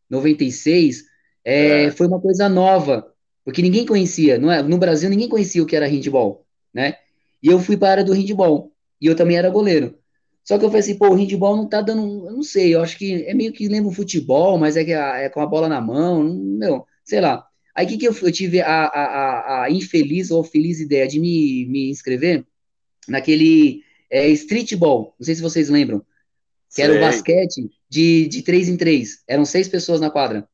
96, 0.08 1.04
é, 1.44 1.84
é. 1.84 1.90
foi 1.90 2.06
uma 2.06 2.20
coisa 2.20 2.48
nova, 2.48 3.12
porque 3.44 3.62
ninguém 3.62 3.86
conhecia, 3.86 4.38
não 4.38 4.50
é? 4.50 4.62
no 4.62 4.78
Brasil 4.78 5.10
ninguém 5.10 5.28
conhecia 5.28 5.62
o 5.62 5.66
que 5.66 5.74
era 5.74 5.86
handball, 5.86 6.46
né? 6.72 6.96
E 7.42 7.48
eu 7.48 7.58
fui 7.58 7.76
para 7.76 7.88
a 7.88 7.90
área 7.92 8.04
do 8.04 8.12
handball, 8.12 8.72
e 9.00 9.06
eu 9.06 9.16
também 9.16 9.36
era 9.36 9.50
goleiro. 9.50 9.98
Só 10.44 10.58
que 10.58 10.64
eu 10.64 10.68
falei 10.68 10.80
assim, 10.80 10.98
pô, 10.98 11.08
o 11.08 11.14
handball 11.14 11.56
não 11.56 11.68
tá 11.68 11.80
dando, 11.80 12.26
eu 12.26 12.32
não 12.32 12.42
sei, 12.42 12.74
eu 12.74 12.82
acho 12.82 12.98
que 12.98 13.24
é 13.24 13.34
meio 13.34 13.52
que 13.52 13.68
lembra 13.68 13.90
o 13.90 13.94
futebol, 13.94 14.58
mas 14.58 14.76
é, 14.76 14.84
que 14.84 14.92
é 14.92 15.28
com 15.28 15.40
a 15.40 15.46
bola 15.46 15.68
na 15.68 15.80
mão, 15.80 16.24
não, 16.24 16.84
sei 17.04 17.20
lá. 17.20 17.46
Aí 17.74 17.86
o 17.86 17.88
que, 17.88 17.96
que 17.96 18.08
eu, 18.08 18.14
eu 18.20 18.32
tive 18.32 18.60
a, 18.60 18.84
a, 18.84 19.64
a, 19.64 19.70
infeliz 19.70 20.30
ou 20.30 20.42
feliz 20.42 20.80
ideia 20.80 21.06
de 21.06 21.18
me, 21.18 21.66
me 21.66 21.90
inscrever 21.90 22.44
naquele 23.08 23.82
é, 24.10 24.28
streetball, 24.30 25.14
não 25.18 25.24
sei 25.24 25.34
se 25.34 25.42
vocês 25.42 25.68
lembram, 25.68 26.00
que 26.00 26.76
sei. 26.76 26.84
era 26.84 26.96
o 26.96 27.00
basquete 27.00 27.70
de, 27.88 28.26
de 28.26 28.42
três 28.42 28.68
em 28.68 28.76
três, 28.76 29.22
eram 29.28 29.44
seis 29.44 29.68
pessoas 29.68 30.00
na 30.00 30.10
quadra. 30.10 30.46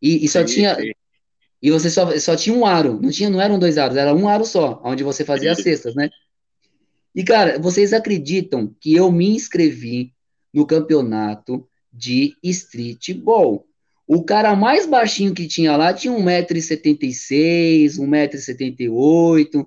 E, 0.00 0.24
e 0.24 0.28
só 0.28 0.46
sim, 0.46 0.54
tinha. 0.54 0.74
Sim. 0.76 0.92
E 1.62 1.70
você 1.70 1.88
só, 1.88 2.18
só 2.18 2.36
tinha 2.36 2.54
um 2.54 2.66
aro, 2.66 3.00
não, 3.00 3.10
tinha, 3.10 3.30
não 3.30 3.40
eram 3.40 3.58
dois 3.58 3.78
aros, 3.78 3.96
era 3.96 4.14
um 4.14 4.28
aro 4.28 4.44
só, 4.44 4.82
onde 4.84 5.02
você 5.02 5.24
fazia 5.24 5.52
as 5.52 5.62
cestas, 5.62 5.94
né? 5.94 6.10
E, 7.14 7.22
cara, 7.22 7.58
vocês 7.58 7.92
acreditam 7.92 8.74
que 8.80 8.94
eu 8.94 9.12
me 9.12 9.28
inscrevi 9.28 10.12
no 10.52 10.66
campeonato 10.66 11.68
de 11.92 12.36
streetball? 12.42 13.64
O 14.06 14.24
cara 14.24 14.54
mais 14.56 14.84
baixinho 14.84 15.32
que 15.32 15.46
tinha 15.46 15.76
lá 15.76 15.94
tinha 15.94 16.12
1,76m, 16.12 17.98
1,78m, 17.98 19.66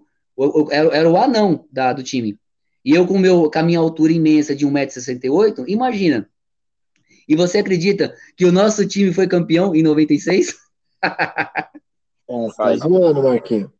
era, 0.71 0.95
era 0.95 1.09
o 1.09 1.17
anão 1.17 1.65
da, 1.71 1.93
do 1.93 2.03
time. 2.03 2.37
E 2.83 2.91
eu 2.91 3.07
com, 3.07 3.17
meu, 3.17 3.49
com 3.49 3.59
a 3.59 3.63
minha 3.63 3.79
altura 3.79 4.13
imensa 4.13 4.55
de 4.55 4.65
1,68m, 4.65 5.65
imagina. 5.67 6.29
E 7.27 7.35
você 7.35 7.57
acredita 7.57 8.15
que 8.35 8.45
o 8.45 8.51
nosso 8.51 8.87
time 8.87 9.13
foi 9.13 9.27
campeão 9.27 9.75
em 9.75 9.83
96? 9.83 10.55
É, 12.29 12.47
tá 12.57 12.75
zoando, 12.75 13.23
Marquinhos. 13.23 13.71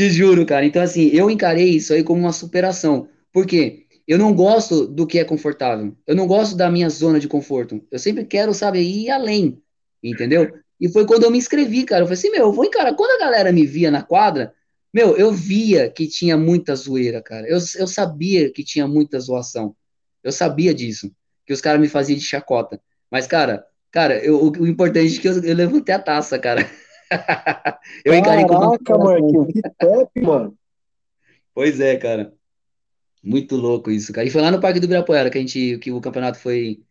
Te 0.00 0.08
juro, 0.08 0.46
cara. 0.46 0.64
Então, 0.64 0.80
assim, 0.80 1.08
eu 1.08 1.30
encarei 1.30 1.68
isso 1.76 1.92
aí 1.92 2.02
como 2.02 2.20
uma 2.20 2.32
superação. 2.32 3.06
Por 3.30 3.46
quê? 3.46 3.86
Eu 4.08 4.16
não 4.16 4.34
gosto 4.34 4.86
do 4.86 5.06
que 5.06 5.18
é 5.18 5.24
confortável. 5.24 5.94
Eu 6.06 6.16
não 6.16 6.26
gosto 6.26 6.56
da 6.56 6.70
minha 6.70 6.88
zona 6.88 7.20
de 7.20 7.28
conforto. 7.28 7.84
Eu 7.90 7.98
sempre 7.98 8.24
quero, 8.24 8.54
sabe, 8.54 8.80
ir 8.80 9.10
além 9.10 9.62
entendeu? 10.02 10.50
E 10.80 10.88
foi 10.88 11.06
quando 11.06 11.24
eu 11.24 11.30
me 11.30 11.36
inscrevi, 11.36 11.84
cara. 11.84 12.00
Eu 12.00 12.06
falei 12.06 12.18
assim, 12.18 12.30
meu, 12.30 12.46
eu 12.46 12.52
vou 12.54 12.64
encarar. 12.64 12.94
Quando 12.94 13.20
a 13.20 13.22
galera 13.22 13.52
me 13.52 13.66
via 13.66 13.90
na 13.90 14.02
quadra, 14.02 14.54
meu, 14.90 15.18
eu 15.18 15.30
via 15.30 15.90
que 15.90 16.08
tinha 16.08 16.34
muita 16.34 16.74
zoeira, 16.74 17.20
cara. 17.20 17.46
Eu, 17.46 17.58
eu 17.76 17.86
sabia 17.86 18.50
que 18.50 18.64
tinha 18.64 18.88
muita 18.88 19.20
zoação. 19.20 19.76
Eu 20.24 20.32
sabia 20.32 20.72
disso. 20.72 21.14
Que 21.44 21.52
os 21.52 21.60
caras 21.60 21.78
me 21.78 21.88
faziam 21.90 22.18
de 22.18 22.24
chacota. 22.24 22.80
Mas, 23.10 23.26
cara, 23.26 23.66
cara, 23.90 24.18
eu, 24.24 24.42
o, 24.42 24.50
o, 24.50 24.66
importante 24.66 25.18
é 25.18 25.20
que 25.20 25.28
eu, 25.28 25.44
eu 25.44 25.54
levantei 25.54 25.94
a 25.94 25.98
taça, 25.98 26.38
cara. 26.38 26.66
eu 28.04 28.14
encarei 28.14 28.46
Caraca, 28.46 28.98
Marquinhos, 28.98 29.52
que 29.52 29.62
top, 29.78 30.20
mano. 30.20 30.56
Pois 31.54 31.80
é, 31.80 31.96
cara. 31.96 32.32
Muito 33.22 33.56
louco 33.56 33.90
isso, 33.90 34.12
cara. 34.12 34.26
E 34.26 34.30
foi 34.30 34.40
lá 34.40 34.50
no 34.50 34.60
Parque 34.60 34.80
do 34.80 34.84
Ibirapuera 34.84 35.30
que 35.30 35.38
a 35.38 35.40
gente, 35.40 35.78
que 35.78 35.92
o 35.92 36.00
campeonato 36.00 36.38
foi. 36.38 36.82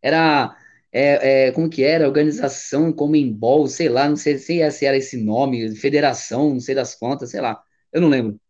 Era 0.00 0.56
é, 0.92 1.48
é, 1.48 1.52
como 1.52 1.68
que 1.68 1.82
era, 1.84 2.06
organização 2.06 2.92
Comembol, 2.92 3.66
sei 3.68 3.88
lá, 3.88 4.08
não 4.08 4.16
sei, 4.16 4.38
sei 4.38 4.70
se 4.70 4.86
era 4.86 4.96
esse 4.96 5.16
nome, 5.22 5.74
federação, 5.76 6.50
não 6.54 6.60
sei 6.60 6.74
das 6.74 6.94
contas, 6.94 7.30
sei 7.30 7.40
lá, 7.40 7.62
eu 7.92 8.00
não 8.00 8.08
lembro. 8.08 8.40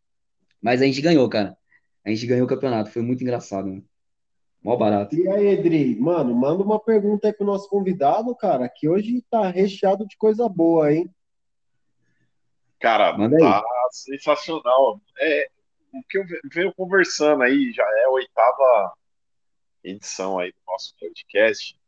Mas 0.61 0.83
a 0.83 0.87
gente 0.87 1.01
ganhou, 1.01 1.29
cara. 1.29 1.57
A 2.05 2.11
gente 2.11 2.27
ganhou 2.27 2.47
o 2.47 2.49
campeonato, 2.49 2.91
foi 2.91 3.03
muito 3.03 3.23
engraçado, 3.23 3.69
né? 3.69 3.83
Mó 4.63 4.77
barato. 4.77 5.15
E 5.15 5.29
aí, 5.29 5.47
Edri, 5.47 5.99
mano, 5.99 6.35
manda 6.35 6.63
uma 6.63 6.81
pergunta 6.81 7.29
aí 7.29 7.33
pro 7.33 7.47
nosso 7.47 7.69
convidado, 7.69 8.35
cara, 8.35 8.69
que 8.69 8.89
hoje 8.89 9.25
tá 9.31 9.49
recheado 9.49 10.07
de 10.07 10.17
coisa 10.17 10.49
boa, 10.49 10.93
hein? 10.93 11.09
Cara, 12.79 13.17
tá 13.17 13.65
sensacional. 13.91 15.01
É, 15.19 15.49
o 15.93 16.03
que 16.09 16.19
eu 16.19 16.25
venho 16.53 16.75
conversando 16.75 17.43
aí, 17.43 17.73
já 17.73 17.85
é 17.85 18.05
a 18.05 18.11
oitava 18.11 18.93
edição 19.83 20.39
aí 20.39 20.51
do 20.53 20.59
nosso 20.67 20.95
podcast. 20.99 21.79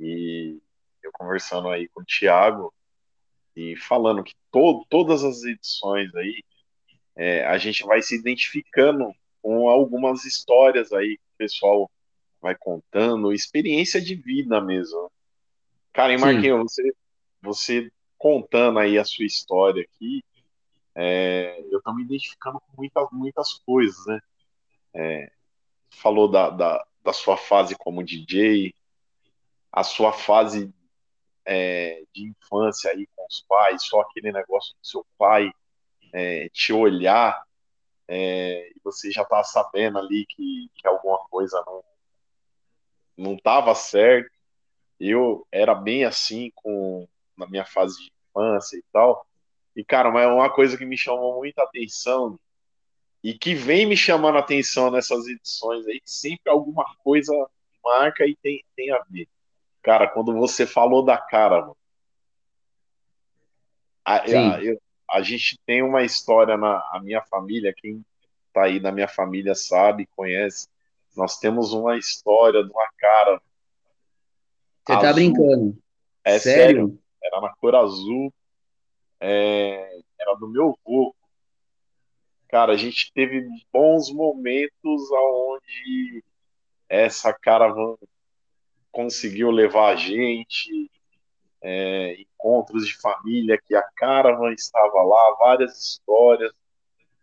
E 0.00 0.58
eu 1.02 1.10
conversando 1.12 1.68
aí 1.68 1.88
com 1.88 2.02
o 2.02 2.04
Thiago 2.04 2.72
e 3.56 3.76
falando 3.76 4.22
que 4.22 4.34
to 4.52 4.86
todas 4.88 5.24
as 5.24 5.42
edições 5.42 6.14
aí 6.14 6.44
é, 7.16 7.44
a 7.46 7.58
gente 7.58 7.84
vai 7.84 8.00
se 8.00 8.14
identificando 8.14 9.12
com 9.42 9.68
algumas 9.68 10.24
histórias 10.24 10.92
aí 10.92 11.16
que 11.16 11.24
o 11.34 11.38
pessoal 11.38 11.90
vai 12.40 12.54
contando, 12.54 13.32
experiência 13.32 14.00
de 14.00 14.14
vida 14.14 14.60
mesmo. 14.60 15.10
Cara, 15.92 16.12
e 16.12 16.18
Marquinhos, 16.18 16.72
você, 16.72 16.92
você 17.42 17.92
contando 18.16 18.78
aí 18.78 18.98
a 18.98 19.04
sua 19.04 19.24
história 19.24 19.82
aqui, 19.82 20.22
é, 20.94 21.64
eu 21.70 21.80
tô 21.82 21.92
me 21.92 22.02
identificando 22.02 22.60
com 22.60 22.76
muitas, 22.76 23.08
muitas 23.12 23.54
coisas, 23.54 24.06
né? 24.06 24.20
É, 24.94 25.32
falou 25.90 26.28
da, 26.28 26.50
da, 26.50 26.86
da 27.04 27.12
sua 27.12 27.36
fase 27.36 27.76
como 27.76 28.02
DJ, 28.02 28.74
a 29.72 29.84
sua 29.84 30.12
fase 30.12 30.72
é, 31.44 32.02
de 32.12 32.24
infância 32.24 32.90
aí 32.90 33.06
com 33.14 33.26
os 33.26 33.44
pais, 33.48 33.84
só 33.84 34.00
aquele 34.00 34.32
negócio 34.32 34.74
do 34.74 34.86
seu 34.86 35.06
pai 35.16 35.50
é, 36.12 36.48
te 36.50 36.72
olhar 36.72 37.42
é, 38.08 38.70
e 38.70 38.80
você 38.82 39.10
já 39.10 39.24
tá 39.24 39.44
sabendo 39.44 39.98
ali 39.98 40.24
que, 40.26 40.70
que 40.74 40.88
alguma 40.88 41.18
coisa 41.28 41.62
não 41.66 41.84
não 43.18 43.34
estava 43.34 43.74
certo. 43.74 44.30
Eu 44.98 45.46
era 45.52 45.74
bem 45.74 46.04
assim 46.04 46.50
com 46.54 47.06
na 47.36 47.46
minha 47.46 47.64
fase 47.64 47.98
de 47.98 48.12
infância 48.30 48.76
e 48.76 48.84
tal. 48.92 49.26
E 49.76 49.84
cara, 49.84 50.10
mas 50.10 50.24
é 50.24 50.28
uma 50.28 50.50
coisa 50.50 50.78
que 50.78 50.86
me 50.86 50.96
chamou 50.96 51.36
muita 51.36 51.62
atenção 51.62 52.38
e 53.22 53.34
que 53.34 53.54
vem 53.54 53.86
me 53.86 53.96
chamando 53.96 54.38
atenção 54.38 54.90
nessas 54.90 55.26
edições 55.26 55.86
aí, 55.86 56.00
que 56.00 56.10
sempre 56.10 56.50
alguma 56.50 56.84
coisa 57.02 57.32
marca 57.84 58.24
e 58.24 58.36
tem, 58.36 58.64
tem 58.76 58.90
a 58.92 59.02
ver. 59.10 59.28
Cara, 59.82 60.08
quando 60.08 60.32
você 60.32 60.66
falou 60.66 61.04
da 61.04 61.18
cara, 61.18 61.60
mano, 61.60 61.76
a, 64.04 64.16
a, 64.22 64.64
eu, 64.64 64.80
a, 65.10 65.20
gente 65.22 65.58
tem 65.66 65.82
uma 65.82 66.02
história 66.02 66.56
na 66.56 67.00
minha 67.02 67.22
família, 67.22 67.74
quem 67.76 68.04
tá 68.52 68.64
aí 68.64 68.80
na 68.80 68.90
minha 68.90 69.08
família 69.08 69.54
sabe, 69.54 70.08
conhece. 70.16 70.68
Nós 71.18 71.36
temos 71.36 71.72
uma 71.72 71.98
história 71.98 72.62
de 72.62 72.70
uma 72.70 72.88
cara. 72.96 73.42
Você 74.86 74.92
tá 74.92 74.94
azul. 74.94 75.02
tá 75.02 75.12
brincando? 75.12 75.78
É 76.24 76.38
sério? 76.38 76.86
sério? 76.86 77.02
Era 77.20 77.40
na 77.40 77.54
cor 77.56 77.74
azul. 77.74 78.32
É, 79.20 79.98
era 80.16 80.34
do 80.36 80.48
meu 80.48 80.78
avô. 80.86 81.14
Cara, 82.48 82.72
a 82.72 82.76
gente 82.76 83.12
teve 83.12 83.46
bons 83.72 84.12
momentos 84.12 85.12
aonde 85.12 86.24
essa 86.88 87.32
caravana 87.32 87.98
conseguiu 88.92 89.50
levar 89.50 89.92
a 89.92 89.96
gente, 89.96 90.90
é, 91.60 92.14
encontros 92.20 92.86
de 92.86 92.96
família 92.96 93.60
que 93.66 93.74
a 93.74 93.82
Caravan 93.96 94.52
estava 94.52 95.02
lá, 95.02 95.36
várias 95.38 95.78
histórias. 95.78 96.52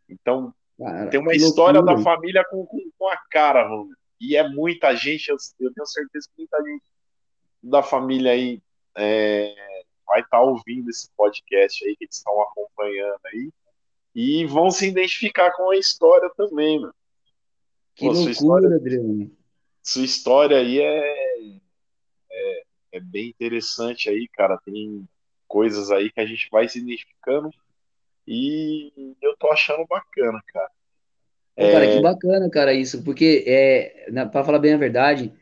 Então, 0.08 0.54
Cara, 0.78 1.10
tem 1.10 1.20
uma 1.20 1.34
história 1.34 1.80
loucura. 1.80 1.98
da 1.98 2.04
família 2.04 2.44
com, 2.50 2.66
com, 2.66 2.80
com, 2.98 3.08
a 3.08 3.18
Caravan. 3.30 3.88
E 4.20 4.36
é 4.36 4.48
muita 4.48 4.96
gente, 4.96 5.30
eu, 5.30 5.38
eu, 5.60 5.74
tenho 5.74 5.86
certeza 5.86 6.28
que 6.28 6.42
muita 6.42 6.62
gente 6.64 6.84
da 7.62 7.82
família 7.82 8.32
aí 8.32 8.62
é, 8.98 9.54
vai 10.06 10.22
estar 10.22 10.38
tá 10.38 10.42
ouvindo 10.42 10.90
esse 10.90 11.10
podcast 11.16 11.86
aí 11.86 11.96
que 11.96 12.06
eles 12.06 12.16
estão 12.16 12.42
acompanhando 12.42 13.20
aí 13.26 13.50
e 14.14 14.46
vão 14.46 14.72
se 14.72 14.88
identificar 14.88 15.52
com 15.52 15.72
a 15.72 15.78
história 15.78 16.30
também, 16.38 16.80
mano. 16.80 16.96
Que 17.96 18.06
Pô, 18.06 18.12
loucura, 18.12 18.32
história, 18.32 18.76
Adriano. 18.76 19.32
Sua 19.82 20.04
história 20.06 20.58
aí 20.58 20.80
é, 20.80 21.60
é, 22.32 22.64
é 22.94 23.00
bem 23.00 23.30
interessante 23.30 24.10
aí, 24.10 24.28
cara. 24.34 24.58
Tem 24.66 25.08
coisas 25.48 25.92
aí 25.92 26.12
que 26.12 26.20
a 26.20 26.26
gente 26.26 26.50
vai 26.50 26.68
se 26.68 26.80
identificando 26.80 27.50
e 28.28 29.16
eu 29.22 29.36
tô 29.38 29.52
achando 29.52 29.86
bacana, 29.88 30.42
cara. 30.54 30.70
É... 31.56 31.72
Cara, 31.72 31.88
que 31.88 32.02
bacana, 32.02 32.50
cara, 32.50 32.74
isso, 32.74 33.04
porque 33.04 33.44
é, 33.48 34.12
para 34.32 34.44
falar 34.44 34.60
bem 34.60 34.74
a 34.74 34.78
verdade, 34.78 35.34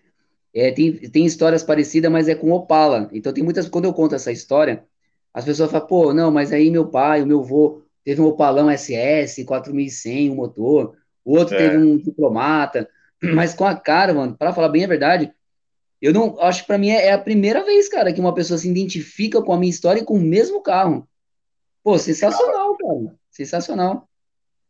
é, 0.53 0.72
tem, 0.72 0.93
tem 0.93 1.26
histórias 1.26 1.64
parecidas, 1.64 2.11
mas 2.11 2.27
é 2.27 2.35
com 2.35 2.51
Opala. 2.51 3.10
Então 3.11 3.34
tem 3.34 3.43
muitas, 3.43 3.68
quando 3.68 3.85
eu 3.85 3.93
conto 3.93 4.15
essa 4.15 4.31
história, 4.31 4.85
as 5.34 5.43
pessoas 5.43 5.72
falam, 5.72 5.88
pô, 5.88 6.14
não, 6.14 6.30
mas 6.30 6.53
aí 6.53 6.69
meu 6.69 6.88
pai, 6.88 7.23
o 7.23 7.26
meu 7.26 7.39
avô 7.39 7.81
teve 8.03 8.22
um 8.22 8.26
Opalão 8.26 8.69
SS 8.69 9.43
4100, 9.45 10.30
um 10.30 10.35
motor, 10.35 10.95
o 11.26 11.38
outro 11.38 11.55
é. 11.55 11.57
teve 11.57 11.77
um 11.77 11.97
diplomata, 11.97 12.88
mas 13.34 13.53
com 13.55 13.65
a 13.65 13.76
cara, 13.76 14.14
mano, 14.14 14.38
para 14.38 14.53
falar 14.53 14.69
bem 14.69 14.84
a 14.84 14.88
verdade, 14.88 15.34
eu 15.99 16.14
não 16.14 16.38
acho 16.41 16.61
que 16.61 16.68
para 16.68 16.77
mim 16.77 16.89
é, 16.89 17.07
é, 17.07 17.14
a 17.14 17.18
primeira 17.18 17.64
vez, 17.64 17.88
cara, 17.88 18.14
que 18.14 18.19
uma 18.19 18.34
pessoa 18.34 18.57
se 18.57 18.69
identifica 18.69 19.41
com 19.41 19.53
a 19.53 19.57
minha 19.57 19.69
história 19.69 20.01
e 20.01 20.05
com 20.05 20.15
o 20.15 20.22
mesmo 20.22 20.61
carro. 20.61 21.07
Pô, 21.84 21.97
sensacional, 21.97 22.77
cara. 22.77 23.15
Sensacional. 23.30 24.07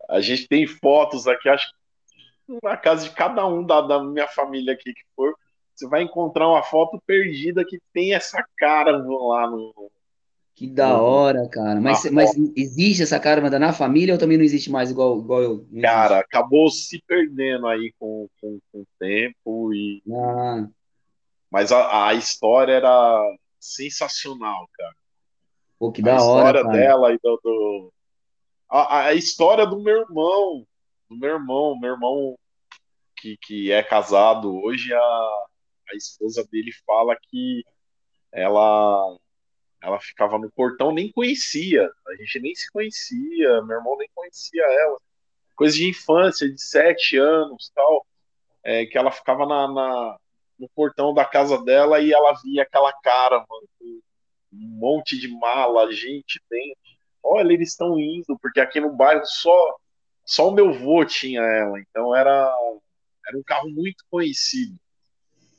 A 0.09 0.19
gente 0.19 0.47
tem 0.47 0.65
fotos 0.67 1.27
aqui, 1.27 1.47
acho 1.47 1.69
que 1.69 2.59
na 2.61 2.75
casa 2.75 3.07
de 3.07 3.15
cada 3.15 3.47
um 3.47 3.65
da, 3.65 3.81
da 3.81 4.03
minha 4.03 4.27
família 4.27 4.73
aqui 4.73 4.93
que 4.93 5.03
for, 5.15 5.33
você 5.73 5.87
vai 5.87 6.03
encontrar 6.03 6.47
uma 6.47 6.63
foto 6.63 7.01
perdida 7.05 7.65
que 7.65 7.79
tem 7.93 8.13
essa 8.13 8.43
cara 8.57 8.91
lá 8.91 9.49
no. 9.49 9.91
Que 10.55 10.67
da 10.67 11.01
hora, 11.01 11.49
cara. 11.49 11.81
Mas, 11.81 12.09
mas 12.11 12.31
existe 12.55 13.01
essa 13.01 13.19
cara 13.19 13.49
na 13.57 13.73
família 13.73 14.13
ou 14.13 14.19
também 14.19 14.37
não 14.37 14.45
existe 14.45 14.69
mais 14.69 14.91
igual, 14.91 15.17
igual 15.19 15.41
eu? 15.41 15.67
Cara, 15.81 16.19
acabou 16.19 16.69
se 16.69 17.01
perdendo 17.07 17.65
aí 17.65 17.91
com, 17.97 18.27
com, 18.39 18.59
com 18.71 18.81
o 18.81 18.87
tempo 18.99 19.73
e. 19.73 20.03
Ah. 20.13 20.67
Mas 21.49 21.71
a, 21.71 22.07
a 22.07 22.13
história 22.13 22.73
era 22.73 23.35
sensacional, 23.59 24.69
cara. 24.73 24.95
Pô, 25.83 25.91
que 25.91 26.01
da 26.01 26.15
a 26.15 26.23
hora. 26.23 26.59
A 26.59 26.61
história 26.61 26.63
cara. 26.63 26.77
dela 26.77 27.13
e 27.13 27.19
do. 27.21 27.41
do... 27.43 27.93
A, 28.69 28.99
a 29.07 29.13
história 29.13 29.65
do 29.65 29.81
meu 29.81 29.99
irmão. 29.99 30.65
Do 31.09 31.17
meu 31.17 31.31
irmão, 31.31 31.77
meu 31.77 31.91
irmão 31.91 32.39
que, 33.17 33.35
que 33.35 33.69
é 33.69 33.83
casado 33.83 34.55
hoje, 34.63 34.93
a, 34.93 34.99
a 34.99 35.95
esposa 35.95 36.47
dele 36.49 36.71
fala 36.85 37.17
que 37.21 37.65
ela 38.31 39.17
ela 39.81 39.99
ficava 39.99 40.37
no 40.37 40.49
portão, 40.51 40.93
nem 40.93 41.11
conhecia, 41.11 41.91
a 42.07 42.15
gente 42.15 42.39
nem 42.39 42.55
se 42.55 42.71
conhecia, 42.71 43.61
meu 43.63 43.75
irmão 43.75 43.97
nem 43.97 44.07
conhecia 44.15 44.63
ela. 44.63 44.97
Coisa 45.53 45.75
de 45.75 45.89
infância, 45.89 46.49
de 46.49 46.61
sete 46.61 47.17
anos, 47.17 47.69
tal, 47.75 48.05
é, 48.63 48.85
que 48.85 48.97
ela 48.97 49.11
ficava 49.11 49.45
na, 49.45 49.67
na, 49.67 50.17
no 50.57 50.69
portão 50.69 51.13
da 51.13 51.25
casa 51.25 51.61
dela 51.61 51.99
e 51.99 52.13
ela 52.13 52.31
via 52.41 52.63
aquela 52.63 52.93
cara, 52.93 53.39
mano, 53.39 53.67
um 54.53 54.79
monte 54.79 55.19
de 55.19 55.27
mala, 55.27 55.91
gente 55.91 56.41
dentro. 56.49 56.77
Olha, 57.23 57.53
eles 57.53 57.69
estão 57.69 57.99
indo, 57.99 58.37
porque 58.41 58.59
aqui 58.59 58.79
no 58.79 58.93
bairro 58.93 59.25
só 59.25 59.75
só 60.25 60.47
o 60.47 60.53
meu 60.53 60.73
vô 60.73 61.03
tinha 61.03 61.41
ela, 61.41 61.79
então 61.79 62.15
era 62.15 62.53
era 63.27 63.37
um 63.37 63.43
carro 63.43 63.69
muito 63.69 64.03
conhecido. 64.09 64.75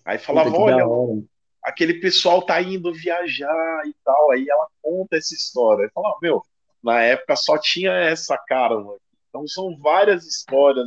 Aí 0.05 0.19
falava, 0.19 0.51
olha, 0.55 0.85
aquele 1.62 1.95
pessoal 1.95 2.43
tá 2.43 2.61
indo 2.61 2.93
viajar 2.93 3.83
e 3.87 3.95
tal. 4.05 4.31
Aí 4.33 4.47
ela 4.49 4.69
conta 4.83 5.16
essa 5.16 5.35
história. 5.35 5.85
Aí 5.85 5.91
falava, 5.95 6.16
meu, 6.21 6.43
na 6.83 7.01
época 7.03 7.35
só 7.37 7.57
tinha 7.57 7.91
essa 7.93 8.37
cara, 8.37 8.75
mano. 8.77 9.01
Então 9.29 9.49
são 9.49 9.77
várias 9.79 10.27
histórias. 10.27 10.87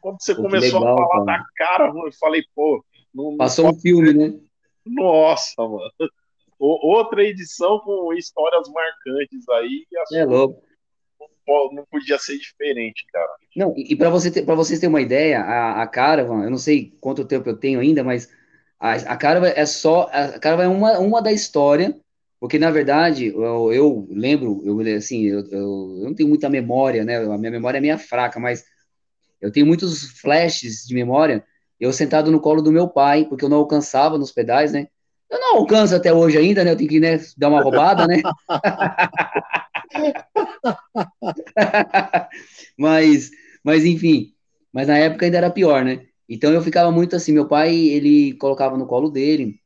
Quando 0.00 0.22
você 0.22 0.34
pô, 0.34 0.42
começou 0.42 0.80
legal, 0.80 0.94
a 0.94 0.96
falar 0.96 1.24
cara. 1.26 1.38
da 1.38 1.46
cara, 1.56 1.86
mano, 1.88 2.06
eu 2.06 2.12
falei, 2.12 2.44
pô. 2.54 2.84
Não, 3.12 3.36
Passou 3.36 3.64
não 3.66 3.72
um 3.72 3.80
filme, 3.80 4.14
né? 4.14 4.40
Nossa, 4.86 5.54
mano. 5.58 5.90
Outra 6.64 7.24
edição 7.24 7.80
com 7.80 8.12
histórias 8.14 8.68
marcantes 8.68 9.48
aí. 9.48 9.86
É 10.12 10.24
louco 10.24 10.62
não 11.72 11.84
podia 11.90 12.18
ser 12.18 12.38
diferente, 12.38 13.04
cara. 13.12 13.30
Não, 13.56 13.74
e, 13.76 13.92
e 13.92 13.96
para 13.96 14.10
você 14.10 14.30
ter, 14.30 14.44
vocês 14.44 14.78
terem 14.78 14.92
uma 14.92 15.00
ideia, 15.00 15.40
a, 15.40 15.82
a 15.82 15.86
Caravan, 15.86 16.44
eu 16.44 16.50
não 16.50 16.58
sei 16.58 16.96
quanto 17.00 17.24
tempo 17.24 17.48
eu 17.48 17.56
tenho 17.56 17.80
ainda, 17.80 18.02
mas 18.04 18.30
a, 18.78 18.92
a 18.92 19.16
Caravan 19.16 19.48
é 19.48 19.66
só. 19.66 20.08
A 20.12 20.38
Caravan 20.38 20.64
é 20.64 20.68
uma, 20.68 20.98
uma 20.98 21.22
da 21.22 21.32
história, 21.32 21.98
porque 22.40 22.58
na 22.58 22.70
verdade 22.70 23.26
eu, 23.26 23.72
eu 23.72 24.08
lembro, 24.10 24.62
eu, 24.64 24.96
assim, 24.96 25.24
eu, 25.24 25.40
eu, 25.48 25.98
eu, 26.00 26.04
não 26.04 26.14
tenho 26.14 26.28
muita 26.28 26.48
memória, 26.48 27.04
né? 27.04 27.18
A 27.18 27.38
minha 27.38 27.50
memória 27.50 27.78
é 27.78 27.80
meio 27.80 27.98
fraca, 27.98 28.38
mas 28.40 28.64
eu 29.40 29.50
tenho 29.50 29.66
muitos 29.66 30.20
flashes 30.20 30.86
de 30.86 30.94
memória. 30.94 31.44
Eu 31.78 31.92
sentado 31.92 32.30
no 32.30 32.40
colo 32.40 32.62
do 32.62 32.70
meu 32.70 32.88
pai, 32.88 33.24
porque 33.24 33.44
eu 33.44 33.48
não 33.48 33.56
alcançava 33.58 34.16
nos 34.16 34.30
pedais, 34.30 34.72
né? 34.72 34.86
Eu 35.32 35.40
não 35.40 35.56
alcanço 35.56 35.96
até 35.96 36.12
hoje 36.12 36.36
ainda, 36.36 36.62
né? 36.62 36.72
Eu 36.72 36.76
tenho 36.76 36.90
que 36.90 37.00
né, 37.00 37.18
dar 37.38 37.48
uma 37.48 37.62
roubada, 37.62 38.06
né? 38.06 38.20
mas, 42.76 43.30
mas 43.64 43.86
enfim, 43.86 44.34
mas 44.70 44.88
na 44.88 44.98
época 44.98 45.24
ainda 45.24 45.38
era 45.38 45.50
pior, 45.50 45.82
né? 45.82 46.04
Então 46.28 46.52
eu 46.52 46.60
ficava 46.60 46.92
muito 46.92 47.16
assim, 47.16 47.32
meu 47.32 47.48
pai, 47.48 47.74
ele 47.74 48.34
colocava 48.34 48.76
no 48.76 48.86
colo 48.86 49.08
dele 49.08 49.58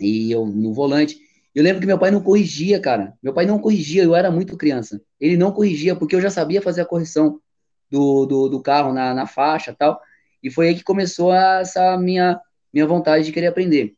e 0.00 0.32
eu 0.32 0.44
no 0.44 0.74
volante. 0.74 1.16
Eu 1.54 1.62
lembro 1.62 1.80
que 1.80 1.86
meu 1.86 2.00
pai 2.00 2.10
não 2.10 2.20
corrigia, 2.20 2.80
cara. 2.80 3.14
Meu 3.22 3.32
pai 3.32 3.46
não 3.46 3.60
corrigia, 3.60 4.02
eu 4.02 4.12
era 4.12 4.28
muito 4.28 4.56
criança. 4.56 5.00
Ele 5.20 5.36
não 5.36 5.52
corrigia 5.52 5.94
porque 5.94 6.16
eu 6.16 6.20
já 6.20 6.30
sabia 6.30 6.60
fazer 6.60 6.80
a 6.80 6.86
correção 6.86 7.40
do, 7.88 8.26
do, 8.26 8.48
do 8.48 8.60
carro 8.60 8.92
na, 8.92 9.14
na 9.14 9.28
faixa 9.28 9.72
tal. 9.72 10.00
E 10.42 10.50
foi 10.50 10.66
aí 10.68 10.74
que 10.74 10.82
começou 10.82 11.32
essa 11.32 11.96
minha, 11.96 12.40
minha 12.74 12.88
vontade 12.88 13.24
de 13.24 13.30
querer 13.30 13.46
aprender. 13.46 13.94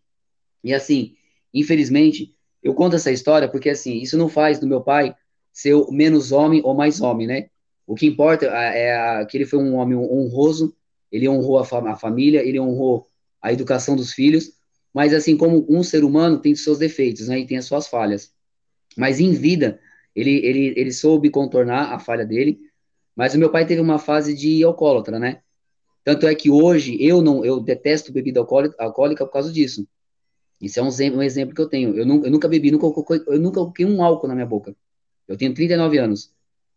E 0.62 0.74
assim, 0.74 1.14
infelizmente, 1.52 2.34
eu 2.62 2.74
conto 2.74 2.96
essa 2.96 3.10
história 3.10 3.48
porque 3.48 3.70
assim, 3.70 3.98
isso 3.98 4.16
não 4.16 4.28
faz 4.28 4.58
do 4.58 4.66
meu 4.66 4.80
pai 4.80 5.14
ser 5.52 5.74
menos 5.90 6.32
homem 6.32 6.60
ou 6.64 6.74
mais 6.74 7.00
homem, 7.00 7.26
né? 7.26 7.48
O 7.86 7.94
que 7.94 8.06
importa 8.06 8.46
é, 8.46 9.20
é 9.20 9.24
que 9.24 9.36
ele 9.36 9.46
foi 9.46 9.58
um 9.58 9.74
homem 9.76 9.96
honroso, 9.96 10.76
ele 11.10 11.28
honrou 11.28 11.58
a, 11.58 11.96
família, 11.96 12.46
ele 12.46 12.60
honrou 12.60 13.06
a 13.40 13.52
educação 13.52 13.96
dos 13.96 14.12
filhos, 14.12 14.52
mas 14.92 15.14
assim 15.14 15.36
como 15.36 15.66
um 15.68 15.82
ser 15.82 16.04
humano 16.04 16.38
tem 16.38 16.54
seus 16.54 16.78
defeitos, 16.78 17.28
né? 17.28 17.40
E 17.40 17.46
tem 17.46 17.56
as 17.56 17.64
suas 17.64 17.88
falhas. 17.88 18.32
Mas 18.96 19.20
em 19.20 19.32
vida, 19.32 19.80
ele, 20.14 20.44
ele, 20.44 20.74
ele 20.76 20.92
soube 20.92 21.30
contornar 21.30 21.92
a 21.92 21.98
falha 21.98 22.26
dele, 22.26 22.60
mas 23.16 23.34
o 23.34 23.38
meu 23.38 23.50
pai 23.50 23.66
teve 23.66 23.80
uma 23.80 23.98
fase 23.98 24.34
de 24.34 24.62
alcoólatra, 24.62 25.18
né? 25.18 25.40
Tanto 26.04 26.26
é 26.26 26.34
que 26.34 26.50
hoje 26.50 26.96
eu 27.00 27.20
não, 27.20 27.44
eu 27.44 27.60
detesto 27.60 28.12
bebida 28.12 28.40
alcoólica 28.40 29.26
por 29.26 29.32
causa 29.32 29.52
disso. 29.52 29.86
Isso 30.60 30.80
é 30.80 30.82
um, 30.82 30.88
um 30.88 31.22
exemplo 31.22 31.54
que 31.54 31.60
eu 31.60 31.68
tenho. 31.68 31.90
Eu, 31.90 32.04
eu 32.24 32.30
nunca 32.30 32.48
bebi, 32.48 32.70
nunca, 32.70 32.86
eu 32.86 33.40
nunca 33.40 33.60
coloquei 33.60 33.86
um 33.86 34.02
álcool 34.02 34.28
na 34.28 34.34
minha 34.34 34.46
boca. 34.46 34.74
Eu 35.26 35.36
tenho 35.36 35.54
39 35.54 35.98
anos. 35.98 36.34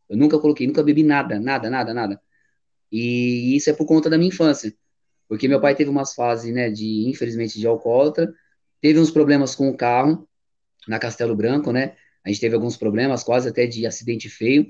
Eu 0.08 0.18
nunca 0.18 0.38
coloquei, 0.40 0.68
nunca 0.68 0.84
bebi 0.84 1.04
nada, 1.04 1.40
nada, 1.40 1.70
nada, 1.70 1.94
nada. 1.94 2.22
E 2.92 3.56
isso 3.56 3.70
é 3.70 3.74
por 3.74 3.86
conta 3.86 4.10
da 4.10 4.18
minha 4.18 4.30
infância. 4.30 4.76
Porque 5.28 5.48
meu 5.48 5.62
pai 5.62 5.74
teve 5.76 5.90
umas 5.90 6.14
fases, 6.14 6.54
né, 6.54 6.70
de, 6.70 7.08
infelizmente, 7.08 7.58
de 7.58 7.66
alcoólatra. 7.66 8.34
Teve 8.82 9.00
uns 9.00 9.10
problemas 9.10 9.56
com 9.56 9.70
o 9.70 9.78
carro 9.78 10.28
na 10.88 11.00
Castelo 11.00 11.36
Branco, 11.36 11.72
né? 11.72 11.96
A 12.24 12.30
gente 12.30 12.42
teve 12.42 12.54
alguns 12.54 12.76
problemas, 12.76 13.24
quase 13.24 13.50
até 13.50 13.66
de 13.66 13.86
acidente 13.86 14.30
feio. 14.30 14.68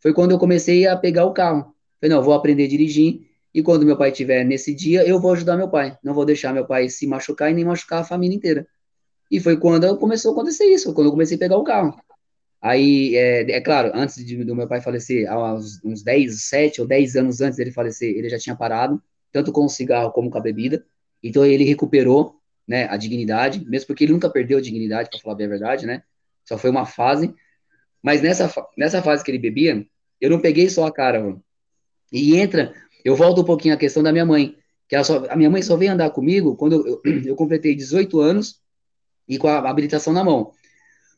Foi 0.00 0.14
quando 0.14 0.30
eu 0.30 0.38
comecei 0.38 0.86
a 0.86 0.96
pegar 0.96 1.26
o 1.26 1.34
carro. 1.34 1.74
Falei, 2.00 2.16
não, 2.16 2.22
vou 2.22 2.32
aprender 2.32 2.64
a 2.64 2.68
dirigir. 2.68 3.29
E 3.52 3.62
quando 3.62 3.84
meu 3.84 3.96
pai 3.96 4.10
estiver 4.10 4.44
nesse 4.44 4.74
dia, 4.74 5.06
eu 5.06 5.20
vou 5.20 5.32
ajudar 5.32 5.56
meu 5.56 5.68
pai. 5.68 5.98
Não 6.02 6.14
vou 6.14 6.24
deixar 6.24 6.52
meu 6.52 6.66
pai 6.66 6.88
se 6.88 7.06
machucar 7.06 7.50
e 7.50 7.54
nem 7.54 7.64
machucar 7.64 8.00
a 8.00 8.04
família 8.04 8.36
inteira. 8.36 8.66
E 9.30 9.40
foi 9.40 9.56
quando 9.56 9.96
começou 9.98 10.30
a 10.30 10.34
acontecer 10.34 10.64
isso, 10.64 10.92
quando 10.94 11.08
eu 11.08 11.12
comecei 11.12 11.36
a 11.36 11.40
pegar 11.40 11.56
o 11.56 11.64
carro. 11.64 12.00
Aí, 12.60 13.16
é, 13.16 13.50
é 13.52 13.60
claro, 13.60 13.90
antes 13.94 14.24
de, 14.24 14.44
do 14.44 14.54
meu 14.54 14.68
pai 14.68 14.80
falecer, 14.80 15.30
há 15.30 15.54
uns, 15.54 15.82
uns 15.84 16.02
10, 16.02 16.42
7 16.42 16.80
ou 16.80 16.86
10 16.86 17.16
anos 17.16 17.40
antes 17.40 17.56
dele 17.56 17.72
falecer, 17.72 18.14
ele 18.14 18.28
já 18.28 18.38
tinha 18.38 18.54
parado, 18.54 19.02
tanto 19.32 19.50
com 19.50 19.64
o 19.64 19.68
cigarro 19.68 20.12
como 20.12 20.30
com 20.30 20.38
a 20.38 20.42
bebida. 20.42 20.84
Então, 21.22 21.44
ele 21.44 21.64
recuperou 21.64 22.36
né, 22.68 22.86
a 22.88 22.96
dignidade, 22.96 23.64
mesmo 23.66 23.86
porque 23.86 24.04
ele 24.04 24.12
nunca 24.12 24.28
perdeu 24.28 24.58
a 24.58 24.60
dignidade, 24.60 25.08
para 25.10 25.18
falar 25.20 25.36
bem 25.36 25.46
a 25.46 25.50
verdade, 25.50 25.86
né? 25.86 26.02
Só 26.44 26.58
foi 26.58 26.70
uma 26.70 26.84
fase. 26.84 27.34
Mas 28.02 28.20
nessa, 28.20 28.52
nessa 28.76 29.02
fase 29.02 29.24
que 29.24 29.30
ele 29.30 29.38
bebia, 29.38 29.86
eu 30.20 30.30
não 30.30 30.40
peguei 30.40 30.68
só 30.68 30.86
a 30.86 30.92
cara, 30.92 31.20
mano. 31.20 31.42
E 32.12 32.36
entra, 32.36 32.74
eu 33.04 33.16
volto 33.16 33.40
um 33.40 33.44
pouquinho 33.44 33.74
à 33.74 33.76
questão 33.76 34.02
da 34.02 34.12
minha 34.12 34.24
mãe, 34.24 34.56
que 34.88 35.02
só, 35.04 35.24
a 35.28 35.36
minha 35.36 35.50
mãe 35.50 35.62
só 35.62 35.76
veio 35.76 35.92
andar 35.92 36.10
comigo 36.10 36.56
quando 36.56 36.86
eu, 36.86 37.00
eu, 37.04 37.22
eu 37.26 37.36
completei 37.36 37.74
18 37.74 38.20
anos 38.20 38.60
e 39.28 39.38
com 39.38 39.46
a 39.46 39.70
habilitação 39.70 40.12
na 40.12 40.24
mão. 40.24 40.52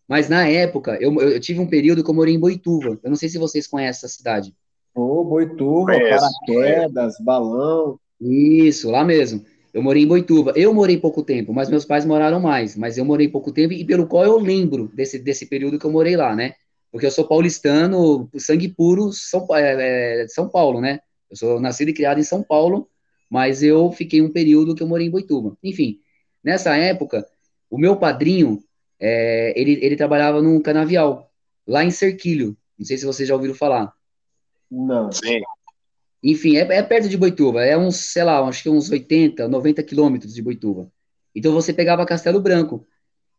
Mas 0.07 0.29
na 0.29 0.47
época, 0.47 0.99
eu, 1.01 1.15
eu, 1.21 1.41
tive 1.41 1.61
um 1.61 1.67
período 1.67 2.05
que 2.05 2.11
eu 2.11 2.15
morei 2.15 2.35
em 2.35 2.39
Boituva. 2.39 2.99
Eu 3.03 3.09
não 3.09 3.17
sei 3.17 3.29
se 3.29 3.39
vocês 3.39 3.67
conhecem 3.67 4.07
essa 4.07 4.09
cidade. 4.09 4.55
Ô, 4.95 5.21
oh, 5.21 5.25
Boituva, 5.25 5.93
paraquedas, 5.93 7.15
balão. 7.21 7.99
Isso, 8.21 8.91
lá 8.91 9.05
mesmo. 9.05 9.43
Eu 9.73 9.83
morei 9.83 10.03
em 10.03 10.07
Boituva. 10.07 10.53
Eu 10.55 10.75
morei 10.75 10.99
pouco 10.99 11.23
tempo, 11.23 11.55
mas 11.55 11.71
meus 11.71 11.87
pais 11.87 12.05
moraram 12.05 12.41
mais. 12.41 12.77
Mas 12.77 12.99
eu 12.99 13.05
morei 13.07 13.27
pouco 13.29 13.53
tempo 13.53 13.73
e 13.73 13.85
pelo 13.87 14.07
qual 14.07 14.25
eu 14.25 14.39
lembro 14.39 14.91
desse, 14.93 15.19
desse 15.19 15.47
período 15.47 15.79
que 15.79 15.87
eu 15.87 15.91
morei 15.91 16.15
lá, 16.15 16.37
né? 16.37 16.53
Porque 16.91 17.07
eu 17.07 17.11
sou 17.11 17.27
paulistano, 17.27 18.29
sangue 18.37 18.69
puro, 18.69 19.13
São, 19.13 19.47
é, 19.53 20.25
é, 20.25 20.29
São 20.29 20.47
Paulo, 20.47 20.79
né? 20.79 21.01
Eu 21.33 21.37
sou 21.37 21.61
nascido 21.61 21.89
e 21.89 21.95
criado 21.95 22.21
em 22.21 22.23
São 22.23 22.43
Paulo, 22.43 22.91
mas 23.29 23.63
eu 23.63 23.91
fiquei 23.91 24.21
um 24.21 24.31
período 24.31 24.75
que 24.75 24.83
eu 24.83 24.87
morei 24.87 25.07
em 25.07 25.11
Boituva. 25.11 25.57
Enfim, 25.63 25.99
nessa 26.45 26.77
época, 26.77 27.27
o 27.71 27.79
meu 27.79 27.97
padrinho, 27.97 28.63
é, 29.01 29.59
ele, 29.59 29.79
ele 29.83 29.97
trabalhava 29.97 30.43
num 30.43 30.61
canavial, 30.61 31.33
lá 31.67 31.83
em 31.83 31.91
Cerquilho. 31.91 32.55
Não 32.79 32.85
sei 32.85 32.99
se 32.99 33.07
vocês 33.07 33.27
já 33.27 33.35
ouviram 33.35 33.55
falar. 33.55 33.95
Não. 34.71 35.11
Sim. 35.11 35.41
Enfim, 36.23 36.59
é, 36.59 36.61
é, 36.61 36.83
perto 36.83 37.09
de 37.09 37.17
Boituva, 37.17 37.65
é 37.65 37.79
uns, 37.79 37.97
sei 37.97 38.25
lá, 38.25 38.47
acho 38.47 38.63
que 38.63 38.69
uns 38.69 38.91
80, 38.91 39.49
90 39.49 39.83
quilômetros 39.83 40.35
de 40.35 40.43
Boituva. 40.43 40.93
Então 41.35 41.51
você 41.55 41.73
pegava 41.73 42.05
Castelo 42.05 42.43
Branco. 42.43 42.87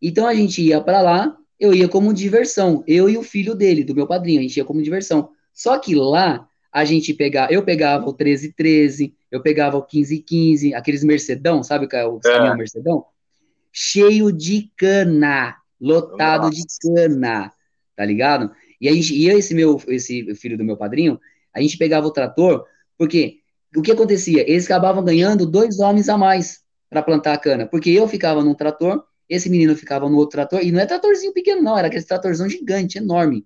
Então 0.02 0.26
a 0.26 0.34
gente 0.34 0.64
ia 0.64 0.82
para 0.82 1.00
lá, 1.00 1.38
eu 1.60 1.76
ia 1.76 1.88
como 1.88 2.12
diversão, 2.12 2.84
eu 2.88 3.08
e 3.08 3.20
o 3.20 3.24
filho 3.24 3.54
dele, 3.54 3.84
do 3.84 3.94
meu 3.94 4.08
padrinho, 4.08 4.40
a 4.40 4.42
gente 4.42 4.58
ia 4.58 4.66
como 4.66 4.82
diversão. 4.82 5.30
Só 5.54 5.78
que 5.78 5.94
lá 5.94 6.50
a 6.74 6.84
gente 6.84 7.14
pegava, 7.14 7.54
eu 7.54 7.64
pegava 7.64 8.04
o 8.06 8.08
1313, 8.08 9.16
eu 9.30 9.42
pegava 9.44 9.78
o 9.78 9.82
1515, 9.82 10.74
aqueles 10.74 11.04
Mercedão, 11.04 11.62
sabe 11.62 11.86
o 11.86 11.88
é 11.96 12.20
caminhão 12.20 12.58
Mercedão? 12.58 13.06
Cheio 13.72 14.32
de 14.32 14.72
cana, 14.76 15.56
lotado 15.80 16.46
Nossa. 16.46 16.56
de 16.56 16.64
cana, 16.82 17.54
tá 17.96 18.04
ligado? 18.04 18.52
E, 18.82 18.90
aí, 18.90 19.00
e 19.00 19.28
eu, 19.28 19.38
esse 19.38 19.54
meu, 19.54 19.80
esse 19.88 20.34
filho 20.34 20.58
do 20.58 20.64
meu 20.64 20.76
padrinho, 20.76 21.20
a 21.54 21.62
gente 21.62 21.78
pegava 21.78 22.08
o 22.08 22.12
trator, 22.12 22.66
porque 22.98 23.38
o 23.76 23.82
que 23.84 23.92
acontecia? 23.92 24.42
Eles 24.42 24.66
acabavam 24.66 25.04
ganhando 25.04 25.46
dois 25.46 25.80
homens 25.80 26.10
a 26.10 26.18
mais 26.18 26.64
para 26.90 27.04
plantar 27.04 27.34
a 27.34 27.38
cana, 27.38 27.68
porque 27.68 27.92
eu 27.92 28.08
ficava 28.08 28.44
num 28.44 28.56
trator, 28.56 29.04
esse 29.30 29.48
menino 29.48 29.76
ficava 29.76 30.10
no 30.10 30.18
outro 30.18 30.38
trator, 30.38 30.64
e 30.64 30.72
não 30.72 30.80
é 30.80 30.88
tratorzinho 30.88 31.34
pequeno, 31.34 31.62
não, 31.62 31.78
era 31.78 31.88
aquele 31.88 32.04
tratorzão 32.04 32.50
gigante, 32.50 32.98
enorme. 32.98 33.46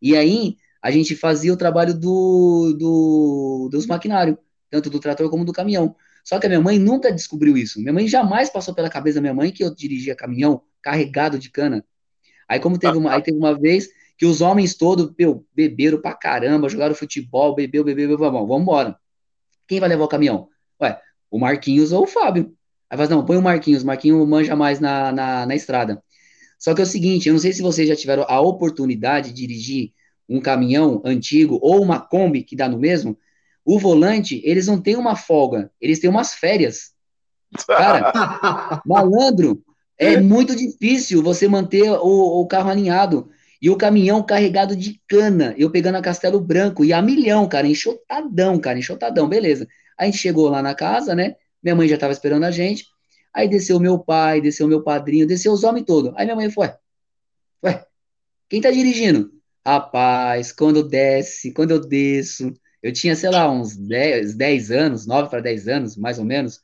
E 0.00 0.16
aí 0.16 0.56
a 0.84 0.90
gente 0.90 1.16
fazia 1.16 1.50
o 1.50 1.56
trabalho 1.56 1.94
do, 1.94 2.76
do, 2.78 3.68
dos 3.72 3.86
maquinários, 3.86 4.36
tanto 4.68 4.90
do 4.90 5.00
trator 5.00 5.30
como 5.30 5.42
do 5.42 5.50
caminhão. 5.50 5.96
Só 6.22 6.38
que 6.38 6.44
a 6.44 6.48
minha 6.50 6.60
mãe 6.60 6.78
nunca 6.78 7.10
descobriu 7.10 7.56
isso. 7.56 7.80
Minha 7.80 7.94
mãe 7.94 8.06
jamais 8.06 8.50
passou 8.50 8.74
pela 8.74 8.90
cabeça 8.90 9.14
da 9.14 9.22
minha 9.22 9.32
mãe 9.32 9.50
que 9.50 9.64
eu 9.64 9.74
dirigia 9.74 10.14
caminhão 10.14 10.60
carregado 10.82 11.38
de 11.38 11.48
cana. 11.48 11.82
Aí 12.46 12.60
como 12.60 12.78
teve 12.78 12.98
uma, 12.98 13.14
aí 13.14 13.22
teve 13.22 13.38
uma 13.38 13.58
vez 13.58 13.88
que 14.18 14.26
os 14.26 14.42
homens 14.42 14.74
todos, 14.74 15.10
meu, 15.18 15.46
beberam 15.54 16.02
pra 16.02 16.12
caramba, 16.12 16.68
jogaram 16.68 16.94
futebol, 16.94 17.54
bebeu, 17.54 17.82
bebeu, 17.82 18.10
bebeu, 18.10 18.18
vamos, 18.18 18.46
vamos 18.46 18.60
embora. 18.60 18.94
Quem 19.66 19.80
vai 19.80 19.88
levar 19.88 20.04
o 20.04 20.08
caminhão? 20.08 20.50
Ué, 20.82 21.00
o 21.30 21.38
Marquinhos 21.38 21.92
ou 21.92 22.02
o 22.02 22.06
Fábio. 22.06 22.54
Aí 22.90 22.98
fala, 22.98 23.08
não, 23.08 23.24
põe 23.24 23.38
o 23.38 23.42
Marquinhos, 23.42 23.82
o 23.82 23.86
Marquinhos 23.86 24.28
manja 24.28 24.54
mais 24.54 24.80
na, 24.80 25.10
na, 25.10 25.46
na 25.46 25.54
estrada. 25.54 26.02
Só 26.58 26.74
que 26.74 26.82
é 26.82 26.84
o 26.84 26.86
seguinte, 26.86 27.26
eu 27.26 27.32
não 27.32 27.40
sei 27.40 27.54
se 27.54 27.62
vocês 27.62 27.88
já 27.88 27.96
tiveram 27.96 28.26
a 28.28 28.38
oportunidade 28.42 29.32
de 29.32 29.46
dirigir 29.46 29.94
um 30.28 30.40
caminhão 30.40 31.02
antigo 31.04 31.58
ou 31.62 31.82
uma 31.82 32.00
Kombi 32.00 32.42
que 32.42 32.56
dá 32.56 32.68
no 32.68 32.78
mesmo, 32.78 33.18
o 33.64 33.78
volante, 33.78 34.40
eles 34.44 34.66
não 34.66 34.80
têm 34.80 34.96
uma 34.96 35.16
folga, 35.16 35.70
eles 35.80 35.98
têm 35.98 36.10
umas 36.10 36.34
férias. 36.34 36.92
Cara, 37.66 38.12
malandro, 38.84 39.62
é 39.98 40.20
muito 40.20 40.54
difícil 40.54 41.22
você 41.22 41.48
manter 41.48 41.90
o, 41.90 42.40
o 42.40 42.46
carro 42.46 42.70
alinhado. 42.70 43.30
E 43.62 43.70
o 43.70 43.76
caminhão 43.76 44.22
carregado 44.22 44.76
de 44.76 45.00
cana, 45.08 45.54
eu 45.56 45.70
pegando 45.70 45.96
a 45.96 46.02
Castelo 46.02 46.38
Branco, 46.38 46.84
e 46.84 46.92
a 46.92 47.00
milhão, 47.00 47.48
cara, 47.48 47.66
enxotadão, 47.66 48.58
cara, 48.58 48.78
enxotadão, 48.78 49.26
beleza. 49.26 49.66
A 49.96 50.04
gente 50.04 50.18
chegou 50.18 50.50
lá 50.50 50.60
na 50.60 50.74
casa, 50.74 51.14
né? 51.14 51.36
Minha 51.62 51.74
mãe 51.74 51.88
já 51.88 51.96
tava 51.96 52.12
esperando 52.12 52.44
a 52.44 52.50
gente. 52.50 52.84
Aí 53.32 53.48
desceu 53.48 53.80
meu 53.80 53.98
pai, 53.98 54.40
desceu 54.42 54.68
meu 54.68 54.82
padrinho, 54.82 55.26
desceu 55.26 55.50
os 55.52 55.64
homens 55.64 55.86
todos. 55.86 56.12
Aí 56.16 56.26
minha 56.26 56.36
mãe 56.36 56.50
foi, 56.50 56.66
ué, 56.66 56.78
ué, 57.64 57.86
quem 58.50 58.60
tá 58.60 58.70
dirigindo? 58.70 59.32
Rapaz, 59.66 60.52
quando 60.52 60.86
desce, 60.86 61.52
quando 61.52 61.70
eu 61.70 61.80
desço, 61.80 62.52
eu 62.82 62.92
tinha, 62.92 63.16
sei 63.16 63.30
lá, 63.30 63.50
uns 63.50 63.76
10, 63.76 64.34
10 64.34 64.70
anos, 64.70 65.06
9 65.06 65.30
para 65.30 65.40
10 65.40 65.68
anos, 65.68 65.96
mais 65.96 66.18
ou 66.18 66.24
menos, 66.24 66.60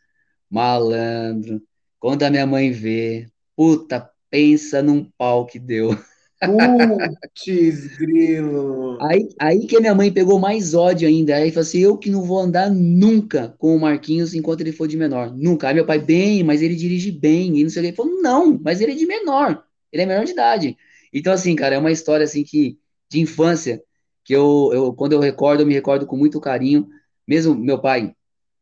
malandro. 0.51 1.63
Quando 1.99 2.23
a 2.25 2.31
minha 2.31 2.47
mãe 2.47 2.71
vê, 2.71 3.27
puta, 3.57 4.11
pensa 4.31 4.83
num 4.83 5.05
pau 5.17 5.47
que 5.47 5.59
deu. 5.59 5.99
Putz, 6.41 7.97
grilo. 7.99 8.97
Aí, 9.03 9.29
aí 9.39 9.67
que 9.67 9.77
a 9.77 9.81
minha 9.81 9.95
mãe 9.95 10.11
pegou 10.11 10.39
mais 10.39 10.73
ódio 10.73 11.07
ainda. 11.07 11.37
Aí 11.37 11.51
falou 11.51 11.63
assim: 11.63 11.81
eu 11.81 11.99
que 11.99 12.11
não 12.11 12.23
vou 12.23 12.39
andar 12.39 12.71
nunca 12.71 13.55
com 13.59 13.77
o 13.77 13.81
Marquinhos 13.81 14.35
enquanto 14.35 14.63
ele 14.63 14.73
for 14.73 14.89
de 14.89 14.97
menor. 14.97 15.37
Nunca. 15.37 15.69
Aí 15.69 15.75
meu 15.75 15.85
pai, 15.85 15.99
bem, 15.99 16.43
mas 16.43 16.63
ele 16.63 16.75
dirige 16.75 17.13
bem. 17.13 17.59
E 17.59 17.63
não 17.63 17.69
sei 17.71 17.81
o 17.81 17.83
que. 17.83 17.89
Ele 17.89 17.97
falou: 17.97 18.23
não, 18.23 18.59
mas 18.63 18.81
ele 18.81 18.93
é 18.93 18.95
de 18.95 19.07
menor. 19.07 19.63
Ele 19.93 20.03
é 20.03 20.07
menor 20.07 20.25
de 20.25 20.33
idade. 20.33 20.79
Então, 21.13 21.33
assim, 21.33 21.55
cara, 21.55 21.75
é 21.75 21.79
uma 21.79 21.93
história 21.93 22.25
assim 22.25 22.43
que, 22.43 22.79
de 23.11 23.21
infância, 23.21 23.83
que 24.25 24.35
eu, 24.35 24.71
eu 24.73 24.93
quando 24.95 25.13
eu 25.13 25.21
recordo, 25.21 25.61
eu 25.61 25.67
me 25.67 25.75
recordo 25.75 26.07
com 26.07 26.17
muito 26.17 26.41
carinho. 26.41 26.89
Mesmo 27.27 27.55
meu 27.55 27.81
pai, 27.81 28.15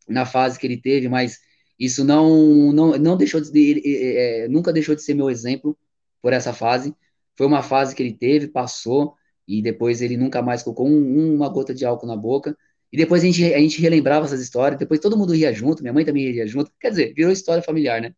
na 0.09 0.27
fase 0.27 0.59
que 0.59 0.67
ele 0.67 0.81
teve, 0.81 1.09
mas 1.09 1.39
isso 1.79 2.05
não, 2.05 2.73
não, 2.73 2.99
não 2.99 3.17
deixou 3.17 3.41
de. 3.41 3.59
Ele, 3.59 3.83
é, 3.85 4.45
é, 4.45 4.49
nunca 4.49 4.73
deixou 4.73 4.95
de 4.95 5.03
ser 5.03 5.15
meu 5.15 5.31
exemplo 5.31 5.79
por 6.23 6.33
essa 6.33 6.53
fase 6.53 6.95
foi 7.39 7.47
uma 7.47 7.63
fase 7.63 7.95
que 7.95 8.03
ele 8.03 8.13
teve, 8.13 8.49
passou, 8.49 9.15
e 9.47 9.63
depois 9.63 10.03
ele 10.03 10.17
nunca 10.17 10.43
mais 10.43 10.65
colocou 10.65 10.89
um, 10.89 11.37
uma 11.37 11.49
gota 11.49 11.73
de 11.73 11.85
álcool 11.85 12.09
na 12.09 12.17
boca. 12.17 12.59
E 12.93 12.97
depois 12.97 13.23
a 13.23 13.27
gente, 13.27 13.55
a 13.55 13.59
gente 13.61 13.81
relembrava 13.81 14.27
essas 14.27 14.41
histórias, 14.41 14.77
depois 14.77 14.99
todo 14.99 15.17
mundo 15.17 15.33
ria 15.33 15.53
junto, 15.53 15.81
minha 15.81 15.93
mãe 15.93 16.05
também 16.05 16.33
ria 16.33 16.49
junto. 16.49 16.73
Quer 16.81 16.91
dizer, 16.91 17.15
virou 17.15 17.31
história 17.31 17.63
familiar, 17.63 18.03
né? 18.03 18.13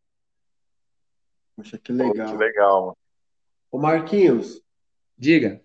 Poxa, 1.54 1.76
que 1.76 1.92
legal. 1.92 2.26
Pô, 2.28 2.32
que 2.32 2.38
legal. 2.38 2.98
Ô 3.70 3.78
Marquinhos. 3.78 4.62
Diga. 5.18 5.60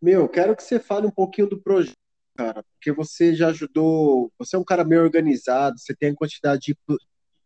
Meu, 0.00 0.28
quero 0.28 0.54
que 0.56 0.62
você 0.62 0.78
fale 0.78 1.06
um 1.06 1.10
pouquinho 1.10 1.48
do 1.48 1.60
projeto, 1.60 1.96
cara, 2.36 2.62
porque 2.74 2.92
você 2.92 3.34
já 3.34 3.48
ajudou, 3.48 4.32
você 4.38 4.56
é 4.56 4.58
um 4.58 4.64
cara 4.64 4.84
meio 4.84 5.02
organizado, 5.02 5.78
você 5.78 5.94
tem 5.94 6.10
a 6.10 6.14
quantidade 6.14 6.60
de, 6.60 6.76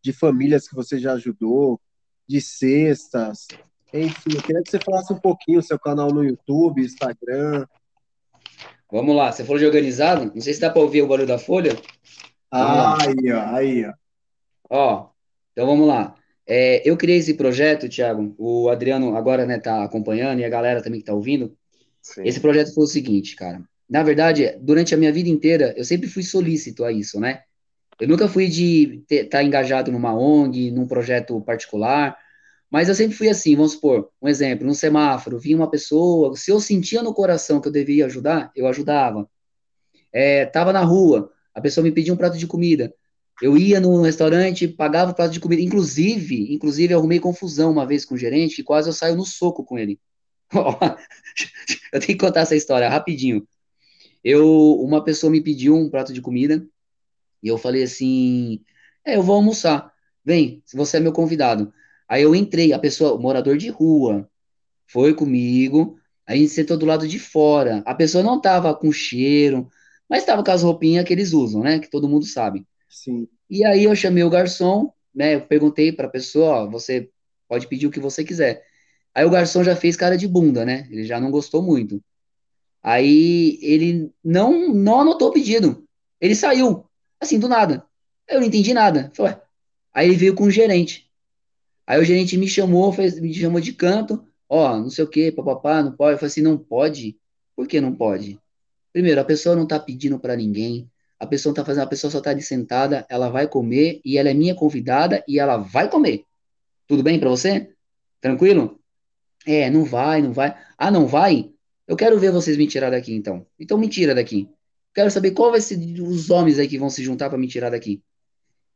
de 0.03 0.13
famílias 0.13 0.69
que 0.69 0.75
você 0.75 0.99
já 0.99 1.15
ajudou, 1.15 1.81
de 2.29 2.41
cestas, 2.41 3.47
enfim, 3.93 4.31
eu 4.35 4.43
queria 4.43 4.63
que 4.63 4.71
você 4.71 4.79
falasse 4.79 5.13
um 5.13 5.19
pouquinho 5.19 5.59
o 5.59 5.63
seu 5.63 5.79
canal 5.79 6.09
no 6.09 6.25
YouTube, 6.25 6.83
Instagram. 6.83 7.67
Vamos 8.91 9.15
lá, 9.15 9.31
você 9.31 9.45
falou 9.45 9.59
de 9.59 9.67
organizado? 9.67 10.33
Não 10.35 10.41
sei 10.41 10.55
se 10.55 10.61
dá 10.61 10.71
para 10.71 10.81
ouvir 10.81 11.03
o 11.03 11.07
barulho 11.07 11.29
da 11.29 11.39
folha. 11.39 11.77
Ah, 12.51 12.97
aí, 13.03 13.33
ó, 13.33 13.55
aí, 13.55 13.87
ó. 13.87 13.93
Ó, 14.71 15.11
então 15.53 15.67
vamos 15.67 15.87
lá. 15.87 16.15
É, 16.47 16.89
eu 16.89 16.97
criei 16.97 17.19
esse 17.19 17.35
projeto, 17.35 17.89
Thiago. 17.89 18.35
O 18.39 18.71
Adriano 18.71 19.15
agora 19.15 19.45
né, 19.45 19.59
tá 19.59 19.85
acompanhando 19.85 20.41
e 20.41 20.45
a 20.45 20.49
galera 20.49 20.83
também 20.83 21.01
que 21.01 21.07
tá 21.07 21.15
ouvindo. 21.15 21.55
Sim. 22.03 22.23
Esse 22.25 22.41
projeto 22.41 22.75
foi 22.75 22.85
o 22.85 22.89
seguinte, 22.89 23.37
cara. 23.37 23.63
Na 23.89 24.03
verdade, 24.03 24.59
durante 24.61 24.95
a 24.95 24.99
minha 24.99 25.13
vida 25.13 25.29
inteira, 25.29 25.73
eu 25.77 25.85
sempre 25.85 26.09
fui 26.09 26.23
solícito 26.23 26.85
a 26.85 26.93
isso, 26.93 27.21
né? 27.21 27.43
Eu 28.01 28.09
nunca 28.09 28.29
fui 28.29 28.49
de 28.49 29.05
estar 29.09 29.39
tá 29.39 29.45
engajado 29.45 29.93
numa 29.93 30.13
ONG, 30.15 30.71
num 30.71 30.87
projeto 30.87 31.41
particular. 31.43 32.19
Mas 32.71 32.89
eu 32.89 32.95
sempre 32.95 33.17
fui 33.17 33.29
assim, 33.29 33.55
vamos 33.55 33.73
supor, 33.73 34.11
um 34.21 34.27
exemplo, 34.27 34.67
no 34.67 34.75
semáforo, 34.75 35.39
vinha 35.39 35.57
uma 35.57 35.71
pessoa, 35.71 36.35
se 36.35 36.51
eu 36.51 36.59
sentia 36.59 37.03
no 37.03 37.13
coração 37.13 37.61
que 37.61 37.69
eu 37.69 37.73
devia 37.73 38.07
ajudar, 38.07 38.51
eu 38.57 38.67
ajudava. 38.67 39.29
É, 40.11 40.47
tava 40.47 40.73
na 40.73 40.81
rua, 40.83 41.31
a 41.55 41.61
pessoa 41.61 41.85
me 41.85 41.93
pedia 41.93 42.15
um 42.15 42.17
prato 42.17 42.39
de 42.39 42.47
comida. 42.47 42.95
Eu 43.43 43.59
ia 43.59 43.79
no 43.79 44.01
restaurante, 44.01 44.67
pagava 44.67 45.11
o 45.11 45.15
prato 45.15 45.33
de 45.33 45.41
comida. 45.41 45.61
Inclusive, 45.61 46.55
inclusive, 46.55 46.95
eu 46.95 46.99
arrumei 46.99 47.21
confusão 47.21 47.71
uma 47.71 47.87
vez 47.87 48.05
com 48.07 48.15
o 48.15 48.19
gerente, 48.19 48.57
que 48.57 48.63
quase 48.63 48.89
eu 48.89 48.93
saio 48.93 49.17
no 49.17 49.25
soco 49.27 49.65
com 49.65 49.79
ele. 49.79 50.01
eu 51.93 52.01
tenho 52.01 52.19
que 52.19 52.25
contar 52.25 52.41
essa 52.41 52.57
história 52.57 52.89
rapidinho. 52.89 53.47
Eu, 54.23 54.75
uma 54.81 55.03
pessoa 55.03 55.31
me 55.31 55.41
pediu 55.41 55.75
um 55.75 55.91
prato 55.91 56.13
de 56.13 56.21
comida 56.21 56.67
e 57.43 57.49
eu 57.49 57.59
falei 57.59 57.83
assim: 57.83 58.61
é, 59.05 59.17
eu 59.17 59.23
vou 59.23 59.37
almoçar. 59.37 59.93
Vem, 60.25 60.63
você 60.73 60.99
é 60.99 61.01
meu 61.01 61.13
convidado. 61.13 61.73
Aí 62.09 62.23
eu 62.23 62.35
entrei, 62.35 62.73
a 62.73 62.79
pessoa, 62.79 63.19
morador 63.19 63.57
de 63.57 63.69
rua, 63.69 64.29
foi 64.87 65.15
comigo, 65.15 65.99
a 66.27 66.37
gente 66.37 66.51
sentou 66.51 66.77
do 66.77 66.87
lado 66.87 67.09
de 67.09 67.19
fora. 67.19 67.83
A 67.87 67.95
pessoa 67.95 68.23
não 68.23 68.41
tava 68.41 68.75
com 68.75 68.93
cheiro, 68.93 69.69
mas 70.09 70.25
tava 70.25 70.45
com 70.45 70.51
as 70.51 70.63
roupinhas 70.63 71.05
que 71.05 71.13
eles 71.13 71.33
usam, 71.33 71.63
né? 71.63 71.79
Que 71.79 71.91
todo 71.91 72.09
mundo 72.09 72.25
sabe. 72.27 72.67
Sim. 72.89 73.27
E 73.49 73.65
aí 73.65 73.85
eu 73.85 73.97
chamei 73.97 74.23
o 74.23 74.31
garçom, 74.31 74.93
né? 75.15 75.35
Eu 75.37 75.41
perguntei 75.43 75.91
pra 75.91 76.09
pessoa, 76.09 76.65
ó, 76.65 76.71
você 76.71 77.11
pode 77.49 77.67
pedir 77.67 77.87
o 77.87 77.91
que 77.91 78.01
você 78.01 78.23
quiser. 78.23 78.65
Aí 79.15 79.25
o 79.25 79.31
garçom 79.31 79.63
já 79.63 79.77
fez 79.77 79.97
cara 79.97 80.17
de 80.17 80.27
bunda, 80.27 80.65
né? 80.65 80.87
Ele 80.91 81.05
já 81.05 81.21
não 81.21 81.31
gostou 81.31 81.63
muito. 81.63 82.03
Aí 82.83 83.59
ele 83.63 84.13
não 84.25 84.73
não 84.75 85.01
anotou 85.01 85.29
o 85.29 85.33
pedido. 85.33 85.85
Ele 86.21 86.35
saiu, 86.35 86.87
assim, 87.21 87.39
do 87.39 87.49
nada. 87.49 87.85
Eu 88.29 88.41
não 88.41 88.47
entendi 88.47 88.73
nada. 88.75 89.11
Falei, 89.15 89.37
Aí 89.93 90.09
ele 90.09 90.17
veio 90.17 90.35
com 90.35 90.45
o 90.45 90.51
gerente. 90.51 91.11
Aí 91.87 92.01
o 92.01 92.05
gerente 92.05 92.37
me 92.37 92.49
chamou, 92.49 92.93
fez, 92.93 93.19
me 93.21 93.33
chamou 93.35 93.61
de 93.61 93.73
canto, 93.73 94.25
ó, 94.49 94.77
não 94.79 94.89
sei 94.89 95.05
o 95.05 95.09
que, 95.09 95.33
papapá, 95.33 95.83
não 95.83 95.93
pode. 95.93 96.15
Eu 96.15 96.19
falei 96.19 96.31
assim, 96.31 96.43
não 96.43 96.57
pode? 96.57 97.19
Por 97.55 97.67
que 97.67 97.81
não 97.81 97.95
pode? 97.95 98.39
Primeiro, 98.93 99.21
a 99.21 99.25
pessoa 99.25 99.57
não 99.57 99.67
tá 99.67 99.79
pedindo 99.79 100.19
para 100.19 100.37
ninguém, 100.37 100.91
a 101.19 101.27
pessoa 101.27 101.55
tá 101.55 101.65
fazendo, 101.65 101.85
a 101.85 101.87
pessoa 101.89 102.11
só 102.11 102.21
tá 102.21 102.31
ali 102.31 102.43
sentada, 102.43 103.07
ela 103.09 103.29
vai 103.29 103.49
comer 103.49 104.01
e 104.05 104.17
ela 104.19 104.31
é 104.31 104.35
minha 104.35 104.55
convidada 104.55 105.23
e 105.29 105.39
ela 105.39 105.57
vai 105.57 105.91
comer. 105.91 106.25
Tudo 106.87 107.03
bem 107.03 107.19
para 107.19 107.29
você? 107.29 107.73
Tranquilo? 108.21 108.82
É, 109.47 109.69
não 109.71 109.85
vai, 109.85 110.23
não 110.23 110.33
vai. 110.33 110.57
Ah, 110.79 110.91
não 110.91 111.07
vai? 111.07 111.51
Eu 111.87 111.97
quero 111.97 112.19
ver 112.19 112.31
vocês 112.31 112.57
me 112.57 112.67
tirar 112.67 112.91
daqui, 112.91 113.13
então. 113.15 113.47
Então 113.59 113.79
me 113.79 113.89
tira 113.89 114.15
daqui. 114.15 114.49
Quero 114.95 115.11
saber 115.11 115.33
qual 115.33 115.51
vai 115.51 115.61
ser 115.61 115.79
os 116.01 116.31
homens 116.31 116.59
aí 116.59 116.69
que 116.69 116.79
vão 116.79 116.91
se 116.91 117.03
juntar 117.03 117.29
para 117.29 117.39
me 117.39 117.49
tirar 117.49 117.71
daqui. 117.71 118.03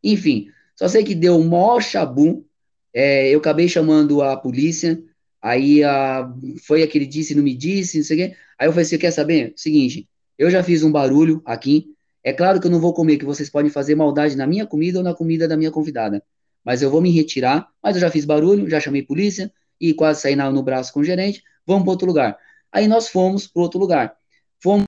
Enfim, 0.03 0.49
só 0.75 0.89
sei 0.89 1.05
que 1.05 1.15
deu 1.15 1.43
maior 1.43 1.81
chabu. 1.81 2.45
É, 2.93 3.29
eu 3.31 3.39
acabei 3.39 3.69
chamando 3.69 4.23
a 4.23 4.37
polícia. 4.37 5.03
Aí 5.41 5.85
a, 5.85 6.29
foi 6.67 6.83
aquele 6.83 7.07
disse, 7.07 7.35
não 7.35 7.43
me 7.43 7.55
disse, 7.55 7.99
não 7.99 8.05
sei 8.05 8.17
o 8.17 8.29
quê. 8.29 8.37
Aí 8.59 8.67
eu 8.67 8.73
falei, 8.73 8.85
você 8.85 8.99
quer 8.99 9.11
saber? 9.11 9.53
Seguinte, 9.57 10.09
eu 10.39 10.51
já 10.51 10.63
fiz 10.63 10.83
um 10.83 10.91
barulho 10.91 11.43
aqui. 11.45 11.95
É 12.25 12.33
claro 12.33 12.61
que 12.61 12.67
eu 12.67 12.71
não 12.71 12.81
vou 12.81 12.93
comer, 12.93 13.19
que 13.19 13.25
vocês 13.25 13.49
podem 13.49 13.71
fazer 13.71 13.95
maldade 13.95 14.37
na 14.37 14.47
minha 14.47 14.67
comida 14.67 14.99
ou 14.99 15.05
na 15.05 15.15
comida 15.15 15.47
da 15.47 15.57
minha 15.57 15.71
convidada. 15.71 16.23
Mas 16.65 16.83
eu 16.83 16.91
vou 16.91 17.01
me 17.01 17.11
retirar. 17.11 17.69
Mas 17.83 17.95
eu 17.95 18.01
já 18.01 18.11
fiz 18.11 18.25
barulho, 18.25 18.69
já 18.69 18.81
chamei 18.81 19.03
polícia 19.03 19.53
e 19.81 19.95
quase 19.95 20.21
saí 20.21 20.37
no 20.37 20.63
braço 20.63 20.93
com 20.93 21.01
o 21.01 21.05
gerente. 21.05 21.43
Vamos 21.67 21.85
para 21.85 21.93
outro 21.93 22.07
lugar. 22.07 22.39
Aí 22.73 22.87
nós 22.87 23.09
fomos 23.09 23.47
para 23.47 23.63
outro 23.63 23.79
lugar. 23.81 24.17
Fomos 24.63 24.85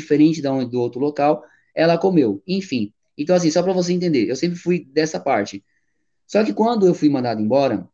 diferente 0.00 0.42
da 0.42 0.52
onde, 0.52 0.70
do 0.70 0.80
outro 0.80 1.00
local. 1.00 1.44
Ela 1.74 1.98
comeu. 1.98 2.42
Enfim. 2.46 2.92
Então, 3.16 3.34
assim, 3.34 3.50
só 3.50 3.62
para 3.62 3.72
você 3.72 3.92
entender, 3.92 4.28
eu 4.28 4.36
sempre 4.36 4.58
fui 4.58 4.84
dessa 4.84 5.20
parte. 5.20 5.64
Só 6.26 6.44
que 6.44 6.52
quando 6.52 6.86
eu 6.86 6.94
fui 6.94 7.08
mandado 7.08 7.40
embora, 7.40 7.88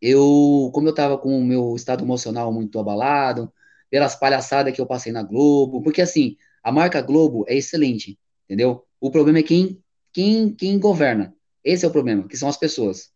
eu, 0.00 0.70
como 0.72 0.88
eu 0.88 0.90
estava 0.90 1.18
com 1.18 1.38
o 1.38 1.44
meu 1.44 1.74
estado 1.76 2.04
emocional 2.04 2.52
muito 2.52 2.78
abalado, 2.78 3.52
pelas 3.90 4.14
palhaçadas 4.14 4.74
que 4.74 4.80
eu 4.80 4.86
passei 4.86 5.12
na 5.12 5.22
Globo, 5.22 5.82
porque 5.82 6.00
assim, 6.00 6.36
a 6.62 6.72
marca 6.72 7.02
Globo 7.02 7.44
é 7.48 7.56
excelente, 7.56 8.18
entendeu? 8.44 8.84
O 9.00 9.10
problema 9.10 9.40
é 9.40 9.42
quem, 9.42 9.82
quem, 10.12 10.54
quem 10.54 10.78
governa. 10.78 11.34
Esse 11.62 11.84
é 11.84 11.88
o 11.88 11.92
problema, 11.92 12.26
que 12.26 12.36
são 12.36 12.48
as 12.48 12.56
pessoas. 12.56 13.10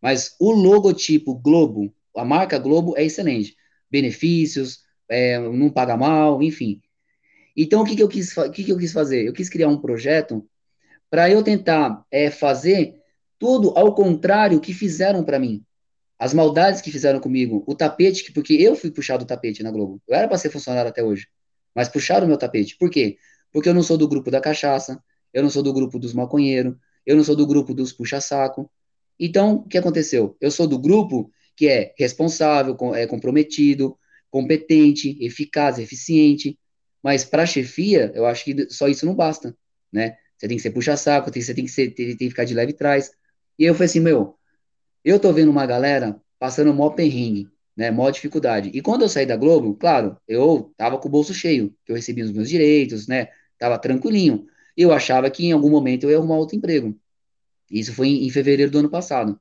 Mas 0.00 0.34
o 0.38 0.50
logotipo 0.50 1.34
Globo, 1.34 1.94
a 2.16 2.24
marca 2.24 2.58
Globo 2.58 2.96
é 2.96 3.04
excelente. 3.04 3.56
Benefícios, 3.90 4.80
é, 5.08 5.38
não 5.38 5.70
paga 5.70 5.96
mal, 5.96 6.42
enfim. 6.42 6.80
Então, 7.56 7.82
o 7.82 7.84
que, 7.84 7.96
que, 7.96 8.02
eu, 8.02 8.08
quis, 8.08 8.36
o 8.36 8.50
que, 8.50 8.64
que 8.64 8.72
eu 8.72 8.78
quis 8.78 8.92
fazer? 8.92 9.26
Eu 9.26 9.32
quis 9.32 9.48
criar 9.48 9.68
um 9.68 9.80
projeto 9.80 10.46
para 11.10 11.28
eu 11.28 11.42
tentar 11.42 12.04
é, 12.10 12.30
fazer 12.30 12.94
tudo 13.38 13.76
ao 13.76 13.94
contrário 13.94 14.60
que 14.60 14.72
fizeram 14.72 15.24
para 15.24 15.38
mim. 15.38 15.64
As 16.18 16.34
maldades 16.34 16.80
que 16.80 16.92
fizeram 16.92 17.18
comigo, 17.18 17.64
o 17.66 17.74
tapete, 17.74 18.32
porque 18.32 18.52
eu 18.54 18.76
fui 18.76 18.90
puxado 18.90 19.24
do 19.24 19.28
tapete 19.28 19.62
na 19.62 19.70
Globo. 19.70 20.00
Eu 20.06 20.14
era 20.14 20.28
para 20.28 20.36
ser 20.36 20.50
funcionário 20.50 20.90
até 20.90 21.02
hoje, 21.02 21.26
mas 21.74 21.88
puxaram 21.88 22.26
o 22.26 22.28
meu 22.28 22.36
tapete. 22.36 22.76
Por 22.78 22.90
quê? 22.90 23.16
Porque 23.52 23.68
eu 23.68 23.74
não 23.74 23.82
sou 23.82 23.96
do 23.96 24.06
grupo 24.06 24.30
da 24.30 24.40
cachaça, 24.40 25.02
eu 25.32 25.42
não 25.42 25.50
sou 25.50 25.62
do 25.62 25.72
grupo 25.72 25.98
dos 25.98 26.12
maconheiros, 26.12 26.76
eu 27.06 27.16
não 27.16 27.24
sou 27.24 27.34
do 27.34 27.46
grupo 27.46 27.72
dos 27.72 27.92
puxa-saco. 27.92 28.70
Então, 29.20 29.56
o 29.56 29.68
que 29.68 29.76
aconteceu? 29.76 30.34
Eu 30.40 30.50
sou 30.50 30.66
do 30.66 30.78
grupo 30.78 31.30
que 31.54 31.68
é 31.68 31.94
responsável, 31.98 32.74
é 32.94 33.06
comprometido, 33.06 33.98
competente, 34.30 35.18
eficaz, 35.20 35.78
eficiente. 35.78 36.58
Mas 37.02 37.24
para 37.24 37.44
chefia, 37.44 38.10
eu 38.14 38.24
acho 38.24 38.44
que 38.44 38.70
só 38.70 38.88
isso 38.88 39.04
não 39.04 39.14
basta, 39.14 39.54
né? 39.92 40.16
Você 40.38 40.48
tem 40.48 40.56
que 40.56 40.62
ser 40.62 40.70
puxa-saco, 40.70 41.30
você 41.30 41.54
tem 41.54 41.66
que, 41.66 41.70
ser, 41.70 41.90
tem, 41.90 42.16
que 42.16 42.30
ficar 42.30 42.44
de 42.44 42.54
leve 42.54 42.72
trás. 42.72 43.10
E 43.58 43.64
eu 43.64 43.74
falei 43.74 43.86
assim, 43.86 44.00
meu, 44.00 44.38
eu 45.04 45.20
tô 45.20 45.32
vendo 45.34 45.50
uma 45.50 45.66
galera 45.66 46.18
passando 46.38 46.72
mó 46.72 46.88
perrengue, 46.90 47.46
né, 47.76 47.90
mó 47.90 48.08
dificuldade. 48.10 48.70
E 48.72 48.80
quando 48.80 49.02
eu 49.02 49.08
saí 49.08 49.26
da 49.26 49.36
Globo, 49.36 49.74
claro, 49.74 50.16
eu 50.26 50.72
tava 50.78 50.96
com 50.98 51.08
o 51.08 51.10
bolso 51.10 51.34
cheio, 51.34 51.74
que 51.84 51.92
eu 51.92 51.96
recebi 51.96 52.22
os 52.22 52.32
meus 52.32 52.48
direitos, 52.48 53.06
né, 53.06 53.28
tava 53.58 53.78
tranquilinho. 53.78 54.46
Eu 54.74 54.92
achava 54.92 55.30
que 55.30 55.44
em 55.44 55.52
algum 55.52 55.68
momento 55.68 56.04
eu 56.04 56.10
ia 56.10 56.16
arrumar 56.16 56.36
outro 56.36 56.56
emprego. 56.56 56.98
Isso 57.70 57.94
foi 57.94 58.08
em, 58.08 58.30
fevereiro 58.30 58.70
do 58.70 58.78
ano 58.78 58.90
passado. 58.90 59.40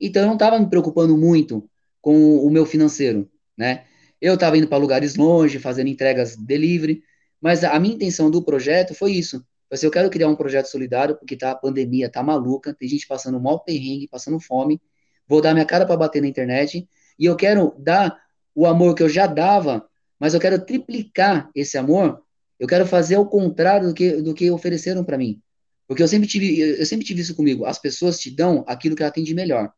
Então 0.00 0.22
eu 0.22 0.28
não 0.28 0.36
tava 0.36 0.58
me 0.58 0.68
preocupando 0.68 1.16
muito 1.16 1.68
com 2.00 2.36
o 2.38 2.50
meu 2.50 2.66
financeiro, 2.66 3.30
né? 3.56 3.84
Eu 4.20 4.38
tava 4.38 4.56
indo 4.58 4.68
para 4.68 4.78
lugares 4.78 5.16
longe, 5.16 5.58
fazendo 5.58 5.88
entregas 5.88 6.36
delivery, 6.36 7.02
mas 7.40 7.64
a 7.64 7.78
minha 7.78 7.94
intenção 7.94 8.30
do 8.30 8.42
projeto 8.42 8.94
foi 8.94 9.12
isso. 9.12 9.44
Assim, 9.70 9.86
eu 9.86 9.90
quero 9.90 10.08
criar 10.10 10.28
um 10.28 10.36
projeto 10.36 10.66
solidário, 10.66 11.16
porque 11.16 11.36
tá 11.36 11.50
a 11.50 11.54
pandemia, 11.54 12.08
tá 12.08 12.22
maluca, 12.22 12.72
tem 12.74 12.88
gente 12.88 13.06
passando 13.06 13.40
mal 13.40 13.60
perrengue, 13.64 14.08
passando 14.08 14.38
fome, 14.38 14.80
vou 15.26 15.40
dar 15.40 15.52
minha 15.52 15.66
cara 15.66 15.84
para 15.84 15.96
bater 15.96 16.22
na 16.22 16.28
internet 16.28 16.88
e 17.18 17.24
eu 17.24 17.36
quero 17.36 17.74
dar 17.78 18.16
o 18.54 18.66
amor 18.66 18.94
que 18.94 19.02
eu 19.02 19.08
já 19.08 19.26
dava, 19.26 19.86
mas 20.18 20.32
eu 20.32 20.40
quero 20.40 20.64
triplicar 20.64 21.50
esse 21.54 21.76
amor. 21.76 22.22
Eu 22.58 22.68
quero 22.68 22.86
fazer 22.86 23.16
o 23.18 23.26
contrário 23.26 23.88
do 23.88 23.94
que, 23.94 24.22
do 24.22 24.32
que 24.32 24.50
ofereceram 24.50 25.04
para 25.04 25.18
mim. 25.18 25.42
Porque 25.86 26.02
eu 26.02 26.08
sempre 26.08 26.28
tive, 26.28 26.58
eu 26.58 26.86
sempre 26.86 27.04
tive 27.04 27.20
isso 27.20 27.34
comigo. 27.34 27.64
As 27.64 27.78
pessoas 27.78 28.18
te 28.18 28.30
dão 28.30 28.64
aquilo 28.66 28.96
que 28.96 29.02
ela 29.02 29.12
tem 29.12 29.24
de 29.24 29.34
melhor. 29.34 29.72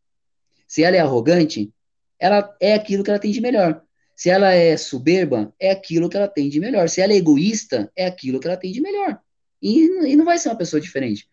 Se 0.67 0.83
ela 0.83 0.97
é 0.97 1.01
arrogante, 1.01 1.73
ela 2.19 2.57
é 2.61 2.75
aquilo 2.75 3.03
que 3.03 3.11
ela 3.11 3.19
tem 3.19 3.33
de 3.33 3.41
melhor. 3.41 3.83
Se 4.15 4.31
ela 4.31 4.53
é 4.53 4.77
soberba, 4.77 5.53
é 5.61 5.71
aquilo 5.71 6.09
que 6.09 6.17
ela 6.17 6.29
tem 6.29 6.49
de 6.49 6.59
melhor. 6.61 6.89
Se 6.89 7.01
ela 7.01 7.13
é 7.13 7.17
egoísta, 7.17 7.91
é 7.95 8.07
aquilo 8.07 8.41
que 8.41 8.47
ela 8.47 8.57
tem 8.57 8.73
de 8.73 8.81
melhor. 8.81 9.19
E, 9.61 9.85
e 10.11 10.17
não 10.17 10.25
vai 10.25 10.39
ser 10.39 10.49
uma 10.49 10.57
pessoa 10.57 10.81
diferente. 10.81 11.29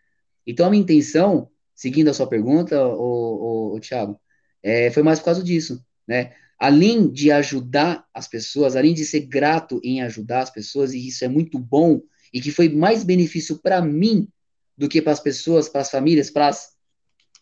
Então, 0.45 0.66
a 0.66 0.69
minha 0.69 0.82
intenção 0.82 1.50
seguindo 1.76 2.10
a 2.10 2.14
sua 2.14 2.27
pergunta, 2.27 2.88
o, 2.88 3.76
o, 3.76 3.80
Thiago, 3.80 4.19
é, 4.61 4.92
foi 4.92 5.03
mais 5.03 5.19
por 5.19 5.26
causa 5.26 5.43
disso, 5.43 5.84
né? 6.08 6.34
Além 6.60 7.11
de 7.11 7.32
ajudar 7.32 8.06
as 8.14 8.27
pessoas, 8.27 8.76
além 8.76 8.93
de 8.93 9.03
ser 9.03 9.22
grato 9.22 9.82
em 9.84 10.02
ajudar 10.02 10.43
as 10.43 10.50
pessoas, 10.50 10.93
e 10.93 11.08
isso 11.08 11.26
é 11.26 11.27
muito 11.27 11.60
bom, 11.60 12.02
e 12.34 12.40
que 12.40 12.52
foi 12.52 12.69
mais 12.69 13.03
benefício 13.03 13.58
para 13.58 13.82
mim 13.82 14.27
do 14.77 14.90
que 14.90 15.02
para 15.02 15.14
as 15.14 15.19
pessoas, 15.19 15.69
para 15.69 15.82
as 15.82 15.92
famílias, 15.92 16.30
para 16.30 16.48
as 16.48 16.74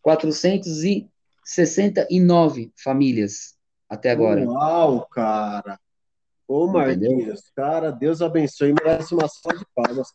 469 0.01 2.71
famílias 2.75 3.55
até 3.89 4.11
agora. 4.11 4.45
Uau, 4.45 5.05
cara! 5.07 5.79
Ô, 6.47 6.67
Marquinhos, 6.67 7.49
cara, 7.55 7.91
Deus 7.91 8.21
abençoe, 8.21 8.73
merece 8.73 9.13
uma 9.13 9.27
salva 9.27 9.57
de 9.57 9.65
palmas. 9.73 10.13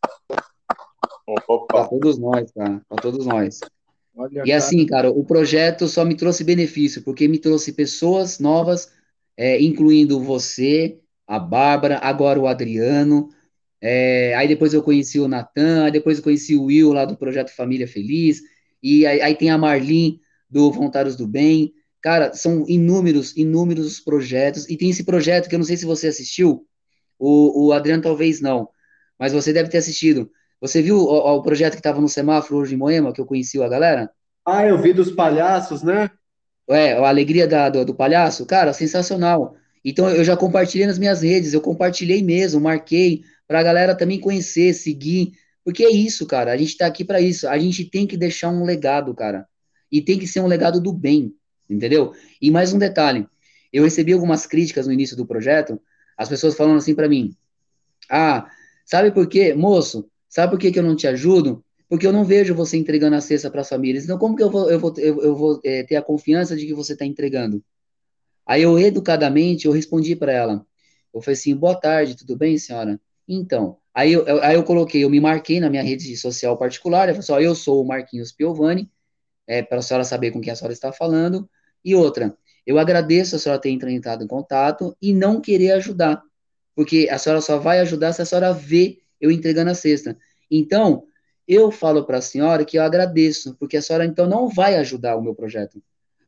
Para 1.69 1.89
todos 1.89 2.19
nós, 2.19 2.53
cara, 2.53 2.81
para 2.89 3.03
todos 3.03 3.25
nós. 3.25 3.61
Olha, 4.15 4.43
e 4.45 4.53
assim, 4.53 4.85
cara, 4.87 5.11
o 5.11 5.25
projeto 5.25 5.89
só 5.89 6.05
me 6.05 6.15
trouxe 6.15 6.45
benefício, 6.45 7.03
porque 7.03 7.27
me 7.29 7.39
trouxe 7.39 7.73
pessoas 7.73 8.39
novas, 8.39 8.93
é, 9.37 9.61
incluindo 9.61 10.21
você, 10.21 11.01
a 11.27 11.39
Bárbara, 11.39 11.99
agora 12.03 12.39
o 12.39 12.47
Adriano. 12.47 13.31
É, 13.81 14.35
aí 14.35 14.49
depois 14.49 14.73
eu 14.75 14.83
conheci 14.83 15.19
o 15.21 15.29
Natan, 15.29 15.85
aí 15.85 15.91
depois 15.93 16.19
eu 16.19 16.25
conheci 16.25 16.57
o 16.57 16.65
Will 16.65 16.93
lá 16.93 17.05
do 17.05 17.17
Projeto 17.17 17.55
Família 17.55 17.87
Feliz, 17.87 18.41
e 18.83 19.07
aí, 19.07 19.21
aí 19.21 19.35
tem 19.35 19.51
a 19.51 19.59
Marlin 19.59 20.19
do 20.49 20.71
Voluntários 20.73 21.17
do 21.17 21.27
Bem. 21.27 21.73
Cara, 22.01 22.33
são 22.35 22.65
inúmeros, 22.69 23.37
inúmeros 23.37 24.01
projetos, 24.01 24.69
e 24.69 24.77
tem 24.77 24.91
esse 24.91 25.05
projeto 25.05 25.49
que 25.49 25.55
eu 25.55 25.59
não 25.59 25.67
sei 25.67 25.77
se 25.77 25.85
você 25.85 26.09
assistiu, 26.09 26.67
o, 27.19 27.67
o 27.69 27.73
Adriano 27.73 28.03
talvez 28.03 28.41
não, 28.41 28.69
mas 29.19 29.33
você 29.33 29.53
deve 29.53 29.69
ter 29.69 29.79
assistido, 29.79 30.31
você 30.61 30.81
viu 30.83 30.99
o, 30.99 31.37
o 31.37 31.43
projeto 31.43 31.73
que 31.73 31.81
estava 31.81 32.01
no 32.01 32.09
semáforo 32.09 32.61
hoje 32.61 32.75
em 32.75 32.79
Moema, 32.79 33.13
que 33.13 33.21
eu 33.21 33.27
conheci 33.27 33.61
a 33.63 33.69
galera? 33.69 34.11
Ah, 34.45 34.65
eu 34.65 34.81
vi 34.81 34.93
dos 34.93 35.11
palhaços, 35.11 35.83
né? 35.83 36.11
É, 36.69 36.95
a 36.95 37.09
alegria 37.09 37.47
da, 37.47 37.69
do, 37.69 37.85
do 37.85 37.95
palhaço, 37.95 38.47
cara, 38.47 38.73
sensacional. 38.73 39.57
Então 39.85 40.09
eu 40.09 40.25
já 40.25 40.37
compartilhei 40.37 40.87
nas 40.87 40.99
minhas 40.99 41.23
redes, 41.23 41.53
eu 41.53 41.61
compartilhei 41.61 42.23
mesmo, 42.23 42.61
marquei 42.61 43.23
para 43.47 43.61
a 43.61 43.63
galera 43.63 43.95
também 43.95 44.19
conhecer, 44.19 44.75
seguir, 44.75 45.33
porque 45.65 45.85
é 45.85 45.91
isso, 45.91 46.27
cara. 46.27 46.53
A 46.53 46.57
gente 46.57 46.71
está 46.71 46.87
aqui 46.87 47.05
para 47.05 47.21
isso. 47.21 47.49
A 47.49 47.59
gente 47.59 47.85
tem 47.85 48.07
que 48.07 48.17
deixar 48.17 48.51
um 48.51 48.65
legado, 48.65 49.15
cara, 49.15 49.47
e 49.91 50.01
tem 50.01 50.19
que 50.19 50.27
ser 50.27 50.41
um 50.41 50.47
legado 50.47 50.81
do 50.81 50.93
bem, 50.93 51.33
entendeu? 51.69 52.13
E 52.41 52.51
mais 52.51 52.73
um 52.73 52.79
detalhe, 52.79 53.27
eu 53.73 53.85
recebi 53.85 54.13
algumas 54.13 54.47
críticas 54.47 54.87
no 54.87 54.93
início 54.93 55.17
do 55.17 55.27
projeto, 55.27 55.81
as 56.17 56.29
pessoas 56.29 56.57
falando 56.57 56.79
assim 56.79 56.95
para 56.95 57.09
mim: 57.09 57.35
ah, 58.11 58.49
sabe 58.85 59.11
por 59.11 59.29
quê, 59.29 59.55
moço? 59.55 60.09
Sabe 60.29 60.51
por 60.53 60.59
que, 60.59 60.73
que 60.73 60.79
eu 60.79 60.83
não 60.83 60.97
te 60.97 61.07
ajudo? 61.07 61.65
Porque 61.89 62.07
eu 62.07 62.13
não 62.13 62.25
vejo 62.25 62.55
você 62.55 62.77
entregando 62.77 63.17
a 63.17 63.21
cesta 63.21 63.51
para 63.51 63.61
as 63.61 63.69
famílias. 63.69 64.05
Então, 64.05 64.19
como 64.19 64.37
que 64.37 64.43
eu 64.43 64.51
vou, 64.51 64.71
eu 64.71 64.79
vou, 64.79 64.93
eu, 64.99 65.23
eu 65.23 65.37
vou 65.37 65.61
é, 65.65 65.85
ter 65.85 65.97
a 65.97 66.03
confiança 66.03 66.57
de 66.57 66.67
que 66.67 66.75
você 66.75 66.95
está 66.95 67.05
entregando? 67.05 67.63
Aí 68.47 68.63
eu, 68.63 68.79
educadamente, 68.79 69.67
eu 69.67 69.73
respondi 69.73 70.15
para 70.15 70.33
ela. 70.33 70.67
Eu 71.13 71.21
falei 71.21 71.35
assim, 71.35 71.55
boa 71.57 71.75
tarde, 71.75 72.17
tudo 72.17 72.37
bem, 72.37 72.57
senhora? 72.59 73.01
Então, 73.27 73.79
aí 73.93 74.13
eu, 74.13 74.25
eu, 74.27 74.43
aí 74.43 74.55
eu 74.55 74.63
coloquei, 74.63 75.03
eu 75.03 75.11
me 75.11 75.21
marquei 75.21 75.59
na 75.59 75.69
minha 75.69 75.83
rede 75.83 76.17
social 76.17 76.57
particular, 76.57 77.09
eu 77.09 77.15
falei 77.15 77.21
assim, 77.21 77.33
ó, 77.33 77.41
eu 77.41 77.55
sou 77.55 77.83
o 77.83 77.87
Marquinhos 77.87 78.33
Piovani, 78.33 78.91
é, 79.47 79.63
para 79.63 79.79
a 79.79 79.83
senhora 79.83 80.05
saber 80.05 80.31
com 80.31 80.41
quem 80.41 80.53
a 80.53 80.57
senhora 80.57 80.73
está 80.73 80.93
falando. 80.93 81.49
E 81.85 81.95
outra, 81.95 82.37
eu 82.67 82.79
agradeço 82.79 83.37
a 83.37 83.39
senhora 83.39 83.61
ter 83.61 83.71
entrado 83.71 84.23
em 84.23 84.27
contato 84.27 84.97
e 85.01 85.13
não 85.13 85.41
querer 85.41 85.73
ajudar, 85.73 86.23
porque 86.75 87.09
a 87.11 87.19
senhora 87.19 87.41
só 87.41 87.59
vai 87.59 87.81
ajudar 87.81 88.13
se 88.13 88.23
a 88.23 88.25
senhora 88.25 88.53
vê 88.53 88.99
eu 89.21 89.31
entregando 89.31 89.71
a 89.71 89.75
cesta. 89.75 90.17
Então, 90.51 91.05
eu 91.49 91.71
falo 91.71 92.05
para 92.05 92.19
a 92.19 92.23
senhora 92.23 92.65
que 92.65 92.79
eu 92.79 92.83
agradeço, 92.83 93.57
porque 93.59 93.77
a 93.77 93.83
senhora 93.83 94.05
então 94.05 94.29
não 94.29 94.49
vai 94.49 94.77
ajudar 94.77 95.17
o 95.17 95.23
meu 95.23 95.35
projeto. 95.35 95.83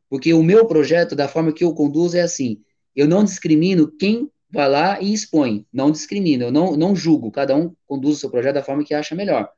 Porque 0.09 0.33
o 0.33 0.41
meu 0.41 0.65
projeto, 0.65 1.15
da 1.15 1.27
forma 1.27 1.53
que 1.53 1.63
eu 1.63 1.73
conduzo, 1.73 2.17
é 2.17 2.21
assim: 2.21 2.61
eu 2.95 3.07
não 3.07 3.23
discrimino 3.23 3.87
quem 3.87 4.29
vai 4.49 4.67
lá 4.67 4.99
e 4.99 5.13
expõe, 5.13 5.65
não 5.71 5.91
discrimina, 5.91 6.45
eu 6.45 6.51
não, 6.51 6.75
não 6.75 6.95
julgo, 6.95 7.31
cada 7.31 7.55
um 7.55 7.75
conduz 7.85 8.17
o 8.17 8.19
seu 8.19 8.29
projeto 8.31 8.55
da 8.55 8.63
forma 8.63 8.83
que 8.83 8.95
acha 8.95 9.13
melhor. 9.13 9.51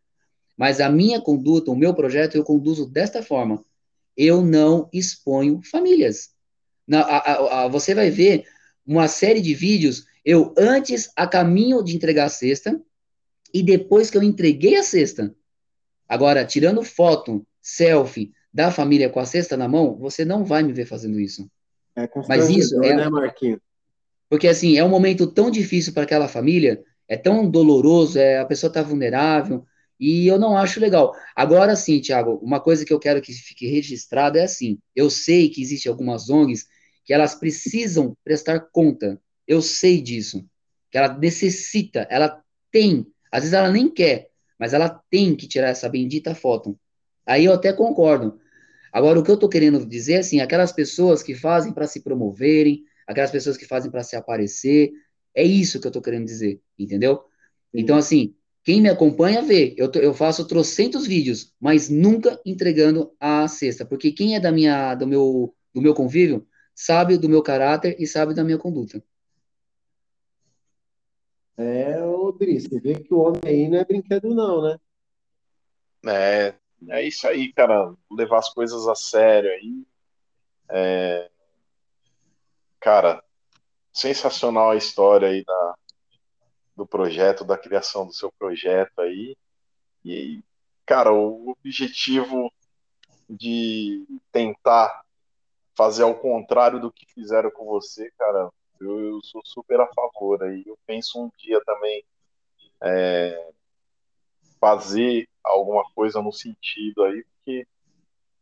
Mas 0.57 0.81
a 0.81 0.89
minha 0.89 1.21
conduta, 1.21 1.71
o 1.71 1.75
meu 1.75 1.93
projeto, 1.93 2.35
eu 2.35 2.43
conduzo 2.43 2.85
desta 2.85 3.23
forma. 3.23 3.63
Eu 4.17 4.43
não 4.43 4.89
exponho 4.91 5.61
famílias. 5.63 6.31
Na, 6.85 7.01
a, 7.01 7.17
a, 7.17 7.63
a, 7.63 7.67
você 7.69 7.95
vai 7.95 8.09
ver 8.09 8.45
uma 8.85 9.07
série 9.07 9.39
de 9.39 9.53
vídeos, 9.53 10.05
eu 10.25 10.53
antes 10.57 11.09
a 11.15 11.25
caminho 11.25 11.81
de 11.81 11.95
entregar 11.95 12.25
a 12.25 12.29
cesta 12.29 12.79
e 13.53 13.63
depois 13.63 14.09
que 14.09 14.17
eu 14.17 14.23
entreguei 14.23 14.75
a 14.75 14.83
cesta. 14.83 15.33
Agora, 16.07 16.45
tirando 16.45 16.83
foto, 16.83 17.45
selfie 17.61 18.33
da 18.53 18.71
família 18.71 19.09
com 19.09 19.19
a 19.19 19.25
cesta 19.25 19.55
na 19.55 19.67
mão, 19.67 19.95
você 19.97 20.25
não 20.25 20.43
vai 20.43 20.63
me 20.63 20.73
ver 20.73 20.85
fazendo 20.85 21.19
isso. 21.19 21.49
É 21.95 22.09
Mas 22.27 22.49
isso 22.49 22.81
é, 22.83 22.95
né, 22.95 23.09
Marquinhos? 23.09 23.59
Porque 24.29 24.47
assim, 24.47 24.77
é 24.77 24.83
um 24.83 24.89
momento 24.89 25.27
tão 25.27 25.51
difícil 25.51 25.93
para 25.93 26.03
aquela 26.03 26.27
família, 26.27 26.81
é 27.07 27.17
tão 27.17 27.49
doloroso, 27.49 28.17
é, 28.17 28.39
a 28.39 28.45
pessoa 28.45 28.69
está 28.69 28.81
vulnerável, 28.81 29.65
e 29.99 30.25
eu 30.25 30.39
não 30.39 30.57
acho 30.57 30.79
legal. 30.79 31.13
Agora 31.35 31.75
sim, 31.75 31.99
Tiago, 31.99 32.39
uma 32.41 32.59
coisa 32.59 32.83
que 32.83 32.91
eu 32.91 32.99
quero 32.99 33.21
que 33.21 33.31
fique 33.33 33.67
registrada 33.67 34.39
é 34.39 34.43
assim: 34.43 34.79
eu 34.95 35.09
sei 35.09 35.47
que 35.49 35.61
existem 35.61 35.91
algumas 35.91 36.29
ONGs 36.29 36.65
que 37.05 37.13
elas 37.13 37.35
precisam 37.35 38.17
prestar 38.23 38.59
conta. 38.71 39.21
Eu 39.47 39.61
sei 39.61 40.01
disso. 40.01 40.43
Que 40.89 40.97
ela 40.97 41.15
necessita, 41.17 42.07
ela 42.09 42.41
tem, 42.71 43.05
às 43.31 43.41
vezes 43.41 43.53
ela 43.53 43.69
nem 43.69 43.89
quer, 43.89 44.29
mas 44.57 44.73
ela 44.73 44.89
tem 45.09 45.35
que 45.35 45.47
tirar 45.47 45.69
essa 45.69 45.87
bendita 45.87 46.33
foto. 46.33 46.77
Aí 47.25 47.45
eu 47.45 47.53
até 47.53 47.71
concordo. 47.71 48.39
Agora, 48.91 49.19
o 49.19 49.23
que 49.23 49.31
eu 49.31 49.35
estou 49.35 49.49
querendo 49.49 49.85
dizer, 49.85 50.17
assim, 50.17 50.39
aquelas 50.39 50.71
pessoas 50.71 51.23
que 51.23 51.33
fazem 51.33 51.73
para 51.73 51.87
se 51.87 52.01
promoverem, 52.01 52.83
aquelas 53.07 53.31
pessoas 53.31 53.57
que 53.57 53.65
fazem 53.65 53.89
para 53.89 54.03
se 54.03 54.15
aparecer, 54.15 54.91
é 55.33 55.43
isso 55.43 55.79
que 55.79 55.87
eu 55.87 55.89
estou 55.89 56.01
querendo 56.01 56.25
dizer, 56.25 56.61
entendeu? 56.77 57.23
Então, 57.73 57.97
assim, 57.97 58.35
quem 58.63 58.81
me 58.81 58.89
acompanha 58.89 59.41
vê, 59.41 59.73
eu, 59.77 59.89
tô, 59.89 59.99
eu 59.99 60.13
faço 60.13 60.45
trocentos 60.47 61.07
vídeos, 61.07 61.53
mas 61.59 61.89
nunca 61.89 62.39
entregando 62.45 63.11
a 63.19 63.47
cesta, 63.47 63.85
porque 63.85 64.11
quem 64.11 64.35
é 64.35 64.39
da 64.39 64.51
minha, 64.51 64.93
do 64.93 65.07
meu, 65.07 65.55
do 65.73 65.81
meu 65.81 65.93
convívio 65.93 66.45
sabe 66.75 67.17
do 67.17 67.29
meu 67.29 67.41
caráter 67.41 67.95
e 67.99 68.05
sabe 68.05 68.33
da 68.33 68.43
minha 68.43 68.57
conduta. 68.57 69.03
É, 71.57 72.03
ô 72.03 72.31
Dri, 72.31 72.59
você 72.59 72.79
vê 72.79 72.95
que 72.95 73.13
o 73.13 73.19
homem 73.19 73.41
aí 73.45 73.69
não 73.69 73.77
é 73.77 73.85
brinquedo 73.85 74.33
não, 74.33 74.63
né? 74.63 74.77
É, 76.07 76.55
é 76.89 77.03
isso 77.03 77.27
aí, 77.27 77.51
cara, 77.53 77.93
levar 78.09 78.39
as 78.39 78.49
coisas 78.49 78.87
a 78.87 78.95
sério 78.95 79.49
aí. 79.51 79.85
É... 80.69 81.29
Cara, 82.79 83.23
sensacional 83.93 84.71
a 84.71 84.75
história 84.75 85.27
aí 85.29 85.43
da, 85.43 85.75
do 86.75 86.87
projeto, 86.87 87.43
da 87.45 87.57
criação 87.57 88.05
do 88.05 88.13
seu 88.13 88.31
projeto 88.31 88.99
aí. 88.99 89.37
E, 90.03 90.43
cara, 90.85 91.13
o 91.13 91.51
objetivo 91.51 92.51
de 93.29 94.05
tentar 94.31 95.03
fazer 95.75 96.03
ao 96.03 96.15
contrário 96.15 96.79
do 96.79 96.91
que 96.91 97.05
fizeram 97.13 97.51
com 97.51 97.65
você, 97.65 98.11
cara, 98.17 98.49
eu, 98.79 98.99
eu 98.99 99.21
sou 99.23 99.41
super 99.45 99.79
a 99.79 99.87
favor 99.93 100.43
aí. 100.43 100.63
Eu 100.65 100.77
penso 100.85 101.23
um 101.23 101.31
dia 101.37 101.61
também 101.63 102.03
é, 102.81 103.51
fazer 104.61 105.27
alguma 105.43 105.83
coisa 105.95 106.21
no 106.21 106.31
sentido 106.31 107.03
aí, 107.03 107.25
porque 107.25 107.67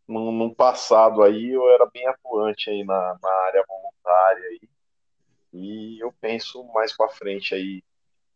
no, 0.06 0.54
passado 0.54 1.24
aí 1.24 1.50
eu 1.52 1.68
era 1.70 1.86
bem 1.86 2.06
atuante 2.08 2.70
aí 2.70 2.84
na, 2.84 3.18
na 3.22 3.32
área 3.46 3.64
voluntária 3.66 4.44
aí, 4.50 4.70
e 5.54 6.04
eu 6.04 6.14
penso 6.20 6.64
mais 6.74 6.96
para 6.96 7.10
frente 7.10 7.56
aí 7.56 7.82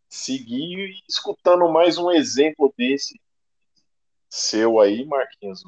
seguir 0.08 1.04
escutando 1.10 1.70
mais 1.70 1.98
um 1.98 2.10
exemplo 2.10 2.74
desse 2.78 3.20
seu 4.30 4.80
aí, 4.80 5.04
Marquinhos. 5.06 5.64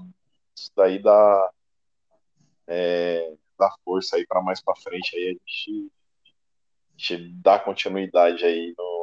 Isso 0.55 0.71
daí 0.75 0.99
dá, 1.01 1.51
é, 2.67 3.35
dá 3.59 3.69
força 3.83 4.15
aí 4.15 4.25
para 4.25 4.41
mais 4.41 4.61
para 4.61 4.75
frente 4.75 5.15
aí 5.17 5.27
a 5.27 5.31
gente, 5.31 5.91
a 6.93 6.97
gente 6.97 7.33
dar 7.41 7.63
continuidade 7.63 8.45
aí 8.45 8.73
no, 8.77 8.94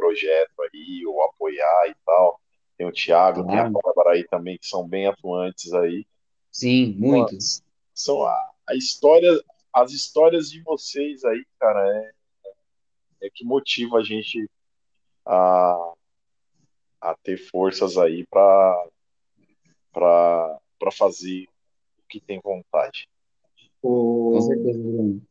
projeto 0.00 0.62
aí, 0.62 1.04
ou 1.06 1.22
apoiar 1.22 1.88
e 1.88 1.94
tal. 2.06 2.40
Tem 2.76 2.86
o 2.86 2.92
Thiago, 2.92 3.44
claro. 3.44 3.48
tem 3.50 3.58
a 3.58 3.70
Bárbara 3.70 4.12
aí 4.12 4.26
também, 4.26 4.56
que 4.58 4.66
são 4.66 4.88
bem 4.88 5.06
atuantes 5.06 5.72
aí. 5.74 6.06
Sim, 6.50 6.94
muitos. 6.98 7.62
São 7.94 8.24
a, 8.24 8.50
a 8.68 8.74
história, 8.74 9.30
as 9.72 9.92
histórias 9.92 10.50
de 10.50 10.62
vocês 10.62 11.22
aí, 11.24 11.44
cara, 11.58 11.86
é, 11.86 13.26
é 13.26 13.30
que 13.32 13.44
motiva 13.44 13.98
a 13.98 14.02
gente 14.02 14.48
a, 15.26 15.92
a 17.02 17.14
ter 17.22 17.36
forças 17.36 17.98
aí 17.98 18.26
para 18.30 18.88
fazer 20.96 21.44
o 21.98 22.08
que 22.08 22.18
tem 22.18 22.40
vontade. 22.42 23.06
O, 23.82 24.32
Com 24.34 24.40
certeza, 24.40 24.78
Bruno. 24.78 25.22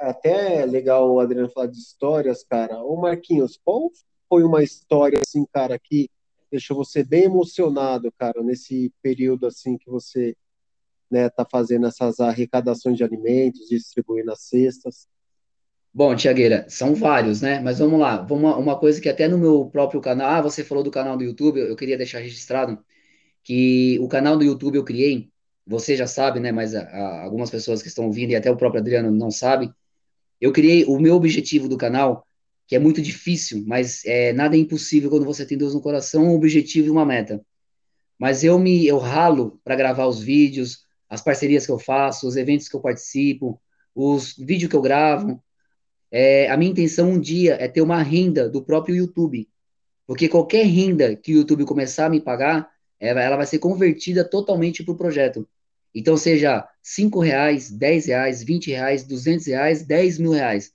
O, 0.00 0.04
é 0.04 0.10
até 0.10 0.66
legal 0.66 1.10
o 1.10 1.20
Adriano 1.20 1.50
falar 1.50 1.66
de 1.66 1.78
histórias, 1.78 2.44
cara. 2.44 2.82
O 2.82 3.00
Marquinhos, 3.00 3.58
qual 3.64 3.90
foi 4.28 4.42
uma 4.44 4.62
história 4.62 5.20
assim, 5.20 5.44
cara, 5.52 5.78
que 5.78 6.08
deixou 6.50 6.76
você 6.76 7.02
bem 7.02 7.24
emocionado, 7.24 8.12
cara, 8.18 8.42
nesse 8.42 8.92
período 9.02 9.46
assim 9.46 9.78
que 9.78 9.88
você 9.88 10.36
né, 11.10 11.28
tá 11.28 11.46
fazendo 11.50 11.86
essas 11.86 12.20
arrecadações 12.20 12.96
de 12.96 13.04
alimentos, 13.04 13.68
distribuindo 13.68 14.32
as 14.32 14.42
cestas? 14.42 15.06
Bom, 15.94 16.16
Tiagueira, 16.16 16.64
são 16.70 16.94
vários, 16.94 17.42
né? 17.42 17.60
Mas 17.60 17.78
vamos 17.78 18.00
lá. 18.00 18.26
Uma, 18.30 18.56
uma 18.56 18.78
coisa 18.78 19.00
que 19.00 19.08
até 19.10 19.28
no 19.28 19.36
meu 19.38 19.66
próprio 19.70 20.00
canal, 20.00 20.30
ah, 20.30 20.40
você 20.40 20.64
falou 20.64 20.82
do 20.82 20.90
canal 20.90 21.16
do 21.18 21.24
YouTube, 21.24 21.60
eu 21.60 21.76
queria 21.76 21.98
deixar 21.98 22.20
registrado 22.20 22.82
que 23.42 23.98
o 24.00 24.08
canal 24.08 24.36
do 24.36 24.44
YouTube 24.44 24.76
eu 24.76 24.84
criei, 24.84 25.30
você 25.66 25.96
já 25.96 26.06
sabe, 26.06 26.40
né? 26.40 26.50
Mas 26.52 26.74
a, 26.74 26.82
a, 26.82 27.22
algumas 27.24 27.50
pessoas 27.50 27.82
que 27.82 27.88
estão 27.88 28.06
ouvindo 28.06 28.30
e 28.30 28.36
até 28.36 28.50
o 28.50 28.56
próprio 28.56 28.80
Adriano 28.80 29.10
não 29.10 29.30
sabe. 29.30 29.72
Eu 30.42 30.50
criei 30.50 30.84
o 30.86 30.98
meu 30.98 31.14
objetivo 31.14 31.68
do 31.68 31.76
canal, 31.76 32.26
que 32.66 32.74
é 32.74 32.78
muito 32.80 33.00
difícil, 33.00 33.62
mas 33.64 34.04
é, 34.04 34.32
nada 34.32 34.56
é 34.56 34.58
impossível 34.58 35.08
quando 35.08 35.24
você 35.24 35.46
tem 35.46 35.56
Deus 35.56 35.72
no 35.72 35.80
coração, 35.80 36.24
um 36.24 36.34
objetivo 36.34 36.88
e 36.88 36.90
uma 36.90 37.06
meta. 37.06 37.40
Mas 38.18 38.42
eu 38.42 38.58
me 38.58 38.84
eu 38.84 38.98
ralo 38.98 39.60
para 39.62 39.76
gravar 39.76 40.04
os 40.08 40.20
vídeos, 40.20 40.84
as 41.08 41.22
parcerias 41.22 41.64
que 41.64 41.70
eu 41.70 41.78
faço, 41.78 42.26
os 42.26 42.34
eventos 42.34 42.68
que 42.68 42.74
eu 42.74 42.80
participo, 42.80 43.62
os 43.94 44.36
vídeos 44.36 44.68
que 44.68 44.74
eu 44.74 44.82
gravo, 44.82 45.40
é, 46.10 46.50
a 46.50 46.56
minha 46.56 46.72
intenção 46.72 47.10
um 47.10 47.20
dia 47.20 47.54
é 47.60 47.68
ter 47.68 47.80
uma 47.80 48.02
renda 48.02 48.48
do 48.48 48.64
próprio 48.64 48.96
YouTube. 48.96 49.48
Porque 50.08 50.28
qualquer 50.28 50.66
renda 50.66 51.14
que 51.14 51.32
o 51.32 51.36
YouTube 51.36 51.64
começar 51.64 52.06
a 52.06 52.10
me 52.10 52.20
pagar, 52.20 52.68
ela 52.98 53.36
vai 53.36 53.46
ser 53.46 53.60
convertida 53.60 54.24
totalmente 54.24 54.82
para 54.82 54.92
o 54.92 54.96
projeto. 54.96 55.48
Então, 55.94 56.16
seja 56.16 56.66
5 56.82 57.20
reais, 57.20 57.70
10 57.70 58.06
reais, 58.06 58.42
20 58.42 58.70
reais, 58.70 59.04
200 59.04 59.46
reais, 59.46 59.86
10 59.86 60.18
mil 60.18 60.32
reais. 60.32 60.72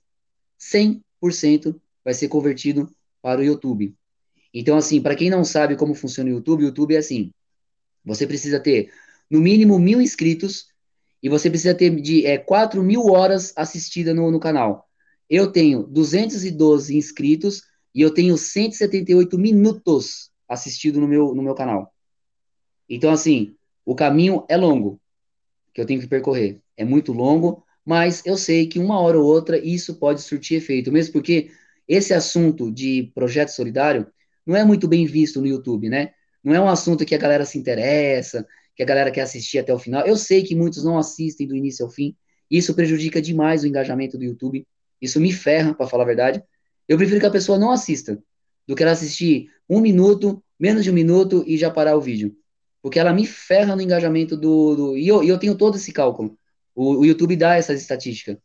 100% 0.58 1.80
vai 2.04 2.14
ser 2.14 2.28
convertido 2.28 2.90
para 3.20 3.40
o 3.40 3.44
YouTube. 3.44 3.94
Então, 4.52 4.76
assim, 4.76 5.00
para 5.00 5.16
quem 5.16 5.28
não 5.28 5.44
sabe 5.44 5.76
como 5.76 5.94
funciona 5.94 6.30
o 6.30 6.34
YouTube, 6.34 6.62
o 6.62 6.66
YouTube 6.66 6.94
é 6.94 6.98
assim: 6.98 7.32
você 8.04 8.26
precisa 8.26 8.60
ter 8.60 8.92
no 9.30 9.40
mínimo 9.40 9.78
mil 9.78 10.00
inscritos 10.00 10.68
e 11.22 11.28
você 11.28 11.50
precisa 11.50 11.74
ter 11.74 11.94
de 12.00 12.24
é, 12.24 12.38
4 12.38 12.82
mil 12.82 13.06
horas 13.06 13.52
assistidas 13.56 14.14
no, 14.14 14.30
no 14.30 14.40
canal. 14.40 14.88
Eu 15.28 15.52
tenho 15.52 15.82
212 15.82 16.96
inscritos 16.96 17.62
e 17.94 18.00
eu 18.00 18.12
tenho 18.12 18.38
178 18.38 19.38
minutos 19.38 20.30
assistido 20.48 21.00
no 21.00 21.06
meu, 21.06 21.34
no 21.34 21.42
meu 21.42 21.54
canal. 21.54 21.92
Então, 22.88 23.10
assim, 23.10 23.54
o 23.84 23.94
caminho 23.94 24.44
é 24.48 24.56
longo 24.56 24.98
que 25.78 25.82
eu 25.82 25.86
tenho 25.86 26.00
que 26.00 26.08
percorrer. 26.08 26.60
É 26.76 26.84
muito 26.84 27.12
longo, 27.12 27.62
mas 27.86 28.20
eu 28.26 28.36
sei 28.36 28.66
que 28.66 28.80
uma 28.80 28.98
hora 28.98 29.16
ou 29.16 29.24
outra 29.24 29.56
isso 29.56 29.94
pode 29.94 30.20
surtir 30.22 30.56
efeito, 30.56 30.90
mesmo 30.90 31.12
porque 31.12 31.52
esse 31.86 32.12
assunto 32.12 32.72
de 32.72 33.12
projeto 33.14 33.50
solidário 33.50 34.08
não 34.44 34.56
é 34.56 34.64
muito 34.64 34.88
bem 34.88 35.06
visto 35.06 35.40
no 35.40 35.46
YouTube, 35.46 35.88
né? 35.88 36.10
Não 36.42 36.52
é 36.52 36.60
um 36.60 36.68
assunto 36.68 37.06
que 37.06 37.14
a 37.14 37.18
galera 37.18 37.44
se 37.44 37.56
interessa, 37.56 38.44
que 38.74 38.82
a 38.82 38.86
galera 38.86 39.08
quer 39.12 39.20
assistir 39.20 39.60
até 39.60 39.72
o 39.72 39.78
final. 39.78 40.04
Eu 40.04 40.16
sei 40.16 40.42
que 40.42 40.56
muitos 40.56 40.82
não 40.82 40.98
assistem 40.98 41.46
do 41.46 41.54
início 41.54 41.84
ao 41.84 41.92
fim, 41.92 42.16
isso 42.50 42.74
prejudica 42.74 43.22
demais 43.22 43.62
o 43.62 43.68
engajamento 43.68 44.18
do 44.18 44.24
YouTube. 44.24 44.66
Isso 45.00 45.20
me 45.20 45.32
ferra, 45.32 45.74
para 45.74 45.86
falar 45.86 46.02
a 46.02 46.06
verdade. 46.06 46.42
Eu 46.88 46.96
prefiro 46.96 47.20
que 47.20 47.26
a 47.26 47.30
pessoa 47.30 47.56
não 47.56 47.70
assista 47.70 48.20
do 48.66 48.74
que 48.74 48.82
ela 48.82 48.90
assistir 48.90 49.48
um 49.70 49.80
minuto, 49.80 50.42
menos 50.58 50.82
de 50.82 50.90
um 50.90 50.94
minuto 50.94 51.44
e 51.46 51.56
já 51.56 51.70
parar 51.70 51.96
o 51.96 52.00
vídeo. 52.00 52.34
Porque 52.82 52.98
ela 52.98 53.12
me 53.12 53.26
ferra 53.26 53.74
no 53.74 53.82
engajamento 53.82 54.36
do. 54.36 54.76
do 54.76 54.96
e, 54.96 55.06
eu, 55.08 55.22
eu 55.22 55.38
tenho 55.38 55.56
todo 55.56 55.76
esse 55.76 55.92
cálculo. 55.92 56.38
O, 56.74 57.00
o 57.00 57.04
YouTube 57.04 57.36
dá 57.36 57.56
essas 57.56 57.80
estatísticas. 57.80 58.36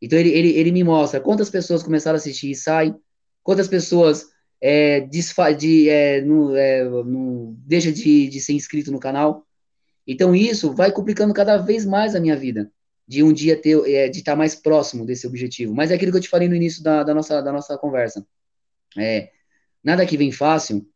Então 0.00 0.18
ele, 0.18 0.30
ele, 0.30 0.50
ele 0.50 0.72
me 0.72 0.84
mostra 0.84 1.20
quantas 1.20 1.50
pessoas 1.50 1.82
começaram 1.82 2.16
a 2.16 2.18
assistir 2.18 2.50
e 2.50 2.54
saem, 2.54 2.94
quantas 3.42 3.68
pessoas 3.68 4.26
é, 4.60 5.00
desfa 5.00 5.52
de, 5.52 5.88
é, 5.88 6.18
é, 6.18 6.84
deixa 7.66 7.92
de, 7.92 8.28
de 8.28 8.40
ser 8.40 8.52
inscrito 8.52 8.90
no 8.90 9.00
canal. 9.00 9.46
Então 10.06 10.34
isso 10.34 10.72
vai 10.74 10.90
complicando 10.90 11.34
cada 11.34 11.56
vez 11.58 11.84
mais 11.84 12.14
a 12.14 12.20
minha 12.20 12.36
vida 12.36 12.70
de 13.06 13.22
um 13.22 13.32
dia 13.32 13.60
ter, 13.60 13.76
é, 13.90 14.08
de 14.08 14.18
estar 14.18 14.36
mais 14.36 14.54
próximo 14.54 15.04
desse 15.04 15.26
objetivo. 15.26 15.74
Mas 15.74 15.90
é 15.90 15.94
aquilo 15.94 16.12
que 16.12 16.18
eu 16.18 16.22
te 16.22 16.28
falei 16.28 16.48
no 16.48 16.54
início 16.54 16.82
da, 16.82 17.02
da 17.02 17.12
nossa, 17.12 17.40
da 17.42 17.52
nossa 17.52 17.76
conversa. 17.76 18.24
É, 18.96 19.30
nada 19.82 20.06
que 20.06 20.16
vem 20.16 20.30
fácil, 20.30 20.86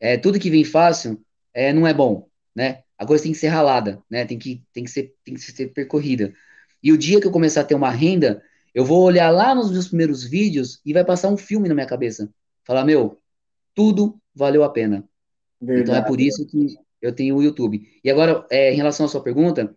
é, 0.00 0.16
tudo 0.16 0.38
que 0.38 0.50
vem 0.50 0.64
fácil 0.64 1.24
é, 1.58 1.72
não 1.72 1.84
é 1.88 1.92
bom, 1.92 2.28
né? 2.54 2.84
A 2.96 3.04
coisa 3.04 3.24
tem 3.24 3.32
que 3.32 3.38
ser 3.38 3.48
ralada, 3.48 4.00
né? 4.08 4.24
Tem 4.24 4.38
que, 4.38 4.62
tem 4.72 4.84
que, 4.84 4.90
ser, 4.90 5.12
tem 5.24 5.34
que 5.34 5.40
ser 5.40 5.66
percorrida. 5.72 6.32
E 6.80 6.92
o 6.92 6.96
dia 6.96 7.20
que 7.20 7.26
eu 7.26 7.32
começar 7.32 7.62
a 7.62 7.64
ter 7.64 7.74
uma 7.74 7.90
renda, 7.90 8.40
eu 8.72 8.84
vou 8.84 9.02
olhar 9.02 9.28
lá 9.30 9.56
nos 9.56 9.72
meus 9.72 9.88
primeiros 9.88 10.22
vídeos 10.22 10.80
e 10.86 10.92
vai 10.92 11.04
passar 11.04 11.28
um 11.28 11.36
filme 11.36 11.68
na 11.68 11.74
minha 11.74 11.86
cabeça. 11.86 12.32
Falar, 12.64 12.84
meu, 12.84 13.20
tudo 13.74 14.20
valeu 14.32 14.62
a 14.62 14.70
pena. 14.70 15.04
Verdade. 15.60 15.90
Então 15.90 15.94
é 15.96 16.06
por 16.06 16.20
isso 16.20 16.46
que 16.46 16.76
eu 17.02 17.12
tenho 17.12 17.34
o 17.36 17.42
YouTube. 17.42 17.82
E 18.04 18.08
agora, 18.08 18.46
é, 18.50 18.72
em 18.72 18.76
relação 18.76 19.06
à 19.06 19.08
sua 19.08 19.22
pergunta, 19.22 19.74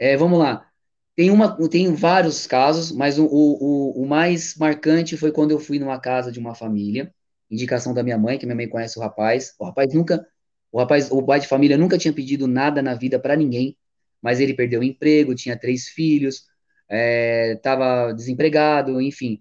é, 0.00 0.16
vamos 0.16 0.40
lá. 0.40 0.66
Tem, 1.14 1.30
uma, 1.30 1.56
tem 1.68 1.94
vários 1.94 2.48
casos, 2.48 2.90
mas 2.90 3.16
o, 3.16 3.26
o, 3.26 4.02
o 4.02 4.06
mais 4.08 4.56
marcante 4.56 5.16
foi 5.16 5.30
quando 5.30 5.52
eu 5.52 5.60
fui 5.60 5.78
numa 5.78 6.00
casa 6.00 6.32
de 6.32 6.40
uma 6.40 6.52
família, 6.52 7.14
indicação 7.48 7.94
da 7.94 8.02
minha 8.02 8.18
mãe, 8.18 8.38
que 8.38 8.46
minha 8.46 8.56
mãe 8.56 8.68
conhece 8.68 8.98
o 8.98 9.02
rapaz. 9.02 9.54
O 9.60 9.64
rapaz 9.64 9.94
nunca, 9.94 10.26
o 10.72 10.78
rapaz, 10.78 11.10
o 11.10 11.22
pai 11.22 11.38
de 11.38 11.46
família 11.46 11.76
nunca 11.76 11.98
tinha 11.98 12.12
pedido 12.12 12.48
nada 12.48 12.82
na 12.82 12.94
vida 12.94 13.18
para 13.18 13.36
ninguém, 13.36 13.76
mas 14.22 14.40
ele 14.40 14.54
perdeu 14.54 14.80
o 14.80 14.84
emprego, 14.84 15.34
tinha 15.34 15.56
três 15.56 15.88
filhos, 15.88 16.46
estava 17.54 18.10
é, 18.10 18.14
desempregado, 18.14 19.00
enfim. 19.00 19.40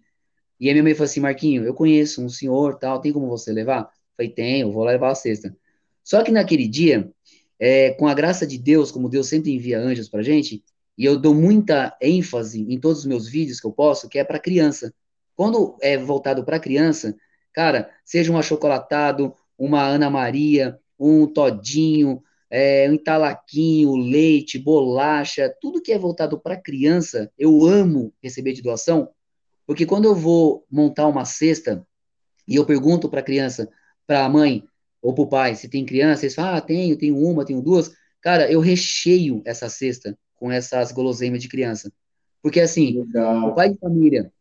E 0.60 0.70
a 0.70 0.74
minha 0.74 0.84
mãe 0.84 0.94
falou 0.94 1.06
assim, 1.06 1.22
Marquinho, 1.22 1.64
eu 1.64 1.74
conheço 1.74 2.24
um 2.24 2.30
senhor, 2.30 2.78
tal, 2.78 3.00
tem 3.00 3.14
como 3.14 3.28
você 3.28 3.52
levar? 3.52 3.90
falei, 4.16 4.32
tenho, 4.32 4.72
vou 4.72 4.84
levar 4.84 5.12
a 5.12 5.16
cesta. 5.16 5.56
Só 6.04 6.24
que 6.24 6.32
naquele 6.32 6.68
dia, 6.68 7.10
é, 7.60 7.92
com 7.92 8.08
a 8.08 8.14
graça 8.14 8.46
de 8.46 8.58
Deus, 8.58 8.92
como 8.92 9.10
Deus 9.10 9.28
sempre 9.28 9.54
envia 9.54 9.80
anjos 9.80 10.10
pra 10.10 10.22
gente, 10.22 10.64
e 10.98 11.06
eu 11.06 11.18
dou 11.18 11.34
muita 11.34 11.96
ênfase 12.02 12.62
em 12.62 12.80
todos 12.80 13.00
os 13.00 13.06
meus 13.06 13.28
vídeos 13.28 13.60
que 13.60 13.66
eu 13.66 13.72
posso, 13.72 14.10
que 14.10 14.20
é 14.20 14.24
para 14.24 14.40
criança. 14.40 14.94
Quando 15.36 15.78
é 15.82 15.98
voltado 15.98 16.44
para 16.44 16.60
criança, 16.60 17.16
cara, 17.54 17.90
seja 18.06 18.32
um 18.32 18.38
achocolatado, 18.38 19.34
uma 19.58 19.84
Ana 19.84 20.10
Maria, 20.10 20.80
um 21.02 21.26
todinho, 21.26 22.22
é, 22.50 22.88
um 22.90 22.94
italaquinho, 22.94 23.96
leite, 23.96 24.60
bolacha, 24.60 25.54
tudo 25.62 25.82
que 25.82 25.92
é 25.92 25.98
voltado 25.98 26.40
para 26.40 26.62
criança, 26.62 27.32
eu 27.38 27.66
amo 27.66 28.14
receber 28.22 28.54
de 28.54 28.62
doação, 28.62 29.10
porque 29.66 29.86
quando 29.86 30.06
eu 30.06 30.14
vou 30.14 30.66
montar 30.70 31.08
uma 31.08 31.26
cesta 31.26 31.86
e 32.48 32.56
eu 32.56 32.66
pergunto 32.66 33.10
para 33.10 33.22
a 33.22 33.24
criança, 33.24 33.70
para 34.06 34.26
a 34.26 34.30
mãe 34.30 34.64
ou 35.02 35.14
para 35.14 35.24
o 35.24 35.28
pai, 35.28 35.56
se 35.56 35.70
tem 35.70 35.86
criança, 35.86 36.26
eles 36.26 36.36
falam, 36.36 36.56
ah, 36.56 36.62
tenho, 36.62 36.98
tenho 36.98 37.18
uma, 37.18 37.46
tenho 37.46 37.62
duas. 37.62 37.92
Cara, 38.22 38.52
eu 38.52 38.60
recheio 38.60 39.42
essa 39.46 39.70
cesta 39.70 40.18
com 40.36 40.52
essas 40.52 40.92
guloseimas 40.92 41.42
de 41.42 41.48
criança. 41.48 41.92
Porque 42.42 42.60
assim, 42.60 43.00
Legal. 43.00 43.50
o 43.50 43.56
pai 43.56 43.70
de 43.70 43.80
família, 43.80 44.32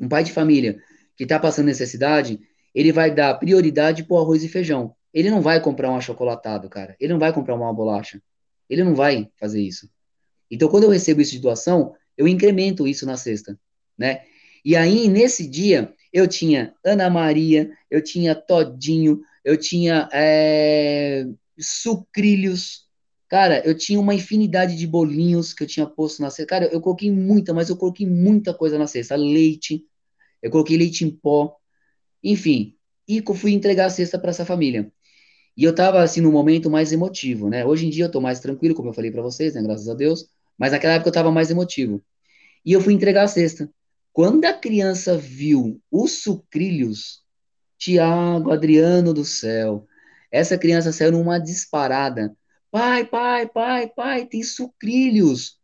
um 0.00 0.08
pai 0.08 0.22
de 0.22 0.32
família 0.32 0.80
que 1.16 1.24
está 1.24 1.38
passando 1.38 1.66
necessidade, 1.66 2.38
ele 2.74 2.92
vai 2.92 3.12
dar 3.12 3.34
prioridade 3.34 4.04
para 4.04 4.14
o 4.14 4.18
arroz 4.20 4.44
e 4.44 4.48
feijão. 4.48 4.94
Ele 5.12 5.30
não 5.30 5.40
vai 5.40 5.60
comprar 5.60 5.90
um 5.90 5.96
achocolatado, 5.96 6.68
cara. 6.68 6.96
Ele 7.00 7.12
não 7.12 7.20
vai 7.20 7.32
comprar 7.32 7.54
uma 7.54 7.72
bolacha. 7.72 8.22
Ele 8.68 8.84
não 8.84 8.94
vai 8.94 9.30
fazer 9.38 9.62
isso. 9.62 9.88
Então, 10.50 10.68
quando 10.68 10.84
eu 10.84 10.90
recebo 10.90 11.20
isso 11.20 11.32
de 11.32 11.40
doação, 11.40 11.94
eu 12.16 12.26
incremento 12.28 12.86
isso 12.86 13.06
na 13.06 13.16
cesta, 13.16 13.58
né? 13.96 14.22
E 14.64 14.76
aí, 14.76 15.08
nesse 15.08 15.46
dia, 15.48 15.92
eu 16.12 16.26
tinha 16.26 16.74
Ana 16.84 17.08
Maria, 17.08 17.70
eu 17.90 18.02
tinha 18.02 18.34
Todinho, 18.34 19.20
eu 19.44 19.56
tinha 19.56 20.08
é, 20.12 21.26
sucrilhos, 21.58 22.88
Cara, 23.28 23.60
eu 23.66 23.76
tinha 23.76 24.00
uma 24.00 24.14
infinidade 24.14 24.74
de 24.74 24.86
bolinhos 24.86 25.52
que 25.52 25.62
eu 25.62 25.66
tinha 25.66 25.86
posto 25.86 26.22
na 26.22 26.30
cesta. 26.30 26.46
Cara, 26.46 26.66
eu 26.72 26.80
coloquei 26.80 27.10
muita, 27.10 27.52
mas 27.52 27.68
eu 27.68 27.76
coloquei 27.76 28.06
muita 28.06 28.54
coisa 28.54 28.78
na 28.78 28.86
cesta. 28.86 29.16
Leite, 29.16 29.84
eu 30.42 30.50
coloquei 30.50 30.78
leite 30.78 31.04
em 31.04 31.10
pó, 31.10 31.54
enfim. 32.24 32.74
E 33.06 33.22
fui 33.34 33.52
entregar 33.52 33.86
a 33.86 33.90
cesta 33.90 34.18
para 34.18 34.30
essa 34.30 34.46
família. 34.46 34.90
E 35.58 35.64
eu 35.64 35.74
tava, 35.74 36.00
assim, 36.00 36.20
no 36.20 36.30
momento 36.30 36.70
mais 36.70 36.92
emotivo, 36.92 37.50
né? 37.50 37.66
Hoje 37.66 37.84
em 37.84 37.90
dia 37.90 38.04
eu 38.04 38.10
tô 38.12 38.20
mais 38.20 38.38
tranquilo, 38.38 38.76
como 38.76 38.90
eu 38.90 38.92
falei 38.92 39.10
para 39.10 39.20
vocês, 39.22 39.54
né? 39.54 39.60
Graças 39.60 39.88
a 39.88 39.94
Deus. 39.94 40.28
Mas 40.56 40.70
naquela 40.70 40.94
época 40.94 41.08
eu 41.08 41.12
tava 41.12 41.32
mais 41.32 41.50
emotivo. 41.50 42.00
E 42.64 42.72
eu 42.72 42.80
fui 42.80 42.94
entregar 42.94 43.24
a 43.24 43.28
cesta. 43.28 43.68
Quando 44.12 44.44
a 44.44 44.52
criança 44.52 45.18
viu 45.18 45.80
os 45.90 46.22
sucrilhos, 46.22 47.24
Tiago, 47.76 48.52
Adriano 48.52 49.12
do 49.12 49.24
céu, 49.24 49.84
essa 50.30 50.56
criança 50.56 50.92
saiu 50.92 51.10
numa 51.10 51.40
disparada. 51.40 52.36
Pai, 52.70 53.04
pai, 53.04 53.48
pai, 53.48 53.88
pai, 53.88 54.26
tem 54.26 54.44
sucrilhos. 54.44 55.58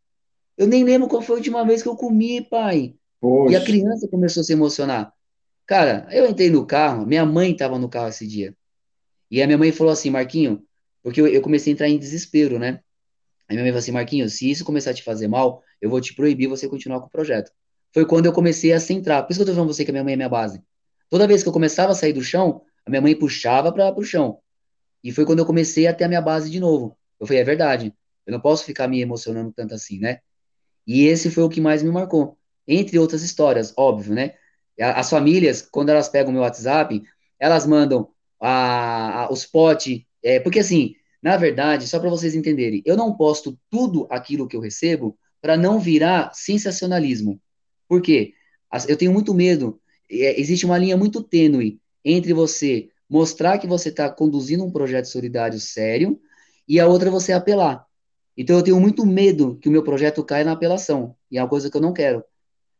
Eu 0.58 0.66
nem 0.66 0.82
lembro 0.82 1.06
qual 1.06 1.22
foi 1.22 1.36
a 1.36 1.38
última 1.38 1.64
vez 1.64 1.84
que 1.84 1.88
eu 1.88 1.94
comi, 1.94 2.40
pai. 2.40 2.96
Poxa. 3.20 3.52
E 3.52 3.56
a 3.56 3.64
criança 3.64 4.08
começou 4.08 4.40
a 4.40 4.44
se 4.44 4.52
emocionar. 4.52 5.12
Cara, 5.64 6.08
eu 6.10 6.28
entrei 6.28 6.50
no 6.50 6.66
carro, 6.66 7.06
minha 7.06 7.24
mãe 7.24 7.52
estava 7.52 7.78
no 7.78 7.88
carro 7.88 8.08
esse 8.08 8.26
dia. 8.26 8.56
E 9.34 9.42
a 9.42 9.46
minha 9.48 9.58
mãe 9.58 9.72
falou 9.72 9.92
assim, 9.92 10.10
Marquinho, 10.10 10.62
porque 11.02 11.20
eu, 11.20 11.26
eu, 11.26 11.42
comecei 11.42 11.72
a 11.72 11.74
entrar 11.74 11.88
em 11.88 11.98
desespero, 11.98 12.56
né? 12.56 12.78
Aí 13.48 13.56
minha 13.56 13.64
mãe 13.64 13.72
falou 13.72 13.80
assim, 13.80 13.90
Marquinho, 13.90 14.28
se 14.30 14.48
isso 14.48 14.64
começar 14.64 14.92
a 14.92 14.94
te 14.94 15.02
fazer 15.02 15.26
mal, 15.26 15.60
eu 15.82 15.90
vou 15.90 16.00
te 16.00 16.14
proibir 16.14 16.46
você 16.46 16.68
continuar 16.68 17.00
com 17.00 17.08
o 17.08 17.10
projeto. 17.10 17.50
Foi 17.92 18.06
quando 18.06 18.26
eu 18.26 18.32
comecei 18.32 18.72
a 18.72 18.78
centrar. 18.78 19.24
Por 19.24 19.32
isso 19.32 19.40
que 19.40 19.42
eu 19.42 19.46
tô 19.46 19.54
falando 19.54 19.74
você 19.74 19.84
que 19.84 19.90
a 19.90 19.92
minha 19.92 20.04
mãe 20.04 20.12
é 20.12 20.16
minha 20.16 20.28
base. 20.28 20.62
Toda 21.10 21.26
vez 21.26 21.42
que 21.42 21.48
eu 21.48 21.52
começava 21.52 21.90
a 21.90 21.96
sair 21.96 22.12
do 22.12 22.22
chão, 22.22 22.62
a 22.86 22.90
minha 22.90 23.02
mãe 23.02 23.12
puxava 23.18 23.72
para 23.72 23.92
o 23.98 24.04
chão. 24.04 24.38
E 25.02 25.10
foi 25.10 25.26
quando 25.26 25.40
eu 25.40 25.46
comecei 25.46 25.88
a 25.88 25.92
ter 25.92 26.04
a 26.04 26.08
minha 26.08 26.22
base 26.22 26.48
de 26.48 26.60
novo. 26.60 26.96
Eu 27.18 27.26
falei, 27.26 27.42
é 27.42 27.44
verdade, 27.44 27.92
eu 28.24 28.30
não 28.32 28.40
posso 28.40 28.64
ficar 28.64 28.86
me 28.86 29.00
emocionando 29.00 29.52
tanto 29.52 29.74
assim, 29.74 29.98
né? 29.98 30.20
E 30.86 31.06
esse 31.06 31.28
foi 31.28 31.42
o 31.42 31.48
que 31.48 31.60
mais 31.60 31.82
me 31.82 31.90
marcou. 31.90 32.38
Entre 32.68 33.00
outras 33.00 33.24
histórias, 33.24 33.74
óbvio, 33.76 34.14
né? 34.14 34.34
As 34.78 35.10
famílias, 35.10 35.60
quando 35.60 35.88
elas 35.88 36.08
pegam 36.08 36.32
meu 36.32 36.42
WhatsApp, 36.42 37.02
elas 37.40 37.66
mandam 37.66 38.13
a, 38.46 39.22
a 39.22 39.32
os 39.32 39.46
potes. 39.46 40.02
É, 40.22 40.38
porque 40.38 40.58
assim, 40.58 40.94
na 41.22 41.36
verdade, 41.36 41.88
só 41.88 41.98
para 41.98 42.10
vocês 42.10 42.34
entenderem, 42.34 42.82
eu 42.84 42.96
não 42.96 43.16
posto 43.16 43.58
tudo 43.70 44.06
aquilo 44.10 44.46
que 44.46 44.56
eu 44.56 44.60
recebo 44.60 45.18
para 45.40 45.56
não 45.56 45.80
virar 45.80 46.30
sensacionalismo. 46.34 47.40
Por 47.88 48.02
quê? 48.02 48.34
Eu 48.88 48.96
tenho 48.96 49.12
muito 49.12 49.32
medo. 49.32 49.80
É, 50.10 50.38
existe 50.38 50.66
uma 50.66 50.78
linha 50.78 50.96
muito 50.96 51.22
tênue 51.22 51.80
entre 52.04 52.34
você 52.34 52.88
mostrar 53.08 53.58
que 53.58 53.66
você 53.66 53.88
está 53.88 54.10
conduzindo 54.10 54.64
um 54.64 54.72
projeto 54.72 55.06
solidário 55.06 55.58
sério, 55.58 56.20
e 56.66 56.80
a 56.80 56.86
outra 56.86 57.10
você 57.10 57.32
apelar. 57.32 57.86
Então 58.36 58.56
eu 58.56 58.62
tenho 58.62 58.80
muito 58.80 59.06
medo 59.06 59.56
que 59.60 59.68
o 59.68 59.72
meu 59.72 59.82
projeto 59.82 60.24
caia 60.24 60.44
na 60.44 60.52
apelação, 60.52 61.14
e 61.30 61.38
é 61.38 61.42
uma 61.42 61.48
coisa 61.48 61.70
que 61.70 61.76
eu 61.76 61.80
não 61.80 61.92
quero. 61.92 62.24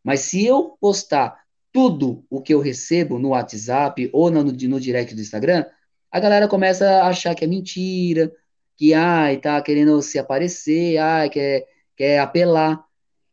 Mas 0.03 0.21
se 0.21 0.45
eu 0.45 0.77
postar 0.81 1.44
tudo 1.75 2.25
o 2.31 2.41
que 2.41 2.55
eu 2.55 2.61
recebo 2.61 3.19
no 3.19 3.31
WhatsApp 3.31 4.09
ou 4.13 4.31
no, 4.31 4.45
no 4.45 4.81
direct 4.81 5.13
do 5.13 5.21
Instagram, 5.21 5.67
a 6.09 6.21
galera 6.21 6.47
começa 6.47 6.89
a 6.89 7.09
achar 7.09 7.35
que 7.35 7.45
é 7.45 7.49
mentira, 7.49 8.33
que 8.77 8.95
ai, 8.95 9.39
tá 9.39 9.61
querendo 9.61 10.01
se 10.01 10.17
aparecer, 10.17 10.99
ai, 10.99 11.29
quer, 11.29 11.67
quer 11.97 12.21
apelar. 12.21 12.81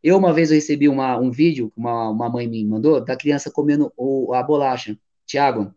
Eu 0.02 0.18
uma 0.18 0.32
vez 0.32 0.50
eu 0.50 0.56
recebi 0.56 0.88
uma, 0.88 1.16
um 1.20 1.30
vídeo 1.30 1.70
que 1.70 1.78
uma, 1.78 2.10
uma 2.10 2.28
mãe 2.28 2.48
me 2.48 2.64
mandou 2.64 3.00
da 3.00 3.14
criança 3.16 3.48
comendo 3.48 3.92
o, 3.96 4.34
a 4.34 4.42
bolacha. 4.42 4.98
Tiago, 5.24 5.72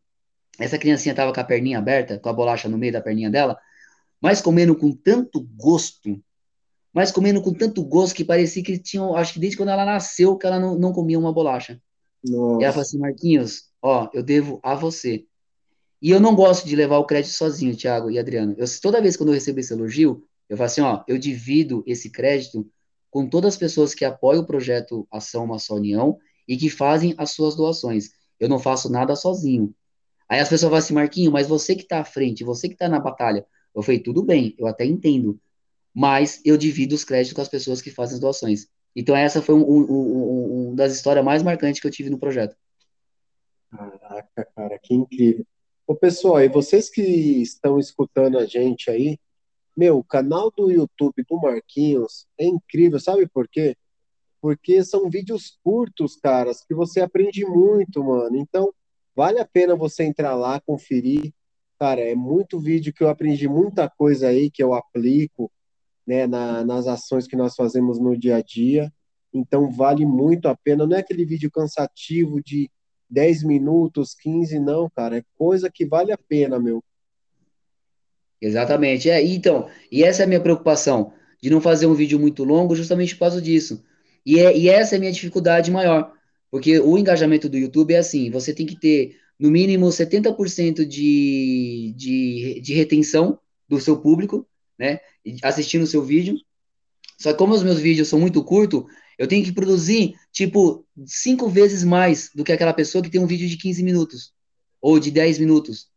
essa 0.58 0.80
criancinha 0.80 1.14
tava 1.14 1.32
com 1.32 1.40
a 1.40 1.44
perninha 1.44 1.78
aberta, 1.78 2.18
com 2.18 2.30
a 2.30 2.34
bolacha 2.34 2.68
no 2.68 2.80
meio 2.80 2.94
da 2.94 3.02
perninha 3.02 3.30
dela, 3.30 3.60
mas 4.20 4.42
comendo 4.42 4.76
com 4.76 4.92
tanto 4.92 5.48
gosto, 5.56 6.20
mas 6.92 7.12
comendo 7.12 7.44
com 7.44 7.54
tanto 7.54 7.84
gosto 7.84 8.16
que 8.16 8.26
parecia 8.26 8.64
que 8.64 8.80
tinha, 8.80 9.04
acho 9.12 9.34
que 9.34 9.40
desde 9.40 9.56
quando 9.56 9.70
ela 9.70 9.86
nasceu 9.86 10.36
que 10.36 10.48
ela 10.48 10.60
não, 10.60 10.76
não 10.80 10.92
comia 10.92 11.20
uma 11.20 11.32
bolacha. 11.32 11.80
Nossa. 12.30 12.62
E 12.62 12.64
ela 12.64 12.74
falou 12.74 12.82
assim, 12.82 12.98
Marquinhos, 12.98 13.64
ó, 13.82 14.10
eu 14.14 14.24
devo 14.24 14.60
a 14.64 14.76
você. 14.76 15.26
E 16.02 16.12
eu 16.12 16.20
não 16.20 16.36
gosto 16.36 16.68
de 16.68 16.76
levar 16.76 16.98
o 16.98 17.06
crédito 17.06 17.34
sozinho, 17.34 17.76
Thiago 17.76 18.12
e 18.12 18.20
Adriano. 18.20 18.56
Eu, 18.58 18.66
toda 18.82 19.02
vez 19.02 19.16
que 19.16 19.24
eu 19.24 19.28
recebo 19.28 19.60
esse 19.60 19.74
elogio, 19.74 20.24
eu 20.50 20.58
falo 20.58 20.66
assim, 20.66 20.82
ó, 20.82 21.04
eu 21.08 21.18
divido 21.18 21.84
esse 21.88 22.10
crédito 22.10 22.70
com 23.10 23.28
todas 23.28 23.54
as 23.54 23.58
pessoas 23.58 23.94
que 23.94 24.04
apoiam 24.04 24.44
o 24.44 24.46
projeto 24.46 25.08
Ação 25.12 25.46
Uma 25.46 25.58
Só 25.58 25.76
União 25.76 26.18
e 26.48 26.58
que 26.58 26.70
fazem 26.70 27.16
as 27.18 27.32
suas 27.32 27.56
doações. 27.56 28.10
Eu 28.40 28.50
não 28.50 28.60
faço 28.60 28.90
nada 28.90 29.16
sozinho. 29.16 29.74
Aí 30.28 30.40
as 30.40 30.50
pessoas 30.50 30.70
falam 30.70 30.80
assim, 30.80 30.94
Marquinho, 30.94 31.32
mas 31.32 31.48
você 31.48 31.76
que 31.76 31.84
está 31.84 32.00
à 32.00 32.06
frente, 32.06 32.44
você 32.44 32.68
que 32.68 32.74
está 32.74 32.90
na 32.90 33.00
batalha. 33.00 33.46
Eu 33.74 33.82
falei, 33.82 34.00
tudo 34.00 34.24
bem, 34.24 34.56
eu 34.58 34.68
até 34.68 34.86
entendo, 34.86 35.40
mas 35.94 36.42
eu 36.44 36.58
divido 36.58 36.94
os 36.96 37.04
créditos 37.04 37.34
com 37.34 37.42
as 37.42 37.50
pessoas 37.50 37.82
que 37.82 37.92
fazem 37.92 38.16
as 38.16 38.20
doações. 38.20 38.68
Então 38.96 39.16
essa 39.16 39.42
foi 39.42 39.56
uma 39.56 39.66
um, 39.66 39.86
um, 39.92 40.70
um, 40.70 40.76
das 40.76 40.94
histórias 40.94 41.26
mais 41.26 41.44
marcantes 41.44 41.82
que 41.82 41.88
eu 41.88 41.92
tive 41.92 42.10
no 42.10 42.20
projeto. 42.20 42.56
Caraca, 43.70 44.48
cara, 44.56 44.80
que 44.82 44.94
incrível. 44.94 45.46
Ô, 45.86 45.96
pessoal, 45.96 46.42
e 46.42 46.48
vocês 46.48 46.90
que 46.90 47.02
estão 47.02 47.78
escutando 47.78 48.38
a 48.38 48.46
gente 48.46 48.90
aí, 48.90 49.20
meu, 49.76 49.98
o 49.98 50.04
canal 50.04 50.52
do 50.56 50.72
YouTube 50.72 51.24
do 51.30 51.38
Marquinhos 51.38 52.26
é 52.40 52.46
incrível, 52.46 53.00
sabe 53.00 53.28
por 53.28 53.48
quê? 53.48 53.76
Porque 54.42 54.84
são 54.84 55.10
vídeos 55.10 55.60
curtos, 55.64 56.16
caras, 56.16 56.64
que 56.64 56.74
você 56.74 57.02
aprende 57.02 57.46
muito, 57.46 58.04
mano. 58.04 58.38
Então, 58.38 58.74
Vale 59.16 59.40
a 59.40 59.46
pena 59.46 59.76
você 59.76 60.04
entrar 60.04 60.36
lá, 60.36 60.60
conferir. 60.60 61.34
Cara, 61.80 62.02
é 62.02 62.14
muito 62.14 62.60
vídeo 62.60 62.94
que 62.94 63.02
eu 63.02 63.10
aprendi 63.10 63.48
muita 63.48 63.90
coisa 63.90 64.28
aí 64.28 64.52
que 64.52 64.62
eu 64.62 64.74
aplico 64.74 65.50
né, 66.06 66.28
na, 66.28 66.64
nas 66.64 66.88
ações 66.88 67.28
que 67.28 67.36
nós 67.36 67.56
fazemos 67.56 68.00
no 68.00 68.18
dia 68.18 68.38
a 68.38 68.42
dia. 68.42 68.92
Então 69.34 69.70
vale 69.70 70.06
muito 70.06 70.48
a 70.48 70.56
pena. 70.56 70.86
Não 70.86 70.96
é 70.96 71.00
aquele 71.00 71.26
vídeo 71.26 71.52
cansativo 71.52 72.42
de 72.42 72.70
10 73.10 73.44
minutos, 73.44 74.14
15, 74.16 74.60
não, 74.60 74.90
cara. 74.90 75.18
É 75.18 75.24
coisa 75.38 75.70
que 75.70 75.86
vale 75.86 76.12
a 76.12 76.18
pena, 76.18 76.60
meu. 76.60 76.84
Exatamente. 78.42 79.10
É, 79.10 79.24
então, 79.26 79.68
e 79.92 80.04
essa 80.04 80.24
é 80.24 80.26
a 80.26 80.28
minha 80.28 80.40
preocupação, 80.40 81.14
de 81.42 81.50
não 81.50 81.62
fazer 81.62 81.88
um 81.88 81.94
vídeo 81.94 82.20
muito 82.20 82.44
longo 82.44 82.76
justamente 82.76 83.16
por 83.16 83.22
causa 83.22 83.42
disso. 83.42 83.84
E, 84.26 84.40
é, 84.40 84.58
e 84.58 84.70
essa 84.70 84.96
é 84.96 84.98
a 84.98 85.00
minha 85.00 85.12
dificuldade 85.12 85.72
maior, 85.72 86.14
porque 86.50 86.80
o 86.80 86.98
engajamento 86.98 87.48
do 87.48 87.58
YouTube 87.58 87.94
é 87.94 88.00
assim, 88.00 88.32
você 88.32 88.54
tem 88.54 88.66
que 88.66 88.80
ter 88.80 89.18
no 89.40 89.52
mínimo 89.52 89.86
70% 89.88 90.86
de, 90.86 91.94
de, 91.96 92.62
de 92.62 92.74
retenção 92.74 93.40
do 93.68 93.80
seu 93.80 93.98
público, 93.98 94.48
né, 94.80 95.00
assistindo 95.44 95.84
o 95.84 95.88
seu 95.88 96.04
vídeo. 96.04 96.38
Só 97.18 97.32
que 97.32 97.38
como 97.38 97.54
os 97.54 97.64
meus 97.64 97.80
vídeos 97.80 98.08
são 98.08 98.20
muito 98.20 98.44
curtos, 98.44 98.84
eu 99.18 99.28
tenho 99.28 99.44
que 99.44 99.52
produzir, 99.52 100.16
tipo, 100.32 100.86
cinco 101.06 101.48
vezes 101.48 101.84
mais 101.84 102.30
do 102.36 102.44
que 102.44 102.52
aquela 102.52 102.74
pessoa 102.74 103.02
que 103.02 103.10
tem 103.10 103.22
um 103.22 103.28
vídeo 103.28 103.48
de 103.48 103.58
15 103.58 103.84
minutos, 103.84 104.34
ou 104.82 105.00
de 105.00 105.10
10 105.12 105.40
minutos. 105.40 105.88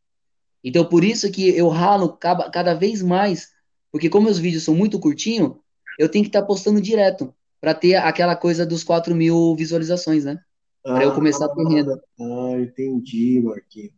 Então, 0.63 0.85
por 0.85 1.05
isso 1.05 1.31
que 1.31 1.49
eu 1.49 1.69
ralo 1.69 2.17
cada, 2.17 2.75
vez 2.75 3.03
mais, 3.03 3.49
porque 3.91 4.09
como 4.09 4.27
meus 4.27 4.39
vídeos 4.39 4.65
são 4.65 4.75
muito 4.75 4.99
curtinhos, 4.99 5.57
eu 5.99 6.09
tenho 6.09 6.25
que 6.25 6.29
estar 6.29 6.43
tá 6.43 6.47
postando 6.47 6.81
direto, 6.81 7.35
para 7.61 7.75
ter 7.75 7.97
aquela 7.97 8.37
coisa 8.37 8.65
dos 8.65 8.85
4 8.85 9.15
mil 9.15 9.55
visualizações, 9.57 10.25
né? 10.25 10.39
Para 10.83 11.05
eu 11.05 11.15
começar 11.15 11.47
a 11.47 11.49
ter 11.49 11.65
renda. 11.65 12.01
Ah, 12.21 12.61
entendi, 12.61 13.41
Marquinhos. 13.43 13.93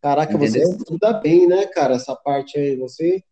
Caraca, 0.00 0.34
Entendeu? 0.34 0.66
você 0.66 0.76
estuda 0.76 1.12
bem, 1.12 1.46
né, 1.46 1.66
cara? 1.66 1.94
Essa 1.94 2.16
parte 2.16 2.58
aí, 2.58 2.74
você. 2.74 3.22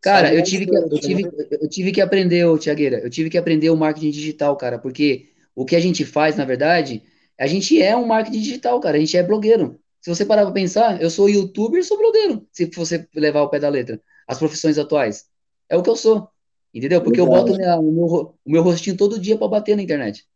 Cara, 0.00 0.34
eu 0.34 0.42
tive, 0.42 0.66
que, 0.66 0.74
eu, 0.74 0.88
tive, 0.98 1.24
né? 1.24 1.30
eu 1.50 1.68
tive 1.68 1.92
que 1.92 2.00
aprender, 2.00 2.44
ô, 2.46 2.56
Tiagueira, 2.56 3.00
eu 3.00 3.10
tive 3.10 3.28
que 3.28 3.36
aprender 3.36 3.68
o 3.68 3.76
marketing 3.76 4.10
digital, 4.10 4.56
cara, 4.56 4.78
porque 4.78 5.28
o 5.54 5.64
que 5.64 5.76
a 5.76 5.80
gente 5.80 6.06
faz, 6.06 6.36
na 6.36 6.44
verdade, 6.44 7.02
a 7.38 7.46
gente 7.46 7.80
é 7.80 7.94
um 7.94 8.06
marketing 8.06 8.40
digital, 8.40 8.80
cara, 8.80 8.96
a 8.96 9.00
gente 9.00 9.16
é 9.16 9.22
blogueiro. 9.22 9.78
Se 10.00 10.08
você 10.08 10.24
parar 10.24 10.44
para 10.44 10.52
pensar, 10.52 11.02
eu 11.02 11.10
sou 11.10 11.28
youtuber, 11.28 11.84
sou 11.84 11.98
blogueiro, 11.98 12.46
se 12.50 12.64
você 12.66 13.06
levar 13.14 13.42
o 13.42 13.50
pé 13.50 13.58
da 13.58 13.68
letra. 13.68 14.00
As 14.26 14.38
profissões 14.38 14.78
atuais. 14.78 15.26
É 15.68 15.76
o 15.76 15.82
que 15.82 15.90
eu 15.90 15.96
sou. 15.96 16.28
Entendeu? 16.72 17.02
Porque 17.02 17.20
Verdade. 17.20 17.38
eu 17.38 17.44
boto 17.44 17.58
minha, 17.58 17.76
o, 17.76 17.92
meu, 17.92 18.04
o 18.06 18.50
meu 18.50 18.62
rostinho 18.62 18.96
todo 18.96 19.18
dia 19.18 19.36
para 19.36 19.48
bater 19.48 19.76
na 19.76 19.82
internet. 19.82 20.26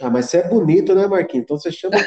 Ah, 0.00 0.10
mas 0.10 0.26
você 0.26 0.38
é 0.38 0.48
bonito, 0.48 0.94
né, 0.94 1.06
Marquinhos? 1.06 1.44
Então 1.44 1.56
você 1.56 1.70
chama 1.70 1.96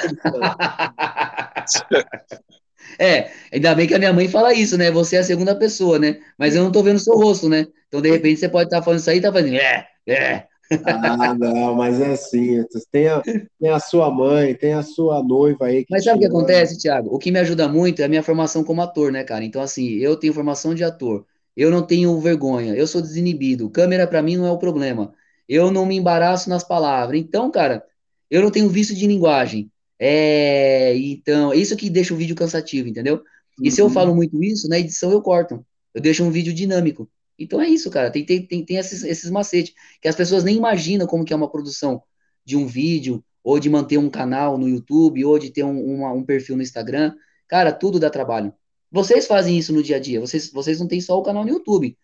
É, 2.99 3.31
ainda 3.51 3.73
bem 3.75 3.87
que 3.87 3.93
a 3.93 3.99
minha 3.99 4.13
mãe 4.13 4.27
fala 4.27 4.53
isso, 4.53 4.77
né? 4.77 4.91
Você 4.91 5.15
é 5.15 5.19
a 5.19 5.23
segunda 5.23 5.55
pessoa, 5.55 5.97
né? 5.97 6.19
Mas 6.37 6.55
eu 6.55 6.63
não 6.63 6.71
tô 6.71 6.83
vendo 6.83 6.97
o 6.97 6.99
seu 6.99 7.15
rosto, 7.15 7.49
né? 7.49 7.67
Então, 7.87 8.01
de 8.01 8.09
repente, 8.09 8.39
você 8.39 8.49
pode 8.49 8.65
estar 8.65 8.77
tá 8.77 8.83
falando 8.83 8.99
isso 8.99 9.09
aí 9.09 9.17
e 9.17 9.21
tá 9.21 9.31
fazendo. 9.31 9.55
É, 9.55 9.87
é. 10.07 10.47
Ah, 10.85 11.33
não, 11.35 11.75
mas 11.75 11.99
é 11.99 12.11
assim. 12.11 12.63
Tem 12.91 13.07
a, 13.07 13.21
tem 13.21 13.69
a 13.69 13.79
sua 13.79 14.09
mãe, 14.09 14.55
tem 14.55 14.73
a 14.73 14.81
sua 14.81 15.23
noiva 15.23 15.65
aí. 15.65 15.85
mas 15.89 16.03
sabe 16.03 16.17
o 16.17 16.19
que 16.21 16.27
acontece, 16.27 16.77
Thiago? 16.77 17.13
O 17.13 17.19
que 17.19 17.31
me 17.31 17.39
ajuda 17.39 17.67
muito 17.67 18.01
é 18.01 18.05
a 18.05 18.09
minha 18.09 18.23
formação 18.23 18.63
como 18.63 18.81
ator, 18.81 19.11
né, 19.11 19.23
cara? 19.23 19.43
Então, 19.43 19.61
assim, 19.61 19.89
eu 19.97 20.15
tenho 20.15 20.33
formação 20.33 20.73
de 20.73 20.83
ator. 20.83 21.25
Eu 21.55 21.69
não 21.69 21.83
tenho 21.83 22.19
vergonha, 22.19 22.73
eu 22.73 22.87
sou 22.87 23.01
desinibido. 23.01 23.69
Câmera 23.69 24.07
para 24.07 24.21
mim 24.21 24.37
não 24.37 24.47
é 24.47 24.51
o 24.51 24.57
problema. 24.57 25.13
Eu 25.47 25.69
não 25.71 25.85
me 25.85 25.95
embaraço 25.95 26.49
nas 26.49 26.63
palavras. 26.63 27.19
Então, 27.19 27.51
cara, 27.51 27.85
eu 28.29 28.41
não 28.41 28.49
tenho 28.49 28.69
vício 28.69 28.95
de 28.95 29.05
linguagem. 29.05 29.69
É, 29.99 30.95
então, 30.97 31.53
isso 31.53 31.75
que 31.75 31.89
deixa 31.89 32.13
o 32.13 32.17
vídeo 32.17 32.35
cansativo, 32.35 32.87
entendeu? 32.87 33.21
E 33.59 33.67
uhum. 33.67 33.71
se 33.71 33.81
eu 33.81 33.85
uhum. 33.85 33.91
falo 33.91 34.15
muito 34.15 34.43
isso, 34.43 34.67
na 34.67 34.79
edição 34.79 35.11
eu 35.11 35.21
corto. 35.21 35.65
Eu 35.93 36.01
deixo 36.01 36.23
um 36.23 36.31
vídeo 36.31 36.53
dinâmico. 36.53 37.09
Então 37.37 37.61
é 37.61 37.67
isso, 37.67 37.89
cara. 37.89 38.11
Tem, 38.11 38.25
tem, 38.25 38.45
tem, 38.45 38.65
tem 38.65 38.77
esses, 38.77 39.03
esses 39.03 39.29
macetes 39.29 39.73
que 40.01 40.07
as 40.07 40.15
pessoas 40.15 40.43
nem 40.43 40.55
imaginam 40.55 41.07
como 41.07 41.25
que 41.25 41.33
é 41.33 41.35
uma 41.35 41.49
produção 41.49 42.01
de 42.45 42.57
um 42.57 42.67
vídeo, 42.67 43.23
ou 43.43 43.59
de 43.59 43.69
manter 43.69 43.97
um 43.97 44.09
canal 44.09 44.57
no 44.57 44.69
YouTube, 44.69 45.23
ou 45.25 45.37
de 45.37 45.51
ter 45.51 45.63
um, 45.63 45.95
uma, 45.95 46.11
um 46.13 46.23
perfil 46.23 46.55
no 46.55 46.61
Instagram. 46.61 47.13
Cara, 47.47 47.71
tudo 47.71 47.99
dá 47.99 48.09
trabalho. 48.09 48.53
Vocês 48.91 49.27
fazem 49.27 49.57
isso 49.57 49.73
no 49.73 49.83
dia 49.83 49.97
a 49.97 49.99
dia. 49.99 50.19
Vocês, 50.19 50.51
vocês 50.51 50.79
não 50.79 50.87
têm 50.87 51.01
só 51.01 51.17
o 51.17 51.23
canal 51.23 51.43
no 51.43 51.49
YouTube. 51.49 51.97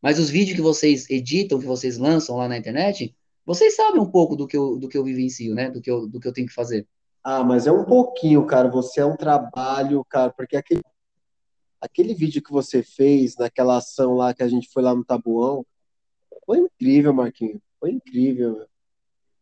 Mas 0.00 0.18
os 0.18 0.30
vídeos 0.30 0.56
que 0.56 0.62
vocês 0.62 1.08
editam, 1.10 1.58
que 1.58 1.66
vocês 1.66 1.98
lançam 1.98 2.36
lá 2.36 2.48
na 2.48 2.56
internet, 2.56 3.14
vocês 3.44 3.74
sabem 3.74 4.00
um 4.00 4.10
pouco 4.10 4.36
do 4.36 4.46
que 4.46 4.56
eu, 4.56 4.78
do 4.78 4.88
que 4.88 4.96
eu 4.96 5.04
vivencio, 5.04 5.54
né? 5.54 5.70
Do 5.70 5.80
que 5.80 5.90
eu, 5.90 6.06
do 6.06 6.20
que 6.20 6.28
eu 6.28 6.32
tenho 6.32 6.46
que 6.46 6.54
fazer. 6.54 6.86
Ah, 7.28 7.42
mas 7.42 7.66
é 7.66 7.72
um 7.72 7.84
pouquinho, 7.84 8.46
cara. 8.46 8.68
Você 8.68 9.00
é 9.00 9.04
um 9.04 9.16
trabalho, 9.16 10.04
cara, 10.04 10.30
porque 10.30 10.56
aquele, 10.56 10.84
aquele 11.80 12.14
vídeo 12.14 12.40
que 12.40 12.52
você 12.52 12.84
fez 12.84 13.36
naquela 13.36 13.78
ação 13.78 14.14
lá 14.14 14.32
que 14.32 14.44
a 14.44 14.48
gente 14.48 14.68
foi 14.72 14.80
lá 14.80 14.94
no 14.94 15.04
Tabuão, 15.04 15.66
foi 16.46 16.58
incrível, 16.58 17.12
Marquinhos. 17.12 17.60
Foi 17.80 17.90
incrível. 17.90 18.64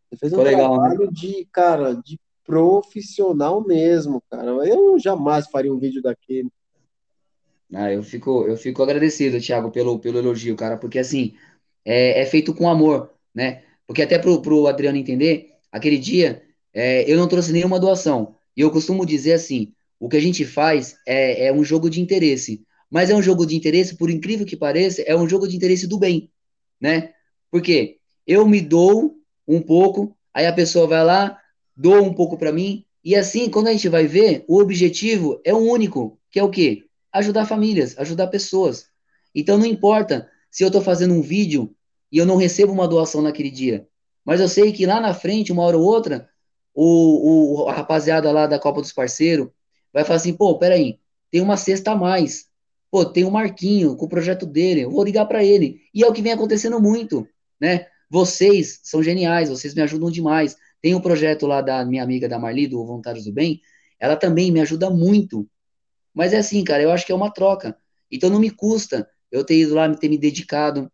Você 0.08 0.16
fez 0.16 0.32
um 0.32 0.36
foi 0.36 0.52
trabalho 0.52 0.72
legal, 0.72 0.98
né? 0.98 1.06
de, 1.12 1.46
cara, 1.52 1.94
de 1.94 2.18
profissional 2.42 3.62
mesmo, 3.62 4.22
cara. 4.30 4.52
Eu 4.66 4.98
jamais 4.98 5.46
faria 5.48 5.70
um 5.70 5.78
vídeo 5.78 6.00
daquele. 6.00 6.48
Ah, 7.70 7.92
eu 7.92 8.02
fico, 8.02 8.46
eu 8.46 8.56
fico 8.56 8.82
agradecido, 8.82 9.38
Thiago, 9.38 9.70
pelo, 9.70 9.98
pelo 9.98 10.20
elogio, 10.20 10.56
cara, 10.56 10.78
porque 10.78 10.98
assim, 10.98 11.34
é, 11.84 12.22
é 12.22 12.24
feito 12.24 12.54
com 12.54 12.66
amor, 12.66 13.12
né? 13.34 13.62
Porque 13.86 14.00
até 14.00 14.18
pro, 14.18 14.40
pro 14.40 14.68
Adriano 14.68 14.96
entender, 14.96 15.58
aquele 15.70 15.98
dia 15.98 16.42
é, 16.74 17.10
eu 17.10 17.16
não 17.16 17.28
trouxe 17.28 17.52
nenhuma 17.52 17.78
doação. 17.78 18.34
E 18.56 18.60
eu 18.60 18.70
costumo 18.70 19.06
dizer 19.06 19.34
assim: 19.34 19.72
o 19.98 20.08
que 20.08 20.16
a 20.16 20.20
gente 20.20 20.44
faz 20.44 20.96
é, 21.06 21.46
é 21.46 21.52
um 21.52 21.64
jogo 21.64 21.88
de 21.88 22.00
interesse. 22.00 22.62
Mas 22.90 23.10
é 23.10 23.14
um 23.14 23.22
jogo 23.22 23.46
de 23.46 23.56
interesse, 23.56 23.96
por 23.96 24.10
incrível 24.10 24.44
que 24.44 24.56
pareça, 24.56 25.02
é 25.02 25.16
um 25.16 25.28
jogo 25.28 25.48
de 25.48 25.56
interesse 25.56 25.86
do 25.86 25.98
bem, 25.98 26.30
né? 26.80 27.12
Porque 27.50 27.96
eu 28.26 28.46
me 28.46 28.60
dou 28.60 29.16
um 29.48 29.60
pouco, 29.60 30.16
aí 30.32 30.46
a 30.46 30.52
pessoa 30.52 30.86
vai 30.86 31.04
lá, 31.04 31.38
doa 31.76 32.02
um 32.02 32.14
pouco 32.14 32.36
para 32.36 32.52
mim, 32.52 32.84
e 33.02 33.16
assim, 33.16 33.50
quando 33.50 33.68
a 33.68 33.72
gente 33.72 33.88
vai 33.88 34.06
ver, 34.06 34.44
o 34.46 34.60
objetivo 34.60 35.40
é 35.44 35.52
um 35.52 35.68
único, 35.68 36.18
que 36.30 36.38
é 36.38 36.42
o 36.42 36.50
quê? 36.50 36.84
ajudar 37.14 37.46
famílias, 37.46 37.96
ajudar 37.96 38.26
pessoas. 38.26 38.88
Então 39.32 39.56
não 39.56 39.64
importa 39.64 40.28
se 40.50 40.64
eu 40.64 40.66
estou 40.66 40.82
fazendo 40.82 41.14
um 41.14 41.22
vídeo 41.22 41.74
e 42.10 42.18
eu 42.18 42.26
não 42.26 42.36
recebo 42.36 42.72
uma 42.72 42.88
doação 42.88 43.22
naquele 43.22 43.50
dia, 43.50 43.86
mas 44.24 44.40
eu 44.40 44.48
sei 44.48 44.72
que 44.72 44.84
lá 44.84 45.00
na 45.00 45.14
frente, 45.14 45.52
uma 45.52 45.62
hora 45.62 45.78
ou 45.78 45.84
outra, 45.84 46.28
o, 46.74 47.62
o 47.62 47.68
a 47.68 47.72
rapaziada 47.72 48.30
lá 48.32 48.46
da 48.46 48.58
Copa 48.58 48.80
dos 48.80 48.92
Parceiros 48.92 49.48
vai 49.92 50.04
falar 50.04 50.16
assim, 50.16 50.34
pô, 50.34 50.58
peraí, 50.58 50.98
tem 51.30 51.40
uma 51.40 51.56
cesta 51.56 51.92
a 51.92 51.96
mais. 51.96 52.46
Pô, 52.90 53.04
tem 53.04 53.24
o 53.24 53.28
um 53.28 53.30
Marquinho 53.30 53.96
com 53.96 54.06
o 54.06 54.08
projeto 54.08 54.46
dele, 54.46 54.82
eu 54.82 54.90
vou 54.90 55.04
ligar 55.04 55.26
para 55.26 55.44
ele. 55.44 55.80
E 55.92 56.02
é 56.02 56.06
o 56.06 56.12
que 56.12 56.22
vem 56.22 56.32
acontecendo 56.32 56.80
muito, 56.80 57.26
né? 57.60 57.86
Vocês 58.08 58.80
são 58.82 59.02
geniais, 59.02 59.48
vocês 59.48 59.74
me 59.74 59.82
ajudam 59.82 60.10
demais. 60.10 60.56
Tem 60.80 60.94
um 60.94 61.00
projeto 61.00 61.46
lá 61.46 61.60
da 61.60 61.84
minha 61.84 62.02
amiga 62.02 62.28
da 62.28 62.38
Marli, 62.38 62.66
do 62.66 62.84
Voluntários 62.84 63.24
do 63.24 63.32
Bem, 63.32 63.60
ela 63.98 64.16
também 64.16 64.52
me 64.52 64.60
ajuda 64.60 64.90
muito. 64.90 65.48
Mas 66.12 66.32
é 66.32 66.38
assim, 66.38 66.62
cara, 66.62 66.82
eu 66.82 66.90
acho 66.92 67.06
que 67.06 67.12
é 67.12 67.14
uma 67.14 67.32
troca. 67.32 67.76
Então 68.10 68.30
não 68.30 68.38
me 68.38 68.50
custa 68.50 69.08
eu 69.32 69.44
ter 69.44 69.56
ido 69.58 69.74
lá, 69.74 69.92
ter 69.94 70.08
me 70.08 70.18
dedicado 70.18 70.90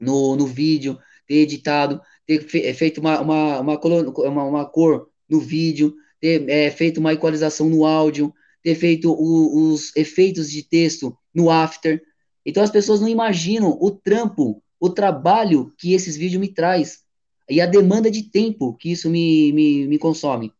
no, 0.00 0.34
no 0.34 0.46
vídeo, 0.46 0.98
ter 1.26 1.36
editado, 1.36 2.00
ter 2.28 2.66
é, 2.66 2.74
feito 2.74 3.00
uma, 3.00 3.20
uma, 3.20 3.60
uma, 3.60 3.80
uma, 3.80 4.44
uma, 4.44 4.66
cor 4.66 5.08
no 5.26 5.40
vídeo, 5.40 5.96
ter 6.20 6.46
é, 6.48 6.70
feito 6.70 6.98
uma 6.98 7.14
equalização 7.14 7.70
no 7.70 7.86
áudio, 7.86 8.34
ter 8.62 8.74
feito 8.74 9.10
o, 9.10 9.72
os 9.72 9.96
efeitos 9.96 10.50
de 10.50 10.62
texto 10.62 11.16
no 11.34 11.50
after. 11.50 12.02
Então 12.44 12.62
as 12.62 12.70
pessoas 12.70 13.00
não 13.00 13.08
imaginam 13.08 13.78
o 13.80 13.90
trampo, 13.90 14.62
o 14.78 14.90
trabalho 14.90 15.72
que 15.78 15.94
esses 15.94 16.16
vídeos 16.16 16.40
me 16.40 16.48
traz 16.48 17.02
e 17.48 17.62
a 17.62 17.66
demanda 17.66 18.10
de 18.10 18.24
tempo 18.24 18.74
que 18.74 18.92
isso 18.92 19.08
me, 19.08 19.50
me, 19.52 19.88
me 19.88 19.98
consome. 19.98 20.52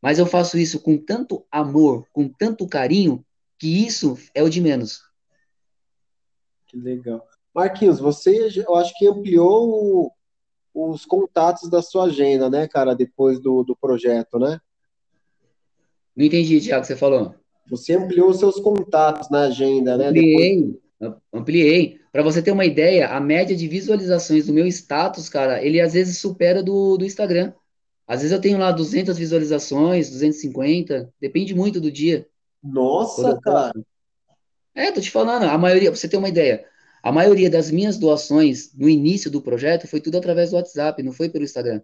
Mas 0.00 0.18
eu 0.18 0.26
faço 0.26 0.58
isso 0.58 0.80
com 0.80 0.98
tanto 0.98 1.46
amor, 1.52 2.04
com 2.12 2.28
tanto 2.28 2.66
carinho, 2.66 3.24
que 3.56 3.86
isso 3.86 4.18
é 4.34 4.42
o 4.42 4.50
de 4.50 4.60
menos. 4.60 5.00
Que 6.66 6.76
legal. 6.76 7.24
Marquinhos, 7.54 8.00
você, 8.00 8.48
eu 8.56 8.74
acho 8.74 8.92
que 8.98 9.06
ampliou 9.06 10.12
os 10.74 11.04
contatos 11.04 11.68
da 11.68 11.82
sua 11.82 12.04
agenda, 12.04 12.48
né, 12.48 12.66
cara, 12.66 12.94
depois 12.94 13.40
do, 13.40 13.62
do 13.62 13.76
projeto, 13.76 14.38
né? 14.38 14.58
Não 16.16 16.24
entendi, 16.24 16.60
Tiago, 16.60 16.80
o 16.80 16.82
que 16.82 16.88
você 16.88 16.96
falou. 16.96 17.34
Você 17.70 17.94
ampliou 17.94 18.30
os 18.30 18.38
seus 18.38 18.58
contatos 18.58 19.30
na 19.30 19.42
agenda, 19.42 19.96
né? 19.96 20.08
Ampliei, 20.08 20.78
depois... 21.00 21.22
ampliei. 21.32 22.00
Para 22.10 22.22
você 22.22 22.42
ter 22.42 22.52
uma 22.52 22.66
ideia, 22.66 23.08
a 23.08 23.20
média 23.20 23.56
de 23.56 23.66
visualizações 23.66 24.46
do 24.46 24.52
meu 24.52 24.66
status, 24.66 25.28
cara, 25.28 25.64
ele 25.64 25.80
às 25.80 25.94
vezes 25.94 26.18
supera 26.18 26.62
do, 26.62 26.98
do 26.98 27.04
Instagram. 27.04 27.52
Às 28.06 28.20
vezes 28.20 28.32
eu 28.32 28.40
tenho 28.40 28.58
lá 28.58 28.70
200 28.70 29.16
visualizações, 29.16 30.10
250, 30.10 31.10
depende 31.18 31.54
muito 31.54 31.80
do 31.80 31.90
dia. 31.90 32.26
Nossa, 32.62 33.38
cara. 33.40 33.72
É, 34.74 34.90
tô 34.90 35.00
te 35.00 35.10
falando, 35.10 35.44
a 35.44 35.56
maioria, 35.56 35.90
pra 35.90 35.98
você 35.98 36.08
ter 36.08 36.16
uma 36.16 36.28
ideia, 36.28 36.66
a 37.02 37.10
maioria 37.10 37.50
das 37.50 37.70
minhas 37.70 37.98
doações 37.98 38.72
no 38.74 38.88
início 38.88 39.30
do 39.30 39.42
projeto 39.42 39.88
foi 39.88 40.00
tudo 40.00 40.18
através 40.18 40.50
do 40.50 40.56
WhatsApp, 40.56 41.02
não 41.02 41.12
foi 41.12 41.28
pelo 41.28 41.44
Instagram. 41.44 41.82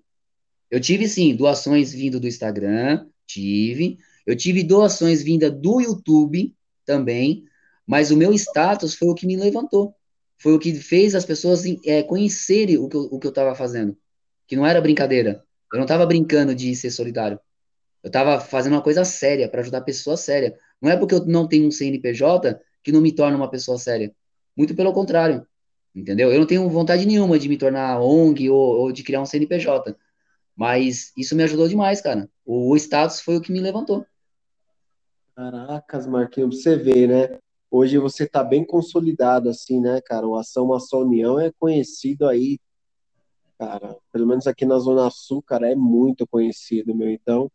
Eu 0.70 0.80
tive 0.80 1.08
sim 1.08 1.34
doações 1.34 1.92
vindo 1.92 2.20
do 2.20 2.28
Instagram, 2.28 3.06
tive. 3.26 3.98
Eu 4.26 4.36
tive 4.36 4.62
doações 4.62 5.22
vinda 5.22 5.50
do 5.50 5.80
YouTube 5.80 6.54
também, 6.84 7.44
mas 7.86 8.10
o 8.10 8.16
meu 8.16 8.32
status 8.34 8.94
foi 8.94 9.08
o 9.08 9.14
que 9.14 9.26
me 9.26 9.36
levantou. 9.36 9.94
Foi 10.38 10.52
o 10.52 10.58
que 10.58 10.74
fez 10.74 11.14
as 11.14 11.24
pessoas 11.24 11.64
é, 11.84 12.02
conhecerem 12.02 12.78
o 12.78 12.88
que 12.88 12.96
eu, 12.96 13.00
o 13.10 13.18
que 13.18 13.26
eu 13.26 13.32
tava 13.32 13.54
fazendo. 13.54 13.96
que 14.46 14.56
não 14.56 14.66
era 14.66 14.80
brincadeira. 14.80 15.42
Eu 15.72 15.78
não 15.78 15.84
estava 15.84 16.06
brincando 16.06 16.54
de 16.54 16.74
ser 16.76 16.90
solidário. 16.90 17.40
Eu 18.02 18.08
estava 18.08 18.40
fazendo 18.40 18.74
uma 18.74 18.82
coisa 18.82 19.04
séria 19.04 19.48
para 19.48 19.60
ajudar 19.60 19.80
pessoas 19.82 20.20
sérias. 20.20 20.54
Não 20.80 20.90
é 20.90 20.96
porque 20.96 21.14
eu 21.14 21.26
não 21.26 21.48
tenho 21.48 21.66
um 21.66 21.70
CNPJ 21.70 22.60
que 22.82 22.92
não 22.92 23.00
me 23.00 23.12
torna 23.12 23.36
uma 23.36 23.50
pessoa 23.50 23.78
séria. 23.78 24.14
Muito 24.58 24.74
pelo 24.74 24.92
contrário. 24.92 25.46
Entendeu? 25.94 26.32
Eu 26.32 26.40
não 26.40 26.46
tenho 26.46 26.68
vontade 26.68 27.06
nenhuma 27.06 27.38
de 27.38 27.48
me 27.48 27.56
tornar 27.56 28.00
ONG 28.00 28.50
ou, 28.50 28.58
ou 28.58 28.92
de 28.92 29.04
criar 29.04 29.22
um 29.22 29.26
CNPJ. 29.26 29.96
Mas 30.56 31.12
isso 31.16 31.36
me 31.36 31.44
ajudou 31.44 31.68
demais, 31.68 32.00
cara. 32.00 32.28
O, 32.44 32.72
o 32.72 32.76
status 32.76 33.20
foi 33.20 33.36
o 33.36 33.40
que 33.40 33.52
me 33.52 33.60
levantou. 33.60 34.04
Caracas, 35.36 36.04
Marquinhos, 36.08 36.60
você 36.60 36.76
vê, 36.76 37.06
né? 37.06 37.38
Hoje 37.70 37.98
você 37.98 38.24
está 38.24 38.42
bem 38.42 38.64
consolidado, 38.64 39.48
assim, 39.48 39.80
né, 39.80 40.00
cara? 40.00 40.26
O 40.26 40.34
Ação 40.34 40.64
Uma 40.64 40.80
Só 40.80 41.02
União 41.02 41.38
é 41.38 41.52
conhecido 41.60 42.26
aí, 42.26 42.58
cara, 43.56 43.96
pelo 44.10 44.26
menos 44.26 44.48
aqui 44.48 44.64
na 44.64 44.78
Zona 44.80 45.08
Sul, 45.10 45.40
cara, 45.42 45.70
é 45.70 45.76
muito 45.76 46.26
conhecido, 46.26 46.94
meu. 46.94 47.08
Então, 47.08 47.48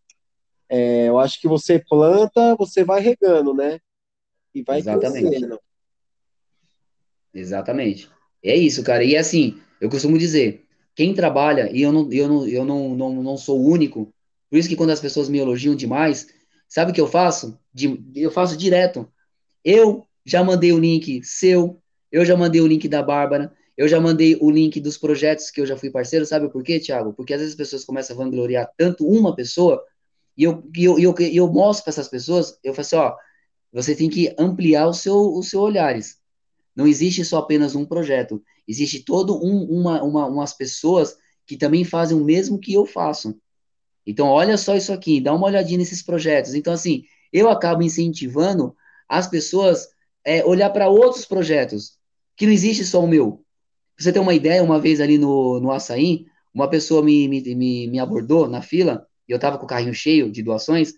é, 0.70 1.10
eu 1.10 1.20
acho 1.20 1.42
que 1.42 1.48
você 1.48 1.78
planta, 1.78 2.56
você 2.56 2.86
vai 2.86 3.02
regando, 3.02 3.54
né? 3.54 3.80
E 4.56 4.64
vai 4.64 4.80
Exatamente. 4.80 5.30
crescendo. 5.30 5.60
Exatamente. 7.34 8.10
É 8.44 8.56
isso, 8.56 8.84
cara. 8.84 9.04
E 9.04 9.16
assim, 9.16 9.60
eu 9.82 9.90
costumo 9.90 10.18
dizer, 10.18 10.64
quem 10.96 11.14
trabalha, 11.14 11.70
e 11.72 11.82
eu 11.82 11.92
não, 11.92 12.12
eu 12.12 12.28
não, 12.28 12.48
eu 12.48 12.66
não, 12.66 12.96
não, 12.96 13.24
não 13.24 13.38
sou 13.38 13.60
o 13.60 13.68
único, 13.68 14.14
por 14.50 14.58
isso 14.58 14.70
que 14.70 14.76
quando 14.76 14.92
as 14.92 15.00
pessoas 15.00 15.30
me 15.30 15.40
elogiam 15.40 15.76
demais, 15.76 16.28
sabe 16.68 16.92
o 16.92 16.94
que 16.94 17.02
eu 17.02 17.08
faço? 17.08 17.58
Eu 18.16 18.30
faço 18.30 18.56
direto. 18.56 19.12
Eu 19.64 20.06
já 20.26 20.44
mandei 20.44 20.72
o 20.72 20.80
link 20.80 21.24
seu, 21.24 21.82
eu 22.12 22.24
já 22.24 22.38
mandei 22.38 22.62
o 22.62 22.68
link 22.68 22.88
da 22.88 23.02
Bárbara, 23.02 23.52
eu 23.76 23.88
já 23.88 24.00
mandei 24.00 24.38
o 24.40 24.52
link 24.52 24.80
dos 24.80 24.98
projetos 24.98 25.50
que 25.50 25.60
eu 25.60 25.66
já 25.66 25.76
fui 25.76 25.90
parceiro, 25.90 26.26
sabe 26.26 26.50
por 26.50 26.62
quê, 26.64 26.80
Thiago? 26.80 27.14
Porque 27.14 27.34
às 27.34 27.40
vezes 27.40 27.54
as 27.54 27.58
pessoas 27.58 27.84
começam 27.84 28.16
a 28.16 28.24
vangloriar 28.24 28.70
tanto 28.78 29.08
uma 29.08 29.36
pessoa, 29.36 29.84
e 30.38 30.44
eu, 30.44 30.64
e 30.76 30.84
eu, 30.84 31.00
e 31.00 31.04
eu, 31.04 31.16
e 31.20 31.38
eu 31.38 31.52
mostro 31.52 31.86
para 31.86 31.92
essas 31.92 32.08
pessoas, 32.08 32.60
eu 32.64 32.74
falo 32.74 32.82
assim, 32.82 32.96
ó, 32.96 33.16
você 33.72 33.96
tem 33.96 34.10
que 34.10 34.34
ampliar 34.38 34.88
o 34.88 34.94
seu, 34.94 35.16
o 35.16 35.42
seu 35.42 35.62
olhares. 35.62 36.20
Não 36.76 36.88
existe 36.88 37.24
só 37.24 37.40
apenas 37.40 37.76
um 37.76 37.86
projeto, 37.86 38.42
existe 38.68 39.02
todo 39.02 39.38
um, 39.44 39.64
uma, 39.66 40.02
uma, 40.02 40.26
umas 40.28 40.54
pessoas 40.54 41.16
que 41.46 41.58
também 41.58 41.84
fazem 41.84 42.18
o 42.18 42.24
mesmo 42.24 42.60
que 42.60 42.74
eu 42.74 42.86
faço. 42.86 43.38
Então, 44.06 44.28
olha 44.28 44.58
só 44.58 44.76
isso 44.76 44.92
aqui, 44.92 45.22
dá 45.22 45.34
uma 45.34 45.48
olhadinha 45.48 45.78
nesses 45.78 46.02
projetos. 46.02 46.54
Então, 46.54 46.74
assim, 46.74 47.04
eu 47.32 47.50
acabo 47.50 47.84
incentivando 47.84 48.76
as 49.08 49.28
pessoas 49.28 49.88
é, 50.26 50.44
olhar 50.46 50.70
para 50.70 50.90
outros 50.90 51.26
projetos, 51.26 51.98
que 52.36 52.46
não 52.46 52.54
existe 52.54 52.84
só 52.84 53.04
o 53.04 53.08
meu. 53.08 53.44
Pra 53.96 54.04
você 54.04 54.12
ter 54.12 54.20
uma 54.20 54.34
ideia, 54.34 54.64
uma 54.64 54.80
vez 54.80 55.00
ali 55.00 55.18
no, 55.18 55.60
no 55.60 55.72
Açaí, 55.72 56.26
uma 56.54 56.70
pessoa 56.70 57.04
me, 57.04 57.28
me, 57.28 57.56
me, 57.56 57.88
me 57.88 58.00
abordou 58.00 58.48
na 58.48 58.62
fila, 58.62 59.08
e 59.28 59.32
eu 59.32 59.40
tava 59.40 59.58
com 59.58 59.66
o 59.66 59.68
carrinho 59.68 59.94
cheio 59.94 60.32
de 60.32 60.42
doações, 60.42 60.94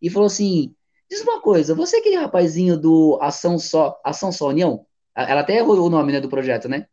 e 0.00 0.08
falou 0.08 0.26
assim, 0.26 0.74
diz 1.08 1.20
uma 1.22 1.40
coisa, 1.40 1.74
você 1.74 1.96
é 1.96 2.00
aquele 2.00 2.16
rapazinho 2.16 2.78
do 2.78 3.18
Ação 3.20 3.58
Só, 3.58 4.00
Ação 4.04 4.32
Só 4.32 4.48
União? 4.48 4.86
Ela 5.14 5.40
até 5.40 5.56
errou 5.56 5.78
o 5.78 5.90
nome, 5.90 6.12
né, 6.12 6.20
do 6.20 6.28
projeto, 6.28 6.68
né? 6.68 6.86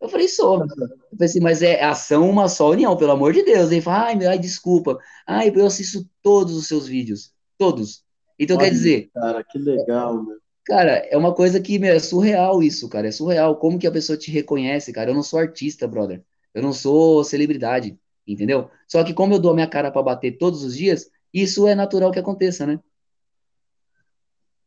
Eu 0.00 0.08
falei, 0.08 0.26
sou. 0.26 0.60
Eu 0.60 0.68
falei 0.68 0.96
assim, 1.20 1.40
mas 1.40 1.62
é 1.62 1.82
ação 1.82 2.28
uma 2.28 2.48
só 2.48 2.70
união, 2.70 2.96
pelo 2.96 3.12
amor 3.12 3.32
de 3.32 3.44
Deus. 3.44 3.70
Ele 3.70 3.80
fala, 3.80 4.06
ai, 4.06 4.16
meu, 4.16 4.28
ai, 4.28 4.38
desculpa. 4.38 4.98
Ai, 5.26 5.52
eu 5.54 5.66
assisto 5.66 6.04
todos 6.20 6.56
os 6.56 6.66
seus 6.66 6.88
vídeos. 6.88 7.32
Todos. 7.56 8.04
Então, 8.36 8.58
quer 8.58 8.70
dizer, 8.70 9.10
cara, 9.14 9.44
que 9.44 9.58
legal, 9.58 10.20
meu. 10.20 10.38
cara, 10.64 10.96
é 11.08 11.16
uma 11.16 11.32
coisa 11.32 11.60
que, 11.60 11.78
meu, 11.78 11.94
é 11.94 12.00
surreal 12.00 12.62
isso, 12.62 12.88
cara. 12.88 13.06
É 13.06 13.12
surreal. 13.12 13.56
Como 13.56 13.78
que 13.78 13.86
a 13.86 13.92
pessoa 13.92 14.18
te 14.18 14.30
reconhece, 14.32 14.92
cara? 14.92 15.10
Eu 15.10 15.14
não 15.14 15.22
sou 15.22 15.38
artista, 15.38 15.86
brother. 15.86 16.20
Eu 16.52 16.62
não 16.62 16.72
sou 16.72 17.22
celebridade, 17.22 17.96
entendeu? 18.26 18.68
Só 18.88 19.04
que 19.04 19.14
como 19.14 19.34
eu 19.34 19.38
dou 19.38 19.52
a 19.52 19.54
minha 19.54 19.68
cara 19.68 19.90
pra 19.92 20.02
bater 20.02 20.36
todos 20.36 20.64
os 20.64 20.76
dias, 20.76 21.08
isso 21.32 21.68
é 21.68 21.76
natural 21.76 22.10
que 22.10 22.18
aconteça, 22.18 22.66
né? 22.66 22.80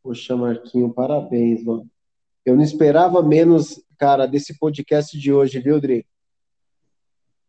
Poxa, 0.02 0.34
Marquinho, 0.34 0.92
parabéns, 0.92 1.62
mano. 1.62 1.86
Eu 2.46 2.54
não 2.54 2.62
esperava 2.62 3.20
menos, 3.24 3.82
cara, 3.98 4.24
desse 4.24 4.56
podcast 4.56 5.18
de 5.18 5.32
hoje, 5.32 5.58
viu, 5.58 5.80
Dri? 5.80 6.06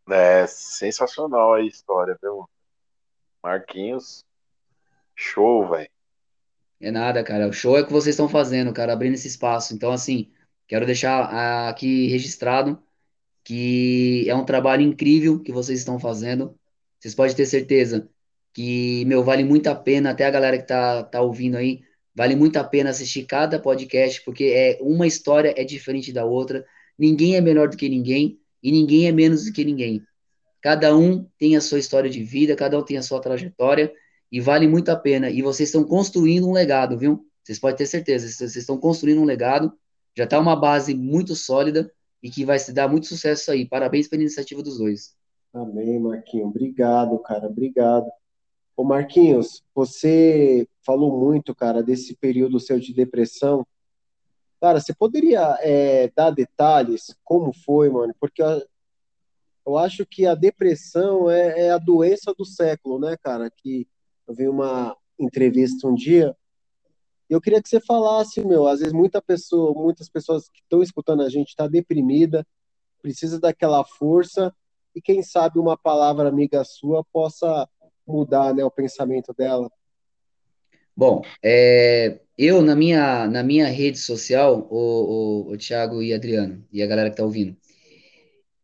É 0.10 0.48
sensacional 0.48 1.54
a 1.54 1.62
história, 1.62 2.18
viu? 2.20 2.50
Marquinhos, 3.44 4.26
show, 5.16 5.70
velho. 5.70 5.88
É 6.82 6.90
nada, 6.90 7.24
cara. 7.24 7.48
O 7.48 7.54
show 7.54 7.78
é 7.78 7.82
o 7.82 7.86
que 7.86 7.94
vocês 7.94 8.16
estão 8.16 8.28
fazendo, 8.28 8.74
cara, 8.74 8.94
abrindo 8.94 9.14
esse 9.14 9.28
espaço. 9.28 9.76
Então, 9.76 9.92
assim, 9.92 10.32
quero 10.68 10.86
deixar 10.86 11.70
aqui 11.70 12.08
registrado 12.08 12.82
que 13.44 14.28
é 14.28 14.36
um 14.36 14.46
trabalho 14.46 14.82
incrível 14.82 15.40
que 15.40 15.52
vocês 15.52 15.78
estão 15.78 16.00
fazendo. 16.00 16.58
Vocês 17.00 17.14
podem 17.14 17.36
ter 17.36 17.46
certeza 17.46 18.10
que, 18.52 19.06
meu, 19.06 19.24
vale 19.24 19.44
muito 19.44 19.68
a 19.68 19.76
pena, 19.76 20.10
até 20.10 20.26
a 20.26 20.32
galera 20.32 20.58
que 20.58 20.66
tá, 20.66 21.04
tá 21.04 21.22
ouvindo 21.22 21.56
aí, 21.56 21.84
vale 22.18 22.36
muito 22.36 22.58
a 22.58 22.64
pena 22.64 22.90
assistir 22.90 23.26
cada 23.26 23.60
podcast, 23.60 24.24
porque 24.26 24.46
é 24.46 24.80
uma 24.82 25.06
história 25.06 25.54
é 25.56 25.64
diferente 25.64 26.12
da 26.12 26.26
outra. 26.26 26.66
Ninguém 26.98 27.36
é 27.36 27.42
melhor 27.42 27.70
do 27.70 27.78
que 27.78 27.88
ninguém 27.88 28.40
e 28.64 28.72
ninguém 28.72 29.08
é 29.08 29.12
menos 29.12 29.46
do 29.46 29.54
que 29.54 29.64
ninguém. 29.64 30.02
Cada 30.60 30.98
um 30.98 31.28
tem 31.38 31.56
a 31.56 31.62
sua 31.62 31.78
história 31.78 32.10
de 32.10 32.24
vida, 32.24 32.56
cada 32.56 32.76
um 32.80 32.82
tem 32.82 32.98
a 32.98 33.04
sua 33.04 33.22
trajetória 33.22 33.94
e 34.32 34.42
vale 34.42 34.68
muito 34.68 34.90
a 34.90 34.96
pena. 34.96 35.30
E 35.30 35.44
vocês 35.44 35.70
estão 35.70 35.84
construindo 35.84 36.50
um 36.50 36.54
legado, 36.54 36.98
viu? 36.98 37.24
Vocês 37.44 37.60
podem 37.60 37.78
ter 37.78 37.86
certeza, 37.86 38.28
vocês 38.28 38.56
estão 38.56 38.80
construindo 38.80 39.22
um 39.22 39.26
legado, 39.26 39.72
já 40.18 40.24
está 40.24 40.40
uma 40.40 40.56
base 40.56 40.96
muito 40.96 41.36
sólida 41.36 41.92
e 42.24 42.32
que 42.32 42.44
vai 42.44 42.58
se 42.58 42.74
dar 42.74 42.88
muito 42.88 43.06
sucesso 43.06 43.52
aí. 43.52 43.64
Parabéns 43.64 44.08
pela 44.08 44.24
iniciativa 44.24 44.64
dos 44.64 44.80
dois. 44.80 45.16
Amém, 45.54 46.00
Marquinhos. 46.00 46.48
Obrigado, 46.48 47.20
cara. 47.20 47.46
Obrigado. 47.46 48.08
Ô, 48.78 48.84
Marquinhos, 48.84 49.64
você 49.74 50.68
falou 50.86 51.20
muito, 51.20 51.56
cara, 51.56 51.82
desse 51.82 52.16
período 52.16 52.60
seu 52.60 52.80
de 52.80 52.94
depressão. 52.94 53.66
Cara, 54.62 54.80
você 54.80 54.94
poderia 54.94 55.58
é, 55.62 56.12
dar 56.16 56.30
detalhes 56.30 57.18
como 57.24 57.52
foi, 57.52 57.90
mano? 57.90 58.14
Porque 58.20 58.40
eu, 58.40 58.64
eu 59.66 59.78
acho 59.80 60.06
que 60.06 60.28
a 60.28 60.36
depressão 60.36 61.28
é, 61.28 61.68
é 61.68 61.72
a 61.72 61.80
doença 61.80 62.36
do 62.38 62.46
século, 62.46 63.00
né, 63.00 63.18
cara? 63.18 63.50
Que 63.50 63.88
eu 64.28 64.36
vi 64.36 64.48
uma 64.48 64.96
entrevista 65.18 65.88
um 65.88 65.96
dia 65.96 66.38
e 67.28 67.34
eu 67.34 67.42
queria 67.42 67.62
que 67.62 67.68
você 67.68 67.82
falasse, 67.82 68.46
meu, 68.46 68.68
às 68.68 68.80
vezes 68.80 68.94
muita 68.94 69.20
pessoa, 69.20 69.74
muitas 69.74 70.08
pessoas 70.08 70.50
que 70.50 70.62
estão 70.62 70.84
escutando 70.84 71.24
a 71.24 71.30
gente 71.30 71.50
está 71.50 71.68
deprimida, 71.68 72.46
precisa 73.02 73.40
daquela 73.40 73.84
força 73.84 74.54
e 74.96 75.02
quem 75.02 75.24
sabe 75.24 75.58
uma 75.58 75.76
palavra 75.76 76.30
amiga 76.30 76.64
sua 76.64 77.04
possa 77.12 77.68
mudar, 78.08 78.54
né, 78.54 78.64
o 78.64 78.72
pensamento 78.72 79.34
dela. 79.34 79.70
Bom, 80.96 81.22
é, 81.44 82.20
eu 82.38 82.62
na 82.62 82.76
minha, 82.76 83.28
na 83.28 83.44
minha 83.44 83.68
rede 83.68 84.00
social, 84.00 84.68
o, 84.72 85.50
o, 85.50 85.52
o 85.52 85.58
Thiago 85.58 86.02
e 86.02 86.14
Adriano, 86.14 86.66
e 86.72 86.82
a 86.82 86.88
galera 86.88 87.10
que 87.12 87.18
tá 87.18 87.24
ouvindo, 87.24 87.56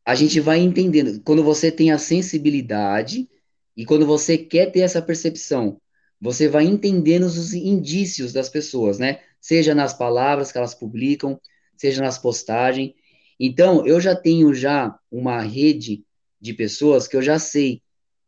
a 0.06 0.16
gente 0.16 0.40
vai 0.40 0.60
entendendo. 0.60 1.22
Quando 1.24 1.44
você 1.44 1.72
tem 1.72 1.92
a 1.92 1.98
sensibilidade 2.00 3.30
e 3.78 3.86
quando 3.86 4.06
você 4.06 4.38
quer 4.38 4.72
ter 4.72 4.80
essa 4.80 5.02
percepção, 5.02 5.80
você 6.20 6.48
vai 6.48 6.64
entendendo 6.64 7.26
os 7.26 7.54
indícios 7.54 8.34
das 8.34 8.50
pessoas, 8.50 8.98
né? 8.98 9.20
Seja 9.40 9.76
nas 9.76 9.94
palavras 9.94 10.52
que 10.52 10.58
elas 10.58 10.74
publicam, 10.74 11.40
seja 11.78 12.02
nas 12.02 12.18
postagens. 12.18 12.94
Então, 13.40 13.86
eu 13.86 14.00
já 14.00 14.16
tenho 14.16 14.56
já 14.56 14.98
uma 15.12 15.42
rede 15.42 16.04
de 16.40 16.54
pessoas 16.54 17.08
que 17.08 17.16
eu 17.16 17.22
já 17.22 17.38
sei, 17.38 17.83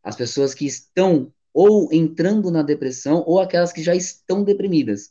as 0.06 0.14
pessoas 0.14 0.54
que 0.54 0.64
estão 0.64 1.32
ou 1.52 1.92
entrando 1.92 2.48
na 2.48 2.62
depressão 2.62 3.24
ou 3.26 3.40
aquelas 3.40 3.72
que 3.72 3.82
já 3.82 3.92
estão 3.92 4.44
deprimidas. 4.44 5.10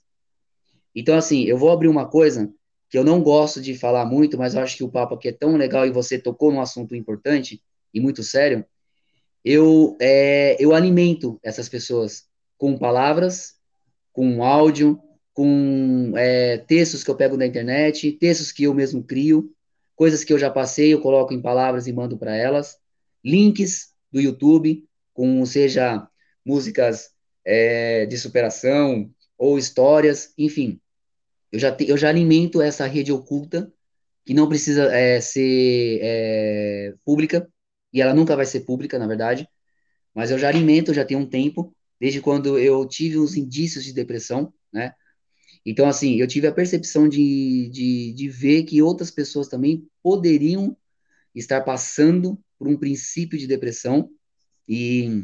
Então, 0.96 1.18
assim, 1.18 1.44
eu 1.44 1.58
vou 1.58 1.70
abrir 1.70 1.90
uma 1.90 2.08
coisa 2.08 2.50
que 2.90 2.98
eu 2.98 3.04
não 3.04 3.22
gosto 3.22 3.60
de 3.60 3.78
falar 3.78 4.06
muito, 4.06 4.38
mas 4.38 4.56
eu 4.56 4.62
acho 4.62 4.78
que 4.78 4.86
o 4.86 4.90
papo 4.90 5.16
aqui 5.16 5.28
é 5.28 5.34
tão 5.34 5.58
legal 5.58 5.86
e 5.86 5.92
você 5.92 6.18
tocou 6.18 6.50
num 6.50 6.62
assunto 6.62 6.96
importante 6.96 7.62
e 7.94 8.00
muito 8.00 8.24
sério. 8.24 8.66
Eu, 9.44 9.98
é, 10.00 10.56
eu 10.64 10.74
alimento 10.74 11.38
essas 11.44 11.68
pessoas 11.68 12.24
com 12.58 12.78
palavras, 12.78 13.56
com 14.14 14.46
áudio, 14.46 14.98
com 15.34 16.14
é, 16.16 16.60
textos 16.60 17.04
que 17.04 17.12
eu 17.12 17.18
pego 17.18 17.36
da 17.36 17.46
internet, 17.46 18.14
textos 18.14 18.50
que 18.54 18.64
eu 18.64 18.74
mesmo 18.74 19.04
crio, 19.04 19.52
coisas 19.94 20.24
que 20.24 20.32
eu 20.32 20.40
já 20.40 20.50
passei, 20.50 20.94
eu 20.94 21.02
coloco 21.02 21.34
em 21.34 21.42
palavras 21.42 21.86
e 21.86 21.92
mando 21.92 22.18
para 22.18 22.34
elas, 22.34 22.78
links 23.22 23.94
do 24.16 24.22
YouTube, 24.22 24.88
com 25.14 25.45
seja 25.45 26.08
músicas 26.45 27.10
é, 27.44 28.06
de 28.06 28.18
superação 28.18 29.11
ou 29.38 29.60
histórias, 29.60 30.34
enfim. 30.38 30.80
Eu 31.52 31.60
já, 31.60 31.69
te, 31.69 31.90
eu 31.90 31.98
já 31.98 32.08
alimento 32.08 32.61
essa 32.61 32.85
rede 32.85 33.11
oculta, 33.11 33.69
que 34.26 34.34
não 34.34 34.48
precisa 34.48 34.85
é, 34.95 35.19
ser 35.19 36.00
é, 36.02 36.94
pública, 37.03 37.45
e 37.92 38.02
ela 38.02 38.14
nunca 38.14 38.38
vai 38.38 38.45
ser 38.45 38.61
pública, 38.61 38.98
na 38.98 39.06
verdade, 39.06 39.50
mas 40.14 40.32
eu 40.32 40.40
já 40.40 40.48
alimento, 40.48 40.94
já 40.94 41.03
tem 41.03 41.18
um 41.18 41.26
tempo, 41.27 41.76
desde 42.00 42.22
quando 42.22 42.58
eu 42.58 42.88
tive 42.88 43.19
uns 43.19 43.35
indícios 43.35 43.84
de 43.84 43.92
depressão, 43.92 44.53
né? 44.72 44.94
Então, 45.66 45.90
assim, 45.90 46.22
eu 46.22 46.27
tive 46.27 46.48
a 46.48 46.53
percepção 46.53 47.10
de, 47.10 47.69
de, 47.69 48.14
de 48.14 48.30
ver 48.30 48.64
que 48.64 48.82
outras 48.82 49.11
pessoas 49.11 49.50
também 49.50 49.85
poderiam 50.02 50.77
estar 51.34 51.61
passando 51.61 52.40
por 52.66 52.72
um 52.72 52.77
princípio 52.77 53.38
de 53.38 53.45
depressão 53.45 54.10
e 54.68 55.24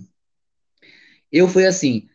eu 1.31 1.47
fui 1.47 1.65
assim. 1.65 2.07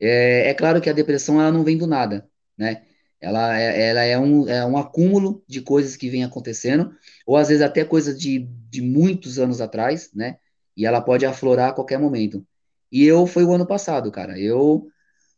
É, 0.00 0.50
é 0.50 0.54
claro 0.54 0.80
que 0.80 0.90
a 0.90 0.92
depressão 0.92 1.40
ela 1.40 1.52
não 1.52 1.62
vem 1.62 1.78
do 1.78 1.86
nada, 1.86 2.28
né? 2.58 2.82
Ela 3.20 3.58
é, 3.58 3.88
ela 3.88 4.02
é, 4.02 4.18
um, 4.18 4.48
é 4.48 4.66
um 4.66 4.76
acúmulo 4.76 5.44
de 5.46 5.62
coisas 5.62 5.96
que 5.96 6.10
vem 6.10 6.24
acontecendo, 6.24 6.92
ou 7.24 7.36
às 7.36 7.48
vezes 7.48 7.62
até 7.62 7.84
coisas 7.84 8.18
de, 8.18 8.40
de 8.68 8.82
muitos 8.82 9.38
anos 9.38 9.60
atrás, 9.60 10.10
né? 10.12 10.38
E 10.76 10.84
ela 10.84 11.00
pode 11.00 11.24
aflorar 11.24 11.70
a 11.70 11.72
qualquer 11.72 11.98
momento. 11.98 12.44
E 12.90 13.04
eu 13.04 13.26
foi 13.26 13.44
o 13.44 13.52
ano 13.52 13.66
passado, 13.66 14.10
cara. 14.10 14.38
Eu 14.38 14.88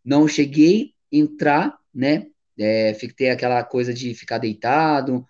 não 0.05 0.27
cheguei 0.27 0.95
a 1.13 1.17
entrar, 1.17 1.79
né? 1.95 2.27
É, 2.59 2.95
fiquei 2.95 3.29
aquela 3.29 3.63
coisa 3.63 3.93
de 3.93 4.15
ficar 4.15 4.39
deitado, 4.39 5.27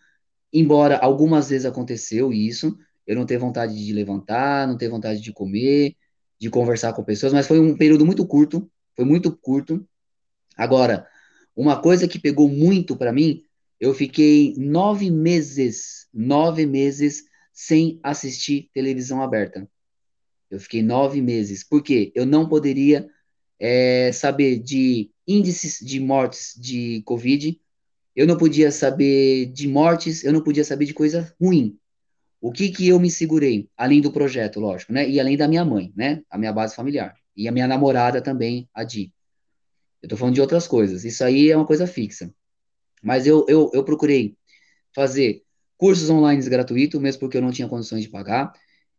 embora 0.53 0.97
algumas 0.97 1.51
vezes 1.51 1.67
aconteceu 1.67 2.33
isso, 2.33 2.79
eu 3.07 3.15
não 3.15 3.27
ter 3.27 3.39
vontade 3.39 3.75
de 3.75 3.93
levantar, 3.93 4.67
não 4.67 4.77
ter 4.77 4.89
vontade 4.89 5.21
de 5.21 5.33
comer, 5.33 5.95
de 6.39 6.51
conversar 6.51 6.93
com 6.93 7.05
pessoas, 7.05 7.33
mas 7.33 7.47
foi 7.47 7.59
um 7.61 7.77
período 7.77 8.05
muito 8.05 8.27
curto, 8.27 8.71
foi 8.95 9.05
muito 9.05 9.35
curto. 9.37 9.87
Agora, 10.57 11.07
uma 11.55 11.81
coisa 11.81 12.09
que 12.09 12.19
pegou 12.19 12.49
muito 12.49 12.97
para 12.97 13.13
mim, 13.13 13.43
eu 13.81 13.95
fiquei 13.95 14.55
nove 14.57 15.11
meses, 15.11 16.07
nove 16.13 16.67
meses 16.67 17.25
sem 17.53 17.99
assistir 18.03 18.71
televisão 18.75 19.23
aberta. 19.23 19.69
Eu 20.51 20.61
fiquei 20.61 20.83
nove 20.83 21.21
meses, 21.21 21.65
porque 21.65 22.13
eu 22.15 22.25
não 22.27 22.49
poderia 22.49 23.09
é, 23.59 24.13
saber 24.13 24.59
de 24.59 25.11
índices 25.27 25.79
de 25.81 25.99
mortes 25.99 26.55
de 26.57 27.03
Covid, 27.05 27.59
eu 28.15 28.27
não 28.27 28.37
podia 28.37 28.71
saber 28.71 29.47
de 29.47 29.69
mortes, 29.69 30.25
eu 30.25 30.33
não 30.33 30.43
podia 30.43 30.65
saber 30.65 30.87
de 30.87 30.95
coisa 30.95 31.35
ruim. 31.41 31.79
O 32.41 32.53
que 32.53 32.71
que 32.71 32.89
eu 32.89 33.01
me 33.01 33.11
segurei? 33.11 33.69
Além 33.77 34.01
do 34.01 34.13
projeto, 34.13 34.61
lógico, 34.61 34.93
né? 34.93 35.09
E 35.09 35.19
além 35.19 35.37
da 35.37 35.49
minha 35.49 35.65
mãe, 35.65 35.93
né? 35.97 36.23
A 36.31 36.39
minha 36.39 36.53
base 36.53 36.75
familiar. 36.75 37.17
E 37.37 37.49
a 37.49 37.53
minha 37.53 37.67
namorada 37.67 38.21
também, 38.23 38.69
a 38.75 38.85
Di. 38.85 39.13
Eu 40.03 40.09
tô 40.09 40.17
falando 40.17 40.35
de 40.35 40.41
outras 40.41 40.67
coisas. 40.69 41.05
Isso 41.05 41.25
aí 41.25 41.51
é 41.51 41.57
uma 41.57 41.67
coisa 41.67 41.87
fixa. 41.87 42.33
Mas 43.03 43.27
eu, 43.27 43.45
eu, 43.49 43.71
eu 43.73 43.85
procurei 43.85 44.37
fazer 44.95 45.43
cursos 45.77 46.09
online 46.11 46.43
gratuitos, 46.49 47.01
mesmo 47.01 47.21
porque 47.21 47.37
eu 47.37 47.43
não 47.43 47.51
tinha 47.51 47.69
condições 47.69 48.03
de 48.03 48.09
pagar. 48.09 48.53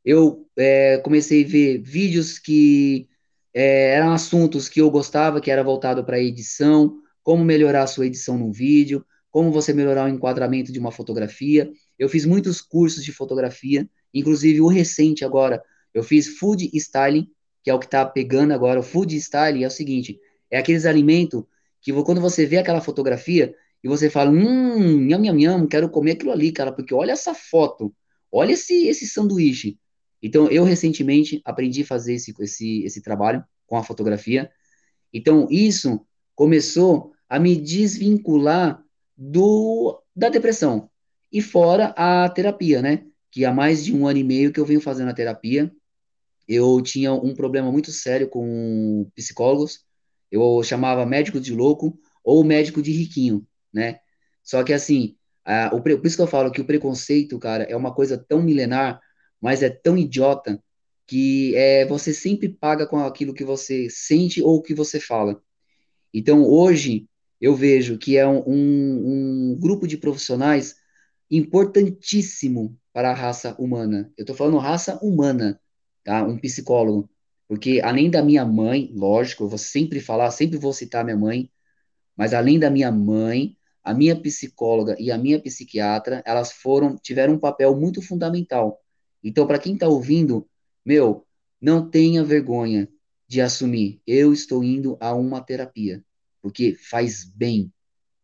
Eu 0.03 0.47
é, 0.57 0.97
comecei 0.99 1.43
a 1.43 1.47
ver 1.47 1.81
vídeos 1.81 2.39
que 2.39 3.07
é, 3.53 3.95
eram 3.95 4.11
assuntos 4.11 4.69
que 4.69 4.81
eu 4.81 4.89
gostava, 4.91 5.41
que 5.41 5.51
era 5.51 5.63
voltado 5.63 6.03
para 6.03 6.19
edição, 6.19 6.99
como 7.23 7.43
melhorar 7.43 7.83
a 7.83 7.87
sua 7.87 8.05
edição 8.05 8.37
no 8.37 8.51
vídeo, 8.51 9.05
como 9.31 9.51
você 9.51 9.73
melhorar 9.73 10.05
o 10.05 10.09
enquadramento 10.09 10.71
de 10.71 10.79
uma 10.79 10.91
fotografia. 10.91 11.69
Eu 11.97 12.09
fiz 12.09 12.25
muitos 12.25 12.61
cursos 12.61 13.03
de 13.03 13.11
fotografia, 13.11 13.89
inclusive 14.13 14.61
o 14.61 14.67
recente 14.67 15.25
agora, 15.25 15.61
eu 15.93 16.03
fiz 16.03 16.37
food 16.37 16.69
styling, 16.73 17.27
que 17.63 17.69
é 17.69 17.73
o 17.73 17.79
que 17.79 17.85
está 17.85 18.05
pegando 18.05 18.53
agora. 18.53 18.79
O 18.79 18.83
food 18.83 19.15
styling 19.15 19.63
é 19.63 19.67
o 19.67 19.71
seguinte: 19.71 20.19
é 20.51 20.57
aqueles 20.57 20.85
alimentos 20.85 21.43
que 21.81 21.91
quando 22.03 22.21
você 22.21 22.45
vê 22.45 22.57
aquela 22.57 22.81
fotografia 22.81 23.55
e 23.83 23.87
você 23.87 24.09
fala, 24.09 24.29
hum, 24.29 25.07
nham, 25.07 25.21
nham, 25.21 25.35
nham, 25.35 25.67
quero 25.67 25.89
comer 25.89 26.11
aquilo 26.11 26.31
ali, 26.31 26.51
cara, 26.51 26.71
porque 26.71 26.93
olha 26.93 27.11
essa 27.11 27.33
foto, 27.33 27.93
olha 28.31 28.53
esse, 28.53 28.87
esse 28.87 29.07
sanduíche. 29.07 29.79
Então, 30.21 30.49
eu 30.49 30.63
recentemente 30.63 31.41
aprendi 31.45 31.83
a 31.83 31.85
fazer 31.85 32.15
esse, 32.15 32.33
esse, 32.39 32.83
esse 32.83 33.01
trabalho 33.01 33.43
com 33.65 33.77
a 33.77 33.83
fotografia. 33.83 34.49
Então, 35.13 35.47
isso 35.49 36.05
começou 36.35 37.13
a 37.29 37.39
me 37.39 37.55
desvincular 37.55 38.83
do, 39.15 40.01
da 40.15 40.29
depressão. 40.29 40.89
E 41.31 41.41
fora 41.41 41.93
a 41.97 42.29
terapia, 42.29 42.81
né? 42.81 43.05
Que 43.31 43.45
há 43.45 43.53
mais 43.53 43.83
de 43.83 43.93
um 43.93 44.07
ano 44.07 44.19
e 44.19 44.23
meio 44.23 44.51
que 44.51 44.59
eu 44.59 44.65
venho 44.65 44.81
fazendo 44.81 45.09
a 45.09 45.13
terapia. 45.13 45.71
Eu 46.47 46.81
tinha 46.81 47.13
um 47.13 47.33
problema 47.33 47.71
muito 47.71 47.91
sério 47.91 48.29
com 48.29 49.09
psicólogos. 49.15 49.85
Eu 50.31 50.61
chamava 50.63 51.05
médico 51.05 51.39
de 51.39 51.53
louco 51.53 51.99
ou 52.23 52.43
médico 52.43 52.81
de 52.81 52.91
riquinho, 52.91 53.45
né? 53.73 53.99
Só 54.43 54.63
que 54.63 54.73
assim, 54.73 55.15
a, 55.45 55.73
o, 55.73 55.81
por 55.81 56.05
isso 56.05 56.15
que 56.15 56.21
eu 56.21 56.27
falo 56.27 56.51
que 56.51 56.61
o 56.61 56.65
preconceito, 56.65 57.37
cara, 57.39 57.63
é 57.63 57.75
uma 57.75 57.93
coisa 57.93 58.17
tão 58.17 58.41
milenar, 58.41 58.99
mas 59.41 59.63
é 59.63 59.69
tão 59.69 59.97
idiota 59.97 60.61
que 61.05 61.55
é, 61.55 61.85
você 61.85 62.13
sempre 62.13 62.49
paga 62.49 62.85
com 62.85 62.99
aquilo 62.99 63.33
que 63.33 63.45
você 63.45 63.89
sente 63.89 64.41
ou 64.41 64.61
que 64.61 64.73
você 64.73 64.99
fala. 64.99 65.41
Então, 66.13 66.43
hoje, 66.43 67.07
eu 67.39 67.55
vejo 67.55 67.97
que 67.97 68.17
é 68.17 68.27
um, 68.27 68.43
um, 68.45 69.51
um 69.51 69.57
grupo 69.59 69.87
de 69.87 69.97
profissionais 69.97 70.75
importantíssimo 71.29 72.77
para 72.93 73.11
a 73.11 73.13
raça 73.13 73.55
humana. 73.59 74.11
Eu 74.17 74.23
estou 74.23 74.35
falando 74.35 74.57
raça 74.57 74.97
humana, 75.01 75.59
tá? 76.03 76.23
Um 76.23 76.37
psicólogo. 76.37 77.09
Porque 77.47 77.81
além 77.83 78.09
da 78.09 78.21
minha 78.21 78.45
mãe, 78.45 78.91
lógico, 78.93 79.43
eu 79.43 79.49
vou 79.49 79.57
sempre 79.57 79.99
falar, 79.99 80.31
sempre 80.31 80.57
vou 80.57 80.73
citar 80.73 81.05
minha 81.05 81.17
mãe, 81.17 81.49
mas 82.15 82.33
além 82.33 82.59
da 82.59 82.69
minha 82.69 82.91
mãe, 82.91 83.55
a 83.83 83.93
minha 83.93 84.19
psicóloga 84.19 84.97
e 84.99 85.11
a 85.11 85.17
minha 85.17 85.41
psiquiatra, 85.41 86.21
elas 86.25 86.51
foram, 86.51 86.97
tiveram 86.97 87.35
um 87.35 87.39
papel 87.39 87.73
muito 87.79 88.01
fundamental. 88.01 88.81
Então, 89.23 89.47
para 89.47 89.59
quem 89.59 89.73
está 89.75 89.87
ouvindo, 89.87 90.47
meu, 90.85 91.25
não 91.61 91.89
tenha 91.89 92.23
vergonha 92.23 92.89
de 93.27 93.41
assumir, 93.41 94.01
eu 94.05 94.33
estou 94.33 94.63
indo 94.63 94.97
a 94.99 95.13
uma 95.13 95.41
terapia, 95.41 96.03
porque 96.41 96.75
faz 96.75 97.23
bem, 97.23 97.71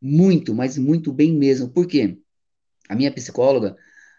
muito, 0.02 0.54
mas 0.54 0.78
muito 0.78 1.12
bem 1.14 1.34
mesmo. 1.34 1.70
Por 1.70 1.88
quê? 1.88 2.18
A 2.90 2.96
minha 2.96 3.12
psicóloga, 3.12 3.76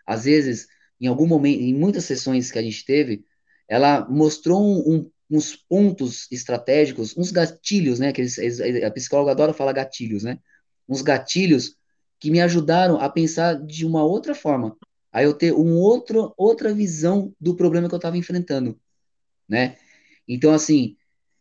às 0.07 0.25
vezes, 0.25 0.67
em 1.01 1.07
algum 1.07 1.27
momento, 1.27 1.61
em 1.61 1.75
muitas 1.75 2.05
sessões 2.05 2.51
que 2.51 2.59
a 2.59 2.63
gente 2.63 2.85
teve, 2.85 3.25
ela 3.69 4.07
mostrou 4.09 4.63
um, 4.63 5.11
uns 5.31 5.57
pontos 5.57 6.27
estratégicos, 6.31 7.17
uns 7.17 7.31
gatilhos, 7.31 7.99
né? 7.99 8.13
Que 8.13 8.21
eles, 8.21 8.39
a 8.85 8.91
psicóloga 8.91 9.33
adora 9.33 9.53
falar 9.53 9.73
gatilhos, 9.73 10.23
né? 10.23 10.39
Uns 10.89 11.03
gatilhos 11.03 11.77
que 12.21 12.31
me 12.31 12.41
ajudaram 12.41 12.99
a 12.99 13.09
pensar 13.09 13.55
de 13.55 13.85
uma 13.85 14.05
outra 14.05 14.35
forma, 14.35 14.77
a 15.13 15.23
eu 15.23 15.35
ter 15.35 15.53
um 15.53 15.77
outro, 15.77 16.33
outra 16.37 16.73
visão 16.73 17.35
do 17.41 17.55
problema 17.55 17.89
que 17.89 17.95
eu 17.95 17.99
estava 17.99 18.17
enfrentando, 18.17 18.79
né? 19.49 19.77
Então, 20.27 20.53
assim, 20.53 20.97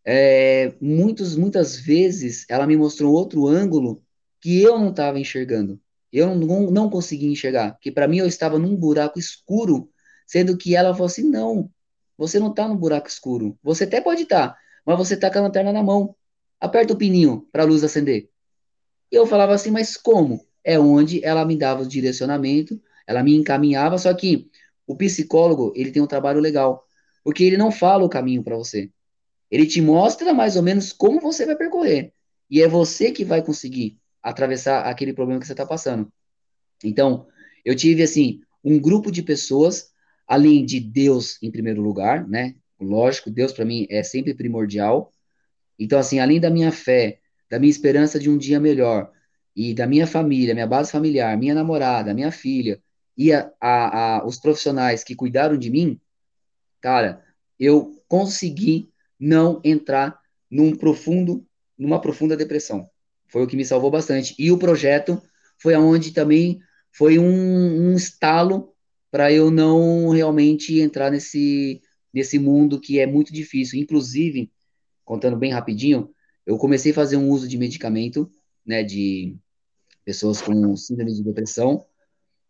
é, 0.05 0.73
muitos, 0.81 1.35
muitas 1.35 1.77
vezes 1.77 2.45
ela 2.49 2.67
me 2.67 2.75
mostrou 2.75 3.13
outro 3.13 3.47
ângulo 3.47 4.03
que 4.41 4.61
eu 4.61 4.77
não 4.77 4.89
estava 4.89 5.19
enxergando. 5.19 5.79
Eu 6.13 6.35
não, 6.35 6.69
não 6.69 6.89
conseguia 6.91 7.29
enxergar, 7.29 7.75
que 7.81 7.91
para 7.91 8.07
mim 8.07 8.19
eu 8.19 8.27
estava 8.27 8.59
num 8.59 8.75
buraco 8.75 9.17
escuro, 9.17 9.89
sendo 10.27 10.55
que 10.55 10.75
ela 10.75 10.93
falou 10.93 11.07
assim: 11.07 11.27
não, 11.27 11.71
você 12.15 12.39
não 12.39 12.51
está 12.51 12.67
no 12.67 12.77
buraco 12.77 13.07
escuro. 13.07 13.57
Você 13.63 13.85
até 13.85 13.99
pode 13.99 14.21
estar, 14.21 14.49
tá, 14.49 14.57
mas 14.85 14.97
você 14.97 15.15
está 15.15 15.31
com 15.31 15.39
a 15.39 15.41
lanterna 15.41 15.73
na 15.73 15.81
mão. 15.81 16.15
Aperta 16.59 16.93
o 16.93 16.97
pininho 16.97 17.47
para 17.51 17.63
a 17.63 17.65
luz 17.65 17.83
acender. 17.83 18.29
E 19.11 19.15
eu 19.15 19.25
falava 19.25 19.53
assim, 19.53 19.71
mas 19.71 19.97
como? 19.97 20.45
É 20.63 20.79
onde 20.79 21.23
ela 21.25 21.43
me 21.45 21.57
dava 21.57 21.81
o 21.81 21.87
direcionamento, 21.87 22.81
ela 23.05 23.21
me 23.23 23.35
encaminhava, 23.35 23.97
só 23.97 24.13
que 24.13 24.49
o 24.87 24.95
psicólogo, 24.95 25.73
ele 25.75 25.91
tem 25.91 26.01
um 26.01 26.07
trabalho 26.07 26.39
legal, 26.39 26.85
porque 27.23 27.43
ele 27.43 27.57
não 27.57 27.71
fala 27.71 28.03
o 28.03 28.09
caminho 28.09 28.43
para 28.43 28.55
você. 28.55 28.91
Ele 29.51 29.65
te 29.65 29.81
mostra 29.81 30.33
mais 30.33 30.55
ou 30.55 30.63
menos 30.63 30.93
como 30.93 31.19
você 31.19 31.45
vai 31.45 31.55
percorrer. 31.55 32.13
E 32.49 32.61
é 32.61 32.67
você 32.67 33.11
que 33.11 33.25
vai 33.25 33.43
conseguir 33.43 33.99
atravessar 34.23 34.83
aquele 34.83 35.13
problema 35.13 35.39
que 35.39 35.45
você 35.45 35.53
está 35.53 35.65
passando. 35.65 36.11
Então, 36.83 37.27
eu 37.65 37.75
tive, 37.75 38.01
assim, 38.01 38.41
um 38.63 38.79
grupo 38.79 39.11
de 39.11 39.21
pessoas 39.21 39.91
além 40.27 40.65
de 40.65 40.79
Deus 40.79 41.37
em 41.41 41.51
primeiro 41.51 41.81
lugar, 41.81 42.27
né? 42.27 42.55
Lógico, 42.79 43.29
Deus 43.29 43.51
para 43.51 43.65
mim 43.65 43.85
é 43.89 44.01
sempre 44.01 44.33
primordial. 44.33 45.11
Então, 45.77 45.99
assim, 45.99 46.19
além 46.19 46.39
da 46.39 46.49
minha 46.49 46.71
fé, 46.71 47.19
da 47.49 47.59
minha 47.59 47.69
esperança 47.69 48.19
de 48.19 48.29
um 48.29 48.37
dia 48.37 48.59
melhor, 48.59 49.11
e 49.55 49.73
da 49.73 49.85
minha 49.85 50.07
família, 50.07 50.53
minha 50.53 50.67
base 50.67 50.91
familiar, 50.91 51.37
minha 51.37 51.53
namorada, 51.53 52.13
minha 52.13 52.31
filha, 52.31 52.81
e 53.15 53.31
a, 53.31 53.51
a, 53.61 54.17
a, 54.17 54.25
os 54.25 54.39
profissionais 54.39 55.03
que 55.03 55.15
cuidaram 55.15 55.57
de 55.57 55.69
mim, 55.69 55.99
cara, 56.81 57.23
eu 57.59 58.01
consegui 58.07 58.89
não 59.19 59.61
entrar 59.63 60.19
num 60.49 60.75
profundo, 60.75 61.45
numa 61.77 62.01
profunda 62.01 62.35
depressão. 62.35 62.89
Foi 63.33 63.41
o 63.41 63.47
que 63.47 63.57
me 63.57 63.65
salvou 63.65 63.89
bastante. 63.89 64.35
E 64.37 64.51
o 64.51 64.59
projeto 64.59 65.19
foi 65.59 65.73
aonde 65.73 66.11
também 66.11 66.59
foi 66.91 67.17
um, 67.17 67.89
um 67.89 67.95
estalo 67.95 68.71
para 69.09 69.33
eu 69.33 69.49
não 69.49 70.09
realmente 70.09 70.79
entrar 70.79 71.09
nesse, 71.09 71.81
nesse 72.13 72.37
mundo 72.37 72.79
que 72.79 72.99
é 72.99 73.07
muito 73.07 73.33
difícil. 73.33 73.79
Inclusive, 73.79 74.51
contando 75.03 75.35
bem 75.35 75.51
rapidinho, 75.51 76.13
eu 76.45 76.59
comecei 76.59 76.91
a 76.91 76.95
fazer 76.95 77.17
um 77.17 77.31
uso 77.31 77.47
de 77.47 77.57
medicamento, 77.57 78.29
né, 78.63 78.83
de 78.83 79.35
pessoas 80.05 80.39
com 80.39 80.75
síndrome 80.75 81.11
de 81.11 81.23
depressão, 81.23 81.83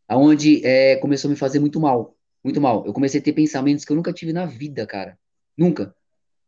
aonde 0.05 0.65
é, 0.65 0.97
começou 0.97 1.29
a 1.29 1.31
me 1.31 1.37
fazer 1.37 1.59
muito 1.59 1.79
mal, 1.79 2.17
muito 2.43 2.59
mal. 2.59 2.85
Eu 2.85 2.91
comecei 2.91 3.21
a 3.21 3.23
ter 3.23 3.31
pensamentos 3.31 3.85
que 3.85 3.91
eu 3.93 3.95
nunca 3.95 4.11
tive 4.11 4.33
na 4.33 4.45
vida, 4.45 4.85
cara, 4.85 5.17
nunca. 5.57 5.95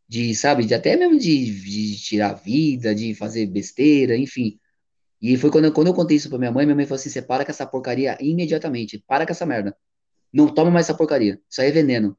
De, 0.07 0.35
sabe, 0.35 0.65
de 0.65 0.73
até 0.73 0.95
mesmo 0.95 1.17
de, 1.19 1.45
de 1.61 1.97
tirar 1.99 2.33
vida, 2.33 2.93
de 2.93 3.15
fazer 3.15 3.47
besteira, 3.47 4.15
enfim. 4.15 4.59
E 5.21 5.37
foi 5.37 5.49
quando, 5.49 5.71
quando 5.73 5.87
eu 5.87 5.93
contei 5.93 6.17
isso 6.17 6.29
pra 6.29 6.37
minha 6.37 6.51
mãe, 6.51 6.65
minha 6.65 6.75
mãe 6.75 6.85
falou 6.85 6.99
assim, 6.99 7.09
você 7.09 7.21
para 7.21 7.43
com 7.45 7.51
essa 7.51 7.65
porcaria 7.65 8.17
imediatamente, 8.21 9.03
para 9.07 9.25
com 9.25 9.31
essa 9.31 9.45
merda. 9.45 9.75
não 10.33 10.47
toma 10.53 10.69
mais 10.71 10.87
essa 10.87 10.97
porcaria, 10.97 11.41
isso 11.49 11.61
aí 11.61 11.69
é 11.69 11.71
veneno. 11.71 12.17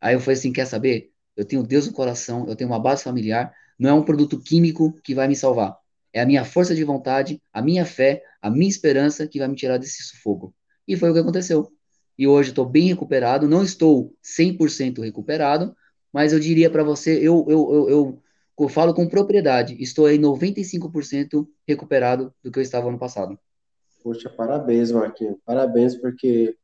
Aí 0.00 0.14
eu 0.14 0.20
falei 0.20 0.38
assim, 0.38 0.52
quer 0.52 0.66
saber? 0.66 1.10
Eu 1.36 1.44
tenho 1.44 1.62
Deus 1.62 1.86
no 1.86 1.92
coração, 1.92 2.46
eu 2.48 2.56
tenho 2.56 2.70
uma 2.70 2.78
base 2.78 3.02
familiar, 3.02 3.54
não 3.78 3.90
é 3.90 3.94
um 3.94 4.02
produto 4.04 4.40
químico 4.40 4.92
que 5.02 5.14
vai 5.14 5.26
me 5.28 5.36
salvar. 5.36 5.76
É 6.12 6.20
a 6.20 6.26
minha 6.26 6.44
força 6.44 6.74
de 6.74 6.84
vontade, 6.84 7.42
a 7.52 7.62
minha 7.62 7.84
fé, 7.84 8.22
a 8.40 8.50
minha 8.50 8.68
esperança 8.68 9.26
que 9.26 9.38
vai 9.38 9.48
me 9.48 9.56
tirar 9.56 9.78
desse 9.78 10.02
sufoco. 10.02 10.54
E 10.86 10.96
foi 10.96 11.10
o 11.10 11.12
que 11.14 11.20
aconteceu. 11.20 11.72
E 12.16 12.26
hoje 12.26 12.50
estou 12.50 12.66
bem 12.66 12.86
recuperado, 12.86 13.48
não 13.48 13.64
estou 13.64 14.14
100% 14.22 15.02
recuperado, 15.02 15.74
mas 16.14 16.32
eu 16.32 16.38
diria 16.38 16.70
para 16.70 16.84
você, 16.84 17.18
eu, 17.18 17.44
eu, 17.48 17.74
eu, 17.74 17.88
eu, 17.88 18.22
eu 18.60 18.68
falo 18.68 18.94
com 18.94 19.08
propriedade, 19.08 19.74
estou 19.82 20.06
aí 20.06 20.16
95% 20.16 21.44
recuperado 21.66 22.32
do 22.40 22.52
que 22.52 22.60
eu 22.60 22.62
estava 22.62 22.88
ano 22.88 23.00
passado. 23.00 23.36
Poxa, 24.00 24.30
parabéns, 24.30 24.92
Marquinhos. 24.92 25.38
Parabéns, 25.44 25.96
porque, 25.96 26.56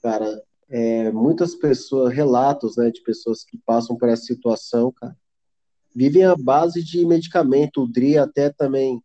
cara, 0.00 0.40
é, 0.68 1.10
muitas 1.10 1.56
pessoas, 1.56 2.14
relatos, 2.14 2.76
né, 2.76 2.92
de 2.92 3.02
pessoas 3.02 3.42
que 3.42 3.58
passam 3.58 3.96
por 3.96 4.08
essa 4.08 4.22
situação, 4.22 4.92
cara, 4.92 5.16
vivem 5.92 6.24
à 6.24 6.36
base 6.36 6.80
de 6.80 7.04
medicamento. 7.04 7.82
O 7.82 7.88
Dri 7.88 8.16
até 8.16 8.50
também, 8.50 9.02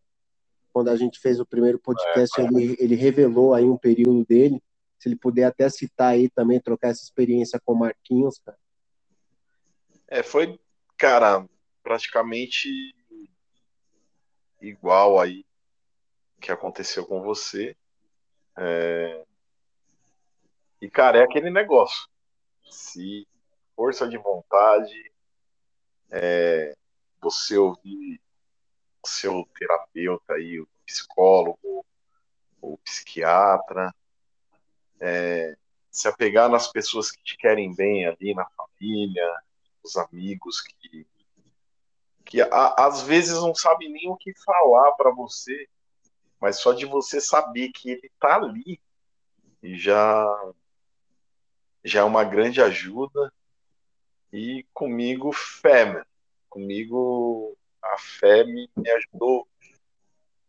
quando 0.72 0.90
a 0.90 0.96
gente 0.96 1.20
fez 1.20 1.40
o 1.40 1.46
primeiro 1.46 1.80
podcast, 1.80 2.40
é, 2.40 2.44
ele, 2.44 2.78
ele 2.80 2.94
revelou 2.94 3.56
aí 3.56 3.66
um 3.66 3.78
período 3.78 4.24
dele. 4.28 4.62
Se 5.00 5.10
ele 5.10 5.16
puder 5.16 5.46
até 5.46 5.68
citar 5.70 6.12
aí 6.12 6.30
também, 6.30 6.60
trocar 6.60 6.90
essa 6.90 7.02
experiência 7.02 7.60
com 7.66 7.74
o 7.74 7.80
Marquinhos, 7.80 8.38
cara. 8.46 8.58
É, 10.12 10.24
foi, 10.24 10.60
cara, 10.98 11.48
praticamente 11.84 12.68
igual 14.60 15.20
aí 15.20 15.46
que 16.42 16.52
aconteceu 16.52 17.06
com 17.06 17.22
você. 17.22 17.78
É... 18.58 19.24
E, 20.82 20.90
cara, 20.90 21.20
é 21.20 21.24
aquele 21.24 21.52
negócio. 21.52 22.10
Se 22.72 23.28
força 23.76 24.08
de 24.08 24.18
vontade, 24.18 25.12
é, 26.10 26.76
você 27.22 27.58
ouvir 27.58 28.20
o 29.04 29.08
seu 29.08 29.48
terapeuta 29.60 30.34
aí, 30.34 30.60
o 30.60 30.68
psicólogo, 30.88 31.86
o 32.60 32.78
psiquiatra, 32.80 33.94
é, 35.00 35.56
se 35.92 36.08
apegar 36.08 36.50
nas 36.50 36.68
pessoas 36.68 37.12
que 37.12 37.22
te 37.22 37.38
querem 37.38 37.76
bem 37.76 38.08
ali 38.08 38.34
na 38.34 38.48
família, 38.50 39.44
os 39.84 39.96
amigos 39.96 40.62
que, 40.62 41.08
que 42.26 42.42
a, 42.42 42.76
às 42.78 43.02
vezes 43.02 43.36
não 43.36 43.54
sabem 43.56 43.92
nem 43.92 44.10
o 44.10 44.18
que 44.18 44.34
falar 44.44 44.92
para 44.94 45.12
você, 45.12 45.68
mas 46.40 46.60
só 46.60 46.74
de 46.74 46.86
você 46.86 47.20
saber 47.20 47.70
que 47.70 47.92
ele 47.92 48.12
tá 48.20 48.36
ali 48.36 48.80
já 49.62 50.52
já 51.84 52.02
é 52.02 52.04
uma 52.04 52.24
grande 52.24 52.62
ajuda. 52.62 53.34
E 54.32 54.64
comigo 54.74 55.32
fé, 55.32 56.04
comigo 56.50 57.58
a 57.82 57.98
fé 57.98 58.44
me, 58.44 58.70
me 58.76 58.90
ajudou 58.92 59.48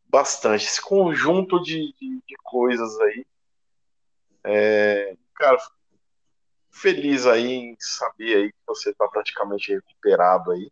bastante. 0.06 0.66
Esse 0.66 0.82
conjunto 0.82 1.62
de, 1.62 1.94
de, 1.94 2.22
de 2.26 2.36
coisas 2.42 2.98
aí 3.00 3.24
é, 4.44 5.16
cara 5.34 5.58
feliz 6.70 7.26
aí 7.26 7.52
em 7.52 7.76
saber 7.78 8.36
aí 8.36 8.52
que 8.52 8.58
você 8.66 8.90
está 8.90 9.06
praticamente 9.08 9.72
recuperado 9.72 10.52
aí. 10.52 10.70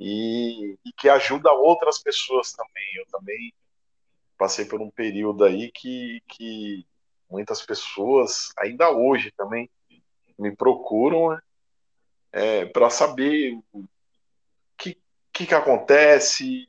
E, 0.00 0.78
e 0.84 0.92
que 0.96 1.08
ajuda 1.08 1.52
outras 1.52 1.98
pessoas 1.98 2.52
também. 2.52 2.96
Eu 2.96 3.06
também 3.06 3.52
passei 4.36 4.64
por 4.64 4.80
um 4.80 4.90
período 4.90 5.44
aí 5.44 5.70
que, 5.72 6.22
que 6.28 6.86
muitas 7.28 7.60
pessoas, 7.62 8.52
ainda 8.56 8.90
hoje 8.90 9.32
também, 9.32 9.68
me 10.38 10.54
procuram 10.54 11.30
né, 11.30 11.40
é, 12.32 12.66
para 12.66 12.88
saber 12.88 13.58
o 13.72 13.84
que, 14.76 14.96
que, 15.32 15.46
que 15.46 15.54
acontece. 15.54 16.64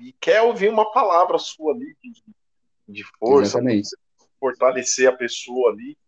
E 0.00 0.12
quer 0.20 0.42
ouvir 0.42 0.68
uma 0.68 0.90
palavra 0.92 1.38
sua 1.38 1.74
ali 1.74 1.96
de, 2.02 2.22
de 2.88 3.04
força, 3.18 3.60
fortalecer 4.38 5.08
a 5.08 5.16
pessoa 5.16 5.72
ali, 5.72 5.98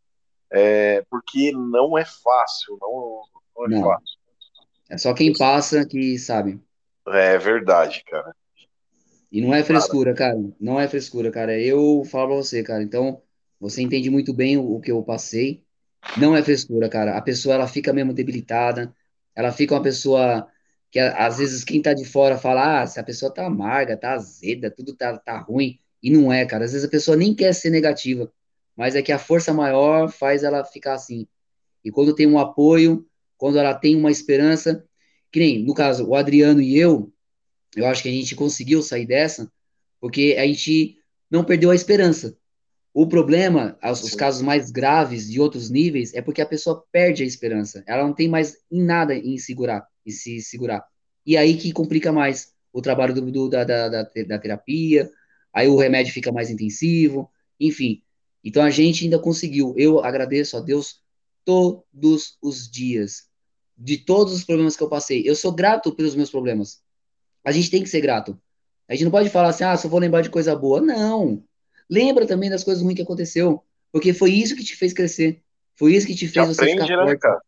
é, 0.53 1.05
porque 1.09 1.53
não 1.53 1.97
é 1.97 2.05
fácil, 2.05 2.79
não, 2.81 3.23
não 3.57 3.67
é 3.67 3.69
não. 3.69 3.83
fácil. 3.83 4.21
É 4.91 4.99
só 4.99 5.15
quem 5.15 5.33
passa 5.33 5.87
que 5.87 6.19
sabe. 6.19 6.61
É 7.07 7.39
verdade, 7.39 8.03
cara. 8.05 8.35
E 9.31 9.41
não 9.41 9.55
é 9.55 9.63
frescura, 9.63 10.13
cara. 10.13 10.37
Não 10.61 10.81
é 10.81 10.89
frescura, 10.89 11.31
cara. 11.31 11.57
Eu 11.57 12.03
falo 12.05 12.29
pra 12.29 12.37
você, 12.37 12.63
cara. 12.65 12.83
Então, 12.83 13.23
você 13.61 13.81
entende 13.81 14.11
muito 14.11 14.35
bem 14.35 14.57
o, 14.57 14.75
o 14.75 14.81
que 14.81 14.91
eu 14.91 15.03
passei. 15.05 15.63
Não 16.17 16.37
é 16.37 16.43
frescura, 16.43 16.89
cara. 16.89 17.17
A 17.17 17.23
pessoa, 17.23 17.55
ela 17.55 17.69
fica 17.69 17.93
mesmo 17.93 18.13
debilitada. 18.13 18.93
Ela 19.35 19.53
fica 19.53 19.75
uma 19.75 19.83
pessoa 19.83 20.49
que, 20.91 20.99
às 20.99 21.39
vezes, 21.39 21.63
quem 21.63 21.81
tá 21.81 21.95
de 21.95 22.05
fora 22.05 22.37
fala, 22.37 22.83
ah, 22.83 22.87
se 22.87 22.99
a 22.99 23.05
pessoa 23.05 23.33
tá 23.33 23.47
amarga, 23.47 23.97
tá 23.97 24.15
azeda, 24.15 24.71
tudo 24.71 24.97
tá, 24.97 25.17
tá 25.17 25.39
ruim. 25.39 25.79
E 26.03 26.11
não 26.11 26.33
é, 26.33 26.45
cara. 26.45 26.65
Às 26.65 26.73
vezes 26.73 26.87
a 26.87 26.91
pessoa 26.91 27.17
nem 27.17 27.33
quer 27.33 27.55
ser 27.55 27.71
negativa. 27.71 28.33
Mas 28.77 28.95
é 28.95 29.03
que 29.03 29.13
a 29.13 29.19
força 29.19 29.53
maior 29.53 30.11
faz 30.11 30.43
ela 30.43 30.65
ficar 30.65 30.95
assim. 30.95 31.27
E 31.85 31.91
quando 31.91 32.15
tem 32.15 32.27
um 32.27 32.39
apoio, 32.39 33.07
quando 33.37 33.59
ela 33.59 33.75
tem 33.75 33.97
uma 33.97 34.11
esperança, 34.11 34.85
que 35.33 35.41
nem, 35.41 35.65
no 35.65 35.75
caso, 35.75 36.07
o 36.07 36.15
Adriano 36.15 36.61
e 36.61 36.79
eu, 36.79 37.13
eu 37.77 37.87
acho 37.87 38.03
que 38.03 38.09
a 38.09 38.13
gente 38.13 38.35
conseguiu 38.35 38.83
sair 38.83 39.07
dessa 39.07 39.51
porque 40.01 40.37
a 40.39 40.47
gente 40.47 40.97
não 41.31 41.45
perdeu 41.45 41.71
a 41.71 41.75
esperança. 41.75 42.37
O 42.93 43.07
problema, 43.07 43.79
os 43.85 44.15
casos 44.17 44.43
mais 44.43 44.71
graves 44.71 45.31
de 45.31 45.41
outros 45.41 45.71
níveis, 45.71 46.13
é 46.13 46.21
porque 46.21 46.43
a 46.43 46.47
pessoa 46.47 46.85
perde 46.91 47.23
a 47.23 47.27
esperança. 47.27 47.85
Ela 47.87 48.03
não 48.03 48.13
tem 48.13 48.29
mais 48.29 48.57
em 48.71 48.83
nada 48.83 49.15
em 49.15 49.39
segurar, 49.39 49.87
em 50.05 50.11
se 50.11 50.41
segurar. 50.41 50.85
E 51.25 51.37
aí 51.37 51.57
que 51.57 51.73
complica 51.73 52.11
mais 52.11 52.53
o 52.73 52.83
trabalho 52.83 53.15
do, 53.15 53.31
do 53.31 53.49
da, 53.49 53.63
da, 53.63 53.89
da, 53.89 54.39
terapia, 54.39 55.09
aí 55.53 55.69
o 55.69 55.77
remédio 55.77 56.13
fica 56.13 56.33
mais 56.33 56.51
intensivo, 56.51 57.31
enfim. 57.61 58.03
Então 58.45 58.63
a 58.63 58.71
gente 58.71 59.05
ainda 59.05 59.19
conseguiu. 59.19 59.75
Eu 59.77 60.05
agradeço 60.05 60.57
a 60.57 60.61
Deus 60.61 61.01
todos 61.45 62.37
os 62.43 62.71
dias, 62.71 63.29
de 63.77 63.99
todos 63.99 64.33
os 64.33 64.45
problemas 64.45 64.77
que 64.77 64.83
eu 64.83 64.89
passei. 64.89 65.23
Eu 65.25 65.35
sou 65.35 65.53
grato 65.53 65.93
pelos 65.95 66.15
meus 66.15 66.31
problemas. 66.31 66.81
A 67.45 67.53
gente 67.53 67.71
tem 67.71 67.83
que 67.83 67.89
ser 67.89 68.01
grato. 68.01 68.39
A 68.89 68.95
gente 68.95 69.05
não 69.05 69.11
pode 69.11 69.31
falar 69.31 69.49
assim, 69.49 69.65
ah, 69.65 69.77
só 69.77 69.89
vou 69.89 70.01
lembrar 70.01 70.23
de 70.23 70.31
coisa 70.31 70.55
boa. 70.55 70.81
Não. 70.81 71.43
Lembra 71.89 72.27
também 72.27 72.51
das 72.51 72.65
coisas 72.65 72.83
ruins 72.83 72.97
que 72.97 73.03
aconteceu. 73.03 73.63
Porque 73.93 74.13
foi 74.13 74.33
isso 74.33 74.57
que 74.57 74.65
te 74.65 74.77
fez 74.77 74.93
crescer. 74.93 75.43
Foi 75.77 75.95
isso 75.95 76.07
que 76.07 76.15
te 76.15 76.29
fez 76.29 76.47
você 76.47 76.61
aprende, 76.61 76.83
ficar 76.83 76.97
né, 76.97 77.05
forte. 77.05 77.21
Cara? 77.21 77.41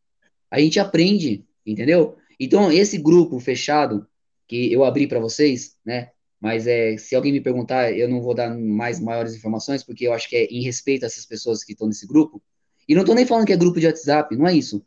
A 0.50 0.60
gente 0.60 0.80
aprende, 0.80 1.44
entendeu? 1.66 2.16
Então, 2.38 2.72
esse 2.72 2.98
grupo 2.98 3.38
fechado 3.38 4.06
que 4.48 4.72
eu 4.72 4.84
abri 4.84 5.06
para 5.06 5.20
vocês, 5.20 5.76
né? 5.84 6.10
Mas 6.42 6.66
é, 6.66 6.96
se 6.96 7.14
alguém 7.14 7.30
me 7.30 7.40
perguntar, 7.40 7.92
eu 7.92 8.08
não 8.08 8.20
vou 8.20 8.34
dar 8.34 8.52
mais 8.52 8.98
maiores 8.98 9.32
informações, 9.32 9.84
porque 9.84 10.08
eu 10.08 10.12
acho 10.12 10.28
que 10.28 10.34
é 10.34 10.44
em 10.46 10.60
respeito 10.60 11.04
a 11.04 11.06
essas 11.06 11.24
pessoas 11.24 11.62
que 11.62 11.70
estão 11.70 11.86
nesse 11.86 12.04
grupo. 12.04 12.42
E 12.88 12.96
não 12.96 13.02
estou 13.02 13.14
nem 13.14 13.24
falando 13.24 13.46
que 13.46 13.52
é 13.52 13.56
grupo 13.56 13.78
de 13.78 13.86
WhatsApp, 13.86 14.36
não 14.36 14.48
é 14.48 14.52
isso. 14.52 14.84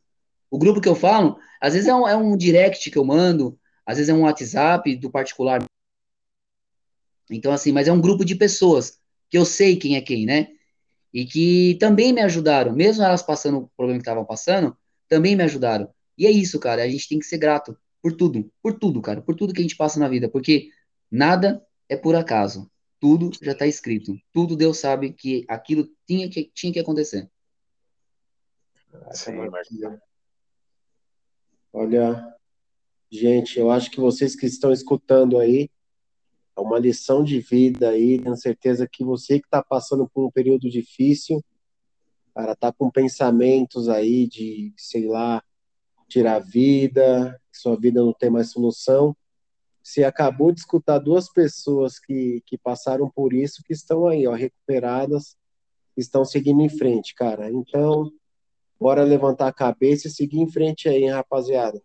O 0.52 0.58
grupo 0.58 0.82
que 0.82 0.90
eu 0.90 0.96
falo, 0.96 1.38
às 1.62 1.74
vezes 1.74 1.88
é 1.88 1.96
um, 1.96 2.06
é 2.06 2.14
um 2.14 2.36
direct 2.36 2.92
que 2.92 2.98
eu 2.98 3.06
mando, 3.06 3.58
às 3.86 3.96
vezes 3.96 4.10
é 4.10 4.14
um 4.14 4.24
WhatsApp 4.24 4.98
do 4.98 5.10
particular. 5.10 5.64
Então, 7.32 7.54
assim, 7.54 7.72
mas 7.72 7.88
é 7.88 7.92
um 7.94 8.02
grupo 8.02 8.26
de 8.26 8.36
pessoas 8.36 9.00
que 9.30 9.38
eu 9.38 9.46
sei 9.46 9.78
quem 9.78 9.96
é 9.96 10.02
quem, 10.02 10.26
né? 10.26 10.50
E 11.14 11.24
que 11.24 11.78
também 11.80 12.12
me 12.12 12.20
ajudaram, 12.20 12.74
mesmo 12.74 13.02
elas 13.02 13.24
passando 13.24 13.60
o 13.60 13.72
problema 13.78 14.00
que 14.00 14.04
estavam 14.04 14.26
passando, 14.26 14.76
também 15.08 15.38
me 15.38 15.44
ajudaram. 15.44 15.88
E 16.18 16.28
é 16.28 16.32
isso, 16.32 16.60
cara, 16.60 16.84
a 16.84 16.90
gente 16.90 17.08
tem 17.08 17.18
que 17.18 17.26
ser 17.26 17.38
grato 17.38 17.78
por 18.02 18.12
tudo, 18.12 18.52
por 18.62 18.78
tudo, 18.78 19.02
cara, 19.02 19.22
por 19.22 19.36
tudo 19.36 19.54
que 19.54 19.62
a 19.62 19.64
gente 19.64 19.78
passa 19.78 19.98
na 20.02 20.10
vida, 20.10 20.28
porque 20.28 20.68
nada 21.16 21.66
é 21.90 21.96
por 21.96 22.16
acaso. 22.16 22.70
Tudo 23.00 23.32
já 23.42 23.52
está 23.52 23.68
escrito. 23.68 24.18
Tudo 24.34 24.56
Deus 24.56 24.78
sabe 24.78 25.14
que 25.14 25.46
aquilo 25.48 25.88
tinha 26.08 26.30
que, 26.30 26.52
tinha 26.54 26.74
que 26.74 26.80
acontecer. 26.80 27.30
Sim, 29.12 29.34
Olha, 31.74 32.36
Gente, 33.12 33.60
eu 33.60 33.72
acho 33.72 33.92
que 33.92 34.00
vocês 34.00 34.36
que 34.36 34.46
estão 34.46 34.74
escutando 34.74 35.40
aí, 35.40 35.70
é 36.58 36.60
uma 36.60 36.78
lição 36.80 37.24
de 37.24 37.40
vida 37.40 37.90
aí, 37.90 38.20
tenho 38.22 38.36
certeza 38.36 38.88
que 38.92 39.06
você 39.06 39.40
que 39.40 39.46
está 39.46 39.64
passando 39.64 40.10
por 40.10 40.26
um 40.26 40.32
período 40.32 40.70
difícil, 40.70 41.42
cara, 42.34 42.56
tá 42.56 42.74
com 42.74 42.90
pensamentos 42.92 43.88
aí 43.88 44.28
de, 44.28 44.74
sei 44.76 45.08
lá, 45.08 45.42
tirar 46.10 46.36
a 46.36 46.40
vida, 46.40 47.40
que 47.52 47.58
sua 47.58 47.78
vida 47.80 48.02
não 48.02 48.14
tem 48.14 48.30
mais 48.30 48.52
solução. 48.52 49.16
Você 49.86 50.04
acabou 50.04 50.52
de 50.52 50.62
escutar 50.62 50.98
duas 50.98 51.32
pessoas 51.32 52.00
que, 52.00 52.42
que 52.48 52.58
passaram 52.58 53.08
por 53.08 53.32
isso, 53.32 53.62
que 53.64 53.72
estão 53.72 54.08
aí, 54.08 54.26
ó, 54.26 54.34
recuperadas, 54.34 55.38
estão 55.96 56.26
seguindo 56.26 56.64
em 56.64 56.70
frente, 56.70 57.14
cara. 57.14 57.52
Então, 57.52 58.12
bora 58.80 59.04
levantar 59.04 59.48
a 59.48 59.54
cabeça 59.54 60.08
e 60.08 60.12
seguir 60.12 60.40
em 60.40 60.52
frente 60.52 60.90
aí, 60.90 61.04
hein, 61.04 61.12
rapaziada. 61.12 61.80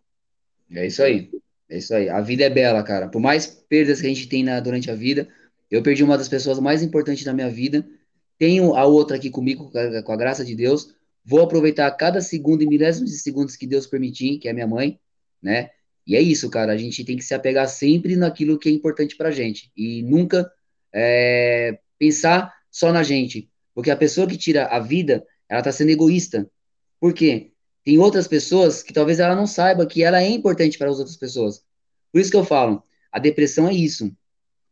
É 0.71 0.87
isso 0.87 1.03
aí. 1.03 1.29
É 1.69 1.77
isso 1.77 1.93
aí. 1.93 2.09
A 2.09 2.21
vida 2.21 2.43
é 2.43 2.49
bela, 2.49 2.81
cara. 2.81 3.07
Por 3.07 3.21
mais 3.21 3.45
perdas 3.45 4.01
que 4.01 4.07
a 4.07 4.09
gente 4.09 4.27
tem 4.27 4.43
na, 4.43 4.59
durante 4.59 4.89
a 4.89 4.95
vida, 4.95 5.29
eu 5.69 5.83
perdi 5.83 6.03
uma 6.03 6.17
das 6.17 6.27
pessoas 6.27 6.59
mais 6.59 6.81
importantes 6.81 7.23
da 7.23 7.33
minha 7.33 7.51
vida. 7.51 7.87
tenho 8.35 8.73
a 8.73 8.83
outra 8.83 9.17
aqui 9.17 9.29
comigo, 9.29 9.71
com 10.03 10.11
a 10.11 10.17
graça 10.17 10.43
de 10.43 10.55
Deus, 10.55 10.95
vou 11.23 11.41
aproveitar 11.43 11.91
cada 11.91 12.19
segundo 12.19 12.63
e 12.63 12.67
milésimos 12.67 13.11
de 13.11 13.19
segundos 13.19 13.55
que 13.55 13.67
Deus 13.67 13.85
permitir, 13.85 14.39
que 14.39 14.49
é 14.49 14.53
minha 14.53 14.65
mãe, 14.65 14.99
né? 15.39 15.69
E 16.11 16.15
é 16.17 16.21
isso, 16.21 16.49
cara, 16.49 16.73
a 16.73 16.77
gente 16.77 17.05
tem 17.05 17.15
que 17.15 17.23
se 17.23 17.33
apegar 17.33 17.69
sempre 17.69 18.17
naquilo 18.17 18.59
que 18.59 18.67
é 18.67 18.71
importante 18.73 19.15
pra 19.15 19.31
gente, 19.31 19.71
e 19.77 20.03
nunca 20.03 20.51
é, 20.93 21.79
pensar 21.97 22.53
só 22.69 22.91
na 22.91 23.01
gente, 23.01 23.49
porque 23.73 23.89
a 23.89 23.95
pessoa 23.95 24.27
que 24.27 24.37
tira 24.37 24.65
a 24.65 24.77
vida, 24.77 25.25
ela 25.47 25.61
tá 25.61 25.71
sendo 25.71 25.89
egoísta. 25.89 26.51
Por 26.99 27.13
quê? 27.13 27.53
Tem 27.85 27.97
outras 27.97 28.27
pessoas 28.27 28.83
que 28.83 28.91
talvez 28.91 29.21
ela 29.21 29.33
não 29.33 29.47
saiba 29.47 29.85
que 29.85 30.03
ela 30.03 30.21
é 30.21 30.27
importante 30.27 30.77
para 30.77 30.89
as 30.89 30.99
outras 30.99 31.15
pessoas. 31.15 31.63
Por 32.11 32.19
isso 32.19 32.29
que 32.29 32.35
eu 32.35 32.43
falo, 32.43 32.83
a 33.09 33.17
depressão 33.17 33.69
é 33.69 33.73
isso. 33.73 34.11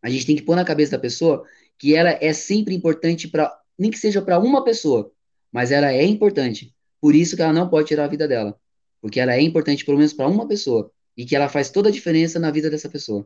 A 0.01 0.09
gente 0.09 0.25
tem 0.25 0.35
que 0.35 0.41
pôr 0.41 0.57
na 0.57 0.65
cabeça 0.65 0.91
da 0.91 0.99
pessoa 0.99 1.45
que 1.77 1.95
ela 1.95 2.17
é 2.19 2.33
sempre 2.33 2.75
importante 2.75 3.29
para, 3.29 3.57
nem 3.77 3.89
que 3.89 3.97
seja 3.97 4.21
para 4.21 4.37
uma 4.39 4.61
pessoa, 4.61 5.09
mas 5.53 5.71
ela 5.71 5.89
é 5.89 6.03
importante. 6.03 6.75
Por 6.99 7.15
isso 7.15 7.37
que 7.37 7.41
ela 7.41 7.53
não 7.53 7.69
pode 7.69 7.87
tirar 7.87 8.03
a 8.03 8.09
vida 8.09 8.27
dela, 8.27 8.59
porque 9.01 9.21
ela 9.21 9.33
é 9.33 9.41
importante 9.41 9.85
pelo 9.85 9.97
menos 9.97 10.11
para 10.11 10.27
uma 10.27 10.45
pessoa 10.45 10.91
e 11.19 11.25
que 11.25 11.35
ela 11.35 11.49
faz 11.49 11.69
toda 11.69 11.89
a 11.89 11.91
diferença 11.91 12.39
na 12.39 12.49
vida 12.49 12.69
dessa 12.69 12.88
pessoa. 12.88 13.25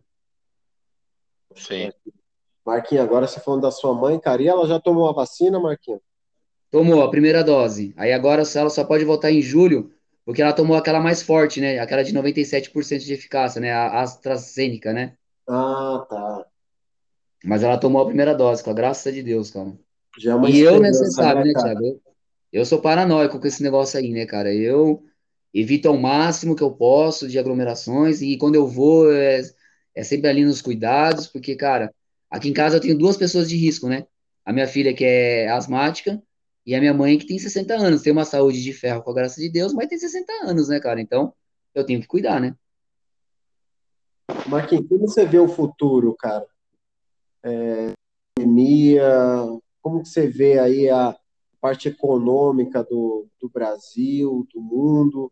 Sim. 1.55 1.91
Marquinhos, 2.65 3.03
agora 3.03 3.27
você 3.27 3.39
falando 3.39 3.61
da 3.61 3.69
sua 3.69 3.93
mãe, 3.93 4.19
cara, 4.19 4.41
e 4.41 4.47
ela 4.47 4.67
já 4.67 4.79
tomou 4.79 5.07
a 5.07 5.13
vacina, 5.13 5.59
Marquinhos? 5.59 6.01
Tomou 6.71 7.03
a 7.03 7.11
primeira 7.11 7.43
dose. 7.43 7.93
Aí 7.95 8.11
agora 8.11 8.41
ela 8.55 8.69
só 8.71 8.83
pode 8.83 9.05
voltar 9.05 9.31
em 9.31 9.43
julho, 9.43 9.93
porque 10.25 10.41
ela 10.41 10.53
tomou 10.53 10.75
aquela 10.75 10.99
mais 10.99 11.21
forte, 11.21 11.61
né? 11.61 11.77
Aquela 11.77 12.01
de 12.01 12.11
97% 12.11 12.97
de 12.97 13.13
eficácia, 13.13 13.61
né? 13.61 13.71
A 13.71 14.01
AstraZeneca, 14.01 14.91
né? 14.91 15.15
Ah, 15.47 16.03
tá. 16.09 16.47
Mas 17.45 17.61
ela 17.61 17.77
tomou 17.77 18.01
a 18.01 18.07
primeira 18.07 18.33
dose, 18.33 18.63
com 18.63 18.71
a 18.71 18.73
graça 18.73 19.11
de 19.11 19.21
Deus, 19.21 19.51
cara. 19.51 19.71
Já 20.17 20.31
é 20.31 20.35
uma 20.35 20.49
E 20.49 20.59
eu, 20.59 20.79
né, 20.79 20.91
você 20.91 21.11
sabe, 21.11 21.43
né, 21.43 21.53
cara? 21.53 21.75
Thiago? 21.75 21.85
Eu, 21.85 22.01
eu 22.51 22.65
sou 22.65 22.81
paranoico 22.81 23.39
com 23.39 23.45
esse 23.45 23.61
negócio 23.61 23.99
aí, 23.99 24.09
né, 24.09 24.25
cara? 24.25 24.51
Eu 24.51 25.03
evito 25.53 25.87
ao 25.87 25.97
máximo 25.97 26.55
que 26.55 26.63
eu 26.63 26.71
posso 26.71 27.27
de 27.27 27.37
aglomerações 27.37 28.21
e 28.21 28.37
quando 28.37 28.55
eu 28.55 28.67
vou 28.67 29.11
é, 29.11 29.41
é 29.95 30.03
sempre 30.03 30.29
ali 30.29 30.43
nos 30.43 30.61
cuidados, 30.61 31.27
porque, 31.27 31.55
cara, 31.55 31.93
aqui 32.29 32.49
em 32.49 32.53
casa 32.53 32.77
eu 32.77 32.81
tenho 32.81 32.97
duas 32.97 33.17
pessoas 33.17 33.47
de 33.47 33.55
risco, 33.55 33.87
né? 33.87 34.05
A 34.45 34.51
minha 34.51 34.67
filha 34.67 34.93
que 34.93 35.05
é 35.05 35.49
asmática 35.49 36.21
e 36.65 36.73
a 36.73 36.79
minha 36.79 36.93
mãe 36.93 37.17
que 37.17 37.27
tem 37.27 37.37
60 37.37 37.75
anos, 37.75 38.01
tem 38.01 38.11
uma 38.11 38.25
saúde 38.25 38.63
de 38.63 38.73
ferro 38.73 39.03
com 39.03 39.11
a 39.11 39.13
graça 39.13 39.39
de 39.39 39.49
Deus, 39.49 39.73
mas 39.73 39.87
tem 39.87 39.97
60 39.97 40.31
anos, 40.45 40.69
né, 40.69 40.79
cara? 40.79 40.99
Então 40.99 41.33
eu 41.75 41.85
tenho 41.85 42.01
que 42.01 42.07
cuidar, 42.07 42.39
né? 42.39 42.55
Marquinhos, 44.47 44.87
como 44.87 45.07
você 45.07 45.25
vê 45.25 45.39
o 45.39 45.47
futuro, 45.47 46.15
cara? 46.15 46.45
É, 47.43 47.93
pandemia, 48.35 49.03
como 49.81 50.01
que 50.01 50.09
você 50.09 50.27
vê 50.27 50.59
aí 50.59 50.89
a 50.89 51.15
parte 51.61 51.87
econômica 51.87 52.83
do, 52.83 53.27
do 53.39 53.49
Brasil, 53.49 54.47
do 54.53 54.61
mundo? 54.61 55.31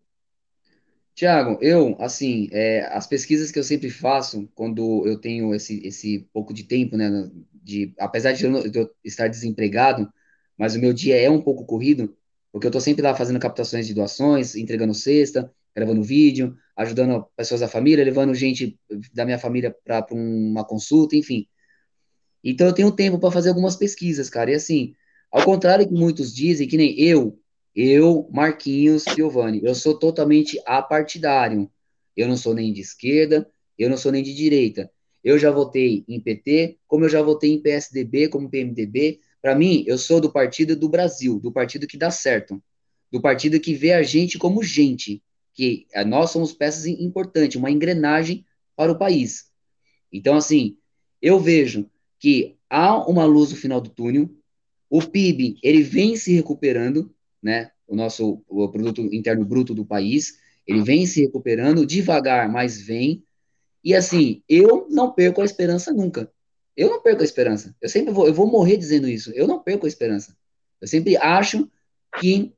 Tiago, 1.13 1.57
eu, 1.61 1.95
assim, 1.99 2.47
é, 2.51 2.81
as 2.93 3.05
pesquisas 3.05 3.51
que 3.51 3.59
eu 3.59 3.63
sempre 3.63 3.89
faço, 3.89 4.49
quando 4.55 5.05
eu 5.05 5.19
tenho 5.19 5.53
esse, 5.53 5.85
esse 5.85 6.27
pouco 6.33 6.53
de 6.53 6.63
tempo, 6.63 6.97
né, 6.97 7.09
de, 7.53 7.93
apesar 7.99 8.31
de 8.31 8.45
eu, 8.45 8.69
de 8.69 8.79
eu 8.79 8.89
estar 9.03 9.27
desempregado, 9.27 10.11
mas 10.57 10.75
o 10.75 10.79
meu 10.79 10.93
dia 10.93 11.17
é 11.17 11.29
um 11.29 11.41
pouco 11.41 11.65
corrido, 11.65 12.15
porque 12.51 12.65
eu 12.67 12.69
estou 12.69 12.81
sempre 12.81 13.01
lá 13.01 13.15
fazendo 13.15 13.39
captações 13.39 13.87
de 13.87 13.93
doações, 13.93 14.55
entregando 14.55 14.93
cesta, 14.93 15.51
gravando 15.75 16.03
vídeo, 16.03 16.55
ajudando 16.75 17.25
pessoas 17.35 17.61
da 17.61 17.67
família, 17.67 18.03
levando 18.03 18.33
gente 18.33 18.79
da 19.13 19.25
minha 19.25 19.39
família 19.39 19.75
para 19.83 20.05
uma 20.11 20.65
consulta, 20.65 21.15
enfim. 21.15 21.47
Então 22.43 22.67
eu 22.67 22.73
tenho 22.73 22.91
tempo 22.91 23.19
para 23.19 23.31
fazer 23.31 23.49
algumas 23.49 23.75
pesquisas, 23.75 24.29
cara. 24.29 24.51
E 24.51 24.55
assim, 24.55 24.95
ao 25.31 25.45
contrário 25.45 25.87
que 25.87 25.93
muitos 25.93 26.33
dizem, 26.33 26.67
que 26.67 26.77
nem 26.77 26.99
eu, 26.99 27.39
eu, 27.75 28.29
Marquinhos 28.31 29.05
Piovani, 29.05 29.61
eu 29.63 29.73
sou 29.73 29.97
totalmente 29.97 30.61
apartidário. 30.65 31.71
Eu 32.15 32.27
não 32.27 32.35
sou 32.35 32.53
nem 32.53 32.73
de 32.73 32.81
esquerda, 32.81 33.49
eu 33.77 33.89
não 33.89 33.97
sou 33.97 34.11
nem 34.11 34.21
de 34.21 34.33
direita. 34.33 34.91
Eu 35.23 35.37
já 35.37 35.51
votei 35.51 36.03
em 36.07 36.19
PT, 36.19 36.77
como 36.87 37.05
eu 37.05 37.09
já 37.09 37.21
votei 37.21 37.51
em 37.51 37.61
PSDB, 37.61 38.27
como 38.27 38.49
PMDB. 38.49 39.19
Para 39.41 39.55
mim, 39.55 39.83
eu 39.87 39.97
sou 39.97 40.19
do 40.19 40.31
partido 40.31 40.75
do 40.75 40.89
Brasil, 40.89 41.39
do 41.39 41.51
partido 41.51 41.87
que 41.87 41.97
dá 41.97 42.11
certo, 42.11 42.61
do 43.11 43.21
partido 43.21 43.59
que 43.59 43.73
vê 43.73 43.93
a 43.93 44.03
gente 44.03 44.37
como 44.37 44.63
gente, 44.63 45.23
que 45.53 45.85
eh, 45.93 46.05
nós 46.05 46.31
somos 46.31 46.53
peças 46.53 46.85
importantes, 46.85 47.57
uma 47.57 47.71
engrenagem 47.71 48.45
para 48.75 48.91
o 48.91 48.97
país. 48.97 49.45
Então, 50.11 50.35
assim, 50.35 50.77
eu 51.21 51.39
vejo 51.39 51.89
que 52.19 52.55
há 52.69 52.97
uma 53.07 53.25
luz 53.25 53.51
no 53.51 53.57
final 53.57 53.79
do 53.79 53.89
túnel, 53.89 54.29
o 54.89 55.01
PIB, 55.01 55.57
ele 55.63 55.81
vem 55.83 56.15
se 56.15 56.33
recuperando, 56.33 57.13
né? 57.41 57.71
O 57.87 57.95
nosso 57.95 58.43
o 58.47 58.69
produto 58.69 59.01
interno 59.13 59.45
bruto 59.45 59.73
do 59.73 59.85
país, 59.85 60.39
ele 60.67 60.81
vem 60.81 61.05
se 61.05 61.21
recuperando 61.21 61.85
devagar, 61.85 62.49
mas 62.49 62.81
vem. 62.81 63.23
E 63.83 63.95
assim, 63.95 64.43
eu 64.47 64.87
não 64.89 65.11
perco 65.11 65.41
a 65.41 65.45
esperança 65.45 65.91
nunca. 65.91 66.31
Eu 66.75 66.89
não 66.89 67.01
perco 67.01 67.21
a 67.21 67.25
esperança. 67.25 67.75
Eu 67.81 67.89
sempre 67.89 68.13
vou, 68.13 68.27
eu 68.27 68.33
vou 68.33 68.47
morrer 68.47 68.77
dizendo 68.77 69.07
isso. 69.07 69.31
Eu 69.33 69.47
não 69.47 69.61
perco 69.61 69.85
a 69.85 69.89
esperança. 69.89 70.35
Eu 70.79 70.87
sempre 70.87 71.17
acho 71.17 71.69
que 72.19 72.53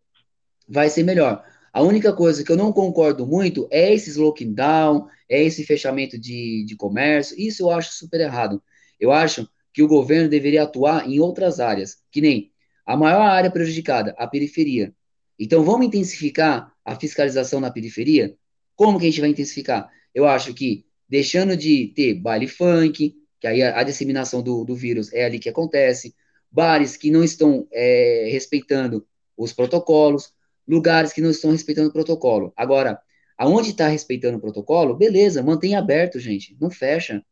vai 0.68 0.90
ser 0.90 1.04
melhor. 1.04 1.44
A 1.72 1.82
única 1.82 2.14
coisa 2.14 2.44
que 2.44 2.52
eu 2.52 2.56
não 2.56 2.72
concordo 2.72 3.26
muito 3.26 3.68
é 3.72 3.92
esses 3.94 4.16
lockdown, 4.16 5.08
é 5.28 5.44
esse 5.44 5.66
fechamento 5.66 6.20
de, 6.20 6.64
de 6.66 6.76
comércio. 6.76 7.36
Isso 7.40 7.64
eu 7.64 7.72
acho 7.72 7.94
super 7.94 8.22
errado. 8.22 8.62
Eu 9.00 9.12
acho 9.12 9.50
que 9.74 9.82
o 9.82 9.88
governo 9.88 10.30
deveria 10.30 10.64
atuar 10.64 11.10
em 11.10 11.20
outras 11.20 11.60
áreas, 11.60 11.98
que 12.12 12.22
nem 12.22 12.53
a 12.86 12.98
maior 12.98 13.22
área 13.22 13.52
prejudicada, 13.52 14.14
a 14.18 14.28
periferia. 14.28 14.94
Então 15.40 15.64
vamos 15.64 15.88
intensificar 15.88 16.74
a 16.84 16.96
fiscalização 16.96 17.60
na 17.60 17.72
periferia? 17.72 18.36
Como 18.76 19.00
que 19.00 19.06
a 19.06 19.10
gente 19.10 19.22
vai 19.22 19.30
intensificar? 19.30 19.90
Eu 20.14 20.28
acho 20.28 20.54
que 20.54 20.86
deixando 21.08 21.56
de 21.56 21.88
ter 21.96 22.16
baile 22.16 22.48
funk, 22.48 23.16
que 23.40 23.48
aí 23.48 23.62
a, 23.62 23.80
a 23.80 23.84
disseminação 23.84 24.42
do, 24.42 24.64
do 24.64 24.76
vírus 24.76 25.12
é 25.14 25.26
ali 25.26 25.40
que 25.40 25.50
acontece, 25.50 26.16
bares 26.52 26.98
que 26.98 27.10
não 27.10 27.24
estão 27.24 27.68
é, 27.72 28.30
respeitando 28.32 29.06
os 29.36 29.54
protocolos, 29.54 30.34
lugares 30.68 31.12
que 31.12 31.22
não 31.22 31.30
estão 31.32 31.52
respeitando 31.52 31.90
o 31.90 31.94
protocolo. 31.94 32.54
Agora, 32.56 33.00
aonde 33.38 33.72
está 33.72 33.88
respeitando 33.88 34.38
o 34.38 34.42
protocolo, 34.42 34.96
beleza, 34.96 35.42
mantém 35.42 35.76
aberto, 35.76 36.20
gente, 36.20 36.56
não 36.60 36.70
fecha, 36.70 37.24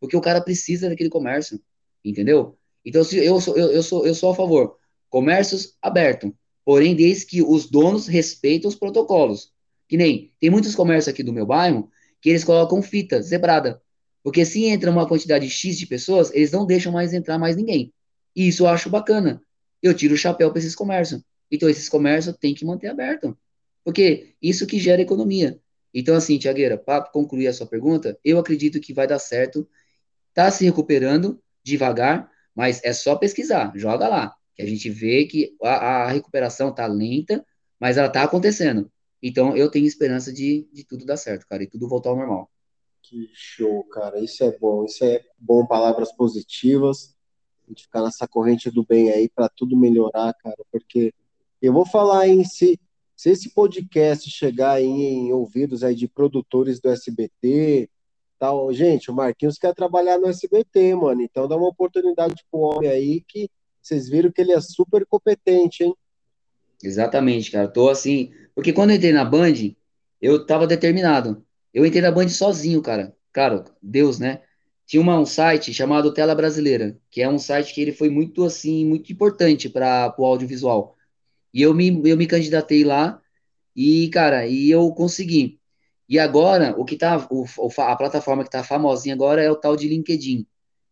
porque 0.00 0.16
o 0.16 0.20
cara 0.20 0.40
precisa 0.40 0.88
daquele 0.88 1.10
comércio, 1.10 1.60
entendeu? 2.04 2.56
Então, 2.84 3.04
se 3.04 3.18
eu 3.18 3.40
sou, 3.40 3.56
eu, 3.56 3.70
eu 3.70 3.82
sou, 3.82 4.06
eu 4.06 4.14
sou 4.14 4.32
a 4.32 4.34
favor, 4.34 4.76
comércios 5.10 5.76
abertos, 5.82 6.30
porém, 6.64 6.94
desde 6.94 7.26
que 7.26 7.42
os 7.42 7.68
donos 7.68 8.06
respeitem 8.06 8.68
os 8.68 8.74
protocolos. 8.74 9.52
Que 9.88 9.96
nem, 9.96 10.32
tem 10.40 10.48
muitos 10.48 10.74
comércios 10.74 11.12
aqui 11.12 11.22
do 11.22 11.32
meu 11.32 11.44
bairro 11.44 11.90
que 12.22 12.30
eles 12.30 12.44
colocam 12.44 12.80
fita 12.80 13.20
zebrada, 13.20 13.82
porque 14.22 14.44
se 14.44 14.64
entra 14.66 14.90
uma 14.90 15.08
quantidade 15.08 15.48
X 15.48 15.76
de 15.78 15.86
pessoas, 15.86 16.32
eles 16.32 16.52
não 16.52 16.66
deixam 16.66 16.92
mais 16.92 17.12
entrar 17.12 17.38
mais 17.38 17.56
ninguém. 17.56 17.92
E 18.36 18.48
isso 18.48 18.62
eu 18.62 18.68
acho 18.68 18.88
bacana. 18.88 19.42
Eu 19.82 19.94
tiro 19.94 20.14
o 20.14 20.18
chapéu 20.18 20.50
para 20.50 20.58
esses 20.58 20.74
comércios. 20.74 21.22
Então, 21.50 21.68
esses 21.68 21.88
comércios 21.88 22.36
têm 22.36 22.54
que 22.54 22.64
manter 22.64 22.88
aberto. 22.88 23.36
Porque 23.82 24.34
isso 24.40 24.66
que 24.66 24.78
gera 24.78 25.02
economia. 25.02 25.58
Então, 25.92 26.14
assim, 26.14 26.38
Tiagueira, 26.38 26.78
para 26.78 27.02
concluir 27.02 27.48
a 27.48 27.52
sua 27.52 27.66
pergunta, 27.66 28.16
eu 28.24 28.38
acredito 28.38 28.78
que 28.78 28.92
vai 28.92 29.06
dar 29.06 29.18
certo. 29.18 29.66
Está 30.28 30.50
se 30.50 30.64
recuperando 30.64 31.42
devagar, 31.64 32.30
mas 32.54 32.80
é 32.84 32.92
só 32.92 33.16
pesquisar, 33.16 33.72
joga 33.74 34.06
lá, 34.06 34.34
que 34.60 34.66
a 34.66 34.68
gente 34.68 34.90
vê 34.90 35.24
que 35.24 35.56
a, 35.62 36.04
a 36.04 36.10
recuperação 36.10 36.68
está 36.68 36.86
lenta, 36.86 37.44
mas 37.78 37.96
ela 37.96 38.08
está 38.08 38.22
acontecendo. 38.22 38.90
Então, 39.22 39.56
eu 39.56 39.70
tenho 39.70 39.86
esperança 39.86 40.32
de, 40.32 40.68
de 40.72 40.84
tudo 40.84 41.04
dar 41.04 41.16
certo, 41.16 41.46
cara, 41.46 41.62
e 41.62 41.66
tudo 41.66 41.88
voltar 41.88 42.10
ao 42.10 42.16
normal. 42.16 42.50
Que 43.02 43.30
show, 43.34 43.82
cara. 43.84 44.20
Isso 44.20 44.44
é 44.44 44.56
bom. 44.58 44.84
Isso 44.84 45.04
é 45.04 45.22
bom, 45.38 45.66
palavras 45.66 46.12
positivas. 46.12 47.16
A 47.66 47.70
gente 47.70 47.84
ficar 47.84 48.02
nessa 48.02 48.28
corrente 48.28 48.70
do 48.70 48.84
bem 48.84 49.10
aí 49.10 49.28
para 49.28 49.48
tudo 49.48 49.76
melhorar, 49.76 50.34
cara. 50.34 50.58
Porque 50.70 51.12
eu 51.60 51.72
vou 51.72 51.86
falar 51.86 52.28
em 52.28 52.44
se, 52.44 52.78
se 53.16 53.30
esse 53.30 53.54
podcast 53.54 54.30
chegar 54.30 54.80
em 54.82 55.32
ouvidos 55.32 55.82
aí 55.82 55.94
de 55.94 56.08
produtores 56.08 56.80
do 56.80 56.90
SBT, 56.90 57.88
tal. 58.38 58.72
Gente, 58.72 59.10
o 59.10 59.14
Marquinhos 59.14 59.58
quer 59.58 59.74
trabalhar 59.74 60.18
no 60.18 60.28
SBT, 60.28 60.94
mano. 60.94 61.22
Então 61.22 61.48
dá 61.48 61.56
uma 61.56 61.68
oportunidade 61.68 62.44
pro 62.50 62.60
homem 62.60 62.90
aí 62.90 63.22
que 63.26 63.48
vocês 63.82 64.08
viram 64.08 64.30
que 64.30 64.40
ele 64.40 64.52
é 64.52 64.60
super 64.60 65.04
competente, 65.06 65.84
hein? 65.84 65.94
Exatamente, 66.82 67.50
cara. 67.50 67.68
Tô 67.68 67.88
assim. 67.88 68.32
Porque 68.54 68.72
quando 68.72 68.90
eu 68.90 68.96
entrei 68.96 69.12
na 69.12 69.24
Band, 69.24 69.54
eu 70.20 70.44
tava 70.46 70.66
determinado. 70.66 71.44
Eu 71.72 71.86
entrei 71.86 72.02
na 72.02 72.10
Band 72.10 72.28
sozinho, 72.28 72.82
cara. 72.82 73.14
Cara, 73.32 73.64
Deus, 73.82 74.18
né? 74.18 74.42
Tinha 74.86 75.00
uma, 75.00 75.18
um 75.18 75.26
site 75.26 75.72
chamado 75.72 76.12
Tela 76.12 76.34
Brasileira, 76.34 76.98
que 77.10 77.22
é 77.22 77.28
um 77.28 77.38
site 77.38 77.72
que 77.72 77.80
ele 77.80 77.92
foi 77.92 78.10
muito 78.10 78.44
assim, 78.44 78.84
muito 78.84 79.12
importante 79.12 79.68
para 79.68 80.12
o 80.18 80.24
audiovisual. 80.24 80.96
E 81.54 81.62
eu 81.62 81.72
me, 81.72 81.88
eu 82.08 82.16
me 82.16 82.26
candidatei 82.26 82.82
lá 82.82 83.20
e, 83.74 84.08
cara, 84.10 84.46
e 84.46 84.70
eu 84.70 84.90
consegui. 84.92 85.60
E 86.08 86.18
agora, 86.18 86.74
o 86.76 86.84
que 86.84 86.96
tá, 86.96 87.24
o, 87.30 87.46
a 87.78 87.96
plataforma 87.96 88.42
que 88.42 88.50
tá 88.50 88.64
famosinha 88.64 89.14
agora 89.14 89.40
é 89.40 89.50
o 89.50 89.54
tal 89.54 89.76
de 89.76 89.86
LinkedIn. 89.88 90.44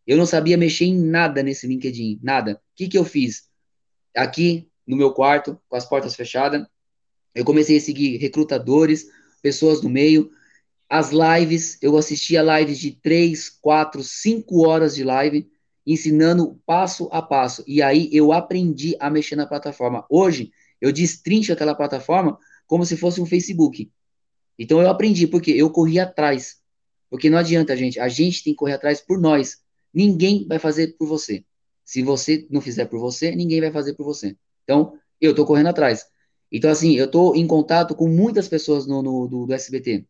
Eu 0.09 0.17
não 0.17 0.27
sabia 0.27 0.57
mexer 0.57 0.87
em 0.87 0.99
nada 0.99 1.43
nesse 1.43 1.69
LinkedIn, 1.69 2.19
nada. 2.21 2.55
O 2.55 2.59
que 2.75 2.89
que 2.89 2.99
eu 2.99 3.05
fiz? 3.05 3.49
aqui 4.19 4.69
no 4.87 4.97
meu 4.97 5.13
quarto, 5.13 5.59
com 5.69 5.77
as 5.77 5.87
portas 5.87 6.15
fechadas. 6.15 6.67
Eu 7.35 7.45
comecei 7.45 7.77
a 7.77 7.81
seguir 7.81 8.17
recrutadores, 8.17 9.07
pessoas 9.43 9.81
do 9.81 9.89
meio, 9.89 10.31
as 10.89 11.11
lives, 11.11 11.79
eu 11.83 11.97
assistia 11.97 12.43
lives 12.43 12.79
de 12.79 12.93
3, 12.93 13.51
4, 13.61 14.03
5 14.03 14.67
horas 14.67 14.95
de 14.95 15.05
live, 15.05 15.49
ensinando 15.87 16.61
passo 16.65 17.09
a 17.13 17.21
passo. 17.21 17.63
E 17.67 17.83
aí 17.83 18.09
eu 18.11 18.33
aprendi 18.33 18.97
a 18.99 19.11
mexer 19.11 19.37
na 19.37 19.47
plataforma. 19.47 20.05
Hoje, 20.09 20.51
eu 20.81 20.91
destrincho 20.91 21.53
aquela 21.53 21.75
plataforma 21.75 22.39
como 22.67 22.85
se 22.87 22.97
fosse 22.97 23.21
um 23.21 23.27
Facebook. 23.27 23.91
Então 24.59 24.81
eu 24.81 24.89
aprendi, 24.89 25.27
porque 25.27 25.51
eu 25.51 25.71
corri 25.71 26.01
atrás. 26.01 26.57
Porque 27.11 27.29
não 27.29 27.39
adianta, 27.39 27.77
gente. 27.77 28.01
A 28.01 28.09
gente 28.09 28.43
tem 28.43 28.55
que 28.55 28.59
correr 28.59 28.75
atrás 28.75 29.01
por 29.01 29.21
nós. 29.21 29.59
Ninguém 29.99 30.47
vai 30.47 30.61
fazer 30.61 30.95
por 30.97 31.09
você. 31.09 31.45
Se 31.85 32.05
você 32.05 32.47
não 32.49 32.61
fizer 32.61 32.85
por 32.85 33.01
você, 33.01 33.35
ninguém 33.35 33.61
vai 33.61 33.73
fazer 33.73 33.95
por 33.95 34.05
você. 34.05 34.37
Então, 34.63 34.97
eu 35.21 35.35
tô 35.35 35.45
correndo 35.45 35.71
atrás. 35.71 36.07
Então, 36.53 36.71
assim, 36.71 36.95
eu 36.95 37.11
tô 37.11 37.35
em 37.35 37.45
contato 37.49 37.97
com 37.97 38.07
muitas 38.07 38.47
pessoas 38.47 38.87
no, 38.87 39.03
no 39.03 39.27
do, 39.27 39.47
do, 39.47 39.53
SBT. 39.53 40.07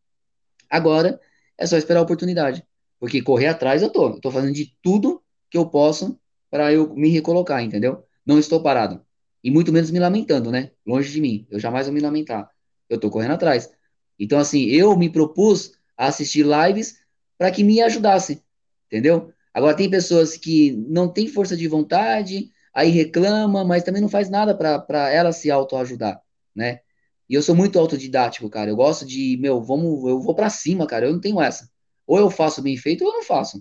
Agora, 0.68 1.18
é 1.56 1.66
só 1.66 1.78
esperar 1.78 2.00
a 2.00 2.02
oportunidade. 2.02 2.62
Porque 3.00 3.22
correr 3.22 3.46
atrás 3.46 3.80
eu. 3.80 3.90
Eu 3.94 4.20
tô 4.20 4.30
fazendo 4.30 4.52
de 4.52 4.76
tudo 4.82 5.22
que 5.50 5.56
eu 5.56 5.64
posso 5.70 6.20
para 6.50 6.70
eu 6.70 6.94
me 6.94 7.08
recolocar, 7.08 7.62
entendeu? 7.62 8.04
Não 8.26 8.38
estou 8.38 8.62
parado. 8.62 9.02
E 9.42 9.50
muito 9.50 9.72
menos 9.72 9.90
me 9.90 9.98
lamentando, 9.98 10.50
né? 10.50 10.70
Longe 10.86 11.10
de 11.10 11.18
mim. 11.18 11.46
Eu 11.50 11.58
jamais 11.58 11.86
vou 11.86 11.94
me 11.94 12.00
lamentar. 12.00 12.50
Eu 12.90 13.00
tô 13.00 13.08
correndo 13.08 13.32
atrás. 13.32 13.70
Então, 14.18 14.38
assim, 14.38 14.64
eu 14.64 14.94
me 14.98 15.08
propus 15.08 15.72
a 15.96 16.08
assistir 16.08 16.44
lives 16.44 16.98
para 17.38 17.50
que 17.50 17.64
me 17.64 17.80
ajudasse, 17.80 18.44
entendeu? 18.86 19.32
Agora, 19.58 19.76
tem 19.76 19.90
pessoas 19.90 20.36
que 20.36 20.70
não 20.88 21.12
têm 21.12 21.26
força 21.26 21.56
de 21.56 21.66
vontade, 21.66 22.48
aí 22.72 22.90
reclama, 22.90 23.64
mas 23.64 23.82
também 23.82 24.00
não 24.00 24.08
faz 24.08 24.30
nada 24.30 24.56
para 24.56 25.10
ela 25.10 25.32
se 25.32 25.50
autoajudar, 25.50 26.22
né? 26.54 26.78
E 27.28 27.34
eu 27.34 27.42
sou 27.42 27.56
muito 27.56 27.76
autodidático, 27.76 28.48
cara. 28.48 28.70
Eu 28.70 28.76
gosto 28.76 29.04
de, 29.04 29.36
meu, 29.40 29.60
vamos, 29.60 30.08
eu 30.08 30.20
vou 30.20 30.32
para 30.32 30.48
cima, 30.48 30.86
cara. 30.86 31.06
Eu 31.06 31.12
não 31.12 31.20
tenho 31.20 31.42
essa. 31.42 31.68
Ou 32.06 32.20
eu 32.20 32.30
faço 32.30 32.62
bem 32.62 32.76
feito 32.76 33.02
ou 33.02 33.10
eu 33.10 33.16
não 33.16 33.24
faço. 33.24 33.60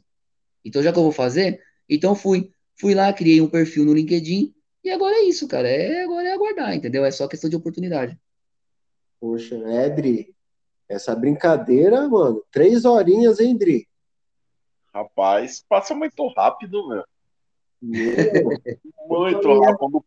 Então, 0.63 0.83
já 0.83 0.93
que 0.93 0.99
eu 0.99 1.03
vou 1.03 1.11
fazer, 1.11 1.59
então 1.89 2.13
fui. 2.13 2.51
Fui 2.79 2.93
lá, 2.93 3.11
criei 3.11 3.41
um 3.41 3.49
perfil 3.49 3.83
no 3.83 3.93
LinkedIn 3.95 4.53
e 4.83 4.91
agora 4.91 5.15
é 5.15 5.23
isso, 5.23 5.47
cara. 5.47 5.67
É, 5.67 6.03
agora 6.03 6.27
é 6.27 6.31
aguardar, 6.31 6.75
entendeu? 6.75 7.03
É 7.03 7.09
só 7.09 7.27
questão 7.27 7.49
de 7.49 7.55
oportunidade. 7.55 8.15
Poxa, 9.19 9.55
Edri, 9.83 10.35
essa 10.87 11.15
brincadeira, 11.15 12.07
mano, 12.07 12.43
três 12.51 12.85
horinhas, 12.85 13.39
hein, 13.39 13.57
Dri? 13.57 13.86
Rapaz, 14.97 15.63
passa 15.69 15.93
muito 15.93 16.27
rápido, 16.29 16.87
meu. 16.89 17.03
muito 19.07 19.59
rápido. 19.59 20.03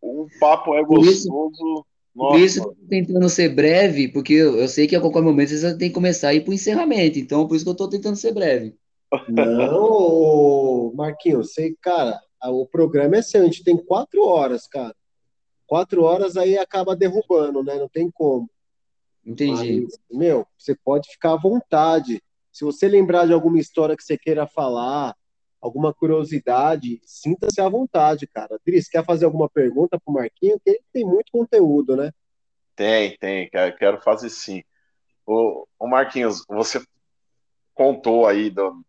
O 0.00 0.26
papo 0.40 0.74
é 0.74 0.82
gostoso. 0.82 1.84
Por 2.14 2.38
isso, 2.38 2.62
por 2.64 2.70
isso 2.70 2.76
tentando 2.88 3.28
ser 3.28 3.50
breve, 3.54 4.08
porque 4.08 4.32
eu, 4.32 4.66
sei 4.68 4.86
que 4.86 4.96
a 4.96 5.00
qualquer 5.00 5.20
momento 5.20 5.50
você 5.50 5.76
tem 5.76 5.88
que 5.88 5.94
começar 5.94 6.28
a 6.28 6.34
ir 6.34 6.40
para 6.42 6.50
o 6.50 6.54
encerramento. 6.54 7.18
Então, 7.18 7.46
por 7.46 7.54
isso 7.54 7.64
que 7.64 7.68
eu 7.68 7.72
estou 7.72 7.90
tentando 7.90 8.16
ser 8.16 8.32
breve. 8.32 8.74
Não, 9.28 10.92
Marquinhos, 10.94 11.52
sei, 11.52 11.76
cara, 11.82 12.18
o 12.42 12.66
programa 12.66 13.16
é 13.16 13.22
seu, 13.22 13.42
a 13.42 13.44
gente 13.44 13.62
tem 13.62 13.76
quatro 13.76 14.24
horas, 14.24 14.66
cara. 14.66 14.94
Quatro 15.66 16.04
horas 16.04 16.38
aí 16.38 16.56
acaba 16.56 16.96
derrubando, 16.96 17.62
né? 17.62 17.76
Não 17.78 17.88
tem 17.88 18.10
como. 18.10 18.48
Entendi. 19.24 19.82
Mas, 19.82 19.98
meu, 20.10 20.46
você 20.56 20.74
pode 20.74 21.10
ficar 21.10 21.32
à 21.34 21.36
vontade. 21.36 22.22
Se 22.52 22.64
você 22.64 22.86
lembrar 22.86 23.26
de 23.26 23.32
alguma 23.32 23.58
história 23.58 23.96
que 23.96 24.04
você 24.04 24.18
queira 24.18 24.46
falar, 24.46 25.16
alguma 25.60 25.94
curiosidade, 25.94 27.00
sinta-se 27.04 27.60
à 27.60 27.68
vontade, 27.68 28.26
cara. 28.26 28.60
Dris, 28.66 28.88
quer 28.88 29.04
fazer 29.04 29.24
alguma 29.24 29.48
pergunta 29.48 29.98
pro 29.98 30.12
Marquinho? 30.12 30.60
Que 30.60 30.70
ele 30.70 30.82
tem 30.92 31.04
muito 31.04 31.32
conteúdo, 31.32 31.96
né? 31.96 32.12
Tem, 32.76 33.16
tem. 33.16 33.48
Quero 33.48 34.00
fazer 34.02 34.28
sim. 34.28 34.62
O, 35.24 35.66
o 35.78 35.86
Marquinhos, 35.86 36.44
você 36.46 36.84
contou 37.72 38.26
aí 38.26 38.50
do, 38.50 38.84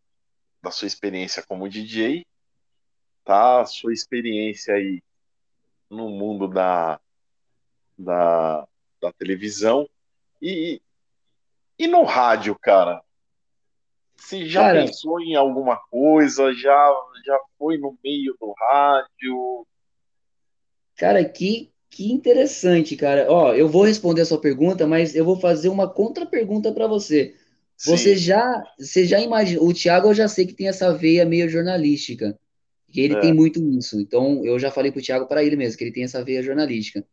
da 0.61 0.71
sua 0.71 0.87
experiência 0.87 1.43
como 1.47 1.69
DJ, 1.69 2.25
tá? 3.23 3.65
Sua 3.65 3.93
experiência 3.93 4.73
aí 4.73 5.01
no 5.89 6.09
mundo 6.09 6.47
da, 6.47 6.99
da, 7.97 8.67
da 8.99 9.13
televisão 9.13 9.87
e, 10.41 10.81
e 11.77 11.87
no 11.87 12.03
rádio, 12.03 12.57
cara? 12.59 13.01
Você 14.23 14.47
já 14.47 14.61
cara, 14.61 14.85
pensou 14.85 15.19
em 15.19 15.35
alguma 15.35 15.75
coisa? 15.75 16.53
Já, 16.53 16.95
já 17.25 17.37
foi 17.57 17.77
no 17.77 17.97
meio 18.01 18.33
do 18.39 18.53
rádio? 18.57 19.67
Cara, 20.95 21.25
que, 21.25 21.73
que 21.89 22.09
interessante, 22.09 22.95
cara. 22.95 23.27
Ó, 23.29 23.53
eu 23.53 23.67
vou 23.67 23.83
responder 23.83 24.21
a 24.21 24.25
sua 24.25 24.39
pergunta, 24.39 24.87
mas 24.87 25.13
eu 25.13 25.25
vou 25.25 25.37
fazer 25.37 25.67
uma 25.67 25.89
contra-pergunta 25.89 26.71
para 26.71 26.87
você. 26.87 27.35
Sim. 27.75 27.97
Você 27.97 28.15
já, 28.15 28.63
você 28.79 29.05
já 29.05 29.19
imagina? 29.19 29.61
O 29.61 29.73
Thiago 29.73 30.07
eu 30.07 30.13
já 30.13 30.29
sei 30.29 30.47
que 30.47 30.53
tem 30.53 30.69
essa 30.69 30.93
veia 30.93 31.25
meio 31.25 31.49
jornalística, 31.49 32.39
que 32.89 33.01
ele 33.01 33.15
é. 33.15 33.19
tem 33.19 33.33
muito 33.33 33.61
isso. 33.77 33.99
Então 33.99 34.43
eu 34.45 34.57
já 34.57 34.71
falei 34.71 34.89
pro 34.89 35.01
Thiago 35.01 35.27
para 35.27 35.43
ele 35.43 35.57
mesmo 35.57 35.77
que 35.77 35.83
ele 35.83 35.91
tem 35.91 36.05
essa 36.05 36.23
veia 36.23 36.41
jornalística. 36.41 37.05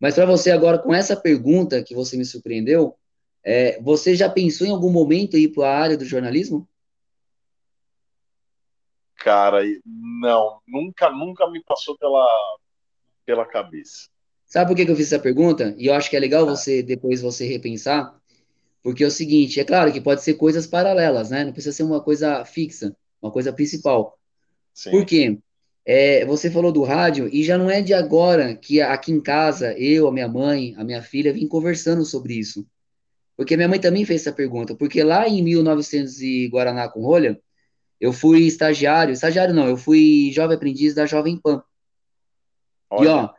Mas 0.00 0.14
para 0.14 0.24
você 0.24 0.50
agora, 0.50 0.78
com 0.78 0.94
essa 0.94 1.14
pergunta 1.14 1.82
que 1.82 1.94
você 1.94 2.16
me 2.16 2.24
surpreendeu, 2.24 2.96
é, 3.42 3.80
você 3.80 4.14
já 4.14 4.28
pensou 4.28 4.66
em 4.66 4.70
algum 4.70 4.90
momento 4.90 5.36
ir 5.36 5.48
para 5.48 5.68
a 5.68 5.78
área 5.78 5.96
do 5.96 6.04
jornalismo? 6.04 6.68
Cara, 9.16 9.60
não, 9.84 10.60
nunca, 10.66 11.10
nunca 11.10 11.50
me 11.50 11.62
passou 11.62 11.96
pela, 11.98 12.26
pela 13.24 13.44
cabeça. 13.44 14.08
Sabe 14.46 14.68
por 14.68 14.76
que, 14.76 14.84
que 14.84 14.90
eu 14.90 14.96
fiz 14.96 15.12
essa 15.12 15.22
pergunta? 15.22 15.74
E 15.78 15.86
eu 15.86 15.94
acho 15.94 16.10
que 16.10 16.16
é 16.16 16.20
legal 16.20 16.42
ah. 16.42 16.56
você 16.56 16.82
depois 16.82 17.20
você 17.20 17.46
repensar, 17.46 18.18
porque 18.82 19.04
é 19.04 19.06
o 19.06 19.10
seguinte, 19.10 19.60
é 19.60 19.64
claro 19.64 19.92
que 19.92 20.00
pode 20.00 20.22
ser 20.22 20.34
coisas 20.34 20.66
paralelas, 20.66 21.30
né? 21.30 21.44
Não 21.44 21.52
precisa 21.52 21.76
ser 21.76 21.82
uma 21.82 22.00
coisa 22.00 22.44
fixa, 22.44 22.96
uma 23.20 23.30
coisa 23.30 23.52
principal. 23.52 24.18
Sim. 24.72 24.90
Por 24.90 25.04
quê? 25.04 25.38
É, 25.84 26.24
você 26.24 26.50
falou 26.50 26.72
do 26.72 26.82
rádio 26.82 27.28
e 27.32 27.42
já 27.42 27.56
não 27.56 27.70
é 27.70 27.80
de 27.80 27.94
agora 27.94 28.54
que 28.54 28.80
aqui 28.80 29.12
em 29.12 29.20
casa, 29.20 29.72
eu, 29.78 30.08
a 30.08 30.12
minha 30.12 30.28
mãe, 30.28 30.74
a 30.76 30.84
minha 30.84 31.02
filha, 31.02 31.32
vim 31.32 31.46
conversando 31.46 32.04
sobre 32.04 32.34
isso. 32.34 32.66
Porque 33.40 33.56
minha 33.56 33.68
mãe 33.70 33.80
também 33.80 34.04
fez 34.04 34.20
essa 34.20 34.32
pergunta. 34.32 34.74
Porque 34.74 35.02
lá 35.02 35.26
em 35.26 35.42
1900 35.42 36.20
e 36.20 36.46
Guaraná 36.48 36.90
com 36.90 37.00
rolha, 37.00 37.40
eu 37.98 38.12
fui 38.12 38.42
estagiário, 38.42 39.14
estagiário 39.14 39.54
não, 39.54 39.66
eu 39.66 39.78
fui 39.78 40.30
jovem 40.30 40.58
aprendiz 40.58 40.92
da 40.92 41.06
Jovem 41.06 41.38
Pan. 41.38 41.62
Olha. 42.90 43.02
E 43.02 43.08
ó, 43.08 43.30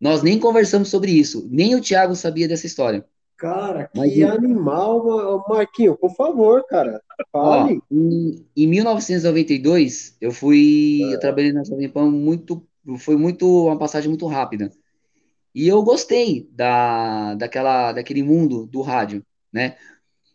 nós 0.00 0.22
nem 0.22 0.38
conversamos 0.38 0.88
sobre 0.88 1.10
isso, 1.10 1.46
nem 1.50 1.74
o 1.74 1.82
Thiago 1.82 2.16
sabia 2.16 2.48
dessa 2.48 2.64
história. 2.64 3.04
Cara, 3.36 3.88
que 3.88 3.98
Mas, 3.98 4.22
animal, 4.22 5.44
Marquinho, 5.46 5.98
por 5.98 6.14
favor, 6.14 6.64
cara. 6.66 7.02
Fale. 7.30 7.74
Ó, 7.74 7.94
em, 7.94 8.46
em 8.56 8.66
1992, 8.66 10.16
eu 10.18 10.32
fui. 10.32 11.00
É. 11.02 11.14
Eu 11.14 11.20
trabalhei 11.20 11.52
na 11.52 11.62
Jovem 11.62 11.90
Pan 11.90 12.10
muito. 12.10 12.66
Foi 13.00 13.18
muito. 13.18 13.66
Uma 13.66 13.78
passagem 13.78 14.08
muito 14.08 14.26
rápida. 14.26 14.72
E 15.54 15.68
eu 15.68 15.82
gostei 15.82 16.48
da, 16.52 17.34
daquela, 17.34 17.92
daquele 17.92 18.22
mundo 18.22 18.64
do 18.66 18.80
rádio, 18.80 19.22
né? 19.52 19.76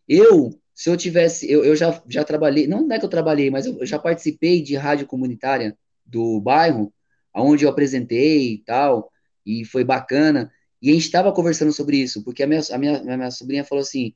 Eu, 0.08 0.52
se 0.74 0.90
eu 0.90 0.98
tivesse. 0.98 1.50
Eu, 1.52 1.64
eu 1.66 1.76
já, 1.76 2.02
já 2.08 2.24
trabalhei. 2.24 2.68
Não 2.68 2.92
é 2.92 3.00
que 3.00 3.06
eu 3.06 3.10
trabalhei, 3.10 3.50
mas 3.50 3.66
eu, 3.66 3.78
eu 3.80 3.86
já 3.86 4.00
participei 4.00 4.62
de 4.62 4.76
rádio 4.76 5.08
comunitária 5.08 5.78
do 6.06 6.40
bairro, 6.40 6.94
onde 7.36 7.66
eu 7.66 7.70
apresentei 7.70 8.54
e 8.54 8.58
tal. 8.64 9.12
E 9.46 9.66
foi 9.66 9.84
bacana. 9.84 10.52
E 10.82 10.90
a 10.90 10.94
gente 10.94 11.06
estava 11.06 11.32
conversando 11.34 11.74
sobre 11.74 11.98
isso, 11.98 12.24
porque 12.24 12.44
a 12.44 12.48
minha, 12.48 12.62
a 12.72 12.78
minha, 12.78 12.98
a 13.00 13.18
minha 13.18 13.32
sobrinha 13.32 13.64
falou 13.64 13.82
assim: 13.82 14.14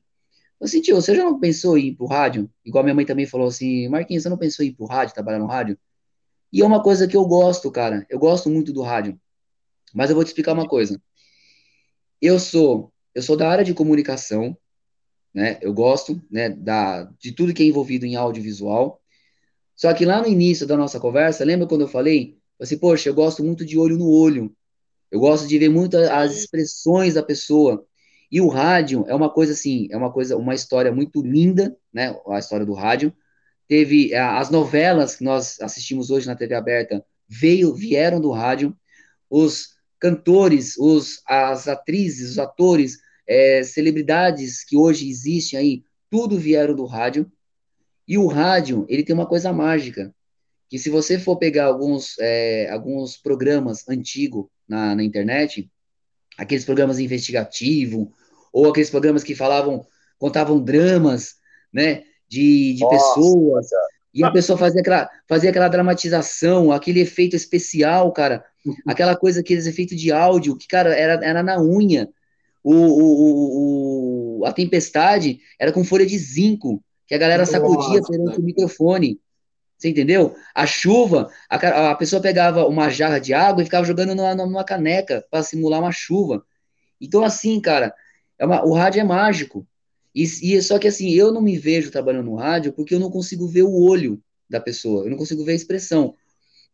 Assim, 0.62 0.80
tio, 0.80 0.94
você 0.94 1.14
já 1.14 1.24
não 1.24 1.40
pensou 1.40 1.76
em 1.76 1.88
ir 1.88 1.96
pro 1.96 2.06
rádio? 2.06 2.48
Igual 2.64 2.84
minha 2.84 2.94
mãe 2.94 3.04
também 3.04 3.26
falou 3.26 3.48
assim: 3.48 3.88
Marquinhos, 3.88 4.22
você 4.22 4.28
não 4.28 4.38
pensou 4.38 4.64
em 4.64 4.68
ir 4.68 4.72
pro 4.72 4.86
rádio, 4.86 5.14
trabalhar 5.14 5.40
no 5.40 5.46
rádio? 5.46 5.76
E 6.52 6.62
é 6.62 6.64
uma 6.64 6.82
coisa 6.82 7.08
que 7.08 7.16
eu 7.16 7.24
gosto, 7.24 7.70
cara. 7.70 8.06
Eu 8.08 8.18
gosto 8.18 8.48
muito 8.48 8.72
do 8.72 8.82
rádio. 8.82 9.18
Mas 9.92 10.10
eu 10.10 10.16
vou 10.16 10.24
te 10.24 10.28
explicar 10.28 10.52
uma 10.52 10.68
coisa. 10.68 11.00
Eu 12.20 12.38
sou, 12.38 12.92
eu 13.14 13.22
sou 13.22 13.36
da 13.36 13.48
área 13.50 13.64
de 13.64 13.74
comunicação, 13.74 14.56
né? 15.34 15.58
Eu 15.60 15.72
gosto, 15.72 16.20
né, 16.30 16.50
da, 16.50 17.04
de 17.18 17.32
tudo 17.32 17.54
que 17.54 17.62
é 17.62 17.66
envolvido 17.66 18.04
em 18.06 18.16
audiovisual. 18.16 19.00
Só 19.74 19.92
que 19.94 20.04
lá 20.04 20.20
no 20.20 20.28
início 20.28 20.66
da 20.66 20.76
nossa 20.76 21.00
conversa, 21.00 21.44
lembra 21.44 21.66
quando 21.66 21.82
eu 21.82 21.88
falei? 21.88 22.38
Assim, 22.60 22.78
poxa, 22.78 23.08
eu 23.08 23.14
gosto 23.14 23.42
muito 23.42 23.64
de 23.64 23.78
olho 23.78 23.98
no 23.98 24.08
olho. 24.08 24.54
Eu 25.10 25.20
gosto 25.20 25.46
de 25.46 25.58
ver 25.58 25.68
muito 25.68 25.96
as 25.96 26.36
expressões 26.36 27.14
da 27.14 27.22
pessoa. 27.22 27.84
E 28.30 28.40
o 28.40 28.48
rádio 28.48 29.04
é 29.08 29.14
uma 29.14 29.28
coisa 29.28 29.52
assim, 29.52 29.88
é 29.90 29.96
uma 29.96 30.10
coisa, 30.10 30.36
uma 30.36 30.54
história 30.54 30.90
muito 30.92 31.20
linda, 31.20 31.76
né? 31.92 32.16
A 32.28 32.38
história 32.38 32.64
do 32.64 32.72
rádio. 32.72 33.12
Teve 33.68 34.14
as 34.14 34.50
novelas 34.50 35.16
que 35.16 35.24
nós 35.24 35.60
assistimos 35.60 36.10
hoje 36.10 36.26
na 36.26 36.36
TV 36.36 36.54
aberta 36.54 37.04
veio, 37.28 37.74
vieram 37.74 38.20
do 38.20 38.30
rádio. 38.30 38.76
Os 39.28 39.70
cantores, 39.98 40.76
os, 40.78 41.22
as 41.26 41.68
atrizes, 41.68 42.32
os 42.32 42.38
atores, 42.38 42.98
é, 43.26 43.62
celebridades 43.62 44.64
que 44.64 44.76
hoje 44.76 45.08
existem 45.08 45.58
aí, 45.58 45.84
tudo 46.10 46.38
vieram 46.38 46.74
do 46.74 46.84
rádio. 46.84 47.30
E 48.06 48.18
o 48.18 48.26
rádio, 48.26 48.84
ele 48.88 49.02
tem 49.02 49.14
uma 49.14 49.26
coisa 49.26 49.52
mágica, 49.52 50.14
que 50.68 50.78
se 50.78 50.90
você 50.90 51.18
for 51.18 51.36
pegar 51.36 51.66
alguns, 51.66 52.16
é, 52.18 52.68
alguns 52.70 53.16
programas 53.16 53.88
antigos, 53.88 54.46
na, 54.68 54.94
na 54.94 55.04
internet, 55.04 55.70
aqueles 56.38 56.64
programas 56.64 56.98
investigativos, 56.98 58.08
ou 58.52 58.70
aqueles 58.70 58.90
programas 58.90 59.22
que 59.22 59.34
falavam, 59.34 59.86
contavam 60.18 60.62
dramas, 60.62 61.36
né, 61.72 62.04
de, 62.28 62.74
de 62.74 62.80
Nossa, 62.80 62.96
pessoas, 62.96 63.68
cara. 63.68 63.86
e 64.14 64.24
a 64.24 64.30
pessoa 64.30 64.58
fazia 64.58 64.80
aquela, 64.80 65.10
fazia 65.28 65.50
aquela 65.50 65.68
dramatização, 65.68 66.72
aquele 66.72 67.00
efeito 67.00 67.36
especial, 67.36 68.10
cara, 68.12 68.44
aquela 68.86 69.16
coisa, 69.16 69.40
aqueles 69.40 69.66
efeitos 69.66 70.00
de 70.00 70.10
áudio, 70.10 70.56
que, 70.56 70.66
cara, 70.66 70.94
era, 70.94 71.22
era 71.24 71.42
na 71.42 71.60
unha. 71.60 72.08
O, 72.64 72.74
o, 72.74 74.38
o, 74.40 74.44
a 74.46 74.52
tempestade 74.52 75.40
era 75.58 75.72
com 75.72 75.84
folha 75.84 76.06
de 76.06 76.16
zinco, 76.16 76.82
que 77.06 77.14
a 77.14 77.18
galera 77.18 77.44
sacudia 77.44 78.00
Nossa. 78.00 78.12
perante 78.12 78.38
o 78.38 78.42
microfone. 78.42 79.20
Você 79.76 79.88
entendeu? 79.88 80.34
A 80.54 80.64
chuva, 80.64 81.28
a, 81.50 81.90
a 81.90 81.94
pessoa 81.96 82.22
pegava 82.22 82.66
uma 82.68 82.88
jarra 82.88 83.18
de 83.18 83.34
água 83.34 83.62
e 83.62 83.64
ficava 83.64 83.84
jogando 83.84 84.14
numa, 84.14 84.34
numa 84.34 84.64
caneca 84.64 85.26
para 85.28 85.42
simular 85.42 85.80
uma 85.80 85.90
chuva. 85.90 86.44
Então, 87.00 87.24
assim, 87.24 87.60
cara, 87.60 87.92
é 88.38 88.46
uma- 88.46 88.64
o 88.64 88.72
rádio 88.74 89.00
é 89.00 89.04
mágico. 89.04 89.66
E, 90.14 90.22
e 90.22 90.62
só 90.62 90.78
que 90.78 90.86
assim, 90.86 91.10
eu 91.10 91.32
não 91.32 91.42
me 91.42 91.58
vejo 91.58 91.90
trabalhando 91.90 92.26
no 92.26 92.36
rádio 92.36 92.72
porque 92.72 92.94
eu 92.94 93.00
não 93.00 93.10
consigo 93.10 93.48
ver 93.48 93.62
o 93.62 93.74
olho 93.74 94.22
da 94.48 94.60
pessoa, 94.60 95.04
eu 95.04 95.10
não 95.10 95.16
consigo 95.16 95.44
ver 95.44 95.52
a 95.52 95.56
expressão. 95.56 96.14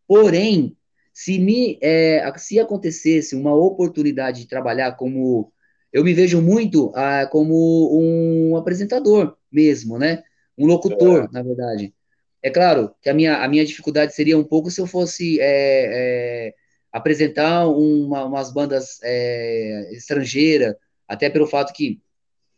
Porém, 0.06 0.76
se 1.12 1.38
me 1.38 1.78
é, 1.80 2.30
se 2.36 2.60
acontecesse 2.60 3.34
uma 3.34 3.54
oportunidade 3.54 4.40
de 4.40 4.48
trabalhar 4.48 4.92
como 4.96 5.52
eu 5.92 6.04
me 6.04 6.12
vejo 6.12 6.40
muito 6.42 6.92
ah, 6.94 7.26
como 7.30 7.90
um 7.92 8.56
apresentador 8.56 9.36
mesmo, 9.50 9.98
né? 9.98 10.22
Um 10.56 10.66
locutor, 10.66 11.30
na 11.32 11.42
verdade. 11.42 11.94
É 12.42 12.50
claro 12.50 12.94
que 13.02 13.08
a 13.08 13.14
minha, 13.14 13.42
a 13.42 13.48
minha 13.48 13.64
dificuldade 13.64 14.14
seria 14.14 14.38
um 14.38 14.44
pouco 14.44 14.70
se 14.70 14.80
eu 14.80 14.86
fosse 14.86 15.40
é, 15.40 16.48
é, 16.48 16.54
apresentar 16.92 17.66
uma, 17.66 18.24
umas 18.24 18.52
bandas 18.52 18.98
é, 19.02 19.90
estrangeiras, 19.92 20.74
até 21.06 21.28
pelo 21.30 21.46
fato 21.46 21.72
que 21.72 22.00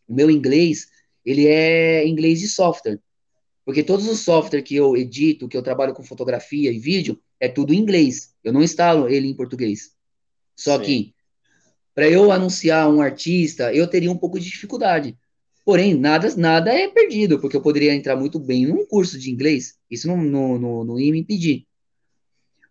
o 0.08 0.14
meu 0.14 0.30
inglês, 0.30 0.88
ele 1.24 1.46
é 1.46 2.06
inglês 2.06 2.40
de 2.40 2.48
software. 2.48 3.00
Porque 3.64 3.82
todos 3.82 4.08
os 4.08 4.20
softwares 4.20 4.66
que 4.66 4.74
eu 4.74 4.96
edito, 4.96 5.48
que 5.48 5.56
eu 5.56 5.62
trabalho 5.62 5.94
com 5.94 6.02
fotografia 6.02 6.72
e 6.72 6.78
vídeo, 6.78 7.20
é 7.38 7.48
tudo 7.48 7.72
em 7.72 7.78
inglês. 7.78 8.34
Eu 8.42 8.52
não 8.52 8.62
instalo 8.62 9.08
ele 9.08 9.28
em 9.28 9.34
português. 9.34 9.92
Só 10.56 10.78
Sim. 10.78 10.84
que, 10.84 11.14
para 11.94 12.08
eu 12.08 12.30
anunciar 12.30 12.88
um 12.88 13.00
artista, 13.00 13.72
eu 13.74 13.86
teria 13.86 14.10
um 14.10 14.16
pouco 14.16 14.38
de 14.38 14.46
dificuldade. 14.46 15.16
Porém, 15.64 15.94
nada, 15.94 16.34
nada 16.36 16.72
é 16.72 16.88
perdido, 16.88 17.38
porque 17.38 17.56
eu 17.56 17.62
poderia 17.62 17.94
entrar 17.94 18.16
muito 18.16 18.38
bem 18.38 18.66
num 18.66 18.86
curso 18.86 19.18
de 19.18 19.30
inglês. 19.30 19.78
Isso 19.90 20.08
não, 20.08 20.16
não, 20.16 20.58
não, 20.58 20.84
não 20.84 21.00
ia 21.00 21.12
me 21.12 21.20
impedir. 21.20 21.66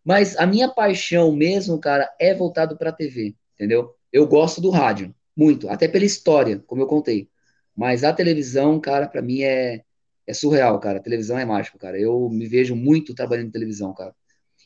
Mas 0.03 0.35
a 0.37 0.45
minha 0.45 0.69
paixão 0.69 1.31
mesmo, 1.31 1.79
cara, 1.79 2.09
é 2.19 2.33
voltado 2.33 2.77
para 2.77 2.89
a 2.89 2.93
TV, 2.93 3.35
entendeu? 3.55 3.93
Eu 4.11 4.27
gosto 4.27 4.59
do 4.59 4.69
rádio, 4.69 5.13
muito, 5.35 5.69
até 5.69 5.87
pela 5.87 6.05
história, 6.05 6.63
como 6.65 6.81
eu 6.81 6.87
contei. 6.87 7.29
Mas 7.75 8.03
a 8.03 8.11
televisão, 8.11 8.79
cara, 8.79 9.07
para 9.07 9.21
mim 9.21 9.41
é, 9.41 9.83
é 10.25 10.33
surreal, 10.33 10.79
cara. 10.79 10.99
A 10.99 11.01
televisão 11.01 11.37
é 11.37 11.45
mágico, 11.45 11.77
cara. 11.77 11.99
Eu 11.99 12.29
me 12.29 12.47
vejo 12.47 12.75
muito 12.75 13.13
trabalhando 13.13 13.47
em 13.47 13.51
televisão, 13.51 13.93
cara. 13.93 14.15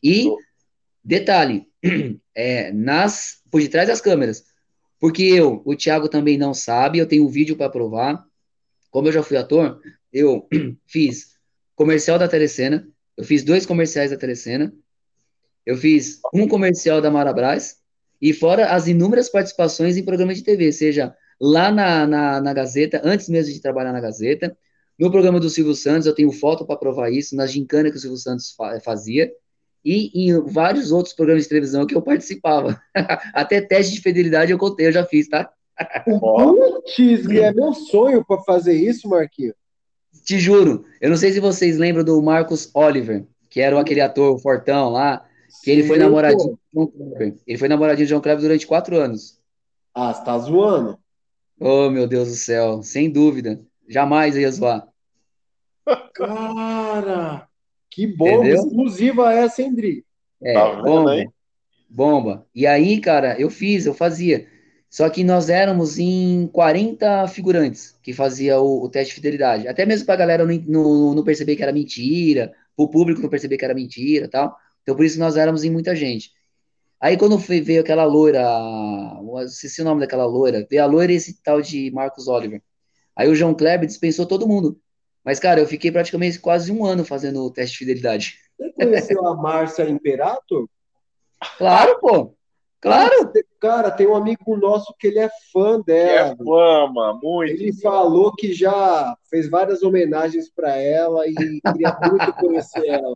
E. 0.02 0.30
detalhe, 1.04 1.68
é, 2.36 2.72
nas, 2.72 3.42
por 3.52 3.62
detrás 3.62 3.88
das 3.88 4.02
câmeras, 4.02 4.44
porque 5.00 5.24
eu, 5.24 5.62
o 5.66 5.76
Thiago 5.76 6.08
também 6.08 6.38
não 6.38 6.54
sabe, 6.54 7.00
eu 7.00 7.08
tenho 7.08 7.26
um 7.26 7.30
vídeo 7.30 7.58
para 7.58 7.70
provar. 7.70 8.24
Como 8.90 9.08
eu 9.08 9.12
já 9.12 9.24
fui 9.24 9.36
ator, 9.36 9.82
eu 10.12 10.48
fiz 10.88 11.34
comercial 11.76 12.18
da 12.18 12.28
Telecena, 12.28 12.88
eu 13.18 13.24
fiz 13.24 13.44
dois 13.44 13.66
comerciais 13.66 14.12
da 14.12 14.18
Telecena, 14.18 14.74
eu 15.66 15.76
fiz 15.76 16.20
um 16.34 16.48
comercial 16.48 17.02
da 17.02 17.12
Marabras, 17.12 17.78
e 18.22 18.32
fora 18.32 18.68
as 18.68 18.88
inúmeras 18.88 19.30
participações 19.30 19.98
em 19.98 20.06
programas 20.06 20.38
de 20.38 20.44
TV, 20.44 20.72
seja 20.72 21.14
lá 21.40 21.70
na, 21.70 22.08
na, 22.08 22.42
na 22.42 22.54
Gazeta, 22.54 23.02
antes 23.04 23.28
mesmo 23.28 23.54
de 23.54 23.62
trabalhar 23.62 23.92
na 23.92 24.00
Gazeta, 24.00 24.58
no 24.98 25.12
programa 25.12 25.40
do 25.40 25.50
Silvio 25.50 25.76
Santos, 25.76 26.08
eu 26.08 26.16
tenho 26.16 26.32
foto 26.32 26.66
para 26.66 26.78
provar 26.78 27.12
isso, 27.12 27.36
nas 27.36 27.52
gincanas 27.52 27.92
que 27.92 27.98
o 27.98 28.00
Silvio 28.00 28.18
Santos 28.18 28.52
fa- 28.52 28.80
fazia, 28.80 29.30
e 29.84 30.28
em 30.28 30.40
vários 30.42 30.92
outros 30.92 31.14
programas 31.14 31.44
de 31.44 31.50
televisão 31.50 31.86
que 31.86 31.96
eu 31.96 32.02
participava. 32.02 32.82
Até 33.34 33.62
teste 33.62 33.94
de 33.94 34.02
fidelidade 34.02 34.52
eu 34.52 34.58
contei, 34.58 34.88
eu 34.88 34.92
já 34.92 35.06
fiz, 35.06 35.28
tá? 35.28 35.50
Putz, 36.06 37.26
é 37.30 37.52
meu 37.54 37.74
sonho 37.74 38.24
para 38.26 38.42
fazer 38.44 38.74
isso, 38.74 39.10
Marquinhos. 39.10 39.56
Te 40.24 40.40
juro, 40.40 40.86
eu 41.02 41.10
não 41.10 41.18
sei 41.18 41.34
se 41.34 41.40
vocês 41.40 41.78
lembram 41.78 42.04
do 42.04 42.22
Marcos 42.22 42.70
Oliver, 42.74 43.26
que 43.50 43.60
era 43.60 43.80
aquele 43.80 44.00
ator 44.00 44.40
fortão 44.40 44.90
lá, 44.90 45.26
que 45.64 45.72
ele 45.72 45.84
foi 45.84 45.98
namoradinho 45.98 46.52
pô. 46.52 46.56
de 46.56 46.62
João 46.74 46.88
Kleber. 46.88 47.36
Ele 47.46 47.58
foi 47.58 47.68
namoradinho 47.68 48.06
de 48.06 48.10
João 48.10 48.22
Kleber 48.22 48.42
durante 48.42 48.68
quatro 48.68 48.96
anos. 48.96 49.40
Ah, 49.94 50.14
você 50.14 50.24
tá 50.24 50.38
zoando? 50.38 50.98
Oh, 51.60 51.90
meu 51.90 52.08
Deus 52.08 52.30
do 52.30 52.36
céu, 52.36 52.82
sem 52.82 53.12
dúvida. 53.12 53.60
Jamais 53.88 54.36
ia 54.36 54.52
zoar. 54.52 54.88
Cara, 56.14 57.48
que 57.94 58.08
bomba 58.08 58.54
Entendeu? 58.54 58.56
exclusiva 58.56 59.34
essa, 59.34 59.62
hein, 59.62 59.74
Dri? 59.76 60.06
É, 60.44 60.72
Tá 60.82 60.82
bomba, 60.84 61.12
aí? 61.12 61.30
bomba. 61.90 62.48
E 62.56 62.68
aí, 62.68 63.02
cara, 63.02 63.40
eu 63.40 63.50
fiz, 63.50 63.86
eu 63.86 63.94
fazia. 63.94 64.48
Só 64.90 65.10
que 65.10 65.24
nós 65.24 65.50
éramos 65.50 66.00
em 66.00 66.48
40 66.50 67.28
figurantes 67.28 67.98
que 68.04 68.14
fazia 68.14 68.60
o, 68.62 68.84
o 68.86 68.90
teste 68.90 69.12
de 69.12 69.16
fidelidade. 69.18 69.68
Até 69.68 69.86
mesmo 69.86 70.06
pra 70.06 70.16
galera 70.18 70.46
não, 70.46 70.56
não, 70.68 71.16
não 71.16 71.24
perceber 71.24 71.56
que 71.56 71.64
era 71.64 71.74
mentira, 71.74 72.54
pro 72.76 72.90
público 72.90 73.22
não 73.22 73.30
perceber 73.30 73.58
que 73.58 73.66
era 73.66 73.74
mentira 73.76 74.26
e 74.26 74.30
tal. 74.30 74.56
Então, 74.84 74.96
por 74.96 75.06
isso 75.06 75.20
nós 75.20 75.38
éramos 75.38 75.64
em 75.64 75.72
muita 75.72 75.96
gente. 75.96 76.32
Aí, 77.02 77.18
quando 77.18 77.40
foi- 77.40 77.62
veio 77.62 77.82
aquela 77.82 78.06
loira, 78.06 78.42
esqueci 79.46 79.82
o 79.82 79.86
nome 79.86 80.02
daquela 80.02 80.26
loira, 80.26 80.66
veio 80.70 80.84
a 80.84 80.86
loira 80.86 81.12
e 81.12 81.16
esse 81.16 81.42
tal 81.44 81.62
de 81.62 81.92
Marcos 81.92 82.28
Oliver. 82.28 82.62
Aí 83.18 83.30
o 83.30 83.36
João 83.36 83.56
Kleber 83.56 83.88
dispensou 83.88 84.28
todo 84.28 84.48
mundo. 84.48 84.82
Mas, 85.24 85.40
cara, 85.40 85.60
eu 85.60 85.68
fiquei 85.68 85.92
praticamente 85.92 86.40
quase 86.40 86.72
um 86.72 86.86
ano 86.86 87.06
fazendo 87.06 87.44
o 87.44 87.52
teste 87.52 87.74
de 87.74 87.80
fidelidade. 87.80 88.38
Você 88.58 88.72
conheceu 88.74 89.26
a 89.28 89.36
Márcia 89.36 89.90
Imperator? 89.90 90.68
Claro, 91.58 92.00
pô. 92.00 92.36
Claro. 92.82 93.32
Cara, 93.62 93.90
tem 93.90 94.06
um 94.06 94.16
amigo 94.16 94.58
nosso 94.58 94.94
que 95.00 95.08
ele 95.08 95.20
é 95.20 95.30
fã 95.54 95.82
Que 95.82 95.92
é 95.92 96.36
dela. 96.36 96.36
fama, 96.36 97.18
muito. 97.24 97.54
Ele 97.54 97.72
falou 97.74 98.36
que 98.36 98.54
já 98.54 99.18
fez 99.30 99.50
várias 99.50 99.82
homenagens 99.84 100.50
para 100.50 100.76
ela 100.76 101.26
e 101.26 101.34
queria 101.34 101.98
muito 102.10 102.34
conhecer 102.34 102.86
ela. 102.86 103.16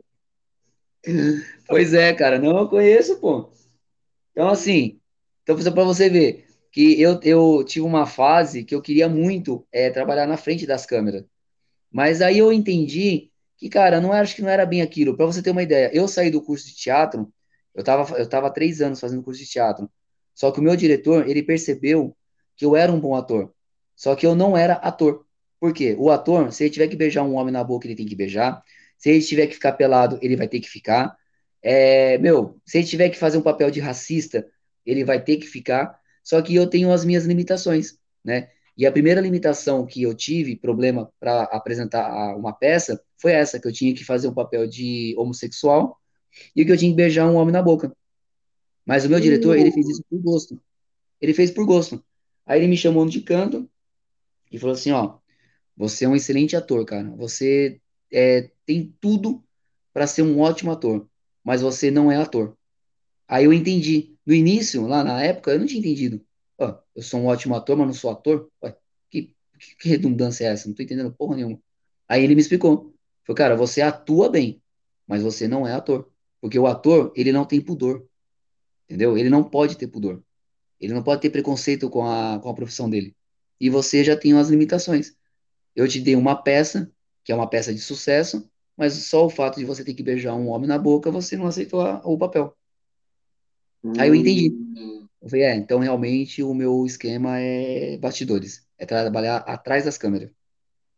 Pois 1.67 1.93
é, 1.93 2.13
cara, 2.13 2.39
não 2.39 2.57
eu 2.57 2.69
conheço, 2.69 3.19
pô. 3.19 3.49
Então, 4.31 4.47
assim, 4.47 4.99
então 5.43 5.57
para 5.73 5.83
você 5.83 6.09
ver 6.09 6.45
que 6.71 6.99
eu, 7.01 7.19
eu 7.23 7.63
tive 7.65 7.85
uma 7.85 8.05
fase 8.05 8.63
que 8.63 8.73
eu 8.73 8.81
queria 8.81 9.09
muito 9.09 9.65
é, 9.71 9.89
trabalhar 9.89 10.27
na 10.27 10.37
frente 10.37 10.65
das 10.65 10.85
câmeras. 10.85 11.25
Mas 11.97 12.21
aí 12.21 12.37
eu 12.37 12.53
entendi 12.53 13.31
que, 13.57 13.67
cara, 13.67 13.99
não 13.99 14.13
era, 14.13 14.21
acho 14.21 14.35
que 14.35 14.43
não 14.43 14.49
era 14.49 14.67
bem 14.67 14.83
aquilo. 14.83 15.17
Para 15.17 15.25
você 15.25 15.41
ter 15.41 15.49
uma 15.49 15.63
ideia, 15.63 15.89
eu 15.91 16.07
saí 16.07 16.29
do 16.29 16.39
curso 16.39 16.67
de 16.67 16.75
teatro, 16.75 17.33
eu 17.73 17.83
tava, 17.83 18.15
eu 18.19 18.29
tava 18.29 18.51
três 18.51 18.81
anos 18.81 18.99
fazendo 18.99 19.23
curso 19.23 19.41
de 19.41 19.49
teatro. 19.49 19.89
Só 20.35 20.51
que 20.51 20.59
o 20.59 20.63
meu 20.63 20.75
diretor, 20.75 21.27
ele 21.27 21.41
percebeu 21.41 22.15
que 22.55 22.63
eu 22.63 22.75
era 22.75 22.91
um 22.91 22.99
bom 22.99 23.15
ator. 23.15 23.51
Só 23.95 24.15
que 24.15 24.27
eu 24.27 24.35
não 24.35 24.55
era 24.55 24.73
ator. 24.75 25.25
Por 25.59 25.73
quê? 25.73 25.95
O 25.97 26.11
ator, 26.11 26.53
se 26.53 26.65
ele 26.65 26.69
tiver 26.69 26.87
que 26.87 26.95
beijar 26.95 27.23
um 27.23 27.33
homem 27.33 27.51
na 27.51 27.63
boca, 27.63 27.87
ele 27.87 27.95
tem 27.95 28.05
que 28.05 28.15
beijar. 28.15 28.61
Se 28.95 29.09
ele 29.09 29.23
tiver 29.23 29.47
que 29.47 29.55
ficar 29.55 29.73
pelado, 29.73 30.19
ele 30.21 30.35
vai 30.35 30.47
ter 30.47 30.59
que 30.59 30.69
ficar. 30.69 31.17
É, 31.63 32.19
meu, 32.19 32.61
se 32.63 32.77
ele 32.77 32.85
tiver 32.85 33.09
que 33.09 33.17
fazer 33.17 33.39
um 33.39 33.41
papel 33.41 33.71
de 33.71 33.79
racista, 33.79 34.47
ele 34.85 35.03
vai 35.03 35.19
ter 35.19 35.37
que 35.37 35.47
ficar. 35.47 35.99
Só 36.23 36.39
que 36.43 36.53
eu 36.53 36.67
tenho 36.67 36.91
as 36.91 37.03
minhas 37.03 37.25
limitações, 37.25 37.97
né? 38.23 38.49
E 38.77 38.85
a 38.85 38.91
primeira 38.91 39.19
limitação 39.19 39.85
que 39.85 40.03
eu 40.03 40.13
tive, 40.13 40.55
problema 40.55 41.11
para 41.19 41.43
apresentar 41.43 42.35
uma 42.35 42.53
peça, 42.53 43.01
foi 43.17 43.31
essa, 43.31 43.59
que 43.59 43.67
eu 43.67 43.73
tinha 43.73 43.93
que 43.93 44.05
fazer 44.05 44.27
um 44.27 44.33
papel 44.33 44.67
de 44.67 45.15
homossexual 45.17 45.99
e 46.55 46.63
que 46.63 46.71
eu 46.71 46.77
tinha 46.77 46.91
que 46.91 46.95
beijar 46.95 47.27
um 47.27 47.35
homem 47.35 47.51
na 47.51 47.61
boca. 47.61 47.91
Mas 48.85 49.03
o 49.03 49.09
meu 49.09 49.19
diretor, 49.19 49.57
ele 49.57 49.71
fez 49.71 49.89
isso 49.89 50.03
por 50.07 50.21
gosto. 50.21 50.61
Ele 51.19 51.33
fez 51.33 51.49
por 51.49 51.65
gosto. 51.65 52.03
Aí 52.45 52.59
ele 52.59 52.67
me 52.67 52.77
chamou 52.77 53.05
de 53.07 53.21
canto 53.21 53.67
e 54.51 54.59
falou 54.59 54.75
assim, 54.75 54.91
ó, 54.91 55.17
você 55.75 56.05
é 56.05 56.07
um 56.07 56.15
excelente 56.15 56.55
ator, 56.55 56.85
cara. 56.85 57.09
Você 57.17 57.81
é, 58.11 58.51
tem 58.65 58.95
tudo 59.01 59.43
para 59.91 60.05
ser 60.05 60.21
um 60.21 60.39
ótimo 60.39 60.71
ator, 60.71 61.09
mas 61.43 61.61
você 61.61 61.89
não 61.89 62.11
é 62.11 62.17
ator. 62.17 62.55
Aí 63.27 63.45
eu 63.45 63.51
entendi. 63.51 64.15
No 64.25 64.33
início, 64.33 64.85
lá 64.85 65.03
na 65.03 65.23
época, 65.23 65.51
eu 65.51 65.59
não 65.59 65.65
tinha 65.65 65.79
entendido. 65.79 66.21
Eu 66.97 67.03
sou 67.03 67.19
um 67.19 67.27
ótimo 67.27 67.53
ator, 67.53 67.77
mas 67.77 67.85
não 67.85 67.93
sou 67.93 68.09
ator? 68.09 68.49
Ué, 68.63 68.75
que, 69.11 69.31
que, 69.79 69.87
redundância 69.87 70.45
é 70.45 70.47
essa? 70.47 70.67
Não 70.67 70.73
tô 70.73 70.81
entendendo 70.81 71.13
porra 71.13 71.35
nenhuma. 71.35 71.59
Aí 72.09 72.23
ele 72.23 72.33
me 72.33 72.41
explicou. 72.41 72.91
Falei, 73.23 73.37
cara, 73.37 73.55
você 73.55 73.81
atua 73.81 74.29
bem, 74.29 74.59
mas 75.05 75.21
você 75.21 75.47
não 75.47 75.67
é 75.67 75.73
ator. 75.73 76.09
Porque 76.41 76.57
o 76.57 76.65
ator, 76.65 77.13
ele 77.15 77.31
não 77.31 77.45
tem 77.45 77.61
pudor. 77.61 78.03
Entendeu? 78.85 79.15
Ele 79.15 79.29
não 79.29 79.43
pode 79.43 79.77
ter 79.77 79.85
pudor. 79.85 80.23
Ele 80.81 80.91
não 80.91 81.03
pode 81.03 81.21
ter 81.21 81.29
preconceito 81.29 81.87
com 81.87 82.03
a, 82.03 82.39
com 82.39 82.49
a 82.49 82.53
profissão 82.55 82.89
dele. 82.89 83.15
E 83.61 83.69
você 83.69 84.03
já 84.03 84.17
tem 84.17 84.33
as 84.33 84.49
limitações. 84.49 85.15
Eu 85.75 85.87
te 85.87 86.01
dei 86.01 86.15
uma 86.15 86.35
peça, 86.35 86.91
que 87.23 87.31
é 87.31 87.35
uma 87.35 87.47
peça 87.47 87.71
de 87.71 87.79
sucesso, 87.79 88.49
mas 88.75 88.93
só 88.93 89.23
o 89.23 89.29
fato 89.29 89.59
de 89.59 89.65
você 89.65 89.83
ter 89.83 89.93
que 89.93 90.01
beijar 90.01 90.33
um 90.33 90.47
homem 90.47 90.67
na 90.67 90.79
boca, 90.79 91.11
você 91.11 91.37
não 91.37 91.45
aceitou 91.45 91.81
a- 91.81 92.01
o 92.03 92.17
papel. 92.17 92.57
Aí 93.99 94.09
eu 94.09 94.15
entendi. 94.15 94.49
Eu 95.21 95.29
falei, 95.29 95.45
é, 95.45 95.55
então 95.55 95.79
realmente 95.79 96.43
o 96.43 96.53
meu 96.53 96.85
esquema 96.85 97.39
é 97.39 97.97
bastidores, 97.97 98.65
é 98.77 98.85
trabalhar 98.85 99.37
atrás 99.37 99.85
das 99.85 99.97
câmeras. 99.97 100.29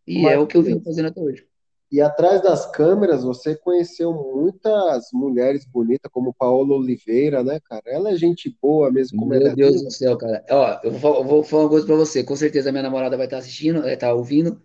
E 0.06 0.28
é 0.28 0.38
o 0.38 0.48
que 0.48 0.58
eu 0.58 0.64
venho 0.64 0.82
fazendo 0.82 1.08
até 1.08 1.22
hoje. 1.22 1.48
E 1.92 2.00
atrás 2.02 2.42
das 2.42 2.68
câmeras, 2.72 3.24
você 3.24 3.56
conheceu 3.56 4.14
muitas 4.14 5.08
mulheres 5.12 5.66
bonitas, 5.66 6.12
como 6.12 6.34
Paola 6.34 6.76
Oliveira, 6.76 7.44
né, 7.44 7.60
cara? 7.62 7.82
Ela 7.88 8.12
é 8.12 8.16
gente 8.16 8.56
boa 8.62 8.92
mesmo, 8.92 9.18
como 9.20 9.32
Meu 9.32 9.42
ela 9.42 9.52
é 9.52 9.56
Deus 9.56 9.74
linda. 9.74 9.86
do 9.86 9.92
céu, 9.92 10.18
cara. 10.18 10.46
Ó, 10.52 10.80
eu 10.84 10.92
vou, 10.92 11.16
eu 11.16 11.24
vou 11.24 11.44
falar 11.44 11.64
uma 11.64 11.70
coisa 11.70 11.88
pra 11.88 11.96
você. 11.96 12.24
Com 12.24 12.36
certeza 12.36 12.72
minha 12.72 12.84
namorada 12.84 13.18
vai 13.18 13.26
estar 13.26 13.40
assistindo, 13.40 13.82
vai 13.82 13.96
estar 13.96 14.14
ouvindo, 14.14 14.62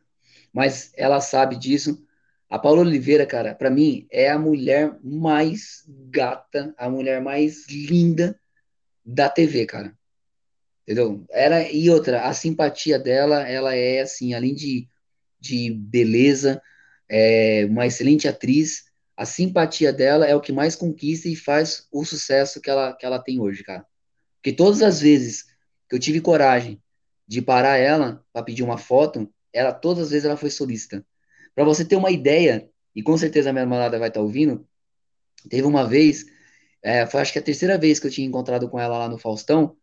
mas 0.52 0.92
ela 0.96 1.20
sabe 1.20 1.56
disso. 1.56 2.06
A 2.50 2.58
Paula 2.58 2.82
Oliveira, 2.82 3.24
cara, 3.24 3.54
pra 3.54 3.70
mim 3.70 4.06
é 4.10 4.30
a 4.30 4.38
mulher 4.38 4.98
mais 5.02 5.84
gata, 6.10 6.74
a 6.76 6.90
mulher 6.90 7.22
mais 7.22 7.66
linda 7.68 8.38
da 9.04 9.28
TV, 9.28 9.66
cara. 9.66 9.96
Entendeu? 10.82 11.24
Ela, 11.30 11.62
e 11.70 11.88
outra, 11.90 12.22
a 12.22 12.34
simpatia 12.34 12.98
dela, 12.98 13.48
ela 13.48 13.74
é 13.74 14.00
assim, 14.00 14.34
além 14.34 14.54
de, 14.54 14.88
de 15.40 15.70
beleza, 15.70 16.60
é 17.08 17.66
uma 17.68 17.86
excelente 17.86 18.28
atriz. 18.28 18.84
A 19.16 19.24
simpatia 19.24 19.92
dela 19.92 20.26
é 20.26 20.34
o 20.34 20.40
que 20.40 20.52
mais 20.52 20.76
conquista 20.76 21.28
e 21.28 21.36
faz 21.36 21.86
o 21.90 22.04
sucesso 22.04 22.60
que 22.60 22.68
ela, 22.68 22.94
que 22.94 23.06
ela 23.06 23.18
tem 23.18 23.40
hoje, 23.40 23.62
cara. 23.62 23.86
Porque 24.36 24.52
todas 24.52 24.82
as 24.82 25.00
vezes 25.00 25.44
que 25.88 25.94
eu 25.94 25.98
tive 25.98 26.20
coragem 26.20 26.82
de 27.26 27.40
parar 27.40 27.78
ela 27.78 28.22
para 28.32 28.42
pedir 28.42 28.62
uma 28.62 28.76
foto, 28.76 29.32
ela 29.52 29.72
todas 29.72 30.04
as 30.04 30.10
vezes 30.10 30.26
ela 30.26 30.36
foi 30.36 30.50
solícita. 30.50 31.04
Para 31.54 31.64
você 31.64 31.84
ter 31.84 31.96
uma 31.96 32.10
ideia, 32.10 32.68
e 32.94 33.02
com 33.02 33.16
certeza 33.16 33.50
a 33.50 33.52
minha 33.52 33.64
namorada 33.64 33.98
vai 33.98 34.08
estar 34.08 34.20
ouvindo, 34.20 34.66
teve 35.48 35.66
uma 35.66 35.86
vez, 35.86 36.26
é, 36.84 37.06
foi 37.06 37.20
acho 37.22 37.32
que 37.32 37.38
a 37.38 37.42
terceira 37.42 37.78
vez 37.78 37.98
que 37.98 38.06
eu 38.06 38.10
tinha 38.10 38.26
encontrado 38.26 38.68
com 38.68 38.78
ela 38.78 38.98
lá 38.98 39.08
no 39.08 39.18
Faustão, 39.18 39.74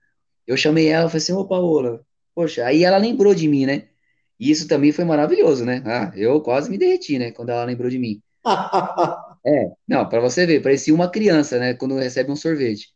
eu 0.45 0.55
chamei 0.55 0.87
ela 0.87 1.07
e 1.07 1.09
falei 1.09 1.23
assim, 1.23 1.33
ô 1.33 1.47
Paola, 1.47 2.05
poxa, 2.35 2.65
aí 2.65 2.83
ela 2.83 2.97
lembrou 2.97 3.33
de 3.33 3.47
mim, 3.47 3.65
né? 3.65 3.89
E 4.39 4.51
isso 4.51 4.67
também 4.67 4.91
foi 4.91 5.03
maravilhoso, 5.03 5.65
né? 5.65 5.83
Ah, 5.85 6.11
eu 6.15 6.39
quase 6.41 6.69
me 6.69 6.77
derreti, 6.77 7.17
né, 7.19 7.31
quando 7.31 7.49
ela 7.49 7.65
lembrou 7.65 7.89
de 7.89 7.99
mim. 7.99 8.21
É, 9.43 9.71
não, 9.87 10.07
para 10.07 10.21
você 10.21 10.45
ver, 10.45 10.61
parecia 10.61 10.93
uma 10.93 11.09
criança, 11.09 11.57
né, 11.57 11.73
quando 11.73 11.97
recebe 11.97 12.31
um 12.31 12.35
sorvete. 12.35 12.89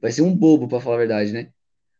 Parecia 0.00 0.24
um 0.24 0.34
bobo, 0.34 0.66
para 0.66 0.80
falar 0.80 0.96
a 0.96 0.98
verdade, 1.00 1.30
né? 1.30 1.50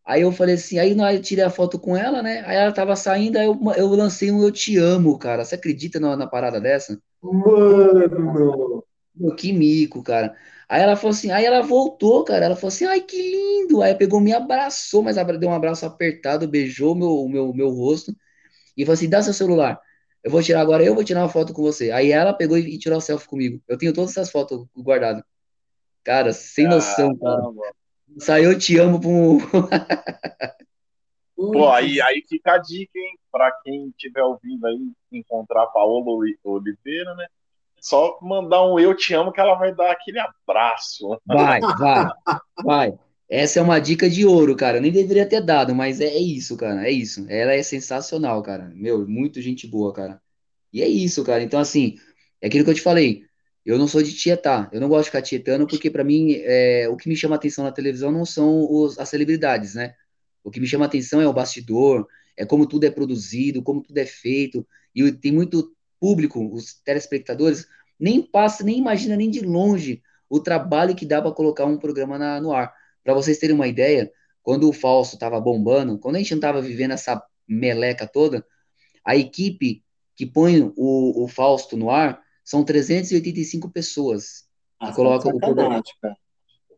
Aí 0.06 0.22
eu 0.22 0.32
falei 0.32 0.54
assim, 0.54 0.78
aí 0.78 0.96
eu 0.98 1.22
tirei 1.22 1.44
a 1.44 1.50
foto 1.50 1.78
com 1.78 1.96
ela, 1.96 2.22
né? 2.22 2.42
Aí 2.46 2.56
ela 2.56 2.72
tava 2.72 2.96
saindo, 2.96 3.38
aí 3.38 3.44
eu, 3.44 3.58
eu 3.76 3.88
lancei 3.88 4.30
um 4.30 4.42
Eu 4.42 4.50
Te 4.50 4.78
Amo, 4.78 5.18
cara. 5.18 5.44
Você 5.44 5.54
acredita 5.54 6.00
na, 6.00 6.16
na 6.16 6.26
parada 6.26 6.60
dessa? 6.60 6.98
Mano, 7.22 8.84
Meu, 9.14 9.34
que 9.34 9.52
mico, 9.52 10.02
cara. 10.02 10.36
Aí 10.68 10.82
ela 10.82 10.96
falou 10.96 11.10
assim, 11.12 11.30
aí 11.30 11.44
ela 11.44 11.62
voltou, 11.62 12.24
cara. 12.24 12.44
Ela 12.46 12.56
falou 12.56 12.68
assim, 12.68 12.84
ai, 12.84 13.00
que 13.00 13.16
lindo. 13.16 13.82
Aí 13.82 13.94
pegou, 13.94 14.20
me 14.20 14.32
abraçou, 14.32 15.02
mas 15.02 15.16
deu 15.38 15.50
um 15.50 15.54
abraço 15.54 15.86
apertado, 15.86 16.48
beijou 16.48 16.94
meu, 16.94 17.28
meu, 17.28 17.52
meu 17.54 17.70
rosto 17.70 18.14
e 18.76 18.84
falou 18.84 18.94
assim, 18.94 19.08
dá 19.08 19.22
seu 19.22 19.34
celular. 19.34 19.80
Eu 20.24 20.30
vou 20.30 20.42
tirar 20.42 20.60
agora, 20.62 20.84
eu 20.84 20.94
vou 20.94 21.04
tirar 21.04 21.22
uma 21.22 21.28
foto 21.28 21.52
com 21.52 21.62
você. 21.62 21.90
Aí 21.90 22.10
ela 22.12 22.32
pegou 22.32 22.58
e, 22.58 22.78
tirou 22.78 22.98
a 22.98 23.00
selfie 23.00 23.28
comigo. 23.28 23.62
Eu 23.68 23.78
tenho 23.78 23.92
todas 23.92 24.10
essas 24.12 24.30
fotos 24.30 24.66
guardadas. 24.76 25.22
Cara, 26.04 26.32
sem 26.32 26.68
noção, 26.68 27.16
cara. 27.18 27.42
Saiu 28.18 28.52
Eu 28.52 28.58
Te 28.58 28.78
Amo 28.78 29.00
um... 29.06 29.38
Pô, 31.36 31.68
aí, 31.70 32.00
aí 32.00 32.24
fica 32.28 32.54
a 32.54 32.58
dica, 32.58 32.98
hein? 32.98 33.18
Pra 33.30 33.50
quem 33.62 33.88
estiver 33.88 34.22
ouvindo 34.22 34.66
aí, 34.66 34.92
encontrar 35.12 35.68
Oli- 35.76 36.38
Oliveira, 36.42 37.14
né? 37.14 37.26
Só 37.84 38.18
mandar 38.22 38.64
um 38.64 38.78
eu 38.80 38.96
te 38.96 39.12
amo 39.12 39.30
que 39.30 39.38
ela 39.38 39.54
vai 39.56 39.74
dar 39.74 39.92
aquele 39.92 40.18
abraço. 40.18 41.20
Vai, 41.26 41.60
vai, 41.60 42.06
vai. 42.64 42.98
Essa 43.28 43.58
é 43.58 43.62
uma 43.62 43.78
dica 43.78 44.08
de 44.08 44.24
ouro, 44.24 44.56
cara. 44.56 44.78
Eu 44.78 44.80
nem 44.80 44.90
deveria 44.90 45.26
ter 45.26 45.42
dado, 45.42 45.74
mas 45.74 46.00
é, 46.00 46.06
é 46.06 46.18
isso, 46.18 46.56
cara. 46.56 46.88
É 46.88 46.90
isso. 46.90 47.26
Ela 47.28 47.52
é 47.52 47.62
sensacional, 47.62 48.42
cara. 48.42 48.72
Meu, 48.74 49.06
muito 49.06 49.38
gente 49.42 49.66
boa, 49.66 49.92
cara. 49.92 50.18
E 50.72 50.80
é 50.80 50.88
isso, 50.88 51.22
cara. 51.24 51.42
Então, 51.42 51.60
assim, 51.60 51.96
é 52.40 52.46
aquilo 52.46 52.64
que 52.64 52.70
eu 52.70 52.74
te 52.74 52.80
falei. 52.80 53.24
Eu 53.66 53.76
não 53.76 53.86
sou 53.86 54.02
de 54.02 54.14
tietar. 54.14 54.70
Eu 54.72 54.80
não 54.80 54.88
gosto 54.88 55.04
de 55.04 55.10
ficar 55.10 55.22
tietando, 55.22 55.66
porque 55.66 55.90
pra 55.90 56.02
mim, 56.04 56.36
é, 56.42 56.88
o 56.88 56.96
que 56.96 57.06
me 57.08 57.16
chama 57.16 57.36
atenção 57.36 57.64
na 57.64 57.72
televisão 57.72 58.10
não 58.10 58.24
são 58.24 58.66
os- 58.70 58.98
as 58.98 59.10
celebridades, 59.10 59.74
né? 59.74 59.94
O 60.42 60.50
que 60.50 60.58
me 60.60 60.66
chama 60.66 60.86
atenção 60.86 61.20
é 61.20 61.28
o 61.28 61.32
bastidor, 61.34 62.06
é 62.34 62.46
como 62.46 62.66
tudo 62.66 62.84
é 62.84 62.90
produzido, 62.90 63.62
como 63.62 63.82
tudo 63.82 63.98
é 63.98 64.06
feito. 64.06 64.66
E 64.94 65.12
tem 65.12 65.32
muito 65.32 65.73
público, 66.04 66.52
os 66.52 66.74
telespectadores, 66.84 67.66
nem 67.98 68.20
passa, 68.20 68.62
nem 68.62 68.76
imagina 68.76 69.16
nem 69.16 69.30
de 69.30 69.40
longe 69.40 70.02
o 70.28 70.38
trabalho 70.38 70.94
que 70.94 71.06
dá 71.06 71.22
para 71.22 71.32
colocar 71.32 71.64
um 71.64 71.78
programa 71.78 72.18
na- 72.18 72.38
no 72.42 72.52
ar. 72.52 72.74
Para 73.02 73.14
vocês 73.14 73.38
terem 73.38 73.54
uma 73.54 73.66
ideia, 73.66 74.12
quando 74.42 74.68
o 74.68 74.72
Fausto 74.74 75.14
estava 75.14 75.40
bombando, 75.40 75.98
quando 75.98 76.16
a 76.16 76.18
gente 76.18 76.32
não 76.32 76.36
estava 76.38 76.60
vivendo 76.60 76.90
essa 76.90 77.22
meleca 77.48 78.06
toda, 78.06 78.44
a 79.02 79.16
equipe 79.16 79.82
que 80.14 80.26
põe 80.26 80.60
o, 80.76 81.24
o 81.24 81.26
Fausto 81.26 81.74
no 81.74 81.88
ar 81.88 82.20
são 82.44 82.62
385 82.62 83.70
pessoas 83.70 84.44
Ah, 84.78 84.90
que 84.90 84.96
colocam 84.96 85.30
o 85.32 85.40
programa. 85.40 85.82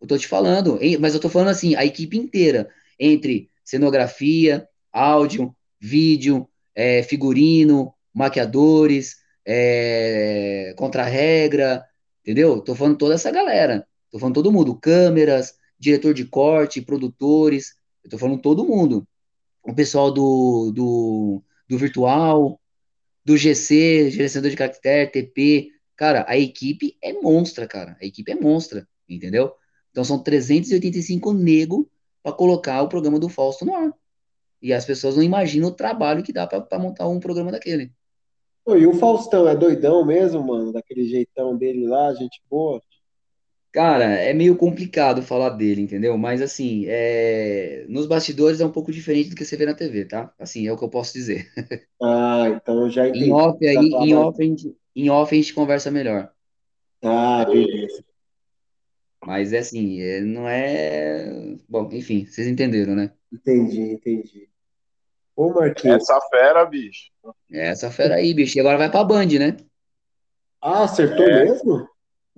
Eu 0.01 0.07
tô 0.07 0.17
te 0.17 0.29
falando, 0.29 0.79
mas 1.01 1.15
eu 1.15 1.21
tô 1.21 1.29
falando 1.29 1.49
assim, 1.49 1.75
a 1.75 1.85
equipe 1.85 2.17
inteira, 2.17 2.71
entre 2.97 3.51
cenografia, 3.65 4.69
áudio, 4.93 5.53
vídeo, 5.81 6.49
é, 6.77 7.03
figurino, 7.03 7.93
maquiadores, 8.17 9.17
é, 9.45 10.75
contra-regra, 10.77 11.85
entendeu? 12.23 12.61
Tô 12.63 12.75
falando 12.75 12.97
toda 12.97 13.15
essa 13.15 13.31
galera. 13.31 13.87
Tô 14.11 14.19
falando 14.19 14.35
todo 14.35 14.51
mundo, 14.51 14.75
câmeras, 14.75 15.55
diretor 15.79 16.15
de 16.15 16.25
corte, 16.25 16.81
produtores, 16.81 17.75
eu 18.03 18.11
tô 18.11 18.19
falando 18.19 18.41
todo 18.41 18.65
mundo. 18.65 19.07
O 19.63 19.75
pessoal 19.75 20.11
do, 20.11 20.73
do, 20.75 21.43
do 21.69 21.77
virtual, 21.77 22.59
do 23.25 23.37
GC, 23.37 24.11
gerenciador 24.11 24.51
de 24.51 24.57
caractere, 24.57 25.11
TP. 25.11 25.71
Cara, 25.97 26.25
a 26.29 26.39
equipe 26.39 26.97
é 27.03 27.13
monstra, 27.13 27.67
cara. 27.67 27.97
A 28.01 28.07
equipe 28.07 28.31
é 28.33 28.35
monstra, 28.35 28.89
entendeu? 29.09 29.53
Então 29.91 30.05
são 30.05 30.23
385 30.23 31.33
nego 31.33 31.91
para 32.23 32.33
colocar 32.33 32.81
o 32.83 32.89
programa 32.89 33.19
do 33.19 33.29
Fausto 33.29 33.65
no 33.65 33.75
ar. 33.75 33.93
E 34.63 34.73
as 34.73 34.85
pessoas 34.85 35.17
não 35.17 35.23
imaginam 35.23 35.69
o 35.69 35.73
trabalho 35.73 36.23
que 36.23 36.33
dá 36.33 36.47
para 36.47 36.79
montar 36.79 37.09
um 37.09 37.21
programa 37.21 37.51
daquele. 37.51 37.93
Pô, 38.67 38.77
e 38.77 38.87
o 38.87 38.93
Faustão 38.93 39.49
é 39.49 39.57
doidão 39.57 40.05
mesmo, 40.05 40.43
mano? 40.47 40.71
Daquele 40.73 41.07
jeitão 41.09 41.57
dele 41.57 41.87
lá, 41.89 42.13
gente 42.15 42.43
boa. 42.51 42.83
Cara, 43.73 44.05
é 44.05 44.33
meio 44.33 44.57
complicado 44.57 45.23
falar 45.23 45.51
dele, 45.51 45.83
entendeu? 45.83 46.17
Mas 46.17 46.41
assim, 46.41 46.85
é... 46.89 47.85
nos 47.89 48.07
bastidores 48.07 48.59
é 48.61 48.65
um 48.67 48.73
pouco 48.73 48.91
diferente 48.91 49.29
do 49.31 49.37
que 49.37 49.45
você 49.45 49.55
vê 49.57 49.67
na 49.67 49.75
TV, 49.75 50.07
tá? 50.07 50.33
Assim, 50.39 50.67
é 50.67 50.73
o 50.73 50.79
que 50.79 50.85
eu 50.85 50.89
posso 50.91 51.13
dizer. 51.13 51.53
Ah, 52.03 52.49
então 52.51 52.89
já 52.91 53.07
Em 53.13 53.33
entendi. 53.33 53.33
off 53.33 53.67
Tá 53.73 53.81
aí, 53.81 53.97
em 53.99 54.15
off 54.15 54.41
a 54.41 54.45
gente, 54.47 54.77
em 54.95 55.11
off 55.11 55.35
a 55.35 55.37
gente 55.39 55.53
conversa 55.55 55.91
melhor. 55.91 56.33
Ah, 57.03 57.45
beleza. 57.47 58.03
Mas 59.25 59.53
é 59.53 59.59
assim, 59.59 60.01
é- 60.01 60.21
não 60.21 60.49
é. 60.49 61.57
Bom, 61.69 61.89
enfim, 61.93 62.27
vocês 62.27 62.47
entenderam, 62.47 62.95
né? 62.95 63.13
Entendi, 63.33 63.81
entendi. 63.93 64.51
Ô, 65.37 65.53
Marquinhos. 65.53 66.03
Essa 66.03 66.19
fera, 66.31 66.65
bicho. 66.65 67.11
É 67.53 67.69
essa 67.69 67.91
fera 67.91 68.15
aí, 68.15 68.33
bicho. 68.33 68.57
E 68.57 68.61
agora 68.61 68.79
vai 68.79 68.91
pra 68.91 69.05
Band, 69.05 69.27
né? 69.39 69.57
Ah, 70.63 70.85
acertou 70.85 71.27
É. 71.27 71.45
mesmo? 71.45 71.89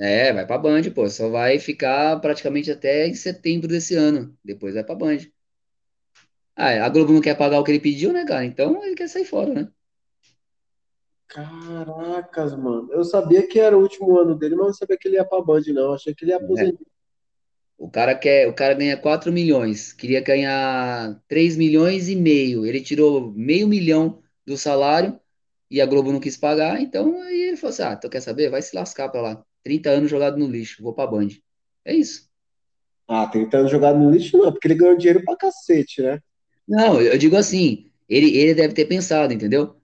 É, 0.01 0.33
vai 0.33 0.47
pra 0.47 0.59
Band, 0.59 0.83
pô. 0.95 1.09
Só 1.09 1.29
vai 1.29 1.59
ficar 1.59 2.21
praticamente 2.21 2.71
até 2.71 3.07
em 3.07 3.15
setembro 3.15 3.69
desse 3.69 3.95
ano. 3.95 4.37
Depois 4.45 4.75
vai 4.75 4.83
pra 4.83 4.95
Band. 4.97 5.19
Ah, 6.57 6.85
a 6.85 6.89
Globo 6.89 7.13
não 7.13 7.21
quer 7.21 7.37
pagar 7.39 7.61
o 7.61 7.65
que 7.65 7.71
ele 7.71 7.81
pediu, 7.81 8.13
né, 8.13 8.25
cara? 8.25 8.45
Então 8.45 8.85
ele 8.85 8.97
quer 8.97 9.09
sair 9.09 9.25
fora, 9.25 9.55
né? 9.55 9.69
Caracas, 11.29 12.57
mano. 12.57 12.93
Eu 12.93 13.05
sabia 13.05 13.47
que 13.47 13.61
era 13.61 13.77
o 13.77 13.83
último 13.83 14.19
ano 14.19 14.35
dele, 14.35 14.57
mas 14.57 14.67
não 14.67 14.75
sabia 14.75 14.97
que 14.99 15.07
ele 15.07 15.17
ia 15.17 15.25
pra 15.25 15.41
Band, 15.41 15.63
não. 15.69 15.93
Achei 15.93 16.15
que 16.15 16.25
ele 16.25 16.33
ia 16.33 16.39
aposentar. 16.39 16.79
O 17.79 17.91
cara 17.91 18.15
quer, 18.17 18.49
o 18.49 18.55
cara 18.55 18.75
ganha 18.75 18.97
4 18.99 19.33
milhões, 19.33 19.93
queria 19.95 20.21
ganhar 20.21 21.21
3 21.29 21.57
milhões 21.57 22.09
e 22.09 22.17
meio. 22.17 22.67
Ele 22.67 22.81
tirou 22.83 23.33
meio 23.33 23.69
milhão 23.69 24.23
do 24.47 24.57
salário 24.59 25.19
e 25.71 25.81
a 25.81 25.87
Globo 25.87 26.13
não 26.13 26.21
quis 26.21 26.37
pagar, 26.37 26.81
então 26.81 27.23
aí 27.23 27.41
ele 27.43 27.57
falou 27.57 27.71
assim: 27.73 27.83
"Ah, 27.83 27.93
então 27.97 28.11
quer 28.11 28.21
saber? 28.21 28.51
Vai 28.51 28.63
se 28.63 28.75
lascar 28.77 29.09
pra 29.11 29.23
lá. 29.23 29.45
30 29.63 29.91
anos 29.91 30.11
jogado 30.11 30.39
no 30.39 30.49
lixo, 30.49 30.83
vou 30.83 30.95
pra 30.95 31.07
Band". 31.07 31.29
É 31.85 31.95
isso. 31.95 32.29
Ah, 33.09 33.27
tentando 33.27 33.69
jogar 33.69 33.95
no 33.95 34.11
lixo, 34.11 34.37
não, 34.39 34.53
porque 34.53 34.69
ele 34.69 34.75
ganhou 34.75 34.97
dinheiro 34.97 35.25
pra 35.25 35.37
cacete, 35.37 36.03
né? 36.03 36.21
Não, 36.69 37.01
eu 37.01 37.17
digo 37.17 37.37
assim, 37.37 37.91
ele, 38.09 38.37
ele 38.37 38.55
deve 38.55 38.75
ter 38.75 38.85
pensado, 38.87 39.33
entendeu? 39.33 39.69
Falou 39.69 39.81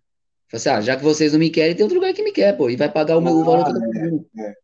assim, 0.54 0.68
ah, 0.68 0.80
já 0.82 0.96
que 0.96 1.02
vocês 1.02 1.32
não 1.32 1.38
me 1.40 1.50
querem, 1.50 1.74
tem 1.74 1.82
outro 1.84 1.98
lugar 1.98 2.12
que 2.12 2.22
me 2.22 2.32
quer, 2.32 2.56
pô, 2.56 2.68
e 2.68 2.76
vai 2.76 2.92
pagar 2.92 3.16
o 3.16 3.20
meu 3.22 3.34
o 3.34 3.44
valor 3.44 3.64
que 3.64 3.70
eu 3.70 3.74
tô 3.74 3.80
pagando. 3.80 4.26
é. 4.38 4.54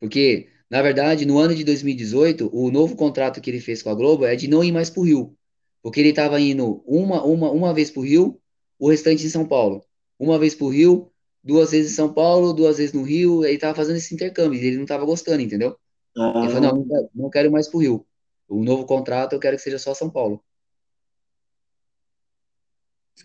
Porque, 0.00 0.48
na 0.72 0.80
verdade, 0.80 1.26
no 1.26 1.38
ano 1.38 1.54
de 1.54 1.64
2018, 1.64 2.48
o 2.50 2.70
novo 2.70 2.96
contrato 2.96 3.42
que 3.42 3.50
ele 3.50 3.60
fez 3.60 3.82
com 3.82 3.90
a 3.90 3.94
Globo 3.94 4.24
é 4.24 4.34
de 4.34 4.48
não 4.48 4.64
ir 4.64 4.72
mais 4.72 4.88
pro 4.88 5.02
Rio. 5.02 5.36
Porque 5.82 6.00
ele 6.00 6.08
estava 6.08 6.40
indo 6.40 6.82
uma, 6.86 7.22
uma, 7.22 7.50
uma 7.50 7.74
vez 7.74 7.90
pro 7.90 8.00
Rio, 8.00 8.40
o 8.78 8.88
restante 8.88 9.22
em 9.22 9.28
São 9.28 9.46
Paulo. 9.46 9.84
Uma 10.18 10.38
vez 10.38 10.54
pro 10.54 10.68
Rio, 10.68 11.12
duas 11.44 11.72
vezes 11.72 11.92
em 11.92 11.94
São 11.94 12.14
Paulo, 12.14 12.54
duas 12.54 12.78
vezes 12.78 12.94
no 12.94 13.02
Rio, 13.02 13.44
ele 13.44 13.58
tava 13.58 13.74
fazendo 13.74 13.96
esse 13.96 14.14
intercâmbio, 14.14 14.58
e 14.58 14.64
ele 14.66 14.78
não 14.78 14.86
tava 14.86 15.04
gostando, 15.04 15.42
entendeu? 15.42 15.78
Ele 16.16 16.48
falou, 16.48 16.60
não, 16.62 16.76
não 16.76 16.88
quero- 16.88 17.10
não 17.14 17.30
quero 17.30 17.52
mais 17.52 17.68
pro 17.68 17.80
Rio. 17.80 18.06
o 18.48 18.64
novo 18.64 18.86
contrato 18.86 19.34
eu 19.34 19.40
quero 19.40 19.58
que 19.58 19.62
seja 19.62 19.78
só 19.78 19.92
São 19.92 20.08
Paulo. 20.08 20.42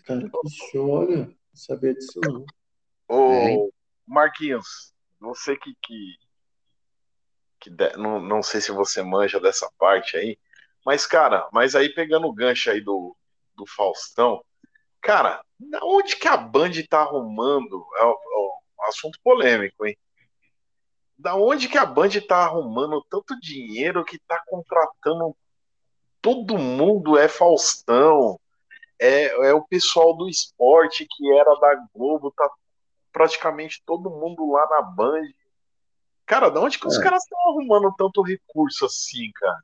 Cara, 0.04 0.20
que 0.28 0.70
show, 0.70 0.90
olha. 0.90 1.26
Não 1.26 1.34
sabia 1.54 1.94
disso 1.94 2.20
não. 2.22 2.44
Ô, 3.08 3.32
É. 3.32 3.56
Marquinhos, 4.06 4.92
você 5.18 5.56
que, 5.56 5.72
que, 5.82 6.27
que 7.60 7.70
de- 7.70 7.96
não, 7.96 8.20
não 8.20 8.42
sei 8.42 8.60
se 8.60 8.72
você 8.72 9.02
manja 9.02 9.40
dessa 9.40 9.70
parte 9.78 10.16
aí, 10.16 10.38
mas, 10.84 11.06
cara, 11.06 11.48
mas 11.52 11.74
aí 11.74 11.88
pegando 11.92 12.26
o 12.28 12.32
gancho 12.34 12.70
aí 12.70 12.80
do, 12.80 13.16
do 13.56 13.66
Faustão, 13.66 14.42
cara, 15.02 15.42
onde 15.82 16.16
que 16.16 16.28
a 16.28 16.36
Band 16.36 16.72
tá 16.88 17.00
arrumando? 17.02 17.86
É 17.96 18.02
é 18.02 18.06
um 18.84 18.88
assunto 18.88 19.18
polêmico, 19.22 19.86
hein? 19.86 19.96
Da 21.18 21.34
onde 21.34 21.68
que 21.68 21.76
a 21.76 21.84
Band 21.86 22.10
tá 22.26 22.38
arrumando 22.44 23.04
tanto 23.10 23.38
dinheiro 23.40 24.04
que 24.04 24.18
tá 24.20 24.40
contratando 24.46 25.36
todo 26.22 26.58
mundo? 26.58 27.18
É 27.18 27.28
Faustão, 27.28 28.40
é, 29.00 29.26
é 29.50 29.54
o 29.54 29.66
pessoal 29.66 30.16
do 30.16 30.28
esporte 30.28 31.06
que 31.10 31.32
era 31.38 31.54
da 31.60 31.76
Globo, 31.94 32.32
tá 32.32 32.50
praticamente 33.12 33.82
todo 33.86 34.10
mundo 34.10 34.50
lá 34.52 34.66
na 34.70 34.82
Band. 34.82 35.24
Cara, 36.28 36.50
da 36.50 36.60
onde 36.60 36.78
que 36.78 36.86
os 36.86 36.98
É. 36.98 37.02
caras 37.02 37.22
estão 37.22 37.38
arrumando 37.50 37.92
tanto 37.96 38.22
recurso 38.22 38.84
assim, 38.84 39.30
cara? 39.34 39.58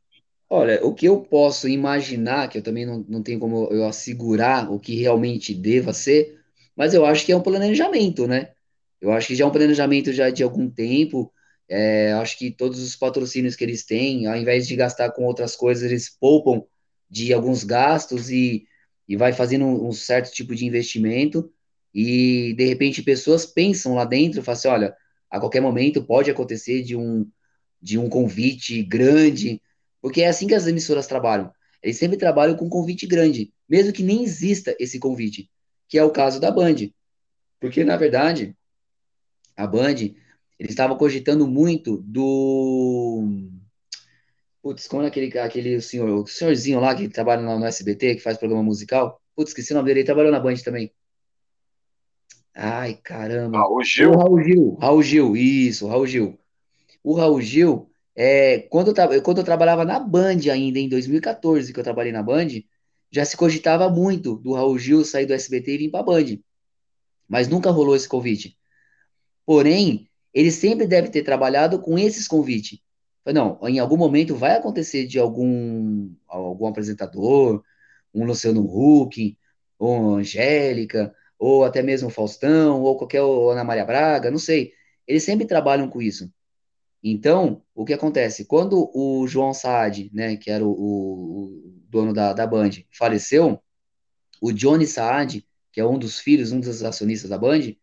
Olha, 0.49 0.85
o 0.85 0.95
que 0.95 1.07
eu 1.07 1.21
posso 1.21 1.69
imaginar, 1.69 2.49
que 2.49 2.59
eu 2.59 2.63
também 2.63 2.87
não, 2.87 3.05
não 3.09 3.23
tenho 3.23 3.41
como 3.41 3.69
eu 3.73 3.87
assegurar 3.87 4.71
o 4.71 4.79
que 4.79 4.95
realmente 4.97 5.55
deva 5.55 5.93
ser, 5.93 6.41
mas 6.77 6.95
eu 6.95 7.05
acho 7.05 7.25
que 7.25 7.33
é 7.33 7.37
um 7.37 7.43
planejamento, 7.43 8.27
né? 8.27 8.53
Eu 9.01 9.13
acho 9.13 9.29
que 9.29 9.35
já 9.35 9.45
é 9.45 9.47
um 9.47 9.51
planejamento 9.51 10.13
já 10.13 10.31
de 10.31 10.43
algum 10.43 10.71
tempo. 10.71 11.33
É, 11.69 12.13
acho 12.15 12.39
que 12.39 12.51
todos 12.51 12.81
os 12.83 12.95
patrocínios 12.97 13.57
que 13.57 13.65
eles 13.65 13.85
têm, 13.85 14.27
ao 14.27 14.37
invés 14.37 14.67
de 14.67 14.77
gastar 14.77 15.11
com 15.13 15.25
outras 15.25 15.57
coisas, 15.57 15.83
eles 15.91 16.09
poupam 16.19 16.65
de 17.11 17.33
alguns 17.33 17.65
gastos 17.65 18.31
e, 18.31 18.67
e 19.09 19.17
vai 19.17 19.33
fazendo 19.33 19.65
um, 19.65 19.89
um 19.89 19.93
certo 19.93 20.33
tipo 20.33 20.55
de 20.55 20.67
investimento. 20.67 21.51
E 21.93 22.55
de 22.57 22.65
repente 22.65 23.03
pessoas 23.03 23.47
pensam 23.47 23.95
lá 23.95 24.05
dentro, 24.05 24.43
falam 24.43 24.59
assim, 24.59 24.69
olha, 24.69 24.97
a 25.37 25.41
qualquer 25.41 25.61
momento 25.61 26.05
pode 26.05 26.31
acontecer 26.31 26.83
de 26.83 26.97
um, 26.97 27.29
de 27.81 27.99
um 27.99 28.09
convite 28.09 28.83
grande 28.83 29.61
porque 30.05 30.21
é 30.21 30.29
assim 30.29 30.47
que 30.47 30.55
as 30.55 30.67
emissoras 30.67 31.07
trabalham. 31.07 31.51
Eles 31.83 31.97
sempre 31.97 32.19
trabalham 32.19 32.55
com 32.59 32.69
convite 32.69 33.07
grande, 33.07 33.51
mesmo 33.67 33.91
que 33.91 34.03
nem 34.03 34.23
exista 34.23 34.77
esse 34.79 34.99
convite, 34.99 35.51
que 35.89 35.97
é 35.97 36.05
o 36.05 36.11
caso 36.11 36.39
da 36.39 36.51
Band. 36.51 36.91
Porque, 37.59 37.83
na 37.85 37.97
verdade, 37.97 38.55
a 39.57 39.67
Band, 39.67 39.95
eles 40.59 40.73
estavam 40.73 40.99
cogitando 40.99 41.47
muito 41.47 42.03
do. 42.07 43.49
Putz, 44.61 44.87
como 44.87 45.05
é 45.05 45.07
aquele, 45.07 45.39
aquele 45.39 45.81
senhor, 45.81 46.11
o 46.11 46.27
senhorzinho 46.27 46.81
lá 46.81 46.95
que 46.95 47.09
trabalha 47.09 47.41
no, 47.41 47.65
SBT, 47.65 48.17
que 48.17 48.23
faz 48.23 48.37
programa 48.37 48.63
musical? 48.63 49.19
Putz, 49.35 49.53
esqueci 49.53 49.73
o 49.73 49.77
nome 49.77 49.87
dele, 49.87 50.01
ele 50.01 50.07
trabalhou 50.07 50.31
na 50.31 50.39
Band 50.39 50.57
também. 50.57 50.93
Ai, 52.55 52.95
caramba. 53.03 53.59
Ah, 53.59 53.69
o 53.71 53.83
O 53.99 54.13
Gil? 54.13 54.13
Raul 54.13 54.43
Gil, 54.43 54.77
Raul 54.81 55.03
Gil, 55.03 55.37
isso, 55.37 55.87
Raul 55.89 56.07
Gil. 56.07 56.39
O 57.05 57.15
Raul 57.15 57.41
Gil, 57.43 57.91
é, 58.17 58.61
quando 58.71 58.89
eu, 58.89 58.95
tra- 58.95 59.21
quando 59.23 59.39
eu 59.39 59.45
trabalhava 59.45 59.85
na 59.85 60.01
Band 60.01 60.41
ainda, 60.53 60.79
em 60.79 60.89
2014, 60.89 61.73
que 61.73 61.81
eu 61.81 61.85
trabalhei 61.85 62.13
na 62.13 62.23
Band, 62.23 62.49
já 63.13 63.25
se 63.25 63.37
cogitava 63.37 63.89
muito 63.91 64.37
do 64.39 64.55
Raul 64.55 64.79
Gil 64.79 65.05
sair 65.05 65.27
do 65.27 65.35
SBT 65.35 65.75
e 65.75 65.79
vir 65.79 65.91
para 65.91 66.01
a 66.01 66.05
Band, 66.05 66.39
mas 67.29 67.49
nunca 67.49 67.71
rolou 67.71 67.97
esse 67.97 68.09
convite. 68.09 68.59
Porém, 69.47 70.09
ele 70.33 70.51
sempre 70.51 70.87
deve 70.87 71.11
ter 71.11 71.23
trabalhado 71.23 71.81
com 71.81 71.99
esses 71.99 72.27
convites. 72.29 72.79
Não, 73.27 73.59
em 73.67 73.79
algum 73.79 73.97
momento 73.97 74.35
vai 74.37 74.57
acontecer 74.57 75.07
de 75.07 75.19
algum, 75.19 76.11
algum 76.29 76.67
apresentador, 76.67 77.63
um 78.15 78.25
Luciano 78.27 78.63
Huck, 78.63 79.39
ou 79.79 80.17
Angélica, 80.17 81.15
ou 81.39 81.65
até 81.65 81.83
mesmo 81.83 82.11
Faustão, 82.11 82.83
ou 82.83 82.97
qualquer 82.97 83.23
ou 83.23 83.51
Ana 83.51 83.65
Maria 83.65 83.85
Braga, 83.85 84.31
não 84.31 84.39
sei. 84.39 84.73
Eles 85.07 85.25
sempre 85.25 85.47
trabalham 85.47 85.89
com 85.89 86.01
isso. 86.03 86.33
Então, 87.03 87.63
o 87.75 87.85
que 87.85 87.93
acontece? 87.93 88.47
Quando 88.47 88.91
o 88.95 89.27
João 89.29 89.55
Saad, 89.55 90.11
né, 90.13 90.37
que 90.37 90.51
era 90.51 90.65
o, 90.65 90.71
o- 90.71 91.69
o 91.69 91.75
dono 91.89 92.13
da, 92.15 92.33
da 92.33 92.47
Band, 92.47 92.71
faleceu, 92.93 93.61
o 94.41 94.53
Johnny 94.53 94.87
Saad, 94.87 95.47
que 95.73 95.81
é 95.81 95.87
um 95.87 95.99
dos 95.99 96.19
filhos, 96.21 96.53
um 96.53 96.61
dos 96.61 96.83
acionistas 96.83 97.31
da 97.31 97.39
Band, 97.39 97.75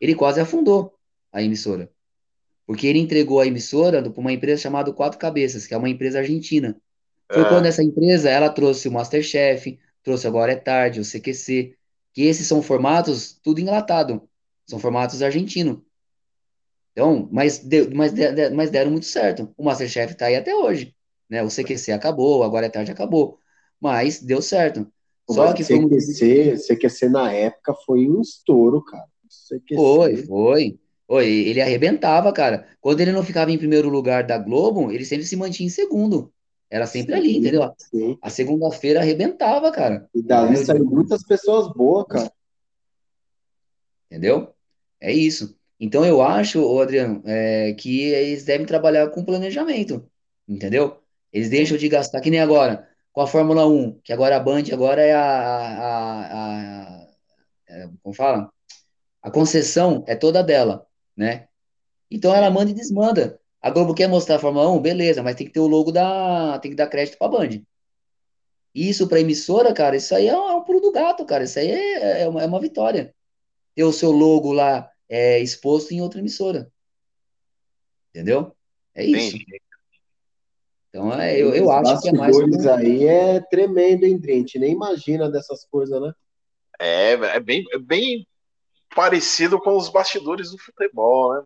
ele 0.00 0.14
quase 0.14 0.40
afundou 0.40 0.94
a 1.32 1.42
emissora. 1.42 1.90
Porque 2.66 2.86
ele 2.86 2.98
entregou 2.98 3.40
a 3.40 3.46
emissora 3.46 4.02
para 4.10 4.20
uma 4.20 4.32
empresa 4.32 4.62
chamada 4.62 4.92
Quatro 4.92 5.18
Cabeças, 5.18 5.66
que 5.66 5.74
é 5.74 5.76
uma 5.76 5.88
empresa 5.88 6.18
argentina. 6.20 6.80
Foi 7.32 7.44
É. 7.44 7.44
quando 7.46 7.66
essa 7.66 7.82
empresa, 7.82 8.30
ela 8.30 8.50
trouxe 8.50 8.88
o 8.88 8.92
MasterChef, 8.92 9.78
trouxe 10.02 10.26
Agora 10.26 10.52
é 10.52 10.56
Tarde, 10.56 11.00
o 11.00 11.04
CQC, 11.04 11.76
que 12.14 12.22
esses 12.22 12.46
são 12.46 12.62
formatos 12.62 13.38
tudo 13.42 13.60
enlatado. 13.60 14.28
São 14.66 14.78
formatos 14.78 15.22
argentinos. 15.22 15.78
Então, 16.92 17.28
mas, 17.32 17.58
deu- 17.58 17.90
mas, 17.92 18.12
de- 18.12 18.50
mas 18.50 18.70
deram 18.70 18.90
muito 18.90 19.06
certo. 19.06 19.52
O 19.56 19.64
MasterChef 19.64 20.14
tá 20.14 20.26
aí 20.26 20.36
até 20.36 20.54
hoje, 20.54 20.94
né? 21.28 21.42
O 21.42 21.50
CQC 21.50 21.92
acabou, 21.92 22.42
Agora 22.42 22.66
é 22.66 22.68
Tarde 22.68 22.92
acabou. 22.92 23.38
Mas 23.80 24.22
deu 24.22 24.40
certo. 24.40 24.86
Só 25.28 25.46
mas 25.46 25.54
que 25.54 25.64
foi 25.64 25.76
um... 25.76 25.88
CQC, 25.88 26.56
CQC 26.58 27.08
na 27.08 27.32
época 27.32 27.74
foi 27.84 28.08
um 28.08 28.20
estouro, 28.20 28.82
cara. 28.84 29.06
CQC. 29.28 29.76
Foi, 29.76 30.16
foi. 30.18 30.78
Foi, 31.06 31.26
ele 31.28 31.60
arrebentava, 31.60 32.32
cara. 32.32 32.66
Quando 32.80 33.00
ele 33.00 33.12
não 33.12 33.22
ficava 33.22 33.50
em 33.50 33.58
primeiro 33.58 33.88
lugar 33.90 34.24
da 34.24 34.38
Globo, 34.38 34.90
ele 34.90 35.04
sempre 35.04 35.26
se 35.26 35.36
mantinha 35.36 35.66
em 35.66 35.70
segundo. 35.70 36.32
Era 36.70 36.86
sempre 36.86 37.14
ali, 37.14 37.36
entendeu? 37.38 37.72
sim. 37.78 38.18
A 38.20 38.30
segunda-feira 38.30 39.00
arrebentava, 39.00 39.70
cara. 39.70 40.08
E 40.14 40.22
dali 40.22 40.56
saíram 40.56 40.86
muitas 40.86 41.22
pessoas 41.24 41.72
boas, 41.72 42.06
cara. 42.08 42.32
Entendeu? 44.10 44.54
É 45.00 45.12
isso. 45.12 45.56
Então 45.78 46.04
eu 46.04 46.22
acho, 46.22 46.78
Adriano, 46.80 47.22
é, 47.26 47.72
que 47.74 48.02
eles 48.02 48.44
devem 48.44 48.66
trabalhar 48.66 49.08
com 49.10 49.24
planejamento, 49.24 50.08
entendeu? 50.48 51.00
Eles 51.32 51.50
deixam 51.50 51.76
de 51.76 51.88
gastar, 51.88 52.20
que 52.20 52.30
nem 52.30 52.40
agora, 52.40 52.88
com 53.12 53.20
a 53.20 53.26
Fórmula 53.26 53.66
1, 53.66 53.98
que 54.04 54.12
agora 54.12 54.36
a 54.36 54.40
Band 54.40 54.62
agora 54.72 55.02
é 55.02 55.12
a, 55.12 55.20
a, 55.20 57.00
a- 57.02 57.08
é, 57.68 57.88
como 58.02 58.14
fala? 58.14 58.50
A 59.22 59.30
concessão 59.30 60.04
é 60.06 60.14
toda 60.14 60.42
dela, 60.42 60.86
né? 61.16 61.48
Então 62.10 62.34
ela 62.34 62.50
manda 62.50 62.70
e 62.70 62.74
desmanda. 62.74 63.40
A 63.64 63.70
Globo 63.70 63.94
quer 63.94 64.06
mostrar 64.08 64.36
a 64.36 64.38
Fórmula 64.38 64.70
1, 64.72 64.78
beleza, 64.78 65.22
mas 65.22 65.36
tem 65.36 65.46
que 65.46 65.52
ter 65.54 65.60
o 65.60 65.66
logo 65.66 65.90
da, 65.90 66.58
tem 66.58 66.72
que 66.72 66.76
dar 66.76 66.86
crédito 66.86 67.16
pra 67.16 67.28
Band. 67.28 67.62
Isso 68.74 69.08
pra 69.08 69.20
emissora, 69.20 69.72
cara, 69.72 69.96
isso 69.96 70.14
aí 70.14 70.28
é 70.28 70.36
um, 70.36 70.50
é 70.50 70.54
um 70.54 70.62
pulo 70.62 70.80
do 70.80 70.92
gato, 70.92 71.24
cara. 71.24 71.44
Isso 71.44 71.58
aí 71.58 71.70
é, 71.70 72.24
é 72.24 72.28
uma, 72.28 72.42
é 72.42 72.46
uma 72.46 72.60
vitória. 72.60 73.14
Ter 73.74 73.84
o 73.84 73.90
seu 73.90 74.10
logo 74.10 74.52
lá 74.52 74.90
é, 75.08 75.40
exposto 75.40 75.92
em 75.92 76.02
outra 76.02 76.20
emissora. 76.20 76.70
Entendeu? 78.10 78.54
É 78.94 79.02
isso. 79.02 79.34
Entendi. 79.34 79.62
Então 80.90 81.10
é, 81.14 81.34
eu, 81.40 81.54
eu 81.54 81.70
acho 81.70 82.02
que 82.02 82.10
é 82.10 82.12
mais. 82.12 82.36
bastidores 82.36 82.66
aí 82.66 83.06
é 83.06 83.40
tremendo, 83.40 84.04
hein, 84.04 84.18
Dri? 84.18 84.34
A 84.34 84.36
gente 84.40 84.58
nem 84.58 84.72
imagina 84.72 85.30
dessas 85.30 85.64
coisas, 85.64 85.98
né? 86.02 86.12
É, 86.78 87.12
é 87.12 87.40
bem, 87.40 87.64
é 87.72 87.78
bem 87.78 88.26
parecido 88.94 89.58
com 89.58 89.74
os 89.74 89.88
bastidores 89.88 90.50
do 90.50 90.58
futebol, 90.58 91.32
né? 91.32 91.42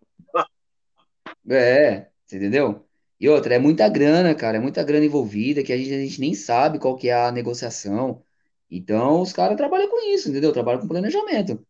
É, 1.51 2.09
você 2.27 2.37
entendeu? 2.37 2.85
E 3.21 3.29
outra, 3.29 3.55
é 3.55 3.59
muita 3.59 3.89
grana, 3.89 4.35
cara, 4.35 4.59
é 4.59 4.61
muita 4.61 4.83
grana 4.85 5.05
envolvida 5.05 5.63
que 5.63 5.73
a 5.73 5.77
gente, 5.77 5.93
a 5.93 6.01
gente 6.01 6.21
nem 6.21 6.35
sabe 6.35 6.79
qual 6.79 6.97
que 6.97 7.09
é 7.09 7.15
a 7.15 7.33
negociação. 7.33 8.23
Então, 8.71 9.23
os 9.23 9.33
caras 9.33 9.57
trabalham 9.57 9.89
com 9.91 10.15
isso, 10.15 10.29
entendeu? 10.31 10.53
Trabalham 10.53 10.81
com 10.81 10.89
planejamento. 10.89 11.65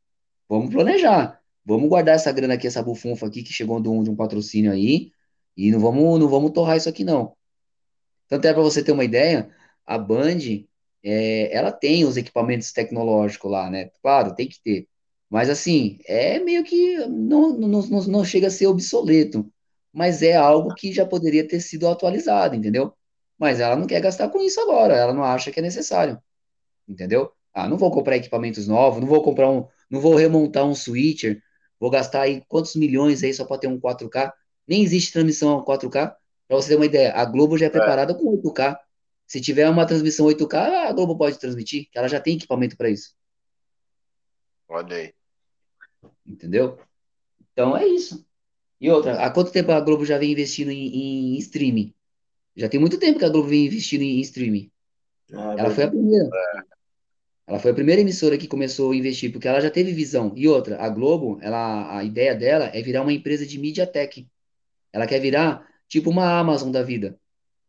Vamos 0.48 0.70
planejar. 0.72 1.40
Vamos 1.64 1.88
guardar 1.88 2.16
essa 2.16 2.32
grana 2.32 2.54
aqui, 2.54 2.66
essa 2.66 2.82
bufunfa 2.82 3.26
aqui 3.26 3.42
que 3.42 3.52
chegou 3.52 3.80
de 3.80 3.88
um, 3.88 4.02
de 4.02 4.10
um 4.10 4.16
patrocínio 4.16 4.72
aí, 4.72 5.12
e 5.56 5.70
não 5.70 5.80
vamos, 5.80 6.18
não 6.20 6.28
vamos 6.28 6.52
torrar 6.52 6.76
isso 6.76 6.88
aqui, 6.88 7.04
não. 7.04 7.36
Tanto 8.28 8.46
é 8.46 8.52
para 8.52 8.62
você 8.62 8.82
ter 8.82 8.92
uma 8.92 9.04
ideia, 9.04 9.50
a 9.86 9.98
Band, 9.98 10.38
é, 11.02 11.54
ela 11.54 11.72
tem 11.72 12.04
os 12.04 12.16
equipamentos 12.16 12.72
tecnológicos 12.72 13.50
lá, 13.50 13.70
né? 13.70 13.90
Claro, 14.02 14.34
tem 14.34 14.48
que 14.48 14.60
ter. 14.62 14.88
Mas 15.30 15.50
assim, 15.50 15.98
é 16.06 16.38
meio 16.38 16.64
que 16.64 16.96
não, 17.06 17.50
não, 17.58 17.68
não, 17.82 18.02
não 18.06 18.24
chega 18.24 18.46
a 18.48 18.50
ser 18.50 18.66
obsoleto, 18.66 19.50
mas 19.92 20.22
é 20.22 20.34
algo 20.36 20.74
que 20.74 20.92
já 20.92 21.04
poderia 21.06 21.46
ter 21.46 21.60
sido 21.60 21.86
atualizado, 21.88 22.54
entendeu? 22.54 22.94
Mas 23.38 23.60
ela 23.60 23.76
não 23.76 23.86
quer 23.86 24.00
gastar 24.00 24.28
com 24.30 24.40
isso 24.40 24.60
agora, 24.60 24.94
ela 24.96 25.12
não 25.12 25.22
acha 25.24 25.50
que 25.50 25.60
é 25.60 25.62
necessário, 25.62 26.20
entendeu? 26.88 27.32
Ah, 27.52 27.68
não 27.68 27.76
vou 27.76 27.90
comprar 27.90 28.16
equipamentos 28.16 28.66
novos, 28.68 29.00
não 29.00 29.08
vou 29.08 29.22
comprar 29.22 29.50
um, 29.50 29.66
não 29.90 30.00
vou 30.00 30.14
remontar 30.14 30.64
um 30.64 30.74
switcher, 30.74 31.42
vou 31.78 31.90
gastar 31.90 32.22
aí 32.22 32.42
quantos 32.48 32.74
milhões 32.76 33.22
aí 33.22 33.32
só 33.34 33.44
para 33.44 33.58
ter 33.58 33.66
um 33.68 33.80
4K? 33.80 34.32
Nem 34.66 34.82
existe 34.82 35.12
transmissão 35.12 35.64
4K. 35.64 36.14
Para 36.46 36.56
você 36.56 36.68
ter 36.70 36.76
uma 36.76 36.86
ideia, 36.86 37.12
a 37.14 37.24
Globo 37.24 37.58
já 37.58 37.66
é 37.66 37.70
preparada 37.70 38.14
com 38.14 38.30
8K. 38.30 38.78
Se 39.26 39.40
tiver 39.40 39.68
uma 39.68 39.86
transmissão 39.86 40.26
8K, 40.26 40.88
a 40.88 40.92
Globo 40.92 41.16
pode 41.16 41.38
transmitir, 41.38 41.88
que 41.90 41.98
ela 41.98 42.08
já 42.08 42.20
tem 42.20 42.36
equipamento 42.36 42.76
para 42.76 42.90
isso, 42.90 43.14
Olha 44.68 44.96
aí. 44.96 45.17
Entendeu? 46.26 46.78
Então 47.52 47.76
é 47.76 47.86
isso. 47.86 48.26
E 48.80 48.90
outra, 48.90 49.20
há 49.24 49.30
quanto 49.30 49.52
tempo 49.52 49.72
a 49.72 49.80
Globo 49.80 50.04
já 50.04 50.18
vem 50.18 50.32
investindo 50.32 50.70
em, 50.70 51.34
em 51.34 51.38
streaming? 51.38 51.94
Já 52.56 52.68
tem 52.68 52.80
muito 52.80 52.98
tempo 52.98 53.18
que 53.18 53.24
a 53.24 53.28
Globo 53.28 53.48
vem 53.48 53.66
investindo 53.66 54.02
em 54.02 54.20
streaming. 54.20 54.70
Ah, 55.32 55.54
Ela 55.58 55.70
foi 55.70 55.84
a 55.84 55.88
primeira. 55.90 56.30
Ela 57.46 57.58
foi 57.58 57.70
a 57.70 57.74
primeira 57.74 58.00
emissora 58.02 58.36
que 58.36 58.46
começou 58.46 58.92
a 58.92 58.96
investir, 58.96 59.32
porque 59.32 59.48
ela 59.48 59.60
já 59.60 59.70
teve 59.70 59.92
visão. 59.92 60.32
E 60.36 60.46
outra, 60.46 60.80
a 60.82 60.88
Globo, 60.88 61.38
ela, 61.40 61.96
a 61.98 62.04
ideia 62.04 62.34
dela 62.34 62.66
é 62.74 62.82
virar 62.82 63.02
uma 63.02 63.12
empresa 63.12 63.46
de 63.46 63.58
media 63.58 63.86
tech. 63.86 64.26
Ela 64.92 65.06
quer 65.06 65.20
virar 65.20 65.66
tipo 65.88 66.10
uma 66.10 66.38
Amazon 66.38 66.70
da 66.70 66.82
vida. 66.82 67.18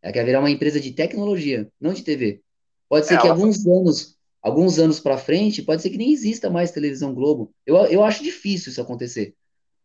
Ela 0.02 0.12
quer 0.12 0.24
virar 0.24 0.40
uma 0.40 0.50
empresa 0.50 0.80
de 0.80 0.92
tecnologia, 0.92 1.70
não 1.80 1.94
de 1.94 2.02
TV. 2.02 2.42
Pode 2.88 3.06
ser 3.06 3.18
que 3.18 3.26
Ela- 3.26 3.34
alguns 3.36 3.66
anos, 3.66 4.18
alguns 4.42 4.78
anos 4.78 5.00
para 5.00 5.18
frente, 5.18 5.62
pode 5.62 5.82
ser 5.82 5.90
que 5.90 5.98
nem 5.98 6.12
exista 6.12 6.48
mais 6.48 6.70
televisão 6.70 7.14
Globo. 7.14 7.52
Eu, 7.66 7.76
eu 7.86 8.02
acho 8.02 8.22
difícil 8.22 8.70
isso 8.70 8.80
acontecer. 8.80 9.34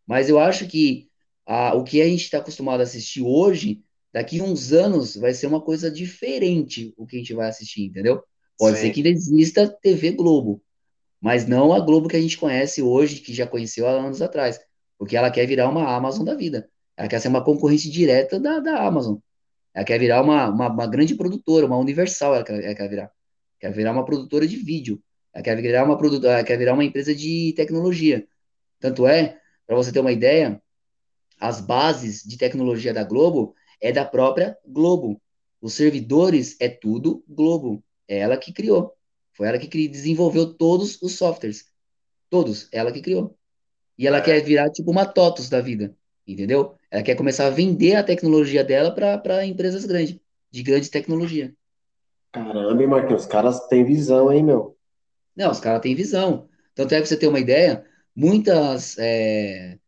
Mas 0.08 0.30
eu 0.30 0.40
acho 0.40 0.68
que 0.68 1.10
a, 1.46 1.76
o 1.76 1.84
que 1.84 2.02
a 2.02 2.08
gente 2.08 2.24
está 2.24 2.38
acostumado 2.38 2.80
a 2.80 2.84
assistir 2.84 3.22
hoje, 3.22 3.82
daqui 4.14 4.42
uns 4.42 4.72
anos, 4.72 5.16
vai 5.16 5.34
ser 5.34 5.48
uma 5.48 5.62
coisa 5.62 5.92
diferente 5.92 6.94
o 6.98 7.06
que 7.06 7.18
a 7.18 7.20
gente 7.20 7.34
vai 7.34 7.50
assistir, 7.50 7.86
entendeu? 7.86 8.24
Pode 8.58 8.78
ser 8.78 8.88
Sim. 8.88 8.94
que 8.94 9.00
ainda 9.00 9.10
exista 9.10 9.68
TV 9.68 10.12
Globo, 10.12 10.62
mas 11.20 11.46
não 11.46 11.74
a 11.74 11.80
Globo 11.80 12.08
que 12.08 12.16
a 12.16 12.22
gente 12.22 12.38
conhece 12.38 12.82
hoje, 12.82 13.20
que 13.20 13.34
já 13.34 13.46
conheceu 13.46 13.88
há 13.88 13.92
anos 13.92 14.22
atrás, 14.22 14.60
porque 14.98 15.18
ela 15.18 15.30
quer 15.30 15.46
virar 15.46 15.70
uma 15.70 15.94
Amazon 15.94 16.24
da 16.24 16.36
vida. 16.36 16.70
Ela 16.96 17.10
quer 17.10 17.20
ser 17.20 17.28
uma 17.28 17.44
concorrente 17.44 17.90
direta 17.90 18.40
da, 18.40 18.60
da 18.60 18.88
Amazon. 18.88 19.18
Ela 19.74 19.84
quer 19.84 20.00
virar 20.00 20.22
uma, 20.22 20.50
uma, 20.50 20.70
uma 20.70 20.88
grande 20.88 21.16
produtora, 21.16 21.66
uma 21.66 21.78
Universal, 21.78 22.36
ela 22.36 22.44
quer, 22.46 22.64
ela 22.64 22.76
quer 22.76 22.90
virar. 22.90 23.12
Quer 23.66 23.74
virar 23.74 23.94
uma 23.94 24.06
produtora 24.06 24.48
de 24.48 24.58
vídeo. 24.58 25.02
Quer 25.44 25.60
virar 25.60 25.84
uma 25.84 25.98
produtora, 25.98 26.44
quer 26.44 26.56
virar 26.56 26.74
uma 26.74 26.84
empresa 26.84 27.16
de 27.16 27.52
tecnologia. 27.56 28.28
Tanto 28.80 29.08
é, 29.08 29.40
para 29.66 29.76
você 29.76 29.92
ter 29.92 30.00
uma 30.00 30.12
ideia, 30.12 30.62
as 31.40 31.62
bases 31.62 32.22
de 32.22 32.38
tecnologia 32.38 32.94
da 32.94 33.04
Globo 33.04 33.56
é 33.82 33.92
da 33.92 34.06
própria 34.06 34.56
Globo. 34.64 35.20
Os 35.60 35.74
servidores 35.74 36.56
é 36.60 36.70
tudo 36.70 37.24
Globo. 37.28 37.84
É 38.08 38.20
ela 38.20 38.38
que 38.38 38.54
criou. 38.54 38.94
Foi 39.34 39.48
ela 39.48 39.58
que 39.58 39.88
desenvolveu 39.88 40.54
todos 40.54 41.02
os 41.02 41.14
softwares. 41.14 41.66
Todos, 42.30 42.70
ela 42.72 42.92
que 42.92 43.02
criou. 43.02 43.36
E 43.98 44.06
ela 44.06 44.22
quer 44.22 44.44
virar 44.44 44.70
tipo 44.70 44.92
uma 44.92 45.08
TOTUS 45.08 45.50
da 45.50 45.60
vida, 45.60 45.98
entendeu? 46.28 46.76
Ela 46.92 47.02
quer 47.02 47.16
começar 47.16 47.48
a 47.48 47.50
vender 47.50 47.96
a 47.96 48.04
tecnologia 48.04 48.64
dela 48.64 48.92
para 48.92 49.44
empresas 49.44 49.86
grandes, 49.86 50.20
de 50.52 50.62
grande 50.62 50.92
tecnologia. 50.92 51.52
Caramba, 52.36 52.82
hein, 52.82 52.90
Marquinhos? 52.90 53.22
Os 53.22 53.28
caras 53.28 53.66
têm 53.68 53.86
visão, 53.86 54.30
hein, 54.30 54.44
meu? 54.44 54.78
Não, 55.34 55.52
os 55.52 55.60
caras 55.62 55.82
têm 55.82 55.96
visão. 55.96 56.50
Tanto 56.74 56.94
é 56.94 57.02
que 57.02 57.08
você 57.08 57.16
ter 57.16 57.28
uma 57.28 57.40
ideia, 57.40 57.86
muitas, 58.14 58.98
é, 59.00 59.80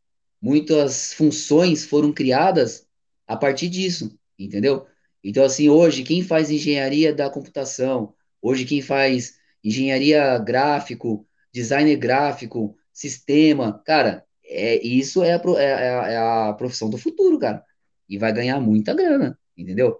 muitas 0.41 1.11
funções 1.11 1.85
foram 1.85 2.13
criadas 2.13 2.87
a 3.27 3.35
partir 3.35 3.67
disso, 3.67 4.17
entendeu? 4.39 4.87
Então, 5.21 5.43
assim, 5.43 5.67
hoje, 5.67 6.03
quem 6.03 6.23
faz 6.23 6.49
engenharia 6.49 7.13
da 7.13 7.29
computação, 7.29 8.13
hoje 8.41 8.63
quem 8.63 8.81
faz 8.81 9.35
engenharia 9.61 10.37
gráfico, 10.37 11.27
designer 11.51 11.97
gráfico, 11.97 12.77
sistema, 12.93 13.81
cara, 13.85 14.23
é, 14.45 14.81
isso 14.87 15.21
é 15.21 15.33
a, 15.33 15.41
é, 15.57 15.65
é 15.65 16.13
é 16.13 16.17
a 16.17 16.53
profissão 16.53 16.89
do 16.89 16.97
futuro, 16.97 17.37
cara. 17.39 17.61
E 18.07 18.17
vai 18.17 18.31
ganhar 18.31 18.61
muita 18.61 18.93
grana, 18.93 19.37
entendeu? 19.57 19.99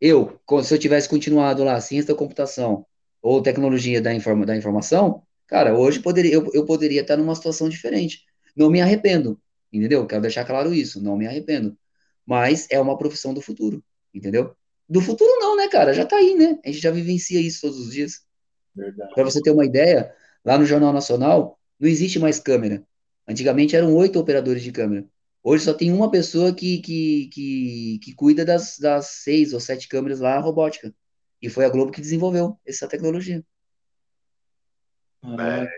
Eu, 0.00 0.40
se 0.62 0.74
eu 0.74 0.78
tivesse 0.78 1.08
continuado 1.08 1.64
lá, 1.64 1.80
ciência 1.80 2.12
da 2.12 2.18
computação 2.18 2.86
ou 3.20 3.42
tecnologia 3.42 4.00
da, 4.00 4.14
informa, 4.14 4.46
da 4.46 4.56
informação, 4.56 5.22
cara, 5.46 5.76
hoje 5.76 6.00
poderia, 6.00 6.32
eu, 6.32 6.48
eu 6.54 6.64
poderia 6.64 7.00
estar 7.00 7.16
numa 7.16 7.34
situação 7.34 7.68
diferente. 7.68 8.24
Não 8.56 8.70
me 8.70 8.80
arrependo, 8.80 9.40
entendeu? 9.72 10.06
Quero 10.06 10.22
deixar 10.22 10.44
claro 10.44 10.72
isso, 10.72 11.02
não 11.02 11.16
me 11.16 11.26
arrependo. 11.26 11.76
Mas 12.24 12.66
é 12.70 12.80
uma 12.80 12.96
profissão 12.96 13.34
do 13.34 13.40
futuro, 13.40 13.82
entendeu? 14.14 14.54
Do 14.88 15.00
futuro 15.00 15.30
não, 15.40 15.56
né, 15.56 15.68
cara? 15.68 15.92
Já 15.92 16.06
tá 16.06 16.16
aí, 16.16 16.34
né? 16.34 16.58
A 16.64 16.68
gente 16.68 16.80
já 16.80 16.90
vivencia 16.90 17.40
isso 17.40 17.60
todos 17.62 17.78
os 17.78 17.92
dias. 17.92 18.22
Para 19.14 19.24
você 19.24 19.40
ter 19.42 19.50
uma 19.50 19.64
ideia, 19.64 20.12
lá 20.44 20.56
no 20.58 20.64
Jornal 20.64 20.92
Nacional 20.92 21.58
não 21.78 21.88
existe 21.88 22.18
mais 22.18 22.38
câmera. 22.38 22.84
Antigamente 23.26 23.76
eram 23.76 23.94
oito 23.94 24.18
operadores 24.18 24.62
de 24.62 24.72
câmera. 24.72 25.04
Hoje 25.42 25.64
só 25.64 25.74
tem 25.74 25.92
uma 25.92 26.10
pessoa 26.10 26.54
que, 26.54 26.78
que, 26.80 27.28
que, 27.32 28.00
que 28.02 28.14
cuida 28.14 28.44
das, 28.44 28.78
das 28.78 29.06
seis 29.22 29.52
ou 29.52 29.60
sete 29.60 29.88
câmeras 29.88 30.20
lá, 30.20 30.38
robótica. 30.40 30.94
E 31.40 31.48
foi 31.48 31.64
a 31.64 31.68
Globo 31.70 31.92
que 31.92 32.00
desenvolveu 32.00 32.58
essa 32.66 32.88
tecnologia. 32.88 33.44
Caraca. 35.22 35.70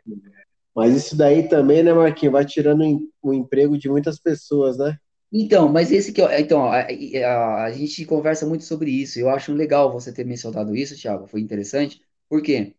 Mas 0.74 0.94
isso 0.96 1.16
daí 1.16 1.48
também, 1.48 1.82
né, 1.82 1.92
Marquinhos, 1.92 2.32
vai 2.32 2.44
tirando 2.46 2.84
o 3.22 3.34
emprego 3.34 3.78
de 3.78 3.88
muitas 3.88 4.18
pessoas, 4.20 4.78
né? 4.78 4.98
Então, 5.32 5.68
mas 5.68 5.92
esse 5.92 6.12
que 6.12 6.22
é- 6.22 6.40
então, 6.40 6.64
a, 6.66 6.80
a, 6.82 7.64
a 7.64 7.72
gente 7.72 8.04
conversa 8.04 8.46
muito 8.46 8.64
sobre 8.64 8.90
isso. 8.90 9.18
Eu 9.18 9.30
acho 9.30 9.52
legal 9.52 9.92
você 9.92 10.12
ter 10.12 10.24
mencionado 10.24 10.74
isso, 10.74 10.96
Thiago. 11.00 11.26
Foi 11.28 11.40
interessante. 11.40 12.00
Por 12.28 12.42
quê? 12.42 12.74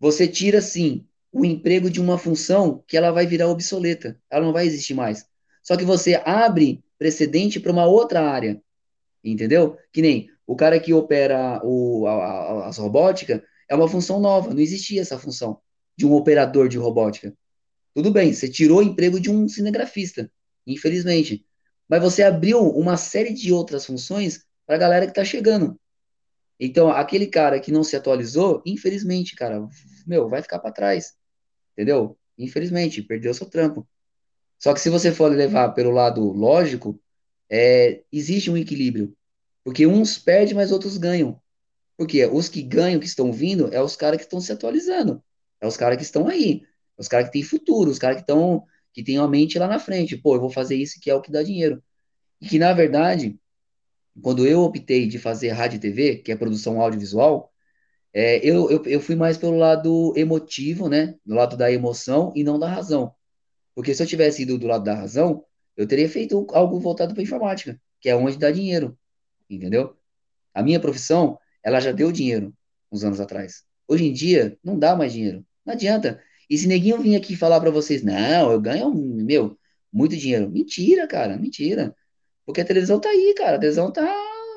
Você 0.00 0.28
tira, 0.28 0.60
sim, 0.62 1.06
o 1.32 1.44
emprego 1.44 1.90
de 1.90 2.00
uma 2.00 2.18
função 2.18 2.84
que 2.86 2.96
ela 2.96 3.10
vai 3.12 3.26
virar 3.26 3.48
obsoleta. 3.48 4.20
Ela 4.30 4.46
não 4.46 4.52
vai 4.52 4.66
existir 4.66 4.94
mais. 4.94 5.26
Só 5.62 5.76
que 5.76 5.84
você 5.84 6.20
abre 6.24 6.82
precedente 6.98 7.60
para 7.60 7.72
uma 7.72 7.86
outra 7.86 8.22
área. 8.22 8.60
Entendeu? 9.24 9.76
Que 9.92 10.02
nem 10.02 10.30
o 10.46 10.56
cara 10.56 10.80
que 10.80 10.92
opera 10.92 11.60
o, 11.64 12.06
a, 12.06 12.12
a- 12.12 12.68
as 12.68 12.78
robóticas 12.78 13.40
é 13.68 13.74
uma 13.74 13.88
função 13.88 14.20
nova. 14.20 14.52
Não 14.52 14.60
existia 14.60 15.00
essa 15.00 15.18
função 15.18 15.60
de 15.96 16.06
um 16.06 16.12
operador 16.14 16.68
de 16.68 16.78
robótica. 16.78 17.34
Tudo 17.94 18.12
bem, 18.12 18.32
você 18.32 18.48
tirou 18.48 18.78
o 18.80 18.82
emprego 18.82 19.20
de 19.20 19.30
um 19.30 19.48
cinegrafista, 19.48 20.30
infelizmente. 20.66 21.46
Mas 21.88 22.02
você 22.02 22.22
abriu 22.22 22.60
uma 22.70 22.96
série 22.96 23.32
de 23.34 23.52
outras 23.52 23.86
funções 23.86 24.44
para 24.66 24.76
a 24.76 24.78
galera 24.78 25.06
que 25.06 25.12
está 25.12 25.24
chegando. 25.24 25.78
Então, 26.58 26.88
aquele 26.90 27.26
cara 27.26 27.60
que 27.60 27.72
não 27.72 27.82
se 27.84 27.96
atualizou, 27.96 28.62
infelizmente, 28.66 29.34
cara, 29.34 29.66
meu, 30.06 30.28
vai 30.28 30.42
ficar 30.42 30.58
para 30.60 30.72
trás. 30.72 31.14
Entendeu? 31.72 32.18
Infelizmente, 32.38 33.02
perdeu 33.02 33.34
seu 33.34 33.48
trampo. 33.48 33.88
Só 34.62 34.72
que 34.72 34.80
se 34.80 34.88
você 34.88 35.10
for 35.12 35.32
levar 35.32 35.70
pelo 35.70 35.90
lado 35.90 36.22
lógico, 36.22 37.00
é, 37.50 38.02
existe 38.12 38.48
um 38.48 38.56
equilíbrio. 38.56 39.12
Porque 39.64 39.86
uns 39.86 40.18
perdem, 40.18 40.54
mas 40.54 40.70
outros 40.70 40.96
ganham. 40.96 41.40
Porque 41.96 42.24
os 42.26 42.48
que 42.48 42.62
ganham, 42.62 43.00
que 43.00 43.06
estão 43.06 43.32
vindo, 43.32 43.74
é 43.74 43.82
os 43.82 43.96
caras 43.96 44.18
que 44.18 44.24
estão 44.24 44.40
se 44.40 44.52
atualizando. 44.52 45.20
É 45.60 45.66
os 45.66 45.76
caras 45.76 45.96
que 45.96 46.04
estão 46.04 46.28
aí. 46.28 46.62
É 46.96 47.00
os 47.00 47.08
caras 47.08 47.26
que 47.26 47.32
têm 47.32 47.42
futuro, 47.42 47.90
os 47.90 47.98
caras 47.98 48.18
que 48.18 48.22
estão, 48.22 48.64
que 48.92 49.02
têm 49.02 49.18
a 49.18 49.26
mente 49.26 49.58
lá 49.58 49.66
na 49.66 49.80
frente. 49.80 50.16
Pô, 50.16 50.36
eu 50.36 50.40
vou 50.40 50.50
fazer 50.50 50.76
isso 50.76 51.00
que 51.00 51.10
é 51.10 51.14
o 51.14 51.20
que 51.20 51.32
dá 51.32 51.42
dinheiro. 51.42 51.82
E 52.40 52.46
que, 52.46 52.58
na 52.58 52.72
verdade, 52.72 53.36
quando 54.22 54.46
eu 54.46 54.62
optei 54.62 55.08
de 55.08 55.18
fazer 55.18 55.48
rádio 55.50 55.76
e 55.78 55.80
TV, 55.80 56.16
que 56.18 56.30
é 56.32 56.36
produção 56.36 56.80
audiovisual, 56.80 57.52
é, 58.12 58.38
eu, 58.38 58.70
eu, 58.70 58.84
eu 58.86 59.00
fui 59.00 59.16
mais 59.16 59.36
pelo 59.38 59.56
lado 59.56 60.12
emotivo, 60.16 60.88
né? 60.88 61.16
Do 61.26 61.34
lado 61.34 61.56
da 61.56 61.72
emoção 61.72 62.32
e 62.36 62.44
não 62.44 62.58
da 62.60 62.68
razão. 62.68 63.14
Porque 63.74 63.94
se 63.94 64.02
eu 64.02 64.06
tivesse 64.06 64.42
ido 64.42 64.58
do 64.58 64.66
lado 64.66 64.84
da 64.84 64.94
razão, 64.94 65.44
eu 65.76 65.86
teria 65.86 66.08
feito 66.08 66.46
algo 66.50 66.78
voltado 66.78 67.14
para 67.14 67.22
informática, 67.22 67.80
que 68.00 68.08
é 68.08 68.16
onde 68.16 68.38
dá 68.38 68.50
dinheiro, 68.50 68.98
entendeu? 69.48 69.96
A 70.54 70.62
minha 70.62 70.80
profissão, 70.80 71.38
ela 71.62 71.80
já 71.80 71.92
deu 71.92 72.12
dinheiro 72.12 72.54
uns 72.90 73.04
anos 73.04 73.20
atrás. 73.20 73.64
Hoje 73.88 74.04
em 74.04 74.12
dia, 74.12 74.58
não 74.62 74.78
dá 74.78 74.94
mais 74.94 75.12
dinheiro. 75.12 75.44
Não 75.64 75.72
adianta. 75.74 76.22
E 76.48 76.58
se 76.58 76.68
neguinho 76.68 77.00
vir 77.00 77.16
aqui 77.16 77.36
falar 77.36 77.60
para 77.60 77.70
vocês, 77.70 78.02
não, 78.02 78.52
eu 78.52 78.60
ganho, 78.60 78.92
meu, 78.94 79.58
muito 79.92 80.16
dinheiro. 80.16 80.50
Mentira, 80.50 81.06
cara, 81.06 81.36
mentira. 81.36 81.96
Porque 82.44 82.60
a 82.60 82.64
televisão 82.64 83.00
tá 83.00 83.08
aí, 83.08 83.34
cara. 83.36 83.56
A 83.56 83.58
televisão 83.58 83.90
tá, 83.90 84.06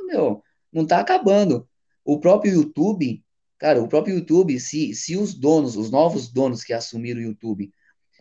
meu, 0.08 0.44
não 0.72 0.85
tá 0.85 1.00
acabando. 1.00 1.68
O 2.03 2.19
próprio 2.19 2.53
YouTube, 2.53 3.24
cara, 3.58 3.82
o 3.82 3.88
próprio 3.88 4.16
YouTube, 4.16 4.60
se, 4.60 4.94
se 4.94 5.16
os 5.16 5.34
donos, 5.34 5.77
os 5.77 5.90
novos 5.90 6.32
donos 6.32 6.64
que 6.64 6.74
assumiram 6.74 7.22
o 7.22 7.24
YouTube, 7.24 7.72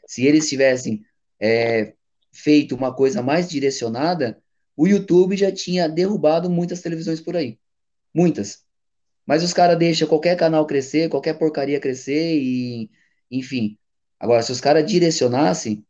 se 0.06 0.26
eles 0.26 0.48
tivessem 0.48 1.02
é, 1.40 1.94
feito 2.32 2.74
uma 2.74 2.94
coisa 2.94 3.22
mais 3.22 3.48
direcionada, 3.48 4.40
o 4.76 4.86
YouTube 4.86 5.36
já 5.36 5.52
tinha 5.52 5.88
derrubado 5.88 6.50
muitas 6.50 6.80
televisões 6.80 7.20
por 7.20 7.36
aí. 7.36 7.58
Muitas. 8.12 8.64
Mas 9.26 9.42
os 9.42 9.52
caras 9.52 9.78
deixam 9.78 10.08
qualquer 10.08 10.36
canal 10.36 10.66
crescer, 10.66 11.08
qualquer 11.08 11.38
porcaria 11.38 11.80
crescer 11.80 12.38
e, 12.38 12.90
enfim. 13.30 13.78
Agora, 14.18 14.42
se 14.42 14.52
os 14.52 14.60
caras 14.60 14.84
direcionassem, 14.86 15.84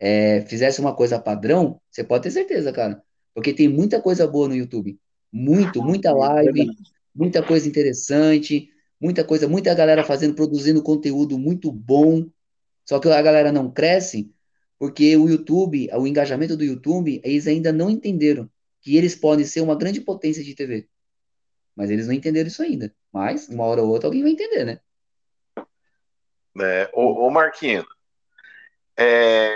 é, 0.00 0.42
fizessem 0.42 0.84
uma 0.84 0.94
coisa 0.94 1.18
padrão, 1.18 1.80
você 1.90 2.04
pode 2.04 2.24
ter 2.24 2.30
certeza, 2.30 2.72
cara. 2.72 3.02
Porque 3.34 3.52
tem 3.52 3.68
muita 3.68 4.00
coisa 4.00 4.26
boa 4.26 4.48
no 4.48 4.56
YouTube. 4.56 4.98
Muito, 5.32 5.82
muita 5.82 6.12
live, 6.12 6.66
muita 7.14 7.42
coisa 7.42 7.68
interessante, 7.68 8.70
muita 9.00 9.22
coisa, 9.24 9.46
muita 9.46 9.74
galera 9.74 10.02
fazendo, 10.02 10.34
produzindo 10.34 10.82
conteúdo 10.82 11.38
muito 11.38 11.70
bom. 11.70 12.26
Só 12.88 12.98
que 12.98 13.06
a 13.06 13.20
galera 13.20 13.52
não 13.52 13.70
cresce 13.70 14.34
porque 14.78 15.14
o 15.14 15.28
YouTube, 15.28 15.90
o 15.92 16.06
engajamento 16.06 16.56
do 16.56 16.64
YouTube, 16.64 17.20
eles 17.22 17.46
ainda 17.46 17.70
não 17.70 17.90
entenderam 17.90 18.50
que 18.80 18.96
eles 18.96 19.14
podem 19.14 19.44
ser 19.44 19.60
uma 19.60 19.76
grande 19.76 20.00
potência 20.00 20.42
de 20.42 20.54
TV. 20.54 20.88
Mas 21.76 21.90
eles 21.90 22.06
não 22.06 22.14
entenderam 22.14 22.48
isso 22.48 22.62
ainda. 22.62 22.94
Mas, 23.12 23.46
uma 23.46 23.64
hora 23.64 23.82
ou 23.82 23.90
outra, 23.90 24.08
alguém 24.08 24.22
vai 24.22 24.32
entender, 24.32 24.64
né? 24.64 24.80
né? 26.54 26.88
Ô, 26.94 27.26
ô 27.26 27.30
Marquinhos, 27.30 27.84
é, 28.96 29.54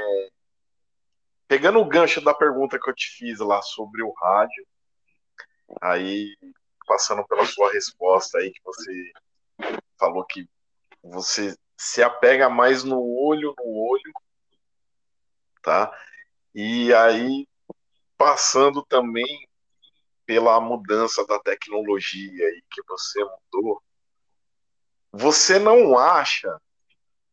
pegando 1.49 1.79
o 1.79 1.89
gancho 1.89 2.21
da 2.21 2.35
pergunta 2.35 2.79
que 2.79 2.91
eu 2.91 2.95
te 2.95 3.09
fiz 3.17 3.39
lá 3.39 3.63
sobre 3.63 4.03
o 4.03 4.13
rádio, 4.13 4.67
aí 5.81 6.37
passando 6.87 7.27
pela 7.27 7.47
sua 7.47 7.73
resposta 7.73 8.37
aí 8.37 8.53
que 8.53 8.61
você 8.63 9.13
falou 9.99 10.23
que 10.27 10.47
você 11.03 11.57
se 11.83 12.01
apega 12.01 12.49
mais 12.49 12.85
no 12.85 13.03
olho 13.03 13.53
no 13.59 13.65
olho, 13.67 14.13
tá? 15.61 15.93
E 16.55 16.95
aí 16.95 17.45
passando 18.17 18.85
também 18.85 19.49
pela 20.25 20.61
mudança 20.61 21.27
da 21.27 21.41
tecnologia 21.41 22.47
aí 22.47 22.63
que 22.71 22.81
você 22.87 23.19
mudou, 23.25 23.83
você 25.11 25.59
não 25.59 25.99
acha, 25.99 26.57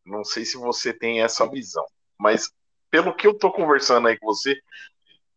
não 0.04 0.24
sei 0.24 0.44
se 0.44 0.56
você 0.56 0.92
tem 0.92 1.22
essa 1.22 1.48
visão, 1.48 1.86
mas 2.18 2.50
pelo 2.90 3.14
que 3.14 3.28
eu 3.28 3.38
tô 3.38 3.52
conversando 3.52 4.08
aí 4.08 4.18
com 4.18 4.26
você, 4.26 4.60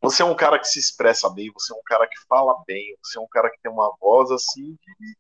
você 0.02 0.24
é 0.24 0.26
um 0.26 0.36
cara 0.36 0.58
que 0.58 0.68
se 0.68 0.80
expressa 0.80 1.30
bem, 1.30 1.52
você 1.54 1.72
é 1.72 1.76
um 1.76 1.84
cara 1.86 2.08
que 2.08 2.20
fala 2.28 2.64
bem, 2.66 2.98
você 3.04 3.20
é 3.20 3.22
um 3.22 3.28
cara 3.28 3.52
que 3.52 3.62
tem 3.62 3.72
uma 3.72 3.96
voz 4.02 4.32
assim 4.32 4.74
de, 4.74 5.18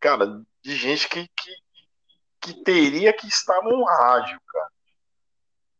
cara, 0.00 0.42
de 0.62 0.74
gente 0.74 1.06
que, 1.06 1.28
que, 1.28 1.63
que 2.44 2.62
teria 2.62 3.10
que 3.10 3.26
estar 3.26 3.62
num 3.62 3.82
rádio, 3.84 4.38
cara. 4.46 4.70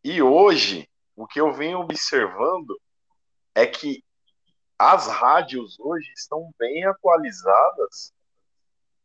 E 0.02 0.22
hoje, 0.22 0.88
o 1.14 1.26
que 1.26 1.38
eu 1.38 1.52
venho 1.52 1.80
observando 1.80 2.80
é 3.54 3.66
que 3.66 4.02
as 4.78 5.06
rádios 5.06 5.78
hoje 5.78 6.10
estão 6.16 6.50
bem 6.58 6.86
atualizadas, 6.86 8.14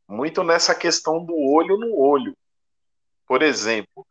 muito 0.07 0.41
nessa 0.41 0.73
questão 0.73 1.23
do 1.23 1.35
olho 1.35 1.77
no 1.77 1.97
olho. 1.97 2.35
Por 3.27 3.41
exemplo, 3.41 4.07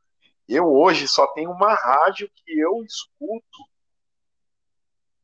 eu 0.47 0.71
hoje 0.71 1.09
só 1.09 1.27
tenho 1.29 1.51
uma 1.51 1.73
rádio 1.73 2.31
que 2.35 2.59
eu 2.59 2.85
escuto 2.85 3.65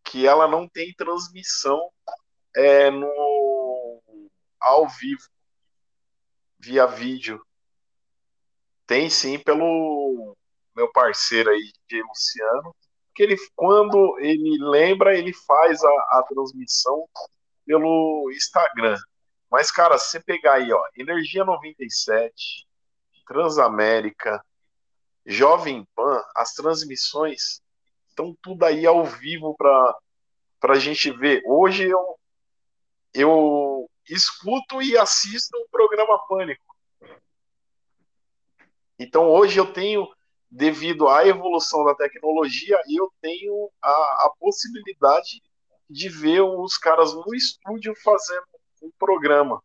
que 0.02 0.26
ela 0.26 0.48
não 0.48 0.66
tem 0.66 0.94
transmissão 0.94 1.90
é, 2.56 2.90
no 2.90 4.02
ao 4.60 4.88
vivo 4.88 5.28
via 6.58 6.86
vídeo. 6.86 7.44
Tem 8.86 9.08
sim 9.08 9.38
pelo 9.38 10.36
meu 10.74 10.90
parceiro 10.92 11.50
aí, 11.50 11.72
de 11.88 12.02
Luciano, 12.02 12.74
que 13.14 13.22
ele 13.22 13.36
quando 13.54 14.18
ele 14.18 14.58
lembra, 14.60 15.16
ele 15.16 15.32
faz 15.32 15.82
a, 15.82 15.88
a 15.88 16.24
transmissão 16.28 17.08
pelo 17.64 18.30
Instagram. 18.32 18.98
Mas 19.50 19.70
cara, 19.70 19.98
você 19.98 20.20
pegar 20.20 20.54
aí, 20.54 20.72
ó, 20.72 20.82
Energia 20.96 21.44
97, 21.44 22.66
Transamérica, 23.26 24.44
Jovem 25.24 25.86
Pan, 25.94 26.22
as 26.36 26.52
transmissões 26.52 27.62
estão 28.08 28.36
tudo 28.42 28.64
aí 28.64 28.86
ao 28.86 29.04
vivo 29.04 29.56
para 29.56 29.96
a 30.62 30.78
gente 30.78 31.10
ver. 31.10 31.42
Hoje 31.46 31.88
eu, 31.88 32.18
eu 33.14 33.90
escuto 34.08 34.82
e 34.82 34.96
assisto 34.98 35.56
o 35.56 35.68
programa 35.70 36.18
Pânico. 36.28 36.73
Então 38.98 39.28
hoje 39.28 39.58
eu 39.58 39.72
tenho, 39.72 40.06
devido 40.50 41.08
à 41.08 41.26
evolução 41.26 41.84
da 41.84 41.94
tecnologia, 41.94 42.80
eu 42.88 43.10
tenho 43.20 43.70
a, 43.82 43.90
a 43.90 44.32
possibilidade 44.38 45.42
de 45.88 46.08
ver 46.08 46.40
os 46.40 46.76
caras 46.76 47.14
no 47.14 47.34
estúdio 47.34 47.94
fazendo 48.02 48.44
um 48.82 48.90
programa. 48.98 49.62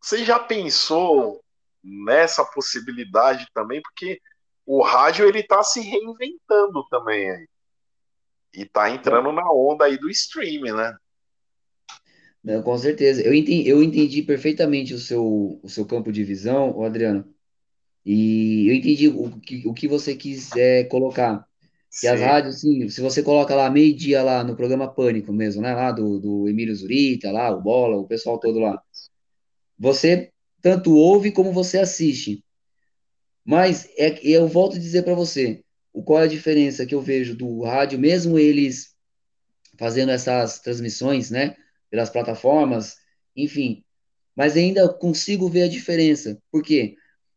Você 0.00 0.24
já 0.24 0.38
pensou 0.38 1.40
nessa 1.82 2.44
possibilidade 2.44 3.46
também, 3.52 3.80
porque 3.82 4.20
o 4.64 4.82
rádio 4.82 5.26
ele 5.26 5.40
está 5.40 5.62
se 5.62 5.80
reinventando 5.80 6.86
também 6.88 7.30
aí. 7.30 7.48
E 8.54 8.62
está 8.62 8.90
entrando 8.90 9.32
na 9.32 9.50
onda 9.50 9.86
aí 9.86 9.98
do 9.98 10.10
streaming, 10.10 10.72
né? 10.72 10.96
Não, 12.42 12.62
com 12.62 12.76
certeza. 12.76 13.22
Eu 13.22 13.32
entendi, 13.32 13.68
eu 13.68 13.82
entendi 13.82 14.22
perfeitamente 14.22 14.92
o 14.92 14.98
seu, 14.98 15.60
o 15.62 15.68
seu 15.68 15.86
campo 15.86 16.12
de 16.12 16.24
visão, 16.24 16.82
Adriano. 16.82 17.32
E 18.04 18.68
eu 18.68 18.74
entendi 18.74 19.08
o 19.08 19.30
que, 19.40 19.62
o 19.66 19.72
que 19.72 19.86
você 19.86 20.14
quis 20.14 20.50
é, 20.56 20.84
colocar. 20.84 21.46
Que 22.00 22.06
as 22.06 22.20
rádios, 22.20 22.60
sim, 22.60 22.88
se 22.88 23.00
você 23.00 23.22
coloca 23.22 23.54
lá 23.54 23.68
meio-dia 23.70 24.22
lá 24.22 24.42
no 24.42 24.56
programa 24.56 24.88
Pânico 24.92 25.32
mesmo, 25.32 25.60
né? 25.60 25.74
Lá 25.74 25.92
do, 25.92 26.18
do 26.18 26.48
Emílio 26.48 26.74
Zurita, 26.74 27.30
lá, 27.30 27.50
o 27.50 27.60
Bola, 27.60 27.96
o 27.96 28.06
pessoal 28.06 28.38
todo 28.38 28.58
lá. 28.58 28.82
Você 29.78 30.32
tanto 30.62 30.94
ouve 30.94 31.30
como 31.30 31.52
você 31.52 31.78
assiste. 31.78 32.42
Mas 33.44 33.88
é, 33.98 34.18
eu 34.22 34.46
volto 34.48 34.76
a 34.76 34.80
dizer 34.80 35.02
para 35.02 35.14
você, 35.14 35.62
o 35.92 36.02
qual 36.02 36.20
é 36.20 36.24
a 36.24 36.28
diferença 36.28 36.86
que 36.86 36.94
eu 36.94 37.02
vejo 37.02 37.36
do 37.36 37.62
rádio, 37.62 37.98
mesmo 37.98 38.38
eles 38.38 38.94
fazendo 39.76 40.12
essas 40.12 40.60
transmissões, 40.60 41.30
né, 41.30 41.56
pelas 41.90 42.08
plataformas, 42.08 42.96
enfim, 43.36 43.84
mas 44.34 44.56
ainda 44.56 44.88
consigo 44.88 45.48
ver 45.48 45.64
a 45.64 45.68
diferença. 45.68 46.38
Por 46.50 46.62
quê? 46.62 46.94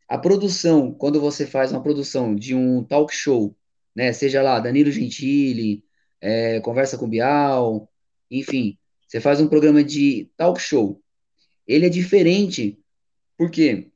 A 0.08 0.18
produção, 0.18 0.92
quando 0.92 1.20
você 1.20 1.46
faz 1.48 1.72
uma 1.72 1.82
produção 1.82 2.36
de 2.36 2.54
um 2.54 2.84
talk 2.84 3.14
show, 3.14 3.56
né, 3.96 4.14
seja 4.14 4.42
lá 4.42 4.60
Danilo 4.60 4.92
Gentili, 4.92 5.84
é, 6.22 6.60
Conversa 6.60 6.98
com 6.98 7.10
Bial, 7.10 7.90
enfim, 8.30 8.78
você 9.08 9.20
faz 9.20 9.40
um 9.40 9.48
programa 9.48 9.84
de 9.84 10.30
talk 10.38 10.62
show, 10.62 11.02
ele 11.68 11.86
é 11.86 11.90
diferente, 11.90 12.78
porque 13.38 13.92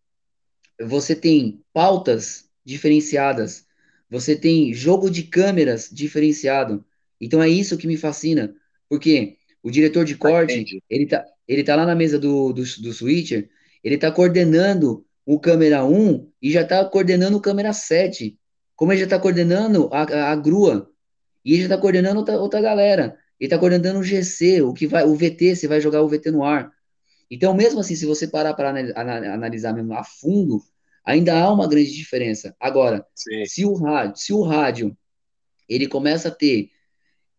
você 0.80 1.16
tem 1.16 1.62
pautas 1.74 2.50
diferenciadas, 2.64 3.68
você 4.10 4.36
tem 4.36 4.74
jogo 4.74 5.10
de 5.10 5.24
câmeras 5.24 5.90
diferenciado. 5.92 6.84
Então 7.22 7.42
é 7.44 7.50
isso 7.50 7.78
que 7.78 7.88
me 7.88 7.98
fascina, 7.98 8.56
porque 8.88 9.38
o 9.62 9.70
diretor 9.70 10.06
de 10.06 10.16
corte, 10.16 10.54
Entendi. 10.54 10.84
ele 10.90 11.06
tá, 11.06 11.26
ele 11.48 11.64
tá 11.64 11.76
lá 11.76 11.86
na 11.86 11.96
mesa 11.96 12.18
do, 12.18 12.54
do, 12.54 12.64
do 12.64 12.94
switcher, 12.94 13.50
ele 13.84 13.98
tá 13.98 14.12
coordenando 14.12 15.06
o 15.30 15.40
câmera 15.40 15.86
1 15.86 16.28
e 16.42 16.52
já 16.52 16.66
tá 16.66 16.84
coordenando 16.84 17.38
o 17.38 17.40
câmera 17.40 17.72
7. 17.72 18.36
Como 18.76 18.92
ele 18.92 19.02
já 19.02 19.08
tá 19.08 19.20
coordenando 19.20 19.88
a, 19.94 20.02
a, 20.02 20.32
a 20.32 20.36
grua, 20.36 20.90
e 21.46 21.54
ele 21.54 21.64
já 21.64 21.70
tá 21.70 21.78
coordenando 21.78 22.18
outra, 22.18 22.40
outra 22.40 22.60
galera. 22.60 23.16
Ele 23.40 23.48
tá 23.48 23.60
coordenando 23.60 24.00
o 24.00 24.04
GC, 24.04 24.64
o 24.64 24.74
que 24.74 24.88
vai, 24.88 25.04
o 25.04 25.16
VT, 25.16 25.56
você 25.56 25.68
vai 25.68 25.80
jogar 25.80 26.02
o 26.02 26.08
VT 26.08 26.32
no 26.32 26.44
ar. 26.44 26.72
Então, 27.30 27.54
mesmo 27.54 27.80
assim, 27.80 27.96
se 27.96 28.08
você 28.08 28.28
parar 28.28 28.56
para 28.56 28.70
analisar 28.70 29.72
mesmo 29.72 29.94
a 29.94 30.04
fundo, 30.04 30.64
ainda 31.06 31.40
há 31.40 31.54
uma 31.54 31.68
grande 31.68 31.94
diferença. 31.94 32.56
Agora, 32.60 33.06
Sim. 33.14 33.46
se 33.46 33.64
o 33.64 33.76
rádio, 33.76 34.16
se 34.16 34.34
o 34.34 34.42
rádio 34.42 34.98
ele 35.70 35.88
começa 35.88 36.30
a 36.30 36.32
ter, 36.32 36.72